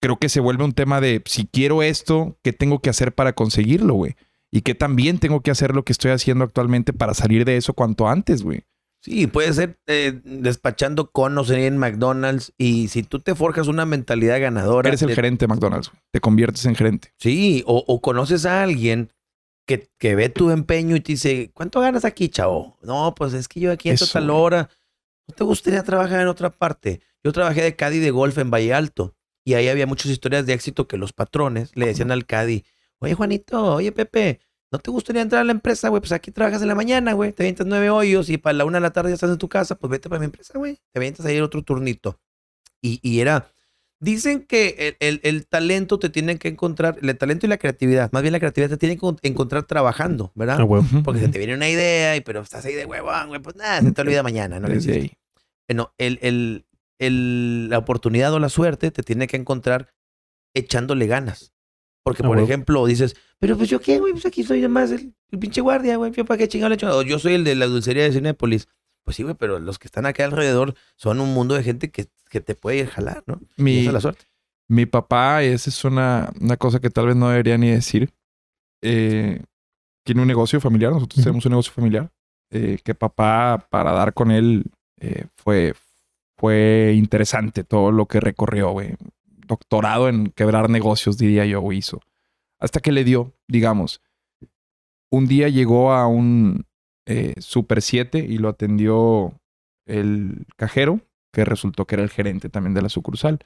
creo 0.00 0.20
que 0.20 0.28
se 0.28 0.38
vuelve 0.38 0.62
un 0.62 0.72
tema 0.72 1.00
de 1.00 1.20
si 1.26 1.46
quiero 1.46 1.82
esto, 1.82 2.38
¿qué 2.42 2.52
tengo 2.52 2.78
que 2.78 2.90
hacer 2.90 3.12
para 3.12 3.32
conseguirlo, 3.32 3.94
güey? 3.94 4.14
Y 4.52 4.60
que 4.60 4.76
también 4.76 5.18
tengo 5.18 5.40
que 5.40 5.50
hacer 5.50 5.74
lo 5.74 5.84
que 5.84 5.90
estoy 5.90 6.12
haciendo 6.12 6.44
actualmente 6.44 6.92
para 6.92 7.12
salir 7.12 7.44
de 7.44 7.56
eso 7.56 7.72
cuanto 7.72 8.06
antes, 8.06 8.44
güey. 8.44 8.62
Sí, 9.04 9.26
puede 9.26 9.52
ser 9.52 9.78
eh, 9.86 10.18
despachando 10.24 11.10
conos 11.10 11.50
en 11.50 11.76
McDonald's 11.76 12.54
y 12.56 12.88
si 12.88 13.02
tú 13.02 13.20
te 13.20 13.34
forjas 13.34 13.68
una 13.68 13.84
mentalidad 13.84 14.40
ganadora. 14.40 14.88
Eres 14.88 15.02
el 15.02 15.08
de- 15.08 15.14
gerente 15.14 15.44
de 15.44 15.48
McDonald's. 15.48 15.92
Te 16.10 16.20
conviertes 16.20 16.64
en 16.64 16.74
gerente. 16.74 17.12
Sí, 17.18 17.62
o, 17.66 17.84
o 17.86 18.00
conoces 18.00 18.46
a 18.46 18.62
alguien 18.62 19.10
que, 19.66 19.90
que 19.98 20.14
ve 20.14 20.30
tu 20.30 20.50
empeño 20.50 20.96
y 20.96 21.00
te 21.00 21.12
dice, 21.12 21.50
¿cuánto 21.52 21.80
ganas 21.80 22.06
aquí, 22.06 22.30
chavo? 22.30 22.78
No, 22.82 23.14
pues 23.14 23.34
es 23.34 23.46
que 23.46 23.60
yo 23.60 23.72
aquí 23.72 23.90
entro 23.90 24.06
a 24.06 24.10
tal 24.10 24.30
hora. 24.30 24.70
¿no 25.28 25.34
te 25.34 25.44
gustaría 25.44 25.82
trabajar 25.82 26.20
en 26.20 26.28
otra 26.28 26.48
parte? 26.50 27.00
Yo 27.22 27.32
trabajé 27.32 27.62
de 27.62 27.76
caddy 27.76 27.98
de 27.98 28.10
golf 28.10 28.38
en 28.38 28.50
Valle 28.50 28.72
Alto 28.72 29.14
y 29.44 29.52
ahí 29.54 29.68
había 29.68 29.86
muchas 29.86 30.10
historias 30.12 30.46
de 30.46 30.54
éxito 30.54 30.86
que 30.88 30.96
los 30.96 31.12
patrones 31.12 31.72
le 31.74 31.86
decían 31.86 32.10
al 32.10 32.24
caddy, 32.26 32.64
oye 33.00 33.12
Juanito, 33.14 33.74
oye 33.74 33.92
Pepe, 33.92 34.40
¿no 34.74 34.78
te 34.80 34.90
gustaría 34.90 35.22
entrar 35.22 35.42
a 35.42 35.44
la 35.44 35.52
empresa, 35.52 35.88
güey? 35.88 36.00
Pues 36.00 36.10
aquí 36.12 36.30
trabajas 36.32 36.60
en 36.60 36.68
la 36.68 36.74
mañana, 36.74 37.12
güey, 37.12 37.32
te 37.32 37.44
avientas 37.44 37.66
nueve 37.66 37.90
hoyos 37.90 38.28
y 38.28 38.38
para 38.38 38.54
la 38.54 38.64
una 38.64 38.78
de 38.78 38.82
la 38.82 38.92
tarde 38.92 39.10
ya 39.10 39.14
estás 39.14 39.30
en 39.30 39.38
tu 39.38 39.48
casa, 39.48 39.76
pues 39.76 39.88
vete 39.90 40.08
para 40.08 40.18
mi 40.18 40.24
empresa, 40.26 40.58
güey, 40.58 40.76
te 40.92 40.98
avientas 40.98 41.24
ahí 41.26 41.38
otro 41.40 41.62
turnito. 41.62 42.18
Y, 42.82 42.98
y 43.08 43.20
era, 43.20 43.50
dicen 44.00 44.42
que 44.44 44.96
el, 45.00 45.08
el- 45.08 45.20
el 45.22 45.46
talento 45.46 45.98
te 46.00 46.10
tienen 46.10 46.38
que 46.38 46.48
encontrar, 46.48 46.98
el 47.00 47.16
talento 47.16 47.46
y 47.46 47.48
la 47.48 47.56
creatividad, 47.56 48.10
más 48.12 48.22
bien 48.22 48.32
la 48.32 48.40
creatividad 48.40 48.68
te 48.70 48.76
tienen 48.76 48.98
que 48.98 49.06
encont- 49.06 49.20
encontrar 49.22 49.62
trabajando, 49.62 50.32
¿verdad? 50.34 50.56
Ah. 50.60 51.02
Porque 51.04 51.20
se 51.20 51.28
te 51.28 51.38
viene 51.38 51.54
una 51.54 51.68
idea, 51.70 52.16
y 52.16 52.20
pero 52.20 52.40
estás 52.42 52.64
ahí 52.64 52.74
de 52.74 52.84
huevón, 52.84 53.28
güey, 53.28 53.40
pues 53.40 53.54
nada, 53.56 53.80
se 53.80 53.92
te 53.92 54.00
olvida 54.02 54.22
mañana, 54.24 54.58
¿no? 54.58 54.66
Existe. 54.68 55.16
Bueno, 55.68 55.94
el, 55.98 56.18
el, 56.20 56.66
el- 56.98 57.68
la 57.70 57.78
oportunidad 57.78 58.34
o 58.34 58.38
la 58.40 58.48
suerte 58.48 58.90
te 58.90 59.02
tiene 59.04 59.28
que 59.28 59.36
encontrar 59.38 59.94
echándole 60.52 61.06
ganas. 61.06 61.52
Porque, 62.04 62.22
Ah, 62.22 62.26
por 62.26 62.38
ejemplo, 62.38 62.86
dices, 62.86 63.16
pero 63.40 63.56
pues 63.56 63.68
yo 63.70 63.80
qué, 63.80 63.98
güey, 63.98 64.12
pues 64.12 64.26
aquí 64.26 64.44
soy 64.44 64.58
además 64.60 64.90
el, 64.92 65.14
el 65.30 65.38
pinche 65.38 65.60
guardia, 65.62 65.96
güey, 65.96 66.12
yo 66.12 66.24
para 66.24 66.38
qué 66.38 66.48
chingado 66.48 66.68
le 66.68 66.76
echo. 66.76 66.88
O 66.96 67.02
yo 67.02 67.18
soy 67.18 67.34
el 67.34 67.44
de 67.44 67.54
la 67.56 67.66
dulcería 67.66 68.04
de 68.04 68.12
Cinépolis. 68.12 68.68
Pues 69.04 69.16
sí, 69.16 69.22
güey, 69.22 69.34
pero 69.34 69.58
los 69.58 69.78
que 69.78 69.88
están 69.88 70.06
acá 70.06 70.24
alrededor 70.24 70.74
son 70.96 71.20
un 71.20 71.34
mundo 71.34 71.54
de 71.54 71.62
gente 71.62 71.90
que, 71.90 72.06
que 72.30 72.40
te 72.40 72.54
puede 72.54 72.78
ir 72.78 72.86
a 72.86 72.90
jalar, 72.90 73.22
¿no? 73.26 73.40
Y 73.56 73.62
Mi, 73.62 73.78
esa 73.80 73.90
es 73.90 73.94
la 73.94 74.00
suerte. 74.00 74.24
mi 74.68 74.86
papá, 74.86 75.42
esa 75.42 75.70
es 75.70 75.84
una, 75.84 76.30
una 76.40 76.56
cosa 76.56 76.80
que 76.80 76.90
tal 76.90 77.06
vez 77.08 77.16
no 77.16 77.28
debería 77.30 77.58
ni 77.58 77.70
decir. 77.70 78.12
eh, 78.82 79.42
tiene 80.04 80.20
un 80.22 80.28
negocio 80.28 80.60
familiar, 80.60 80.92
nosotros 80.92 81.22
tenemos 81.24 81.44
un 81.46 81.50
negocio 81.50 81.72
familiar. 81.72 82.10
eh, 82.50 82.78
que 82.84 82.94
papá, 82.94 83.66
para 83.70 83.92
dar 83.92 84.12
con 84.14 84.30
él, 84.30 84.64
eh, 85.00 85.26
fue, 85.36 85.74
fue 86.38 86.92
interesante 86.96 87.64
todo 87.64 87.90
lo 87.92 88.06
que 88.06 88.20
recorrió, 88.20 88.70
güey. 88.72 88.94
Doctorado 89.46 90.08
en 90.08 90.30
quebrar 90.30 90.70
negocios, 90.70 91.18
diría 91.18 91.44
yo, 91.46 91.60
güey, 91.60 91.78
hizo. 91.78 92.00
Hasta 92.58 92.80
que 92.80 92.92
le 92.92 93.04
dio, 93.04 93.34
digamos. 93.48 94.00
Un 95.10 95.26
día 95.26 95.48
llegó 95.48 95.92
a 95.92 96.06
un 96.06 96.66
eh, 97.06 97.34
Super 97.38 97.82
7 97.82 98.18
y 98.18 98.38
lo 98.38 98.48
atendió 98.48 99.40
el 99.86 100.46
cajero, 100.56 101.00
que 101.32 101.44
resultó 101.44 101.86
que 101.86 101.96
era 101.96 102.02
el 102.02 102.10
gerente 102.10 102.48
también 102.48 102.74
de 102.74 102.82
la 102.82 102.88
sucursal. 102.88 103.38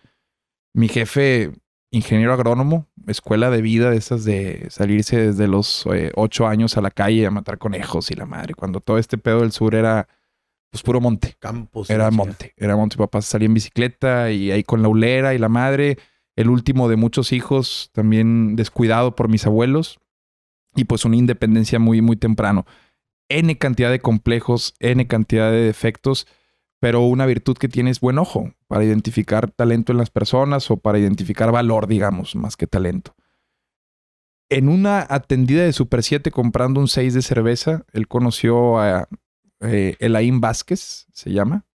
Mi 0.74 0.88
jefe, 0.88 1.52
ingeniero 1.90 2.32
agrónomo, 2.32 2.86
escuela 3.06 3.50
de 3.50 3.62
vida 3.62 3.90
de 3.90 3.96
esas 3.96 4.24
de 4.24 4.66
salirse 4.70 5.18
desde 5.18 5.48
los 5.48 5.86
eh, 5.92 6.12
ocho 6.14 6.46
años 6.46 6.76
a 6.76 6.82
la 6.82 6.90
calle 6.90 7.26
a 7.26 7.30
matar 7.30 7.58
conejos 7.58 8.10
y 8.10 8.14
la 8.14 8.26
madre, 8.26 8.54
cuando 8.54 8.80
todo 8.80 8.98
este 8.98 9.18
pedo 9.18 9.40
del 9.40 9.52
sur 9.52 9.74
era 9.74 10.08
pues 10.70 10.82
puro 10.82 11.00
monte. 11.00 11.36
Campos. 11.38 11.90
Era 11.90 12.10
monte, 12.10 12.54
era 12.56 12.76
monte. 12.76 12.96
Papá 12.96 13.22
salía 13.22 13.46
en 13.46 13.54
bicicleta 13.54 14.30
y 14.30 14.50
ahí 14.50 14.62
con 14.62 14.82
la 14.82 14.88
ulera 14.88 15.34
y 15.34 15.38
la 15.38 15.48
madre. 15.48 15.98
El 16.36 16.50
último 16.50 16.88
de 16.88 16.96
muchos 16.96 17.32
hijos, 17.32 17.90
también 17.92 18.54
descuidado 18.54 19.16
por 19.16 19.28
mis 19.28 19.46
abuelos. 19.46 19.98
Y 20.76 20.84
pues 20.84 21.04
una 21.04 21.16
independencia 21.16 21.78
muy, 21.78 22.00
muy 22.02 22.16
temprano. 22.16 22.66
N 23.28 23.56
cantidad 23.58 23.90
de 23.90 24.00
complejos, 24.00 24.74
N 24.78 25.06
cantidad 25.06 25.50
de 25.50 25.58
defectos, 25.58 26.26
pero 26.80 27.02
una 27.02 27.26
virtud 27.26 27.56
que 27.56 27.68
tiene 27.68 27.90
es 27.90 28.00
buen 28.00 28.18
ojo 28.18 28.52
para 28.68 28.84
identificar 28.84 29.50
talento 29.50 29.92
en 29.92 29.98
las 29.98 30.10
personas 30.10 30.70
o 30.70 30.76
para 30.76 30.98
identificar 30.98 31.50
valor, 31.50 31.88
digamos, 31.88 32.36
más 32.36 32.56
que 32.56 32.66
talento. 32.66 33.14
En 34.50 34.68
una 34.68 35.06
atendida 35.08 35.64
de 35.64 35.72
Super 35.72 36.02
7 36.02 36.30
comprando 36.30 36.80
un 36.80 36.88
6 36.88 37.12
de 37.14 37.22
cerveza, 37.22 37.84
él 37.92 38.08
conoció 38.08 38.78
a 38.78 39.08
eh, 39.60 39.96
Elaín 39.98 40.40
Vázquez, 40.40 41.06
se 41.12 41.32
llama. 41.32 41.66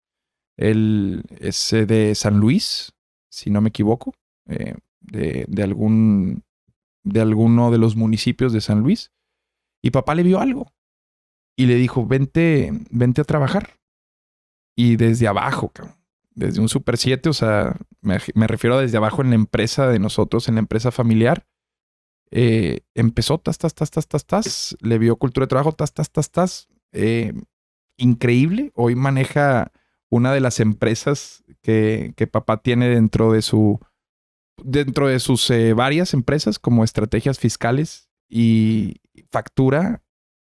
Él 0.56 1.24
es 1.40 1.70
de 1.70 2.14
San 2.14 2.38
Luis, 2.38 2.92
si 3.30 3.50
no 3.50 3.60
me 3.60 3.70
equivoco, 3.70 4.14
eh, 4.46 4.74
de, 5.00 5.62
algún 5.62 6.44
de 7.04 7.20
alguno 7.20 7.70
de 7.70 7.78
los 7.78 7.96
municipios 7.96 8.52
de 8.52 8.60
San 8.60 8.80
Luis. 8.80 9.12
Y 9.82 9.90
papá 9.90 10.14
le 10.14 10.22
vio 10.22 10.40
algo 10.40 10.72
y 11.56 11.66
le 11.66 11.74
dijo, 11.76 12.06
vente, 12.06 12.70
vente 12.90 13.20
a 13.20 13.24
trabajar. 13.24 13.80
Y 14.76 14.96
desde 14.96 15.26
abajo, 15.28 15.72
desde 16.34 16.60
un 16.60 16.68
Super 16.68 16.96
7, 16.96 17.28
o 17.28 17.32
sea, 17.32 17.76
me, 18.00 18.18
me 18.34 18.46
refiero 18.46 18.76
a 18.76 18.80
desde 18.82 18.96
abajo 18.96 19.22
en 19.22 19.30
la 19.30 19.34
empresa 19.36 19.88
de 19.88 19.98
nosotros, 19.98 20.48
en 20.48 20.54
la 20.54 20.60
empresa 20.60 20.90
familiar. 20.92 21.46
eh, 22.30 22.80
empezó, 22.94 23.38
tas, 23.38 23.58
tas, 23.58 23.74
tas, 23.74 23.90
tas, 23.90 24.08
tas, 24.08 24.26
tas, 24.26 24.76
le 24.80 24.98
vio 24.98 25.16
cultura 25.16 25.44
de 25.44 25.48
trabajo, 25.50 25.72
tas, 25.72 25.92
tas, 25.92 26.10
tas, 26.10 26.30
tas. 26.30 26.68
eh, 26.92 27.32
increíble. 28.02 28.72
Hoy 28.74 28.94
maneja 28.94 29.72
una 30.10 30.32
de 30.32 30.40
las 30.40 30.60
empresas 30.60 31.42
que, 31.62 32.14
papá 32.30 32.62
tiene 32.62 32.88
dentro 32.88 33.32
de 33.32 33.42
su 33.42 33.80
dentro 34.62 35.08
de 35.08 35.18
sus 35.18 35.50
eh, 35.50 35.72
varias 35.72 36.14
empresas 36.14 36.58
como 36.58 36.84
estrategias 36.84 37.38
fiscales 37.38 38.10
y 38.28 39.00
factura 39.30 40.02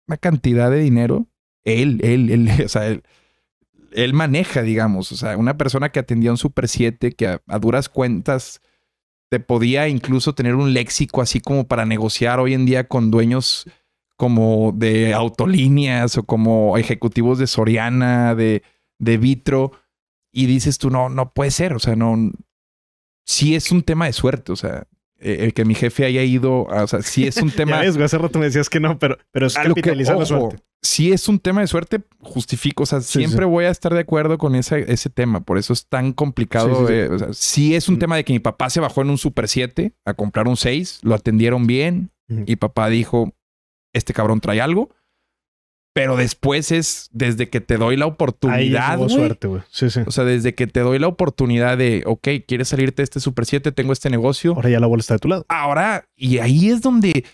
una 0.07 0.17
cantidad 0.17 0.71
de 0.71 0.79
dinero. 0.79 1.27
Él, 1.65 2.01
él, 2.03 2.31
él, 2.31 2.49
o 2.65 2.69
sea, 2.69 2.87
él, 2.87 3.03
él 3.93 4.15
maneja, 4.15 4.63
digamos, 4.63 5.13
o 5.13 5.17
sea, 5.17 5.37
una 5.37 5.59
persona 5.59 5.91
que 5.91 5.99
atendía 5.99 6.31
un 6.31 6.39
Super 6.39 6.69
7 6.69 7.13
que 7.13 7.27
a, 7.27 7.43
a 7.47 7.59
duras 7.59 7.89
cuentas 7.89 8.61
te 9.29 9.41
podía 9.41 9.89
incluso 9.89 10.35
tener 10.35 10.55
un 10.55 10.73
léxico 10.73 11.21
así 11.21 11.41
como 11.41 11.67
para 11.67 11.85
negociar 11.85 12.41
hoy 12.41 12.55
en 12.55 12.65
día 12.65 12.89
con 12.89 13.11
dueños 13.11 13.67
como 14.19 14.73
de 14.77 15.15
autolíneas 15.15 16.19
o 16.19 16.25
como 16.25 16.77
ejecutivos 16.77 17.39
de 17.39 17.47
Soriana, 17.47 18.35
de, 18.35 18.63
de 18.99 19.17
Vitro, 19.17 19.73
y 20.33 20.45
dices 20.47 20.77
tú, 20.77 20.91
no, 20.91 21.09
no 21.09 21.33
puede 21.33 21.51
ser, 21.53 21.73
o 21.73 21.79
sea, 21.79 21.97
no, 21.97 22.33
sí 23.25 23.55
es 23.55 23.71
un 23.73 23.83
tema 23.83 24.07
de 24.07 24.13
suerte, 24.13 24.53
o 24.53 24.57
sea, 24.57 24.87
eh, 25.21 25.39
el 25.41 25.55
que 25.55 25.65
mi 25.65 25.75
jefe 25.75 26.05
haya 26.05 26.23
ido, 26.23 26.65
o 26.65 26.87
sea, 26.87 27.01
sí 27.03 27.27
es 27.27 27.37
un 27.39 27.51
Ya 27.51 27.57
tema... 27.57 27.81
ves, 27.81 27.97
hace 27.97 28.19
rato 28.19 28.39
me 28.39 28.47
decías 28.47 28.69
que 28.69 28.81
no, 28.81 28.99
pero, 28.99 29.17
pero 29.31 29.47
es 29.47 29.57
A 29.57 29.65
lo 29.65 29.75
que, 29.75 29.83
capitalizar 29.83 30.19
la 30.19 30.27
suerte. 30.27 30.59
Si 30.81 31.13
es 31.13 31.29
un 31.29 31.41
tema 31.41 31.61
de 31.61 31.67
suerte, 31.67 32.01
justifico. 32.21 32.85
O 32.85 32.87
sea, 32.87 33.01
Sí, 33.01 33.19
siempre 33.19 33.47
sí. 33.47 33.51
voy 33.51 33.65
a 33.65 33.71
estar 33.71 33.93
de 33.93 33.99
acuerdo 33.99 34.39
con 34.39 34.55
ese, 34.55 34.85
ese 34.93 35.11
tema. 35.11 35.41
Por 35.41 35.59
eso 35.59 35.73
es 35.73 35.89
tan 35.89 36.13
complicado. 36.13 36.69
Sí, 36.69 36.75
sí, 36.83 36.87
sí. 36.87 36.93
eh, 36.93 37.09
o 37.09 37.19
sea, 37.19 37.29
sí 37.33 37.75
es 37.75 37.89
un 37.89 37.97
Mm. 37.97 37.99
tema 37.99 38.17
de 38.17 38.25
que 38.25 38.33
mi 38.33 38.39
papá 38.39 38.71
se 38.71 38.79
bajó 38.79 39.03
en 39.03 39.11
un 39.11 39.19
Super 39.19 39.49
7 39.49 39.93
a 40.05 40.15
comprar 40.15 40.47
un 40.47 40.57
6, 40.57 41.01
lo 41.03 41.17
atendieron 41.17 41.67
bien 41.67 42.13
y 42.47 42.57
papá 42.57 42.89
dijo, 42.91 43.33
este 43.99 44.13
cabrón 44.15 44.41
trae 44.41 44.61
algo. 44.61 44.91
Pero 45.95 46.17
después 46.17 46.71
es 46.71 47.09
desde 47.11 47.49
que 47.49 47.61
te 47.61 47.77
doy 47.77 47.97
la 47.97 48.05
Ahí 48.05 48.11
oportunidad, 48.13 48.99
güey. 48.99 49.11
suerte, 49.11 49.49
güey. 49.49 49.63
Sí, 49.71 49.91
sí. 49.91 50.01
O 50.07 50.13
sea, 50.13 50.23
desde 50.25 50.55
que 50.55 50.67
te 50.69 50.81
doy 50.81 50.99
la 51.01 51.09
oportunidad 51.09 51.77
de, 51.77 52.05
ok, 52.07 52.29
quieres 52.47 52.69
salirte 52.69 53.03
de 53.03 53.05
este 53.05 53.19
Super 53.21 53.47
7, 53.47 53.73
tengo 53.73 53.93
este 53.93 54.09
negocio 54.09 54.53
Ahora 54.55 54.71
ya 54.71 54.79
la 54.81 54.87
bola 54.87 55.01
está 55.01 55.15
de 55.15 55.19
tu 55.19 55.29
lado. 55.29 55.45
ahora, 55.49 56.05
y 56.15 56.39
ahí 56.39 56.69
es 56.69 56.83
donde, 56.83 57.25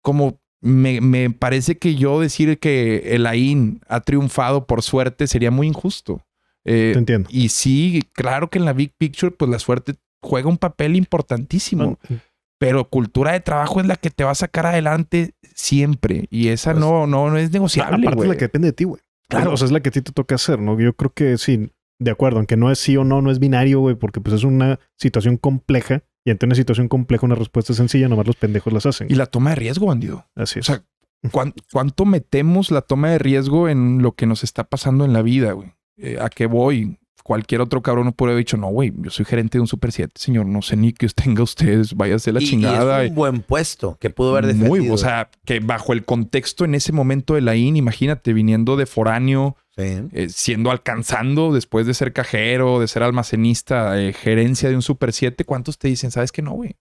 como 0.00 0.38
me, 0.60 1.00
me 1.00 1.30
parece 1.30 1.76
que 1.78 1.96
yo 1.96 2.20
decir 2.20 2.58
que 2.60 3.14
el 3.16 3.26
AIN 3.26 3.80
ha 3.88 4.00
triunfado 4.00 4.66
por 4.66 4.82
suerte 4.82 5.26
sería 5.26 5.50
muy 5.50 5.66
injusto. 5.66 6.24
Eh, 6.64 6.90
Te 6.92 6.98
entiendo. 7.00 7.28
y 7.32 7.48
sí, 7.48 8.02
claro 8.12 8.48
que 8.48 8.58
en 8.58 8.64
la 8.64 8.72
Big 8.74 8.92
Picture, 8.96 9.32
pues 9.32 9.50
la 9.50 9.58
suerte 9.58 9.94
juega 10.22 10.48
un 10.48 10.56
papel 10.58 10.94
importantísimo. 10.94 11.98
No, 12.08 12.18
Pero 12.66 12.88
cultura 12.88 13.32
de 13.32 13.40
trabajo 13.40 13.80
es 13.80 13.86
la 13.86 13.96
que 13.96 14.10
te 14.10 14.24
va 14.24 14.30
a 14.30 14.34
sacar 14.34 14.66
adelante 14.66 15.34
siempre. 15.54 16.26
Y 16.30 16.48
esa 16.48 16.72
Pues, 16.72 16.80
no, 16.84 17.06
no, 17.06 17.30
no 17.30 17.36
es 17.38 17.50
negociable, 17.52 18.06
Aparte 18.06 18.22
es 18.22 18.28
la 18.28 18.34
que 18.36 18.44
depende 18.44 18.68
de 18.68 18.72
ti, 18.72 18.84
güey. 18.84 19.00
Claro. 19.28 19.52
O 19.52 19.56
sea, 19.56 19.66
es 19.66 19.72
la 19.72 19.80
que 19.80 19.88
a 19.88 19.92
ti 19.92 20.02
te 20.02 20.12
toca 20.12 20.34
hacer, 20.34 20.58
¿no? 20.60 20.78
Yo 20.78 20.92
creo 20.94 21.12
que 21.12 21.38
sí, 21.38 21.70
de 21.98 22.10
acuerdo, 22.10 22.38
aunque 22.38 22.56
no 22.56 22.70
es 22.70 22.78
sí 22.78 22.96
o 22.96 23.04
no, 23.04 23.22
no 23.22 23.30
es 23.30 23.38
binario, 23.38 23.80
güey, 23.80 23.94
porque 23.96 24.20
pues 24.20 24.34
es 24.36 24.44
una 24.44 24.78
situación 24.98 25.36
compleja 25.36 26.02
y 26.24 26.30
ante 26.30 26.46
una 26.46 26.54
situación 26.54 26.88
compleja 26.88 27.26
una 27.26 27.34
respuesta 27.34 27.74
sencilla, 27.74 28.08
nomás 28.08 28.26
los 28.26 28.36
pendejos 28.36 28.72
las 28.72 28.86
hacen. 28.86 29.08
Y 29.10 29.14
la 29.14 29.26
toma 29.26 29.50
de 29.50 29.56
riesgo, 29.56 29.86
bandido. 29.86 30.26
Así 30.34 30.58
O 30.58 30.60
es. 30.60 30.66
sea, 30.66 30.82
¿cuán- 31.32 31.54
¿cuánto 31.72 32.04
metemos 32.04 32.70
la 32.70 32.82
toma 32.82 33.10
de 33.10 33.18
riesgo 33.18 33.68
en 33.68 34.02
lo 34.02 34.12
que 34.12 34.26
nos 34.26 34.42
está 34.44 34.64
pasando 34.64 35.04
en 35.04 35.12
la 35.12 35.22
vida, 35.22 35.52
güey? 35.52 35.72
Eh, 35.96 36.18
¿A 36.20 36.28
qué 36.28 36.46
voy? 36.46 36.98
Cualquier 37.22 37.62
otro 37.62 37.80
cabrón 37.80 38.04
no 38.04 38.12
puede 38.12 38.32
haber 38.32 38.44
dicho, 38.44 38.58
no, 38.58 38.66
güey, 38.68 38.92
yo 38.98 39.10
soy 39.10 39.24
gerente 39.24 39.56
de 39.56 39.62
un 39.62 39.66
Super 39.66 39.92
7, 39.92 40.12
señor, 40.16 40.44
no 40.44 40.60
sé 40.60 40.76
ni 40.76 40.92
os 41.06 41.14
tenga 41.14 41.42
ustedes, 41.42 41.94
váyase 41.94 42.32
la 42.32 42.40
Y- 42.40 42.44
y 42.44 42.46
chingada. 42.48 43.02
es 43.02 43.08
un 43.10 43.14
buen 43.16 43.40
puesto 43.40 43.96
que 43.98 44.10
pudo 44.10 44.32
haber 44.32 44.46
defendido. 44.46 44.68
Muy, 44.68 44.90
o 44.90 44.98
sea, 44.98 45.30
que 45.46 45.60
bajo 45.60 45.94
el 45.94 46.04
contexto 46.04 46.66
en 46.66 46.74
ese 46.74 46.92
momento 46.92 47.34
de 47.34 47.40
la 47.40 47.56
IN, 47.56 47.76
imagínate, 47.76 48.34
viniendo 48.34 48.76
de 48.76 48.84
foráneo, 48.84 49.56
Sí. 49.74 50.02
eh, 50.12 50.28
siendo 50.28 50.70
alcanzando 50.70 51.52
después 51.54 51.86
de 51.86 51.94
ser 51.94 52.12
cajero, 52.12 52.78
de 52.78 52.88
ser 52.88 53.02
almacenista, 53.02 53.98
eh, 54.00 54.12
gerencia 54.12 54.68
de 54.68 54.76
un 54.76 54.82
Super 54.82 55.12
7, 55.14 55.44
¿cuántos 55.44 55.78
te 55.78 55.88
dicen, 55.88 56.10
sabes 56.10 56.30
que 56.30 56.42
no, 56.42 56.52
güey? 56.52 56.76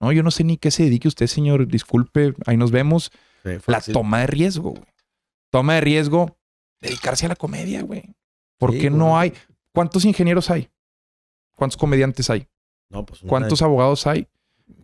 No, 0.00 0.10
yo 0.10 0.24
no 0.24 0.32
sé 0.32 0.42
ni 0.42 0.56
qué 0.56 0.72
se 0.72 0.82
dedique 0.82 1.06
usted, 1.06 1.28
señor, 1.28 1.68
disculpe, 1.68 2.34
ahí 2.46 2.56
nos 2.56 2.72
vemos. 2.72 3.12
Sí, 3.44 3.50
La 3.68 3.80
toma 3.80 4.20
de 4.20 4.26
riesgo, 4.26 4.70
güey. 4.70 4.84
Toma 5.52 5.74
de 5.76 5.82
riesgo, 5.82 6.36
dedicarse 6.80 7.26
a 7.26 7.28
la 7.28 7.36
comedia, 7.36 7.82
güey. 7.82 8.02
¿Por 8.58 8.72
Sí, 8.72 8.78
qué 8.80 8.88
güey. 8.88 8.98
no 8.98 9.18
hay? 9.18 9.32
¿Cuántos 9.74 10.04
ingenieros 10.04 10.50
hay? 10.50 10.70
¿Cuántos 11.56 11.76
comediantes 11.76 12.30
hay? 12.30 12.48
No, 12.90 13.04
pues, 13.04 13.22
una- 13.22 13.28
¿Cuántos 13.30 13.60
abogados 13.62 14.06
hay? 14.06 14.28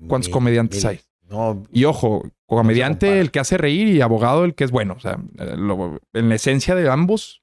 ¿Cuántos 0.08 0.28
mil- 0.28 0.32
comediantes 0.32 0.84
mil. 0.84 0.88
hay? 0.90 1.00
No, 1.28 1.62
Y 1.70 1.84
ojo, 1.84 2.24
comediante 2.46 3.20
el 3.20 3.30
que 3.30 3.38
hace 3.38 3.56
reír 3.56 3.86
y 3.88 4.00
abogado 4.00 4.44
el 4.44 4.54
que 4.56 4.64
es 4.64 4.72
bueno. 4.72 4.94
O 4.96 5.00
sea, 5.00 5.18
lo- 5.56 6.00
en 6.12 6.28
la 6.28 6.34
esencia 6.34 6.74
de 6.74 6.90
ambos, 6.90 7.42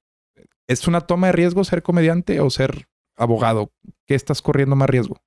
¿Es 0.69 0.85
una 0.85 0.99
toma 0.99 1.27
de 1.27 1.31
riesgo 1.33 1.63
ser 1.63 1.81
comediante 1.81 2.41
o 2.41 2.49
ser 2.49 2.89
abogado? 3.15 3.71
¿Qué 4.05 4.15
estás 4.15 4.41
corriendo 4.41 4.75
más 4.75 4.89
riesgo? 4.89 5.17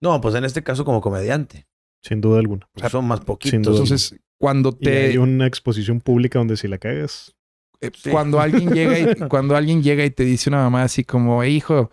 No, 0.00 0.18
pues 0.22 0.34
en 0.36 0.44
este 0.46 0.62
caso 0.62 0.86
como 0.86 1.02
comediante. 1.02 1.66
Sin 2.00 2.22
duda 2.22 2.38
alguna. 2.38 2.66
Pues 2.72 2.90
son 2.90 3.06
más 3.06 3.20
poquitos. 3.20 3.52
Entonces, 3.54 4.16
cuando 4.38 4.70
Y 4.80 4.84
te... 4.84 5.06
hay 5.08 5.18
una 5.18 5.46
exposición 5.46 6.00
pública 6.00 6.38
donde 6.38 6.56
si 6.56 6.66
la 6.66 6.78
cagas, 6.78 7.35
Eh, 7.80 7.90
Cuando 8.10 8.40
alguien 8.40 8.70
llega 8.70 8.98
y 8.98 9.14
cuando 9.28 9.56
alguien 9.56 9.82
llega 9.82 10.04
y 10.04 10.10
te 10.10 10.24
dice 10.24 10.50
una 10.50 10.58
mamá 10.62 10.82
así 10.82 11.04
como, 11.04 11.42
"Ey, 11.42 11.56
hijo, 11.56 11.90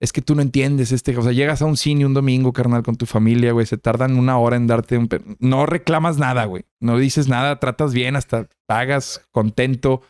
es 0.00 0.12
que 0.12 0.20
tú 0.20 0.34
no 0.34 0.42
entiendes 0.42 0.90
este, 0.90 1.16
o 1.16 1.22
sea, 1.22 1.30
llegas 1.30 1.62
a 1.62 1.66
un 1.66 1.76
cine 1.76 2.04
un 2.04 2.12
domingo, 2.12 2.52
carnal, 2.52 2.82
con 2.82 2.96
tu 2.96 3.06
familia, 3.06 3.52
güey, 3.52 3.66
se 3.66 3.78
tardan 3.78 4.18
una 4.18 4.36
hora 4.36 4.56
en 4.56 4.66
darte 4.66 4.98
un, 4.98 5.08
no 5.38 5.64
reclamas 5.64 6.18
nada, 6.18 6.44
güey, 6.46 6.64
no 6.80 6.98
dices 6.98 7.28
nada, 7.28 7.60
tratas 7.60 7.94
bien, 7.94 8.16
hasta 8.16 8.48
pagas 8.66 9.24
contento, 9.30 10.02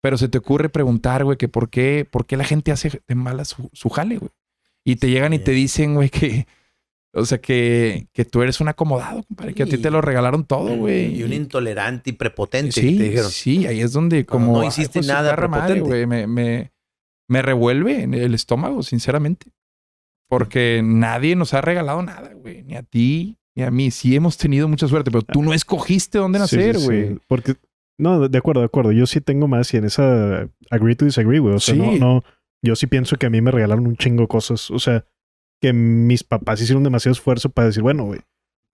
pero 0.00 0.18
se 0.18 0.28
te 0.28 0.38
ocurre 0.38 0.68
preguntar, 0.68 1.24
güey, 1.24 1.36
que 1.36 1.48
por 1.48 1.68
qué, 1.68 2.06
por 2.08 2.26
qué 2.26 2.36
la 2.36 2.44
gente 2.44 2.70
hace 2.70 3.02
de 3.08 3.14
mala 3.16 3.44
su, 3.44 3.70
su 3.72 3.88
jale, 3.88 4.18
güey, 4.18 4.30
y 4.84 4.96
te 4.96 5.10
llegan 5.10 5.32
y 5.32 5.40
te 5.40 5.50
dicen, 5.50 5.94
güey, 5.94 6.10
que, 6.10 6.46
o 7.14 7.24
sea, 7.24 7.38
que, 7.38 8.08
que 8.12 8.24
tú 8.24 8.42
eres 8.42 8.60
un 8.60 8.68
acomodado, 8.68 9.22
compadre, 9.24 9.54
que 9.54 9.62
a 9.62 9.66
ti 9.66 9.78
te 9.78 9.90
lo 9.90 10.00
regalaron 10.00 10.44
todo, 10.44 10.74
güey. 10.76 11.16
Y 11.18 11.22
un 11.22 11.32
intolerante 11.32 12.10
y 12.10 12.12
prepotente. 12.14 12.72
Sí, 12.72 12.96
te 12.98 13.04
dijeron. 13.04 13.30
sí, 13.30 13.66
ahí 13.66 13.80
es 13.80 13.92
donde 13.92 14.26
Cuando 14.26 14.46
como 14.48 14.58
no 14.58 14.62
ay, 14.64 14.68
hiciste 14.68 14.98
pues, 15.00 15.06
su 15.06 15.12
nada 15.12 15.34
prepotente. 15.36 15.80
güey, 15.80 16.06
me, 16.06 16.26
me, 16.26 16.72
me 17.28 17.42
revuelve 17.42 18.02
en 18.02 18.14
el 18.14 18.34
estómago, 18.34 18.82
sinceramente. 18.82 19.46
Porque 20.28 20.80
nadie 20.84 21.36
nos 21.36 21.54
ha 21.54 21.60
regalado 21.60 22.02
nada, 22.02 22.32
güey. 22.34 22.62
Ni 22.62 22.74
a 22.76 22.82
ti, 22.82 23.36
ni 23.54 23.62
a 23.62 23.70
mí. 23.70 23.90
Sí 23.90 24.16
hemos 24.16 24.36
tenido 24.36 24.66
mucha 24.68 24.88
suerte, 24.88 25.10
pero 25.10 25.22
tú 25.22 25.42
no 25.42 25.52
escogiste 25.52 26.18
dónde 26.18 26.38
Sí, 26.40 26.46
sí, 26.48 26.56
nacer, 26.56 26.76
sí. 26.78 26.84
güey. 26.86 27.18
Porque, 27.28 27.54
no, 27.98 28.28
de- 28.28 28.38
acuerdo, 28.38 28.60
de 28.60 28.66
acuerdo. 28.66 28.90
Yo 28.92 29.06
sí 29.06 29.20
tengo 29.20 29.46
más 29.48 29.72
y 29.74 29.76
en 29.76 29.84
esa 29.84 30.48
agree 30.70 30.96
to 30.96 31.04
disagree, 31.04 31.38
güey. 31.38 31.54
O 31.54 31.60
sea, 31.60 31.74
Sí. 31.74 31.80
no, 31.80 31.92
no, 31.98 32.24
yo 32.62 32.74
sí 32.74 32.86
pienso 32.86 33.16
que 33.16 33.26
a 33.26 33.30
mí 33.30 33.40
me 33.40 33.50
regalaron 33.50 33.86
un 33.86 33.96
chingo 33.96 34.22
de 34.22 34.28
cosas. 34.28 34.70
O 34.70 34.78
sea, 34.78 35.04
que 35.64 35.72
mis 35.72 36.24
papás 36.24 36.60
hicieron 36.60 36.82
demasiado 36.84 37.12
esfuerzo 37.12 37.48
para 37.48 37.68
decir, 37.68 37.82
bueno, 37.82 38.04
güey, 38.04 38.20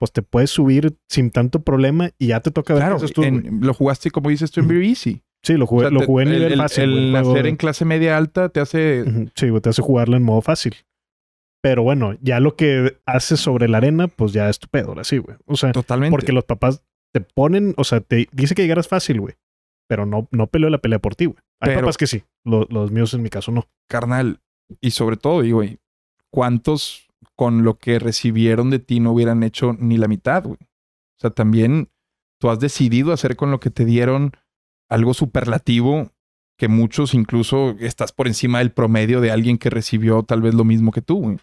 pues 0.01 0.13
te 0.13 0.23
puedes 0.23 0.51
subir 0.51 0.97
sin 1.09 1.31
tanto 1.31 1.63
problema 1.63 2.11
y 2.19 2.29
ya 2.29 2.41
te 2.41 2.51
toca 2.51 2.75
ver 2.75 2.83
Claro, 2.83 2.97
haces 2.97 3.13
tú, 3.13 3.23
en- 3.23 3.61
lo 3.63 3.73
jugaste 3.75 4.11
como 4.11 4.31
dices 4.31 4.51
tú 4.51 4.61
en 4.61 4.69
Very 4.69 4.89
Easy. 4.89 5.23
Sí, 5.45 5.55
lo 5.55 5.67
jugué, 5.67 5.87
O 5.87 5.89
sea, 5.89 5.95
lo 5.95 6.01
te- 6.01 6.07
jugué 6.07 6.23
en 6.25 6.29
el- 6.31 6.35
nivel 6.35 6.53
el- 6.55 6.59
fácil. 6.59 6.85
El, 6.85 7.13
nacer 7.13 7.47
en 7.47 7.57
clase 7.57 7.85
media 7.85 8.17
alta 8.17 8.49
te 8.49 8.61
hace... 8.61 9.05
Sí, 9.37 9.49
güey, 9.51 9.61
te 9.63 9.69
hace 9.69 9.83
jugarla 9.83 10.17
en 10.17 10.23
modo 10.23 10.41
fácil. 10.43 10.75
Pero 11.63 11.83
bueno, 11.83 12.17
ya 12.23 12.41
lo 12.41 12.57
que 12.57 12.99
haces 13.07 13.39
sobre 13.41 13.69
la 13.69 13.79
arena, 13.79 14.09
pues 14.09 14.33
ya 14.33 14.49
es 14.49 14.59
tu 14.59 14.67
pedo, 14.69 14.89
ahora 14.89 15.05
sí, 15.05 15.19
güey. 15.19 15.37
O 15.47 15.57
sea, 15.57 15.73
Totalmente. 15.73 16.11
porque 16.11 16.33
los 16.33 16.45
papás 16.45 16.83
te 17.15 17.21
ponen, 17.21 17.75
o 17.77 17.85
sea, 17.85 18.01
te 18.01 18.27
dice 18.33 18.55
que 18.55 18.63
llegaras 18.63 18.89
fácil, 18.89 19.21
güey. 19.21 19.35
Pero 19.89 20.07
no, 20.07 20.27
no 20.31 20.47
peleó 20.47 20.71
la 20.71 20.79
pelea 20.79 20.99
por 20.99 21.15
ti, 21.15 21.27
güey. 21.27 21.39
Hay 21.61 21.69
Pero- 21.71 21.81
papás 21.83 21.97
que 21.99 22.07
sí. 22.07 22.25
Lo- 22.45 22.67
los 22.71 22.91
míos 22.91 23.13
en 23.15 23.23
mi 23.23 23.29
caso 23.29 23.53
no. 23.53 23.67
carnal, 23.89 24.41
y 24.81 24.93
sobre 24.93 25.17
todo, 25.17 25.43
digo, 25.43 25.59
güey, 25.59 25.79
¿cuántos 26.31 27.09
con 27.37 27.65
lo 27.65 27.79
que 27.79 27.99
recibieron 27.99 28.71
de 28.71 28.79
ti 28.79 29.01
no 29.01 29.13
hubieran 29.13 29.43
hecho 29.43 29.75
ni 29.79 29.97
la 29.99 30.09
mitad, 30.09 30.45
güey? 30.45 30.59
O 30.63 31.21
sea, 31.21 31.31
también 31.31 31.91
tú 32.39 32.49
has 32.51 32.61
decidido 32.61 33.13
hacer 33.13 33.37
con 33.37 33.51
lo 33.51 33.61
que 33.61 33.71
te 33.71 33.85
dieron 33.85 34.33
algo 34.89 35.15
superlativo 35.15 36.11
que 36.57 36.69
muchos 36.69 37.15
incluso 37.15 37.75
estás 37.79 38.13
por 38.13 38.27
encima 38.27 38.59
del 38.59 38.71
promedio 38.73 39.21
de 39.21 39.31
alguien 39.31 39.57
que 39.59 39.71
recibió 39.71 40.23
tal 40.23 40.43
vez 40.43 40.55
lo 40.55 40.65
mismo 40.65 40.93
que 40.93 41.01
tú, 41.03 41.21
güey. 41.21 41.39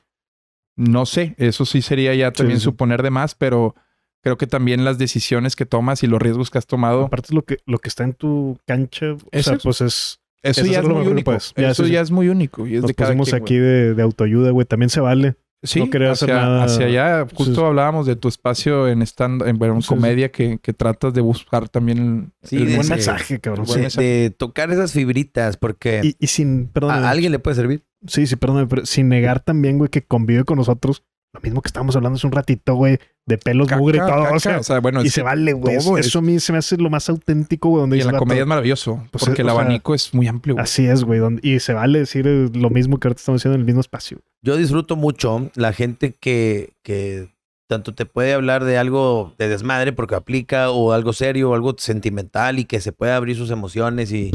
No 0.76 1.08
sé, 1.08 1.34
eso 1.40 1.66
sí 1.66 1.82
sería 1.82 2.14
ya 2.14 2.32
también 2.32 2.60
sí. 2.60 2.66
suponer 2.66 3.02
de 3.02 3.10
más, 3.10 3.34
pero 3.34 3.74
creo 4.22 4.38
que 4.38 4.46
también 4.46 4.86
las 4.86 5.00
decisiones 5.00 5.56
que 5.56 5.66
tomas 5.66 6.04
y 6.04 6.08
los 6.08 6.22
riesgos 6.22 6.52
que 6.52 6.60
has 6.60 6.68
tomado, 6.68 7.06
Aparte, 7.06 7.34
lo 7.34 7.44
que, 7.44 7.58
lo 7.66 7.80
que 7.80 7.90
está 7.90 8.04
en 8.04 8.14
tu 8.14 8.60
cancha, 8.68 9.14
o 9.14 9.42
sea, 9.42 9.56
es- 9.56 9.64
pues 9.64 9.82
es. 9.82 10.20
Eso 10.48 10.62
eso 10.62 10.72
ya 10.72 10.80
es 10.80 10.84
es 10.84 10.90
lo 10.90 10.96
muy 10.96 11.08
único. 11.08 11.32
Ya, 11.32 11.70
eso 11.70 11.84
sí, 11.84 11.88
sí. 11.90 11.94
ya 11.94 12.02
es 12.02 12.12
muy 12.12 12.30
único 12.30 12.66
y 12.68 12.76
es 12.76 12.82
Nos 12.82 12.88
de 12.90 12.96
cada 12.96 13.10
pusimos 13.12 13.30
quien, 13.30 13.40
güey. 13.42 13.46
aquí 13.46 13.58
de, 13.58 13.94
de 13.94 14.02
autoayuda, 14.04 14.52
güey. 14.52 14.66
También 14.66 14.90
se 14.90 15.00
vale. 15.00 15.36
Sí, 15.64 15.80
no 15.80 15.90
quería 15.90 16.12
hacer 16.12 16.32
hacia, 16.32 16.42
nada. 16.46 16.64
hacia 16.66 16.86
allá. 16.86 17.28
Justo 17.34 17.56
Sí, 17.56 17.62
hablábamos 17.62 18.06
de 18.06 18.16
tu 18.16 18.28
espacio 18.28 18.88
en 18.88 19.02
stand, 19.02 19.42
en 19.48 19.58
bueno, 19.58 19.82
sí. 19.82 19.88
comedia 19.88 20.32
que, 20.32 20.60
que 20.62 20.72
tratas 20.72 21.14
de 21.16 21.22
buscar 21.22 21.68
también 21.68 21.98
el, 22.44 22.48
Sí, 22.48 22.58
el 22.58 22.68
de- 22.68 22.76
Buen 22.76 22.88
mensaje, 22.90 23.40
cabrón. 23.40 23.66
Buen 23.66 23.78
de, 23.80 23.82
mensaje. 23.86 24.06
de 24.08 24.30
tocar 24.30 24.70
esas 24.72 24.92
fibritas, 24.94 25.58
porque 25.58 26.02
Y, 26.04 26.16
y 26.20 26.28
sin, 26.28 26.68
perdón. 26.68 26.92
a 26.92 27.10
alguien 27.10 27.32
le 27.32 27.40
puede 27.40 27.56
servir. 27.56 27.84
Sí, 28.06 28.28
sí, 28.28 28.36
perdón, 28.36 28.68
pero 28.70 28.86
sin 28.86 29.10
negar 29.10 29.40
también, 29.40 29.80
güey, 29.80 29.90
que 29.90 30.04
convive 30.04 30.44
con 30.44 30.58
nosotros. 30.58 31.04
Lo 31.38 31.42
mismo 31.44 31.62
que 31.62 31.68
estábamos 31.68 31.96
hablando 31.96 32.18
hace 32.18 32.26
un 32.26 32.34
ratito, 32.34 32.74
güey, 32.74 32.98
de 33.28 33.38
pelos, 33.38 33.68
Caca, 33.68 33.80
mugre 33.80 33.98
y 33.98 34.00
todo. 34.02 34.10
caca, 34.24 34.36
o 34.36 34.40
sea, 34.40 34.60
o 34.60 34.64
sea, 34.64 34.80
bueno, 34.80 35.04
y 35.04 35.08
es 35.08 35.14
se 35.14 35.22
vale, 35.22 35.54
güey. 35.54 35.78
todo 35.78 35.98
Eso 35.98 36.08
es- 36.10 36.16
a 36.16 36.22
mí 36.22 36.40
se 36.40 36.52
me 36.52 36.58
hace 36.58 36.78
lo 36.78 36.90
más 36.90 37.08
auténtico, 37.10 37.70
güey, 37.70 37.82
donde 37.82 37.98
y 37.98 38.00
en 38.02 38.08
la 38.08 38.14
"Vato, 38.14 38.20
comedia 38.24 38.42
es 38.42 38.48
maravilloso 38.48 39.04
Pues, 39.12 39.24
porque 39.24 39.42
el 39.44 39.48
sea, 39.48 39.52
abanico 39.54 39.94
es 39.94 40.14
muy 40.16 40.28
amplio. 40.28 40.56
güey. 40.56 40.64
Así 40.64 40.88
es, 40.88 41.04
güey. 41.04 41.20
donde- 41.20 41.48
Y 41.48 41.60
se 41.60 41.74
vale 41.74 42.00
decir 42.00 42.26
eh, 42.28 42.50
lo 42.54 42.70
mismo 42.72 43.00
que 43.00 43.08
ahorita 43.08 43.20
estamos 43.20 43.42
haciendo 43.42 43.54
en 43.56 43.62
el 43.62 43.66
mismo 43.66 43.82
espacio. 43.82 44.20
Yo 44.42 44.58
disfruto 44.58 44.96
mucho 44.96 45.52
la 45.56 45.74
gente 45.74 46.16
que, 46.20 46.74
que 46.84 47.30
tanto 47.70 47.94
te 47.94 48.06
puede 48.06 48.34
hablar 48.34 48.64
de 48.64 48.78
algo 48.78 49.36
de 49.38 49.50
desmadre 49.50 49.92
porque 49.94 50.16
aplica 50.16 50.72
o 50.72 50.94
algo 50.94 51.12
serio 51.14 51.52
o 51.52 51.54
algo 51.54 51.76
sentimental 51.78 52.58
y 52.60 52.66
que 52.66 52.80
se 52.82 52.94
puede 52.94 53.12
abrir 53.12 53.36
sus 53.36 53.52
emociones 53.52 54.12
y, 54.12 54.32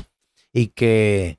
y 0.52 0.66
que 0.68 1.38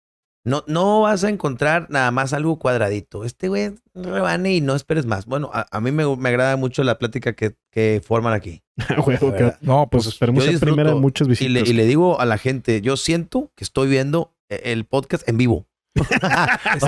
No, 0.43 0.63
no 0.67 1.01
vas 1.01 1.23
a 1.23 1.29
encontrar 1.29 1.87
nada 1.89 2.11
más 2.11 2.33
algo 2.33 2.57
cuadradito. 2.57 3.23
Este 3.25 3.47
güey 3.47 3.73
rebane 3.93 4.55
y 4.55 4.61
no 4.61 4.75
esperes 4.75 5.05
más. 5.05 5.25
Bueno, 5.25 5.51
a, 5.53 5.67
a 5.69 5.81
mí 5.81 5.91
me, 5.91 6.15
me 6.17 6.29
agrada 6.29 6.57
mucho 6.57 6.83
la 6.83 6.97
plática 6.97 7.33
que, 7.33 7.55
que 7.71 8.01
forman 8.05 8.33
aquí. 8.33 8.63
La. 8.77 9.57
No, 9.61 9.87
Pues 9.89 10.05
pues, 10.05 10.07
esperemos 10.07 10.43
ser 10.43 10.59
primera 10.59 10.93
de 10.93 10.99
muchas 10.99 11.27
Y 11.27 11.31
visitas. 11.31 11.53
le, 11.53 11.59
y 11.61 11.73
le 11.73 11.85
digo 11.85 12.19
a 12.19 12.25
la 12.25 12.37
gente, 12.37 12.81
yo 12.81 12.97
siento 12.97 13.51
que 13.55 13.63
estoy 13.63 13.87
viendo 13.89 14.33
eh, 14.49 14.61
el 14.65 14.85
podcast 14.85 15.27
en 15.29 15.37
vivo. 15.37 15.67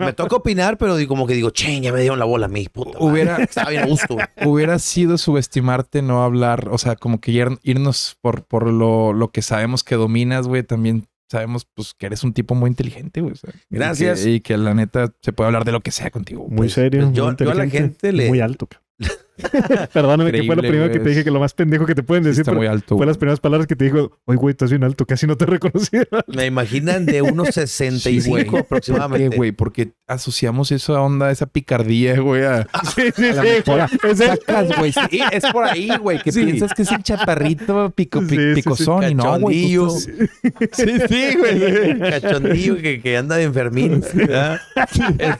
Me 0.00 0.12
toca 0.12 0.36
opinar, 0.36 0.78
pero 0.78 0.96
digo, 0.96 1.08
como 1.10 1.26
que 1.26 1.34
digo, 1.34 1.50
che, 1.50 1.80
ya 1.80 1.92
me 1.92 2.00
dieron 2.00 2.18
la 2.18 2.24
bola 2.24 2.46
a 2.46 2.48
mí, 2.48 2.66
puta. 2.68 2.98
madre". 2.98 3.12
Hubiera- 3.12 3.36
Estaba 3.36 3.70
bien 3.70 3.82
a 3.82 3.86
gusto. 3.86 4.16
hubiera 4.44 4.78
sido 4.78 5.18
subestimarte 5.18 6.02
no 6.02 6.22
hablar, 6.22 6.68
o 6.70 6.78
sea, 6.78 6.96
como 6.96 7.20
que 7.20 7.32
ir- 7.32 7.58
irnos 7.62 8.16
por, 8.20 8.44
por 8.44 8.70
lo, 8.70 9.12
lo 9.12 9.30
que 9.30 9.42
sabemos 9.42 9.84
que 9.84 9.94
dominas, 9.96 10.46
güey, 10.48 10.62
también 10.62 11.06
sabemos 11.30 11.66
pues 11.74 11.94
que 11.94 12.06
eres 12.06 12.22
un 12.24 12.32
tipo 12.32 12.54
muy 12.54 12.68
inteligente, 12.68 13.20
güey. 13.20 13.32
o 13.32 13.36
sea, 13.36 13.52
y 13.70 13.74
Gracias. 13.76 14.22
que- 14.22 14.30
Y 14.30 14.40
que, 14.40 14.56
la 14.56 14.74
neta 14.74 15.12
se 15.22 15.32
puede 15.32 15.46
hablar 15.46 15.64
de 15.64 15.72
lo 15.72 15.80
que 15.80 15.90
sea 15.90 16.10
contigo. 16.10 16.46
Muy 16.48 16.56
Pues- 16.58 16.72
serio. 16.74 17.02
pues 17.02 17.14
yo- 17.16 17.26
muy 17.26 17.36
yo 17.38 17.50
a 17.50 17.54
la 17.54 17.68
gente 17.68 18.12
le- 18.12 18.28
Muy 18.28 18.40
alto. 18.40 18.68
Perdóname, 19.92 20.32
que 20.32 20.42
fue 20.44 20.56
lo 20.56 20.62
primero 20.62 20.90
que 20.90 20.98
te 20.98 21.08
dije 21.10 21.24
que 21.24 21.30
lo 21.30 21.40
más 21.40 21.52
pendejo 21.54 21.86
que 21.86 21.94
te 21.94 22.02
pueden 22.02 22.24
Sí 22.24 22.28
decir. 22.30 22.40
está 22.42 22.52
pero 22.52 22.60
muy 22.60 22.66
alto, 22.66 22.96
Fue 22.96 23.06
las 23.06 23.18
primeras 23.18 23.40
palabras 23.40 23.66
que 23.66 23.76
te 23.76 23.84
dijo, 23.86 24.12
oye, 24.24 24.36
güey, 24.38 24.52
estás 24.52 24.70
bien 24.70 24.84
alto, 24.84 25.06
casi 25.06 25.26
no 25.26 25.36
te 25.36 25.46
reconocieron. 25.46 26.22
Me 26.28 26.46
imaginan 26.46 27.06
de 27.06 27.22
unos 27.22 27.48
65 27.48 28.22
Sí, 28.22 28.28
güey. 28.30 28.46
aproximadamente. 28.62 29.26
¿Por 29.26 29.30
qué, 29.32 29.36
güey? 29.36 29.52
Porque 29.52 29.92
asociamos 30.06 30.72
eso 30.72 30.96
a 30.96 31.02
onda, 31.02 31.30
esa 31.30 31.46
picardía, 31.46 32.18
güey. 32.20 32.44
A, 32.44 32.66
sí, 32.94 33.02
sí, 33.14 33.24
a 33.26 33.34
la 33.34 33.42
sí. 33.42 33.48
mejor 33.66 33.80
Es 34.10 34.20
el- 34.20 34.26
sacas, 34.28 34.78
güey. 34.78 34.92
Sí, 34.92 35.20
es 35.32 35.44
por 35.52 35.64
ahí, 35.64 35.90
güey. 36.00 36.18
Que 36.22 36.32
Sí. 36.32 36.44
piensas 36.44 36.72
que 36.74 36.82
es 36.82 36.92
el 36.92 37.02
chaparrito 37.02 37.90
pico, 37.90 38.20
pi- 38.20 38.28
Sí, 38.28 38.36
sí, 38.36 38.48
sí. 38.48 38.54
picosón 38.54 39.10
y 39.10 39.14
no, 39.14 39.38
güey. 39.40 39.74
estás- 39.74 40.08
Sí, 40.72 40.92
sí, 41.08 41.36
güey. 41.38 41.98
Cachondillo 41.98 42.76
que, 42.78 43.00
que 43.00 43.16
anda 43.16 43.36
de 43.36 43.44
enfermín. 43.44 44.02
¿verdad? 44.14 44.60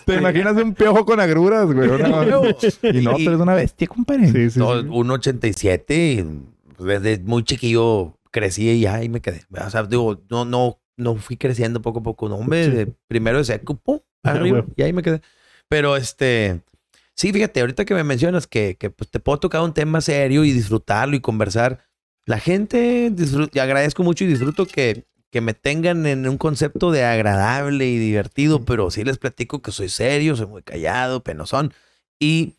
Te 0.04 0.14
imaginas 0.14 0.56
un 0.56 0.74
piojo 0.74 1.04
con 1.04 1.20
agruras, 1.20 1.66
güey. 1.66 1.88
una- 1.88 2.08
Y 2.82 3.02
no, 3.02 3.16
tú 3.16 3.22
eres 3.22 3.40
una 3.40 3.54
bestia, 3.54 3.85
compadre. 3.86 4.30
Sí, 4.32 4.50
sí, 4.50 4.58
No, 4.58 4.80
sí. 4.80 4.86
1.87 4.88 5.84
y 6.20 6.24
pues, 6.76 7.02
desde 7.02 7.22
muy 7.24 7.44
chiquillo 7.44 8.18
crecí 8.30 8.70
y 8.70 8.86
ahí 8.86 9.08
me 9.08 9.20
quedé. 9.20 9.42
O 9.64 9.70
sea, 9.70 9.82
digo, 9.84 10.20
no, 10.30 10.44
no, 10.44 10.78
no 10.96 11.16
fui 11.16 11.36
creciendo 11.36 11.80
poco 11.82 12.00
a 12.00 12.02
poco. 12.02 12.28
No, 12.28 12.36
hombre, 12.36 12.64
Sí. 12.64 12.70
de 12.70 12.86
primero 13.08 13.42
seco, 13.44 13.76
pum, 13.76 14.00
arriba, 14.22 14.64
y 14.76 14.82
ahí 14.82 14.92
me 14.92 15.02
quedé. 15.02 15.20
Pero 15.68 15.96
este, 15.96 16.60
sí, 17.14 17.32
fíjate, 17.32 17.60
ahorita 17.60 17.84
que 17.84 17.94
me 17.94 18.04
mencionas 18.04 18.46
que, 18.46 18.76
que 18.78 18.90
pues, 18.90 19.10
te 19.10 19.20
puedo 19.20 19.38
tocar 19.38 19.62
un 19.62 19.72
tema 19.74 20.00
serio 20.00 20.44
y 20.44 20.52
disfrutarlo 20.52 21.16
y 21.16 21.20
conversar. 21.20 21.80
La 22.26 22.38
gente, 22.40 23.12
agradezco 23.60 24.02
mucho 24.02 24.24
y 24.24 24.26
disfruto 24.26 24.66
que, 24.66 25.04
que 25.30 25.40
me 25.40 25.54
tengan 25.54 26.06
en 26.06 26.28
un 26.28 26.38
concepto 26.38 26.90
de 26.90 27.04
agradable 27.04 27.86
y 27.88 27.98
divertido, 27.98 28.64
pero 28.64 28.90
sí 28.90 29.04
les 29.04 29.18
platico 29.18 29.62
que 29.62 29.70
soy 29.70 29.88
serio, 29.88 30.34
soy 30.36 30.46
muy 30.46 30.62
callado, 30.62 31.22
penosón. 31.22 31.72
Y 32.20 32.54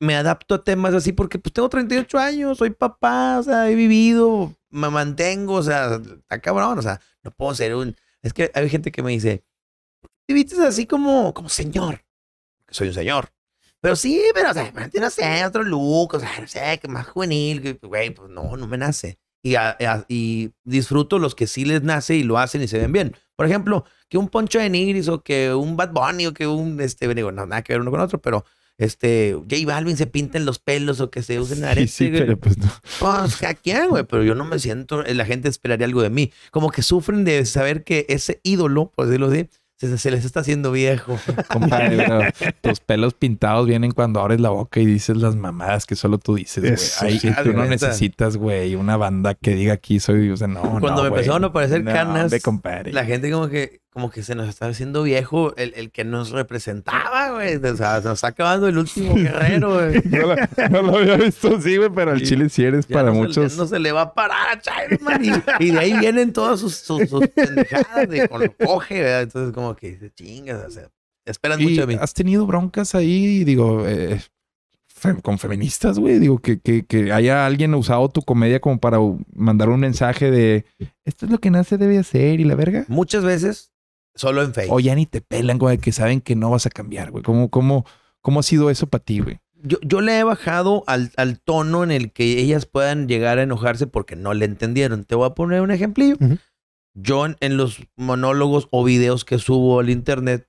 me 0.00 0.16
adapto 0.16 0.56
a 0.56 0.64
temas 0.64 0.94
así 0.94 1.12
porque 1.12 1.38
pues 1.38 1.52
tengo 1.52 1.68
38 1.68 2.18
años, 2.18 2.58
soy 2.58 2.70
papá, 2.70 3.38
o 3.38 3.42
sea, 3.42 3.70
he 3.70 3.74
vivido, 3.74 4.54
me 4.70 4.88
mantengo, 4.88 5.54
o 5.54 5.62
sea, 5.62 6.00
está 6.02 6.40
cabrón, 6.40 6.78
o 6.78 6.82
sea, 6.82 7.00
no 7.22 7.30
puedo 7.30 7.54
ser 7.54 7.74
un... 7.74 7.94
Es 8.22 8.32
que 8.32 8.50
hay 8.54 8.68
gente 8.68 8.90
que 8.90 9.02
me 9.02 9.12
dice, 9.12 9.44
te 10.26 10.34
vistes 10.34 10.58
así 10.58 10.86
como, 10.86 11.34
como 11.34 11.48
señor, 11.48 12.02
soy 12.68 12.88
un 12.88 12.94
señor. 12.94 13.30
Pero 13.80 13.96
sí, 13.96 14.22
pero, 14.34 14.50
o 14.50 14.54
sea, 14.54 14.72
no 15.00 15.10
sé, 15.10 15.44
otro 15.46 15.62
look, 15.62 16.14
o 16.14 16.20
sea, 16.20 16.30
no 16.40 16.46
sé, 16.46 16.78
que 16.80 16.88
más 16.88 17.06
juvenil, 17.06 17.78
güey, 17.82 18.10
pues 18.10 18.30
no, 18.30 18.56
no 18.56 18.66
me 18.66 18.76
nace. 18.76 19.18
Y, 19.42 19.54
y 20.08 20.52
disfruto 20.64 21.18
los 21.18 21.34
que 21.34 21.46
sí 21.46 21.64
les 21.64 21.82
nace 21.82 22.14
y 22.14 22.22
lo 22.22 22.36
hacen 22.36 22.62
y 22.62 22.68
se 22.68 22.78
ven 22.78 22.92
bien. 22.92 23.16
Por 23.36 23.46
ejemplo, 23.46 23.86
que 24.10 24.18
un 24.18 24.28
Poncho 24.28 24.58
de 24.58 24.68
Nigris 24.68 25.08
o 25.08 25.22
que 25.22 25.54
un 25.54 25.78
Bad 25.78 25.92
Bunny 25.92 26.26
o 26.26 26.34
que 26.34 26.46
un, 26.46 26.78
este, 26.80 27.12
digo, 27.14 27.32
no, 27.32 27.46
nada 27.46 27.62
que 27.62 27.72
ver 27.72 27.80
uno 27.80 27.90
con 27.90 28.00
otro, 28.00 28.20
pero 28.20 28.44
este, 28.80 29.34
J 29.34 29.56
Balvin 29.66 29.96
se 29.96 30.06
pinten 30.06 30.44
los 30.46 30.58
pelos 30.58 31.00
o 31.00 31.10
que 31.10 31.22
se 31.22 31.38
usen 31.38 31.58
Sí, 31.58 31.64
aretes. 31.64 31.90
sí, 31.92 32.08
güey. 32.08 32.20
pero 32.22 32.38
pues 32.38 32.58
no. 32.58 32.68
Pues, 32.98 33.42
¿a 33.44 33.54
quién, 33.54 33.88
güey? 33.90 34.04
Pero 34.04 34.24
yo 34.24 34.34
no 34.34 34.44
me 34.44 34.58
siento, 34.58 35.02
la 35.02 35.24
gente 35.26 35.48
esperaría 35.48 35.86
algo 35.86 36.02
de 36.02 36.10
mí. 36.10 36.32
Como 36.50 36.70
que 36.70 36.82
sufren 36.82 37.24
de 37.24 37.44
saber 37.46 37.84
que 37.84 38.06
ese 38.08 38.40
ídolo, 38.42 38.90
por 38.96 39.06
decirlo 39.06 39.28
así, 39.28 39.48
se, 39.76 39.96
se 39.96 40.10
les 40.10 40.24
está 40.26 40.40
haciendo 40.40 40.72
viejo. 40.72 41.18
Compadre, 41.48 41.96
pero 41.96 42.20
tus 42.60 42.80
pelos 42.80 43.14
pintados 43.14 43.66
vienen 43.66 43.92
cuando 43.92 44.20
abres 44.20 44.40
la 44.40 44.50
boca 44.50 44.78
y 44.80 44.86
dices 44.86 45.16
las 45.16 45.36
mamadas 45.36 45.86
que 45.86 45.96
solo 45.96 46.18
tú 46.18 46.34
dices, 46.34 46.62
güey. 46.62 47.18
Sí, 47.18 47.30
tú 47.44 47.52
no 47.52 47.64
necesitas, 47.64 48.36
güey, 48.36 48.74
una 48.74 48.96
banda 48.98 49.34
que 49.34 49.54
diga 49.54 49.72
aquí 49.74 50.00
soy, 50.00 50.30
o 50.30 50.36
sea, 50.36 50.48
no, 50.48 50.60
Cuando 50.80 50.96
no, 50.96 51.02
me 51.02 51.08
empezaron 51.08 51.44
a 51.44 51.46
aparecer 51.48 51.82
No, 51.84 51.92
canas, 51.92 52.30
la 52.92 53.04
gente 53.04 53.30
como 53.30 53.48
que, 53.48 53.80
como 53.92 54.08
que 54.10 54.22
se 54.22 54.34
nos 54.36 54.48
está 54.48 54.66
haciendo 54.66 55.02
viejo 55.02 55.54
el, 55.56 55.72
el 55.74 55.90
que 55.90 56.04
nos 56.04 56.30
representaba, 56.30 57.30
güey. 57.32 57.56
O 57.56 57.76
sea, 57.76 58.00
se 58.00 58.08
nos 58.08 58.18
está 58.18 58.28
acabando 58.28 58.68
el 58.68 58.78
último 58.78 59.14
guerrero, 59.16 59.74
güey. 59.74 60.00
No, 60.04 60.26
lo- 60.28 60.36
no 60.70 60.82
lo 60.82 60.96
había 60.98 61.16
visto 61.16 61.56
así, 61.56 61.76
güey, 61.76 61.90
pero 61.94 62.12
al 62.12 62.22
chile 62.22 62.48
sí 62.48 62.64
eres 62.64 62.86
Ya 62.86 62.94
para 62.94 63.08
no 63.08 63.14
se- 63.14 63.18
muchos. 63.20 63.52
ya 63.52 63.58
no 63.62 63.66
se 63.66 63.78
le 63.80 63.90
va 63.92 64.02
a 64.02 64.14
parar 64.14 64.56
a 64.56 64.60
Chiron, 64.60 65.24
Y, 65.58 65.64
y 65.66 65.70
de 65.72 65.78
ahí 65.78 65.92
vienen 65.98 66.32
todas 66.32 66.60
sus, 66.60 66.76
sus, 66.76 67.08
sus 67.10 67.26
pendejadas 67.28 68.08
de 68.08 68.28
con 68.28 68.42
lo 68.42 68.56
coge, 68.56 69.00
¿verdad? 69.02 69.22
Entonces, 69.22 69.52
como 69.52 69.74
que 69.74 69.98
se 69.98 70.10
chingas, 70.12 70.64
o 70.66 70.70
sea, 70.70 70.88
esperan 71.26 71.60
¿Y 71.60 71.64
mucho 71.64 71.80
de 71.80 71.86
mí. 71.88 71.96
has 72.00 72.14
tenido 72.14 72.46
broncas 72.46 72.94
ahí, 72.94 73.42
digo, 73.44 73.86
eh, 73.88 74.20
con 75.22 75.38
feministas, 75.38 75.98
güey? 75.98 76.18
Digo, 76.18 76.38
que, 76.40 76.60
que, 76.60 76.84
que 76.84 77.10
haya 77.12 77.46
alguien 77.46 77.74
usado 77.74 78.08
tu 78.10 78.20
comedia 78.22 78.60
como 78.60 78.78
para 78.78 78.98
mandar 79.34 79.70
un 79.70 79.80
mensaje 79.80 80.30
de 80.30 80.66
esto 81.06 81.24
es 81.26 81.32
lo 81.32 81.38
que 81.38 81.50
nace 81.50 81.78
debe 81.78 81.96
hacer 81.98 82.38
y 82.38 82.44
la 82.44 82.54
verga. 82.54 82.84
Muchas 82.88 83.24
veces, 83.24 83.72
solo 84.14 84.42
en 84.42 84.54
Facebook. 84.54 84.76
O 84.76 84.80
ya 84.80 84.94
ni 84.94 85.06
te 85.06 85.20
pelan, 85.20 85.58
güey, 85.58 85.78
que 85.78 85.92
saben 85.92 86.20
que 86.20 86.36
no 86.36 86.50
vas 86.50 86.66
a 86.66 86.70
cambiar, 86.70 87.10
güey. 87.10 87.22
¿Cómo, 87.22 87.50
cómo, 87.50 87.84
cómo 88.20 88.40
ha 88.40 88.42
sido 88.42 88.70
eso 88.70 88.86
para 88.86 89.04
ti, 89.04 89.20
güey? 89.20 89.40
Yo, 89.62 89.78
yo 89.82 90.00
le 90.00 90.18
he 90.18 90.24
bajado 90.24 90.84
al, 90.86 91.12
al 91.16 91.38
tono 91.40 91.84
en 91.84 91.90
el 91.90 92.12
que 92.12 92.38
ellas 92.38 92.66
puedan 92.66 93.08
llegar 93.08 93.38
a 93.38 93.42
enojarse 93.42 93.86
porque 93.86 94.16
no 94.16 94.32
le 94.32 94.46
entendieron. 94.46 95.04
Te 95.04 95.14
voy 95.14 95.26
a 95.26 95.34
poner 95.34 95.60
un 95.60 95.70
ejemplillo. 95.70 96.16
Ujú. 96.20 96.38
Yo 96.94 97.26
en, 97.26 97.36
en 97.40 97.56
los 97.56 97.78
monólogos 97.96 98.68
o 98.70 98.82
videos 98.84 99.24
que 99.24 99.38
subo 99.38 99.80
al 99.80 99.90
internet, 99.90 100.48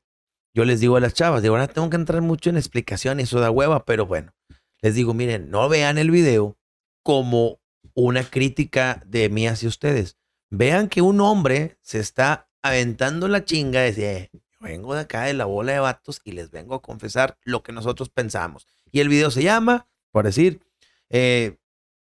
yo 0.53 0.65
les 0.65 0.79
digo 0.79 0.97
a 0.97 0.99
las 0.99 1.13
chavas, 1.13 1.41
digo, 1.41 1.55
ahora 1.55 1.67
tengo 1.67 1.89
que 1.89 1.97
entrar 1.97 2.21
mucho 2.21 2.49
en 2.49 2.57
explicación 2.57 3.19
y 3.19 3.23
eso 3.23 3.39
da 3.39 3.51
hueva, 3.51 3.85
pero 3.85 4.05
bueno, 4.05 4.33
les 4.81 4.95
digo, 4.95 5.13
miren, 5.13 5.49
no 5.49 5.69
vean 5.69 5.97
el 5.97 6.11
video 6.11 6.57
como 7.03 7.59
una 7.93 8.23
crítica 8.23 9.01
de 9.05 9.29
mí 9.29 9.47
hacia 9.47 9.69
ustedes. 9.69 10.17
Vean 10.49 10.89
que 10.89 11.01
un 11.01 11.21
hombre 11.21 11.77
se 11.81 11.99
está 11.99 12.49
aventando 12.63 13.27
la 13.27 13.43
chinga 13.45 13.79
de 13.81 13.85
decir, 13.87 14.03
"Eh, 14.03 14.29
yo 14.33 14.39
vengo 14.61 14.93
de 14.93 15.01
acá 15.01 15.23
de 15.23 15.33
la 15.33 15.45
bola 15.45 15.73
de 15.73 15.79
vatos 15.79 16.21
y 16.23 16.33
les 16.33 16.51
vengo 16.51 16.75
a 16.75 16.81
confesar 16.81 17.37
lo 17.43 17.63
que 17.63 17.71
nosotros 17.71 18.09
pensamos. 18.09 18.67
Y 18.91 18.99
el 18.99 19.09
video 19.09 19.31
se 19.31 19.43
llama, 19.43 19.87
por 20.11 20.25
decir, 20.25 20.61
eh, 21.09 21.57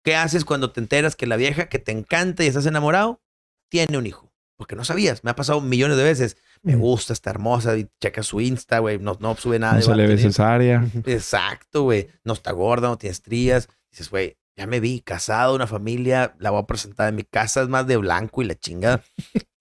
¿qué 0.04 0.16
haces 0.16 0.46
cuando 0.46 0.72
te 0.72 0.80
enteras 0.80 1.16
que 1.16 1.28
la 1.28 1.36
vieja 1.36 1.70
que 1.70 1.80
te 1.80 1.92
encanta 1.92 2.44
y 2.44 2.48
estás 2.48 2.66
enamorado 2.66 3.22
tiene 3.70 3.98
un 3.98 4.06
hijo? 4.06 4.32
Porque 4.58 4.76
no 4.76 4.84
sabías, 4.84 5.24
me 5.24 5.32
ha 5.32 5.36
pasado 5.36 5.62
millones 5.62 5.98
de 5.98 6.04
veces. 6.04 6.38
Me 6.62 6.76
gusta, 6.76 7.14
está 7.14 7.30
hermosa, 7.30 7.78
y 7.78 7.88
checa 8.02 8.22
su 8.24 8.42
Insta, 8.42 8.80
güey, 8.80 9.00
no, 9.00 9.16
no 9.22 9.34
sube 9.38 9.58
nada. 9.60 9.74
No 9.74 9.80
de 9.80 9.86
se 9.86 9.96
le 9.96 10.08
ve 10.08 10.18
cesárea. 10.18 10.86
Exacto, 11.06 11.84
güey. 11.84 12.10
No 12.26 12.34
está 12.34 12.52
gorda, 12.52 12.90
no 12.90 12.98
tiene 12.98 13.14
estrías. 13.14 13.70
Dices, 13.90 14.10
güey, 14.10 14.38
ya 14.58 14.68
me 14.68 14.82
vi 14.82 15.00
casado, 15.00 15.56
una 15.56 15.68
familia, 15.68 16.36
la 16.40 16.50
voy 16.50 16.62
a 16.62 16.66
presentar 16.68 17.08
en 17.08 17.16
mi 17.16 17.24
casa, 17.24 17.62
es 17.62 17.70
más 17.70 17.88
de 17.88 17.96
blanco 17.96 18.42
y 18.42 18.46
la 18.46 18.56
chingada. 18.56 19.02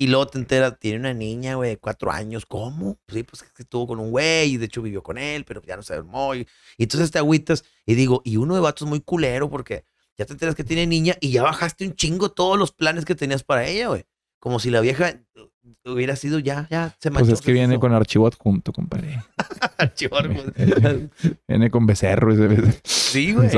Y 0.01 0.07
luego 0.07 0.29
te 0.29 0.39
enteras, 0.39 0.79
tiene 0.79 1.01
una 1.01 1.13
niña, 1.13 1.57
güey, 1.57 1.71
de 1.71 1.77
cuatro 1.77 2.13
años. 2.13 2.47
¿Cómo? 2.47 2.97
Pues 3.05 3.17
sí, 3.17 3.23
pues 3.25 3.43
es 3.43 3.53
que 3.53 3.65
estuvo 3.65 3.89
con 3.89 3.99
un 3.99 4.13
güey 4.13 4.53
y 4.53 4.57
de 4.57 4.67
hecho 4.67 4.81
vivió 4.81 5.03
con 5.03 5.19
él, 5.19 5.45
pero 5.45 5.61
ya 5.63 5.77
no 5.77 5.83
se 5.83 5.95
armó. 5.95 6.37
Y, 6.37 6.47
y 6.77 6.85
entonces 6.85 7.11
te 7.11 7.19
agüitas 7.19 7.65
y 7.85 7.97
digo, 7.97 8.23
y 8.25 8.37
uno 8.37 8.55
de 8.55 8.61
vatos 8.61 8.87
muy 8.87 9.01
culero 9.01 9.51
porque 9.51 9.85
ya 10.17 10.25
te 10.25 10.33
enteras 10.33 10.55
que 10.55 10.63
tiene 10.63 10.87
niña 10.87 11.17
y 11.21 11.33
ya 11.33 11.43
bajaste 11.43 11.85
un 11.85 11.95
chingo 11.95 12.31
todos 12.31 12.57
los 12.57 12.71
planes 12.71 13.05
que 13.05 13.17
tenías 13.17 13.43
para 13.43 13.67
ella, 13.67 13.89
güey. 13.89 14.05
Como 14.39 14.61
si 14.61 14.71
la 14.71 14.81
vieja 14.81 15.21
hubiera 15.85 16.17
sido 16.17 16.39
ya, 16.39 16.69
ya, 16.71 16.97
se 17.01 17.11
manchó. 17.11 17.27
Pues 17.27 17.41
es 17.41 17.45
que 17.45 17.53
viene 17.53 17.79
con 17.81 17.93
archivo 17.93 18.27
adjunto, 18.27 18.73
compadre. 18.73 19.25
Güey. 20.29 21.09
Viene 21.49 21.71
con 21.71 21.87
becerro 21.87 22.33
ese. 22.33 22.81
Sí, 22.85 23.33
güey. 23.33 23.51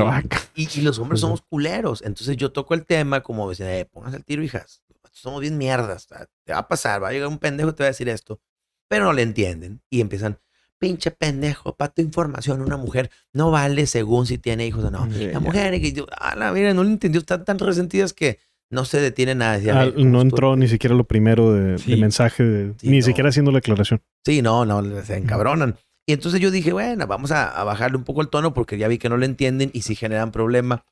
Y, 0.55 0.69
y 0.79 0.83
los 0.83 0.99
hombres 0.99 1.21
somos 1.21 1.43
culeros. 1.43 2.03
Entonces 2.03 2.37
yo 2.37 2.53
toco 2.53 2.75
el 2.75 2.85
tema 2.85 3.23
como 3.23 3.49
decir, 3.49 3.67
eh, 3.67 3.87
pónganse 3.91 4.17
al 4.17 4.25
tiro, 4.25 4.43
hijas. 4.43 4.83
Somos 5.21 5.41
bien 5.41 5.59
mierdas. 5.59 6.07
Te 6.45 6.53
va 6.53 6.59
a 6.61 6.69
pasar, 6.69 7.03
va 7.03 7.09
a 7.09 7.13
llegar 7.13 7.29
un 7.29 7.39
pendejo 7.39 7.71
y 7.71 7.73
te 7.75 7.83
va 7.83 7.87
a 7.89 7.91
decir 7.91 8.09
esto. 8.09 8.41
Pero 8.89 9.05
no 9.05 9.13
le 9.13 9.23
entienden. 9.23 9.83
Y 9.91 10.01
empiezan, 10.01 10.39
pinche 10.79 11.11
pendejo, 11.11 11.77
para 11.77 11.93
tu 11.93 12.03
información, 12.03 12.61
una 12.63 12.77
mujer 12.77 13.11
no 13.33 13.51
vale 13.51 13.87
según 13.87 14.27
si 14.27 14.39
tiene 14.39 14.67
hijos 14.67 14.85
o 14.85 14.91
no. 14.91 15.09
Sí, 15.13 15.27
La 15.27 15.33
ya. 15.35 15.41
mujer, 15.41 15.81
que 15.81 15.93
yo, 15.93 16.07
a 16.19 16.35
la 16.37 16.53
mira, 16.53 16.73
no 16.75 16.83
le 16.85 16.91
entendió, 16.91 17.21
están 17.21 17.45
tan 17.45 17.59
resentidas 17.59 18.13
que 18.13 18.39
no 18.71 18.85
se 18.85 19.01
detienen 19.01 19.43
a 19.43 19.53
decir. 19.53 19.73
Ah, 19.73 19.81
"Ay, 19.83 19.93
¿cómo 19.93 20.05
no 20.07 20.19
estuvo?". 20.19 20.23
entró 20.23 20.57
ni 20.57 20.69
siquiera 20.69 20.95
lo 20.97 21.05
primero 21.05 21.53
de, 21.53 21.79
Sí. 21.79 21.91
de 21.93 21.97
mensaje, 21.99 22.43
de- 22.45 22.75
Sí, 22.79 22.89
ni 22.89 22.99
no. 23.01 23.05
siquiera 23.05 23.29
haciendo 23.29 23.51
la 23.53 23.59
aclaración. 23.59 24.03
Sí, 24.25 24.43
no, 24.43 24.65
no, 24.65 25.03
se 25.03 25.17
encabronan. 25.17 25.77
Y 26.07 26.13
entonces 26.15 26.41
yo 26.41 26.51
dije, 26.51 26.73
bueno, 26.73 27.07
vamos 27.07 27.31
a, 27.31 27.49
a 27.51 27.63
bajarle 27.65 27.97
un 27.99 28.05
poco 28.05 28.23
el 28.23 28.29
tono 28.29 28.55
porque 28.55 28.79
ya 28.79 28.89
vi 28.89 28.99
que 28.99 29.09
no 29.09 29.17
le 29.17 29.27
entienden 29.27 29.71
y 29.75 29.83
sí 29.83 29.95
generan 29.95 30.33
problema. 30.33 30.85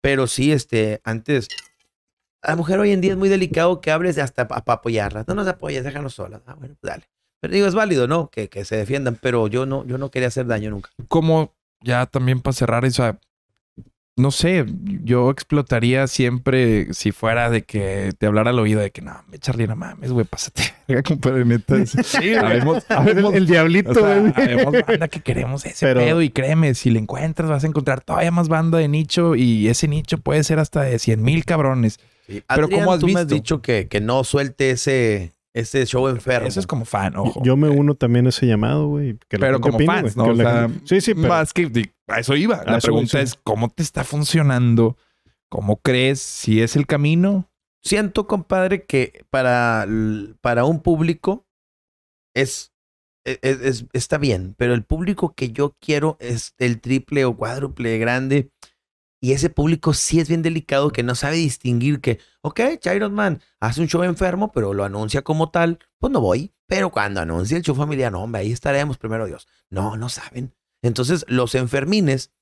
Pero 0.00 0.26
sí, 0.26 0.52
este, 0.52 1.00
antes, 1.04 1.48
a 2.44 2.50
la 2.50 2.56
mujer 2.56 2.78
hoy 2.78 2.92
en 2.92 3.00
día 3.00 3.12
es 3.12 3.18
muy 3.18 3.28
delicado 3.28 3.80
que 3.80 3.90
hables 3.90 4.18
hasta 4.18 4.46
para 4.48 4.62
apoyarla. 4.66 5.24
No 5.26 5.34
nos 5.34 5.48
apoyes, 5.48 5.82
déjanos 5.84 6.14
solas. 6.14 6.42
Ah, 6.46 6.54
bueno, 6.58 6.74
pues 6.80 6.90
dale. 6.92 7.04
Pero 7.40 7.54
digo, 7.54 7.66
es 7.66 7.74
válido, 7.74 8.06
¿no? 8.06 8.28
Que, 8.30 8.48
que 8.48 8.64
se 8.64 8.76
defiendan, 8.76 9.18
pero 9.20 9.48
yo 9.48 9.66
no, 9.66 9.84
yo 9.86 9.98
no 9.98 10.10
quería 10.10 10.28
hacer 10.28 10.46
daño 10.46 10.70
nunca. 10.70 10.90
como 11.08 11.52
ya 11.82 12.06
también 12.06 12.40
para 12.40 12.54
cerrar 12.54 12.84
eso, 12.86 13.18
no 14.16 14.30
sé, 14.30 14.64
yo 15.02 15.28
explotaría 15.30 16.06
siempre 16.06 16.94
si 16.94 17.10
fuera 17.12 17.50
de 17.50 17.62
que 17.64 18.12
te 18.16 18.26
hablara 18.26 18.50
al 18.50 18.58
oído 18.60 18.80
de 18.80 18.90
que 18.92 19.02
no, 19.02 19.22
me 19.28 19.38
Charlie, 19.38 19.66
no 19.66 19.74
mames, 19.76 20.12
güey, 20.12 20.24
pásate. 20.24 20.62
compadre, 21.06 21.44
neta. 21.44 21.84
Sí, 21.84 22.34
habemos, 22.40 22.84
habemos- 22.90 23.34
el 23.34 23.46
diablito, 23.46 23.90
o 23.90 23.94
sea, 23.94 24.14
habemos 24.36 24.72
banda 24.86 25.08
que 25.08 25.20
queremos 25.20 25.66
ese 25.66 25.84
Pero- 25.84 26.00
pedo 26.00 26.22
y 26.22 26.30
créeme, 26.30 26.74
si 26.74 26.90
le 26.90 27.00
encuentras 27.00 27.50
vas 27.50 27.64
a 27.64 27.66
encontrar 27.66 28.00
todavía 28.02 28.30
más 28.30 28.48
banda 28.48 28.78
de 28.78 28.88
nicho 28.88 29.34
y 29.34 29.68
ese 29.68 29.88
nicho 29.88 30.18
puede 30.18 30.44
ser 30.44 30.60
hasta 30.60 30.82
de 30.82 30.98
100 30.98 31.22
mil 31.22 31.44
cabrones. 31.44 31.98
Pero 32.26 32.44
Adrián, 32.48 32.70
¿cómo 32.80 32.92
has 32.92 33.00
tú 33.00 33.06
me 33.08 33.20
has 33.20 33.28
dicho 33.28 33.60
que, 33.62 33.88
que 33.88 34.00
no 34.00 34.24
suelte 34.24 34.70
ese, 34.70 35.34
ese 35.52 35.84
show 35.86 36.08
enfermo. 36.08 36.48
Eso 36.48 36.58
es 36.60 36.66
como 36.66 36.84
fan, 36.84 37.16
ojo. 37.16 37.42
Yo 37.44 37.56
me 37.56 37.68
uno 37.68 37.94
también 37.94 38.26
a 38.26 38.30
ese 38.30 38.46
llamado, 38.46 38.88
güey. 38.88 39.18
pero 39.28 39.60
como 39.60 39.76
opine, 39.76 39.92
fans, 39.92 40.14
güey, 40.14 40.26
¿no? 40.28 40.34
que 40.34 40.40
O 40.40 40.42
la 40.44 40.50
sea, 40.52 40.62
gente- 40.68 40.80
sí, 40.86 41.00
sí, 41.00 41.14
pero 41.14 41.28
Más 41.28 41.52
que 41.52 41.92
a 42.08 42.20
eso 42.20 42.34
iba. 42.36 42.56
A 42.56 42.64
La 42.72 42.78
eso 42.78 42.86
pregunta 42.86 43.20
es, 43.20 43.34
¿cómo 43.44 43.68
te 43.68 43.82
está 43.82 44.04
funcionando? 44.04 44.96
¿Cómo 45.50 45.76
crees? 45.80 46.20
Si 46.20 46.60
es 46.62 46.76
el 46.76 46.86
camino. 46.86 47.48
Siento, 47.82 48.26
compadre, 48.26 48.84
que 48.84 49.24
para, 49.30 49.86
para 50.40 50.64
un 50.64 50.80
público 50.80 51.46
es, 52.34 52.72
es- 53.24 53.60
es- 53.60 53.86
está 53.92 54.18
bien, 54.18 54.54
pero 54.58 54.74
el 54.74 54.82
público 54.84 55.34
que 55.34 55.50
yo 55.50 55.76
quiero 55.80 56.16
es 56.20 56.54
el 56.58 56.80
triple 56.80 57.24
o 57.24 57.36
cuádruple 57.36 57.98
grande. 57.98 58.50
Y 59.24 59.32
ese 59.32 59.48
público 59.48 59.94
sí 59.94 60.20
es 60.20 60.28
bien 60.28 60.42
delicado 60.42 60.90
que 60.90 61.02
no 61.02 61.14
sabe 61.14 61.36
distinguir 61.36 62.02
que, 62.02 62.18
ok, 62.42 62.60
Chiron 62.78 63.14
Man 63.14 63.40
hace 63.58 63.80
un 63.80 63.88
show 63.88 64.02
enfermo, 64.02 64.52
pero 64.52 64.74
lo 64.74 64.84
anuncia 64.84 65.22
como 65.22 65.50
tal, 65.50 65.78
pues 65.98 66.12
no 66.12 66.20
voy. 66.20 66.52
Pero 66.66 66.90
cuando 66.90 67.22
anuncia 67.22 67.56
el 67.56 67.62
show 67.62 67.74
familiar, 67.74 68.12
no, 68.12 68.22
hombre, 68.22 68.42
ahí 68.42 68.52
estaremos, 68.52 68.98
primero 68.98 69.24
Dios. 69.24 69.48
No, 69.70 69.96
no 69.96 70.10
saben. 70.10 70.54
Entonces, 70.82 71.24
los 71.26 71.54
enfermines 71.54 72.34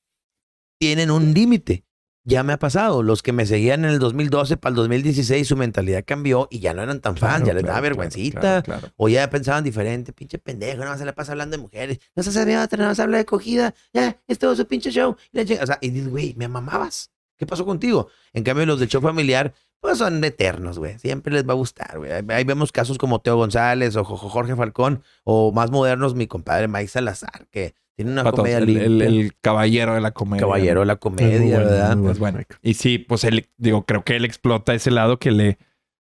tienen 0.81 1.13
un 1.13 1.33
límite. 1.33 1.87
Ya 2.25 2.43
me 2.45 2.53
ha 2.53 2.59
pasado. 2.59 3.03
Los 3.03 3.21
que 3.23 3.33
me 3.33 3.47
seguían 3.47 3.85
en 3.85 3.91
el 3.91 3.99
2012 3.99 4.57
para 4.57 4.71
el 4.71 4.77
2016, 4.77 5.47
su 5.49 5.57
mentalidad 5.57 6.05
cambió 6.07 6.47
y 6.51 6.61
ya 6.61 6.73
no 6.73 6.83
eran 6.83 7.01
tan 7.01 7.17
fans, 7.17 7.45
ya 7.47 7.53
les 7.53 7.63
daba 7.65 7.75
claro, 7.81 7.83
vergüencita. 7.83 8.63
claro. 8.63 8.89
O 8.97 9.09
ya 9.09 9.29
pensaban 9.29 9.65
diferente, 9.65 10.13
pinche 10.13 10.39
pendejo, 10.39 10.85
no 10.85 10.97
se 10.97 11.05
la 11.05 11.15
pasa 11.15 11.33
hablando 11.33 11.57
de 11.57 11.63
mujeres. 11.63 11.99
No 12.15 12.23
se 12.23 12.31
sabe 12.31 12.57
otra, 12.59 12.85
no 12.87 12.95
se 12.95 13.03
habla 13.03 13.19
de 13.19 13.25
cogida. 13.25 13.75
Ya, 13.93 14.21
es 14.29 14.39
todo 14.39 14.55
su 14.55 14.67
pinche 14.67 14.91
show. 14.93 15.11
O 15.35 15.67
sea, 15.67 15.79
y 15.81 15.91
dices, 15.91 16.09
güey, 16.11 16.35
me 16.37 16.47
mamabas. 16.49 17.11
¿Qué 17.37 17.47
pasó 17.47 17.65
contigo? 17.65 18.09
En 18.33 18.45
cambio, 18.45 18.67
los 18.67 18.79
del 18.79 18.89
show 18.89 19.03
familiar, 19.03 19.53
pues 19.81 19.99
son 19.99 20.23
eternos, 20.23 20.79
güey. 20.79 20.97
Siempre 21.01 21.33
les 21.35 21.45
va 21.49 21.55
a 21.55 21.57
gustar, 21.57 21.99
güey. 21.99 22.13
Ahí, 22.13 22.45
vemos 22.45 22.71
casos 22.71 22.99
como 22.99 23.21
Teo 23.21 23.35
González 23.37 23.97
o 23.97 24.05
Jo- 24.05 24.17
Jo- 24.17 24.29
Jorge 24.29 24.55
Falcón, 24.55 25.03
o 25.25 25.51
más 25.51 25.73
modernos, 25.73 26.15
mi 26.15 26.29
compadre 26.29 26.69
Mike 26.69 26.87
Salazar, 26.87 27.49
que 27.51 27.75
tiene 27.97 28.11
una 28.13 28.25
Patos, 28.25 28.41
comedia 28.41 28.59
el, 28.59 28.67
limpia. 28.67 28.85
el- 28.87 29.03
el 29.03 29.33
caballero 29.41 29.95
de 29.95 30.01
la 30.01 30.11
comedia. 30.13 30.41
caballero 30.41 30.81
de 30.81 30.87
la 30.87 30.97
comedia, 30.97 31.57
bueno, 31.59 31.71
¿verdad? 31.71 31.97
bueno. 32.19 32.39
Y 32.63 32.75
sí, 32.75 32.99
pues 32.99 33.25
él, 33.25 33.49
digo, 33.59 33.85
creo 33.85 34.03
que 34.05 34.17
él 34.17 34.25
explota 34.25 34.75
ese 34.75 34.91
lado 34.91 35.19
que 35.19 35.31
le, 35.31 35.59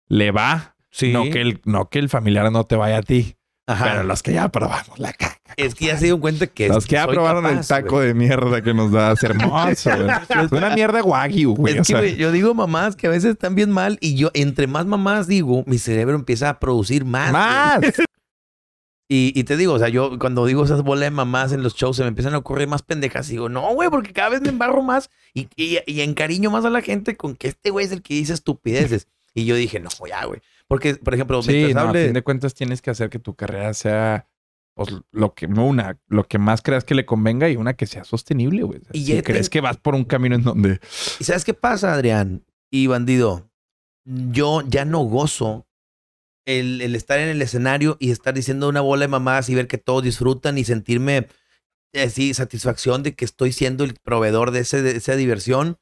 le 0.09 0.31
va. 0.31 0.77
Sí. 0.91 1.13
No 1.13 1.25
que, 1.25 1.41
el, 1.41 1.61
no 1.65 1.89
que 1.91 1.99
el 1.99 2.09
familiar 2.09 2.51
no 2.53 2.65
te 2.65 2.77
vaya 2.77 2.99
a 2.99 3.03
ti. 3.03 3.37
Ajá. 3.67 3.85
Pero 3.85 4.03
los 4.05 4.23
que 4.23 4.33
ya 4.33 4.49
probamos 4.49 4.99
la 4.99 5.13
caca. 5.13 5.37
Es 5.59 5.75
que 5.75 5.87
ya 5.87 5.97
se 5.99 6.05
dieron 6.05 6.21
cuenta 6.21 6.47
que 6.47 6.69
Los 6.69 6.87
que 6.87 6.93
ya 6.93 7.07
probaron 7.07 7.45
el 7.47 7.67
taco 7.67 7.97
güey. 7.97 8.07
de 8.09 8.15
mierda 8.15 8.63
que 8.63 8.73
nos 8.73 8.93
da 8.93 9.13
es 9.13 9.23
hermoso, 9.23 9.91
güey. 9.91 10.09
Es 10.47 10.53
una 10.53 10.71
mierda 10.75 11.03
wagyu, 11.03 11.55
güey. 11.55 11.75
Es 11.75 11.81
o 11.81 11.83
que, 12.01 12.09
sea, 12.09 12.17
yo 12.17 12.33
digo 12.33 12.55
mamás 12.55 12.97
que 12.97 13.09
a 13.09 13.11
veces 13.11 13.33
están 13.33 13.55
bien 13.55 13.71
mal 13.71 13.99
y 14.01 14.15
yo, 14.15 14.31
entre 14.35 14.67
más 14.67 14.87
mamás 14.87 15.27
digo, 15.27 15.65
mi 15.67 15.77
cerebro 15.79 16.15
empieza 16.15 16.49
a 16.49 16.61
producir 16.61 17.05
más. 17.05 17.33
¡Más! 17.33 17.81
Y, 19.11 19.33
y 19.39 19.45
te 19.45 19.57
digo, 19.57 19.73
o 19.73 19.79
sea, 19.79 19.89
yo 19.89 20.19
cuando 20.19 20.45
digo 20.45 20.65
esas 20.65 20.83
bolas 20.83 21.05
de 21.07 21.11
mamás 21.11 21.53
en 21.53 21.63
los 21.63 21.75
shows 21.75 21.97
se 21.97 22.03
me 22.03 22.09
empiezan 22.09 22.35
a 22.35 22.39
ocurrir 22.39 22.69
más 22.69 22.83
pendejas. 22.83 23.29
Y 23.29 23.33
digo, 23.33 23.49
no, 23.49 23.73
güey, 23.75 23.89
porque 23.89 24.13
cada 24.13 24.29
vez 24.29 24.43
me 24.43 24.51
embarro 24.51 24.83
más 24.83 25.09
y, 25.33 25.49
y, 25.57 25.79
y 25.87 26.03
encariño 26.03 26.51
más 26.51 26.65
a 26.67 26.71
la 26.71 26.83
gente 26.83 27.17
con 27.17 27.35
que 27.35 27.49
este 27.49 27.71
güey 27.71 27.87
es 27.87 27.93
el 27.93 28.03
que 28.03 28.15
dice 28.15 28.33
estupideces. 28.35 29.09
Y 29.35 29.45
yo 29.45 29.55
dije, 29.55 29.79
no, 29.79 29.91
ya, 30.09 30.25
güey. 30.25 30.41
Porque, 30.67 30.97
por 30.97 31.15
ejemplo, 31.15 31.41
Sí, 31.43 31.73
no, 31.73 31.81
a 31.81 31.85
hable- 31.93 32.07
fin 32.07 32.13
de 32.15 32.23
cuentas 32.23 32.55
tienes 32.55 32.83
que 32.83 32.91
hacer 32.91 33.09
que 33.09 33.21
tu 33.21 33.35
carrera 33.37 33.73
sea 33.73 34.27
pues 34.75 34.89
lo 35.13 35.35
que 35.35 35.47
una, 35.47 35.97
lo 36.09 36.25
que 36.25 36.39
más 36.39 36.61
creas 36.61 36.83
que 36.83 36.95
le 36.97 37.07
convenga 37.07 37.49
y 37.49 37.55
una 37.57 37.75
que 37.75 37.87
sea 37.87 38.03
sostenible, 38.05 38.63
güey. 38.65 38.81
O 38.81 38.83
sea, 38.85 38.91
Y 38.95 39.05
si 39.05 39.23
crees 39.23 39.49
te- 39.49 39.51
que 39.51 39.61
vas 39.61 39.77
por 39.77 39.95
un 39.95 40.05
camino 40.05 40.35
en 40.35 40.43
donde 40.43 40.81
¿Y 41.21 41.25
sabes 41.25 41.45
qué 41.45 41.55
pasa, 41.55 41.93
Adrián 41.93 42.43
y 42.71 42.89
bandido? 42.89 43.49
Yo 44.05 44.63
ya 44.67 44.85
no 44.85 45.01
gozo 45.01 45.67
el, 46.49 46.81
el 46.81 46.95
estar 46.97 47.19
en 47.19 47.29
el 47.29 47.43
escenario 47.43 47.97
y 48.01 48.11
estar 48.11 48.33
diciendo 48.35 48.69
una 48.69 48.81
bola 48.81 49.03
de 49.03 49.09
mamás 49.09 49.49
y 49.51 49.55
ver 49.55 49.67
que 49.69 49.79
todos 49.79 50.03
disfrutan 50.03 50.57
y 50.59 50.65
sentirme 50.65 51.29
así 51.95 52.33
satisfacción 52.35 53.03
de 53.03 53.15
que 53.15 53.25
estoy 53.25 53.53
siendo 53.53 53.85
el 53.85 53.95
proveedor 54.03 54.51
de, 54.51 54.61
ese, 54.61 54.83
de 54.83 54.97
esa 54.97 55.15
diversión. 55.17 55.79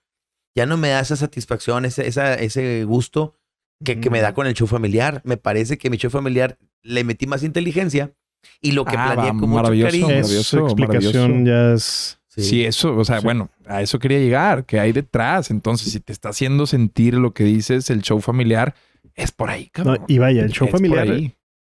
Ya 0.57 0.67
no 0.67 0.77
me 0.77 0.89
da 0.89 1.01
esa 1.01 1.17
satisfacción, 1.17 1.85
ese, 1.85 2.07
esa, 2.09 2.35
ese 2.35 2.85
gusto 2.85 3.35
que, 3.85 4.01
que 4.01 4.11
me 4.11 4.21
da 4.21 4.35
con 4.35 4.47
el 4.47 4.55
show 4.55 4.67
familiar. 4.67 5.21
Me 5.25 5.37
parece 5.37 5.79
que 5.79 5.91
mi 5.91 5.99
show 5.99 6.11
familiar 6.11 6.59
le 6.83 7.05
metí 7.05 7.27
más 7.27 7.43
inteligencia 7.43 8.13
y 8.61 8.73
lo 8.73 8.85
que 8.85 8.97
Ah, 8.97 9.13
planeé 9.15 9.33
va, 9.33 9.39
con 9.39 9.49
mucho 9.51 9.63
maravilloso. 9.63 9.91
cariño. 9.91 10.09
Es, 10.09 10.15
maravilloso, 10.23 10.59
su 10.59 10.67
explicación 10.67 11.45
ya 11.47 11.75
es... 11.75 12.19
Sí. 12.39 12.65
eso, 12.67 12.95
o 12.95 13.05
sea, 13.05 13.21
Sí. 13.21 13.25
bueno, 13.25 13.49
a 13.67 13.81
eso 13.81 13.99
quería 13.99 14.19
llegar, 14.19 14.67
que 14.67 14.79
hay 14.79 14.93
detrás. 14.93 15.51
Entonces, 15.51 15.91
si 15.93 16.01
te 16.01 16.13
está 16.13 16.29
haciendo 16.31 16.67
sentir 16.67 17.15
lo 17.15 17.33
que 17.33 17.45
dices, 17.45 17.89
el 17.89 18.03
show 18.03 18.21
familiar, 18.21 18.75
es 19.17 19.33
por 19.33 19.51
ahí, 19.51 19.71
No, 19.79 19.85
cabrón. 19.85 20.05
y 20.09 20.19
vaya, 20.19 20.43
el 20.43 20.53
show 20.53 20.67
Es 20.69 20.73
familiar, 20.73 21.09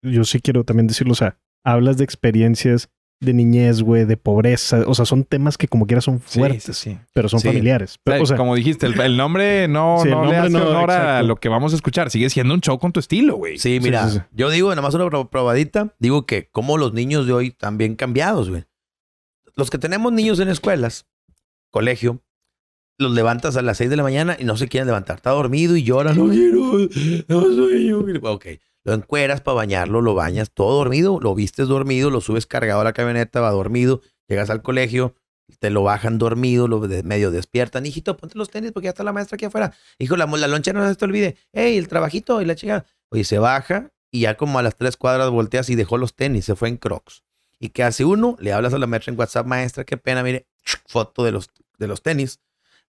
yo 0.02 0.24
sí 0.24 0.40
quiero 0.40 0.64
también 0.64 0.86
decirlo, 0.88 1.12
o 1.12 1.16
sea, 1.16 1.38
hablas 1.64 1.96
de 1.98 2.04
experiencias 2.04 2.88
de 3.20 3.32
niñez, 3.34 3.82
güey, 3.82 4.04
de 4.04 4.16
pobreza, 4.16 4.82
o 4.84 4.94
sea, 4.96 5.04
son 5.04 5.22
temas 5.22 5.56
que 5.56 5.68
como 5.68 5.86
quiera 5.86 6.00
son 6.00 6.18
fuertes, 6.18 6.64
sí, 6.76 6.90
sí. 6.90 6.98
pero 7.14 7.28
son 7.28 7.38
Sí. 7.38 7.46
familiares. 7.46 8.00
Pero, 8.02 8.20
O 8.20 8.26
sea, 8.26 8.36
como 8.36 8.56
dijiste, 8.56 8.86
el, 8.86 9.00
el 9.00 9.16
nombre 9.16 9.68
no, 9.68 9.98
Sí, 10.02 10.08
el 10.08 10.14
no 10.14 10.24
le 10.24 10.36
hace 10.38 10.50
no, 10.50 10.68
honor 10.68 10.90
a 10.90 11.22
lo 11.22 11.36
que 11.36 11.48
vamos 11.48 11.72
a 11.72 11.76
escuchar. 11.76 12.10
Sigue 12.10 12.28
siendo 12.30 12.52
un 12.52 12.60
show 12.60 12.80
con 12.80 12.90
tu 12.92 12.98
estilo, 12.98 13.36
güey. 13.36 13.58
Sí, 13.58 13.78
mira, 13.80 14.08
sí, 14.08 14.18
sí. 14.18 14.24
yo 14.32 14.50
digo, 14.50 14.70
nada 14.70 14.82
más 14.82 14.94
una 14.94 15.08
pro- 15.08 15.30
probadita, 15.30 15.94
digo 16.00 16.26
que 16.26 16.48
como 16.50 16.78
los 16.78 16.94
niños 16.94 17.28
de 17.28 17.32
hoy 17.32 17.46
están 17.48 17.78
bien 17.78 17.94
cambiados, 17.94 18.50
güey. 18.50 18.64
Los 19.54 19.70
que 19.70 19.78
tenemos 19.78 20.12
niños 20.12 20.40
en 20.40 20.48
escuelas, 20.48 21.06
colegio, 21.70 22.24
los 23.02 23.12
levantas 23.12 23.56
a 23.56 23.62
las 23.62 23.76
6 23.78 23.90
de 23.90 23.96
la 23.96 24.02
mañana 24.02 24.36
y 24.38 24.44
no 24.44 24.56
se 24.56 24.68
quieren 24.68 24.86
levantar. 24.86 25.16
Está 25.16 25.30
dormido 25.30 25.76
y 25.76 25.82
llora, 25.82 26.14
no 26.14 26.28
quiero, 26.28 26.88
no 27.28 27.42
sueño. 27.54 28.04
Ok, 28.22 28.46
lo 28.84 28.94
encueras 28.94 29.40
para 29.40 29.56
bañarlo, 29.56 30.00
lo 30.00 30.14
bañas 30.14 30.50
todo 30.52 30.78
dormido, 30.78 31.18
lo 31.20 31.34
vistes 31.34 31.68
dormido, 31.68 32.10
lo 32.10 32.20
subes 32.20 32.46
cargado 32.46 32.80
a 32.80 32.84
la 32.84 32.92
camioneta, 32.92 33.40
va 33.40 33.50
dormido, 33.50 34.00
llegas 34.28 34.50
al 34.50 34.62
colegio, 34.62 35.14
te 35.58 35.70
lo 35.70 35.82
bajan 35.82 36.18
dormido, 36.18 36.66
lo 36.68 36.80
de- 36.88 37.02
medio 37.02 37.30
despiertan. 37.30 37.84
Hijito, 37.86 38.16
ponte 38.16 38.38
los 38.38 38.48
tenis 38.50 38.72
porque 38.72 38.86
ya 38.86 38.90
está 38.90 39.04
la 39.04 39.12
maestra 39.12 39.36
aquí 39.36 39.44
afuera. 39.44 39.72
Hijo, 39.98 40.16
la, 40.16 40.26
la 40.26 40.48
lonchera 40.48 40.80
no 40.80 40.88
se 40.88 40.94
te 40.96 41.04
olvide. 41.04 41.36
Ey, 41.52 41.76
el 41.76 41.88
trabajito 41.88 42.40
y 42.40 42.44
la 42.46 42.54
chica. 42.56 42.86
Oye, 43.10 43.24
se 43.24 43.38
baja 43.38 43.90
y 44.10 44.20
ya 44.20 44.36
como 44.36 44.58
a 44.58 44.62
las 44.62 44.76
tres 44.76 44.96
cuadras 44.96 45.30
volteas 45.30 45.68
y 45.70 45.74
dejó 45.74 45.98
los 45.98 46.14
tenis, 46.14 46.44
se 46.46 46.56
fue 46.56 46.68
en 46.68 46.76
crocs. 46.78 47.22
¿Y 47.60 47.68
qué 47.68 47.84
hace 47.84 48.04
uno? 48.04 48.36
Le 48.40 48.52
hablas 48.52 48.74
a 48.74 48.78
la 48.78 48.86
maestra 48.88 49.12
en 49.12 49.18
WhatsApp, 49.18 49.46
maestra, 49.46 49.84
qué 49.84 49.96
pena, 49.96 50.22
mire, 50.22 50.46
foto 50.86 51.22
de 51.22 51.30
los, 51.32 51.50
de 51.78 51.86
los 51.86 52.02
tenis. 52.02 52.40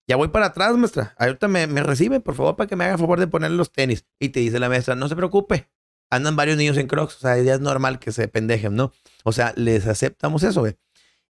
Ya 0.08 0.16
voy 0.18 0.28
para 0.28 0.48
atrás, 0.48 0.76
maestra. 0.76 1.16
Ahorita 1.18 1.48
me, 1.48 1.66
me 1.68 1.82
recibe, 1.82 2.20
por 2.20 2.36
favor, 2.36 2.56
para 2.56 2.68
que 2.68 2.76
me 2.76 2.84
haga 2.84 2.98
favor 2.98 3.20
de 3.20 3.28
ponerle 3.28 3.56
los 3.58 3.72
tenis. 3.72 4.06
Y 4.20 4.30
te 4.30 4.42
dice 4.42 4.60
la 4.60 4.70
maestra, 4.70 4.96
no 4.96 5.08
se 5.08 5.16
preocupe. 5.16 5.70
Andan 6.10 6.36
varios 6.36 6.58
niños 6.58 6.78
en 6.78 6.88
crocs. 6.88 7.16
O 7.16 7.20
sea, 7.20 7.38
ya 7.42 7.54
es 7.56 7.62
normal 7.62 8.00
que 8.00 8.12
se 8.12 8.28
pendejen, 8.28 8.76
¿no? 8.76 8.92
O 9.24 9.32
sea, 9.32 9.54
les 9.56 9.88
aceptamos 9.88 10.44
eso, 10.44 10.60
güey. 10.62 10.76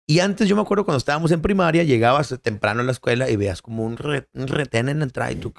Y 0.07 0.20
antes 0.20 0.49
yo 0.49 0.57
me 0.57 0.62
acuerdo 0.62 0.84
cuando 0.84 0.99
estábamos 0.99 1.31
en 1.32 1.42
primaria, 1.42 1.84
llegabas 1.84 2.34
temprano 2.42 2.81
a 2.81 2.84
la 2.84 2.92
escuela 2.92 3.28
y 3.31 3.36
veas 3.36 3.62
como 3.62 3.84
un, 3.84 3.97
re- 3.97 4.28
un 4.34 4.49
retén 4.49 4.89
en 4.89 4.99
la 4.99 5.05
entrada 5.05 5.31
y 5.31 5.36
tú, 5.36 5.52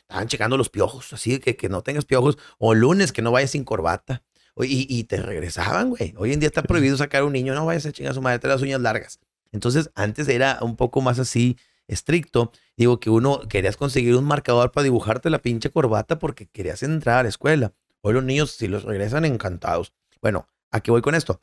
estaban 0.00 0.26
checando 0.28 0.56
los 0.56 0.70
piojos, 0.70 1.12
así 1.12 1.38
que, 1.38 1.56
que 1.56 1.68
no 1.68 1.82
tengas 1.82 2.04
piojos. 2.04 2.38
O 2.58 2.74
lunes 2.74 3.12
que 3.12 3.22
no 3.22 3.32
vayas 3.32 3.50
sin 3.50 3.64
corbata. 3.64 4.22
Y, 4.58 4.86
y 4.88 5.04
te 5.04 5.16
regresaban, 5.16 5.90
güey. 5.90 6.14
Hoy 6.16 6.32
en 6.32 6.40
día 6.40 6.46
está 6.46 6.62
prohibido 6.62 6.96
sacar 6.96 7.22
a 7.22 7.24
un 7.24 7.32
niño, 7.32 7.54
no 7.54 7.66
vayas 7.66 7.86
a 7.86 7.92
chingar 7.92 8.12
a 8.12 8.14
su 8.14 8.22
madre, 8.22 8.38
te 8.38 8.46
las 8.48 8.62
uñas 8.62 8.80
largas. 8.80 9.18
Entonces, 9.50 9.90
antes 9.96 10.28
era 10.28 10.58
un 10.60 10.76
poco 10.76 11.00
más 11.00 11.18
así 11.18 11.56
estricto. 11.88 12.52
Digo 12.76 13.00
que 13.00 13.10
uno 13.10 13.40
querías 13.48 13.76
conseguir 13.76 14.14
un 14.16 14.24
marcador 14.24 14.72
para 14.72 14.84
dibujarte 14.84 15.30
la 15.30 15.38
pinche 15.38 15.70
corbata 15.70 16.18
porque 16.18 16.46
querías 16.46 16.82
entrar 16.82 17.18
a 17.18 17.22
la 17.24 17.28
escuela. 17.28 17.72
Hoy 18.02 18.14
los 18.14 18.24
niños, 18.24 18.50
si 18.52 18.68
los 18.68 18.84
regresan, 18.84 19.24
encantados. 19.24 19.92
Bueno, 20.20 20.46
¿a 20.70 20.80
qué 20.80 20.90
voy 20.90 21.02
con 21.02 21.14
esto? 21.14 21.40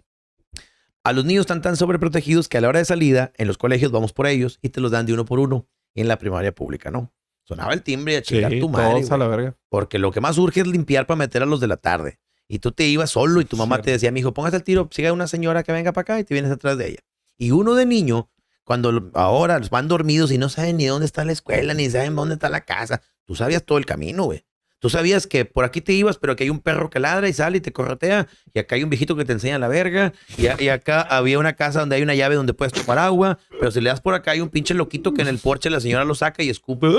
A 1.04 1.14
los 1.14 1.26
niños 1.26 1.42
están 1.42 1.62
tan 1.62 1.76
sobreprotegidos 1.78 2.48
que 2.48 2.58
a 2.58 2.62
la 2.62 2.70
hora 2.70 2.80
de 2.80 2.86
salida, 2.86 3.32
en 3.38 3.48
los 3.48 3.58
colegios 3.58 3.92
vamos 3.92 4.14
por 4.14 4.28
ellos 4.28 4.60
y 4.62 4.70
te 4.70 4.82
los 4.82 4.92
dan 4.92 5.06
de 5.06 5.14
uno 5.14 5.26
por 5.26 5.40
uno. 5.40 5.68
En 5.94 6.08
la 6.08 6.18
primaria 6.18 6.54
pública, 6.54 6.90
¿no? 6.90 7.12
Sonaba 7.44 7.74
el 7.74 7.82
timbre 7.82 8.14
y 8.14 8.16
a 8.18 8.22
chingar 8.22 8.52
tu 8.60 8.70
madre. 8.70 9.00
todos 9.00 9.12
a 9.12 9.18
la 9.18 9.28
verga. 9.28 9.58
Porque 9.68 10.00
lo 10.00 10.12
que 10.12 10.22
más 10.22 10.38
urge 10.38 10.62
es 10.62 10.68
limpiar 10.68 11.06
para 11.06 11.18
meter 11.18 11.44
a 11.44 11.46
los 11.46 11.60
de 11.60 11.68
la 11.68 11.78
tarde. 11.78 12.20
Y 12.48 12.60
tú 12.60 12.72
te 12.72 12.86
ibas 12.86 13.10
solo 13.10 13.42
y 13.42 13.46
tu 13.46 13.58
mamá 13.58 13.76
Cierto. 13.78 13.86
te 13.86 13.92
decía, 13.92 14.12
mijo, 14.12 14.34
póngase 14.34 14.58
el 14.58 14.64
tiro, 14.64 14.88
siga 14.92 15.12
una 15.12 15.28
señora 15.28 15.64
que 15.64 15.72
venga 15.72 15.92
para 15.92 16.02
acá 16.04 16.20
y 16.20 16.24
te 16.24 16.34
vienes 16.34 16.52
atrás 16.52 16.78
de 16.78 16.90
ella. 16.90 17.00
Y 17.38 17.52
uno 17.52 17.76
de 17.76 17.86
niño, 17.86 18.30
cuando 18.64 19.12
ahora 19.14 19.60
van 19.70 19.88
dormidos 19.88 20.32
y 20.32 20.38
no 20.38 20.50
saben 20.50 20.78
ni 20.78 20.86
dónde 20.86 21.06
está 21.06 21.26
la 21.26 21.32
escuela, 21.32 21.74
ni 21.74 21.90
saben 21.90 22.16
dónde 22.16 22.36
está 22.36 22.50
la 22.50 22.66
casa, 22.66 23.02
tú 23.26 23.36
sabías 23.36 23.64
todo 23.64 23.78
el 23.78 23.86
camino, 23.86 24.26
güey. 24.26 24.46
Tú 24.82 24.90
sabías 24.90 25.28
que 25.28 25.46
por 25.46 25.64
aquí 25.64 25.80
te 25.80 25.94
ibas, 25.94 26.18
pero 26.18 26.36
que 26.36 26.44
hay 26.44 26.50
un 26.50 26.60
perro 26.60 26.90
que 26.90 27.00
ladra 27.00 27.30
y 27.30 27.34
sale 27.34 27.60
y 27.60 27.62
te 27.62 27.72
corretea. 27.72 28.28
Y 28.52 28.58
acá 28.60 28.74
hay 28.76 28.84
un 28.84 28.90
viejito 28.90 29.16
que 29.16 29.24
te 29.26 29.32
enseña 29.32 29.60
la 29.60 29.68
verga. 29.68 30.12
Y, 30.38 30.48
a- 30.48 30.56
y 30.60 30.70
acá 30.70 31.02
había 31.04 31.38
una 31.38 31.54
casa 31.54 31.82
donde 31.82 31.98
hay 31.98 32.02
una 32.02 32.16
llave 32.16 32.34
donde 32.34 32.54
puedes 32.56 32.74
tomar 32.74 32.98
agua. 32.98 33.38
Pero 33.60 33.70
si 33.72 33.80
le 33.80 33.90
das 33.92 34.02
por 34.02 34.16
acá, 34.16 34.32
hay 34.32 34.42
un 34.42 34.50
pinche 34.50 34.74
loquito 34.74 35.14
que 35.14 35.22
en 35.22 35.28
el 35.28 35.38
porche 35.38 35.70
la 35.70 35.80
señora 35.80 36.04
lo 36.04 36.16
saca 36.16 36.42
y 36.42 36.50
escupe. 36.50 36.88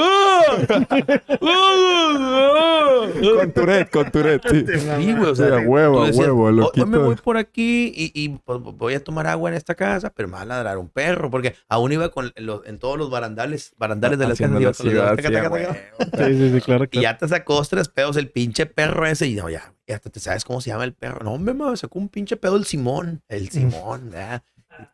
Con 2.33 3.53
Tourette, 3.53 3.91
con 3.91 4.11
Tourette. 4.11 4.49
Sí. 4.49 4.65
Sí, 4.67 5.13
güey, 5.13 5.31
o 5.31 5.35
sea, 5.35 5.47
Sí, 5.49 5.53
a 5.53 5.69
huevo, 5.69 5.97
tú 5.99 6.03
a 6.03 6.07
decías, 6.07 6.27
huevo, 6.27 6.45
"Hoy- 6.45 6.55
loquito". 6.57 6.85
Hoy 6.85 6.91
me 6.91 6.99
voy 6.99 7.17
por 7.17 7.37
aquí 7.37 7.93
y, 7.95 8.13
y, 8.15 8.29
pues, 8.31 8.61
voy 8.61 8.95
a 8.95 9.03
tomar 9.03 9.27
agua 9.27 9.51
en 9.51 9.57
esta 9.57 9.75
casa, 9.75 10.13
pero 10.15 10.29
me 10.29 10.35
va 10.35 10.43
a 10.43 10.45
ladrar 10.45 10.79
un 10.79 10.89
perro, 10.89 11.31
porque 11.31 11.55
aún 11.69 11.93
iba 11.93 12.11
con 12.11 12.33
los, 12.37 12.65
en 12.67 12.79
todos 12.79 12.99
los 12.99 13.11
barandales, 13.11 13.75
barandales 13.77 14.19
de 14.19 14.29
las 14.29 14.39
casas. 14.39 14.61
Iba 14.61 14.73
con 14.73 14.87
los 14.87 15.17
taca, 15.17 15.29
sí, 15.29 15.35
taca, 15.35 15.47
a 15.47 15.51
taca. 15.51 16.29
Sí, 16.29 16.37
sí, 16.39 16.51
sí, 16.55 16.61
claro. 16.61 16.85
Y 16.85 16.89
claro. 16.89 17.03
ya 17.03 17.19
te 17.19 17.29
sacó 17.29 17.57
tres 17.73 17.89
pedos 17.89 18.19
el 18.19 18.31
pinche 18.31 18.67
perro 18.67 19.07
ese. 19.07 19.27
Y 19.27 19.35
no, 19.35 19.49
ya, 19.49 19.75
ya 19.87 19.95
hasta 19.95 20.11
te 20.11 20.21
sabes 20.21 20.45
cómo 20.45 20.61
se 20.61 20.69
llama 20.69 20.85
el 20.85 20.93
perro. 20.93 21.25
No, 21.25 21.33
hombre, 21.33 21.55
me 21.55 21.75
sacó 21.75 21.99
un 21.99 22.11
pinche 22.11 22.37
pedo 22.37 22.57
el 22.57 22.67
Simón. 22.67 23.23
El 23.29 23.49
Simón, 23.49 24.11
¿verdad? 24.11 24.43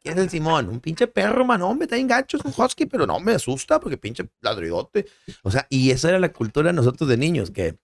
¿Quién 0.00 0.16
es 0.16 0.22
el 0.22 0.30
Simón? 0.30 0.68
Un 0.68 0.78
pinche 0.78 1.08
perro, 1.08 1.44
man. 1.44 1.60
Hombre, 1.62 1.86
está 1.86 1.96
bien 1.96 2.06
gacho, 2.06 2.36
es 2.36 2.44
un 2.44 2.54
husky, 2.56 2.86
pero 2.86 3.04
no 3.04 3.18
me 3.18 3.32
asusta 3.32 3.80
porque 3.80 3.96
pinche 3.96 4.28
ladridote. 4.40 5.06
O 5.42 5.50
sea, 5.50 5.66
y 5.68 5.90
esa 5.90 6.10
era 6.10 6.20
la 6.20 6.32
cultura 6.32 6.68
de 6.68 6.74
nosotros 6.74 7.08
de 7.08 7.16
niños, 7.16 7.50
que 7.50 7.80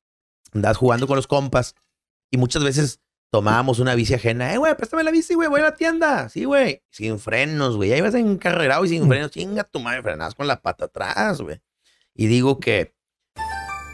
andas 0.52 0.76
jugando 0.76 1.08
con 1.08 1.16
los 1.16 1.26
compas 1.26 1.74
y 2.30 2.36
muchas 2.36 2.62
veces 2.62 3.00
tomábamos 3.32 3.80
una 3.80 3.96
bici 3.96 4.14
ajena. 4.14 4.54
Eh, 4.54 4.58
güey, 4.58 4.76
préstame 4.76 5.02
la 5.02 5.10
bici, 5.10 5.34
güey, 5.34 5.48
voy 5.48 5.58
a 5.58 5.64
la 5.64 5.74
tienda. 5.74 6.28
Sí, 6.28 6.44
güey. 6.44 6.84
Sin 6.90 7.18
frenos, 7.18 7.74
güey. 7.74 7.92
Ahí 7.92 8.00
vas 8.00 8.14
encarrerado 8.14 8.84
y 8.84 8.90
sin 8.90 9.08
frenos. 9.08 9.32
Chinga 9.32 9.64
tu 9.64 9.80
madre, 9.80 10.02
frenas 10.02 10.36
con 10.36 10.46
la 10.46 10.62
pata 10.62 10.84
atrás, 10.84 11.40
güey. 11.40 11.60
Y 12.14 12.28
digo 12.28 12.60
que 12.60 12.94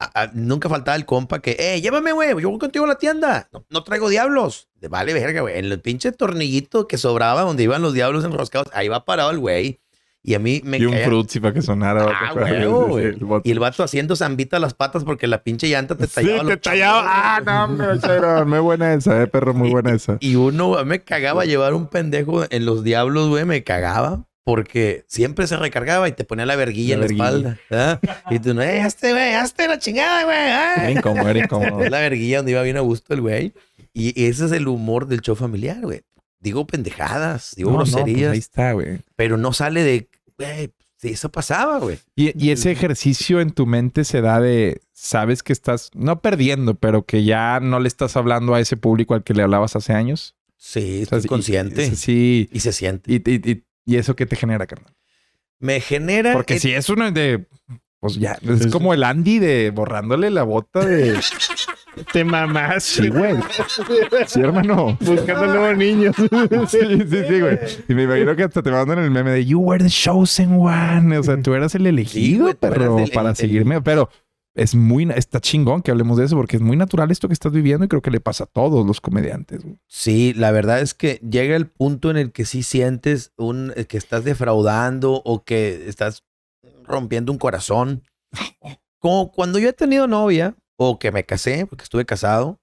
A- 0.00 0.22
a- 0.22 0.30
nunca 0.34 0.68
faltaba 0.68 0.96
el 0.96 1.04
compa 1.06 1.40
que, 1.40 1.56
eh, 1.58 1.80
llévame, 1.80 2.12
güey, 2.12 2.30
yo 2.40 2.50
voy 2.50 2.58
contigo 2.58 2.84
a 2.84 2.88
la 2.88 2.96
tienda. 2.96 3.48
No, 3.52 3.64
no 3.70 3.84
traigo 3.84 4.08
diablos. 4.08 4.68
Vale, 4.88 5.12
verga, 5.12 5.42
güey. 5.42 5.58
En 5.58 5.66
el 5.66 5.80
pinche 5.80 6.10
tornillito 6.12 6.88
que 6.88 6.96
sobraba 6.98 7.42
donde 7.42 7.62
iban 7.64 7.82
los 7.82 7.92
diablos 7.92 8.24
enroscados, 8.24 8.68
ahí 8.72 8.88
va 8.88 9.04
parado 9.04 9.30
el 9.30 9.38
güey. 9.38 9.80
Y 10.22 10.34
a 10.34 10.38
mí 10.38 10.60
me 10.64 10.76
Y 10.76 10.84
un 10.84 10.92
caía- 10.92 11.06
frutzi 11.06 11.40
para 11.40 11.54
que 11.54 11.62
sonara. 11.62 12.04
Ah, 12.06 12.34
¿te 12.34 12.60
Sí, 12.60 12.66
güey. 12.66 13.04
el 13.06 13.24
bote. 13.24 13.48
Y 13.48 13.52
el 13.52 13.58
vato 13.58 13.82
haciendo 13.82 14.16
zambita 14.16 14.58
las 14.58 14.74
patas 14.74 15.02
porque 15.02 15.26
la 15.26 15.42
pinche 15.42 15.66
llanta 15.70 15.94
te 15.96 16.06
Sí, 16.06 16.12
tallaba. 16.16 16.38
te 16.40 16.44
los 16.44 16.60
tallaba. 16.60 17.02
Ah, 17.06 17.40
no, 17.42 17.64
hombre. 17.64 17.86
Muy 18.46 18.58
buena 18.58 18.92
esa, 18.92 19.22
eh, 19.22 19.26
perro, 19.28 19.54
muy 19.54 19.70
buena 19.70 19.92
esa. 19.94 20.18
Y 20.20 20.34
uno 20.36 20.76
a 20.76 20.82
mí 20.84 20.90
me 20.90 21.02
cagaba 21.04 21.46
llevar 21.46 21.72
un 21.72 21.86
pendejo 21.86 22.44
en 22.50 22.66
los 22.66 22.84
diablos, 22.84 23.28
güey, 23.30 23.46
me 23.46 23.64
cagaba. 23.64 24.26
Porque 24.50 25.04
siempre 25.08 25.46
se 25.46 25.56
recargaba 25.56 26.08
y 26.08 26.12
te 26.12 26.24
ponía 26.24 26.44
la 26.46 26.56
verguilla 26.56 26.96
La 26.96 27.06
en 27.06 27.08
la 27.18 27.24
espalda. 27.24 27.58
¿verdad? 27.70 28.00
Y 28.30 28.38
tú, 28.40 28.52
no, 28.54 28.62
eh, 28.62 28.80
hazte, 28.80 29.12
güey, 29.12 29.34
hazte 29.34 29.68
la 29.68 29.78
chingada, 29.78 30.24
güey. 30.24 30.36
Era 30.36 30.86
ay". 30.86 30.92
incómodo, 30.96 31.28
era 31.28 31.38
incómodo. 31.38 31.84
Es 31.84 31.90
la 31.90 32.00
verguilla 32.00 32.38
donde 32.38 32.52
iba 32.52 32.62
bien 32.62 32.76
a 32.76 32.80
gusto 32.80 33.14
el 33.14 33.20
güey. 33.20 33.52
Y 33.92 34.24
ese 34.24 34.46
es 34.46 34.52
el 34.52 34.68
humor 34.68 35.06
del 35.06 35.20
show 35.20 35.34
familiar, 35.36 35.80
güey. 35.80 36.02
Digo 36.40 36.66
pendejadas, 36.66 37.52
digo 37.56 37.70
No, 37.70 37.78
no, 37.78 37.82
pues 37.84 37.94
groserías, 37.94 38.32
ahí 38.32 38.38
está, 38.38 38.72
güey. 38.72 39.00
pero 39.16 39.36
no 39.36 39.52
sale 39.52 39.82
de, 39.82 40.08
güey, 40.38 40.70
sí, 40.96 41.08
eso 41.10 41.30
pasaba, 41.30 41.78
güey. 41.78 41.98
Y, 42.16 42.32
y 42.42 42.50
ese 42.50 42.70
ejercicio 42.70 43.40
en 43.40 43.50
tu 43.50 43.66
mente 43.66 44.04
se 44.04 44.20
da 44.22 44.40
de, 44.40 44.80
sabes 44.92 45.42
que 45.42 45.52
estás, 45.52 45.90
no 45.94 46.20
perdiendo, 46.22 46.74
pero 46.76 47.04
que 47.04 47.24
ya 47.24 47.60
no 47.60 47.78
le 47.78 47.88
estás 47.88 48.16
hablando 48.16 48.54
a 48.54 48.60
ese 48.60 48.76
público 48.78 49.14
al 49.14 49.22
que 49.22 49.34
le 49.34 49.42
hablabas 49.42 49.76
hace 49.76 49.92
años. 49.92 50.34
Sí, 50.56 51.02
O 51.04 51.06
sea, 51.06 51.18
estoy 51.18 51.20
y- 51.24 51.28
consciente. 51.28 51.86
y- 51.86 51.96
Sí. 51.96 52.48
Y 52.52 52.60
se 52.60 52.72
siente. 52.72 53.12
Y, 53.12 53.16
y- 53.16 53.64
y- 53.94 53.96
eso 53.96 54.14
que 54.16 54.26
te 54.26 54.36
genera, 54.36 54.66
carnal. 54.66 54.92
Me 55.58 55.80
genera... 55.80 56.32
Porque 56.32 56.54
eh, 56.54 56.58
si 56.60 56.72
es 56.72 56.88
uno 56.88 57.10
de, 57.10 57.46
pues 58.00 58.16
ya, 58.16 58.38
es 58.42 58.66
como 58.68 58.94
el 58.94 59.04
Andy 59.04 59.38
de 59.38 59.70
borrándole 59.70 60.30
la 60.30 60.42
bota 60.42 60.84
de... 60.84 61.18
Te 62.12 62.22
mamás. 62.24 62.84
Sí, 62.84 63.08
güey. 63.08 63.34
Sí, 64.26 64.40
hermano. 64.40 64.96
Buscando 65.00 65.46
nuevos 65.46 65.76
niños. 65.76 66.14
Sí, 66.68 66.78
sí, 66.78 67.24
sí, 67.28 67.40
güey. 67.40 67.58
Y 67.88 67.94
me 67.94 68.04
imagino 68.04 68.36
que 68.36 68.44
hasta 68.44 68.62
te 68.62 68.70
mandan 68.70 69.00
el 69.00 69.10
meme 69.10 69.32
de 69.32 69.44
You 69.44 69.58
were 69.60 69.82
the 69.82 69.90
chosen 69.90 70.52
one. 70.60 71.18
O 71.18 71.22
sea, 71.24 71.42
tú 71.42 71.52
eras 71.52 71.74
el 71.74 71.86
elegido, 71.88 72.44
güey, 72.44 72.54
tú 72.54 72.66
eras 72.68 72.78
perro, 72.78 72.98
el- 73.00 73.10
para 73.10 73.30
el- 73.30 73.36
seguirme. 73.36 73.82
Pero 73.82 74.08
es 74.54 74.74
muy, 74.74 75.08
está 75.14 75.40
chingón 75.40 75.82
que 75.82 75.90
hablemos 75.90 76.18
de 76.18 76.24
eso 76.24 76.36
porque 76.36 76.56
es 76.56 76.62
muy 76.62 76.76
natural 76.76 77.10
esto 77.10 77.28
que 77.28 77.34
estás 77.34 77.52
viviendo 77.52 77.84
y 77.84 77.88
creo 77.88 78.02
que 78.02 78.10
le 78.10 78.20
pasa 78.20 78.44
a 78.44 78.46
todos 78.46 78.86
los 78.86 79.00
comediantes. 79.00 79.60
Sí, 79.86 80.34
la 80.34 80.50
verdad 80.50 80.80
es 80.80 80.94
que 80.94 81.20
llega 81.28 81.56
el 81.56 81.68
punto 81.68 82.10
en 82.10 82.16
el 82.16 82.32
que 82.32 82.44
sí 82.44 82.62
sientes 82.62 83.32
un, 83.36 83.72
eh, 83.76 83.84
que 83.84 83.96
estás 83.96 84.24
defraudando 84.24 85.22
o 85.24 85.44
que 85.44 85.88
estás 85.88 86.24
rompiendo 86.84 87.32
un 87.32 87.38
corazón. 87.38 88.02
Como 88.98 89.32
cuando 89.32 89.58
yo 89.58 89.68
he 89.68 89.72
tenido 89.72 90.06
novia 90.06 90.56
o 90.76 90.98
que 90.98 91.12
me 91.12 91.24
casé, 91.24 91.66
porque 91.66 91.84
estuve 91.84 92.04
casado, 92.04 92.58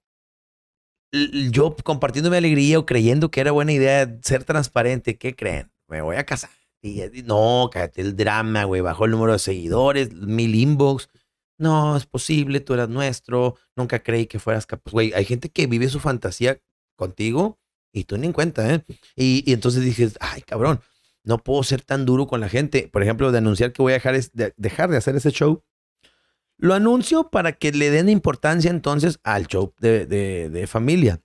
yo 1.50 1.74
compartiendo 1.84 2.30
mi 2.30 2.36
alegría 2.36 2.78
o 2.78 2.86
creyendo 2.86 3.30
que 3.30 3.40
era 3.40 3.50
buena 3.52 3.72
idea 3.72 4.18
ser 4.22 4.44
transparente, 4.44 5.16
¿qué 5.16 5.34
creen? 5.34 5.70
Me 5.88 6.02
voy 6.02 6.16
a 6.16 6.24
casar. 6.24 6.50
Y 6.82 7.02
no, 7.24 7.70
cállate 7.72 8.02
el 8.02 8.14
drama, 8.14 8.64
güey, 8.64 8.82
bajó 8.82 9.06
el 9.06 9.12
número 9.12 9.32
de 9.32 9.38
seguidores, 9.38 10.12
mil 10.12 10.54
inbox. 10.54 11.08
No, 11.58 11.96
es 11.96 12.06
posible, 12.06 12.60
tú 12.60 12.74
eras 12.74 12.88
nuestro, 12.88 13.56
nunca 13.76 13.98
creí 14.00 14.26
que 14.26 14.38
fueras 14.38 14.64
capaz. 14.66 14.92
Güey, 14.92 15.12
hay 15.14 15.24
gente 15.24 15.48
que 15.48 15.66
vive 15.66 15.88
su 15.88 15.98
fantasía 15.98 16.60
contigo 16.96 17.58
y 17.92 18.04
tú 18.04 18.16
ni 18.16 18.26
en 18.28 18.32
cuenta, 18.32 18.72
¿eh? 18.72 18.84
Y, 19.16 19.52
entonces 19.52 19.82
dije, 19.84 20.08
ay, 20.20 20.42
cabrón, 20.42 20.80
no 21.24 21.38
puedo 21.38 21.62
ser 21.64 21.82
tan 21.82 22.06
duro 22.06 22.26
con 22.28 22.40
la 22.40 22.48
gente. 22.48 22.88
Por 22.92 23.02
ejemplo, 23.02 23.32
de 23.32 23.38
anunciar 23.38 23.72
que 23.72 23.82
voy 23.82 23.92
a 23.92 23.96
dejar, 23.96 24.14
de, 24.32 24.54
dejar 24.56 24.90
de 24.90 24.98
hacer 24.98 25.16
ese 25.16 25.30
show. 25.32 25.64
Lo 26.58 26.74
anuncio 26.74 27.28
para 27.30 27.52
que 27.52 27.72
le 27.72 27.90
den 27.90 28.08
importancia 28.08 28.70
entonces 28.70 29.18
al 29.24 29.46
show 29.46 29.74
de, 29.80 30.06
de- 30.06 30.66
familia. 30.66 31.20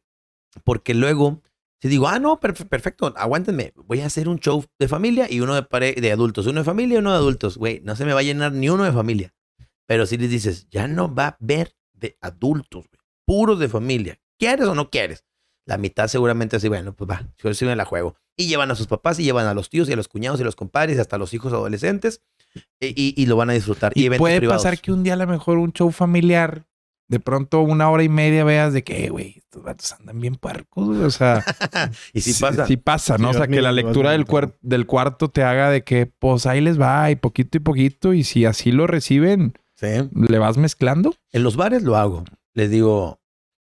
Porque 0.63 0.93
luego, 0.93 1.41
si 1.81 1.87
digo, 1.89 2.07
ah, 2.07 2.19
no, 2.19 2.39
perf- 2.39 2.67
perfecto, 2.67 3.13
aguántenme, 3.17 3.73
voy 3.75 4.01
a 4.01 4.05
hacer 4.07 4.29
un 4.29 4.39
show 4.39 4.63
de 4.79 4.87
familia 4.87 5.27
y 5.29 5.41
uno 5.41 5.55
de, 5.55 5.93
de 5.93 6.11
adultos, 6.11 6.45
uno 6.47 6.59
de 6.61 6.65
familia 6.65 6.95
y 6.95 6.99
uno 6.99 7.11
de 7.11 7.17
adultos. 7.17 7.57
Güey, 7.57 7.81
no 7.83 7.95
se 7.95 8.05
me 8.05 8.13
va 8.13 8.19
a 8.19 8.23
llenar 8.23 8.51
ni 8.51 8.69
uno 8.69 8.83
de 8.83 8.91
familia. 8.91 9.33
Pero 9.87 10.05
si 10.05 10.17
les 10.17 10.29
dices, 10.29 10.67
ya 10.69 10.87
no 10.87 11.13
va 11.13 11.27
a 11.27 11.37
ver 11.39 11.75
de 11.93 12.17
adultos, 12.21 12.85
güey, 12.89 13.01
puros 13.25 13.59
de 13.59 13.69
familia. 13.69 14.19
¿Quieres 14.39 14.65
o 14.67 14.75
no 14.75 14.89
quieres? 14.89 15.23
La 15.65 15.77
mitad 15.77 16.07
seguramente 16.07 16.55
así, 16.57 16.67
bueno, 16.67 16.93
pues 16.93 17.09
va, 17.09 17.27
yo 17.37 17.53
sí 17.53 17.65
me 17.65 17.75
la 17.75 17.85
juego. 17.85 18.15
Y 18.35 18.47
llevan 18.47 18.71
a 18.71 18.75
sus 18.75 18.87
papás 18.87 19.19
y 19.19 19.23
llevan 19.23 19.45
a 19.47 19.53
los 19.53 19.69
tíos 19.69 19.87
y 19.89 19.93
a 19.93 19.95
los 19.95 20.07
cuñados 20.07 20.39
y 20.39 20.43
a 20.43 20.45
los 20.45 20.55
compadres 20.55 20.97
y 20.97 20.99
hasta 20.99 21.15
a 21.15 21.19
los 21.19 21.33
hijos 21.33 21.53
adolescentes 21.53 22.21
y, 22.79 23.13
y 23.15 23.25
lo 23.27 23.35
van 23.35 23.49
a 23.49 23.53
disfrutar. 23.53 23.91
Y, 23.95 24.07
Y, 24.07 24.17
puede 24.17 24.39
privados. 24.39 24.63
pasar 24.63 24.79
que 24.79 24.91
un 24.91 25.03
día 25.03 25.13
a 25.13 25.17
lo 25.17 25.27
mejor 25.27 25.57
un 25.59 25.71
show 25.71 25.91
familiar, 25.91 26.65
de 27.07 27.19
pronto 27.19 27.61
una 27.61 27.89
hora 27.89 28.03
y 28.03 28.09
media 28.09 28.43
veas 28.43 28.73
de 28.73 28.83
que, 28.83 29.05
"Eh, 29.05 29.09
güey, 29.09 29.35
estos 29.37 29.61
vatos 29.63 29.93
andan 29.93 30.19
bien 30.19 30.35
puercos, 30.35 30.87
güey. 30.87 31.01
O 31.03 31.11
sea, 31.11 31.43
y 32.13 32.21
si 32.21 32.33
sí- 32.33 32.41
pasa. 32.41 32.65
Sí 32.67 32.77
pasa, 32.77 33.17
¿no? 33.17 33.29
Sí, 33.31 33.35
o 33.35 33.37
sea, 33.39 33.47
que 33.47 33.61
la 33.61 33.71
lectura 33.71 34.11
del, 34.11 34.25
del 34.61 34.85
cuarto 34.87 35.29
te 35.29 35.43
haga 35.43 35.69
de 35.69 35.83
que, 35.83 36.07
pues 36.07 36.45
ahí 36.45 36.59
les 36.61 36.79
va, 36.81 37.09
y 37.11 37.15
poquito 37.15 37.57
y 37.57 37.61
poquito, 37.61 38.13
y 38.13 38.23
si 38.23 38.45
así 38.45 38.71
lo 38.71 38.87
reciben, 38.87 39.53
Sí. 39.75 40.09
le 40.13 40.37
vas 40.39 40.57
mezclando. 40.57 41.15
En 41.31 41.43
los 41.43 41.55
bares 41.55 41.83
lo 41.83 41.95
hago. 41.97 42.23
Les 42.53 42.69
digo, 42.69 43.19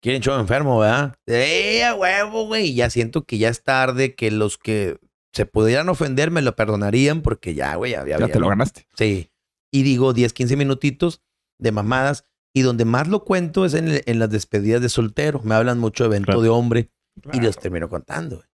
¿quieren 0.02 0.22
show 0.22 0.40
enfermo, 0.40 0.80
verdad? 0.80 1.16
¡Eh, 1.28 1.84
a 1.84 1.96
huevo, 1.96 2.46
güey! 2.48 2.68
Y 2.68 2.76
ya 2.76 2.90
siento 2.90 3.24
que 3.24 3.38
ya 3.38 3.50
es 3.50 3.64
tarde, 3.64 4.16
que 4.16 4.32
los 4.32 4.58
que 4.58 5.00
se 5.34 5.46
pudieran 5.46 5.90
ofender 5.90 6.32
me 6.32 6.42
lo 6.42 6.56
perdonarían 6.56 7.22
porque 7.22 7.54
ya, 7.56 7.76
güey, 7.76 7.92
ya, 7.94 8.06
ya, 8.06 8.20
Ya 8.20 8.28
te 8.28 8.40
lo 8.40 8.48
ganaste. 8.48 8.88
Sí. 8.96 9.32
Y 9.74 9.84
digo 9.84 10.14
10, 10.14 10.32
15 10.34 10.56
minutitos 10.56 11.22
de 11.60 11.72
mamadas. 11.72 12.26
Y 12.54 12.62
donde 12.62 12.86
más 12.86 13.10
lo 13.10 13.26
cuento 13.26 13.66
es 13.66 13.74
en, 13.74 13.90
el- 13.90 14.04
en 14.06 14.20
las 14.20 14.30
despedidas 14.30 14.82
de 14.82 14.88
soltero. 14.88 15.42
Me 15.44 15.56
hablan 15.56 15.78
mucho 15.80 16.04
de 16.06 16.08
evento 16.12 16.28
Claro. 16.28 16.42
de 16.42 16.50
hombre 16.50 16.90
y 17.34 17.42
los 17.42 17.58
termino 17.58 17.90
contando. 17.90 18.38
güey. 18.38 18.48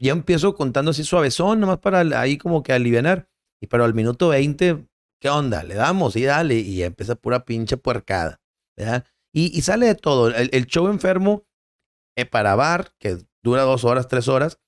ya 0.00 0.12
empiezo 0.12 0.54
contando 0.54 0.90
así 0.92 1.04
suavezón, 1.04 1.60
nomás 1.60 1.78
para 1.78 2.00
ahí 2.18 2.38
como 2.38 2.62
que 2.62 2.72
aliviar. 2.72 3.28
Y 3.60 3.66
pero 3.66 3.84
al 3.84 3.92
minuto 3.94 4.28
20, 4.28 4.86
¿qué 5.22 5.30
onda? 5.30 5.62
Le 5.62 5.76
damos 5.76 6.16
y 6.16 6.24
dale. 6.24 6.56
Y 6.56 6.82
empieza 6.82 7.14
pura 7.14 7.44
pinche 7.44 7.76
puercada. 7.76 8.40
¿verdad? 8.76 9.06
Y, 9.32 9.56
y 9.56 9.62
sale 9.62 9.86
de 9.86 9.94
todo. 9.94 10.28
El, 10.28 10.50
el 10.52 10.66
show 10.66 10.88
enfermo 10.88 11.46
eh, 12.16 12.26
para 12.26 12.56
bar, 12.56 12.92
que 12.98 13.18
dura 13.42 13.62
dos 13.62 13.84
horas, 13.84 14.08
tres 14.08 14.28
horas, 14.28 14.58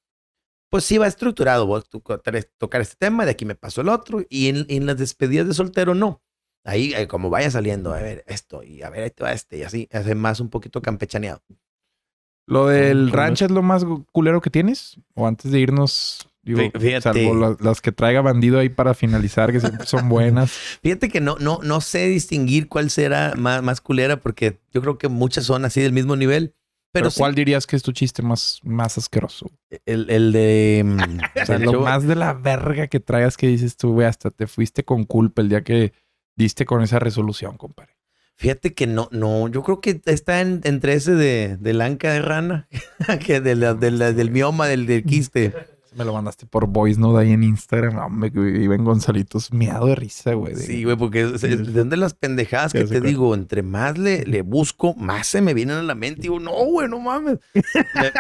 pues 0.71 0.85
sí 0.85 0.97
va 0.97 1.09
estructurado. 1.09 1.67
Voy 1.67 1.81
a 1.81 2.49
tocar 2.59 2.81
este 2.81 2.97
tema, 2.97 3.25
de 3.25 3.33
aquí 3.33 3.45
me 3.45 3.57
paso 3.57 3.81
el 3.81 3.89
otro. 3.89 4.23
Y 4.31 4.49
en, 4.49 4.65
en 4.69 4.87
las 4.87 4.97
despedidas 4.97 5.49
de 5.49 5.55
soltero, 5.55 5.95
no. 5.95 6.23
Ahí, 6.65 6.95
eh, 6.95 7.09
como 7.09 7.29
vaya 7.29 7.51
saliendo, 7.51 7.93
a 7.93 8.01
ver 8.01 8.25
esto, 8.27 8.63
y 8.63 8.81
a 8.83 8.89
ver, 8.89 9.13
va 9.23 9.33
este, 9.33 9.59
y 9.59 9.63
así, 9.65 9.89
hace 9.93 10.15
más 10.15 10.41
un 10.41 10.49
poquito 10.49 10.81
campechaneado. 10.81 11.43
¿Lo 12.47 12.69
del 12.69 13.11
¿Cómo 13.11 13.17
rancho 13.17 13.45
es 13.45 13.51
lo 13.51 13.63
más 13.63 13.85
culero 14.13 14.41
que 14.41 14.49
tienes? 14.49 14.99
¿O 15.15 15.27
antes 15.27 15.51
de 15.51 15.61
irnos, 15.61 16.27
digo, 16.45 16.61
fíjate. 16.79 17.01
salvo 17.01 17.35
la- 17.35 17.57
las 17.61 17.81
que 17.81 17.91
traiga 17.93 18.21
bandido 18.21 18.59
ahí 18.59 18.69
para 18.69 18.95
finalizar, 18.95 19.51
que 19.53 19.61
siempre 19.61 19.87
son 19.87 20.09
buenas? 20.09 20.53
Fíjate 20.83 21.09
que 21.09 21.21
no, 21.21 21.37
no, 21.41 21.61
no 21.63 21.81
sé 21.81 22.07
distinguir 22.09 22.69
cuál 22.69 22.91
será 22.91 23.35
más, 23.37 23.63
más 23.63 23.81
culera, 23.81 24.21
porque 24.21 24.59
yo 24.73 24.81
creo 24.83 24.99
que 24.99 25.09
muchas 25.09 25.45
son 25.45 25.65
así 25.65 25.81
del 25.81 25.93
mismo 25.93 26.17
nivel. 26.17 26.55
Pero, 26.93 27.05
Pero, 27.07 27.11
sí, 27.11 27.19
¿cuál 27.19 27.35
dirías 27.35 27.67
que 27.67 27.75
es 27.75 27.83
tu 27.83 27.91
chiste 27.91 28.23
más, 28.23 28.61
más 28.63 28.97
asqueroso? 28.99 29.51
el, 29.85 30.09
el 30.11 30.31
de. 30.33 30.83
mm, 30.85 31.19
O 31.43 31.47
sea, 31.47 31.57
el 31.57 31.63
lo 31.63 31.73
show- 31.73 31.81
más 31.83 32.07
de 32.07 32.15
la 32.15 32.35
verga 32.35 32.87
que 32.87 33.01
traigas 33.01 33.37
que 33.37 33.49
dices 33.49 33.77
tú, 33.77 33.95
güey, 33.95 34.07
hasta 34.07 34.31
te 34.31 34.47
fuiste 34.47 34.85
con 34.85 35.03
culpa 35.05 35.43
el 35.43 35.49
día 35.49 35.63
que 35.65 35.93
diste 36.37 36.65
con 36.67 36.83
esa 36.83 36.99
resolución, 37.01 37.57
compadre. 37.57 37.95
Fíjate 38.37 38.75
que 38.75 38.87
no, 38.89 39.09
no, 39.13 39.47
yo 39.49 39.63
creo 39.63 39.81
que 39.81 40.01
está 40.07 40.41
en- 40.41 40.61
entre 40.65 40.95
ese 40.95 41.15
de, 41.15 41.57
de 41.57 41.73
lanca 41.73 42.13
de 42.13 42.21
rana, 42.23 42.69
que 43.27 43.41
de 43.41 43.55
la- 43.57 43.75
de 43.75 43.91
la- 43.91 44.13
del 44.13 44.31
mioma, 44.31 44.67
del, 44.69 44.87
del 44.87 45.03
quiste. 45.05 45.53
Me 45.97 46.05
lo 46.05 46.13
mandaste 46.13 46.47
por 46.47 46.67
voice 46.67 46.99
note 47.01 47.21
ahí 47.23 47.33
en 47.33 47.43
Instagram. 47.45 47.95
No, 47.95 48.09
me 48.11 48.27
iba 48.35 48.75
en 48.75 48.85
Gonzalitos 48.85 49.53
miado 49.53 49.87
de 49.87 49.95
risa, 49.95 50.35
güey. 50.35 50.57
Sí, 50.57 50.85
güey, 50.85 50.97
porque 50.97 51.23
es, 51.23 51.45
es 51.45 51.59
de 51.73 51.73
donde 51.73 51.97
las 51.97 52.15
pendejadas 52.15 52.73
que 52.73 52.85
te 52.85 53.01
digo, 53.01 53.35
entre 53.35 53.63
más 53.63 53.97
le, 53.99 54.25
le 54.25 54.43
busco, 54.43 54.95
más 54.97 55.27
se 55.27 55.41
me 55.41 55.55
vienen 55.55 55.77
a 55.77 55.83
la 55.83 55.95
mente. 55.95 56.21
Y 56.21 56.23
digo, 56.25 56.41
no, 56.41 56.53
güey, 56.65 56.89
no 56.89 56.99
mames. 57.01 57.39
Me, 57.55 57.63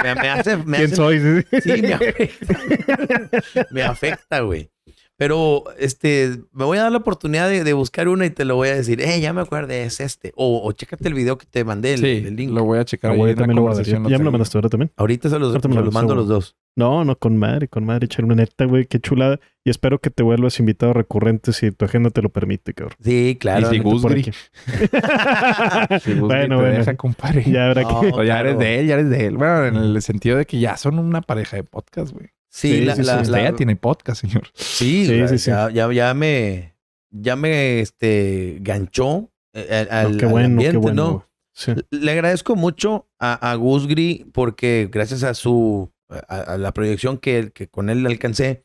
me- 0.03 0.15
me 0.15 0.29
hace, 0.29 0.57
me 0.59 0.77
¿Quién 0.79 0.87
hace- 0.93 0.97
soy? 0.97 1.45
Sí, 1.63 1.83
me 1.83 1.95
afecta. 1.95 2.59
me 3.71 3.83
afecta, 3.83 4.41
güey. 4.41 4.71
Pero, 5.17 5.63
este, 5.79 6.41
me 6.53 6.65
voy 6.65 6.79
a 6.79 6.83
dar 6.83 6.93
la 6.93 6.99
oportunidad 6.99 7.49
de, 7.49 7.63
de 7.63 7.73
buscar 7.73 8.09
una 8.09 8.27
y 8.27 8.31
te 8.31 8.45
lo 8.45 8.57
voy 8.57 8.69
a 8.69 8.75
decir. 8.75 9.01
Eh, 9.01 9.21
ya 9.21 9.33
me 9.33 9.43
acuerdo, 9.43 9.73
es 9.73 10.01
este. 10.01 10.33
O, 10.35 10.61
o 10.67 10.73
chécate 10.73 11.07
el 11.07 11.15
video 11.15 11.39
que 11.39 11.47
te 11.47 11.63
mandé, 11.65 11.95
el, 11.95 12.01
Sí, 12.01 12.25
el 12.27 12.35
link. 12.35 12.51
lo 12.51 12.65
voy 12.65 12.79
a 12.81 12.85
checar 12.85 13.13
también 13.13 13.55
lo 13.55 13.63
voy. 13.63 13.85
Ya, 13.85 14.01
me 14.19 14.25
lo 14.25 14.33
mandaste 14.33 14.59
ahora 14.59 14.69
también. 14.69 14.91
Ahorita 14.97 15.29
se 15.29 15.39
los, 15.39 15.53
se 15.53 15.69
lo 15.69 15.83
los 15.83 15.95
mando 15.95 16.15
a 16.15 16.17
los 16.17 16.27
dos. 16.27 16.57
No, 16.77 17.05
no, 17.05 17.15
con 17.17 17.37
madre, 17.37 17.69
con 17.69 17.85
madre, 17.87 18.07
echar 18.07 18.25
una 18.25 18.35
neta, 18.35 18.65
güey, 18.65 18.87
qué 18.87 18.99
chulada. 18.99 19.39
Y 19.65 19.71
espero 19.71 20.01
que 20.01 20.11
te 20.11 20.25
vuelvas 20.25 20.59
invitado 20.59 20.93
recurrente 20.93 21.53
si 21.53 21.71
tu 21.71 21.85
agenda 21.85 22.11
te 22.11 22.21
lo 22.21 22.31
permite, 22.31 22.75
cabrón. 22.75 22.97
Sí, 23.01 23.37
claro. 23.39 23.61
Y 23.69 23.71
si 23.71 23.79
neta, 23.79 23.89
Gus 23.89 24.03
Por 24.03 24.13
Gri- 24.17 24.21
aquí. 24.21 24.33
si 26.01 26.11
Gus 26.15 26.19
Gri 26.19 26.21
Bueno, 26.21 26.57
bueno. 26.61 26.77
deja, 26.79 26.97
compadre. 26.97 27.45
Ya 27.49 27.67
habrá 27.69 27.83
No, 27.83 28.01
que. 28.01 28.11
O 28.13 28.23
ya 28.25 28.41
eres 28.41 28.59
de 28.59 28.81
él, 28.81 28.87
ya 28.89 28.95
eres 28.95 29.11
de 29.11 29.27
él. 29.27 29.37
Bueno, 29.37 29.67
en 29.67 29.77
el 29.77 30.03
sentido 30.03 30.37
de 30.39 30.47
que 30.47 30.59
ya 30.59 30.77
son 30.77 30.99
una 30.99 31.23
pareja 31.23 31.57
de 31.57 31.63
podcast, 31.63 32.13
güey. 32.13 32.31
Sí, 32.57 32.69
Sí, 32.71 32.81
la, 32.85 32.95
sí, 32.95 33.03
la- 33.03 33.15
sí. 33.17 33.21
Usted 33.23 33.33
la- 33.33 33.43
ya 33.43 33.57
tiene 33.57 33.75
podcast, 33.75 34.21
señor. 34.21 34.45
Sí, 34.55 35.07
Sí, 35.07 35.17
la- 35.19 35.27
sí, 35.29 35.39
sí. 35.39 35.51
Ya, 35.51 35.71
ya, 35.71 35.93
ya 35.93 36.15
me, 36.15 36.77
ya 37.11 37.35
me, 37.35 37.81
este, 37.81 38.59
ganchó 38.61 39.33
eh, 39.55 39.89
al, 39.91 40.13
No, 40.13 40.19
qué 40.19 40.25
al 40.27 40.31
bueno, 40.31 40.47
ambiente, 40.47 40.73
qué 40.73 40.79
bueno. 40.79 41.03
¿no? 41.05 41.13
güey. 41.15 41.25
Sí. 41.53 41.73
Le 41.91 42.13
agradezco 42.13 42.55
mucho 42.55 43.09
a, 43.19 43.51
a 43.51 43.55
Gus 43.57 43.89
porque 44.33 44.89
gracias 44.91 45.25
a 45.25 45.35
su, 45.35 45.91
a, 46.09 46.19
a 46.39 46.59
la 46.59 46.73
proyección 46.73 47.19
que, 47.19 47.51
que 47.53 47.69
con 47.69 47.91
él 47.91 48.07
alcancé, 48.07 48.65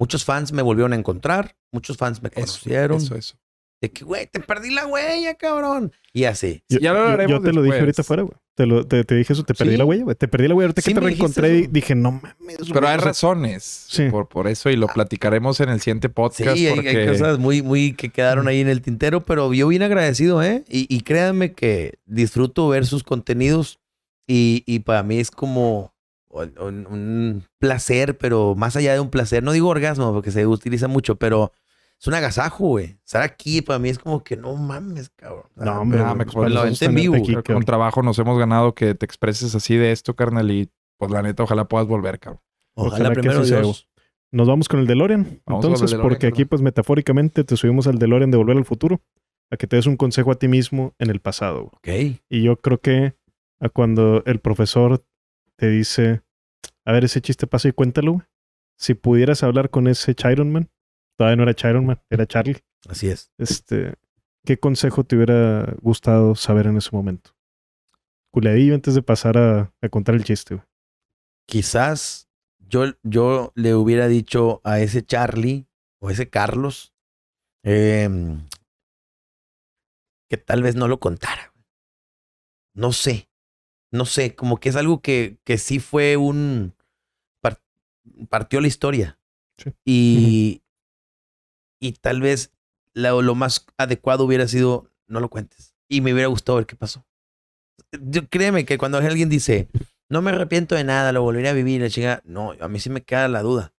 muchos 0.00 0.24
fans 0.24 0.52
me 0.52 0.62
volvieron 0.62 0.92
a 0.92 0.96
encontrar, 0.96 1.56
muchos 1.72 1.96
fans 1.96 2.22
me 2.22 2.30
conocieron. 2.30 2.98
eso, 2.98 3.16
eso. 3.16 3.36
De 3.80 3.90
que, 3.90 4.04
güey, 4.04 4.26
te 4.28 4.38
perdí 4.40 4.70
la 4.70 4.86
huella, 4.86 5.34
cabrón. 5.34 5.92
Y 6.12 6.24
así. 6.24 6.62
Yo, 6.68 6.78
Ya 6.78 6.92
lo 6.92 6.98
yo- 7.00 7.02
hablaremos 7.04 7.30
yo 7.32 7.42
te 7.42 7.52
lo 7.52 7.62
dije 7.62 7.74
después. 7.74 7.80
ahorita 7.80 8.02
afuera, 8.02 8.22
güey. 8.22 8.34
Te, 8.54 8.66
lo, 8.66 8.86
te, 8.86 9.02
te 9.04 9.16
dije 9.16 9.32
eso, 9.32 9.42
te 9.42 9.52
perdí 9.54 9.72
Sí. 9.72 9.76
la 9.78 9.84
huella, 9.84 10.04
güey. 10.04 10.14
Te 10.16 10.28
perdí 10.28 10.46
la 10.46 10.54
huella. 10.54 10.66
Ahorita 10.66 10.82
Sí 10.82 10.90
que 10.90 11.00
te 11.00 11.00
reencontré, 11.06 11.58
eso. 11.60 11.68
dije, 11.72 11.94
no 11.96 12.12
mames. 12.12 12.34
Pero 12.72 12.86
hay 12.86 12.96
o 12.96 13.00
sea, 13.00 13.06
razones 13.08 13.86
Sí. 13.88 14.08
por, 14.10 14.28
por 14.28 14.46
eso 14.46 14.70
y 14.70 14.76
lo 14.76 14.86
platicaremos 14.86 15.58
en 15.60 15.70
el 15.70 15.80
siguiente 15.80 16.08
Sí, 16.08 16.12
podcast. 16.14 16.48
hay, 16.56 16.66
hay 16.68 17.06
cosas 17.08 17.38
muy, 17.38 17.62
muy 17.62 17.94
que 17.94 18.10
quedaron 18.10 18.46
ahí 18.46 18.60
en 18.60 18.68
el 18.68 18.80
tintero, 18.80 19.22
pero 19.22 19.52
yo 19.52 19.66
bien 19.68 19.82
agradecido, 19.82 20.42
¿eh? 20.42 20.62
Y, 20.68 20.86
y 20.94 21.00
créanme 21.00 21.52
que 21.52 21.94
disfruto 22.06 22.68
ver 22.68 22.86
sus 22.86 23.02
contenidos 23.02 23.80
y, 24.26 24.62
y 24.66 24.78
para 24.80 25.02
mí 25.02 25.18
es 25.18 25.30
como 25.32 25.92
un, 26.28 26.52
un- 26.60 26.86
un 26.86 27.44
placer, 27.58 28.16
pero 28.18 28.54
más 28.54 28.76
allá 28.76 28.92
de 28.94 29.00
un 29.00 29.10
placer, 29.10 29.42
no 29.42 29.50
digo 29.52 29.68
orgasmo 29.68 30.12
porque 30.12 30.30
se 30.30 30.46
utiliza 30.46 30.86
mucho, 30.88 31.16
pero 31.16 31.52
es 32.00 32.06
un 32.06 32.14
agasajo, 32.14 32.66
güey. 32.68 32.98
Estar 33.04 33.22
aquí 33.22 33.62
para 33.62 33.78
mí 33.78 33.88
es 33.88 33.98
como 33.98 34.22
que 34.22 34.36
no 34.36 34.54
mames, 34.56 35.10
cabrón. 35.10 35.44
No, 35.56 35.80
hombre, 35.80 36.00
Ah, 36.00 36.12
güey, 36.14 36.16
me 36.18 36.26
pues, 36.26 36.52
Lo 36.52 36.64
en 36.66 36.94
vivo. 36.94 37.16
aquí, 37.16 37.34
con 37.34 37.62
trabajo 37.64 38.02
nos 38.02 38.18
hemos 38.18 38.38
ganado 38.38 38.74
que 38.74 38.94
te 38.94 39.06
expreses 39.06 39.54
así 39.54 39.76
de 39.76 39.92
esto, 39.92 40.14
carnal, 40.14 40.50
y 40.50 40.70
pues 40.98 41.10
la 41.10 41.22
neta, 41.22 41.42
ojalá 41.42 41.66
puedas 41.66 41.86
volver, 41.86 42.18
cabrón. 42.20 42.42
Ojalá, 42.74 42.94
Ojalá 42.94 43.08
que 43.10 43.20
primero 43.20 43.44
Dios. 43.44 43.88
Nos 44.32 44.48
vamos 44.48 44.68
con 44.68 44.80
el 44.80 44.86
DeLorean. 44.86 45.40
Vamos 45.46 45.64
Entonces, 45.64 45.90
DeLorean, 45.90 46.08
porque 46.08 46.26
aquí, 46.26 46.44
pues 46.44 46.60
metafóricamente, 46.60 47.44
te 47.44 47.56
subimos 47.56 47.86
al 47.86 47.98
DeLorean 47.98 48.30
de 48.30 48.36
volver 48.36 48.56
al 48.56 48.64
futuro. 48.64 49.00
A 49.50 49.56
que 49.56 49.66
te 49.66 49.76
des 49.76 49.86
un 49.86 49.96
consejo 49.96 50.32
a 50.32 50.34
ti 50.36 50.48
mismo 50.48 50.94
en 50.98 51.10
el 51.10 51.20
pasado. 51.20 51.70
güey. 51.84 52.14
Ok. 52.14 52.20
Y 52.30 52.42
yo 52.42 52.56
creo 52.56 52.80
que 52.80 53.14
a 53.60 53.68
cuando 53.68 54.22
el 54.26 54.40
profesor 54.40 55.04
te 55.56 55.68
dice, 55.68 56.22
a 56.84 56.92
ver, 56.92 57.04
ese 57.04 57.20
chiste 57.20 57.46
pasa 57.46 57.68
y 57.68 57.72
cuéntalo, 57.72 58.12
güey. 58.14 58.24
Si 58.76 58.94
pudieras 58.94 59.42
hablar 59.44 59.70
con 59.70 59.86
ese 59.86 60.14
Chiron 60.16 60.50
Man, 60.50 60.68
todavía 61.16 61.36
no 61.36 61.42
era 61.44 61.54
Chiron 61.54 61.86
Man, 61.86 62.00
era 62.10 62.26
Charlie. 62.26 62.62
Así 62.88 63.08
es. 63.08 63.32
Este, 63.38 63.94
¿qué 64.44 64.58
consejo 64.58 65.04
te 65.04 65.16
hubiera 65.16 65.74
gustado 65.80 66.34
saber 66.34 66.66
en 66.66 66.76
ese 66.76 66.90
momento? 66.92 67.30
Culeadillo 68.32 68.74
antes 68.74 68.94
de 68.94 69.02
pasar 69.02 69.38
a, 69.38 69.72
a 69.80 69.88
contar 69.88 70.14
el 70.14 70.24
chiste, 70.24 70.56
güey. 70.56 70.66
Quizás 71.46 72.28
yo, 72.58 72.84
yo 73.02 73.52
le 73.54 73.74
hubiera 73.74 74.08
dicho 74.08 74.60
a 74.64 74.80
ese 74.80 75.04
Charlie 75.04 75.66
o 76.00 76.10
ese 76.10 76.28
Carlos 76.28 76.92
em, 77.62 78.48
que 80.28 80.36
tal 80.36 80.62
vez 80.62 80.74
no 80.74 80.88
lo 80.88 80.98
contara. 81.00 81.52
No 82.74 82.92
sé, 82.92 83.28
no 83.92 84.04
sé, 84.04 84.34
como 84.34 84.58
que 84.58 84.70
es 84.70 84.76
algo 84.76 85.00
que, 85.00 85.38
que 85.44 85.58
sí 85.58 85.78
fue 85.78 86.16
un... 86.16 86.74
par- 87.40 87.62
partió 88.28 88.60
la 88.60 88.66
historia. 88.66 89.18
Sí. 89.58 89.72
Y, 89.84 90.62
y 91.86 91.92
tal 91.92 92.22
vez 92.22 92.50
lo, 92.94 93.20
lo 93.20 93.34
más 93.34 93.66
adecuado 93.76 94.24
hubiera 94.24 94.48
sido 94.48 94.90
no 95.06 95.20
lo 95.20 95.28
cuentes. 95.28 95.74
Y 95.86 96.00
me 96.00 96.14
hubiera 96.14 96.28
gustado 96.28 96.56
ver 96.56 96.66
qué 96.66 96.76
pasó. 96.76 97.06
Yo, 98.00 98.26
créeme 98.28 98.64
que 98.64 98.78
cuando 98.78 98.96
alguien 98.98 99.28
dice, 99.28 99.68
no 100.08 100.22
me 100.22 100.30
arrepiento 100.30 100.74
de 100.74 100.84
nada, 100.84 101.12
lo 101.12 101.22
volveré 101.22 101.50
a 101.50 101.52
vivir, 101.52 101.82
la 101.82 101.90
chica. 101.90 102.22
No, 102.24 102.54
a 102.58 102.68
mí 102.68 102.80
sí 102.80 102.88
me 102.88 103.02
queda 103.02 103.28
la 103.28 103.42
duda. 103.42 103.74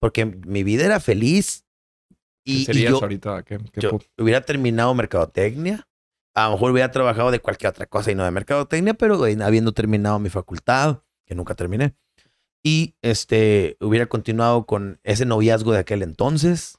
Porque 0.00 0.24
mi 0.24 0.62
vida 0.62 0.84
era 0.84 1.00
feliz 1.00 1.64
¿Qué 2.44 2.52
y, 2.52 2.56
y 2.58 2.64
serías 2.64 2.92
yo, 2.92 3.00
ahorita? 3.00 3.42
¿Qué, 3.42 3.58
qué 3.72 3.80
yo 3.80 3.98
hubiera 4.16 4.40
terminado 4.42 4.94
mercadotecnia. 4.94 5.88
A 6.34 6.46
lo 6.46 6.52
mejor 6.52 6.70
hubiera 6.70 6.92
trabajado 6.92 7.32
de 7.32 7.40
cualquier 7.40 7.70
otra 7.70 7.86
cosa 7.86 8.12
y 8.12 8.14
no 8.14 8.24
de 8.24 8.30
mercadotecnia, 8.30 8.94
pero 8.94 9.20
habiendo 9.24 9.72
terminado 9.72 10.20
mi 10.20 10.30
facultad, 10.30 11.02
que 11.26 11.34
nunca 11.34 11.56
terminé. 11.56 11.96
Y 12.62 12.94
este, 13.02 13.76
hubiera 13.80 14.06
continuado 14.06 14.64
con 14.64 15.00
ese 15.02 15.26
noviazgo 15.26 15.72
de 15.72 15.78
aquel 15.78 16.02
entonces. 16.02 16.77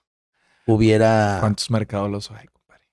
Hubiera. 0.73 1.37
¿Cuántos 1.39 1.69
mercados 1.71 2.09
los 2.11 2.31
hay, 2.31 2.47
compadre? 2.47 2.85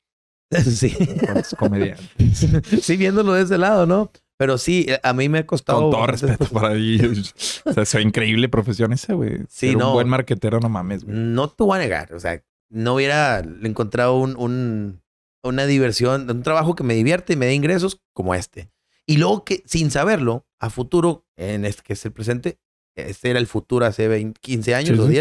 Sí. 0.71 0.97
¿Cuántos 1.25 1.55
comediantes? 1.57 2.07
sí, 2.83 2.97
viéndolo 2.97 3.33
de 3.35 3.43
ese 3.43 3.59
lado, 3.59 3.87
¿no? 3.87 4.11
Pero 4.39 4.59
sí, 4.59 4.87
a 5.03 5.13
mí 5.15 5.29
me 5.29 5.39
ha 5.39 5.47
costado. 5.47 5.81
Con 5.83 5.91
todo 5.93 6.07
respeto 6.07 6.45
para 6.47 6.75
ellos. 6.75 7.35
O 7.65 7.73
sea, 7.85 8.01
una 8.01 8.09
increíble 8.09 8.49
profesión 8.49 8.93
esa, 8.93 9.15
güey. 9.15 9.39
Sí, 9.49 9.69
Ser 9.69 9.77
no. 9.79 9.89
un 9.89 9.95
buen 9.95 10.09
marquetero, 10.09 10.61
no 10.61 10.69
mames, 10.69 11.05
güey. 11.05 11.17
No 11.17 11.49
te 11.49 11.65
voy 11.65 11.77
a 11.79 11.81
negar, 11.81 12.13
o 12.13 12.21
sea, 12.21 12.43
no 12.69 12.95
hubiera 12.95 13.39
encontrado 13.63 14.17
un, 14.19 14.37
un- 14.37 15.03
una 15.43 15.65
diversión, 15.67 16.29
un 16.31 16.43
trabajo 16.43 16.75
que 16.75 16.83
me 16.85 16.95
divierte 16.95 17.33
y 17.33 17.37
me 17.37 17.47
dé 17.47 17.55
ingresos 17.55 18.01
como 18.13 18.35
este. 18.35 18.69
Y 19.07 19.19
luego 19.19 19.45
que, 19.45 19.63
sin 19.65 19.91
saberlo, 19.93 20.45
a 20.59 20.71
futuro, 20.71 21.25
en 21.37 21.65
este 21.65 21.83
que 21.85 21.93
es 21.93 22.05
el 22.05 22.13
presente, 22.13 22.59
este 22.97 23.31
era 23.31 23.39
el 23.39 23.47
futuro 23.47 23.87
hace 23.87 24.09
20, 24.09 24.41
15 24.41 24.75
años 24.75 24.97
Sí, 24.97 25.03
o 25.03 25.07
sí. 25.07 25.13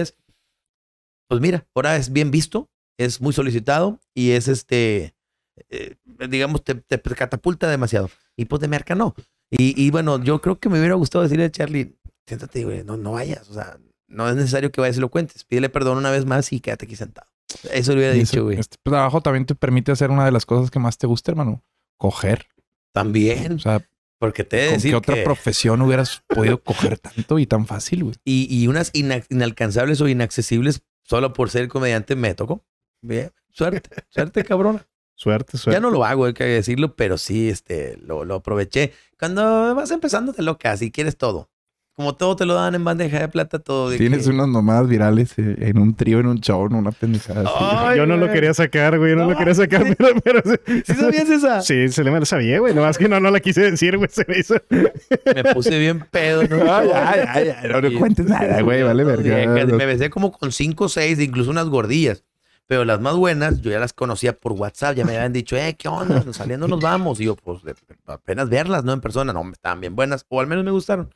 10, 1.25 1.27
pues 1.27 1.41
mira, 1.41 1.65
ahora 1.75 1.95
es 1.97 2.11
bien 2.11 2.31
visto, 2.31 2.69
es 2.97 3.21
muy 3.21 3.33
solicitado 3.33 3.99
y 4.13 4.31
es 4.31 4.47
este, 4.47 5.15
eh, 5.69 5.95
digamos, 6.29 6.63
te, 6.63 6.75
te 6.75 6.99
catapulta 6.99 7.69
demasiado. 7.69 8.09
Y 8.37 8.45
pues 8.45 8.61
de 8.61 8.67
merca 8.67 8.95
no. 8.95 9.15
Y, 9.51 9.79
y 9.81 9.91
bueno, 9.91 10.21
yo 10.23 10.41
creo 10.41 10.59
que 10.59 10.69
me 10.69 10.79
hubiera 10.79 10.95
gustado 10.95 11.23
decirle 11.23 11.45
a 11.45 11.51
Charlie, 11.51 11.95
siéntate, 12.27 12.63
güey, 12.63 12.83
no, 12.83 12.97
no 12.97 13.13
vayas, 13.13 13.49
o 13.49 13.53
sea, 13.53 13.77
no 14.07 14.27
es 14.29 14.35
necesario 14.35 14.71
que 14.71 14.81
vayas 14.81 14.97
y 14.97 15.01
lo 15.01 15.09
cuentes. 15.09 15.43
Pídele 15.43 15.69
perdón 15.69 15.97
una 15.97 16.11
vez 16.11 16.25
más 16.25 16.51
y 16.53 16.59
quédate 16.59 16.85
aquí 16.85 16.95
sentado. 16.95 17.27
Eso 17.71 17.91
le 17.93 17.99
hubiera 17.99 18.15
Y 18.15 18.19
dicho, 18.19 18.43
güey. 18.43 18.59
Este 18.59 18.77
trabajo 18.83 19.21
también 19.21 19.45
te 19.45 19.55
permite 19.55 19.91
hacer 19.91 20.09
una 20.11 20.25
de 20.25 20.31
las 20.31 20.45
cosas 20.45 20.69
que 20.71 20.79
más 20.79 20.97
te 20.97 21.07
gusta, 21.07 21.31
hermano. 21.31 21.63
Coger. 21.97 22.47
También. 22.93 23.53
O 23.53 23.59
sea, 23.59 23.81
Porque 24.19 24.43
te 24.43 24.65
¿Con 24.65 24.73
decir 24.75 24.91
qué 24.91 24.95
otra 24.97 25.15
que- 25.15 25.23
profesión 25.23 25.81
hubieras 25.81 26.23
podido 26.27 26.61
coger 26.61 26.97
tanto 26.99 27.39
y 27.39 27.45
tan 27.45 27.65
fácil, 27.65 28.03
güey? 28.03 28.15
y, 28.25 28.47
y 28.49 28.67
unas 28.67 28.89
ina- 28.93 29.23
inalcanzables 29.29 30.01
o 30.01 30.07
inaccesibles 30.07 30.81
solo 31.05 31.33
por 31.33 31.49
ser 31.49 31.67
comediante 31.67 32.15
me 32.15 32.33
tocó. 32.35 32.65
Bien, 33.01 33.31
suerte, 33.49 33.89
suerte, 34.09 34.43
cabrona. 34.43 34.85
Suerte, 35.17 35.57
suerte. 35.57 35.77
Ya 35.77 35.79
no 35.79 35.91
lo 35.91 36.03
hago, 36.03 36.25
hay 36.25 36.33
que 36.33 36.43
decirlo, 36.43 36.95
pero 36.95 37.17
sí, 37.17 37.49
este, 37.49 37.97
lo, 37.97 38.25
lo 38.25 38.35
aproveché. 38.35 38.91
Cuando 39.17 39.73
vas 39.73 39.91
empezando 39.91 40.33
te 40.33 40.41
locas 40.41 40.81
y 40.81 40.91
quieres 40.91 41.15
todo. 41.17 41.49
Como 41.95 42.13
todo 42.13 42.35
te 42.35 42.45
lo 42.45 42.55
dan 42.55 42.75
en 42.75 42.83
bandeja 42.83 43.19
de 43.19 43.27
plata, 43.29 43.57
todo. 43.59 43.89
de 43.89 43.97
Tienes 43.97 44.25
que- 44.25 44.29
unas 44.33 44.49
mamadas 44.49 44.89
virales 44.89 45.33
eh, 45.37 45.55
en 45.59 45.77
un 45.79 45.95
trío, 45.95 46.19
en 46.19 46.25
un 46.27 46.41
show, 46.41 46.65
en 46.65 46.75
una 46.75 46.91
pendejada. 46.91 47.43
así. 47.43 47.51
Ay, 47.57 47.97
yo 47.97 48.05
no 48.05 48.17
lo 48.17 48.29
quería 48.29 48.53
sacar, 48.53 48.97
güey. 48.97 49.11
Yo 49.11 49.15
no, 49.15 49.23
No, 49.23 49.31
lo 49.31 49.37
quería 49.37 49.55
sacar, 49.55 49.85
sí. 49.87 49.93
pero, 49.97 50.09
pero 50.21 50.41
sí. 50.43 50.81
¿Sí 50.85 50.93
sabías 50.93 51.29
esa? 51.29 51.61
Sí, 51.61 51.87
se 51.87 52.03
le 52.03 52.11
me 52.11 52.19
la 52.19 52.25
sabía, 52.25 52.59
güey. 52.59 52.73
Nomás 52.73 52.97
que 52.97 53.07
no, 53.07 53.19
no 53.21 53.31
la 53.31 53.39
quise 53.39 53.61
decir, 53.71 53.95
güey. 53.97 54.09
Se 54.11 54.25
me 54.27 54.37
hizo. 54.39 54.55
Me 54.69 55.43
puse 55.53 55.79
bien 55.79 56.01
pedo. 56.11 56.43
¿no? 56.43 56.57
Ay, 56.75 56.89
ay, 56.93 57.19
ay, 57.29 57.49
ay, 57.63 57.69
no, 57.71 57.79
no 57.79 57.97
cuentes 57.99 58.25
nada, 58.25 58.61
güey, 58.61 58.83
vale 58.83 59.03
verga. 59.05 59.65
Me 59.65 59.85
besé 59.85 60.09
como 60.09 60.33
con 60.33 60.51
cinco 60.51 60.85
o 60.85 60.89
seis, 60.89 61.17
incluso 61.19 61.49
unas 61.49 61.67
gordillas. 61.69 62.23
Pero 62.67 62.83
las 62.83 62.99
más 62.99 63.15
buenas, 63.15 63.61
yo 63.61 63.71
ya 63.71 63.79
las 63.79 63.93
conocía 63.93 64.33
por 64.35 64.51
WhatsApp. 64.53 64.95
Ya 64.97 65.05
me 65.05 65.15
habían 65.15 65.31
dicho, 65.31 65.55
eh, 65.55 65.75
¿qué 65.77 65.87
onda? 65.87 66.25
Saliendo 66.33 66.67
nos 66.67 66.81
vamos. 66.81 67.21
Y 67.21 67.25
yo, 67.25 67.35
pues, 67.35 67.59
apenas 68.07 68.49
verlas, 68.49 68.83
¿no? 68.83 68.91
En 68.91 69.01
persona. 69.01 69.31
No, 69.31 69.49
estaban 69.51 69.79
bien 69.79 69.95
buenas. 69.95 70.25
O 70.29 70.41
al 70.41 70.47
menos 70.47 70.65
me 70.65 70.71
gustaron. 70.71 71.09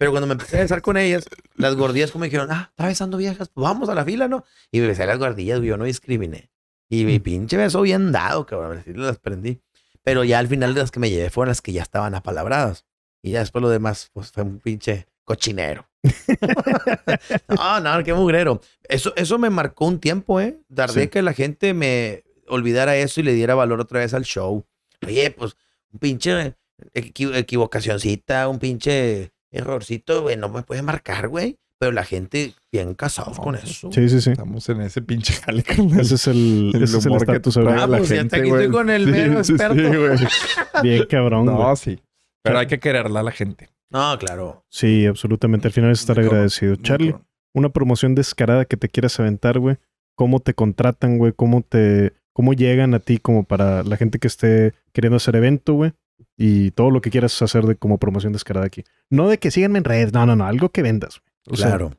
Pero 0.00 0.12
cuando 0.12 0.26
me 0.26 0.32
empecé 0.32 0.56
a 0.56 0.60
besar 0.62 0.80
con 0.80 0.96
ellas, 0.96 1.26
las 1.56 1.74
gordillas 1.76 2.10
como 2.10 2.24
dijeron, 2.24 2.48
ah, 2.50 2.68
está 2.70 2.86
besando 2.86 3.18
viejas, 3.18 3.50
pues 3.50 3.62
vamos 3.62 3.90
a 3.90 3.94
la 3.94 4.02
fila, 4.02 4.28
¿no? 4.28 4.44
Y 4.72 4.80
me 4.80 4.86
besé 4.86 5.02
a 5.02 5.06
las 5.06 5.18
gordillas, 5.18 5.60
yo 5.60 5.76
no 5.76 5.84
discriminé. 5.84 6.50
Y 6.88 7.04
mi 7.04 7.18
pinche 7.18 7.58
beso 7.58 7.82
bien 7.82 8.10
dado, 8.10 8.46
cabrón, 8.46 8.78
así 8.78 8.94
las 8.94 9.18
prendí. 9.18 9.60
Pero 10.02 10.24
ya 10.24 10.38
al 10.38 10.48
final 10.48 10.72
de 10.72 10.80
las 10.80 10.90
que 10.90 11.00
me 11.00 11.10
llevé 11.10 11.28
fueron 11.28 11.50
las 11.50 11.60
que 11.60 11.72
ya 11.72 11.82
estaban 11.82 12.14
apalabradas. 12.14 12.86
Y 13.22 13.32
ya 13.32 13.40
después 13.40 13.60
lo 13.60 13.68
demás, 13.68 14.08
pues 14.14 14.32
fue 14.32 14.42
un 14.42 14.58
pinche 14.58 15.06
cochinero. 15.24 15.86
no, 17.48 17.80
no, 17.80 18.02
qué 18.04 18.14
mugrero. 18.14 18.60
Eso, 18.88 19.12
eso 19.16 19.38
me 19.38 19.50
marcó 19.50 19.86
un 19.86 19.98
tiempo, 20.00 20.40
¿eh? 20.40 20.58
Tardé 20.74 21.02
Sí. 21.02 21.08
que 21.08 21.20
la 21.22 21.34
gente 21.34 21.74
me 21.74 22.24
olvidara 22.48 22.96
eso 22.96 23.20
y 23.20 23.24
le 23.24 23.34
diera 23.34 23.54
valor 23.54 23.80
otra 23.80 24.00
vez 24.00 24.14
al 24.14 24.24
show. 24.24 24.64
Oye, 25.06 25.30
pues, 25.30 25.56
un 25.92 25.98
pinche 26.00 26.54
equi- 26.94 27.34
equivocacioncita, 27.36 28.48
un 28.48 28.58
pinche 28.58 29.32
errorcito, 29.50 30.22
güey, 30.22 30.36
no 30.36 30.48
me 30.48 30.62
puede 30.62 30.82
marcar, 30.82 31.28
güey. 31.28 31.58
Pero 31.78 31.92
la 31.92 32.04
gente 32.04 32.52
bien 32.70 32.92
casados 32.94 33.38
con 33.38 33.54
eso. 33.54 33.90
Sí, 33.90 34.06
sí, 34.10 34.20
sí. 34.20 34.32
Estamos 34.32 34.68
en 34.68 34.82
ese 34.82 35.00
pinche 35.00 35.32
jale. 35.32 35.64
Ese 35.98 36.16
es 36.16 36.26
el, 36.26 36.72
El 36.74 36.82
ese 36.82 36.98
es 36.98 37.06
el 37.06 37.10
humor 37.12 37.24
que 37.24 37.32
estatus 37.32 37.54
trae 37.54 37.66
ahorita. 37.66 37.84
Ah, 37.84 37.86
la 37.86 37.96
pues, 37.98 38.10
gente, 38.10 38.36
aquí 38.36 38.48
güey. 38.50 38.62
estoy 38.64 38.72
con 38.76 38.90
el 38.90 39.04
Sí, 39.06 39.10
mero 39.10 39.44
sí, 39.44 39.44
sí, 39.44 39.52
experto. 39.62 39.98
güey. 39.98 40.18
Bien 40.82 41.06
cabrón, 41.08 41.46
güey. 41.46 41.56
No, 41.56 41.76
sí. 41.76 41.98
Pero 42.42 42.58
hay 42.58 42.66
que 42.66 42.78
quererla 42.80 43.20
a 43.20 43.22
la 43.22 43.32
gente. 43.32 43.70
No, 43.88 44.18
claro. 44.18 44.62
Sí, 44.68 45.06
absolutamente. 45.06 45.68
Al 45.68 45.72
final 45.72 45.90
es 45.90 46.00
estar 46.00 46.20
agradecido. 46.20 46.74
muy 46.74 46.82
Charlie, 46.82 47.14
una 47.54 47.70
promoción 47.70 48.14
descarada 48.14 48.66
que 48.66 48.76
te 48.76 48.90
quieras 48.90 49.18
aventar, 49.18 49.58
güey. 49.58 49.78
¿Cómo 50.16 50.40
te 50.40 50.52
contratan, 50.52 51.16
güey? 51.16 51.32
¿Cómo 51.32 51.62
te... 51.62 52.12
¿Cómo 52.34 52.52
llegan 52.52 52.92
a 52.92 53.00
ti 53.00 53.16
como 53.18 53.44
para 53.44 53.82
la 53.84 53.96
gente 53.96 54.18
que 54.18 54.28
esté 54.28 54.74
queriendo 54.92 55.16
hacer 55.16 55.34
evento, 55.34 55.72
güey? 55.74 55.92
Y 56.36 56.70
todo 56.72 56.90
lo 56.90 57.00
que 57.00 57.10
quieras 57.10 57.40
hacer 57.42 57.64
de 57.64 57.76
como 57.76 57.98
promoción 57.98 58.32
descarada 58.32 58.66
aquí. 58.66 58.84
No 59.08 59.28
de 59.28 59.38
que 59.38 59.50
síganme 59.50 59.78
en 59.78 59.84
redes, 59.84 60.12
no, 60.12 60.26
no, 60.26 60.36
no, 60.36 60.46
algo 60.46 60.70
que 60.70 60.82
vendas. 60.82 61.22
sea, 61.52 61.68
Claro. 61.68 61.92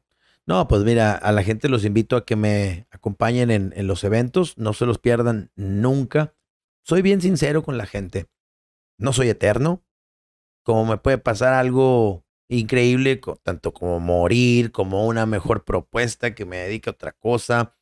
No, 0.47 0.67
pues 0.67 0.83
mira, 0.83 1.13
a 1.13 1.31
la 1.31 1.43
gente 1.43 1.69
los 1.69 1.85
invito 1.85 2.15
a 2.15 2.25
que 2.25 2.35
me 2.35 2.87
acompañen 2.91 3.51
en, 3.51 3.73
en 3.75 3.87
los 3.87 4.03
eventos, 4.03 4.57
no 4.57 4.73
se 4.73 4.85
los 4.85 4.97
pierdan 4.97 5.51
nunca. 5.55 6.33
Soy 6.83 7.01
bien 7.01 7.21
sincero 7.21 7.63
con 7.63 7.77
la 7.77 7.85
gente. 7.85 8.27
No 8.97 9.13
soy 9.13 9.29
eterno. 9.29 9.83
Como 10.63 10.85
me 10.85 10.97
puede 10.97 11.17
pasar 11.17 11.53
algo 11.53 12.25
increíble, 12.51 13.19
tanto 13.43 13.73
como 13.73 13.99
morir, 13.99 14.71
como 14.71 15.07
una 15.07 15.25
mejor 15.25 15.63
propuesta, 15.63 16.35
que 16.35 16.45
me 16.45 16.57
dedique 16.57 16.89
a 16.89 16.93
otra 16.93 17.13
cosa, 17.13 17.75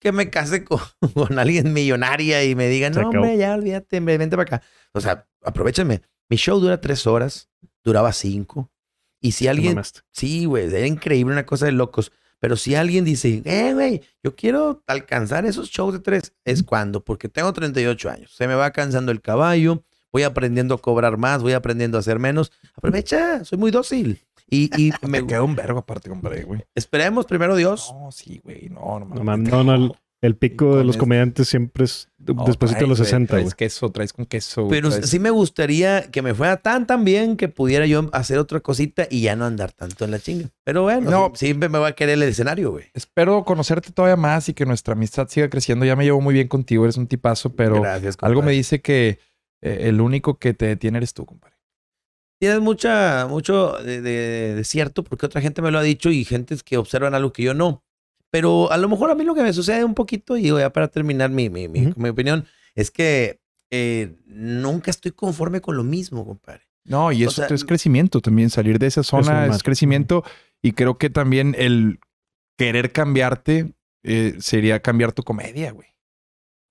que 0.00 0.12
me 0.12 0.30
case 0.30 0.64
con, 0.64 0.80
con 1.14 1.38
alguien 1.38 1.72
millonaria 1.72 2.44
y 2.44 2.54
me 2.54 2.68
digan, 2.68 2.92
no, 2.92 3.08
hombre, 3.08 3.36
ya 3.36 3.54
olvídate, 3.54 4.00
vente 4.00 4.36
para 4.36 4.56
acá. 4.56 4.62
O 4.92 5.00
sea, 5.00 5.28
aprovechenme. 5.42 6.02
Mi 6.28 6.36
show 6.36 6.60
dura 6.60 6.80
tres 6.80 7.06
horas, 7.06 7.50
duraba 7.82 8.12
cinco. 8.12 8.70
Y 9.20 9.32
si 9.32 9.48
alguien. 9.48 9.80
Sí, 10.12 10.44
güey, 10.46 10.74
era 10.74 10.86
increíble, 10.86 11.32
una 11.32 11.46
cosa 11.46 11.66
de 11.66 11.72
locos. 11.72 12.12
Pero 12.38 12.56
si 12.56 12.74
alguien 12.74 13.04
dice, 13.04 13.42
eh, 13.44 13.74
güey, 13.74 14.00
yo 14.22 14.34
quiero 14.34 14.82
alcanzar 14.86 15.44
esos 15.44 15.68
shows 15.68 15.92
de 15.92 16.00
tres, 16.00 16.32
es 16.44 16.62
cuando, 16.62 17.04
porque 17.04 17.28
tengo 17.28 17.52
38 17.52 18.10
años, 18.10 18.32
se 18.34 18.48
me 18.48 18.54
va 18.54 18.70
cansando 18.70 19.12
el 19.12 19.20
caballo, 19.20 19.84
voy 20.10 20.22
aprendiendo 20.22 20.74
a 20.74 20.78
cobrar 20.78 21.18
más, 21.18 21.42
voy 21.42 21.52
aprendiendo 21.52 21.98
a 21.98 22.00
hacer 22.00 22.18
menos. 22.18 22.50
Aprovecha, 22.74 23.44
soy 23.44 23.58
muy 23.58 23.70
dócil. 23.70 24.22
Y, 24.48 24.70
y 24.82 24.90
me 25.06 25.26
queda 25.26 25.42
un 25.42 25.54
vergo 25.54 25.80
aparte, 25.80 26.08
compadre, 26.08 26.44
güey. 26.44 26.64
esperemos 26.74 27.26
primero 27.26 27.54
Dios. 27.56 27.92
No, 27.92 28.10
sí, 28.10 28.40
güey. 28.42 28.70
No, 28.70 28.98
no, 29.00 29.14
No, 29.14 29.36
no, 29.36 29.76
no, 29.76 29.96
el, 30.22 30.36
pico 30.36 30.76
de 30.76 30.84
los 30.84 30.96
esto- 30.96 31.00
comediantes 31.00 31.48
siempre 31.48 31.84
es 31.84 32.08
No, 32.18 32.44
después 32.44 32.72
de 32.74 32.80
los 32.86 32.98
güey, 32.98 33.06
60, 33.06 33.34
güey. 33.34 33.42
Traes 33.44 33.54
queso, 33.54 33.90
traes 33.90 34.12
con 34.12 34.26
queso. 34.26 34.68
Pero 34.68 34.90
traes- 34.90 35.06
sí 35.06 35.18
me 35.18 35.30
gustaría 35.30 36.10
que 36.10 36.20
me 36.22 36.34
fuera 36.34 36.58
tan, 36.58 36.86
tan 36.86 37.04
bien 37.04 37.36
que 37.38 37.48
pudiera 37.48 37.86
yo 37.86 38.10
hacer 38.12 38.38
otra 38.38 38.60
cosita 38.60 39.06
y 39.10 39.22
ya 39.22 39.34
no 39.36 39.46
andar 39.46 39.72
tanto 39.72 40.04
en 40.04 40.10
la 40.10 40.18
chinga. 40.18 40.50
Pero 40.64 40.82
bueno, 40.82 41.10
No. 41.10 41.32
siempre 41.34 41.68
me 41.70 41.78
va 41.78 41.88
a 41.88 41.92
querer 41.92 42.14
el 42.14 42.22
escenario, 42.24 42.70
güey. 42.72 42.86
Espero 42.92 43.44
conocerte 43.44 43.92
todavía 43.92 44.16
más 44.16 44.48
y 44.50 44.54
que 44.54 44.66
nuestra 44.66 44.92
amistad 44.92 45.28
siga 45.28 45.48
creciendo. 45.48 45.84
Ya 45.86 45.96
me 45.96 46.04
llevo 46.04 46.20
muy 46.20 46.34
bien 46.34 46.48
contigo, 46.48 46.84
eres 46.84 46.96
un 46.98 47.06
tipazo, 47.06 47.54
pero 47.54 47.80
Gracias, 47.80 48.16
algo 48.20 48.42
me 48.42 48.52
dice 48.52 48.80
que 48.82 49.18
eh, 49.62 49.88
el 49.88 50.00
único 50.00 50.38
que 50.38 50.52
te 50.54 50.66
detiene 50.66 50.98
eres 50.98 51.14
tú, 51.14 51.24
compadre. 51.26 51.56
Tienes 52.40 52.60
mucha, 52.60 53.26
mucho 53.28 53.72
de, 53.84 54.00
de- 54.00 54.54
de 54.54 54.64
cierto 54.64 55.04
porque 55.04 55.26
otra 55.26 55.42
gente 55.42 55.60
me 55.60 55.70
lo 55.70 55.78
ha 55.78 55.82
dicho 55.82 56.10
y 56.10 56.24
gentes 56.24 56.62
que 56.62 56.78
observan 56.78 57.14
algo 57.14 57.32
que 57.32 57.42
yo 57.42 57.52
no. 57.54 57.84
Pero 58.30 58.70
a 58.70 58.76
lo 58.76 58.88
mejor 58.88 59.10
a 59.10 59.14
mí 59.14 59.24
lo 59.24 59.34
que 59.34 59.42
me 59.42 59.52
sucede 59.52 59.84
un 59.84 59.94
poquito, 59.94 60.36
y 60.36 60.44
ya 60.48 60.72
para 60.72 60.88
terminar 60.88 61.30
mi, 61.30 61.50
mi, 61.50 61.68
mi- 61.68 61.86
Ujú. 61.88 62.00
mi 62.00 62.08
opinión, 62.08 62.46
es 62.74 62.90
que 62.90 63.40
eh, 63.70 64.16
nunca 64.26 64.90
estoy 64.90 65.12
conforme 65.12 65.60
con 65.60 65.76
lo 65.76 65.84
mismo, 65.84 66.24
compadre. 66.26 66.62
No, 66.84 67.12
y 67.12 67.24
O 67.24 67.28
eso 67.28 67.46
sea, 67.46 67.54
es 67.54 67.64
crecimiento 67.64 68.20
también. 68.20 68.50
Salir 68.50 68.78
de 68.78 68.86
esa 68.86 69.02
zona 69.02 69.46
es 69.46 69.62
crecimiento. 69.62 70.24
Y 70.62 70.72
creo 70.72 70.96
que 70.98 71.10
también 71.10 71.54
el 71.58 72.00
querer 72.58 72.92
cambiarte 72.92 73.74
eh, 74.02 74.34
sería 74.38 74.80
cambiar 74.80 75.12
tu 75.12 75.22
comedia, 75.22 75.72
güey. 75.72 75.88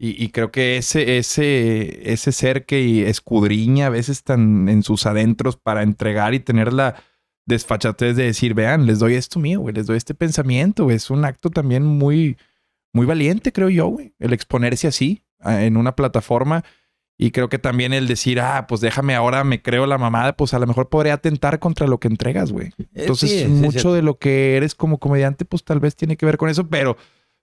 Y, 0.01 0.23
y 0.23 0.29
creo 0.29 0.51
que 0.51 0.77
ese, 0.77 1.17
ese, 1.17 2.11
ese 2.11 2.31
ser 2.31 2.65
que 2.65 3.09
escudriña 3.09 3.87
a 3.87 3.89
veces 3.89 4.23
tan 4.23 4.69
en 4.69 4.81
sus 4.83 5.05
adentros 5.05 5.57
para 5.57 5.83
entregar 5.83 6.33
y 6.33 6.39
tener 6.39 6.71
la 6.73 7.03
desfachatez 7.49 8.15
de 8.15 8.23
decir, 8.23 8.53
vean, 8.53 8.85
les 8.85 8.99
doy 8.99 9.15
esto 9.15 9.39
mío, 9.39 9.59
güey, 9.59 9.75
les 9.75 9.87
doy 9.87 9.97
este 9.97 10.13
pensamiento, 10.13 10.85
güey. 10.85 10.95
Es 10.95 11.09
un 11.09 11.25
acto 11.25 11.49
también 11.49 11.83
muy, 11.83 12.37
muy 12.93 13.05
valiente, 13.05 13.51
creo 13.51 13.67
yo, 13.67 13.87
güey. 13.87 14.13
El 14.19 14.31
exponerse 14.31 14.87
así 14.87 15.23
ah, 15.41 15.63
en 15.63 15.75
una 15.75 15.95
plataforma. 15.95 16.63
Y 17.17 17.31
creo 17.31 17.49
que 17.49 17.59
también 17.59 17.91
el 17.91 18.07
decir, 18.07 18.39
ah, 18.39 18.65
pues 18.65 18.79
déjame 18.79 19.13
ahora, 19.13 19.43
me 19.43 19.61
creo 19.61 19.85
la 19.85 19.97
mamada, 19.97 20.37
pues 20.37 20.53
a 20.53 20.59
lo 20.59 20.67
mejor 20.67 20.87
podría 20.87 21.15
atentar 21.15 21.59
contra 21.59 21.85
lo 21.85 21.99
que 21.99 22.07
entregas, 22.07 22.53
güey. 22.53 22.67
Eh, 22.77 22.85
Entonces, 22.93 23.29
sí, 23.29 23.39
sí, 23.39 23.47
mucho 23.47 23.89
sí. 23.89 23.95
de 23.95 24.01
lo 24.01 24.17
que 24.17 24.55
eres 24.55 24.73
como 24.73 24.99
comediante, 24.99 25.43
pues 25.43 25.65
tal 25.65 25.81
vez 25.81 25.97
tiene 25.97 26.15
que 26.15 26.25
ver 26.25 26.37
con 26.37 26.47
eso, 26.47 26.69
pero 26.69 26.95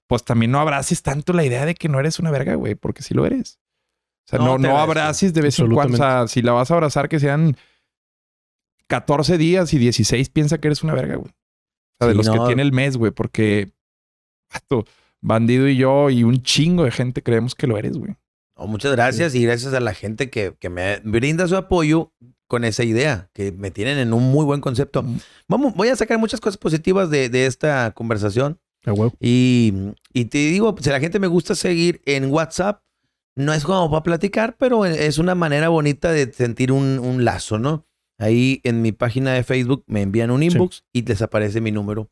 pues 0.07 0.25
también 0.25 0.51
no 0.51 0.61
abraces 0.61 1.03
tanto 1.03 1.35
la 1.35 1.45
idea 1.45 1.67
de 1.67 1.75
que 1.75 1.91
no 1.91 2.01
eres 2.01 2.19
una 2.19 2.31
verga, 2.31 2.55
güey, 2.55 2.75
porque 2.75 3.03
sí 3.03 3.13
lo 3.13 3.27
eres. 3.27 3.59
O 4.27 4.31
sea, 4.31 4.39
No, 4.39 4.57
no, 4.57 4.69
no 4.69 4.79
abraces 4.79 5.35
de 5.35 5.43
vez 5.43 5.59
en 5.59 5.71
cuando. 5.71 5.95
O 5.95 5.99
sea, 5.99 6.27
si 6.27 6.41
la 6.41 6.53
vas 6.53 6.71
a 6.71 6.75
abrazar, 6.75 7.11
que 7.11 7.21
sean 7.21 7.57
14 8.89 9.39
días 9.39 9.73
y 9.75 9.79
16, 9.79 10.31
piensa 10.31 10.59
que 10.59 10.69
eres 10.69 10.83
una 10.83 10.95
verga, 10.95 11.17
güey. 11.17 11.31
O 11.31 11.35
sea, 11.99 12.09
de 12.09 12.13
Sí, 12.13 12.17
los 12.19 12.27
no. 12.27 12.33
que 12.35 12.47
tiene 12.47 12.63
el 12.63 12.73
mes, 12.73 12.97
güey, 12.97 13.13
porque 13.13 13.73
Bandido 15.23 15.69
y 15.69 15.77
yo 15.77 16.11
y 16.11 16.23
un 16.25 16.43
chingo 16.43 16.85
de 16.85 16.91
gente 16.91 17.23
creemos 17.23 17.55
que 17.55 17.67
lo 17.67 17.79
eres, 17.79 17.97
güey. 17.97 18.15
No, 18.59 18.67
muchas 18.67 18.93
gracias 18.93 19.35
y 19.35 19.43
gracias 19.43 19.75
a 19.75 19.81
la 19.81 19.93
gente 19.95 20.31
que, 20.31 20.55
que 20.59 20.71
me 20.71 21.01
brinda 21.01 21.47
su 21.49 21.57
apoyo 21.57 22.13
con 22.47 22.65
esa 22.65 22.85
idea, 22.85 23.29
que 23.35 23.51
me 23.53 23.71
tienen 23.71 23.99
en 23.99 24.13
un 24.13 24.31
muy 24.31 24.45
buen 24.45 24.61
concepto. 24.61 25.05
Vamos, 25.49 25.75
voy 25.75 25.89
a 25.89 25.97
sacar 25.97 26.19
muchas 26.19 26.41
cosas 26.41 26.57
positivas 26.57 27.11
de, 27.11 27.29
de 27.29 27.47
esta 27.47 27.91
conversación. 27.93 28.61
Y, 29.19 29.75
y 30.13 30.27
te 30.27 30.39
digo, 30.39 30.77
si 30.81 30.91
la 30.91 31.01
gente 31.01 31.19
me 31.19 31.27
gusta 31.27 31.57
seguir 31.57 32.01
en 32.07 32.31
WhatsApp, 32.31 32.83
no 33.35 33.53
es 33.53 33.65
como 33.65 33.91
para 33.91 34.05
platicar, 34.05 34.57
pero 34.59 34.85
es 34.87 35.19
una 35.19 35.35
manera 35.35 35.69
bonita 35.69 36.13
de 36.13 36.33
sentir 36.33 36.71
un, 36.71 37.01
un 37.01 37.25
lazo, 37.25 37.59
¿no? 37.59 37.85
Ahí 38.19 38.61
en 38.65 38.83
mi 38.83 38.93
página 38.93 39.35
de 39.35 39.45
Facebook 39.45 39.85
me 39.87 40.03
envían 40.03 40.31
un 40.31 40.43
inbox 40.43 40.85
y 40.93 41.03
les 41.03 41.21
aparece 41.23 41.61
mi 41.61 41.71
número. 41.71 42.11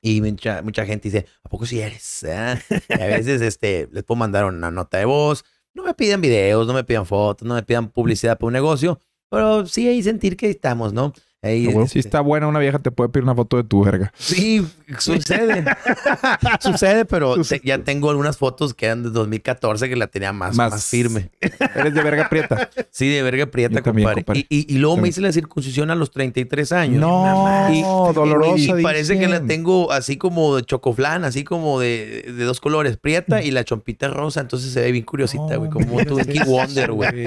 Y 0.00 0.20
mucha, 0.20 0.62
mucha 0.62 0.86
gente 0.86 1.08
dice, 1.08 1.26
¿a 1.42 1.48
poco 1.48 1.66
si 1.66 1.80
eres? 1.80 2.24
ah?" 2.24 2.58
A 2.90 3.06
veces 3.06 3.40
este, 3.40 3.88
les 3.92 4.04
puedo 4.04 4.18
mandar 4.18 4.44
una 4.44 4.70
nota 4.70 4.98
de 4.98 5.04
voz. 5.04 5.44
No 5.74 5.82
me 5.82 5.94
pidan 5.94 6.20
videos, 6.20 6.66
no 6.66 6.72
me 6.72 6.84
pidan 6.84 7.06
fotos, 7.06 7.46
no 7.46 7.54
me 7.54 7.62
pidan 7.62 7.88
publicidad 7.88 8.38
para 8.38 8.46
un 8.48 8.52
negocio, 8.52 9.00
pero 9.30 9.66
sí 9.66 9.86
hay 9.88 10.02
sentir 10.02 10.36
que 10.36 10.50
estamos, 10.50 10.92
¿no? 10.92 11.12
Si 11.40 11.68
este, 11.68 11.98
está 12.00 12.20
buena 12.20 12.48
una 12.48 12.58
vieja, 12.58 12.80
te 12.80 12.90
puede 12.90 13.10
pedir 13.10 13.22
una 13.22 13.34
foto 13.34 13.56
de 13.58 13.62
tu 13.64 13.84
verga. 13.84 14.12
Sí, 14.18 14.66
sucede. 14.98 15.64
sucede, 16.60 17.04
pero 17.04 17.40
te- 17.44 17.60
ya 17.64 17.78
tengo 17.78 18.10
algunas 18.10 18.36
fotos 18.36 18.74
que 18.74 18.86
eran 18.86 19.04
de 19.04 19.10
2014 19.10 19.88
que 19.88 19.94
la 19.94 20.08
tenía 20.08 20.32
más, 20.32 20.56
más, 20.56 20.72
Más- 20.72 20.84
firme. 20.86 21.30
Eres 21.76 21.94
de 21.94 22.02
verga 22.02 22.28
prieta. 22.28 22.68
Sí, 22.90 23.08
de 23.08 23.22
verga 23.22 23.46
prieta, 23.46 23.80
también, 23.82 24.08
compadre. 24.12 24.46
Y, 24.48 24.56
y- 24.58 24.74
y 24.74 24.78
luego 24.78 24.96
me 24.96 25.08
hice 25.08 25.20
la 25.20 25.30
circuncisión 25.30 25.92
a 25.92 25.94
los 25.94 26.10
33 26.10 26.72
años. 26.72 27.00
No, 27.00 27.68
Y- 27.72 27.82
dolorosa, 28.12 28.80
Y 28.80 28.82
parece 28.82 29.16
que 29.18 29.28
la 29.28 29.40
tengo 29.44 29.92
así 29.92 30.16
como 30.16 30.56
de 30.56 30.64
chocoflán, 30.64 31.22
así 31.24 31.44
como 31.44 31.78
de, 31.78 32.32
de 32.36 32.44
dos 32.44 32.60
colores, 32.60 32.96
prieta 32.96 33.42
y 33.42 33.52
la 33.52 33.62
chompita 33.64 34.08
rosa. 34.08 34.40
Entonces 34.40 34.72
se 34.72 34.80
ve 34.80 34.90
bien 34.90 35.04
curiosita, 35.04 35.54
güey, 35.56 35.70
como 35.70 36.04
Twinkie 36.04 36.42
Wonder, 36.44 36.90
güey. 36.90 37.26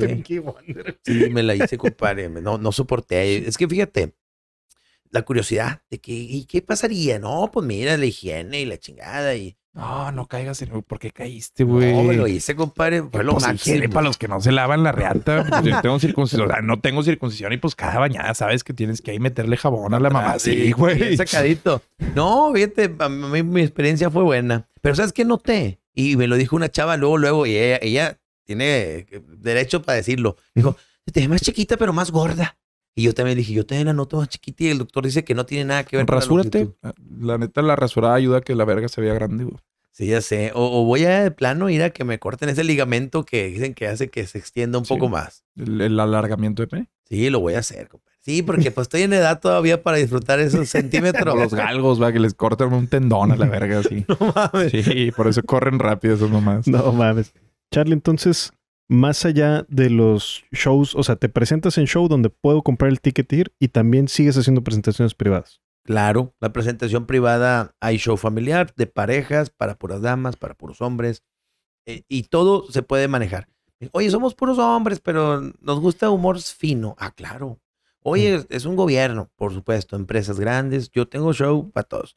Sí. 0.00 0.24
Sí, 1.04 1.30
me 1.30 1.44
la 1.44 1.54
hice, 1.54 1.78
compadre. 1.78 2.28
No, 2.28 2.58
no 2.58 2.72
soporté. 2.72 3.51
Es 3.52 3.58
que 3.58 3.68
fíjate, 3.68 4.14
la 5.10 5.22
curiosidad 5.22 5.82
de 5.90 6.00
que, 6.00 6.12
¿y 6.12 6.46
qué 6.46 6.62
pasaría? 6.62 7.18
No, 7.18 7.50
pues 7.52 7.66
mira, 7.66 7.98
la 7.98 8.06
higiene 8.06 8.60
y 8.62 8.64
la 8.64 8.78
chingada 8.78 9.34
y... 9.34 9.56
No, 9.74 10.10
no 10.12 10.26
caigas 10.26 10.60
en... 10.62 10.82
¿Por 10.82 10.98
qué 10.98 11.10
caíste, 11.10 11.64
güey? 11.64 11.92
No, 11.94 12.02
me 12.02 12.14
lo 12.14 12.26
hice, 12.26 12.54
compadre. 12.56 13.02
Fue 13.02 13.22
lo 13.24 13.32
Pues, 13.32 13.46
máximo. 13.46 13.88
para 13.90 14.04
los 14.04 14.16
que 14.18 14.26
no 14.28 14.38
se 14.40 14.52
lavan 14.52 14.82
la 14.82 14.92
reata. 14.92 15.44
Pues, 15.48 15.64
yo 15.64 15.80
tengo 15.82 15.98
circuncisión. 15.98 16.46
O 16.50 16.52
sea, 16.52 16.62
no 16.62 16.80
tengo 16.80 17.02
circuncisión 17.02 17.52
y 17.52 17.58
pues 17.58 17.74
cada 17.74 17.98
bañada 17.98 18.34
sabes 18.34 18.64
que 18.64 18.72
tienes 18.74 19.00
que 19.02 19.10
ahí 19.10 19.18
meterle 19.18 19.56
jabón 19.58 19.92
a 19.94 20.00
la 20.00 20.08
mamá. 20.10 20.32
Ah, 20.32 20.38
Sí, 20.38 20.72
güey. 20.72 21.14
sacadito. 21.18 21.82
No, 22.14 22.50
fíjate, 22.54 22.94
a 22.98 23.08
mí 23.10 23.42
mi 23.42 23.60
experiencia 23.62 24.10
fue 24.10 24.22
buena. 24.22 24.66
Pero 24.80 24.94
¿sabes 24.94 25.12
qué 25.12 25.24
noté? 25.26 25.78
Y 25.94 26.16
me 26.16 26.26
lo 26.26 26.36
dijo 26.36 26.56
una 26.56 26.70
chava 26.70 26.96
luego, 26.96 27.18
luego, 27.18 27.46
y 27.46 27.56
ella, 27.56 27.78
ella 27.82 28.18
tiene 28.44 29.06
derecho 29.38 29.82
para 29.82 29.96
decirlo. 29.96 30.36
Dijo, 30.54 30.76
te 31.12 31.20
ves 31.20 31.28
más 31.28 31.40
chiquita, 31.42 31.76
pero 31.76 31.92
más 31.94 32.10
gorda. 32.10 32.56
Y 32.94 33.02
yo 33.04 33.14
también 33.14 33.38
dije, 33.38 33.52
yo 33.54 33.64
también 33.64 33.86
la 33.86 33.92
noto 33.94 34.18
más 34.18 34.28
chiquita 34.28 34.64
y 34.64 34.68
el 34.68 34.78
doctor 34.78 35.04
dice 35.04 35.24
que 35.24 35.34
no 35.34 35.46
tiene 35.46 35.64
nada 35.64 35.84
que 35.84 35.96
ver 35.96 36.04
con 36.06 36.14
la 36.14 36.20
Rasúrate. 36.20 36.58
longitud. 36.64 36.92
La 37.20 37.38
neta, 37.38 37.62
la 37.62 37.74
rasurada 37.76 38.14
ayuda 38.14 38.38
a 38.38 38.40
que 38.42 38.54
la 38.54 38.64
verga 38.66 38.88
se 38.88 39.00
vea 39.00 39.14
grande, 39.14 39.44
güey. 39.44 39.56
Sí, 39.92 40.06
ya 40.06 40.20
sé. 40.20 40.52
O, 40.54 40.80
o 40.82 40.84
voy 40.84 41.04
a 41.04 41.22
de 41.22 41.30
plano 41.30 41.68
ir 41.70 41.82
a 41.82 41.90
que 41.90 42.04
me 42.04 42.18
corten 42.18 42.48
ese 42.48 42.64
ligamento 42.64 43.24
que 43.24 43.46
dicen 43.48 43.74
que 43.74 43.88
hace 43.88 44.08
que 44.10 44.26
se 44.26 44.38
extienda 44.38 44.78
un 44.78 44.84
Sí. 44.86 44.94
poco 44.94 45.08
más. 45.08 45.44
El, 45.56 45.80
el 45.80 46.00
alargamiento 46.00 46.62
de 46.62 46.66
pene. 46.68 46.90
Sí, 47.08 47.28
lo 47.30 47.40
voy 47.40 47.54
a 47.54 47.58
hacer, 47.58 47.88
compadre. 47.88 48.12
Sí, 48.20 48.42
porque 48.42 48.70
pues 48.70 48.84
estoy 48.86 49.02
en 49.02 49.12
edad 49.14 49.40
todavía 49.40 49.82
para 49.82 49.96
disfrutar 49.98 50.38
esos 50.40 50.68
centímetros. 50.70 51.34
Los 51.36 51.52
galgos, 51.54 52.00
va, 52.00 52.12
que 52.12 52.20
les 52.20 52.34
cortan 52.34 52.72
un 52.72 52.86
tendón 52.88 53.32
a 53.32 53.36
la 53.36 53.46
verga 53.50 53.80
así. 53.80 54.04
No 54.08 54.16
mames. 54.34 54.70
Sí, 54.70 55.10
por 55.16 55.28
eso 55.28 55.42
corren 55.42 55.78
rápido 55.78 56.14
esas 56.14 56.30
mamás. 56.30 56.66
No 56.68 56.92
mames. 56.92 57.32
Charlie, 57.70 57.94
entonces, 57.94 58.52
más 58.92 59.24
allá 59.24 59.64
de 59.68 59.90
los 59.90 60.44
shows, 60.52 60.94
o 60.94 61.02
sea, 61.02 61.16
te 61.16 61.28
presentas 61.28 61.78
en 61.78 61.86
show 61.86 62.08
donde 62.08 62.28
puedo 62.28 62.62
comprar 62.62 62.90
el 62.90 63.00
ticket 63.00 63.32
y 63.32 63.36
ir 63.36 63.54
y 63.58 63.68
también 63.68 64.06
sigues 64.06 64.36
haciendo 64.36 64.62
presentaciones 64.62 65.14
privadas. 65.14 65.62
Claro, 65.84 66.34
la 66.40 66.52
presentación 66.52 67.06
privada 67.06 67.74
hay 67.80 67.96
show 67.96 68.16
familiar 68.16 68.72
de 68.76 68.86
parejas, 68.86 69.50
para 69.50 69.76
puras 69.76 70.02
damas, 70.02 70.36
para 70.36 70.54
puros 70.54 70.80
hombres, 70.80 71.24
eh, 71.86 72.02
y 72.08 72.24
todo 72.24 72.70
se 72.70 72.82
puede 72.82 73.08
manejar. 73.08 73.48
Oye, 73.92 74.10
somos 74.10 74.34
puros 74.34 74.58
hombres, 74.58 75.00
pero 75.00 75.40
nos 75.40 75.80
gusta 75.80 76.10
humor 76.10 76.40
fino. 76.40 76.94
Ah, 76.98 77.10
claro. 77.12 77.60
Oye, 78.04 78.44
es 78.50 78.64
un 78.64 78.76
gobierno, 78.76 79.30
por 79.36 79.52
supuesto, 79.52 79.96
empresas 79.96 80.38
grandes. 80.38 80.90
Yo 80.90 81.08
tengo 81.08 81.32
show 81.32 81.70
para 81.72 81.88
todos. 81.88 82.16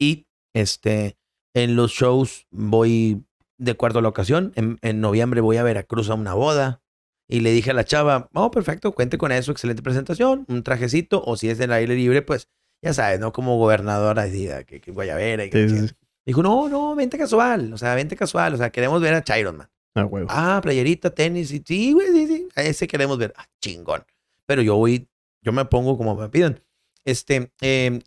Y 0.00 0.26
este, 0.54 1.16
en 1.54 1.76
los 1.76 1.92
shows 1.92 2.46
voy 2.50 3.25
de 3.58 3.72
acuerdo 3.72 3.98
a 3.98 4.02
la 4.02 4.08
ocasión. 4.08 4.52
En, 4.56 4.78
en 4.82 5.00
noviembre 5.00 5.40
voy 5.40 5.56
a 5.56 5.62
Veracruz 5.62 6.10
a 6.10 6.14
una 6.14 6.34
boda. 6.34 6.80
Y 7.28 7.40
le 7.40 7.50
dije 7.50 7.72
a 7.72 7.74
la 7.74 7.84
chava, 7.84 8.28
oh, 8.34 8.52
perfecto, 8.52 8.92
cuente 8.92 9.18
con 9.18 9.32
eso, 9.32 9.50
excelente 9.50 9.82
presentación, 9.82 10.44
un 10.48 10.62
trajecito, 10.62 11.24
o 11.26 11.36
si 11.36 11.48
es 11.50 11.58
del 11.58 11.72
aire 11.72 11.96
libre, 11.96 12.22
pues 12.22 12.48
ya 12.80 12.94
sabes, 12.94 13.18
¿no? 13.18 13.32
Como 13.32 13.58
gobernadora, 13.58 14.22
ah, 14.56 14.62
que, 14.62 14.80
que 14.80 14.92
guayabera 14.92 15.44
y 15.44 15.50
que 15.50 15.68
Sí, 15.68 15.88
sí. 15.88 15.94
Dijo, 16.24 16.40
no, 16.44 16.68
no, 16.68 16.94
vente 16.94 17.18
casual, 17.18 17.72
o 17.72 17.78
sea, 17.78 17.96
vente 17.96 18.14
casual, 18.14 18.54
o 18.54 18.56
sea, 18.56 18.70
queremos 18.70 19.00
ver 19.02 19.14
a 19.14 19.24
Chiron, 19.24 19.56
man. 19.56 19.68
Ah, 19.96 20.04
huevo. 20.04 20.28
Ah, 20.30 20.60
playerita, 20.62 21.10
tenis, 21.10 21.50
y 21.50 21.60
sí, 21.66 21.92
güey, 21.94 22.06
sí, 22.12 22.26
sí, 22.28 22.48
a 22.54 22.62
ese 22.62 22.86
queremos 22.86 23.18
ver. 23.18 23.32
Ah, 23.36 23.46
chingón. 23.60 24.04
Pero 24.46 24.62
yo 24.62 24.76
voy, 24.76 25.08
yo 25.42 25.50
me 25.52 25.64
pongo 25.64 25.98
como 25.98 26.14
me 26.14 26.28
piden. 26.28 26.62
Este, 27.04 27.50
eh, 27.60 27.98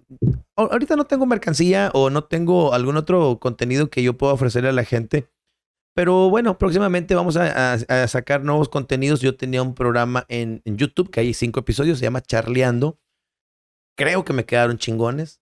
a- 0.56 0.62
ahorita 0.62 0.96
no 0.96 1.06
tengo 1.06 1.26
mercancía 1.26 1.92
o 1.94 2.10
no 2.10 2.24
tengo 2.24 2.74
algún 2.74 2.96
otro 2.96 3.38
contenido 3.40 3.90
que 3.90 4.02
yo 4.04 4.18
pueda 4.18 4.32
ofrecerle 4.34 4.70
a 4.70 4.74
la 4.74 4.86
gente. 4.86 5.28
Pero 6.00 6.30
bueno, 6.30 6.58
próximamente 6.58 7.14
vamos 7.14 7.36
a, 7.36 7.74
a- 7.74 8.04
a 8.04 8.08
sacar 8.08 8.42
nuevos 8.42 8.70
contenidos. 8.70 9.20
Yo 9.20 9.36
tenía 9.36 9.62
un 9.62 9.76
programa 9.76 10.26
en, 10.30 10.62
en 10.64 10.78
YouTube 10.78 11.10
que 11.12 11.20
hay 11.20 11.34
cinco 11.34 11.60
episodios, 11.60 12.00
se 12.00 12.06
llama 12.06 12.22
Charleando. 12.22 12.98
Creo 13.98 14.24
que 14.24 14.32
me 14.32 14.46
quedaron 14.46 14.78
chingones. 14.78 15.42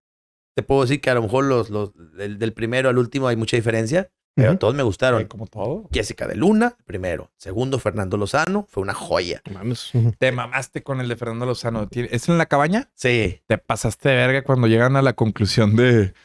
Te 0.55 0.63
puedo 0.63 0.81
decir 0.81 0.99
que 0.99 1.11
a 1.11 1.13
lo 1.13 1.21
mejor 1.21 1.43
los, 1.43 1.69
los 1.69 1.91
del, 2.17 2.39
del 2.39 2.53
primero 2.53 2.89
al 2.89 2.97
último 2.97 3.27
hay 3.27 3.35
mucha 3.35 3.55
diferencia, 3.55 4.09
pero 4.33 4.57
todos 4.57 4.73
me 4.73 4.81
gustaron. 4.81 5.25
Como 5.25 5.45
todo. 5.45 5.87
Jessica 5.93 6.25
de 6.25 6.33
Luna, 6.35 6.75
primero. 6.85 7.29
Segundo, 7.37 7.77
Fernando 7.77 8.17
Lozano, 8.17 8.65
fue 8.67 8.81
una 8.81 8.95
joya. 8.95 9.43
Mames. 9.53 9.91
Te 10.17 10.31
mamaste 10.31 10.81
con 10.81 10.99
el 11.01 11.07
de 11.07 11.15
Fernando 11.17 11.45
Lozano. 11.45 11.87
¿Tiene- 11.87 12.09
¿Es 12.11 12.29
en 12.29 12.39
la 12.39 12.47
cabaña? 12.47 12.89
Sí. 12.95 13.43
Te 13.45 13.59
pasaste 13.59 14.09
de 14.09 14.15
verga 14.15 14.43
cuando 14.43 14.65
llegan 14.65 14.95
a 14.95 15.03
la 15.03 15.13
conclusión 15.13 15.75
de 15.75 16.15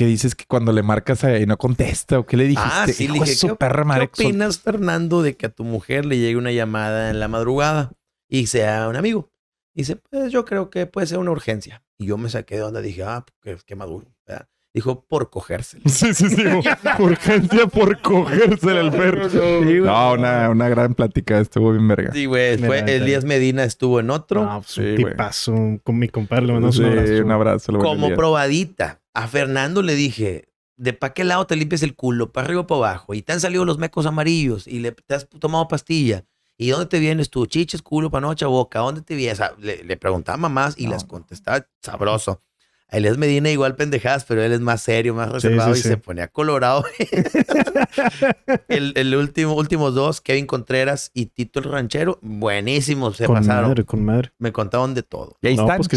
que 0.00 0.06
dices 0.06 0.34
que 0.34 0.46
cuando 0.48 0.72
le 0.72 0.82
marcas 0.82 1.24
a- 1.24 1.38
y 1.38 1.44
no 1.44 1.58
contesta 1.58 2.18
o 2.18 2.24
qué 2.24 2.38
le 2.38 2.44
dijiste. 2.44 2.66
Ah, 2.72 2.86
sí, 2.90 3.06
le 3.06 3.12
dije, 3.12 3.34
su 3.34 3.48
¿qué. 3.48 3.68
¿qué 3.68 4.02
opinas, 4.24 4.58
Fernando, 4.58 5.20
de 5.20 5.36
que 5.36 5.44
a 5.44 5.50
tu 5.50 5.62
mujer 5.62 6.06
le 6.06 6.16
llegue 6.16 6.38
una 6.38 6.52
llamada 6.52 7.10
en 7.10 7.20
la 7.20 7.28
madrugada 7.28 7.92
y 8.26 8.46
sea 8.46 8.88
un 8.88 8.96
amigo? 8.96 9.28
Dice, 9.74 9.96
pues 9.96 10.32
yo 10.32 10.46
creo 10.46 10.70
que 10.70 10.86
puede 10.86 11.06
ser 11.06 11.18
una 11.18 11.32
urgencia. 11.32 11.82
Y 11.98 12.06
yo 12.06 12.16
me 12.16 12.30
saqué 12.30 12.56
de 12.56 12.62
onda, 12.62 12.80
dije, 12.80 13.02
ah, 13.02 13.26
qué, 13.42 13.58
qué 13.66 13.76
maduro. 13.76 14.06
¿verdad? 14.26 14.48
Dijo, 14.72 15.04
por 15.04 15.28
cogérsela. 15.28 15.82
Sí, 15.90 16.14
sí, 16.14 16.30
sí. 16.30 16.44
Urgencia 16.98 17.66
por 17.66 18.00
cogérsela 18.00 18.80
el 18.80 18.90
perro. 18.92 19.28
No, 19.84 20.12
una, 20.14 20.48
una 20.48 20.68
gran 20.70 20.94
plática. 20.94 21.40
Estuvo 21.40 21.72
bien 21.72 21.86
verga. 21.88 22.10
Sí, 22.14 22.24
güey, 22.24 22.56
fue. 22.56 22.78
Elías 22.86 23.24
Medina 23.24 23.64
estuvo 23.64 24.00
en 24.00 24.08
otro. 24.08 24.46
No, 24.46 24.62
pues 24.62 24.70
Sí, 24.72 24.94
tipazo. 24.96 25.54
Con 25.84 25.98
mi 25.98 26.08
compadre 26.08 26.46
le 26.46 26.52
mandamos 26.54 26.76
Sí, 26.76 26.82
un 26.84 26.88
abrazo. 26.88 27.22
un 27.24 27.30
abrazo. 27.32 27.72
como 27.78 28.14
probadita. 28.14 28.99
A 29.14 29.26
Fernando 29.28 29.82
le 29.82 29.94
dije, 29.94 30.48
¿de 30.76 30.92
pa' 30.92 31.12
qué 31.12 31.24
lado 31.24 31.46
te 31.46 31.56
limpias 31.56 31.82
el 31.82 31.94
culo? 31.94 32.32
¿Para 32.32 32.46
arriba 32.46 32.60
o 32.62 32.66
para 32.66 32.78
abajo? 32.90 33.14
Y 33.14 33.22
te 33.22 33.32
han 33.32 33.40
salido 33.40 33.64
los 33.64 33.78
mecos 33.78 34.06
amarillos 34.06 34.66
y 34.66 34.78
le 34.80 34.92
te 34.92 35.14
has 35.14 35.28
tomado 35.28 35.66
pastilla. 35.68 36.24
¿Y 36.56 36.68
dónde 36.70 36.86
te 36.86 36.98
vienes 36.98 37.30
tú? 37.30 37.46
Chiches, 37.46 37.80
culo, 37.82 38.10
panocha, 38.10 38.46
boca. 38.46 38.80
¿Dónde 38.80 39.00
te 39.02 39.14
vienes? 39.14 39.40
O 39.40 39.44
sea, 39.44 39.54
le, 39.58 39.82
le 39.82 39.96
preguntaba 39.96 40.36
mamás 40.36 40.74
y 40.76 40.84
No. 40.84 40.92
las 40.92 41.04
contestaba 41.04 41.66
sabroso. 41.82 42.42
A 42.92 42.96
Elías 42.96 43.16
Medina 43.18 43.48
igual 43.50 43.76
pendejadas, 43.76 44.24
pero 44.24 44.42
él 44.42 44.52
es 44.52 44.60
más 44.60 44.82
serio, 44.82 45.14
más 45.14 45.30
reservado 45.30 45.74
sí, 45.74 45.80
y 45.80 45.82
sí. 45.84 45.88
se 45.90 45.96
ponía 45.96 46.26
colorado. 46.28 46.84
el 48.68 48.92
el 48.96 49.14
último, 49.14 49.54
últimos 49.54 49.94
dos, 49.94 50.20
Kevin 50.20 50.46
Contreras 50.46 51.10
y 51.14 51.26
Tito 51.26 51.60
el 51.60 51.66
Ranchero, 51.66 52.18
buenísimos, 52.20 53.16
se 53.16 53.26
con 53.26 53.36
pasaron. 53.36 53.68
madre, 53.70 53.84
con 53.84 54.04
madre. 54.04 54.32
Me 54.38 54.52
contaron 54.52 54.94
de 54.94 55.02
todo 55.04 55.36
Y 55.40 55.46
ahí 55.48 55.56
No, 55.56 55.62
están 55.62 55.76
pues 55.78 55.88
que 55.88 55.96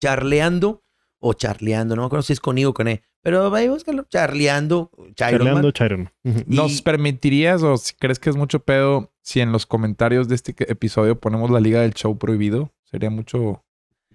charleando. 0.00 0.82
O 1.20 1.32
charleando, 1.34 1.96
no 1.96 2.02
me 2.02 2.06
acuerdo 2.06 2.22
si 2.22 2.32
es 2.32 2.40
con 2.40 2.58
I 2.58 2.64
o 2.64 2.74
con 2.74 2.88
E, 2.88 3.02
pero 3.22 3.54
ahí 3.54 3.68
búscalo, 3.68 4.04
charleando, 4.08 4.90
Chiron. 4.96 5.14
Charleando 5.14 5.70
Chiron. 5.72 6.10
¿Nos 6.46 6.82
permitirías 6.82 7.62
o 7.62 7.76
si 7.76 7.94
crees 7.94 8.18
que 8.18 8.30
es 8.30 8.36
mucho 8.36 8.60
pedo 8.60 9.12
si 9.22 9.40
en 9.40 9.52
los 9.52 9.66
comentarios 9.66 10.28
de 10.28 10.36
este 10.36 10.54
episodio 10.70 11.18
ponemos 11.18 11.50
la 11.50 11.60
liga 11.60 11.80
del 11.80 11.94
show 11.94 12.16
prohibido? 12.16 12.72
Sería 12.84 13.10
mucho... 13.10 13.64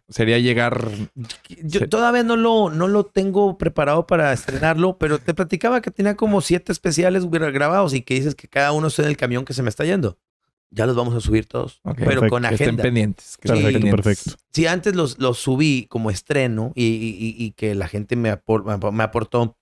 Sería 0.10 0.38
llegar... 0.38 0.90
Yo 1.64 1.88
todavía 1.88 2.24
no 2.24 2.36
lo, 2.36 2.70
no 2.70 2.88
lo 2.88 3.06
tengo 3.06 3.58
preparado 3.58 4.06
para 4.06 4.34
estrenarlo, 4.34 4.98
pero 4.98 5.18
te 5.18 5.34
platicaba 5.34 5.82
que 5.82 5.92
tenía 5.92 6.16
como 6.16 6.42
siete 6.42 6.72
especiales 6.72 7.26
gra- 7.26 7.54
grabados 7.54 7.94
y 7.94 8.02
que 8.02 8.16
dices 8.16 8.36
que 8.36 8.48
cada 8.48 8.74
uno 8.74 8.88
está 8.88 9.04
en 9.04 9.10
el 9.10 9.18
camión 9.18 9.46
que 9.46 9.54
se 9.54 9.64
me 9.64 9.70
está 9.70 9.86
yendo. 9.86 10.18
Ya 10.76 10.88
los 10.88 10.96
vamos 10.96 11.14
a 11.14 11.20
subir 11.20 11.46
todos, 11.46 11.82
Ok. 11.84 11.98
pero 11.98 12.06
Perfecto, 12.22 12.30
con 12.30 12.42
Que 12.44 12.48
estén 12.54 12.66
agenda. 12.68 12.84
pendientes. 12.84 13.38
que 13.38 13.48
estén 13.48 13.64
Perfecto, 13.64 13.74
pendientes. 13.80 14.06
perfecto. 14.06 14.44
Si 14.52 14.66
antes 14.66 14.96
los, 14.96 15.20
los 15.20 15.38
subí 15.38 15.86
como 15.88 16.10
estreno 16.10 16.72
y, 16.76 17.36
y- 17.38 17.52
que 17.52 17.76
la 17.76 17.88
gente 17.88 18.16
me, 18.16 18.32
apor- 18.34 18.64
me 18.66 18.74
ap- 18.74 18.92
me 18.92 19.04
aportó, 19.04 19.56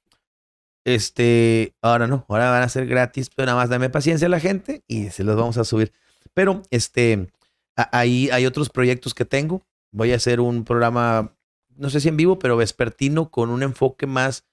este, 0.86 1.76
ahora 1.82 2.08
no, 2.08 2.26
ahora 2.30 2.50
van 2.50 2.64
a 2.64 2.70
ser 2.70 2.88
gratis, 2.88 3.30
pero 3.36 3.48
nada 3.48 3.58
más 3.60 3.70
dame 3.70 3.90
paciencia 3.90 4.28
a 4.28 4.30
la 4.30 4.40
gente 4.40 4.84
y 4.88 5.10
se 5.10 5.24
los 5.24 5.36
vamos 5.36 5.58
a 5.58 5.64
subir. 5.66 5.92
Pero 6.34 6.64
este, 6.72 7.28
a- 7.76 7.90
ahí 7.98 8.30
hay 8.32 8.46
otros 8.46 8.70
proyectos 8.70 9.14
que 9.14 9.26
tengo. 9.26 9.62
Voy 9.92 10.14
a 10.14 10.16
hacer 10.16 10.40
un 10.40 10.64
programa, 10.64 11.36
no 11.76 11.90
sé 11.90 12.00
si 12.00 12.08
en 12.08 12.18
vivo, 12.18 12.40
pero 12.40 12.56
vespertino 12.58 13.30
con 13.30 13.50
un 13.50 13.64
enfoque 13.64 14.08
más 14.08 14.46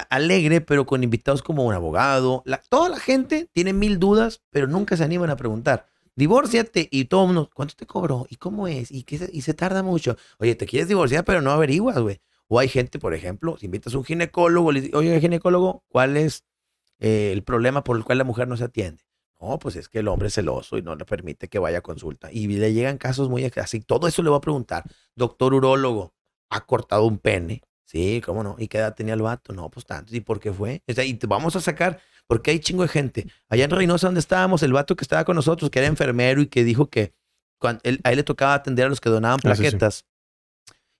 alegre, 0.00 0.60
pero 0.60 0.86
con 0.86 1.02
invitados 1.04 1.42
como 1.42 1.64
un 1.64 1.74
abogado. 1.74 2.42
La- 2.46 2.60
toda 2.68 2.88
la 2.88 2.98
gente 3.00 3.48
tiene 3.52 3.72
mil 3.72 3.98
dudas, 3.98 4.42
pero 4.50 4.66
nunca 4.66 4.96
se 4.96 5.04
animan 5.04 5.30
a 5.30 5.36
preguntar. 5.36 5.86
Divórciate 6.16 6.88
y 6.90 7.04
todo 7.06 7.22
el 7.22 7.26
mundo, 7.28 7.50
¿cuánto 7.54 7.74
te 7.76 7.86
cobró? 7.86 8.26
¿Y 8.28 8.36
cómo 8.36 8.66
es? 8.66 8.90
¿Y, 8.90 9.04
qué 9.04 9.18
se, 9.18 9.30
y 9.32 9.42
se 9.42 9.54
tarda 9.54 9.82
mucho. 9.82 10.16
Oye, 10.38 10.54
te 10.56 10.66
quieres 10.66 10.88
divorciar, 10.88 11.24
pero 11.24 11.40
no 11.40 11.50
averiguas, 11.52 11.98
güey. 12.00 12.20
O 12.48 12.58
hay 12.58 12.68
gente, 12.68 12.98
por 12.98 13.14
ejemplo, 13.14 13.56
si 13.58 13.66
invitas 13.66 13.94
a 13.94 13.98
un 13.98 14.04
ginecólogo, 14.04 14.72
le 14.72 14.80
dices, 14.80 14.96
oye, 14.96 15.20
ginecólogo, 15.20 15.84
¿cuál 15.88 16.16
es 16.16 16.44
eh, 16.98 17.30
el 17.32 17.44
problema 17.44 17.84
por 17.84 17.96
el 17.96 18.04
cual 18.04 18.18
la 18.18 18.24
mujer 18.24 18.48
no 18.48 18.56
se 18.56 18.64
atiende? 18.64 19.04
No, 19.40 19.58
pues 19.60 19.76
es 19.76 19.88
que 19.88 20.00
el 20.00 20.08
hombre 20.08 20.28
es 20.28 20.34
celoso 20.34 20.78
y 20.78 20.82
no 20.82 20.96
le 20.96 21.04
permite 21.04 21.48
que 21.48 21.60
vaya 21.60 21.78
a 21.78 21.82
consulta. 21.82 22.32
Y 22.32 22.48
le 22.48 22.72
llegan 22.72 22.98
casos 22.98 23.28
muy 23.28 23.44
así. 23.56 23.80
Todo 23.80 24.08
eso 24.08 24.22
le 24.22 24.30
voy 24.30 24.38
a 24.38 24.40
preguntar. 24.40 24.84
Doctor 25.14 25.54
urólogo, 25.54 26.14
¿ha 26.50 26.66
cortado 26.66 27.06
un 27.06 27.18
pene? 27.18 27.62
Sí, 27.90 28.20
cómo 28.22 28.42
no. 28.42 28.54
¿Y 28.58 28.68
qué 28.68 28.76
edad 28.78 28.94
tenía 28.94 29.14
el 29.14 29.22
vato? 29.22 29.54
No, 29.54 29.70
pues 29.70 29.86
tanto. 29.86 30.14
¿Y 30.14 30.20
por 30.20 30.40
qué 30.40 30.52
fue? 30.52 30.82
O 30.86 30.92
sea, 30.92 31.04
y 31.04 31.14
te 31.14 31.26
vamos 31.26 31.56
a 31.56 31.60
sacar, 31.62 31.98
porque 32.26 32.50
hay 32.50 32.58
chingo 32.58 32.82
de 32.82 32.88
gente. 32.88 33.26
Allá 33.48 33.64
en 33.64 33.70
Reynosa, 33.70 34.08
donde 34.08 34.20
estábamos, 34.20 34.62
el 34.62 34.74
vato 34.74 34.94
que 34.94 35.04
estaba 35.04 35.24
con 35.24 35.36
nosotros, 35.36 35.70
que 35.70 35.78
era 35.78 35.88
enfermero 35.88 36.42
y 36.42 36.48
que 36.48 36.64
dijo 36.64 36.90
que 36.90 37.14
cuando 37.58 37.80
él- 37.84 38.00
a 38.04 38.10
él 38.10 38.16
le 38.18 38.24
tocaba 38.24 38.52
atender 38.52 38.84
a 38.84 38.88
los 38.90 39.00
que 39.00 39.08
donaban 39.08 39.38
Ah, 39.42 39.54
sí, 39.54 39.56
sí. 39.56 39.62
plaquetas. 39.62 40.04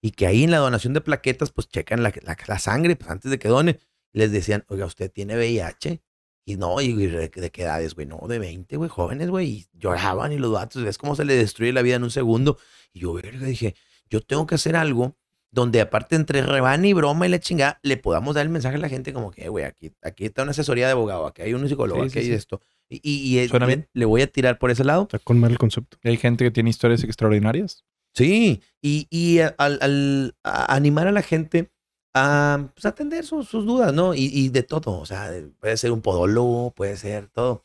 Y 0.01 0.11
que 0.11 0.25
ahí 0.25 0.43
en 0.43 0.49
la 0.51 0.57
donación 0.57 0.93
de 0.93 1.01
plaquetas, 1.01 1.51
pues 1.51 1.67
checan 1.69 2.01
la, 2.01 2.11
la- 2.23 2.37
la 2.47 2.57
sangre, 2.59 2.95
pues 2.95 3.11
antes 3.11 3.29
de 3.29 3.37
que 3.37 3.49
donen. 3.49 3.79
Les 4.11 4.31
decían, 4.31 4.65
oiga, 4.69 4.87
¿usted 4.87 5.11
tiene 5.11 5.35
VIH? 5.35 6.01
Y 6.45 6.55
no, 6.57 6.81
y 6.81 6.93
¿de, 6.93 7.29
de 7.29 7.51
qué 7.51 7.61
edades, 7.61 7.93
güey? 7.93 8.07
No, 8.07 8.19
de 8.27 8.39
20, 8.39 8.77
güey, 8.77 8.89
jóvenes, 8.89 9.29
güey. 9.29 9.47
Y 9.47 9.67
lloraban 9.73 10.31
y 10.31 10.39
los 10.39 10.51
vatos, 10.51 10.83
ves 10.83 10.97
cómo 10.97 11.15
se 11.15 11.23
le 11.25 11.35
destruye 11.35 11.71
la 11.71 11.83
vida 11.83 11.97
en 11.97 12.03
un 12.03 12.09
segundo. 12.09 12.57
Y 12.93 13.01
yo, 13.01 13.13
verga, 13.13 13.45
dije, 13.45 13.75
yo 14.09 14.21
tengo 14.21 14.47
que 14.47 14.55
hacer 14.55 14.75
algo 14.75 15.15
donde 15.51 15.81
aparte 15.81 16.15
entre 16.15 16.41
rebane 16.43 16.89
y 16.89 16.93
broma 16.93 17.25
y 17.25 17.29
la 17.29 17.39
chingada, 17.39 17.79
le 17.83 17.97
podamos 17.97 18.35
dar 18.35 18.45
el 18.45 18.49
mensaje 18.51 18.75
a 18.75 18.79
la 18.79 18.89
gente 18.89 19.13
como 19.13 19.31
que, 19.31 19.49
güey, 19.49 19.65
aquí, 19.65 19.91
aquí 20.03 20.25
está 20.25 20.43
una 20.43 20.51
asesoría 20.51 20.85
de 20.85 20.91
abogado, 20.91 21.25
aquí 21.27 21.41
hay 21.41 21.53
un 21.53 21.67
psicólogo, 21.67 22.01
Sí, 22.01 22.05
aquí 22.07 22.13
sí, 22.13 22.19
hay 22.19 22.25
sí. 22.25 22.33
esto. 22.33 22.61
Y, 22.89 22.99
y- 23.03 23.39
y 23.39 23.47
Suena 23.47 23.65
le, 23.67 23.75
bien. 23.75 23.89
le 23.93 24.05
voy 24.05 24.21
a 24.21 24.27
tirar 24.27 24.57
por 24.59 24.71
ese 24.71 24.83
lado. 24.83 25.03
Está 25.03 25.19
con 25.19 25.39
mal 25.39 25.51
el 25.51 25.57
concepto. 25.57 25.97
Hay 26.03 26.17
gente 26.17 26.43
que 26.43 26.51
tiene 26.51 26.69
historias 26.69 27.03
extraordinarias. 27.03 27.83
Sí, 28.13 28.61
y, 28.81 29.07
y 29.11 29.39
a- 29.39 29.53
al, 29.57 29.77
al- 29.81 30.35
a 30.43 30.73
animar 30.75 31.07
a 31.07 31.11
la 31.11 31.21
gente 31.21 31.69
a 32.15 32.69
pues, 32.73 32.85
atender 32.85 33.23
sus, 33.25 33.47
sus 33.47 33.65
dudas, 33.65 33.93
¿no? 33.93 34.15
Y, 34.15 34.25
y 34.33 34.49
de 34.49 34.63
todo, 34.63 34.99
o 34.99 35.05
sea, 35.05 35.29
de- 35.29 35.43
puede 35.59 35.77
ser 35.77 35.91
un 35.91 36.01
podólogo, 36.01 36.71
puede 36.71 36.97
ser 36.97 37.27
todo. 37.27 37.63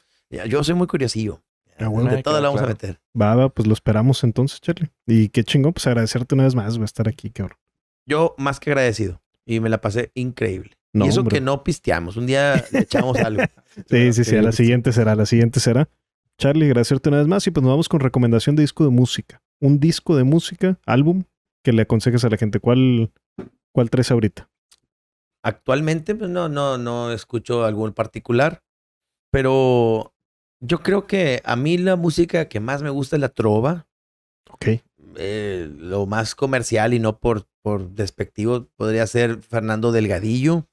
Yo 0.49 0.65
soy 0.65 0.75
muy 0.75 0.87
curiosillo. 0.87 1.43
Ah, 1.79 1.89
bueno. 1.89 2.11
de 2.11 2.17
Ay, 2.17 2.23
todo 2.23 2.41
lo 2.41 2.49
vamos 2.49 2.63
a 2.63 2.67
meter. 2.67 3.01
Va, 3.21 3.35
va, 3.35 3.49
pues 3.49 3.67
lo 3.67 3.73
esperamos 3.75 4.23
entonces, 4.25 4.61
Charlie. 4.61 4.91
Y 5.07 5.29
qué 5.31 5.43
chingón, 5.45 5.73
pues 5.73 5.87
agradecerte 5.87 6.35
una 6.35 6.45
vez 6.45 6.55
más, 6.55 6.77
güey, 6.77 6.85
estar 6.85 7.09
aquí, 7.09 7.31
cabrón. 7.31 7.59
Yo 8.07 8.35
más 8.39 8.61
que 8.61 8.71
agradecido 8.71 9.23
y 9.47 9.61
me 9.61 9.69
la 9.69 9.81
pasé 9.81 10.11
increíble. 10.15 10.73
No, 10.93 11.07
y 11.07 11.09
eso 11.09 11.21
hombre. 11.21 11.37
que 11.37 11.41
no 11.41 11.65
pisteamos, 11.65 12.17
un 12.17 12.27
día 12.27 12.65
le 12.73 12.81
echamos 12.81 13.19
algo. 13.19 13.43
Sí, 13.89 14.13
sí, 14.13 14.23
sí, 14.23 14.37
a 14.37 14.43
la 14.43 14.53
siguiente 14.53 14.93
será, 14.93 15.17
la 15.17 15.27
siguiente 15.27 15.59
será. 15.59 15.89
Charlie, 16.39 16.67
agradecerte 16.67 17.09
una 17.09 17.19
vez 17.19 17.27
más 17.27 17.45
y 17.49 17.51
pues 17.51 17.63
nos 17.63 17.73
vamos 17.73 17.89
con 17.89 17.99
recomendación 17.99 18.55
de 18.55 18.63
disco 18.63 18.85
de 18.85 18.91
música. 18.91 19.43
Un 19.61 19.81
disco 19.81 20.15
de 20.15 20.23
música, 20.23 20.79
álbum, 20.87 21.25
que 21.65 21.73
le 21.73 21.83
aconsejes 21.83 22.25
a 22.25 22.29
la 22.29 22.37
gente. 22.37 22.61
¿Cuál, 22.61 23.11
cuál 23.73 23.91
traes 23.91 24.13
ahorita? 24.13 24.49
Actualmente, 25.43 26.15
pues 26.15 26.31
no, 26.31 26.49
no, 26.49 26.79
no 26.79 27.11
escucho 27.11 27.65
algún 27.65 27.93
particular, 27.93 28.63
pero 29.33 30.15
yo 30.61 30.81
creo 30.83 31.07
que 31.07 31.43
a 31.45 31.57
mí 31.57 31.77
la 31.77 31.97
música 31.97 32.49
que 32.49 32.61
más 32.61 32.83
me 32.83 32.91
gusta 32.91 33.17
es 33.17 33.21
la 33.21 33.29
trova. 33.29 33.89
Ok. 34.51 34.67
Eh, 35.19 35.69
lo 35.79 36.07
más 36.07 36.35
comercial 36.35 36.95
y 36.95 36.99
no 36.99 37.19
por, 37.19 37.47
por 37.63 37.91
despectivo 37.91 38.69
podría 38.77 39.07
ser 39.07 39.41
Fernando 39.43 39.93
Delgadillo. 39.93 40.67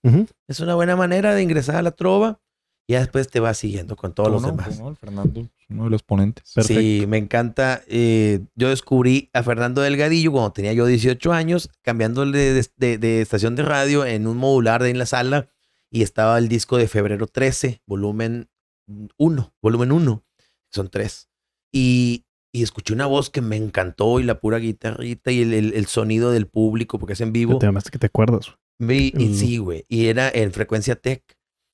Es 0.48 0.60
una 0.60 0.76
buena 0.76 0.96
manera 0.96 1.34
de 1.36 1.42
ingresar 1.44 1.76
a 1.76 1.82
la 1.82 1.92
trova 1.92 2.40
y 2.88 2.94
ya 2.94 3.00
después 3.00 3.28
te 3.30 3.40
vas 3.40 3.58
siguiendo 3.58 3.96
con 3.96 4.14
todos 4.14 4.32
los 4.32 4.42
¿Cómo 4.42 4.54
no? 4.56 4.58
demás. 4.62 4.78
¿Cómo 4.78 4.90
no? 4.90 4.96
Fernando 4.96 5.40
es 5.42 5.48
uno 5.70 5.84
de 5.86 5.90
los 5.92 6.04
ponentes. 6.04 6.44
Sí, 6.66 7.06
me 7.08 7.18
encanta. 7.18 7.82
Eh, 7.88 8.42
yo 8.56 8.70
descubrí 8.70 9.30
a 9.34 9.44
Fernando 9.44 9.82
Delgadillo 9.82 10.32
cuando 10.32 10.52
tenía 10.52 10.74
yo 10.74 10.86
18 10.86 11.32
años, 11.32 11.70
cambiándole 11.82 12.38
de, 12.54 12.68
de- 12.78 12.98
de 12.98 13.22
estación 13.22 13.56
de 13.56 13.64
radio 13.64 14.06
en 14.06 14.28
un 14.28 14.38
modular 14.38 14.84
de 14.84 14.90
en 14.90 14.98
la 14.98 15.06
sala 15.06 15.48
y 15.90 16.02
estaba 16.04 16.38
el 16.38 16.48
disco 16.50 16.78
de 16.78 16.88
febrero 16.88 17.28
13, 17.28 17.82
volumen 17.86 18.50
1, 19.18 19.54
volumen 19.62 19.92
1, 19.92 20.24
son 20.72 20.90
tres. 20.90 21.30
Y, 21.72 22.26
y 22.54 22.64
escuché 22.64 22.94
una 22.94 23.06
voz 23.06 23.30
que 23.30 23.42
me 23.42 23.56
encantó 23.56 24.20
y 24.20 24.24
la 24.24 24.40
pura 24.40 24.58
guitarrita 24.58 25.32
y 25.32 25.42
el, 25.42 25.54
el- 25.54 25.74
el 25.74 25.86
sonido 25.88 26.32
del 26.32 26.48
público, 26.48 27.00
porque 27.00 27.14
es 27.14 27.22
en 27.22 27.32
vivo. 27.34 27.54
Te 27.60 27.66
llamaste 27.68 27.92
que 27.92 28.00
te 28.00 28.08
acuerdas. 28.08 28.54
Y 29.18 29.36
sí, 29.36 29.58
güey. 29.58 29.86
Y 29.88 30.08
era 30.08 30.30
en 30.30 30.52
frecuencia 30.52 30.96
tech. 30.96 31.24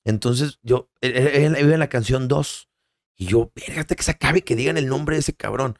Entonces 0.04 0.58
yo, 0.62 0.88
él- 1.00 1.16
él- 1.16 1.56
él 1.56 1.56
iba 1.64 1.74
en 1.74 1.80
la 1.80 1.88
canción 1.88 2.28
2. 2.28 2.68
Y 3.16 3.26
yo, 3.26 3.50
hasta 3.76 3.96
que 3.96 4.02
se 4.02 4.12
acabe 4.12 4.42
que 4.42 4.54
digan 4.56 4.76
el 4.76 4.86
nombre 4.86 5.16
de 5.16 5.20
ese 5.20 5.32
cabrón. 5.34 5.78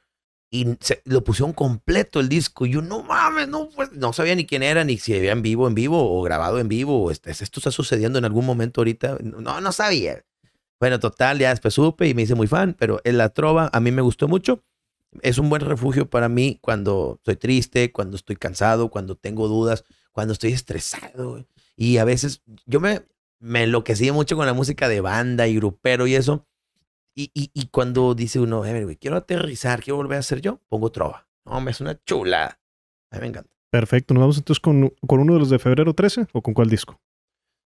Y 0.51 0.67
se, 0.81 1.03
lo 1.05 1.23
pusieron 1.23 1.53
completo 1.53 2.19
el 2.21 2.29
disco. 2.29 2.67
Y 2.67 2.71
yo, 2.71 2.83
no 2.83 3.03
mames, 3.05 3.47
no, 3.49 3.69
pues, 3.69 3.93
no 3.93 4.13
sabía 4.13 4.35
ni 4.35 4.47
quién 4.47 4.63
era, 4.63 4.83
ni 4.83 4.97
si 4.99 5.15
había 5.15 5.33
en 5.33 5.43
vivo, 5.43 5.69
en 5.69 5.75
vivo, 5.75 6.19
o 6.19 6.23
grabado 6.23 6.59
en 6.59 6.69
vivo, 6.69 7.05
o 7.05 7.11
este, 7.11 7.31
esto 7.31 7.61
está 7.61 7.71
sucediendo 7.71 8.19
en 8.19 8.25
algún 8.25 8.45
momento 8.47 8.81
ahorita. 8.81 9.19
No, 9.23 9.61
no 9.61 9.73
sabía. 9.73 10.25
Bueno, 10.81 10.99
total, 10.99 11.39
ya 11.39 11.51
después 11.51 11.75
supe 11.75 12.09
y 12.09 12.15
me 12.15 12.23
hice 12.23 12.35
muy 12.35 12.47
fan, 12.47 12.75
pero 12.79 13.01
en 13.05 13.19
la 13.19 13.29
trova 13.29 13.69
a 13.73 13.81
mí 13.81 13.91
me 13.93 14.01
gustó 14.03 14.27
mucho. 14.27 14.65
Es 15.23 15.39
un 15.39 15.49
buen 15.49 15.63
refugio 15.63 16.09
para 16.09 16.29
mí 16.29 16.59
cuando 16.61 17.15
estoy 17.19 17.37
triste, 17.37 17.93
cuando 17.93 18.17
estoy 18.17 18.37
cansado, 18.37 18.91
cuando 18.91 19.17
tengo 19.17 19.49
dudas, 19.49 19.85
cuando 20.13 20.33
estoy 20.33 20.53
estresado. 20.53 21.47
Y 21.77 21.99
a 21.99 22.05
veces 22.05 22.43
yo 22.67 22.81
me, 22.81 23.03
me 23.39 23.65
enloquecí 23.65 24.11
mucho 24.11 24.37
con 24.37 24.47
la 24.47 24.55
música 24.55 24.89
de 24.89 25.01
banda 25.01 25.47
y 25.47 25.57
grupero 25.57 26.07
y 26.07 26.15
eso. 26.15 26.47
Y, 27.15 27.31
y, 27.35 27.51
y 27.53 27.67
cuando 27.67 28.15
dice 28.15 28.39
uno, 28.39 28.63
"A 28.63 28.73
ver, 28.73 28.85
güey, 28.85 28.97
quiero 28.97 29.17
aterrizar, 29.17 29.83
quiero 29.83 29.97
volver 29.97 30.19
a 30.19 30.23
ser 30.23 30.41
yo, 30.41 30.61
pongo 30.69 30.91
trova. 30.93 31.27
No, 31.45 31.61
me 31.61 31.71
es 31.73 31.81
una 31.81 32.01
chula. 32.05 32.61
A 33.11 33.17
mí 33.17 33.21
me 33.23 33.27
encanta. 33.29 33.51
Perfecto. 33.71 34.15
¿Nos 34.15 34.21
vamos 34.23 34.39
entonces 34.39 34.61
con, 34.61 34.95
con 35.07 35.21
uno 35.21 35.35
de 35.35 35.41
los 35.41 35.51
de 35.51 35.59
febrero 35.59 35.95
13 35.95 36.29
o 36.33 36.43
con 36.43 36.55
cuál 36.55 36.69
disco? 36.71 37.01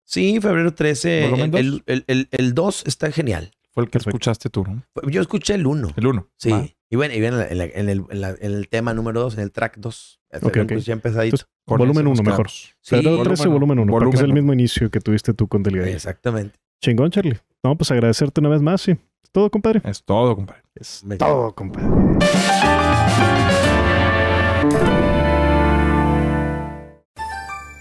Sí, 0.06 0.40
febrero 0.42 0.74
13. 0.74 1.24
¿Volumen 1.30 1.56
El, 1.56 1.72
dos? 1.72 1.82
el, 1.86 2.04
el, 2.08 2.28
el 2.32 2.54
2 2.54 2.84
está 2.88 3.12
genial. 3.12 3.52
Fue 3.72 3.84
el 3.84 3.90
que 3.90 4.00
escuchaste 4.00 4.50
tú, 4.50 4.64
¿no? 4.66 4.84
Yo 5.10 5.22
escuché 5.22 5.54
el 5.54 5.66
1. 5.66 5.94
El 5.96 6.08
uno. 6.08 6.30
Sí. 6.38 6.50
Va. 6.52 6.68
Y 6.92 6.98
bueno, 6.98 7.14
y 7.16 7.20
bien 7.22 7.34
en, 7.34 7.40
la- 7.40 7.48
en 7.48 7.58
la- 7.58 7.64
en 7.66 7.90
el, 7.90 8.04
en 8.10 8.22
la- 8.22 8.36
en 8.40 8.52
el 8.54 8.68
tema 8.68 8.94
número 8.94 9.22
2, 9.22 9.36
en 9.36 9.40
el 9.40 9.52
track 9.52 9.78
2. 9.78 10.20
Ok, 10.44 10.58
ok. 10.64 10.74
Ya 10.80 10.94
empezadito. 10.94 11.38
Entonces, 11.38 11.48
volumen 11.66 11.92
ese 11.96 12.04
nos 12.04 12.20
1 12.20 12.30
mejor. 12.30 12.50
Sí, 12.50 12.70
Febrero 12.82 13.24
13, 13.24 13.48
volumen 13.48 13.80
1, 13.80 13.92
porque 13.92 14.18
es 14.18 14.22
el 14.22 14.34
mismo 14.34 14.52
inicio 14.54 14.92
que 14.92 15.00
tuviste 15.00 15.34
tú 15.34 15.48
con 15.48 15.64
Delgadillo. 15.64 15.96
Exactamente. 15.96 16.60
Chingón, 16.82 17.10
Charlie. 17.10 17.40
No, 17.64 17.78
pues 17.78 17.90
agradecerte 17.92 18.42
una 18.42 18.50
vez 18.50 18.62
más, 18.62 18.82
sí. 18.82 18.92
Es 19.24 19.32
todo, 19.32 19.50
compadre. 19.50 19.82
Es 19.86 20.04
todo, 20.04 20.36
compadre. 20.36 20.64
Es 20.76 21.04
Me 21.06 21.16
todo, 21.16 21.56
compadre. 21.56 21.88